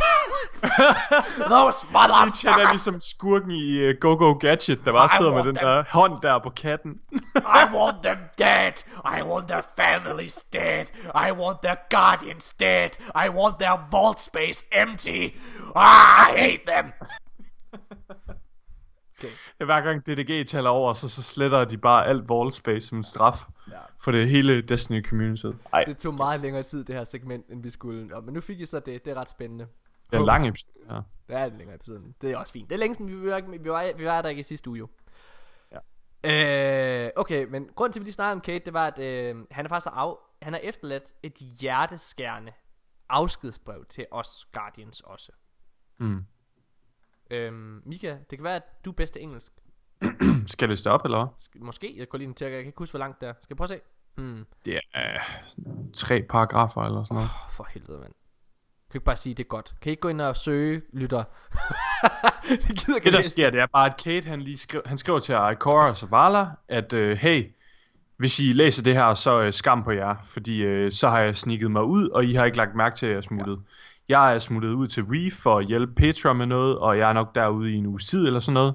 Those 1.52 1.78
Det 1.86 1.94
er 1.94 2.08
motherfuckers! 2.08 2.70
ligesom 2.72 3.00
skurken 3.00 3.50
i 3.50 3.88
uh, 3.88 3.94
Go 4.00 4.14
Go 4.16 4.32
Gadget, 4.32 4.84
der 4.84 4.92
bare 4.92 5.04
I 5.06 5.16
sidder 5.16 5.30
med 5.30 5.38
want 5.40 5.46
den 5.46 5.54
them. 5.54 5.66
der 5.66 5.84
hånd 5.90 6.20
der 6.22 6.38
på 6.38 6.50
katten. 6.50 7.00
I 7.36 7.64
want 7.74 8.02
them 8.02 8.18
dead. 8.38 8.72
I 9.18 9.22
want 9.22 9.48
their 9.48 9.62
families 9.80 10.34
dead. 10.52 10.84
I 11.28 11.30
want 11.32 11.58
their 11.62 11.76
guardians 11.90 12.54
dead. 12.60 12.90
I 13.24 13.28
want 13.28 13.58
their 13.58 13.76
vault 13.90 14.20
space 14.20 14.64
empty. 14.72 15.28
Ah, 15.76 16.30
I 16.30 16.38
hate 16.40 16.62
them. 16.66 16.92
Ja, 19.60 19.64
Hver 19.64 19.80
gang 19.80 20.06
DDG 20.06 20.46
taler 20.48 20.70
over, 20.70 20.92
så, 20.92 21.08
så 21.08 21.22
sletter 21.22 21.64
de 21.64 21.78
bare 21.78 22.06
alt 22.06 22.30
wall 22.30 22.52
space 22.52 22.86
som 22.86 22.98
en 22.98 23.04
straf 23.04 23.44
Ja. 23.70 23.78
for 24.00 24.10
det 24.10 24.28
hele 24.30 24.62
Destiny 24.62 25.04
community. 25.08 25.46
Ej, 25.72 25.84
Det 25.84 25.98
tog 25.98 26.14
meget 26.14 26.40
længere 26.40 26.62
tid, 26.62 26.84
det 26.84 26.94
her 26.94 27.04
segment, 27.04 27.46
end 27.48 27.62
vi 27.62 27.70
skulle. 27.70 28.14
Ja, 28.14 28.20
men 28.20 28.34
nu 28.34 28.40
fik 28.40 28.60
I 28.60 28.66
så 28.66 28.80
det. 28.80 29.04
Det 29.04 29.10
er 29.10 29.14
ret 29.14 29.28
spændende. 29.28 29.66
det 30.10 30.16
er 30.16 30.20
en 30.20 30.26
lang 30.26 30.48
episode. 30.48 30.74
Ja. 30.90 31.00
Det 31.28 31.36
er 31.36 31.44
en 31.44 31.58
længere 31.58 31.74
episode. 31.76 32.02
Det 32.20 32.30
er 32.30 32.36
også 32.36 32.52
fint. 32.52 32.70
Det 32.70 32.74
er 32.74 32.78
længe 32.78 32.94
siden, 32.94 33.22
vi 33.22 33.30
var, 33.30 33.36
ikke- 33.36 33.50
vi 33.62 33.70
var, 33.70 33.90
vi 33.98 34.04
var 34.04 34.22
der 34.22 34.28
ikke 34.28 34.40
i 34.40 34.42
sidste 34.42 34.70
uge 34.70 34.78
jo. 34.78 34.88
Ja. 35.72 37.04
Øh, 37.04 37.10
okay, 37.16 37.44
men 37.44 37.68
grunden 37.74 37.92
til, 37.92 38.00
at 38.00 38.02
vi 38.02 38.06
lige 38.06 38.12
snakkede 38.14 38.32
om 38.34 38.40
Kate, 38.40 38.64
det 38.64 38.72
var, 38.72 38.86
at 38.86 38.98
øh, 38.98 39.36
han 39.50 39.64
er 39.64 39.68
faktisk 39.68 39.90
af, 39.96 40.14
han 40.42 40.52
har 40.52 40.60
efterladt 40.60 41.12
et 41.22 41.34
hjerteskærende 41.60 42.52
afskedsbrev 43.08 43.84
til 43.88 44.06
os 44.10 44.46
Guardians 44.52 45.00
også. 45.00 45.32
Mm. 45.98 46.24
Øhm, 47.30 47.82
Mika, 47.86 48.16
det 48.30 48.38
kan 48.38 48.44
være, 48.44 48.56
at 48.56 48.84
du 48.84 48.90
er 48.90 48.94
bedst 48.94 49.12
til 49.12 49.22
engelsk. 49.22 49.52
Skal 50.46 50.68
det 50.68 50.86
op, 50.86 51.04
eller 51.04 51.18
hvad? 51.18 51.62
Måske, 51.64 51.94
jeg 51.96 52.08
går 52.08 52.18
lige 52.18 52.32
til, 52.32 52.44
jeg 52.44 52.60
kan 52.60 52.66
ikke 52.66 52.78
huske, 52.78 52.92
hvor 52.92 52.98
langt 52.98 53.20
det 53.20 53.28
er. 53.28 53.32
Skal 53.40 53.54
jeg 53.54 53.56
prøve 53.56 53.64
at 53.64 53.68
se? 53.68 53.80
Hmm. 54.14 54.46
Det 54.64 54.80
er 54.94 55.04
øh, 55.04 55.64
tre 55.94 56.22
paragrafer 56.22 56.82
eller 56.82 57.04
sådan 57.04 57.14
noget. 57.14 57.30
Oh, 57.46 57.52
for 57.52 57.68
helvede, 57.70 57.98
mand. 57.98 58.12
Kan 58.90 58.98
ikke 58.98 59.04
bare 59.04 59.16
sige, 59.16 59.34
det 59.34 59.44
er 59.44 59.48
godt? 59.48 59.74
Kan 59.80 59.90
I 59.90 59.92
ikke 59.92 60.00
gå 60.00 60.08
ind 60.08 60.20
og 60.20 60.36
søge, 60.36 60.82
lytter? 60.92 61.24
det 62.48 62.78
gider 62.78 62.96
ikke 62.96 63.04
Det 63.04 63.12
der 63.12 63.18
læse 63.18 63.30
sker, 63.30 63.50
det 63.50 63.60
er 63.60 63.66
bare, 63.66 63.86
at 63.86 63.96
Kate 63.96 64.28
han 64.28 64.42
lige 64.42 64.58
skriver, 64.58 64.88
han 64.88 64.98
skriver 64.98 65.18
til 65.18 65.34
Ikora 65.52 65.94
Zavala, 65.94 66.46
at 66.68 66.92
øh, 66.92 67.16
hey, 67.16 67.52
hvis 68.16 68.40
I 68.40 68.52
læser 68.52 68.82
det 68.82 68.94
her, 68.94 69.14
så 69.14 69.40
øh, 69.40 69.52
skam 69.52 69.84
på 69.84 69.90
jer, 69.90 70.16
fordi 70.24 70.62
øh, 70.62 70.92
så 70.92 71.08
har 71.08 71.20
jeg 71.20 71.36
snikket 71.36 71.70
mig 71.70 71.84
ud, 71.84 72.08
og 72.08 72.24
I 72.24 72.34
har 72.34 72.44
ikke 72.44 72.56
lagt 72.56 72.74
mærke 72.74 72.96
til, 72.96 73.06
at 73.06 73.10
jeg 73.10 73.16
er 73.16 73.22
smuttet. 73.22 73.52
Ja. 73.52 73.62
Jeg 74.08 74.34
er 74.34 74.38
smuttet 74.38 74.70
ud 74.70 74.88
til 74.88 75.02
Reef 75.04 75.32
for 75.32 75.58
at 75.58 75.66
hjælpe 75.66 75.94
Petra 75.94 76.32
med 76.32 76.46
noget, 76.46 76.78
og 76.78 76.98
jeg 76.98 77.08
er 77.08 77.12
nok 77.12 77.34
derude 77.34 77.72
i 77.72 77.74
en 77.74 77.86
uges 77.86 78.06
tid 78.06 78.26
eller 78.26 78.40
sådan 78.40 78.54
noget. 78.54 78.74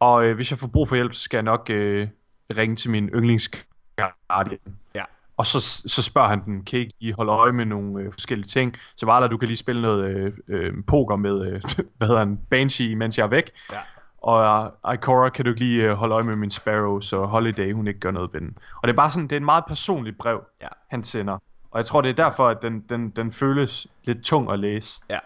Og 0.00 0.24
øh, 0.24 0.34
hvis 0.34 0.50
jeg 0.50 0.58
får 0.58 0.68
brug 0.68 0.88
for 0.88 0.94
hjælp, 0.94 1.12
så 1.12 1.20
skal 1.20 1.36
jeg 1.36 1.42
nok 1.42 1.70
øh, 1.70 2.08
ringe 2.56 2.76
til 2.76 2.90
min 2.90 3.08
yndlingsguardian. 3.08 4.58
Ja. 4.94 5.04
Og 5.36 5.46
så, 5.46 5.60
så 5.86 6.02
spørger 6.02 6.28
han 6.28 6.44
den, 6.44 6.64
kan 6.64 6.78
I 6.78 6.82
ikke 6.82 7.16
holde 7.16 7.32
øje 7.32 7.52
med 7.52 7.64
nogle 7.64 8.02
øh, 8.02 8.12
forskellige 8.12 8.46
ting? 8.46 8.74
Så 8.96 9.06
der, 9.06 9.26
du 9.28 9.36
kan 9.36 9.48
lige 9.48 9.56
spille 9.56 9.82
noget 9.82 10.04
øh, 10.04 10.32
øh, 10.48 10.72
poker 10.86 11.16
med, 11.16 11.46
øh, 11.46 11.62
hvad 11.96 12.08
hedder 12.08 12.18
han, 12.18 12.38
Banshee, 12.50 12.96
mens 12.96 13.18
jeg 13.18 13.24
er 13.24 13.28
væk. 13.28 13.50
Ja. 13.72 13.78
Og 14.22 14.72
uh, 14.84 14.94
Ikora, 14.94 15.28
kan 15.28 15.44
du 15.44 15.50
ikke 15.50 15.60
lige 15.60 15.82
øh, 15.82 15.92
holde 15.92 16.14
øje 16.14 16.24
med 16.24 16.36
min 16.36 16.50
Sparrow, 16.50 17.00
så 17.00 17.24
Holiday, 17.24 17.72
hun 17.72 17.88
ikke 17.88 18.00
gør 18.00 18.10
noget 18.10 18.32
ved 18.32 18.40
den. 18.40 18.58
Og 18.82 18.88
det 18.88 18.92
er 18.92 18.96
bare 18.96 19.10
sådan, 19.10 19.24
det 19.24 19.32
er 19.32 19.36
et 19.36 19.42
meget 19.42 19.64
personligt 19.68 20.18
brev, 20.18 20.40
Ja. 20.60 20.66
han 20.90 21.04
sender. 21.04 21.38
Og 21.70 21.78
jeg 21.78 21.86
tror, 21.86 22.00
det 22.00 22.10
er 22.10 22.14
derfor, 22.14 22.48
at 22.48 22.62
den, 22.62 22.80
den, 22.80 23.10
den 23.10 23.32
føles 23.32 23.86
lidt 24.04 24.24
tung 24.24 24.52
at 24.52 24.58
læse. 24.58 25.00
Ja. 25.10 25.18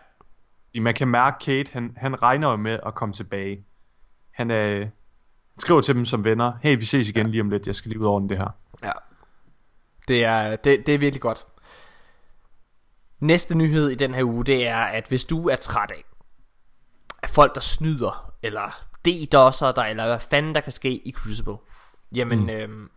Fordi 0.66 0.78
man 0.78 0.94
kan 0.94 1.08
mærke, 1.08 1.36
Kate, 1.44 1.72
han, 1.72 1.94
han 1.96 2.22
regner 2.22 2.50
jo 2.50 2.56
med 2.56 2.78
at 2.86 2.94
komme 2.94 3.12
tilbage. 3.12 3.64
Han 4.30 4.50
øh, 4.50 4.88
skriver 5.58 5.80
til 5.80 5.94
dem 5.94 6.04
som 6.04 6.24
venner, 6.24 6.52
hey, 6.62 6.78
vi 6.78 6.84
ses 6.84 7.08
igen 7.08 7.30
lige 7.30 7.40
om 7.40 7.50
lidt, 7.50 7.66
jeg 7.66 7.74
skal 7.74 7.88
lige 7.88 8.00
ud 8.00 8.06
over 8.06 8.20
det 8.20 8.38
her. 8.38 8.48
Ja. 8.84 8.92
Det 10.08 10.24
er, 10.24 10.56
det, 10.56 10.86
det 10.86 10.94
er 10.94 10.98
virkelig 10.98 11.20
godt. 11.22 11.46
Næste 13.20 13.54
nyhed 13.54 13.88
i 13.88 13.94
den 13.94 14.14
her 14.14 14.24
uge, 14.24 14.44
det 14.44 14.66
er, 14.66 14.76
at 14.84 15.08
hvis 15.08 15.24
du 15.24 15.48
er 15.48 15.56
træt 15.56 15.90
af, 15.90 16.04
af 17.22 17.30
folk, 17.30 17.54
der 17.54 17.60
snyder, 17.60 18.34
eller 18.42 18.84
DDoS'er 19.08 19.72
dig, 19.76 19.86
eller 19.90 20.06
hvad 20.06 20.20
fanden 20.20 20.54
der 20.54 20.60
kan 20.60 20.72
ske 20.72 21.08
i 21.08 21.12
Crucible, 21.12 21.56
jamen, 22.14 22.40
mm. 22.40 22.50
øhm, 22.50 22.90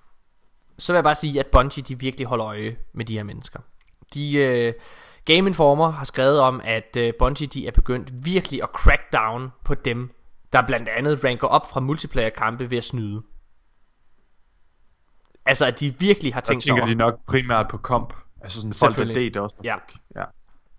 så 0.79 0.93
vil 0.93 0.97
jeg 0.97 1.03
bare 1.03 1.15
sige, 1.15 1.39
at 1.39 1.47
Bungie, 1.47 1.83
de 1.83 1.99
virkelig 1.99 2.27
holder 2.27 2.47
øje 2.47 2.77
med 2.93 3.05
de 3.05 3.15
her 3.17 3.23
mennesker. 3.23 3.59
De, 4.13 4.35
øh, 4.35 4.73
Game 5.25 5.49
Informer 5.49 5.91
har 5.91 6.03
skrevet 6.03 6.39
om, 6.39 6.61
at 6.63 6.97
øh, 6.97 7.13
Bungie, 7.19 7.47
de 7.47 7.67
er 7.67 7.71
begyndt 7.71 8.25
virkelig 8.25 8.63
at 8.63 8.69
crack 8.69 9.01
down 9.13 9.51
på 9.63 9.75
dem, 9.75 10.11
der 10.53 10.61
blandt 10.61 10.89
andet 10.89 11.23
ranker 11.23 11.47
op 11.47 11.69
fra 11.69 11.79
multiplayer-kampe 11.79 12.69
ved 12.69 12.77
at 12.77 12.83
snyde. 12.83 13.21
Altså, 15.45 15.65
at 15.65 15.79
de 15.79 15.99
virkelig 15.99 16.33
har 16.33 16.41
tænkt 16.41 16.63
sig 16.63 16.69
tænker 16.69 16.81
over. 16.81 16.91
de 16.91 16.95
nok 16.95 17.19
primært 17.27 17.67
på 17.69 17.77
komp. 17.77 18.13
Altså 18.41 18.57
sådan 18.57 18.95
folk, 18.95 19.33
der 19.33 19.41
også. 19.41 19.55
Ja. 19.63 19.75
ja. 20.15 20.23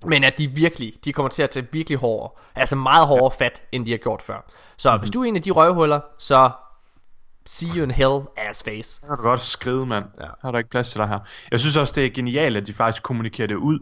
Men 0.07 0.25
at 0.25 0.39
de 0.39 0.49
virkelig, 0.49 0.95
de 1.05 1.13
kommer 1.13 1.31
til 1.31 1.43
at 1.43 1.51
tage 1.51 1.67
virkelig 1.73 1.99
hårdere, 1.99 2.31
altså 2.55 2.77
meget 2.77 3.07
hårdere 3.07 3.31
fat, 3.39 3.63
end 3.73 3.87
de 3.87 3.91
har 3.91 3.99
gjort 3.99 4.23
før. 4.23 4.51
Så 4.77 4.91
mm-hmm. 4.91 5.01
hvis 5.01 5.11
du 5.11 5.21
er 5.21 5.25
en 5.25 5.37
af 5.37 5.43
de 5.43 5.51
røvhuller, 5.51 6.01
så 6.19 6.51
see 7.49 7.77
you 7.77 7.83
in 7.83 7.91
hell, 7.91 8.21
ass 8.37 8.63
face. 8.63 8.91
Så 9.01 9.07
kan 9.07 9.17
du 9.17 9.23
godt 9.23 9.43
skride, 9.43 9.87
mand. 9.87 10.05
Ja. 10.21 10.27
Har 10.43 10.51
du 10.51 10.59
ikke 10.59 10.71
plads 10.71 10.91
til 10.91 10.99
dig 10.99 11.09
her. 11.09 11.19
Jeg 11.51 11.61
synes 11.61 11.77
også, 11.77 11.93
det 11.97 12.07
er 12.07 12.11
genialt, 12.11 12.57
at 12.57 12.67
de 12.67 12.75
faktisk 12.75 13.03
kommunikerer 13.03 13.49
det 13.49 13.55
ud. 13.55 13.79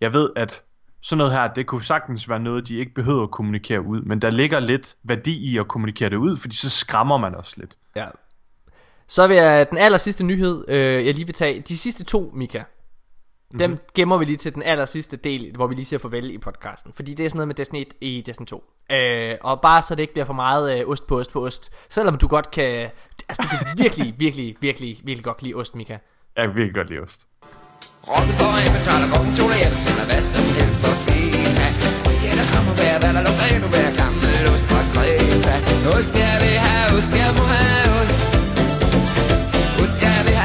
Jeg 0.00 0.12
ved, 0.12 0.30
at 0.36 0.62
sådan 1.02 1.18
noget 1.18 1.32
her, 1.32 1.54
det 1.54 1.66
kunne 1.66 1.84
sagtens 1.84 2.28
være 2.28 2.40
noget, 2.40 2.68
de 2.68 2.76
ikke 2.76 2.94
behøver 2.94 3.22
at 3.22 3.30
kommunikere 3.30 3.82
ud. 3.82 4.02
Men 4.02 4.22
der 4.22 4.30
ligger 4.30 4.60
lidt 4.60 4.96
værdi 5.02 5.52
i 5.52 5.58
at 5.58 5.68
kommunikere 5.68 6.10
det 6.10 6.16
ud, 6.16 6.36
fordi 6.36 6.56
så 6.56 6.70
skræmmer 6.70 7.16
man 7.16 7.34
også 7.34 7.54
lidt. 7.56 7.76
Ja. 7.96 8.06
Så 9.08 9.26
vil 9.26 9.36
jeg 9.36 9.70
den 9.70 9.78
aller 9.78 9.98
sidste 9.98 10.24
nyhed, 10.24 10.64
øh, 10.68 11.06
jeg 11.06 11.14
lige 11.14 11.26
vil 11.26 11.34
tage. 11.34 11.60
De 11.60 11.78
sidste 11.78 12.04
to, 12.04 12.32
Mika. 12.34 12.62
Dem 13.58 13.70
Mhm. 13.70 13.78
gemmer 13.94 14.16
vi 14.18 14.24
lige 14.24 14.36
til 14.36 14.54
den 14.54 14.62
aller 14.62 14.84
sidste 14.86 15.16
del, 15.16 15.52
hvor 15.56 15.66
vi 15.66 15.74
lige 15.74 15.84
siger 15.84 15.98
farvel 16.00 16.30
i 16.30 16.38
podcasten. 16.38 16.92
Fordi 16.96 17.14
det 17.14 17.24
er 17.26 17.30
sådan 17.30 17.36
noget 17.38 17.48
med 17.48 17.54
Destiny 17.54 17.80
1 17.80 17.88
i 18.00 18.22
Destiny 18.26 18.46
2. 18.46 18.64
Øh, 18.92 19.34
og 19.40 19.60
bare 19.60 19.82
så 19.82 19.94
det 19.94 20.02
ikke 20.02 20.12
bliver 20.12 20.26
for 20.26 20.38
meget 20.46 20.78
øh, 20.80 20.88
ost 20.88 21.06
på 21.06 21.18
ost 21.20 21.32
på 21.32 21.44
ost. 21.46 21.72
Selvom 21.90 22.18
du 22.18 22.26
godt 22.26 22.50
kan... 22.50 22.90
Altså 23.28 23.42
du 23.42 23.48
kan 23.48 23.58
virkelig, 23.84 24.14
virkelig, 24.18 24.56
virkelig, 24.60 24.90
virkelig 25.04 25.24
godt 25.24 25.42
lide 25.42 25.54
ost, 25.54 25.74
Mika. 25.74 25.96
Jeg 26.36 26.42
kan 26.46 26.56
virkelig 26.56 26.74
godt 26.74 26.88
lide 26.90 27.00
ost. 27.00 27.20
Rundt 28.12 28.32
for 28.38 28.50
jeg 28.64 28.70
betaler 28.78 29.06
to, 29.38 29.44
jeg 29.64 29.70
betaler 29.76 30.04
hvad 30.10 30.22
som 30.32 30.44
helst 30.58 30.78
for 30.84 30.94
feta. 31.04 31.66
Ja, 32.26 32.32
der 32.40 32.46
kommer 32.54 32.72
hver, 32.78 32.94
hvad 33.02 33.12
der 33.16 33.22
lugter 33.26 33.46
endnu 33.54 33.68
hver 33.74 33.90
gammel 34.02 34.42
ost 34.54 34.64
fra 34.70 34.80
Kreta. 34.92 35.54
Ost, 35.96 36.12
jeg 36.24 36.34
vil 36.42 36.56
have 36.66 36.86
ost, 36.98 37.10
jeg 37.22 37.30
må 37.38 37.44
have 37.54 37.88
ost. 38.02 38.20
Ost, 39.82 39.96
jeg 40.06 40.18
vil 40.26 40.35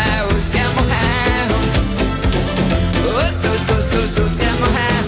ost, 4.03 4.19
ost, 4.23 4.37
jeg 4.45 4.53
må 4.61 4.67
have. 4.77 5.03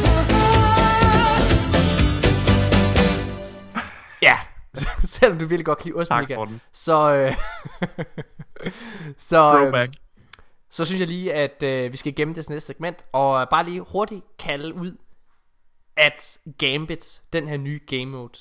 Ja, 4.22 4.38
selvom 5.14 5.40
du 5.40 5.46
virkelig 5.46 5.66
godt 5.66 5.78
kan 5.78 5.86
lide 5.86 5.96
ost, 5.96 6.10
Tak, 6.10 6.30
Mika, 6.30 6.46
så, 6.74 7.14
øh, 7.14 7.36
så, 9.30 9.52
Throwback. 9.52 9.90
øh, 9.90 9.94
så 10.70 10.86
synes 10.86 11.00
jeg 11.00 11.08
lige, 11.08 11.34
at 11.34 11.64
øh, 11.64 11.92
vi 11.92 11.98
skal 11.98 12.16
gemme 12.16 12.34
det 12.34 12.46
til 12.46 12.52
næste 12.54 12.68
segment, 12.68 13.06
og 13.12 13.48
bare 13.50 13.66
lige 13.66 13.82
hurtigt 13.82 14.24
kalde 14.40 14.74
ud, 14.74 14.98
at 15.98 16.38
Gambit, 16.60 17.22
den 17.34 17.48
her 17.48 17.58
nye 17.58 17.80
game 17.88 18.06
mode, 18.06 18.40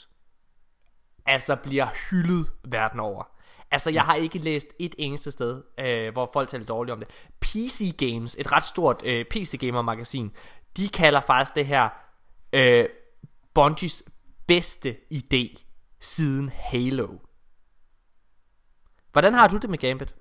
altså 1.27 1.57
bliver 1.57 1.87
hyldet 2.11 2.51
verden 2.65 3.01
over. 3.01 3.25
Altså, 3.73 3.91
jeg 3.91 4.03
har 4.03 4.15
ikke 4.15 4.39
læst 4.39 4.69
et 4.79 4.95
eneste 4.99 5.31
sted, 5.31 5.63
øh, 5.79 6.13
hvor 6.13 6.31
folk 6.33 6.49
taler 6.49 6.65
dårligt 6.65 6.93
om 6.93 6.99
det. 6.99 7.09
PC 7.41 7.97
Games, 7.97 8.37
et 8.39 8.53
ret 8.53 8.65
stort 8.65 9.03
øh, 9.05 9.25
PC-gamer-magasin, 9.25 10.31
de 10.77 10.89
kalder 10.89 11.21
faktisk 11.21 11.57
det 11.57 11.67
her 11.67 11.89
øh, 12.53 12.85
Bungies 13.55 14.03
bedste 14.47 14.97
idé 15.15 15.65
siden 16.01 16.49
Halo. 16.55 17.09
Hvordan 19.13 19.35
har 19.35 19.49
du 19.49 19.57
det 19.57 19.71
med 19.71 19.79
Gambit? 19.79 20.15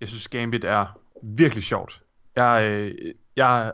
Jeg 0.00 0.08
synes 0.08 0.28
Gambit 0.28 0.64
er 0.64 0.98
virkelig 1.22 1.64
sjovt. 1.64 2.02
Jeg, 2.36 2.62
øh, 2.62 3.14
jeg, 3.36 3.72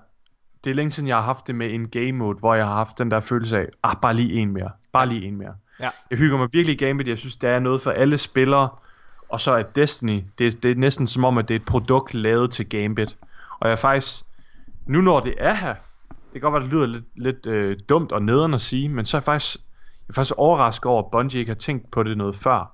det 0.64 0.70
er 0.70 0.74
længe 0.74 0.90
siden, 0.90 1.08
jeg 1.08 1.16
har 1.16 1.22
haft 1.22 1.46
det 1.46 1.54
med 1.54 1.74
en 1.74 1.88
game 1.88 2.12
mode, 2.12 2.38
hvor 2.38 2.54
jeg 2.54 2.66
har 2.66 2.74
haft 2.74 2.98
den 2.98 3.10
der 3.10 3.20
følelse 3.20 3.58
af, 3.58 3.66
ah, 3.82 3.96
bare 4.02 4.14
lige 4.14 4.32
en 4.32 4.52
mere. 4.52 4.70
Bare 4.92 5.06
lige 5.06 5.24
en 5.24 5.36
mere. 5.36 5.56
Ja. 5.82 5.90
Jeg 6.10 6.18
hygger 6.18 6.38
mig 6.38 6.48
virkelig 6.52 6.82
i 6.82 6.84
Gambit. 6.84 7.08
Jeg 7.08 7.18
synes, 7.18 7.36
der 7.36 7.48
er 7.48 7.58
noget 7.58 7.80
for 7.80 7.90
alle 7.90 8.18
spillere. 8.18 8.68
Og 9.28 9.40
så 9.40 9.52
er 9.52 9.62
Destiny, 9.62 10.22
det, 10.38 10.62
det 10.62 10.70
er 10.70 10.74
næsten 10.74 11.06
som 11.06 11.24
om, 11.24 11.38
at 11.38 11.48
det 11.48 11.54
er 11.54 11.58
et 11.58 11.66
produkt 11.66 12.14
lavet 12.14 12.50
til 12.50 12.68
Gambit. 12.68 13.16
Og 13.60 13.68
jeg 13.68 13.72
er 13.72 13.76
faktisk, 13.76 14.24
nu 14.86 15.00
når 15.00 15.20
det 15.20 15.34
er 15.38 15.54
her, 15.54 15.74
det 16.08 16.40
kan 16.40 16.40
godt 16.40 16.52
være, 16.52 16.62
det 16.62 16.72
lyder 16.72 16.86
lidt, 16.86 17.04
lidt 17.16 17.46
øh, 17.46 17.76
dumt 17.88 18.12
og 18.12 18.22
nederen 18.22 18.54
at 18.54 18.60
sige, 18.60 18.88
men 18.88 19.06
så 19.06 19.16
er 19.16 19.18
jeg 19.18 19.24
faktisk, 19.24 19.56
jeg 19.56 20.08
er 20.08 20.12
faktisk 20.12 20.34
overrasket 20.36 20.86
over, 20.86 21.02
at 21.02 21.10
Bungie 21.10 21.40
ikke 21.40 21.50
har 21.50 21.56
tænkt 21.56 21.90
på 21.90 22.02
det 22.02 22.18
noget 22.18 22.36
før. 22.36 22.72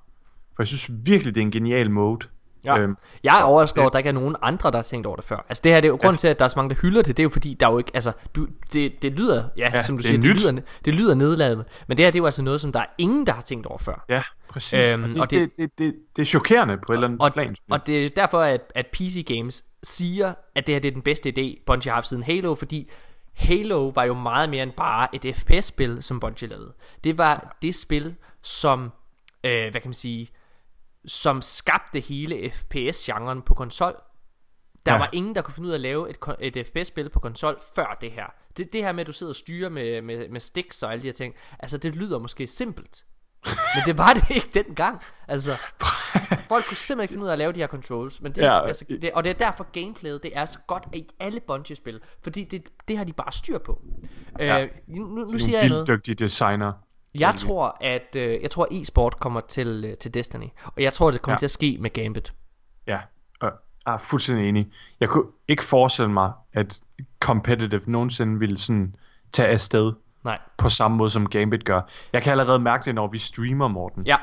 For 0.56 0.62
jeg 0.62 0.66
synes 0.66 0.90
virkelig, 0.90 1.34
det 1.34 1.40
er 1.40 1.44
en 1.44 1.50
genial 1.50 1.90
mode. 1.90 2.26
Ja. 2.64 2.78
Øhm, 2.78 2.96
jeg 3.24 3.38
er 3.40 3.42
overrasket 3.42 3.78
over, 3.78 3.86
at 3.86 3.92
der 3.92 3.98
ikke 3.98 4.08
er 4.08 4.12
nogen 4.12 4.36
andre, 4.42 4.70
der 4.70 4.76
har 4.76 4.82
tænkt 4.82 5.06
over 5.06 5.16
det 5.16 5.24
før. 5.24 5.44
Altså 5.48 5.60
det 5.64 5.72
her, 5.72 5.80
det 5.80 5.88
er 5.88 5.92
jo 5.92 5.96
grund 6.02 6.18
til, 6.18 6.28
at 6.28 6.38
der 6.38 6.44
er 6.44 6.48
så 6.48 6.58
mange, 6.58 6.74
der 6.74 6.80
hylder 6.80 7.02
det. 7.02 7.16
Det 7.16 7.22
er 7.22 7.24
jo 7.24 7.28
fordi, 7.28 7.54
der 7.54 7.66
er 7.66 7.72
jo 7.72 7.78
ikke, 7.78 7.90
altså, 7.94 8.12
du, 8.34 8.46
det, 8.72 9.02
det 9.02 9.12
lyder, 9.12 9.48
ja, 9.56 9.70
Ja, 9.74 9.82
som 9.82 9.96
du 9.96 10.02
det 10.02 10.04
er 10.04 10.08
siger, 10.08 10.20
det 10.34 10.40
lyder, 10.40 10.60
det 10.84 10.94
lyder 10.94 11.14
nedladende. 11.14 11.64
Men 11.88 11.96
det 11.96 12.04
her, 12.04 12.10
det 12.10 12.18
er 12.18 12.22
jo 12.22 12.24
altså 12.24 12.42
noget, 12.42 12.60
som 12.60 12.72
der 12.72 12.80
er 12.80 12.86
ingen, 12.98 13.26
der 13.26 13.32
har 13.32 13.42
tænkt 13.42 13.66
over 13.66 13.78
før. 13.78 14.04
Ja, 14.08 14.22
præcis. 14.48 14.94
Øhm, 14.94 15.02
og 15.04 15.08
det, 15.12 15.20
og 15.20 15.30
det, 15.30 15.40
det- 15.40 15.56
det, 15.56 15.78
det, 15.78 15.94
det, 16.16 16.22
er 16.22 16.26
chokerende 16.26 16.76
på 16.86 16.92
et 16.92 16.96
eller 16.96 17.08
andet 17.08 17.20
og, 17.20 17.32
plan. 17.32 17.56
Og 17.70 17.86
det 17.86 18.04
er 18.04 18.08
derfor, 18.08 18.40
at, 18.40 18.60
at 18.74 18.86
PC 18.92 19.24
Games 19.26 19.64
siger, 19.82 20.34
at 20.54 20.66
det 20.66 20.74
her 20.74 20.80
det 20.80 20.88
er 20.88 20.92
den 20.92 21.02
bedste 21.02 21.28
idé, 21.38 21.62
Bungie 21.66 21.90
har 21.90 21.94
haft 21.96 22.08
siden 22.08 22.22
Halo, 22.22 22.54
fordi 22.54 22.90
Halo 23.34 23.88
var 23.88 24.04
jo 24.04 24.14
meget 24.14 24.48
mere 24.50 24.62
end 24.62 24.72
bare 24.76 25.08
et 25.24 25.36
FPS-spil, 25.36 26.02
som 26.02 26.20
Bungie 26.20 26.48
lavede. 26.48 26.72
Det 27.04 27.18
var 27.18 27.56
det 27.62 27.74
spil, 27.74 28.14
som, 28.42 28.92
øh, 29.44 29.70
hvad 29.70 29.80
kan 29.80 29.88
man 29.88 29.94
sige, 29.94 30.28
som 31.08 31.42
skabte 31.42 32.00
hele 32.00 32.50
FPS-genren 32.50 33.42
på 33.42 33.54
konsol. 33.54 33.96
Der 34.86 34.92
Ja. 34.92 34.98
var 34.98 35.10
ingen, 35.12 35.34
der 35.34 35.42
kunne 35.42 35.54
finde 35.54 35.66
ud 35.66 35.72
af 35.72 35.76
at 35.76 35.80
lave 35.80 36.10
et, 36.10 36.16
et 36.56 36.66
FPS-spil 36.66 37.08
på 37.08 37.20
konsol 37.20 37.60
før 37.74 37.98
det 38.00 38.10
her. 38.12 38.26
Det, 38.56 38.72
det 38.72 38.84
her 38.84 38.92
med, 38.92 39.00
at 39.00 39.06
du 39.06 39.12
sidder 39.12 39.30
og 39.32 39.36
styrer 39.36 39.68
med, 39.68 40.02
med, 40.02 40.28
med 40.28 40.40
sticks 40.40 40.82
og 40.82 40.92
alle 40.92 41.02
de 41.02 41.06
her 41.08 41.12
ting, 41.12 41.34
altså 41.58 41.78
det 41.78 41.96
lyder 41.96 42.18
måske 42.18 42.46
simpelt. 42.46 43.04
Men 43.74 43.82
det 43.86 43.98
var 43.98 44.12
det 44.14 44.30
ikke 44.36 44.50
dengang. 44.54 45.00
Altså, 45.28 45.56
folk 46.48 46.64
kunne 46.64 46.76
simpelthen 46.76 47.00
ikke 47.02 47.12
finde 47.12 47.24
ud 47.24 47.28
af 47.28 47.32
at 47.32 47.38
lave 47.38 47.52
de 47.52 47.60
her 47.60 47.66
controls. 47.66 48.22
Men 48.22 48.32
det, 48.32 48.42
Ja, 48.42 48.66
altså, 48.66 48.84
det, 48.88 49.10
og 49.12 49.24
det 49.24 49.30
er 49.30 49.34
derfor 49.34 49.64
gameplayet, 49.72 50.22
det 50.22 50.30
er 50.34 50.44
så 50.44 50.58
godt 50.66 50.86
i 50.92 51.06
alle 51.20 51.40
Bungie-spil. 51.40 52.00
Fordi 52.22 52.44
det, 52.44 52.68
det 52.88 52.96
har 52.98 53.04
de 53.04 53.12
bare 53.12 53.32
styr 53.32 53.58
på. 53.58 53.82
Ja. 54.38 54.62
Øh, 54.62 54.68
nu, 54.86 55.04
nu 55.06 55.14
Nogle 55.14 55.40
siger 55.40 55.60
jeg 55.60 55.68
noget. 55.68 55.88
dygtige 55.88 56.14
designer. 56.14 56.72
Jeg 57.14 57.34
tror, 57.36 57.76
at 57.80 58.16
øh, 58.16 58.42
jeg 58.42 58.50
tror, 58.50 58.68
e-sport 58.70 59.16
kommer 59.20 59.40
til, 59.40 59.84
øh, 59.86 59.96
til 59.96 60.14
Destiny. 60.14 60.44
Og 60.64 60.82
jeg 60.82 60.92
tror, 60.92 61.10
det 61.10 61.22
kommer 61.22 61.34
Ja. 61.34 61.38
til 61.38 61.46
at 61.46 61.50
ske 61.50 61.76
med 61.80 61.90
Gambit. 61.90 62.32
Ja, 62.86 62.98
jeg 63.42 63.50
er 63.94 63.98
fuldstændig 63.98 64.48
enig. 64.48 64.68
Jeg 65.00 65.08
kunne 65.08 65.24
ikke 65.48 65.64
forestille 65.64 66.10
mig, 66.10 66.32
at 66.52 66.80
competitive 67.20 67.80
nogensinde 67.86 68.38
ville 68.38 68.58
sådan 68.58 68.94
tage 69.32 69.48
afsted 69.48 69.92
Nej. 70.24 70.38
på 70.58 70.68
samme 70.68 70.96
måde 70.96 71.10
som 71.10 71.28
Gambit 71.28 71.64
gør. 71.64 71.80
Jeg 72.12 72.22
kan 72.22 72.30
allerede 72.30 72.58
mærke 72.58 72.84
det, 72.84 72.94
når 72.94 73.06
vi 73.06 73.18
streamer, 73.18 73.68
Morten. 73.68 74.02
Ja. 74.06 74.16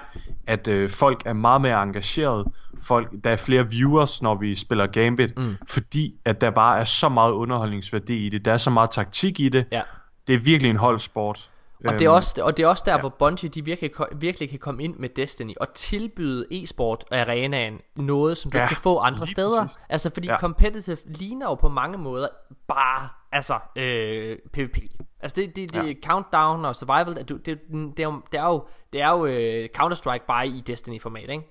At 0.48 0.68
øh, 0.68 0.90
folk 0.90 1.22
er 1.26 1.34
meget 1.34 1.62
mere 1.62 1.84
engageret. 1.84 2.48
Folk, 2.82 3.10
der 3.24 3.30
er 3.32 3.38
flere 3.38 3.70
viewers, 3.70 4.22
når 4.22 4.36
vi 4.36 4.56
spiller 4.56 4.88
Gambit. 4.88 5.38
Mm. 5.38 5.56
Fordi 5.68 6.16
at 6.26 6.42
der 6.42 6.50
bare 6.52 6.80
er 6.80 6.84
så 6.84 7.10
meget 7.10 7.32
underholdningsværdi 7.32 8.26
i 8.26 8.30
det. 8.30 8.46
Der 8.46 8.54
er 8.54 8.58
så 8.58 8.70
meget 8.70 8.90
taktik 8.90 9.40
i 9.40 9.50
det. 9.50 9.66
Ja. 9.72 9.82
Det 10.28 10.36
er 10.36 10.40
virkelig 10.40 10.70
en 10.70 10.76
holdsport. 10.78 11.50
Og 11.88 12.00
det, 12.00 12.06
er 12.06 12.10
Øhm, 12.12 12.16
også, 12.16 12.44
og 12.44 12.58
det 12.58 12.64
er 12.64 12.68
også 12.68 12.84
der, 12.86 12.94
ja. 12.94 13.00
hvor 13.00 13.10
Bungie 13.10 13.50
de 13.50 13.66
virkelig, 13.66 13.92
virkelig 14.16 14.50
kan 14.50 14.60
komme 14.60 14.84
ind 14.84 14.96
med 14.98 15.10
Destiny 15.10 15.54
og 15.62 15.74
tilbyde 15.74 16.46
e-sport 16.52 17.06
arenaen 17.12 17.80
noget, 17.96 18.38
som 18.38 18.52
du 18.52 18.58
Ja, 18.58 18.68
kan 18.68 18.78
få 18.78 18.98
andre 19.00 19.28
steder. 19.28 19.62
præcis. 19.66 19.80
Altså 19.90 20.10
fordi 20.14 20.28
Ja. 20.28 20.40
competitive 20.40 20.98
ligner 21.06 21.46
jo 21.46 21.56
på 21.56 21.70
mange 21.70 21.98
måder 21.98 22.28
bare 22.68 23.10
altså 23.32 23.60
øh, 23.76 24.38
PvP. 24.54 24.78
Altså 25.20 25.36
det, 25.36 25.56
det, 25.56 25.74
det 25.74 25.88
Ja. 25.88 25.94
countdown 26.10 26.66
og 26.66 26.76
survival, 26.76 27.16
det, 27.16 27.30
det, 27.30 27.46
det, 27.48 28.00
er 28.00 28.04
jo, 28.04 28.22
det 28.32 28.40
er 28.40 28.46
jo, 28.46 28.68
det 28.94 29.02
er 29.02 29.10
jo 29.10 29.26
øh, 29.26 29.70
Counter-Strike 29.78 30.26
bare 30.28 30.48
i 30.48 30.64
Destiny-format, 30.68 31.30
ikke? 31.30 31.44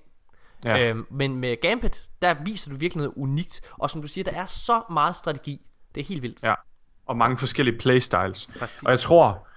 Ja. 0.63 0.89
Øhm, 0.89 1.05
men 1.11 1.35
med 1.35 1.61
Gambit, 1.61 2.03
der 2.21 2.35
viser 2.45 2.71
du 2.71 2.77
virkelig 2.77 3.03
noget 3.03 3.13
unikt. 3.17 3.61
Og 3.77 3.89
som 3.89 4.01
du 4.01 4.07
siger, 4.07 4.23
der 4.23 4.31
er 4.31 4.45
så 4.45 4.81
meget 4.91 5.15
strategi. 5.15 5.61
Det 5.95 6.01
er 6.01 6.05
helt 6.05 6.21
vildt. 6.21 6.43
Ja, 6.43 6.53
og 7.05 7.17
mange 7.17 7.37
forskellige 7.37 7.77
playstyles. 7.79 8.49
Præcis. 8.59 8.83
Og 8.83 8.91
jeg 8.91 8.99
tror, 8.99 9.47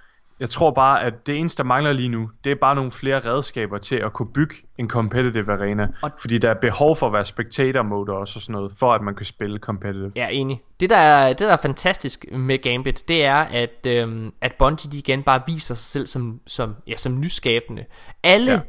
jeg 0.40 0.50
tror 0.50 0.70
bare, 0.70 1.02
at 1.02 1.26
det 1.26 1.36
eneste, 1.36 1.62
der 1.62 1.64
mangler 1.68 1.92
lige 1.92 2.08
nu, 2.08 2.30
det 2.44 2.52
er 2.52 2.56
bare 2.60 2.74
nogle 2.74 2.92
flere 2.92 3.20
redskaber 3.20 3.78
til 3.78 3.96
at 3.96 4.12
kunne 4.12 4.32
bygge 4.34 4.54
en 4.78 4.88
competitive 4.88 5.52
arena. 5.52 5.88
Og- 6.02 6.10
Fordi 6.20 6.38
der 6.38 6.50
er 6.50 6.54
behov 6.60 6.96
for 6.96 7.06
at 7.06 7.12
være 7.12 7.24
spectator 7.24 7.82
mode 7.82 8.12
også 8.12 8.38
og 8.38 8.42
sådan 8.42 8.52
noget, 8.52 8.72
for 8.78 8.92
at 8.92 9.02
man 9.02 9.14
kan 9.14 9.26
spille 9.26 9.58
competitive. 9.58 10.12
Ja, 10.16 10.28
enig. 10.30 10.60
Det 10.80 10.90
der, 10.90 10.96
er, 10.96 11.28
det 11.28 11.38
der 11.38 11.52
er 11.52 11.56
fantastisk 11.56 12.24
med 12.32 12.58
Gambit, 12.62 13.08
det 13.08 13.24
er, 13.24 13.36
at, 13.36 13.86
øhm, 13.86 14.32
at 14.40 14.54
Bungie 14.58 14.92
de 14.92 14.98
igen 14.98 15.22
bare 15.22 15.42
viser 15.46 15.74
sig 15.74 15.84
selv 15.84 16.06
som, 16.06 16.40
som, 16.46 16.76
ja, 16.86 16.96
som 16.96 17.20
nyskabende. 17.20 17.84
Alle, 18.22 18.52
Ja. 18.52 18.60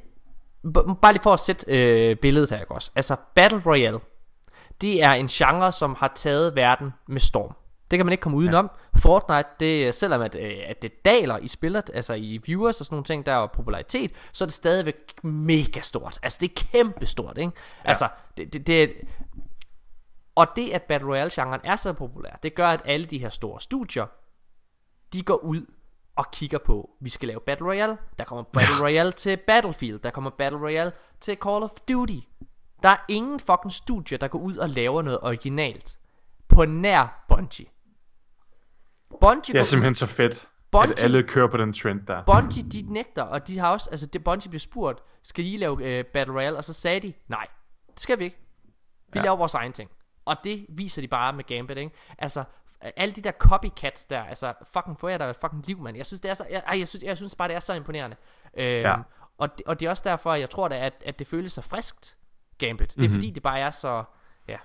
bare 1.02 1.14
lige 1.14 1.24
for 1.24 1.34
at 1.34 1.40
sætte 1.40 1.66
øh, 1.68 2.16
billedet 2.16 2.50
her, 2.50 2.60
ikke 2.60 2.72
også? 2.72 2.92
Altså, 2.96 3.16
Battle 3.36 3.62
Royale, 3.66 4.00
det 4.82 5.04
er 5.04 5.12
en 5.12 5.28
genre, 5.28 5.72
som 5.72 5.96
har 6.00 6.12
taget 6.16 6.56
verden 6.56 6.94
med 7.08 7.20
storm. 7.22 7.56
Det 7.92 8.00
kan 8.00 8.06
man 8.06 8.12
ikke 8.14 8.22
komme 8.22 8.38
udenom. 8.38 8.70
Ja. 8.96 9.00
Fortnite, 9.00 9.50
det, 9.60 9.96
selvom 9.96 10.22
at, 10.22 10.36
øh, 10.36 10.54
at 10.68 10.82
det 10.82 11.06
daler 11.06 11.38
i 11.38 11.48
spillet, 11.48 11.92
altså 11.94 12.14
i 12.14 12.40
viewers 12.46 12.80
og 12.80 12.86
sådan 12.86 12.94
nogle 12.96 13.04
ting, 13.04 13.26
der 13.26 13.34
er 13.34 13.48
popularitet, 13.48 14.12
så 14.34 14.44
er 14.44 14.46
det 14.46 14.54
stadigvæk 14.54 15.24
mega 15.24 15.82
stort. 15.82 16.20
Altså 16.24 16.38
det 16.42 16.50
er 16.52 16.54
kæmpe 16.72 17.06
stort, 17.06 17.38
ikke? 17.38 17.52
Ja. 17.84 17.90
Altså, 17.90 18.08
det, 18.38 18.54
det, 18.54 18.68
det, 18.68 18.84
er- 18.84 18.88
og 20.36 20.48
det, 20.56 20.70
at 20.70 20.84
Battle 20.84 21.10
Royale-genren 21.10 21.62
er 21.64 21.76
så 21.76 21.94
populær, 21.94 22.40
det 22.44 22.56
gør, 22.56 22.68
at 22.68 22.82
alle 22.86 23.06
de 23.06 23.18
her 23.18 23.30
store 23.30 23.62
studier, 23.62 24.06
de 25.14 25.22
går 25.24 25.36
ud 25.44 25.66
og 26.16 26.32
kigger 26.32 26.58
på, 26.58 26.90
vi 27.02 27.10
skal 27.10 27.28
lave 27.28 27.40
Battle 27.46 27.68
Royale, 27.68 27.98
der 28.20 28.24
kommer 28.26 28.44
Battle 28.44 28.82
Royale 28.84 29.12
til 29.12 29.38
Battlefield, 29.48 30.00
der 30.00 30.10
kommer 30.12 30.30
Battle 30.30 30.60
Royale 30.60 30.92
til 31.20 31.38
Call 31.44 31.64
of 31.64 31.70
Duty. 31.90 32.20
Der 32.84 32.90
er 32.90 32.98
ingen 33.10 33.40
fucking 33.40 33.74
studier, 33.74 34.18
der 34.18 34.28
går 34.28 34.40
ud 34.40 34.58
og 34.58 34.70
laver 34.70 35.02
noget 35.02 35.20
originalt 35.22 36.00
på 36.48 36.66
nær 36.66 37.26
Bungie. 37.30 37.66
Bungie 39.22 39.54
Det 39.54 39.60
er 39.60 39.64
simpelthen 39.64 39.96
så 39.96 40.06
fedt, 40.06 40.48
Bungie- 40.76 40.92
at 40.92 41.04
alle 41.04 41.24
kører 41.24 41.48
på 41.48 41.58
den 41.58 41.74
trend 41.74 42.02
der. 42.08 42.24
Bungie, 42.26 42.64
de 42.64 42.82
nægter, 42.94 43.24
og 43.24 43.48
de 43.48 43.60
har 43.60 43.72
også, 43.72 43.90
altså 43.90 44.06
det 44.06 44.24
Bungie 44.24 44.50
blev 44.50 44.60
spurgt, 44.60 45.04
skal 45.24 45.46
I 45.46 45.58
lave 45.58 45.84
øh, 45.84 46.06
Battle 46.06 46.34
Royale, 46.34 46.58
og 46.58 46.64
så 46.64 46.74
sagde 46.74 47.00
de, 47.00 47.14
nej, 47.28 47.48
det 47.92 48.00
skal 48.00 48.20
vi 48.20 48.24
ikke. 48.24 48.38
Vi 49.14 49.20
Ja. 49.20 49.22
laver 49.24 49.36
vores 49.36 49.54
egen 49.54 49.74
ting. 49.74 49.90
Og 50.26 50.36
det 50.44 50.66
viser 50.70 51.02
de 51.02 51.08
bare 51.08 51.34
med 51.34 51.44
Gambit, 51.44 51.78
ikke? 51.78 51.92
Altså, 52.18 52.44
alle 52.82 53.14
de 53.14 53.22
der 53.22 53.32
copycats 53.32 54.06
der, 54.06 54.24
altså, 54.24 54.54
fucking 54.74 55.00
få 55.00 55.08
jer 55.08 55.18
der 55.18 55.34
fucking 55.34 55.68
liv, 55.68 55.80
mand. 55.82 55.98
Jeg 55.98 56.06
synes, 56.06 56.22
det 56.22 56.32
er 56.32 56.34
så, 56.34 56.46
jeg, 56.52 56.64
jeg, 56.80 56.88
synes, 56.88 57.04
jeg 57.04 57.18
synes 57.18 57.36
bare, 57.36 57.48
det 57.48 57.56
er 57.56 57.60
så 57.60 57.74
imponerende. 57.74 58.16
Øhm, 58.58 58.68
Ja. 58.82 58.96
og, 59.38 59.58
det, 59.58 59.66
og 59.68 59.80
det 59.80 59.86
er 59.86 59.90
også 59.90 60.04
derfor, 60.06 60.34
jeg 60.34 60.50
tror 60.50 60.68
da, 60.68 60.76
at, 60.86 60.94
at 61.06 61.20
det 61.20 61.28
føles 61.28 61.52
så 61.52 61.62
friskt, 61.62 62.18
Gambit. 62.58 62.96
Det 62.96 63.04
er 63.04 63.08
Mhm. 63.10 63.14
fordi, 63.14 63.30
det 63.32 63.44
bare 63.44 63.60
er 63.60 63.72
så, 63.72 64.04
ja, 64.48 64.58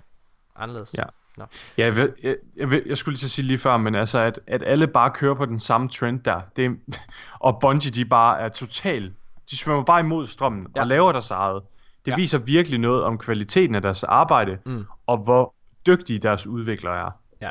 anderledes. 0.57 0.95
Ja. 0.99 1.03
Nå. 1.37 1.45
Ja, 1.79 1.85
jeg, 1.97 2.09
jeg, 2.23 2.37
jeg, 2.57 2.83
jeg 2.87 2.97
skulle 2.97 3.13
lige 3.13 3.19
til 3.19 3.27
at 3.27 3.31
sige 3.31 3.47
lige 3.47 3.59
før, 3.59 3.77
men 3.77 3.95
altså, 3.95 4.19
at, 4.19 4.41
at 4.47 4.63
alle 4.67 4.87
bare 4.87 5.11
kører 5.11 5.35
på 5.35 5.47
den 5.47 5.61
samme 5.61 5.89
trend 5.89 6.21
der, 6.21 6.41
det, 6.57 6.65
er- 6.65 6.99
og 7.47 7.61
Bungie, 7.61 7.91
de 7.91 8.05
bare 8.05 8.41
er 8.41 8.49
total, 8.49 9.13
de 9.51 9.57
svømmer 9.59 9.85
bare 9.85 10.01
imod 10.01 10.27
strømmen 10.27 10.67
ja. 10.77 10.81
og 10.81 10.87
laver 10.87 11.13
deres 11.13 11.31
eget. 11.31 11.63
Det 12.05 12.11
ja. 12.11 12.17
viser 12.17 12.39
virkelig 12.39 12.79
noget 12.79 13.03
om 13.03 13.19
kvaliteten 13.19 13.75
af 13.75 13.83
deres 13.83 14.05
arbejde, 14.05 14.59
Mm. 14.67 14.85
og 15.07 15.19
hvor 15.19 15.55
dygtige 15.87 16.19
deres 16.19 16.47
udviklere 16.47 17.07
er. 17.07 17.11
Ja. 17.41 17.51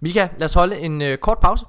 Mika, 0.00 0.28
lad 0.36 0.44
os 0.44 0.54
holde 0.54 0.78
en 0.78 1.02
øh, 1.02 1.18
kort 1.18 1.38
pause. 1.38 1.64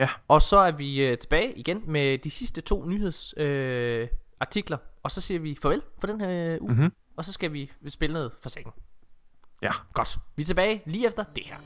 Ja. 0.00 0.08
Og 0.28 0.42
så 0.42 0.58
er 0.58 0.70
vi 0.70 1.06
øh, 1.06 1.18
tilbage 1.18 1.52
igen 1.58 1.82
med 1.86 2.18
de 2.18 2.30
sidste 2.30 2.60
to 2.60 2.84
nyhedsartikler. 2.88 4.02
Øh, 4.02 4.08
artikler. 4.40 4.76
og 5.02 5.10
så 5.10 5.20
siger 5.20 5.40
vi 5.40 5.58
farvel 5.62 5.82
for 6.00 6.06
den 6.06 6.20
her 6.20 6.54
øh, 6.54 6.58
uge. 6.62 6.74
Mhm. 6.74 6.92
Og 7.16 7.24
så 7.24 7.32
skal 7.32 7.52
vi 7.52 7.70
spille 7.88 8.12
noget 8.14 8.32
for 8.42 8.48
sækken. 8.48 8.72
Ja. 9.62 9.70
Godt. 9.94 10.18
Vi 10.36 10.42
er 10.42 10.46
tilbage 10.46 10.82
lige 10.86 11.06
efter 11.06 11.24
det 11.36 11.44
her. 11.46 11.56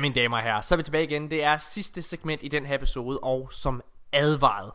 Mine 0.00 0.14
damer 0.14 0.36
og 0.36 0.42
herrer, 0.42 0.60
så 0.60 0.74
er 0.74 0.76
vi 0.76 0.82
tilbage 0.82 1.04
igen. 1.04 1.30
Det 1.30 1.44
er 1.44 1.56
sidste 1.56 2.02
segment 2.02 2.42
i 2.42 2.48
den 2.48 2.66
her 2.66 2.74
episode, 2.74 3.18
og 3.22 3.52
som 3.52 3.82
advaret, 4.12 4.72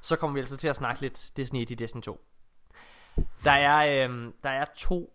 så 0.00 0.16
kommer 0.16 0.34
vi 0.34 0.40
altså 0.40 0.56
til 0.56 0.68
at 0.68 0.76
snakke 0.76 1.00
lidt 1.00 1.32
Disney 1.36 1.60
1 1.62 1.70
i 1.70 1.74
Disney 1.74 2.02
2. 2.02 2.24
Der 3.44 3.50
er, 3.50 4.04
øhm, 4.04 4.34
der 4.42 4.50
er 4.50 4.64
to 4.76 5.12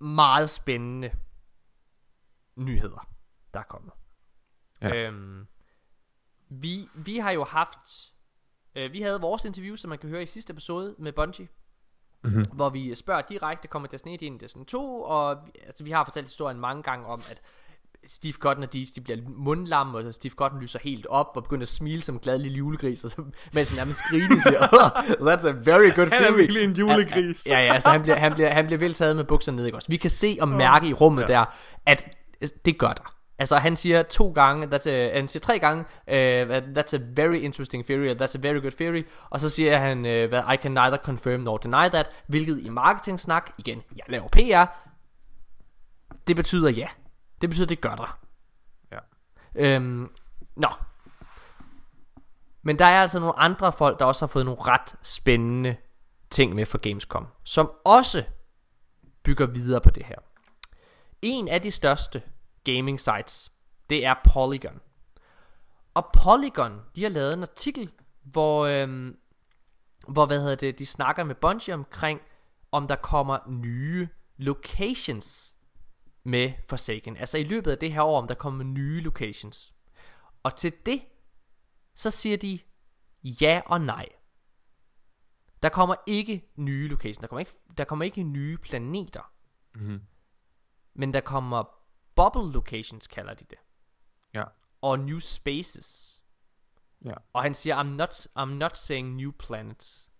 meget 0.00 0.50
spændende 0.50 1.10
nyheder, 2.56 3.08
der 3.54 3.60
er 3.60 3.64
kommet. 3.64 3.92
Ja. 4.82 4.94
Øhm, 4.96 5.46
vi, 6.48 6.88
vi 6.94 7.18
har 7.18 7.30
jo 7.30 7.44
haft 7.44 8.12
øh, 8.74 8.92
Vi 8.92 9.02
havde 9.02 9.20
vores 9.20 9.44
interview 9.44 9.76
Som 9.76 9.88
man 9.88 9.98
kan 9.98 10.08
høre 10.10 10.22
i 10.22 10.26
sidste 10.26 10.50
episode 10.52 10.94
med 10.98 11.12
Bungie 11.12 11.48
Mhm. 12.22 12.44
Hvor 12.52 12.68
vi 12.70 12.94
spørger 12.94 13.22
direkte 13.22 13.68
Kommer 13.68 13.88
Destiny 13.88 14.14
1 14.14 14.22
ind 14.22 14.34
i 14.42 14.44
Destiny 14.44 14.64
2 14.64 15.02
Og 15.02 15.46
vi- 15.46 15.52
altså, 15.66 15.84
vi 15.84 15.90
har 15.90 16.04
fortalt 16.04 16.26
historien 16.26 16.60
mange 16.60 16.82
gange 16.82 17.06
om 17.06 17.22
At 17.30 17.42
Steve 18.06 18.32
Cotton 18.32 18.62
og 18.64 18.72
Dees, 18.72 18.90
de 18.90 19.00
bliver 19.00 19.18
mundlam 19.36 19.94
Og 19.94 20.14
Steve 20.14 20.32
Cotton 20.36 20.60
lyser 20.60 20.78
helt 20.82 21.06
op 21.06 21.26
Og 21.34 21.42
begynder 21.42 21.62
at 21.62 21.68
smile 21.68 22.02
som 22.02 22.14
en 22.14 22.18
glad 22.18 22.38
lille 22.38 22.56
julegris 22.58 23.04
Og 23.04 23.10
så, 23.10 23.22
mens 23.52 23.70
han 23.70 23.76
nærmest 23.76 24.02
griner 24.10 24.40
siger 24.40 24.60
That's 25.30 25.48
a 25.48 25.52
very 25.64 25.90
good 25.94 26.06
Han 26.12 26.22
er 26.22 26.26
theory 26.26 26.36
virkelig 26.36 26.64
en 26.64 26.72
julegris. 26.72 27.46
Ja, 27.48 27.58
ja, 27.60 27.74
altså 27.74 27.90
han 27.90 28.02
bliver, 28.02 28.16
han 28.16 28.34
bliver, 28.34 28.50
han 28.52 28.66
bliver 28.66 28.78
vel 28.78 28.94
taget 28.94 29.16
med 29.16 29.24
bukserne 29.24 29.56
ned, 29.56 29.66
ikke 29.66 29.78
også? 29.78 29.88
Vi 29.88 29.96
kan 29.96 30.10
se 30.10 30.38
og 30.40 30.48
mærke 30.48 30.86
i 30.88 30.92
rummet 30.92 31.22
Ja. 31.22 31.26
der, 31.26 31.44
at 31.86 32.16
det 32.64 32.78
gør 32.78 32.92
der. 32.92 33.14
Altså 33.38 33.56
han 33.56 33.76
siger 33.76 34.02
to 34.02 34.32
gange, 34.32 34.66
that's 34.66 34.88
a, 34.88 35.14
han 35.14 35.28
siger 35.28 35.40
tre 35.40 35.58
gange, 35.58 35.80
uh, 36.08 36.56
that's 36.78 36.96
a 36.96 36.98
very 37.16 37.34
interesting 37.34 37.86
theory, 37.86 38.10
or 38.10 38.14
that's 38.14 38.36
a 38.36 38.40
very 38.40 38.60
good 38.60 38.70
theory, 38.70 39.06
og 39.30 39.40
så 39.40 39.50
siger 39.50 39.78
han, 39.78 39.98
uh, 39.98 40.54
I 40.54 40.56
can 40.56 40.72
neither 40.72 40.96
confirm 40.96 41.40
nor 41.40 41.56
deny 41.56 41.88
that, 41.92 42.10
hvilket 42.26 42.60
i 42.62 42.68
marketing-snak, 42.68 43.50
igen, 43.58 43.82
jeg 43.96 44.04
laver 44.08 44.28
PR, 44.28 44.64
det 46.26 46.36
betyder 46.36 46.70
ja. 46.70 46.86
Det 47.44 47.50
betyder, 47.50 47.66
det 47.66 47.80
gør 47.80 47.94
der. 47.94 48.18
Ja. 48.92 48.98
Øhm, 49.54 50.12
nå. 50.56 50.68
Men 52.62 52.78
der 52.78 52.84
er 52.84 53.02
altså 53.02 53.20
nogle 53.20 53.38
andre 53.38 53.72
folk, 53.72 53.98
der 53.98 54.04
også 54.04 54.26
har 54.26 54.28
fået 54.28 54.44
nogle 54.44 54.62
ret 54.62 54.96
spændende 55.02 55.76
ting 56.30 56.54
med 56.54 56.66
for 56.66 56.78
Gamescom, 56.78 57.26
som 57.44 57.70
også 57.84 58.24
bygger 59.22 59.46
videre 59.46 59.80
på 59.80 59.90
det 59.90 60.04
her. 60.04 60.16
En 61.22 61.48
af 61.48 61.62
de 61.62 61.70
største 61.70 62.22
gaming 62.64 63.00
sites, 63.00 63.52
det 63.90 64.06
er 64.06 64.14
Polygon. 64.32 64.80
Og 65.94 66.10
Polygon, 66.12 66.80
de 66.96 67.02
har 67.02 67.10
lavet 67.10 67.34
en 67.34 67.42
artikel, 67.42 67.92
hvor, 68.22 68.66
øhm, 68.66 69.16
hvor 70.08 70.26
hvad 70.26 70.40
hedder 70.40 70.56
det, 70.56 70.78
de 70.78 70.86
snakker 70.86 71.24
med 71.24 71.34
Bungie 71.34 71.74
omkring, 71.74 72.20
om 72.72 72.88
der 72.88 72.96
kommer 72.96 73.38
nye 73.48 74.08
locations 74.36 75.53
med 76.24 76.52
Forsaken. 76.68 77.16
Altså 77.16 77.38
i 77.38 77.44
løbet 77.44 77.70
af 77.70 77.78
det 77.78 77.92
her 77.92 78.02
år, 78.02 78.18
om 78.18 78.28
der 78.28 78.34
kommer 78.34 78.64
nye 78.64 79.00
locations. 79.00 79.74
Og 80.42 80.56
til 80.56 80.72
det, 80.86 81.02
så 81.94 82.10
siger 82.10 82.36
de 82.36 82.58
ja 83.24 83.62
og 83.66 83.80
nej. 83.80 84.08
Der 85.62 85.68
kommer 85.68 85.94
ikke 86.06 86.52
nye 86.56 86.88
locations. 86.88 87.18
Der 87.18 87.26
kommer 87.26 87.40
ikke, 87.40 87.52
der 87.78 87.84
kommer 87.84 88.04
ikke 88.04 88.22
nye 88.22 88.58
planeter. 88.58 89.32
Mhm. 89.74 90.00
Men 90.94 91.14
der 91.14 91.20
kommer 91.20 91.64
bubble 92.14 92.52
locations, 92.52 93.06
kalder 93.06 93.34
de 93.34 93.44
det. 93.50 93.58
Ja. 94.34 94.44
Og 94.80 94.98
new 94.98 95.18
spaces. 95.18 96.22
Ja. 97.04 97.14
Og 97.32 97.42
han 97.42 97.54
siger, 97.54 97.82
I'm 97.82 97.86
not, 97.86 98.10
I'm 98.38 98.44
not 98.44 98.76
saying 98.76 99.14
new 99.16 99.30
planets. 99.30 100.10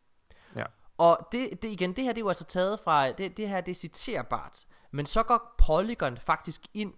Ja. 0.56 0.64
Og 0.98 1.28
det, 1.32 1.62
det 1.62 1.68
igen, 1.68 1.97
det 1.97 2.05
her 2.05 2.12
det 2.12 2.18
er 2.20 2.24
jo 2.24 2.28
altså 2.28 2.44
taget 2.44 2.81
fra, 2.81 3.12
det, 3.12 3.36
det 3.36 3.48
her 3.48 3.60
det 3.60 3.70
er 3.70 3.74
citerbart. 3.74 4.66
Men 4.95 5.07
så 5.07 5.23
går 5.23 5.55
Polygon 5.59 6.19
faktisk 6.19 6.66
ind 6.75 6.95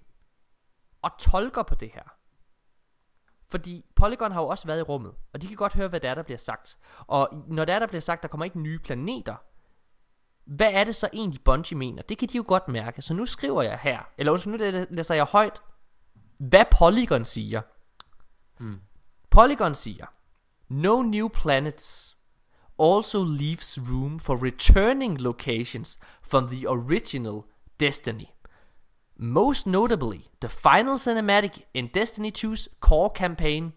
og 1.02 1.10
tolker 1.18 1.62
på 1.62 1.74
det 1.74 1.90
her. 1.94 2.02
Fordi 3.48 3.84
Polygon 3.94 4.32
har 4.32 4.40
jo 4.42 4.48
også 4.48 4.66
været 4.66 4.78
i 4.78 4.82
rummet, 4.82 5.14
og 5.32 5.42
de 5.42 5.46
kan 5.46 5.56
godt 5.56 5.74
høre, 5.74 5.88
hvad 5.88 6.00
det 6.00 6.10
er, 6.10 6.14
der 6.14 6.22
bliver 6.22 6.38
sagt. 6.38 6.78
Og 7.06 7.28
når 7.48 7.64
det 7.64 7.74
er, 7.74 7.78
der 7.78 7.86
bliver 7.86 8.00
sagt, 8.00 8.22
der 8.22 8.28
kommer 8.28 8.44
ikke 8.44 8.60
nye 8.60 8.78
planeter, 8.78 9.36
hvad 10.44 10.72
er 10.72 10.84
det 10.84 10.96
så 10.96 11.08
egentlig 11.12 11.44
Bungie 11.44 11.78
mener? 11.78 12.02
Det 12.02 12.18
kan 12.18 12.28
de 12.28 12.36
jo 12.36 12.44
godt 12.46 12.68
mærke. 12.68 13.02
Så 13.02 13.14
nu 13.14 13.26
skriver 13.26 13.62
jeg 13.62 13.78
her, 13.78 14.02
eller 14.18 14.32
undskyld, 14.32 14.52
nu 14.52 14.58
læ- 14.58 14.86
læser 14.90 15.14
jeg 15.14 15.24
højt, 15.24 15.62
hvad 16.38 16.64
Polygon 16.78 17.24
siger. 17.24 17.62
Mm. 18.58 18.80
Polygon 19.30 19.74
siger, 19.74 20.06
No 20.68 21.02
new 21.02 21.28
planets 21.28 22.16
also 22.78 23.24
leaves 23.24 23.78
room 23.90 24.20
for 24.20 24.44
returning 24.44 25.20
locations 25.20 25.98
from 26.22 26.48
the 26.48 26.68
original 26.68 27.42
Destiny. 27.78 28.34
Most 29.18 29.66
notably, 29.66 30.28
the 30.40 30.48
final 30.48 30.96
cinematic 30.98 31.62
in 31.72 31.88
Destiny 31.88 32.30
2's 32.30 32.68
core 32.80 33.10
campaign, 33.10 33.72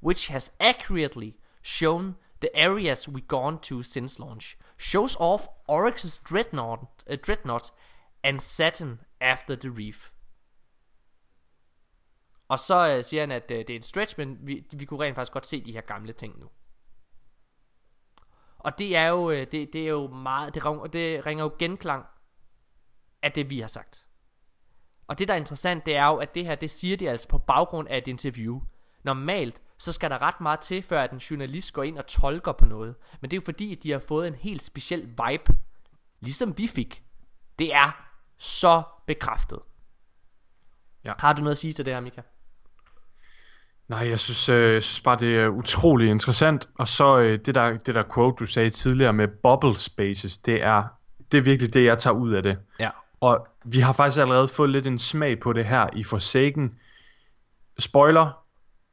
which 0.00 0.28
has 0.28 0.52
accurately 0.60 1.36
shown 1.62 2.16
the 2.40 2.54
areas 2.54 3.08
we've 3.08 3.28
gone 3.28 3.58
to 3.58 3.82
since 3.82 4.18
launch, 4.18 4.56
shows 4.76 5.16
off 5.18 5.48
Oryx's 5.68 6.18
dreadnought, 6.18 6.86
uh, 7.10 7.16
dreadnought 7.20 7.70
and 8.22 8.40
Saturn 8.40 9.00
after 9.20 9.56
the 9.56 9.70
reef. 9.70 10.12
Og 12.48 12.58
så 12.58 12.90
øh, 12.90 13.04
siger 13.04 13.22
han, 13.22 13.30
at 13.30 13.50
øh, 13.50 13.58
det 13.58 13.70
er 13.70 13.76
en 13.76 13.82
stretch, 13.82 14.14
men 14.18 14.38
vi, 14.40 14.66
vi 14.72 14.84
kunne 14.84 15.04
rent 15.04 15.14
faktisk 15.14 15.32
godt 15.32 15.46
se 15.46 15.64
de 15.64 15.72
her 15.72 15.80
gamle 15.80 16.12
ting 16.12 16.38
nu. 16.38 16.48
Og 18.58 18.78
det 18.78 18.96
er 18.96 19.06
jo, 19.06 19.30
øh, 19.30 19.46
det, 19.52 19.72
det 19.72 19.84
er 19.84 19.88
jo 19.88 20.06
meget, 20.06 20.54
det, 20.54 20.64
ringer, 20.64 20.86
det 20.86 21.26
ringer 21.26 21.44
jo 21.44 21.52
genklang 21.58 22.04
af 23.22 23.32
det, 23.32 23.50
vi 23.50 23.60
har 23.60 23.66
sagt. 23.66 24.08
Og 25.06 25.18
det, 25.18 25.28
der 25.28 25.34
er 25.34 25.38
interessant, 25.38 25.86
det 25.86 25.96
er 25.96 26.06
jo, 26.06 26.16
at 26.16 26.34
det 26.34 26.46
her, 26.46 26.54
det 26.54 26.70
siger 26.70 26.96
de 26.96 27.10
altså 27.10 27.28
på 27.28 27.38
baggrund 27.38 27.88
af 27.88 27.98
et 27.98 28.08
interview. 28.08 28.60
Normalt, 29.02 29.62
så 29.78 29.92
skal 29.92 30.10
der 30.10 30.22
ret 30.22 30.40
meget 30.40 30.60
til, 30.60 30.82
før 30.82 31.02
at 31.02 31.12
en 31.12 31.18
journalist 31.18 31.72
går 31.72 31.82
ind 31.82 31.98
og 31.98 32.06
tolker 32.06 32.52
på 32.52 32.64
noget. 32.64 32.94
Men 33.20 33.30
det 33.30 33.36
er 33.36 33.40
jo 33.40 33.44
fordi, 33.44 33.76
at 33.76 33.82
de 33.82 33.90
har 33.90 33.98
fået 33.98 34.28
en 34.28 34.34
helt 34.34 34.62
speciel 34.62 35.08
vibe, 35.08 35.56
ligesom 36.20 36.58
vi 36.58 36.66
fik. 36.66 37.02
Det 37.58 37.74
er 37.74 38.08
så 38.38 38.82
bekræftet. 39.06 39.58
Ja. 41.04 41.12
Har 41.18 41.32
du 41.32 41.40
noget 41.40 41.52
at 41.52 41.58
sige 41.58 41.72
til 41.72 41.84
det 41.84 41.94
her, 41.94 42.00
Mika? 42.00 42.20
Nej, 43.88 44.08
jeg 44.08 44.20
synes, 44.20 44.48
øh, 44.48 44.74
jeg 44.74 44.82
synes 44.82 45.00
bare, 45.00 45.18
det 45.18 45.36
er 45.36 45.48
utrolig 45.48 46.10
interessant. 46.10 46.68
Og 46.78 46.88
så 46.88 47.18
øh, 47.18 47.38
det, 47.38 47.54
der, 47.54 47.76
det 47.76 47.94
der 47.94 48.04
quote, 48.14 48.36
du 48.36 48.46
sagde 48.46 48.70
tidligere 48.70 49.12
med 49.12 49.28
bubble 49.42 49.78
spaces, 49.78 50.38
det 50.38 50.62
er, 50.62 50.84
det 51.32 51.38
er 51.38 51.42
virkelig 51.42 51.74
det, 51.74 51.84
jeg 51.84 51.98
tager 51.98 52.14
ud 52.14 52.32
af 52.32 52.42
det. 52.42 52.58
Ja. 52.80 52.90
Og 53.20 53.46
vi 53.64 53.80
har 53.80 53.92
faktisk 53.92 54.20
allerede 54.20 54.48
fået 54.48 54.70
lidt 54.70 54.86
en 54.86 54.98
smag 54.98 55.40
på 55.40 55.52
det 55.52 55.64
her 55.64 55.86
i 55.96 56.04
Forsaken. 56.04 56.72
Spoiler, 57.78 58.30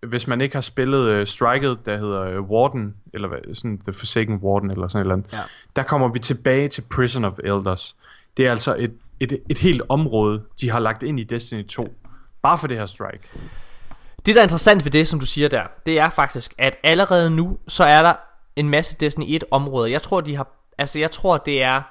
hvis 0.08 0.28
man 0.28 0.42
ikke 0.42 0.56
har 0.56 0.62
spillet 0.62 1.22
uh, 1.22 1.28
Striket, 1.28 1.86
der 1.86 1.98
hedder 1.98 2.40
uh, 2.40 2.50
Warden, 2.50 2.96
eller 3.14 3.28
hvad, 3.28 3.56
sådan 3.56 3.80
The 3.80 3.94
Forsaken 3.94 4.36
Warden, 4.36 4.72
eller 4.72 4.88
sådan 4.88 5.00
et 5.02 5.04
eller 5.04 5.14
andet, 5.16 5.34
Ja. 5.34 5.40
der 5.76 5.84
kommer 5.84 6.08
vi 6.08 6.20
tilbage 6.20 6.70
til 6.70 6.84
Prison 6.96 7.26
of 7.26 7.34
Elders. 7.44 7.96
Det 8.38 8.48
er 8.48 8.52
altså 8.52 8.76
et, 8.80 8.94
et, 9.20 9.40
et 9.50 9.58
helt 9.58 9.82
område, 9.90 10.44
de 10.62 10.70
har 10.70 10.80
lagt 10.80 11.04
ind 11.04 11.20
i 11.20 11.24
Destiny 11.24 11.68
2. 11.68 11.96
Bare 12.42 12.58
for 12.58 12.68
det 12.68 12.78
her 12.78 12.86
strike. 12.86 13.24
Det 14.26 14.36
der 14.36 14.42
er 14.42 14.44
interessant 14.46 14.86
ved 14.86 14.92
det, 14.92 15.08
som 15.08 15.20
du 15.20 15.26
siger 15.26 15.50
der, 15.50 15.64
det 15.86 16.00
er 16.00 16.10
faktisk, 16.10 16.54
at 16.58 16.78
allerede 16.84 17.30
nu, 17.30 17.58
så 17.68 17.84
er 17.84 18.02
der 18.02 18.14
en 18.56 18.70
masse 18.70 18.98
Destiny 19.00 19.26
1 19.28 19.44
områder. 19.52 19.88
Jeg 19.88 20.02
tror, 20.02 20.22
de 20.22 20.36
har, 20.36 20.48
altså 20.78 21.00
jeg 21.00 21.12
tror, 21.12 21.38
det 21.38 21.64
er, 21.64 21.82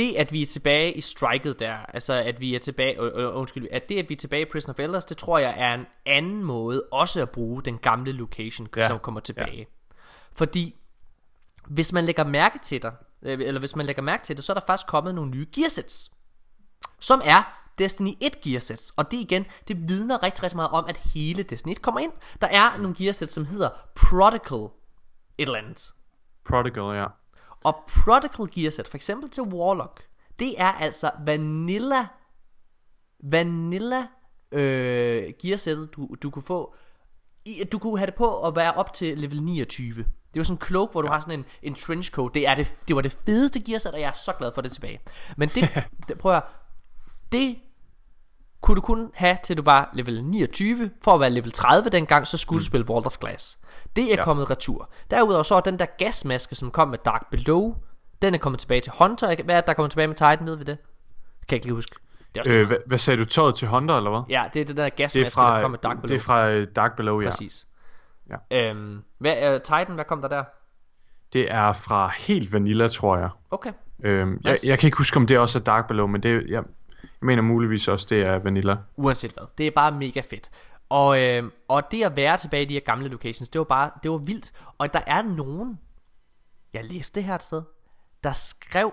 det 0.00 0.16
at 0.16 0.32
vi 0.32 0.42
er 0.42 0.46
tilbage 0.46 0.92
i 0.92 1.00
striket 1.00 1.60
der, 1.60 1.74
altså 1.74 2.12
at 2.12 2.40
vi 2.40 2.54
er 2.54 2.58
tilbage, 2.58 3.02
øh, 3.02 3.36
undskyld, 3.36 3.68
at 3.70 3.88
det 3.88 3.98
at 3.98 4.08
vi 4.08 4.14
er 4.14 4.18
tilbage 4.18 4.42
i 4.42 4.50
Prison 4.52 4.70
of 4.70 4.78
Elders, 4.78 5.04
det 5.04 5.16
tror 5.16 5.38
jeg 5.38 5.54
er 5.58 5.74
en 5.74 5.86
anden 6.06 6.44
måde 6.44 6.82
også 6.92 7.22
at 7.22 7.30
bruge 7.30 7.62
den 7.62 7.78
gamle 7.78 8.12
location, 8.12 8.68
ja. 8.76 8.88
Som 8.88 8.98
kommer 8.98 9.20
tilbage. 9.20 9.58
Ja. 9.58 9.64
Fordi, 10.32 10.74
hvis 11.66 11.92
man 11.92 12.04
lægger 12.04 12.24
mærke 12.24 12.58
til 12.58 12.82
det, 12.82 12.92
øh, 13.22 13.38
eller 13.40 13.58
hvis 13.58 13.76
man 13.76 13.86
lægger 13.86 14.02
mærke 14.02 14.22
til 14.22 14.36
det, 14.36 14.44
så 14.44 14.52
er 14.52 14.54
der 14.54 14.66
faktisk 14.66 14.86
kommet 14.86 15.14
nogle 15.14 15.30
nye 15.30 15.46
gearsets 15.54 16.10
som 17.00 17.20
er 17.24 17.42
Destiny 17.78 18.12
1 18.20 18.40
gearsets. 18.40 18.92
Og 18.96 19.10
det 19.10 19.16
igen, 19.16 19.46
det 19.68 19.88
vidner 19.88 20.22
rigtig, 20.22 20.42
rigtig 20.42 20.56
meget 20.56 20.70
om, 20.70 20.84
at 20.88 20.96
hele 20.96 21.42
Destiny 21.42 21.72
1 21.72 21.82
kommer 21.82 22.00
ind. 22.00 22.12
Der 22.40 22.46
er 22.46 22.78
nogle 22.78 22.94
gearsets, 22.98 23.32
som 23.32 23.44
hedder 23.44 23.70
Prodigal 23.94 24.68
et 25.38 25.46
eller 25.46 25.58
andet. 25.58 25.92
Prodigal, 26.44 26.96
ja. 26.96 27.06
Og 27.64 27.84
Prodigal 27.88 28.50
gearset, 28.54 28.88
for 28.88 28.96
eksempel 28.96 29.30
til 29.30 29.42
Warlock, 29.42 30.02
det 30.38 30.60
er 30.60 30.72
altså 30.72 31.10
vanilla, 31.26 32.06
vanilla 33.22 34.06
øh, 34.52 35.32
gearsættet, 35.42 35.94
du, 35.94 36.14
du 36.22 36.30
kunne 36.30 36.42
få. 36.42 36.74
I, 37.44 37.64
du 37.72 37.78
kunne 37.78 37.98
have 37.98 38.06
det 38.06 38.14
på 38.14 38.46
at 38.46 38.56
være 38.56 38.72
op 38.72 38.92
til 38.92 39.18
level 39.18 39.42
29. 39.42 39.94
Det 39.94 40.36
jo 40.36 40.44
sådan 40.44 40.56
en 40.56 40.66
cloak, 40.66 40.92
hvor 40.92 41.02
du 41.02 41.08
har 41.08 41.20
sådan 41.20 41.38
en, 41.38 41.44
en 41.62 41.74
trenchcoat. 41.74 42.34
Det, 42.34 42.46
er 42.46 42.54
det, 42.54 42.76
det 42.88 42.96
var 42.96 43.02
det 43.02 43.12
fedeste 43.26 43.60
gearsæt, 43.60 43.94
og 43.94 44.00
jeg 44.00 44.08
er 44.08 44.12
så 44.12 44.32
glad 44.38 44.52
for 44.54 44.60
det 44.60 44.72
tilbage. 44.72 45.00
Men 45.36 45.48
det, 45.48 45.84
det 46.08 46.18
prøv 46.18 46.32
at 46.32 46.42
høre, 46.42 46.50
det 47.32 47.56
kunne 48.60 48.76
du 48.76 48.80
kun 48.80 49.10
have 49.14 49.38
til 49.42 49.56
du 49.56 49.62
var 49.62 49.90
level 49.92 50.24
29 50.24 50.90
For 51.04 51.14
at 51.14 51.20
være 51.20 51.30
level 51.30 51.52
30 51.52 51.90
dengang 51.90 52.26
Så 52.26 52.38
skulle 52.38 52.56
mm. 52.56 52.60
du 52.60 52.64
spille 52.64 52.86
Vault 52.88 53.06
of 53.06 53.18
Glass 53.18 53.58
Det 53.96 54.12
er 54.12 54.16
ja. 54.16 54.24
Kommet 54.24 54.50
retur 54.50 54.90
Derudover 55.10 55.42
så 55.42 55.54
er 55.54 55.60
den 55.60 55.78
der 55.78 55.86
gasmaske 55.98 56.54
som 56.54 56.70
kom 56.70 56.88
med 56.88 56.98
Dark 57.04 57.30
Below 57.30 57.74
Den 58.22 58.34
er 58.34 58.38
kommet 58.38 58.58
tilbage 58.58 58.80
til 58.80 58.92
Hunter 58.98 59.26
Hvad 59.26 59.54
er 59.54 59.60
det, 59.60 59.66
der 59.66 59.72
er 59.72 59.74
kommet 59.74 59.90
tilbage 59.90 60.08
med 60.08 60.16
Titan 60.16 60.46
Ved 60.46 60.56
vi 60.56 60.64
det? 60.64 60.78
Kan 60.78 60.86
jeg 61.50 61.56
ikke 61.56 61.66
lige 61.66 61.74
huske 61.74 61.96
Det 62.34 62.36
er 62.36 62.40
også 62.40 62.52
Øh, 62.52 62.66
hvad, 62.66 62.76
hvad 62.86 62.98
sagde 62.98 63.20
du? 63.20 63.24
Tøjet 63.24 63.54
til 63.54 63.68
Hunter, 63.68 63.96
eller 63.96 64.10
hvad? 64.10 64.20
Ja, 64.28 64.44
det 64.54 64.60
er 64.60 64.64
det 64.64 64.76
der 64.76 64.82
det 64.82 64.92
er 64.92 64.96
gasmaske, 64.96 65.34
fra, 65.34 65.54
der 65.54 65.62
kommer 65.62 65.68
med 65.68 65.78
Dark 65.78 65.96
Below. 65.96 66.08
Det 66.08 66.20
er 66.20 66.24
fra 66.24 66.48
øh, 66.48 66.66
Dark 66.76 66.96
Below, 66.96 67.20
ja. 67.20 67.26
Præcis. 67.26 67.66
Ja. 68.30 68.70
Øhm, 68.70 69.02
hvad, 69.18 69.54
uh, 69.54 69.60
Titan, 69.60 69.94
hvad 69.94 70.04
kom 70.04 70.20
der 70.20 70.28
der? 70.28 70.44
Det 71.32 71.52
er 71.52 71.72
fra 71.72 72.12
helt 72.18 72.52
Vanilla, 72.52 72.88
tror 72.88 73.16
jeg. 73.16 73.28
Okay. 73.50 73.72
Øhm, 74.04 74.40
jeg, 74.44 74.52
Nice. 74.52 74.68
jeg 74.68 74.78
kan 74.78 74.86
ikke 74.86 74.98
huske, 74.98 75.16
om 75.16 75.26
det 75.26 75.38
også 75.38 75.58
er 75.58 75.62
Dark 75.62 75.88
Below, 75.88 76.06
men 76.06 76.22
det, 76.22 76.44
jeg, 76.48 76.62
jeg 77.20 77.26
mener 77.26 77.42
muligvis 77.42 77.88
også, 77.88 78.06
det 78.10 78.20
er 78.20 78.38
Vanilla. 78.38 78.76
Uanset 78.96 79.32
hvad. 79.32 79.44
Det 79.58 79.66
er 79.66 79.70
bare 79.70 79.92
mega 79.92 80.20
fedt. 80.30 80.50
Og, 80.88 81.22
øh, 81.22 81.50
og 81.68 81.82
det 81.90 82.04
at 82.04 82.16
være 82.16 82.36
tilbage 82.36 82.62
i 82.62 82.66
de 82.66 82.72
her 82.74 82.80
gamle 82.80 83.08
locations, 83.08 83.48
det 83.48 83.58
var 83.58 83.64
bare, 83.64 83.90
det 84.02 84.10
var 84.10 84.16
vildt. 84.18 84.52
Og 84.78 84.92
der 84.92 85.00
er 85.06 85.22
nogen, 85.22 85.80
jeg 86.72 86.84
læste 86.84 87.20
det 87.20 87.24
her 87.26 87.34
et 87.34 87.42
sted, 87.42 87.62
der 88.24 88.32
skrev, 88.32 88.92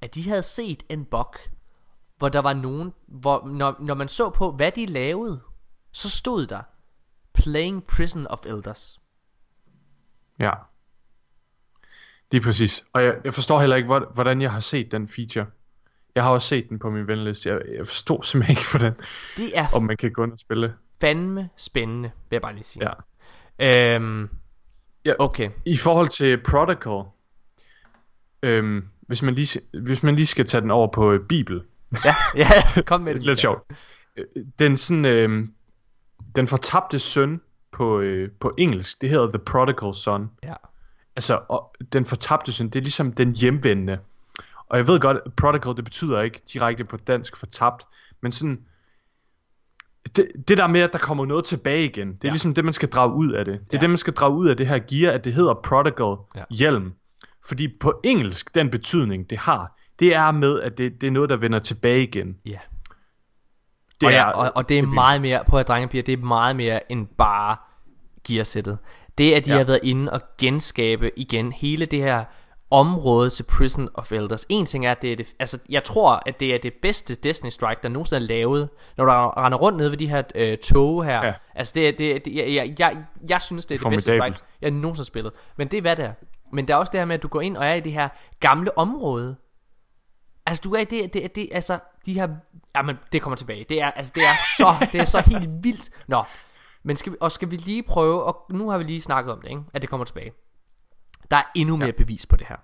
at 0.00 0.14
de 0.14 0.28
havde 0.28 0.42
set 0.42 0.82
en 0.88 1.04
bug, 1.04 1.34
hvor 2.18 2.28
der 2.28 2.38
var 2.40 2.52
nogen, 2.54 2.92
hvor 3.06 3.46
når, 3.46 3.76
når 3.80 3.94
man 3.94 4.08
så 4.08 4.30
på, 4.30 4.52
hvad 4.52 4.72
de 4.72 4.86
lavede, 4.86 5.40
så 5.92 6.10
stod 6.10 6.46
der, 6.46 6.62
Playing 7.34 7.84
Prison 7.84 8.26
of 8.26 8.46
Elders. 8.46 9.00
Ja. 10.38 10.50
Lige 12.32 12.42
præcis. 12.42 12.84
Og 12.92 13.04
jeg, 13.04 13.14
jeg 13.24 13.34
forstår 13.34 13.60
heller 13.60 13.76
ikke, 13.76 13.86
hvor- 13.86 14.10
hvordan 14.14 14.42
jeg 14.42 14.52
har 14.52 14.60
set 14.60 14.92
den 14.92 15.08
feature. 15.08 15.46
Jeg 16.16 16.24
har 16.24 16.30
også 16.30 16.48
set 16.48 16.68
den 16.68 16.78
på 16.78 16.90
min 16.90 17.06
venliste. 17.06 17.48
Jeg, 17.48 17.60
jeg 17.78 17.86
forstår 17.86 18.22
simpelthen 18.22 18.52
ikke, 18.58 18.70
hvordan 18.70 18.92
Det 19.36 19.58
er 19.58 19.66
om 19.74 19.82
man 19.82 19.96
kan 19.96 20.12
gå 20.12 20.24
ind 20.24 20.32
og 20.32 20.38
spille. 20.38 20.74
fandme 21.00 21.48
spændende, 21.56 22.10
vil 22.30 22.36
jeg 22.36 22.42
bare 22.42 22.54
lige 22.54 22.64
sige. 22.64 22.88
Ja. 23.58 23.94
Øhm, 23.94 24.28
ja. 25.04 25.12
Okay. 25.18 25.50
I 25.64 25.76
forhold 25.76 26.08
til 26.08 26.42
Protocol, 26.42 27.04
øhm, 28.42 28.84
hvis, 29.00 29.22
man 29.22 29.34
lige, 29.34 29.60
hvis 29.82 30.02
man 30.02 30.16
lige 30.16 30.26
skal 30.26 30.46
tage 30.46 30.60
den 30.60 30.70
over 30.70 30.88
på 30.92 31.12
øh, 31.12 31.26
Bibel. 31.28 31.62
Ja, 32.04 32.14
ja, 32.76 32.82
kom 32.82 33.00
med 33.00 33.14
det. 33.14 33.22
Lidt 33.22 33.38
sjovt. 33.38 33.62
Øh, 34.16 34.24
Den 34.58 34.76
sådan, 34.76 35.04
øhm, 35.04 35.52
den 36.36 36.46
fortabte 36.48 36.98
søn 36.98 37.40
på, 37.72 38.00
øh, 38.00 38.30
på 38.40 38.54
engelsk, 38.58 39.00
det 39.02 39.10
hedder 39.10 39.26
The 39.26 39.38
Prodigal 39.38 39.94
Son. 39.94 40.30
Ja. 40.44 40.54
Altså, 41.16 41.40
og 41.48 41.74
den 41.92 42.04
fortabte 42.04 42.52
søn, 42.52 42.66
det 42.66 42.76
er 42.76 42.82
ligesom 42.82 43.12
den 43.12 43.36
hjemvendende. 43.36 43.98
Og 44.66 44.78
jeg 44.78 44.86
ved 44.86 45.00
godt, 45.00 45.18
prodigal, 45.36 45.76
det 45.76 45.84
betyder 45.84 46.20
ikke 46.20 46.42
direkte 46.52 46.84
på 46.84 46.96
dansk 46.96 47.36
fortabt, 47.36 47.86
men 48.22 48.32
sådan, 48.32 48.58
det, 50.16 50.28
det 50.48 50.58
der 50.58 50.66
med, 50.66 50.80
at 50.80 50.92
der 50.92 50.98
kommer 50.98 51.26
noget 51.26 51.44
tilbage 51.44 51.84
igen, 51.84 52.08
det 52.08 52.14
er 52.14 52.18
ja. 52.24 52.30
Ligesom 52.30 52.54
det, 52.54 52.64
man 52.64 52.72
skal 52.72 52.88
drage 52.88 53.12
ud 53.14 53.32
af 53.32 53.44
det. 53.44 53.54
Det 53.54 53.60
er 53.60 53.66
Ja. 53.72 53.80
det, 53.80 53.90
man 53.90 53.98
skal 53.98 54.12
drage 54.12 54.32
ud 54.34 54.48
af 54.48 54.56
det 54.56 54.66
her 54.66 54.78
gear, 54.78 55.12
at 55.12 55.24
det 55.24 55.32
hedder 55.32 55.54
prodigal 55.54 56.16
Ja. 56.36 56.42
hjelm. 56.50 56.92
Fordi 57.46 57.68
på 57.80 58.00
engelsk, 58.04 58.54
den 58.54 58.70
betydning, 58.70 59.30
det 59.30 59.38
har, 59.38 59.78
det 59.98 60.14
er 60.14 60.30
med, 60.30 60.60
at 60.60 60.78
det, 60.78 61.00
det 61.00 61.06
er 61.06 61.10
noget, 61.10 61.30
der 61.30 61.36
vender 61.36 61.58
tilbage 61.58 62.02
igen. 62.02 62.36
Ja. 62.46 62.58
Det 64.00 64.06
og, 64.06 64.12
er, 64.12 64.16
ja, 64.16 64.30
og, 64.30 64.52
og 64.54 64.68
det 64.68 64.78
er 64.78 64.82
vildt. 64.82 64.94
meget 64.94 65.20
mere, 65.20 65.44
på 65.48 65.58
at 65.58 65.68
drengepiger, 65.68 66.02
det 66.02 66.12
er 66.12 66.22
meget 66.24 66.56
mere 66.56 66.92
end 66.92 67.06
bare 67.18 67.56
gearsættet. 68.28 68.78
Det 69.18 69.32
at 69.34 69.46
de 69.46 69.50
Ja. 69.50 69.56
har 69.56 69.64
været 69.64 69.80
inde 69.82 70.12
og 70.12 70.20
genskabe 70.38 71.18
igen 71.18 71.52
hele 71.52 71.86
det 71.86 71.98
her 71.98 72.24
område 72.70 73.30
til 73.30 73.42
Prison 73.42 73.88
of 73.94 74.12
Elders. 74.12 74.46
En 74.48 74.66
ting 74.66 74.86
er, 74.86 74.90
at 74.90 75.02
det 75.02 75.12
er 75.12 75.16
det, 75.16 75.34
altså 75.38 75.58
jeg 75.68 75.84
tror, 75.84 76.22
at 76.26 76.40
det 76.40 76.54
er 76.54 76.58
det 76.58 76.74
bedste 76.82 77.14
Destiny 77.14 77.50
Strike, 77.50 77.80
der 77.82 77.88
nogensinde 77.88 78.22
er 78.22 78.26
lavet. 78.26 78.68
Når 78.96 79.04
du 79.04 79.10
render 79.10 79.58
rundt 79.58 79.78
nede 79.78 79.90
ved 79.90 79.98
de 79.98 80.08
her 80.08 80.22
øh, 80.34 80.58
tog 80.58 81.04
her. 81.04 81.26
Ja. 81.26 81.32
Altså 81.54 81.72
det 81.74 81.88
er, 81.88 81.92
det, 81.92 82.24
det, 82.24 82.34
jeg, 82.34 82.54
jeg, 82.54 82.74
jeg, 82.78 83.04
jeg 83.28 83.42
synes, 83.42 83.66
det 83.66 83.74
er 83.74 83.78
det 83.78 83.88
bedste. 83.88 84.16
Strike, 84.16 84.38
jeg 84.60 84.70
nogensinde 84.70 84.96
har 84.96 85.04
spillet. 85.04 85.32
Men 85.56 85.68
det 85.68 85.76
er 85.76 85.80
hvad 85.80 85.96
det 85.96 86.04
er. 86.04 86.12
Men 86.52 86.68
der 86.68 86.74
er 86.74 86.78
også 86.78 86.90
det 86.90 87.00
her 87.00 87.04
med, 87.04 87.14
at 87.14 87.22
du 87.22 87.28
går 87.28 87.40
ind 87.40 87.56
og 87.56 87.66
er 87.66 87.74
i 87.74 87.80
det 87.80 87.92
her 87.92 88.08
gamle 88.40 88.78
område. 88.78 89.36
Altså 90.46 90.62
du 90.64 90.74
er 90.74 90.80
i 90.80 90.84
det, 90.84 91.14
det, 91.14 91.34
det 91.34 91.48
altså 91.52 91.78
de 92.06 92.14
her, 92.14 92.28
jamen 92.76 92.96
det 93.12 93.22
kommer 93.22 93.36
tilbage. 93.36 93.66
Det 93.68 93.82
er, 93.82 93.90
altså 93.90 94.12
det 94.16 94.24
er 94.24 94.36
så, 94.56 94.86
det 94.92 95.00
er 95.00 95.04
så 95.04 95.20
helt 95.20 95.50
vildt. 95.64 95.90
Nå, 96.06 96.22
men 96.82 96.96
skal 96.96 97.12
vi, 97.12 97.16
og 97.20 97.32
skal 97.32 97.50
vi 97.50 97.56
lige 97.56 97.82
prøve, 97.82 98.24
og 98.24 98.46
nu 98.50 98.70
har 98.70 98.78
vi 98.78 98.84
lige 98.84 99.00
snakket 99.00 99.32
om 99.32 99.40
det, 99.40 99.48
ikke? 99.48 99.62
at 99.74 99.82
det 99.82 99.90
kommer 99.90 100.04
tilbage. 100.04 100.32
Der 101.30 101.36
er 101.36 101.44
endnu 101.54 101.76
mere 101.76 101.92
bevis 101.92 102.26
på 102.26 102.36
det 102.36 102.46
her. 102.46 102.56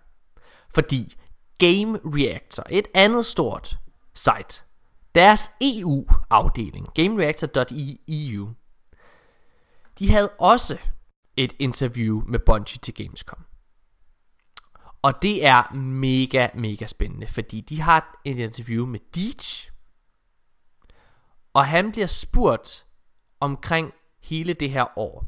Fordi 0.74 1.14
Game 1.58 2.00
Reactor, 2.04 2.66
et 2.70 2.88
andet 2.94 3.26
stort 3.26 3.78
site, 4.14 4.62
deres 5.14 5.50
EU-afdeling, 5.60 6.94
GameReactor.eu, 6.94 8.50
de 9.98 10.10
havde 10.10 10.28
også 10.28 10.78
et 11.36 11.54
interview 11.58 12.22
med 12.26 12.38
Bungie 12.38 12.78
til 12.78 12.94
Gamescom. 12.94 13.44
Og 15.02 15.22
det 15.22 15.46
er 15.46 15.74
mega, 15.74 16.48
mega 16.54 16.86
spændende, 16.86 17.26
fordi 17.26 17.60
de 17.60 17.80
har 17.80 18.20
et 18.24 18.38
interview 18.38 18.86
med 18.86 19.00
Deej, 19.14 19.72
og 21.52 21.66
han 21.66 21.92
bliver 21.92 22.06
spurgt 22.06 22.86
omkring 23.40 23.92
hele 24.22 24.54
det 24.54 24.70
her 24.70 24.98
år, 24.98 25.26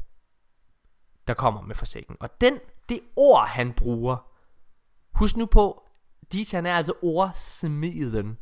der 1.27 1.33
kommer 1.33 1.61
med 1.61 1.75
forsikringen. 1.75 2.17
Og 2.19 2.41
den, 2.41 2.59
det 2.89 2.99
ord, 3.15 3.47
han 3.47 3.73
bruger, 3.73 4.31
husk 5.11 5.37
nu 5.37 5.45
på, 5.45 5.83
DJ 6.33 6.55
han 6.55 6.65
er 6.65 6.73
altså 6.73 6.93
ordsmeden. 7.01 8.37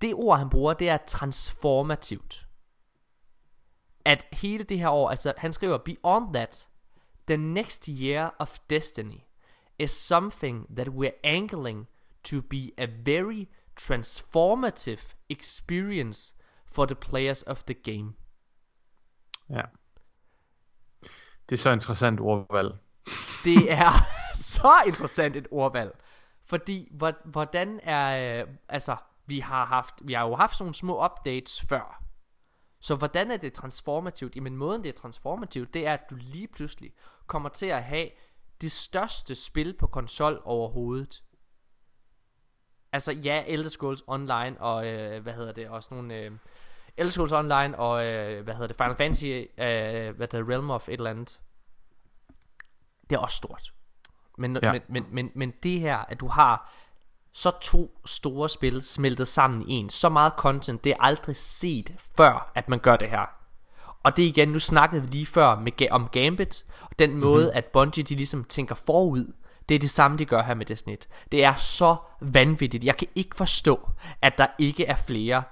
Det 0.00 0.14
ord, 0.14 0.38
han 0.38 0.50
bruger, 0.50 0.74
det 0.74 0.88
er 0.88 0.98
transformativt. 1.06 2.48
At 4.04 4.26
hele 4.32 4.64
det 4.64 4.78
her 4.78 4.88
år, 4.88 5.10
altså 5.10 5.34
han 5.36 5.52
skriver, 5.52 5.78
Beyond 5.78 6.34
that, 6.34 6.68
the 7.26 7.36
next 7.36 7.86
year 7.86 8.34
of 8.38 8.58
destiny 8.70 9.20
is 9.78 9.90
something 9.90 10.76
that 10.76 10.88
we're 10.88 11.20
angling 11.24 11.86
to 12.24 12.40
be 12.40 12.70
a 12.78 12.86
very 13.04 13.48
transformative 13.80 15.14
experience 15.28 16.34
for 16.66 16.86
the 16.86 16.94
players 16.94 17.42
of 17.42 17.64
the 17.64 17.74
game. 17.74 18.14
Ja. 19.50 19.62
Det 21.48 21.54
er 21.54 21.58
så 21.58 21.70
interessant 21.70 22.20
ordvalg. 22.20 22.74
Det 23.44 23.72
er 23.72 23.90
så 24.34 24.72
interessant 24.86 25.36
et 25.36 25.46
ordvalg. 25.50 25.98
Fordi, 26.44 26.92
hvordan 27.24 27.80
er... 27.82 28.40
Øh, 28.40 28.48
altså, 28.68 28.96
vi 29.26 29.38
har, 29.38 29.64
haft, 29.64 29.94
vi 30.02 30.12
har 30.12 30.26
jo 30.26 30.36
haft 30.36 30.56
sådan 30.56 30.64
nogle 30.64 30.74
små 30.74 31.04
updates 31.04 31.62
før. 31.62 32.02
Så 32.80 32.94
hvordan 32.94 33.30
er 33.30 33.36
det 33.36 33.52
transformativt? 33.52 34.36
Jamen 34.36 34.56
måden 34.56 34.82
det 34.82 34.88
er 34.88 34.92
transformativt, 34.92 35.74
det 35.74 35.86
er, 35.86 35.94
at 35.94 36.10
du 36.10 36.16
lige 36.18 36.48
pludselig 36.48 36.92
kommer 37.26 37.48
til 37.48 37.66
at 37.66 37.82
have 37.82 38.08
det 38.60 38.72
største 38.72 39.34
spil 39.34 39.76
på 39.78 39.86
konsol 39.86 40.42
overhovedet. 40.44 41.22
Altså 42.92 43.12
ja, 43.12 43.44
Elder 43.46 43.68
Scrolls 43.68 44.02
Online 44.06 44.60
og, 44.60 44.86
øh, 44.86 45.22
hvad 45.22 45.32
hedder 45.32 45.52
det, 45.52 45.68
også 45.68 45.94
nogle... 45.94 46.14
Øh, 46.14 46.32
Elder 46.98 47.10
Scrolls 47.10 47.32
Online 47.32 47.78
og, 47.78 48.06
øh, 48.06 48.44
hvad 48.44 48.54
hedder 48.54 48.66
det, 48.66 48.76
Final 48.76 48.96
Fantasy, 48.96 49.24
øh, 49.24 49.46
hvad 50.16 50.26
hedder 50.32 50.48
Realm 50.50 50.70
of 50.70 50.88
et 50.88 50.92
eller 50.94 51.10
andet. 51.10 51.40
Det 53.10 53.16
er 53.16 53.20
også 53.20 53.36
stort. 53.36 53.72
Men, 54.38 54.58
Ja. 54.62 54.72
men, 54.72 54.82
men, 54.88 55.04
men, 55.12 55.30
men 55.34 55.52
det 55.62 55.80
her, 55.80 55.96
at 55.96 56.20
du 56.20 56.28
har 56.28 56.72
så 57.32 57.50
to 57.62 58.00
store 58.06 58.48
spil 58.48 58.82
smeltet 58.82 59.28
sammen 59.28 59.62
i 59.68 59.72
en, 59.72 59.90
så 59.90 60.08
meget 60.08 60.32
content, 60.36 60.84
det 60.84 60.92
er 60.92 60.96
aldrig 61.02 61.36
set 61.36 61.92
før, 62.16 62.52
at 62.54 62.68
man 62.68 62.78
gør 62.78 62.96
det 62.96 63.10
her. 63.10 63.30
Og 64.02 64.16
det 64.16 64.22
igen, 64.22 64.48
nu 64.48 64.58
snakkede 64.58 65.02
vi 65.02 65.08
lige 65.08 65.26
før 65.26 65.54
med, 65.58 65.90
om 65.90 66.08
Gambit, 66.08 66.64
og 66.80 66.98
den 66.98 67.16
måde, 67.18 67.44
Mhm. 67.46 67.56
at 67.56 67.64
Bungie 67.64 68.04
de 68.04 68.14
ligesom 68.14 68.44
tænker 68.44 68.74
forud, 68.74 69.32
det 69.68 69.74
er 69.74 69.78
det 69.78 69.90
samme, 69.90 70.18
de 70.18 70.24
gør 70.24 70.42
her 70.42 70.54
med 70.54 70.66
Destiny. 70.66 70.96
Det 71.32 71.44
er 71.44 71.54
så 71.54 71.96
vanvittigt. 72.20 72.84
Jeg 72.84 72.96
kan 72.96 73.08
ikke 73.14 73.36
forstå, 73.36 73.88
at 74.22 74.38
der 74.38 74.46
ikke 74.58 74.84
er 74.86 74.96
flere, 74.96 75.42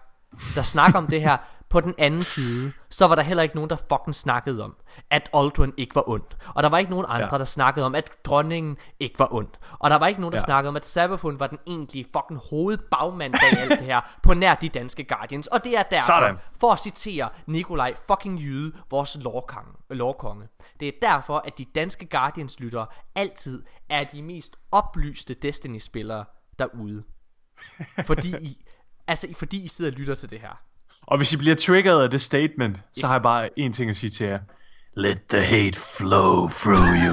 der 0.55 0.63
snakker 0.63 0.99
om 0.99 1.07
det 1.07 1.21
her. 1.23 1.37
På 1.69 1.81
den 1.81 1.95
anden 1.99 2.25
side, 2.25 2.73
så 2.91 3.07
var 3.07 3.15
der 3.15 3.23
heller 3.23 3.43
ikke 3.43 3.55
nogen, 3.55 3.71
der 3.71 3.77
fucking 3.77 4.15
snakkede 4.15 4.65
om, 4.65 4.77
at 5.11 5.31
Aldrin 5.35 5.75
ikke 5.77 5.95
var 5.95 6.09
ond. 6.09 6.23
Og 6.55 6.63
der 6.63 6.69
var 6.69 6.79
ikke 6.79 6.91
nogen 6.91 7.07
andre, 7.09 7.29
Ja. 7.33 7.39
der 7.39 7.45
snakkede 7.45 7.87
om, 7.87 7.95
at 7.95 8.11
dronningen 8.25 8.77
ikke 9.01 9.19
var 9.19 9.35
ond. 9.35 9.49
Og 9.79 9.91
der 9.91 9.97
var 9.97 10.07
ikke 10.07 10.21
nogen, 10.21 10.33
der 10.33 10.39
Ja. 10.39 10.45
snakkede 10.45 10.69
om, 10.69 10.77
at 10.77 10.87
Sabafun 10.87 11.41
var 11.41 11.47
den 11.47 11.59
egentlige 11.67 12.05
fucking 12.17 12.41
hovedbagmand 12.51 13.33
bag 13.33 13.59
alt 13.59 13.71
det 13.71 13.87
her, 13.87 14.01
på 14.23 14.35
nær 14.35 14.55
de 14.55 14.69
danske 14.69 15.05
Guardians. 15.05 15.47
Og 15.47 15.65
det 15.65 15.79
er 15.79 15.83
derfor, 15.83 16.07
Sådan. 16.07 16.37
for 16.61 16.73
at 16.73 16.81
citere 16.81 17.29
Nikolaj 17.47 17.95
fucking 18.09 18.41
Jyde, 18.41 18.73
vores 18.91 19.17
lovkonge, 19.21 19.73
lovkonge. 19.91 20.49
Det 20.81 20.89
er 20.89 20.93
derfor, 21.03 21.39
at 21.39 21.59
de 21.59 21.65
danske 21.65 22.07
Guardians-lyttere 22.07 22.87
altid 23.15 23.63
er 23.89 24.05
de 24.05 24.23
mest 24.23 24.57
oplyste 24.73 25.35
Destiny-spillere 25.35 26.25
derude. 26.59 27.03
Fordi 28.07 28.35
I, 28.43 28.65
altså, 29.09 29.27
fordi 29.37 29.65
I 29.65 29.69
sidder 29.69 29.91
og 29.91 29.97
lytter 29.97 30.15
til 30.15 30.31
det 30.31 30.41
her. 30.41 30.61
Og 31.03 31.17
hvis 31.17 31.33
I 31.33 31.37
bliver 31.37 31.57
triggeret 31.57 32.03
af 32.03 32.11
det 32.11 32.23
statement, 32.23 32.81
så 32.99 33.07
har 33.07 33.15
jeg 33.15 33.23
bare 33.23 33.49
én 33.59 33.73
ting 33.73 33.91
at 33.91 33.97
sige 33.97 34.11
til 34.11 34.27
jer. 34.27 34.39
Let 34.97 35.23
the 35.29 35.41
hate 35.43 35.79
flow 35.79 36.49
through 36.49 36.89
you. 37.07 37.13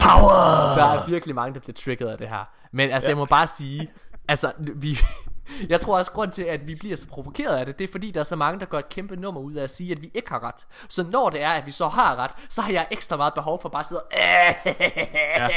Power! 0.00 0.74
Der 0.78 0.84
er 1.02 1.06
virkelig 1.10 1.34
mange, 1.34 1.54
der 1.54 1.60
bliver 1.60 1.74
triggeret 1.74 2.10
af 2.10 2.18
det 2.18 2.28
her. 2.28 2.44
Men 2.72 2.90
altså, 2.90 3.10
jeg 3.10 3.16
må 3.16 3.24
bare 3.24 3.46
sige, 3.46 3.90
altså, 4.28 4.52
vi... 4.58 4.98
Jeg 5.68 5.80
tror 5.80 5.98
også, 5.98 6.10
grund 6.12 6.32
til, 6.32 6.42
at 6.42 6.66
vi 6.68 6.74
bliver 6.74 6.96
så 6.96 7.06
provokeret 7.08 7.56
af 7.56 7.66
det, 7.66 7.78
det 7.78 7.84
er 7.84 7.92
fordi, 7.92 8.10
der 8.10 8.20
er 8.20 8.24
så 8.24 8.36
mange, 8.36 8.60
der 8.60 8.66
gør 8.66 8.78
et 8.78 8.88
kæmpe 8.88 9.16
nummer 9.16 9.40
ud 9.40 9.54
af 9.54 9.62
at 9.62 9.70
sige, 9.70 9.92
at 9.92 10.02
vi 10.02 10.10
ikke 10.14 10.30
har 10.30 10.42
ret. 10.44 10.66
Så 10.88 11.02
når 11.02 11.30
det 11.30 11.42
er, 11.42 11.48
at 11.48 11.66
vi 11.66 11.70
så 11.70 11.88
har 11.88 12.16
ret, 12.16 12.30
så 12.48 12.62
har 12.62 12.72
jeg 12.72 12.86
ekstra 12.90 13.16
meget 13.16 13.34
behov 13.34 13.62
for 13.62 13.68
bare 13.68 13.80
at 13.80 13.86
sidde 13.86 14.02
og... 14.02 14.08
ja. 14.14 15.48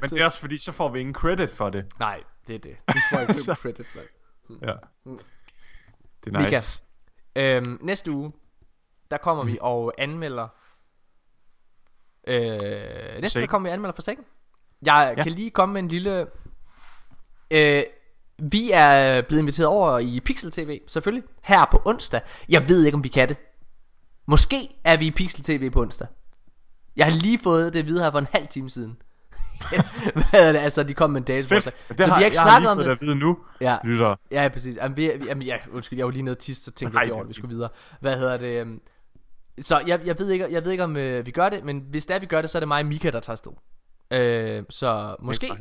det 0.10 0.20
er 0.20 0.24
også 0.24 0.40
fordi, 0.40 0.58
så 0.58 0.72
får 0.72 0.88
vi 0.88 1.00
ingen 1.00 1.14
credit 1.14 1.50
for 1.52 1.70
det. 1.70 1.84
Nej, 1.98 2.20
det 2.46 2.54
er 2.54 2.58
det. 2.58 2.76
Vi 2.94 3.00
får 3.12 3.20
ikke 3.20 3.34
Så- 3.34 3.54
credit, 3.54 3.86
man. 3.94 4.04
Ja. 4.62 4.72
Det 6.24 6.34
er 6.36 6.38
nice. 6.50 6.82
Mika, 7.36 7.56
øhm, 7.56 7.78
næste 7.82 8.10
uge, 8.12 8.32
der 9.10 9.16
kommer 9.16 9.44
vi 9.44 9.58
og 9.60 9.92
anmelder... 9.98 10.48
Øh, 12.28 13.20
næste 13.20 13.38
uge 13.40 13.46
kommer 13.46 13.68
vi 13.68 13.70
og 13.70 13.74
anmelder 13.74 13.94
Forsaken. 13.94 14.24
Jeg 14.86 15.14
Ja. 15.16 15.22
kan 15.22 15.32
lige 15.32 15.50
komme 15.50 15.72
med 15.72 15.82
en 15.82 15.88
lille... 15.88 16.26
Øh, 17.50 17.82
vi 18.38 18.70
er 18.72 19.22
blevet 19.22 19.40
inviteret 19.42 19.66
over 19.68 19.98
i 19.98 20.20
Pixel 20.20 20.50
TV, 20.50 20.80
selvfølgelig, 20.86 21.28
her 21.42 21.64
på 21.70 21.82
onsdag. 21.84 22.20
Jeg 22.48 22.68
ved 22.68 22.84
ikke, 22.84 22.96
om 22.96 23.04
vi 23.04 23.08
kan 23.08 23.28
det. 23.28 23.36
Måske 24.26 24.76
er 24.84 24.96
vi 24.96 25.06
i 25.06 25.10
Pixel 25.10 25.42
TV 25.42 25.70
på 25.70 25.80
onsdag. 25.82 26.06
Jeg 26.96 27.06
har 27.06 27.12
lige 27.12 27.38
fået 27.38 27.72
det 27.72 27.78
at 27.78 27.86
vide 27.86 28.02
her 28.02 28.10
for 28.10 28.18
en 28.18 28.28
halv 28.32 28.46
time 28.46 28.70
siden. 28.70 29.02
Hvad 30.30 30.48
er 30.48 30.52
det? 30.52 30.58
Altså, 30.58 30.82
de 30.82 30.94
kom 30.94 31.10
med 31.10 31.20
en 31.20 31.24
dags 31.24 31.48
Fedt. 31.48 31.62
forslag. 31.64 31.74
Det 31.88 31.98
Så 31.98 32.04
vi 32.04 32.10
har, 32.10 32.20
ikke 32.20 32.34
jeg 32.36 32.42
har 32.42 32.50
snakket 32.60 32.84
lige 32.86 32.92
om 32.92 32.98
det. 32.98 33.16
nu, 33.16 33.38
Ja. 33.60 33.78
lytter. 33.84 34.14
Ja, 34.30 34.48
præcis. 34.52 34.76
Jamen, 34.76 34.96
vi, 34.96 35.12
jamen, 35.26 35.42
ja, 35.42 35.56
undskyld, 35.72 35.98
jeg 35.98 36.06
var 36.06 36.12
lige 36.12 36.22
nede 36.22 36.34
til 36.34 36.56
så 36.56 36.70
tænkte 36.72 36.98
jeg 36.98 37.06
lige 37.06 37.14
over, 37.14 37.22
at 37.22 37.28
vi 37.28 37.34
skulle 37.34 37.54
videre. 37.54 37.68
Hvad 38.00 38.18
hedder 38.18 38.36
det? 38.36 38.60
øhm, 38.60 38.80
Så 39.60 39.82
jeg, 39.86 40.00
jeg, 40.06 40.18
ved 40.18 40.30
ikke, 40.30 40.46
jeg 40.50 40.64
ved 40.64 40.70
ikke, 40.72 40.84
om 40.84 40.96
øh, 40.96 41.26
vi 41.26 41.30
gør 41.30 41.48
det, 41.48 41.64
men 41.64 41.84
hvis 41.90 42.06
det 42.06 42.14
er, 42.14 42.18
vi 42.18 42.26
gør 42.26 42.40
det, 42.40 42.50
så 42.50 42.58
er 42.58 42.60
det 42.60 42.68
mig 42.68 42.80
og 42.80 42.86
Mika, 42.86 43.10
der 43.10 43.20
tager 43.20 43.32
afsted. 43.34 43.52
Øh, 44.10 44.62
så 44.70 45.16
måske, 45.20 45.48
er 45.48 45.54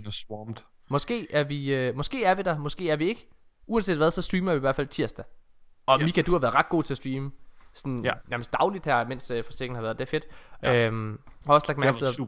måske, 0.89 1.27
er 1.33 1.43
vi, 1.43 1.75
øh, 1.75 1.95
måske 1.95 2.23
er 2.23 2.35
vi 2.35 2.41
der, 2.41 2.57
måske 2.57 2.89
er 2.89 2.95
vi 2.95 3.05
ikke. 3.07 3.27
Uanset 3.67 3.97
hvad, 3.97 4.11
så 4.11 4.21
streamer 4.21 4.51
vi 4.51 4.57
i 4.57 4.59
hvert 4.59 4.75
fald 4.75 4.87
tirsdag. 4.87 5.25
Og 5.85 5.99
Ja. 5.99 6.05
Mika, 6.05 6.21
du 6.21 6.31
har 6.31 6.39
været 6.39 6.53
ret 6.53 6.69
god 6.69 6.83
til 6.83 6.93
at 6.93 6.97
streame 6.97 7.31
sådan 7.73 8.03
Ja. 8.05 8.11
nærmest 8.29 8.53
dagligt 8.53 8.85
her, 8.85 9.07
mens 9.07 9.31
øh, 9.31 9.43
forsikringen 9.43 9.75
har 9.75 9.81
været. 9.81 9.99
Det 9.99 10.05
er 10.05 10.09
fedt. 10.09 10.25
Ja. 10.63 10.77
Øhm, 10.85 11.19
har 11.45 11.53
også 11.53 11.67
lagt 11.67 11.79
mærke 11.79 11.97
til, 11.97 12.05
at- 12.05 12.19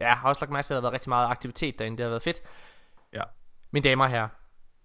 Ja, 0.00 0.14
har 0.14 0.28
også 0.28 0.40
lagt 0.40 0.52
mærke 0.52 0.66
til, 0.66 0.74
at 0.74 0.76
der 0.76 0.80
har 0.80 0.82
været 0.82 0.92
rigtig 0.92 1.08
meget 1.08 1.28
aktivitet 1.28 1.78
derinde. 1.78 1.96
Det 1.96 2.04
har 2.04 2.10
været 2.10 2.22
fedt. 2.22 2.40
Ja. 3.12 3.22
Mine 3.70 3.84
damer 3.84 4.04
og 4.04 4.10
herrer, 4.10 4.28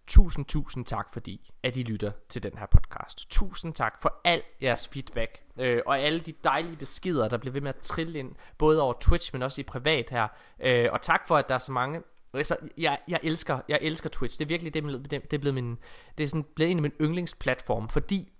tusind, 0.07 0.45
tusind 0.45 0.85
tak, 0.85 1.13
fordi 1.13 1.51
at 1.63 1.75
I 1.75 1.83
lytter 1.83 2.11
til 2.29 2.43
den 2.43 2.57
her 2.57 2.65
podcast. 2.65 3.29
Tusind 3.29 3.73
tak 3.73 4.01
for 4.01 4.21
al 4.23 4.41
jeres 4.61 4.87
feedback, 4.87 5.41
øh, 5.59 5.81
og 5.85 5.99
alle 5.99 6.19
de 6.19 6.33
dejlige 6.43 6.75
beskeder, 6.75 7.27
der 7.27 7.37
bliver 7.37 7.53
ved 7.53 7.61
med 7.61 7.69
at 7.69 7.77
trille 7.81 8.19
ind, 8.19 8.35
både 8.57 8.81
over 8.81 8.93
Twitch, 9.01 9.29
men 9.33 9.41
også 9.41 9.61
i 9.61 9.63
privat 9.63 10.09
her. 10.09 10.27
Øh, 10.59 10.89
og 10.91 11.01
tak 11.01 11.27
for, 11.27 11.37
at 11.37 11.49
der 11.49 11.55
er 11.55 11.59
så 11.59 11.71
mange... 11.71 12.01
Altså, 12.33 12.57
jeg, 12.77 12.99
jeg, 13.07 13.19
elsker, 13.23 13.59
jeg 13.67 13.79
elsker 13.81 14.09
Twitch. 14.09 14.39
Det 14.39 14.45
er 14.45 14.47
virkelig 14.47 14.73
det, 14.73 14.83
det, 14.83 15.11
det 15.11 15.33
er 15.33 15.37
blevet 15.37 15.53
min, 15.53 15.77
det 16.17 16.23
er 16.23 16.27
sådan 16.27 16.45
blevet 16.55 16.71
en 16.71 16.77
af 16.77 16.81
mine 16.81 16.93
yndlingsplatform, 17.01 17.89
fordi 17.89 18.31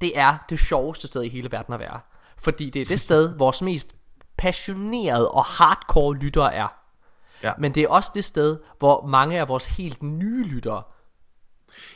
det 0.00 0.18
er 0.18 0.38
det 0.48 0.58
sjoveste 0.58 1.06
sted 1.06 1.22
i 1.22 1.28
hele 1.28 1.52
verden 1.52 1.74
at 1.74 1.80
være. 1.80 2.00
Fordi 2.38 2.70
det 2.70 2.82
er 2.82 2.86
det 2.86 3.00
sted, 3.00 3.38
vores 3.38 3.62
mest 3.62 3.94
passionerede 4.38 5.30
og 5.30 5.44
hardcore 5.44 6.16
lyttere 6.16 6.54
er. 6.54 6.68
Ja. 7.42 7.52
Men 7.58 7.74
det 7.74 7.82
er 7.82 7.88
også 7.88 8.10
det 8.14 8.24
sted, 8.24 8.58
hvor 8.78 9.06
mange 9.06 9.40
af 9.40 9.48
vores 9.48 9.66
helt 9.66 10.02
nye 10.02 10.44
lyttere 10.44 10.82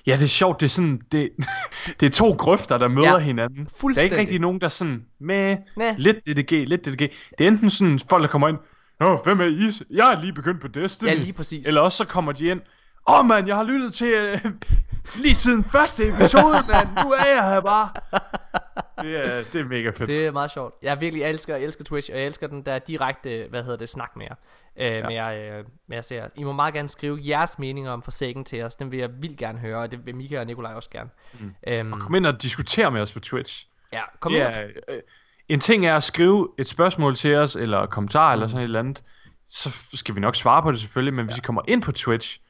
Ja, 0.07 0.13
det 0.13 0.23
er 0.23 0.27
sjovt, 0.27 0.61
det 0.61 0.67
er 0.67 0.71
sådan, 0.71 1.01
det, 1.13 1.31
det 2.01 2.07
er 2.07 2.11
to 2.11 2.33
grøfter, 2.33 2.79
der 2.79 2.89
møder 2.89 3.13
Ja, 3.13 3.19
hinanden. 3.19 3.65
Der 3.65 3.95
er 3.97 4.03
ikke 4.03 4.17
rigtig 4.17 4.39
nogen, 4.39 4.61
der 4.61 4.65
er 4.65 4.71
sådan, 4.71 5.05
med 5.21 5.57
lidt 5.97 6.17
DDG, 6.27 6.69
lidt 6.69 6.85
DDG. 6.85 6.99
Det 7.39 7.45
er 7.45 7.49
enten 7.49 7.71
sådan 7.71 8.01
folk, 8.11 8.23
der 8.23 8.29
kommer 8.29 8.49
ind, 8.49 8.59
Nå, 9.01 9.21
hvem 9.25 9.41
er 9.41 9.45
I? 9.45 9.85
Jeg 9.91 10.13
er 10.13 10.21
lige 10.21 10.33
begyndt 10.33 10.61
på 10.61 10.69
Destiny. 10.69 11.09
Ja, 11.09 11.15
lige 11.15 11.33
præcis. 11.33 11.67
Eller 11.67 11.81
også 11.81 11.99
så 11.99 12.05
kommer 12.05 12.33
de 12.33 12.47
ind, 12.47 12.61
Åh 13.09 13.19
oh, 13.19 13.27
mand, 13.27 13.47
jeg 13.47 13.57
har 13.57 13.65
lyttet 13.65 13.95
til 13.95 14.41
uh, 14.45 14.51
lige 15.23 15.35
siden 15.35 15.65
første 15.65 16.09
episode, 16.09 16.65
mand. 16.69 16.89
Nu 17.05 17.11
er 17.11 17.35
jeg 17.37 17.51
her 17.51 17.61
bare. 17.61 17.89
Det 19.03 19.17
er, 19.27 19.43
det 19.53 19.61
er 19.61 19.65
mega 19.65 19.91
fedt. 19.91 20.11
Det 20.11 20.27
er 20.27 20.31
meget 20.31 20.51
sjovt. 20.51 20.75
Jeg 20.83 21.01
virkelig 21.01 21.25
elsker, 21.25 21.57
jeg 21.57 21.65
elsker 21.65 21.85
Twitch, 21.85 22.11
og 22.13 22.19
jeg 22.19 22.27
elsker 22.27 22.47
den 22.47 22.63
der 22.63 22.79
direkte, 22.79 23.47
hvad 23.51 23.63
hedder 23.63 23.77
det, 23.77 23.89
snak 23.89 24.17
med 24.17 24.27
jer. 24.31 24.35
Øh, 24.77 24.87
ja. 24.87 25.03
med, 25.07 25.15
jer, 25.15 25.59
øh, 25.59 25.65
med 25.87 25.97
jer 25.97 26.03
ser. 26.03 26.29
I 26.37 26.45
må 26.45 26.53
meget 26.53 26.75
gerne 26.75 26.89
skrive 26.89 27.21
jeres 27.27 27.59
meninger 27.59 27.91
om 27.91 28.03
Forsaken 28.03 28.45
til 28.45 28.63
os. 28.63 28.77
Den 28.77 28.91
vil 28.91 28.99
jeg 28.99 29.11
vildt 29.23 29.39
gerne 29.39 29.59
høre, 29.59 29.79
og 29.79 29.91
det 29.91 30.07
vil 30.07 30.15
Mika 30.15 30.41
og 30.41 30.47
Nikolaj 30.47 30.73
også 30.75 30.91
gerne. 30.91 31.11
Mm. 31.41 31.55
Øhm, 31.69 31.93
Og 31.93 31.99
kom 32.01 32.15
ind 32.15 32.27
og 32.27 32.43
diskutere 32.43 32.91
med 32.91 33.01
os 33.01 33.13
på 33.13 33.21
Twitch. 33.21 33.67
Ja, 33.93 34.01
kom 34.21 34.33
ind 34.35 34.43
øh, 34.89 35.01
En 35.49 35.61
ting 35.61 35.87
er 35.87 35.97
at 35.97 36.05
skrive 36.05 36.49
et 36.59 36.67
spørgsmål 36.69 37.17
til 37.17 37.35
os, 37.35 37.57
eller 37.57 37.87
kommentar, 37.87 38.29
Mm. 38.29 38.33
eller 38.33 38.47
sådan 38.49 38.61
et 38.61 38.65
eller 38.65 38.79
andet. 38.79 39.05
Så 39.49 39.77
skal 39.95 40.15
vi 40.15 40.21
nok 40.21 40.37
svare 40.37 40.63
på 40.63 40.71
det 40.71 40.81
selvfølgelig, 40.81 41.15
men 41.15 41.27
hvis 41.27 41.39
I 41.39 41.41
kommer 41.41 41.63
ind 41.69 41.83
på 41.83 41.93
Twitch, 41.93 42.41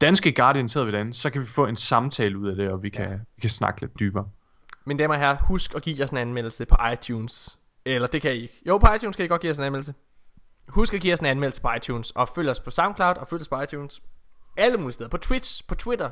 Danske 0.00 0.32
Guardian 0.32 0.68
sidder 0.68 0.84
vi 0.86 0.92
derinde, 0.92 1.14
så 1.14 1.30
kan 1.30 1.40
vi 1.40 1.46
få 1.46 1.66
en 1.66 1.76
samtale 1.76 2.38
ud 2.38 2.48
af 2.48 2.56
det, 2.56 2.70
og 2.70 2.82
vi 2.82 2.90
kan, 2.90 3.10
vi 3.36 3.40
kan 3.40 3.50
snakke 3.50 3.80
lidt 3.80 4.00
dybere. 4.00 4.28
Mine 4.88 4.98
damer 4.98 5.14
og 5.14 5.20
herrer, 5.20 5.36
husk 5.40 5.74
at 5.74 5.82
give 5.82 6.04
os 6.04 6.10
en 6.10 6.16
anmeldelse 6.16 6.66
på 6.66 6.76
iTunes. 6.92 7.58
Eller 7.84 8.08
det 8.08 8.22
kan 8.22 8.32
I 8.32 8.42
ikke. 8.42 8.62
Jo, 8.66 8.78
på 8.78 8.94
iTunes 8.94 9.16
kan 9.16 9.24
I 9.24 9.28
godt 9.28 9.40
give 9.40 9.50
os 9.50 9.58
en 9.58 9.64
anmeldelse. 9.64 9.94
Husk 10.68 10.94
at 10.94 11.00
give 11.00 11.12
os 11.12 11.18
en 11.18 11.26
anmeldelse 11.26 11.62
på 11.62 11.68
iTunes. 11.76 12.10
Og 12.10 12.28
følg 12.28 12.48
os 12.48 12.60
på 12.60 12.70
SoundCloud, 12.70 13.16
og 13.16 13.28
følg 13.28 13.40
os 13.40 13.48
på 13.48 13.60
iTunes. 13.60 14.02
Alle 14.56 14.78
mulige 14.78 14.92
steder. 14.92 15.10
På 15.10 15.16
Twitch, 15.16 15.66
på 15.66 15.74
Twitter. 15.74 16.10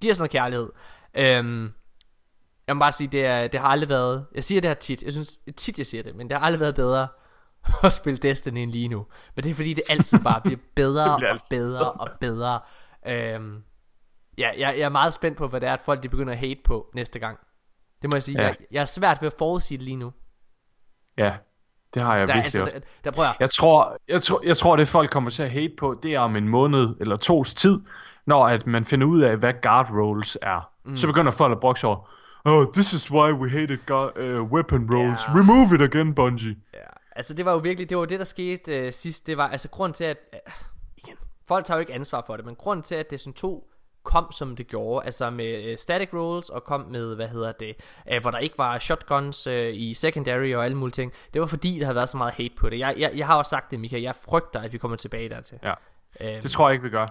Giv 0.00 0.10
os 0.10 0.18
noget 0.18 0.30
kærlighed. 0.30 0.70
Øhm, 1.14 1.72
jeg 2.66 2.76
må 2.76 2.80
bare 2.80 2.92
sige, 2.92 3.08
det, 3.08 3.24
er, 3.26 3.46
det 3.46 3.60
har 3.60 3.68
aldrig 3.68 3.88
været... 3.88 4.26
Jeg 4.34 4.44
siger 4.44 4.60
det 4.60 4.70
her 4.70 4.74
tit. 4.74 5.02
Jeg 5.02 5.12
synes 5.12 5.38
tit, 5.56 5.78
jeg 5.78 5.86
siger 5.86 6.02
det. 6.02 6.14
Men 6.14 6.30
det 6.30 6.38
har 6.38 6.46
aldrig 6.46 6.60
været 6.60 6.74
bedre 6.74 7.08
at 7.82 7.92
spille 7.92 8.18
Destiny 8.18 8.58
end 8.58 8.70
lige 8.70 8.88
nu. 8.88 9.06
Men 9.34 9.42
det 9.42 9.50
er 9.50 9.54
fordi, 9.54 9.74
det 9.74 9.84
altid 9.88 10.18
bare 10.18 10.40
bliver 10.40 10.58
bedre 10.76 11.18
bliver 11.18 11.32
og 11.32 11.40
bedre 11.50 11.92
og 11.92 12.08
bedre. 12.20 12.60
Øhm, 13.06 13.62
ja, 14.38 14.50
jeg, 14.58 14.78
jeg 14.78 14.84
er 14.84 14.88
meget 14.88 15.14
spændt 15.14 15.38
på, 15.38 15.48
hvad 15.48 15.60
det 15.60 15.68
er, 15.68 15.74
at 15.74 15.82
folk 15.82 16.02
de 16.02 16.08
begynder 16.08 16.32
at 16.32 16.38
hate 16.38 16.60
på 16.64 16.90
næste 16.94 17.18
gang. 17.18 17.38
Det 18.04 18.12
må 18.12 18.16
jeg 18.16 18.22
sige. 18.22 18.40
Ja. 18.40 18.46
Jeg, 18.46 18.56
jeg 18.70 18.80
er 18.80 18.84
svært 18.84 19.22
ved 19.22 19.26
at 19.26 19.34
forudsige 19.38 19.78
det 19.78 19.84
lige 19.84 19.96
nu. 19.96 20.12
Ja, 21.18 21.32
det 21.94 22.02
har 22.02 22.16
jeg 22.16 22.28
Der, 22.28 22.34
virkelig 22.34 22.44
altså, 22.44 22.62
også. 22.62 22.86
der, 23.04 23.10
der 23.10 23.16
prøver 23.16 23.28
jeg. 23.28 23.36
Jeg 23.40 23.50
tror, 23.50 23.96
jeg, 24.08 24.22
tror, 24.22 24.40
jeg 24.44 24.56
tror, 24.56 24.76
det 24.76 24.88
folk 24.88 25.10
kommer 25.10 25.30
til 25.30 25.42
at 25.42 25.50
hate 25.50 25.72
på, 25.78 25.98
det 26.02 26.14
er 26.14 26.20
om 26.20 26.36
en 26.36 26.48
måned 26.48 26.96
eller 27.00 27.16
tos 27.16 27.54
tid, 27.54 27.80
når 28.26 28.46
at 28.48 28.66
man 28.66 28.84
finder 28.84 29.06
ud 29.06 29.20
af, 29.20 29.36
hvad 29.36 29.52
guard 29.62 29.90
rolls 29.90 30.38
er. 30.42 30.70
Mm. 30.84 30.96
Så 30.96 31.06
begynder 31.06 31.32
folk 31.32 31.52
at 31.52 31.60
brokke 31.60 31.80
sig 31.80 31.88
over, 31.88 32.10
Oh, 32.44 32.66
this 32.72 32.92
is 32.92 33.10
why 33.10 33.32
we 33.32 33.50
hated 33.50 33.78
guard, 33.86 34.18
uh, 34.18 34.52
weapon 34.52 34.94
rolls. 34.94 35.28
Ja. 35.28 35.32
Remove 35.38 35.74
it 35.74 35.94
again, 35.94 36.14
Bungie. 36.14 36.56
Altså 37.16 37.34
det 37.34 37.44
var 37.44 37.52
jo 37.52 37.58
virkelig, 37.58 37.88
det 37.88 37.98
var 37.98 38.04
det 38.04 38.18
der 38.18 38.24
skete 38.24 38.76
øh, 38.76 38.92
sidst, 38.92 39.26
det 39.26 39.36
var, 39.36 39.48
altså 39.48 39.68
grund 39.68 39.94
til 39.94 40.04
at, 40.04 40.16
øh, 40.34 40.38
igen, 40.96 41.16
folk 41.48 41.64
tager 41.64 41.78
jo 41.78 41.80
ikke 41.80 41.94
ansvar 41.94 42.24
for 42.26 42.36
det, 42.36 42.46
men 42.46 42.54
grund 42.54 42.82
til 42.82 42.94
at 42.94 43.10
Destiny 43.10 43.34
2 43.34 43.68
kom 44.04 44.32
som 44.32 44.56
det 44.56 44.66
gjorde, 44.66 45.04
altså 45.04 45.30
med 45.30 45.64
øh, 45.64 45.78
static 45.78 46.08
rolls 46.12 46.48
og 46.48 46.64
kom 46.64 46.80
med, 46.80 47.14
hvad 47.14 47.28
hedder 47.28 47.52
det, 47.52 47.76
øh, 48.12 48.22
hvor 48.22 48.30
der 48.30 48.38
ikke 48.38 48.58
var 48.58 48.78
shotguns 48.78 49.46
øh, 49.46 49.74
i 49.74 49.94
secondary 49.94 50.54
og 50.54 50.64
alle 50.64 50.76
mulige 50.76 50.92
ting, 50.92 51.12
det 51.34 51.40
var 51.40 51.46
fordi, 51.46 51.78
der 51.78 51.84
havde 51.84 51.96
været 51.96 52.08
så 52.08 52.16
meget 52.16 52.34
hate 52.34 52.54
på 52.58 52.68
det. 52.68 52.78
Jeg, 52.78 52.94
jeg, 52.98 53.12
jeg 53.16 53.26
har 53.26 53.34
også 53.34 53.50
sagt 53.50 53.70
det, 53.70 53.80
Mika, 53.80 54.02
jeg 54.02 54.14
frygter, 54.24 54.60
at 54.60 54.72
vi 54.72 54.78
kommer 54.78 54.96
tilbage 54.96 55.28
dertil. 55.28 55.58
Ja. 55.62 55.74
Øhm, 56.20 56.42
Det 56.42 56.50
tror 56.50 56.68
jeg 56.68 56.74
ikke, 56.74 56.84
vi 56.84 56.90
gør. 56.90 57.06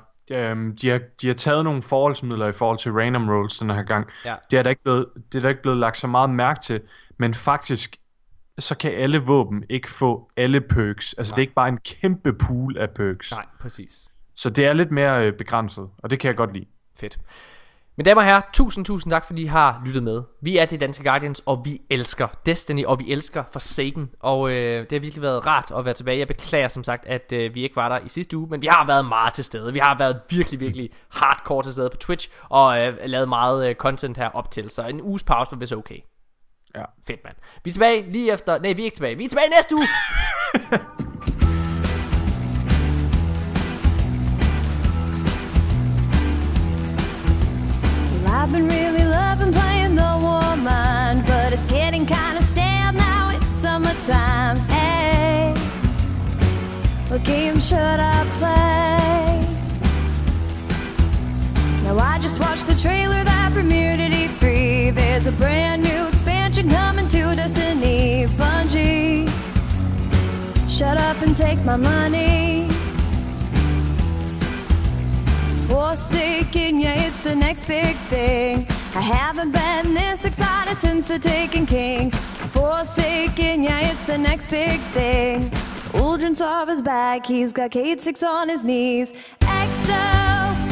Um, 0.52 0.76
de, 0.76 0.90
har, 0.90 1.00
de 1.22 1.28
har 1.28 1.34
taget 1.34 1.64
nogle 1.64 1.82
forholdsmidler 1.82 2.48
i 2.48 2.52
forhold 2.52 2.78
til 2.78 2.92
random 2.92 3.30
rolls 3.30 3.58
den 3.58 3.70
her 3.70 3.84
gang. 3.84 4.08
Ja. 4.26 4.36
Det, 4.52 4.60
er 4.60 4.64
der 4.64 4.70
ikke 4.70 4.84
blevet, 4.84 5.06
det 5.32 5.38
er 5.38 5.42
der 5.42 5.50
ikke 5.50 5.62
blevet 5.62 5.78
lagt 5.80 5.98
så 5.98 6.08
meget 6.08 6.30
mærke 6.30 6.60
til, 6.64 6.82
men 7.18 7.34
faktisk, 7.34 7.96
så 8.60 8.78
kan 8.78 8.92
alle 8.92 9.20
våben 9.20 9.64
ikke 9.70 9.90
få 9.90 10.32
alle 10.38 10.62
perks. 10.62 11.14
Altså 11.14 11.32
Nej. 11.32 11.36
det 11.36 11.42
er 11.42 11.44
ikke 11.44 11.54
bare 11.54 11.70
en 11.70 11.78
kæmpe 11.78 12.34
pool 12.34 12.78
af 12.78 12.90
perks. 12.90 13.32
Nej, 13.32 13.46
præcis. 13.60 14.08
Så 14.36 14.50
det 14.50 14.66
er 14.66 14.74
lidt 14.74 14.92
mere 14.92 15.28
øh, 15.28 15.34
begrænset, 15.34 15.90
og 15.98 16.10
det 16.10 16.20
kan 16.20 16.28
jeg 16.28 16.38
godt 16.38 16.54
lide. 16.54 16.66
Fedt. 16.96 17.18
Mine 17.98 18.10
damer 18.10 18.22
og 18.22 18.28
herrer, 18.28 18.42
tusind, 18.54 18.86
tusind 18.86 19.12
tak, 19.12 19.26
fordi 19.26 19.42
I 19.42 19.46
har 19.46 19.82
lyttet 19.86 20.04
med. 20.04 20.24
Vi 20.42 20.58
er 20.58 20.66
de 20.66 20.78
danske 20.78 21.04
Guardians, 21.04 21.44
og 21.46 21.62
vi 21.66 21.82
elsker 21.90 22.28
Destiny, 22.46 22.86
og 22.86 23.00
vi 23.00 23.12
elsker 23.12 23.44
Forsaken. 23.52 24.10
Og 24.20 24.52
øh, 24.52 24.82
det 24.82 24.92
har 24.92 25.00
virkelig 25.00 25.22
været 25.22 25.46
rart 25.46 25.72
at 25.78 25.86
være 25.86 25.94
tilbage. 25.94 26.20
Jeg 26.20 26.28
beklager 26.28 26.68
som 26.68 26.84
sagt, 26.84 27.06
at 27.06 27.32
øh, 27.32 27.56
vi 27.56 27.64
ikke 27.64 27.76
var 27.76 27.90
der 27.90 28.06
i 28.06 28.10
sidste 28.10 28.38
uge, 28.38 28.48
men 28.50 28.62
vi 28.62 28.68
har 28.68 28.88
været 28.88 29.06
meget 29.06 29.34
til 29.34 29.44
stede. 29.44 29.74
Vi 29.74 29.80
har 29.80 29.98
været 29.98 30.22
virkelig, 30.30 30.60
virkelig 30.60 30.90
hardcore 31.10 31.64
til 31.64 31.74
stede 31.74 31.90
på 31.90 31.98
Twitch, 31.98 32.30
og 32.50 32.82
øh, 32.82 32.98
lavet 33.06 33.30
meget 33.30 33.70
øh, 33.70 33.76
content 33.76 34.18
her 34.18 34.30
op 34.30 34.52
til. 34.52 34.70
Så 34.70 34.88
en 34.88 35.02
uges 35.02 35.24
pause 35.24 35.52
var 35.52 35.58
vist 35.58 35.74
okay. 35.74 36.00
Ja. 36.76 36.84
Fedt, 37.08 37.24
mand. 37.24 37.36
Vi 37.64 37.70
er 37.70 37.74
tilbage 37.74 38.12
lige 38.12 38.34
efter... 38.34 38.60
Nej, 38.60 38.74
vi 38.74 38.82
er 38.82 38.86
ikke 38.86 38.96
tilbage. 38.96 39.18
Vi 39.18 39.26
er 39.26 39.30
tilbage 39.30 39.50
næste 39.50 39.76
uge! 39.76 39.88
I've 48.44 48.52
been 48.52 48.68
really 48.68 49.06
loving 49.06 49.54
playing 49.54 49.96
the 49.96 50.18
woman, 50.20 51.24
but 51.26 51.54
it's 51.54 51.66
getting 51.68 52.06
kind 52.06 52.38
of 52.38 52.44
stale 52.44 52.92
now. 52.92 53.30
It's 53.30 53.46
summertime. 53.62 54.58
Hey, 54.68 55.54
what 57.08 57.24
game 57.24 57.62
should 57.62 57.78
I 57.78 58.26
play? 58.40 59.48
Now 61.86 61.98
I 61.98 62.20
just 62.20 62.38
watched 62.42 62.68
the 62.68 62.76
trailer 62.76 63.24
that 63.24 63.54
premiered 63.54 64.00
at 64.00 64.12
E3. 64.12 64.94
There's 64.94 65.26
a 65.26 65.32
brand 65.32 65.82
new 65.82 66.08
expansion 66.10 66.70
coming 66.70 67.08
to 67.08 67.36
Destiny. 67.36 68.26
Bungie, 68.36 69.30
shut 70.68 70.98
up 70.98 71.22
and 71.22 71.34
take 71.34 71.64
my 71.64 71.78
money. 71.78 72.73
Forsaken, 75.74 76.80
yeah, 76.80 77.08
it's 77.08 77.24
the 77.24 77.36
next 77.36 77.66
big 77.66 77.96
thing. 78.08 78.68
I 78.94 79.02
haven't 79.02 79.54
been 79.54 79.96
this 79.96 80.24
excited 80.24 80.78
since 80.78 81.08
the 81.08 81.18
Taken 81.18 81.66
King. 81.66 82.12
Forsaken, 82.12 83.64
yeah, 83.64 83.90
it's 83.92 84.04
the 84.04 84.20
next 84.20 84.52
big 84.52 84.80
thing. 84.92 85.50
Uldren's 85.94 86.42
off 86.42 86.70
his 86.70 86.84
back, 86.84 87.26
he's 87.26 87.52
got 87.52 87.72
Kate 87.72 88.00
Six 88.00 88.22
on 88.22 88.50
his 88.50 88.64
knees. 88.64 89.14
Exo 89.40 90.63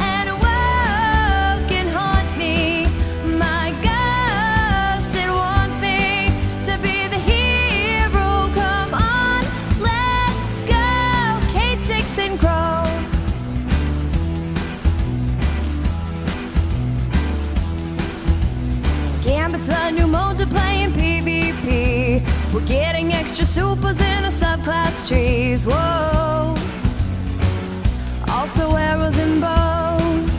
it's 19.54 19.68
a 19.68 19.90
new 19.90 20.06
multiply 20.06 20.72
in 20.72 20.92
PvP. 20.92 22.22
We're 22.52 22.66
getting 22.66 23.12
extra 23.12 23.46
supers 23.46 24.00
in 24.00 24.22
the 24.22 24.32
subclass 24.40 25.08
trees. 25.08 25.66
Whoa. 25.66 26.54
Also 28.28 28.74
arrows 28.76 29.18
and 29.18 29.40
bows. 29.40 30.30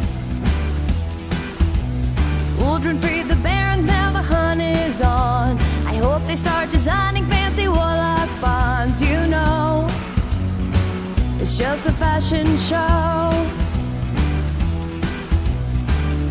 Uldren 2.59 2.99
freed 2.99 3.27
the 3.27 3.35
barons, 3.37 3.85
now 3.85 4.11
the 4.11 4.21
hunt 4.21 4.61
is 4.61 5.01
on. 5.01 5.57
I 5.85 5.95
hope 5.95 6.25
they 6.25 6.35
start 6.35 6.69
designing 6.69 7.25
fancy 7.27 7.67
warlock 7.67 8.29
bonds. 8.41 9.01
You 9.01 9.27
know, 9.27 9.87
it's 11.39 11.57
just 11.57 11.87
a 11.87 11.91
fashion 11.93 12.47
show. 12.57 13.62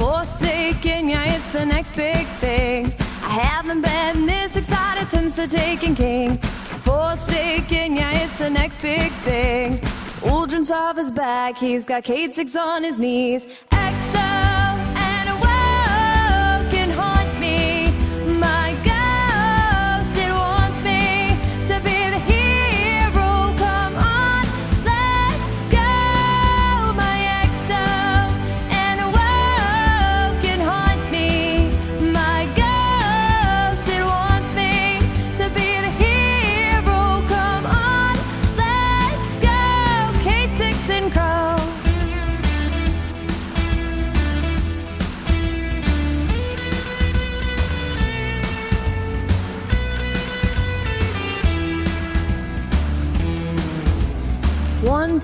Forsaken, 0.02 1.10
yeah, 1.10 1.36
it's 1.36 1.52
the 1.52 1.64
next 1.64 1.94
big 1.94 2.26
thing. 2.40 2.92
I 3.22 3.38
haven't 3.38 3.82
been 3.82 4.26
this 4.26 4.56
excited 4.56 5.08
since 5.10 5.32
the 5.36 5.46
Taken 5.46 5.94
King. 5.94 6.38
Forsaken, 6.82 7.94
yeah, 7.94 8.24
it's 8.24 8.36
the 8.36 8.50
next 8.50 8.82
big 8.82 9.12
thing. 9.22 9.78
Uldren's 10.22 10.72
off 10.72 10.96
his 10.96 11.12
back, 11.12 11.56
he's 11.56 11.84
got 11.84 12.02
Kate 12.02 12.34
Six 12.34 12.56
on 12.56 12.82
his 12.82 12.98
knees. 12.98 13.46
Exo 13.70 14.16
and 14.96 15.28
a 15.28 15.34
can 16.72 16.90
haunt 16.90 17.38
me. 17.38 17.92
My 18.40 18.71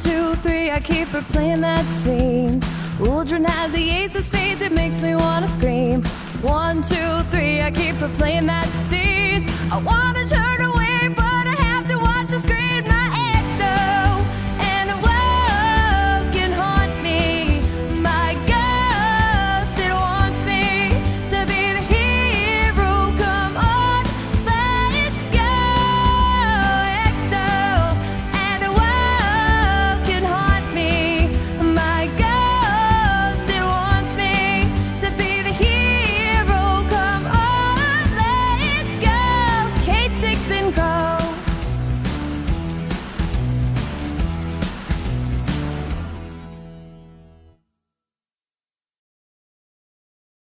two, 0.03 0.35
three, 0.37 0.71
I 0.71 0.81
keep 0.81 1.09
replaying 1.09 1.61
that 1.61 1.87
scene. 1.87 2.61
Uldren 2.99 3.47
has 3.47 3.73
the 3.73 3.91
ace 3.91 4.15
of 4.15 4.25
spades, 4.25 4.61
it 4.61 4.73
makes 4.73 5.01
me 5.01 5.15
wanna 5.15 5.49
scream. 5.49 6.03
One, 6.43 6.83
two, 6.83 7.23
three, 7.31 7.61
I 7.61 7.71
keep 7.71 7.97
replaying 7.97 8.47
that 8.47 8.69
scene. 8.73 9.47
I 9.71 9.79
wanna 9.79 10.27
turn 10.27 10.61
away. 10.61 10.89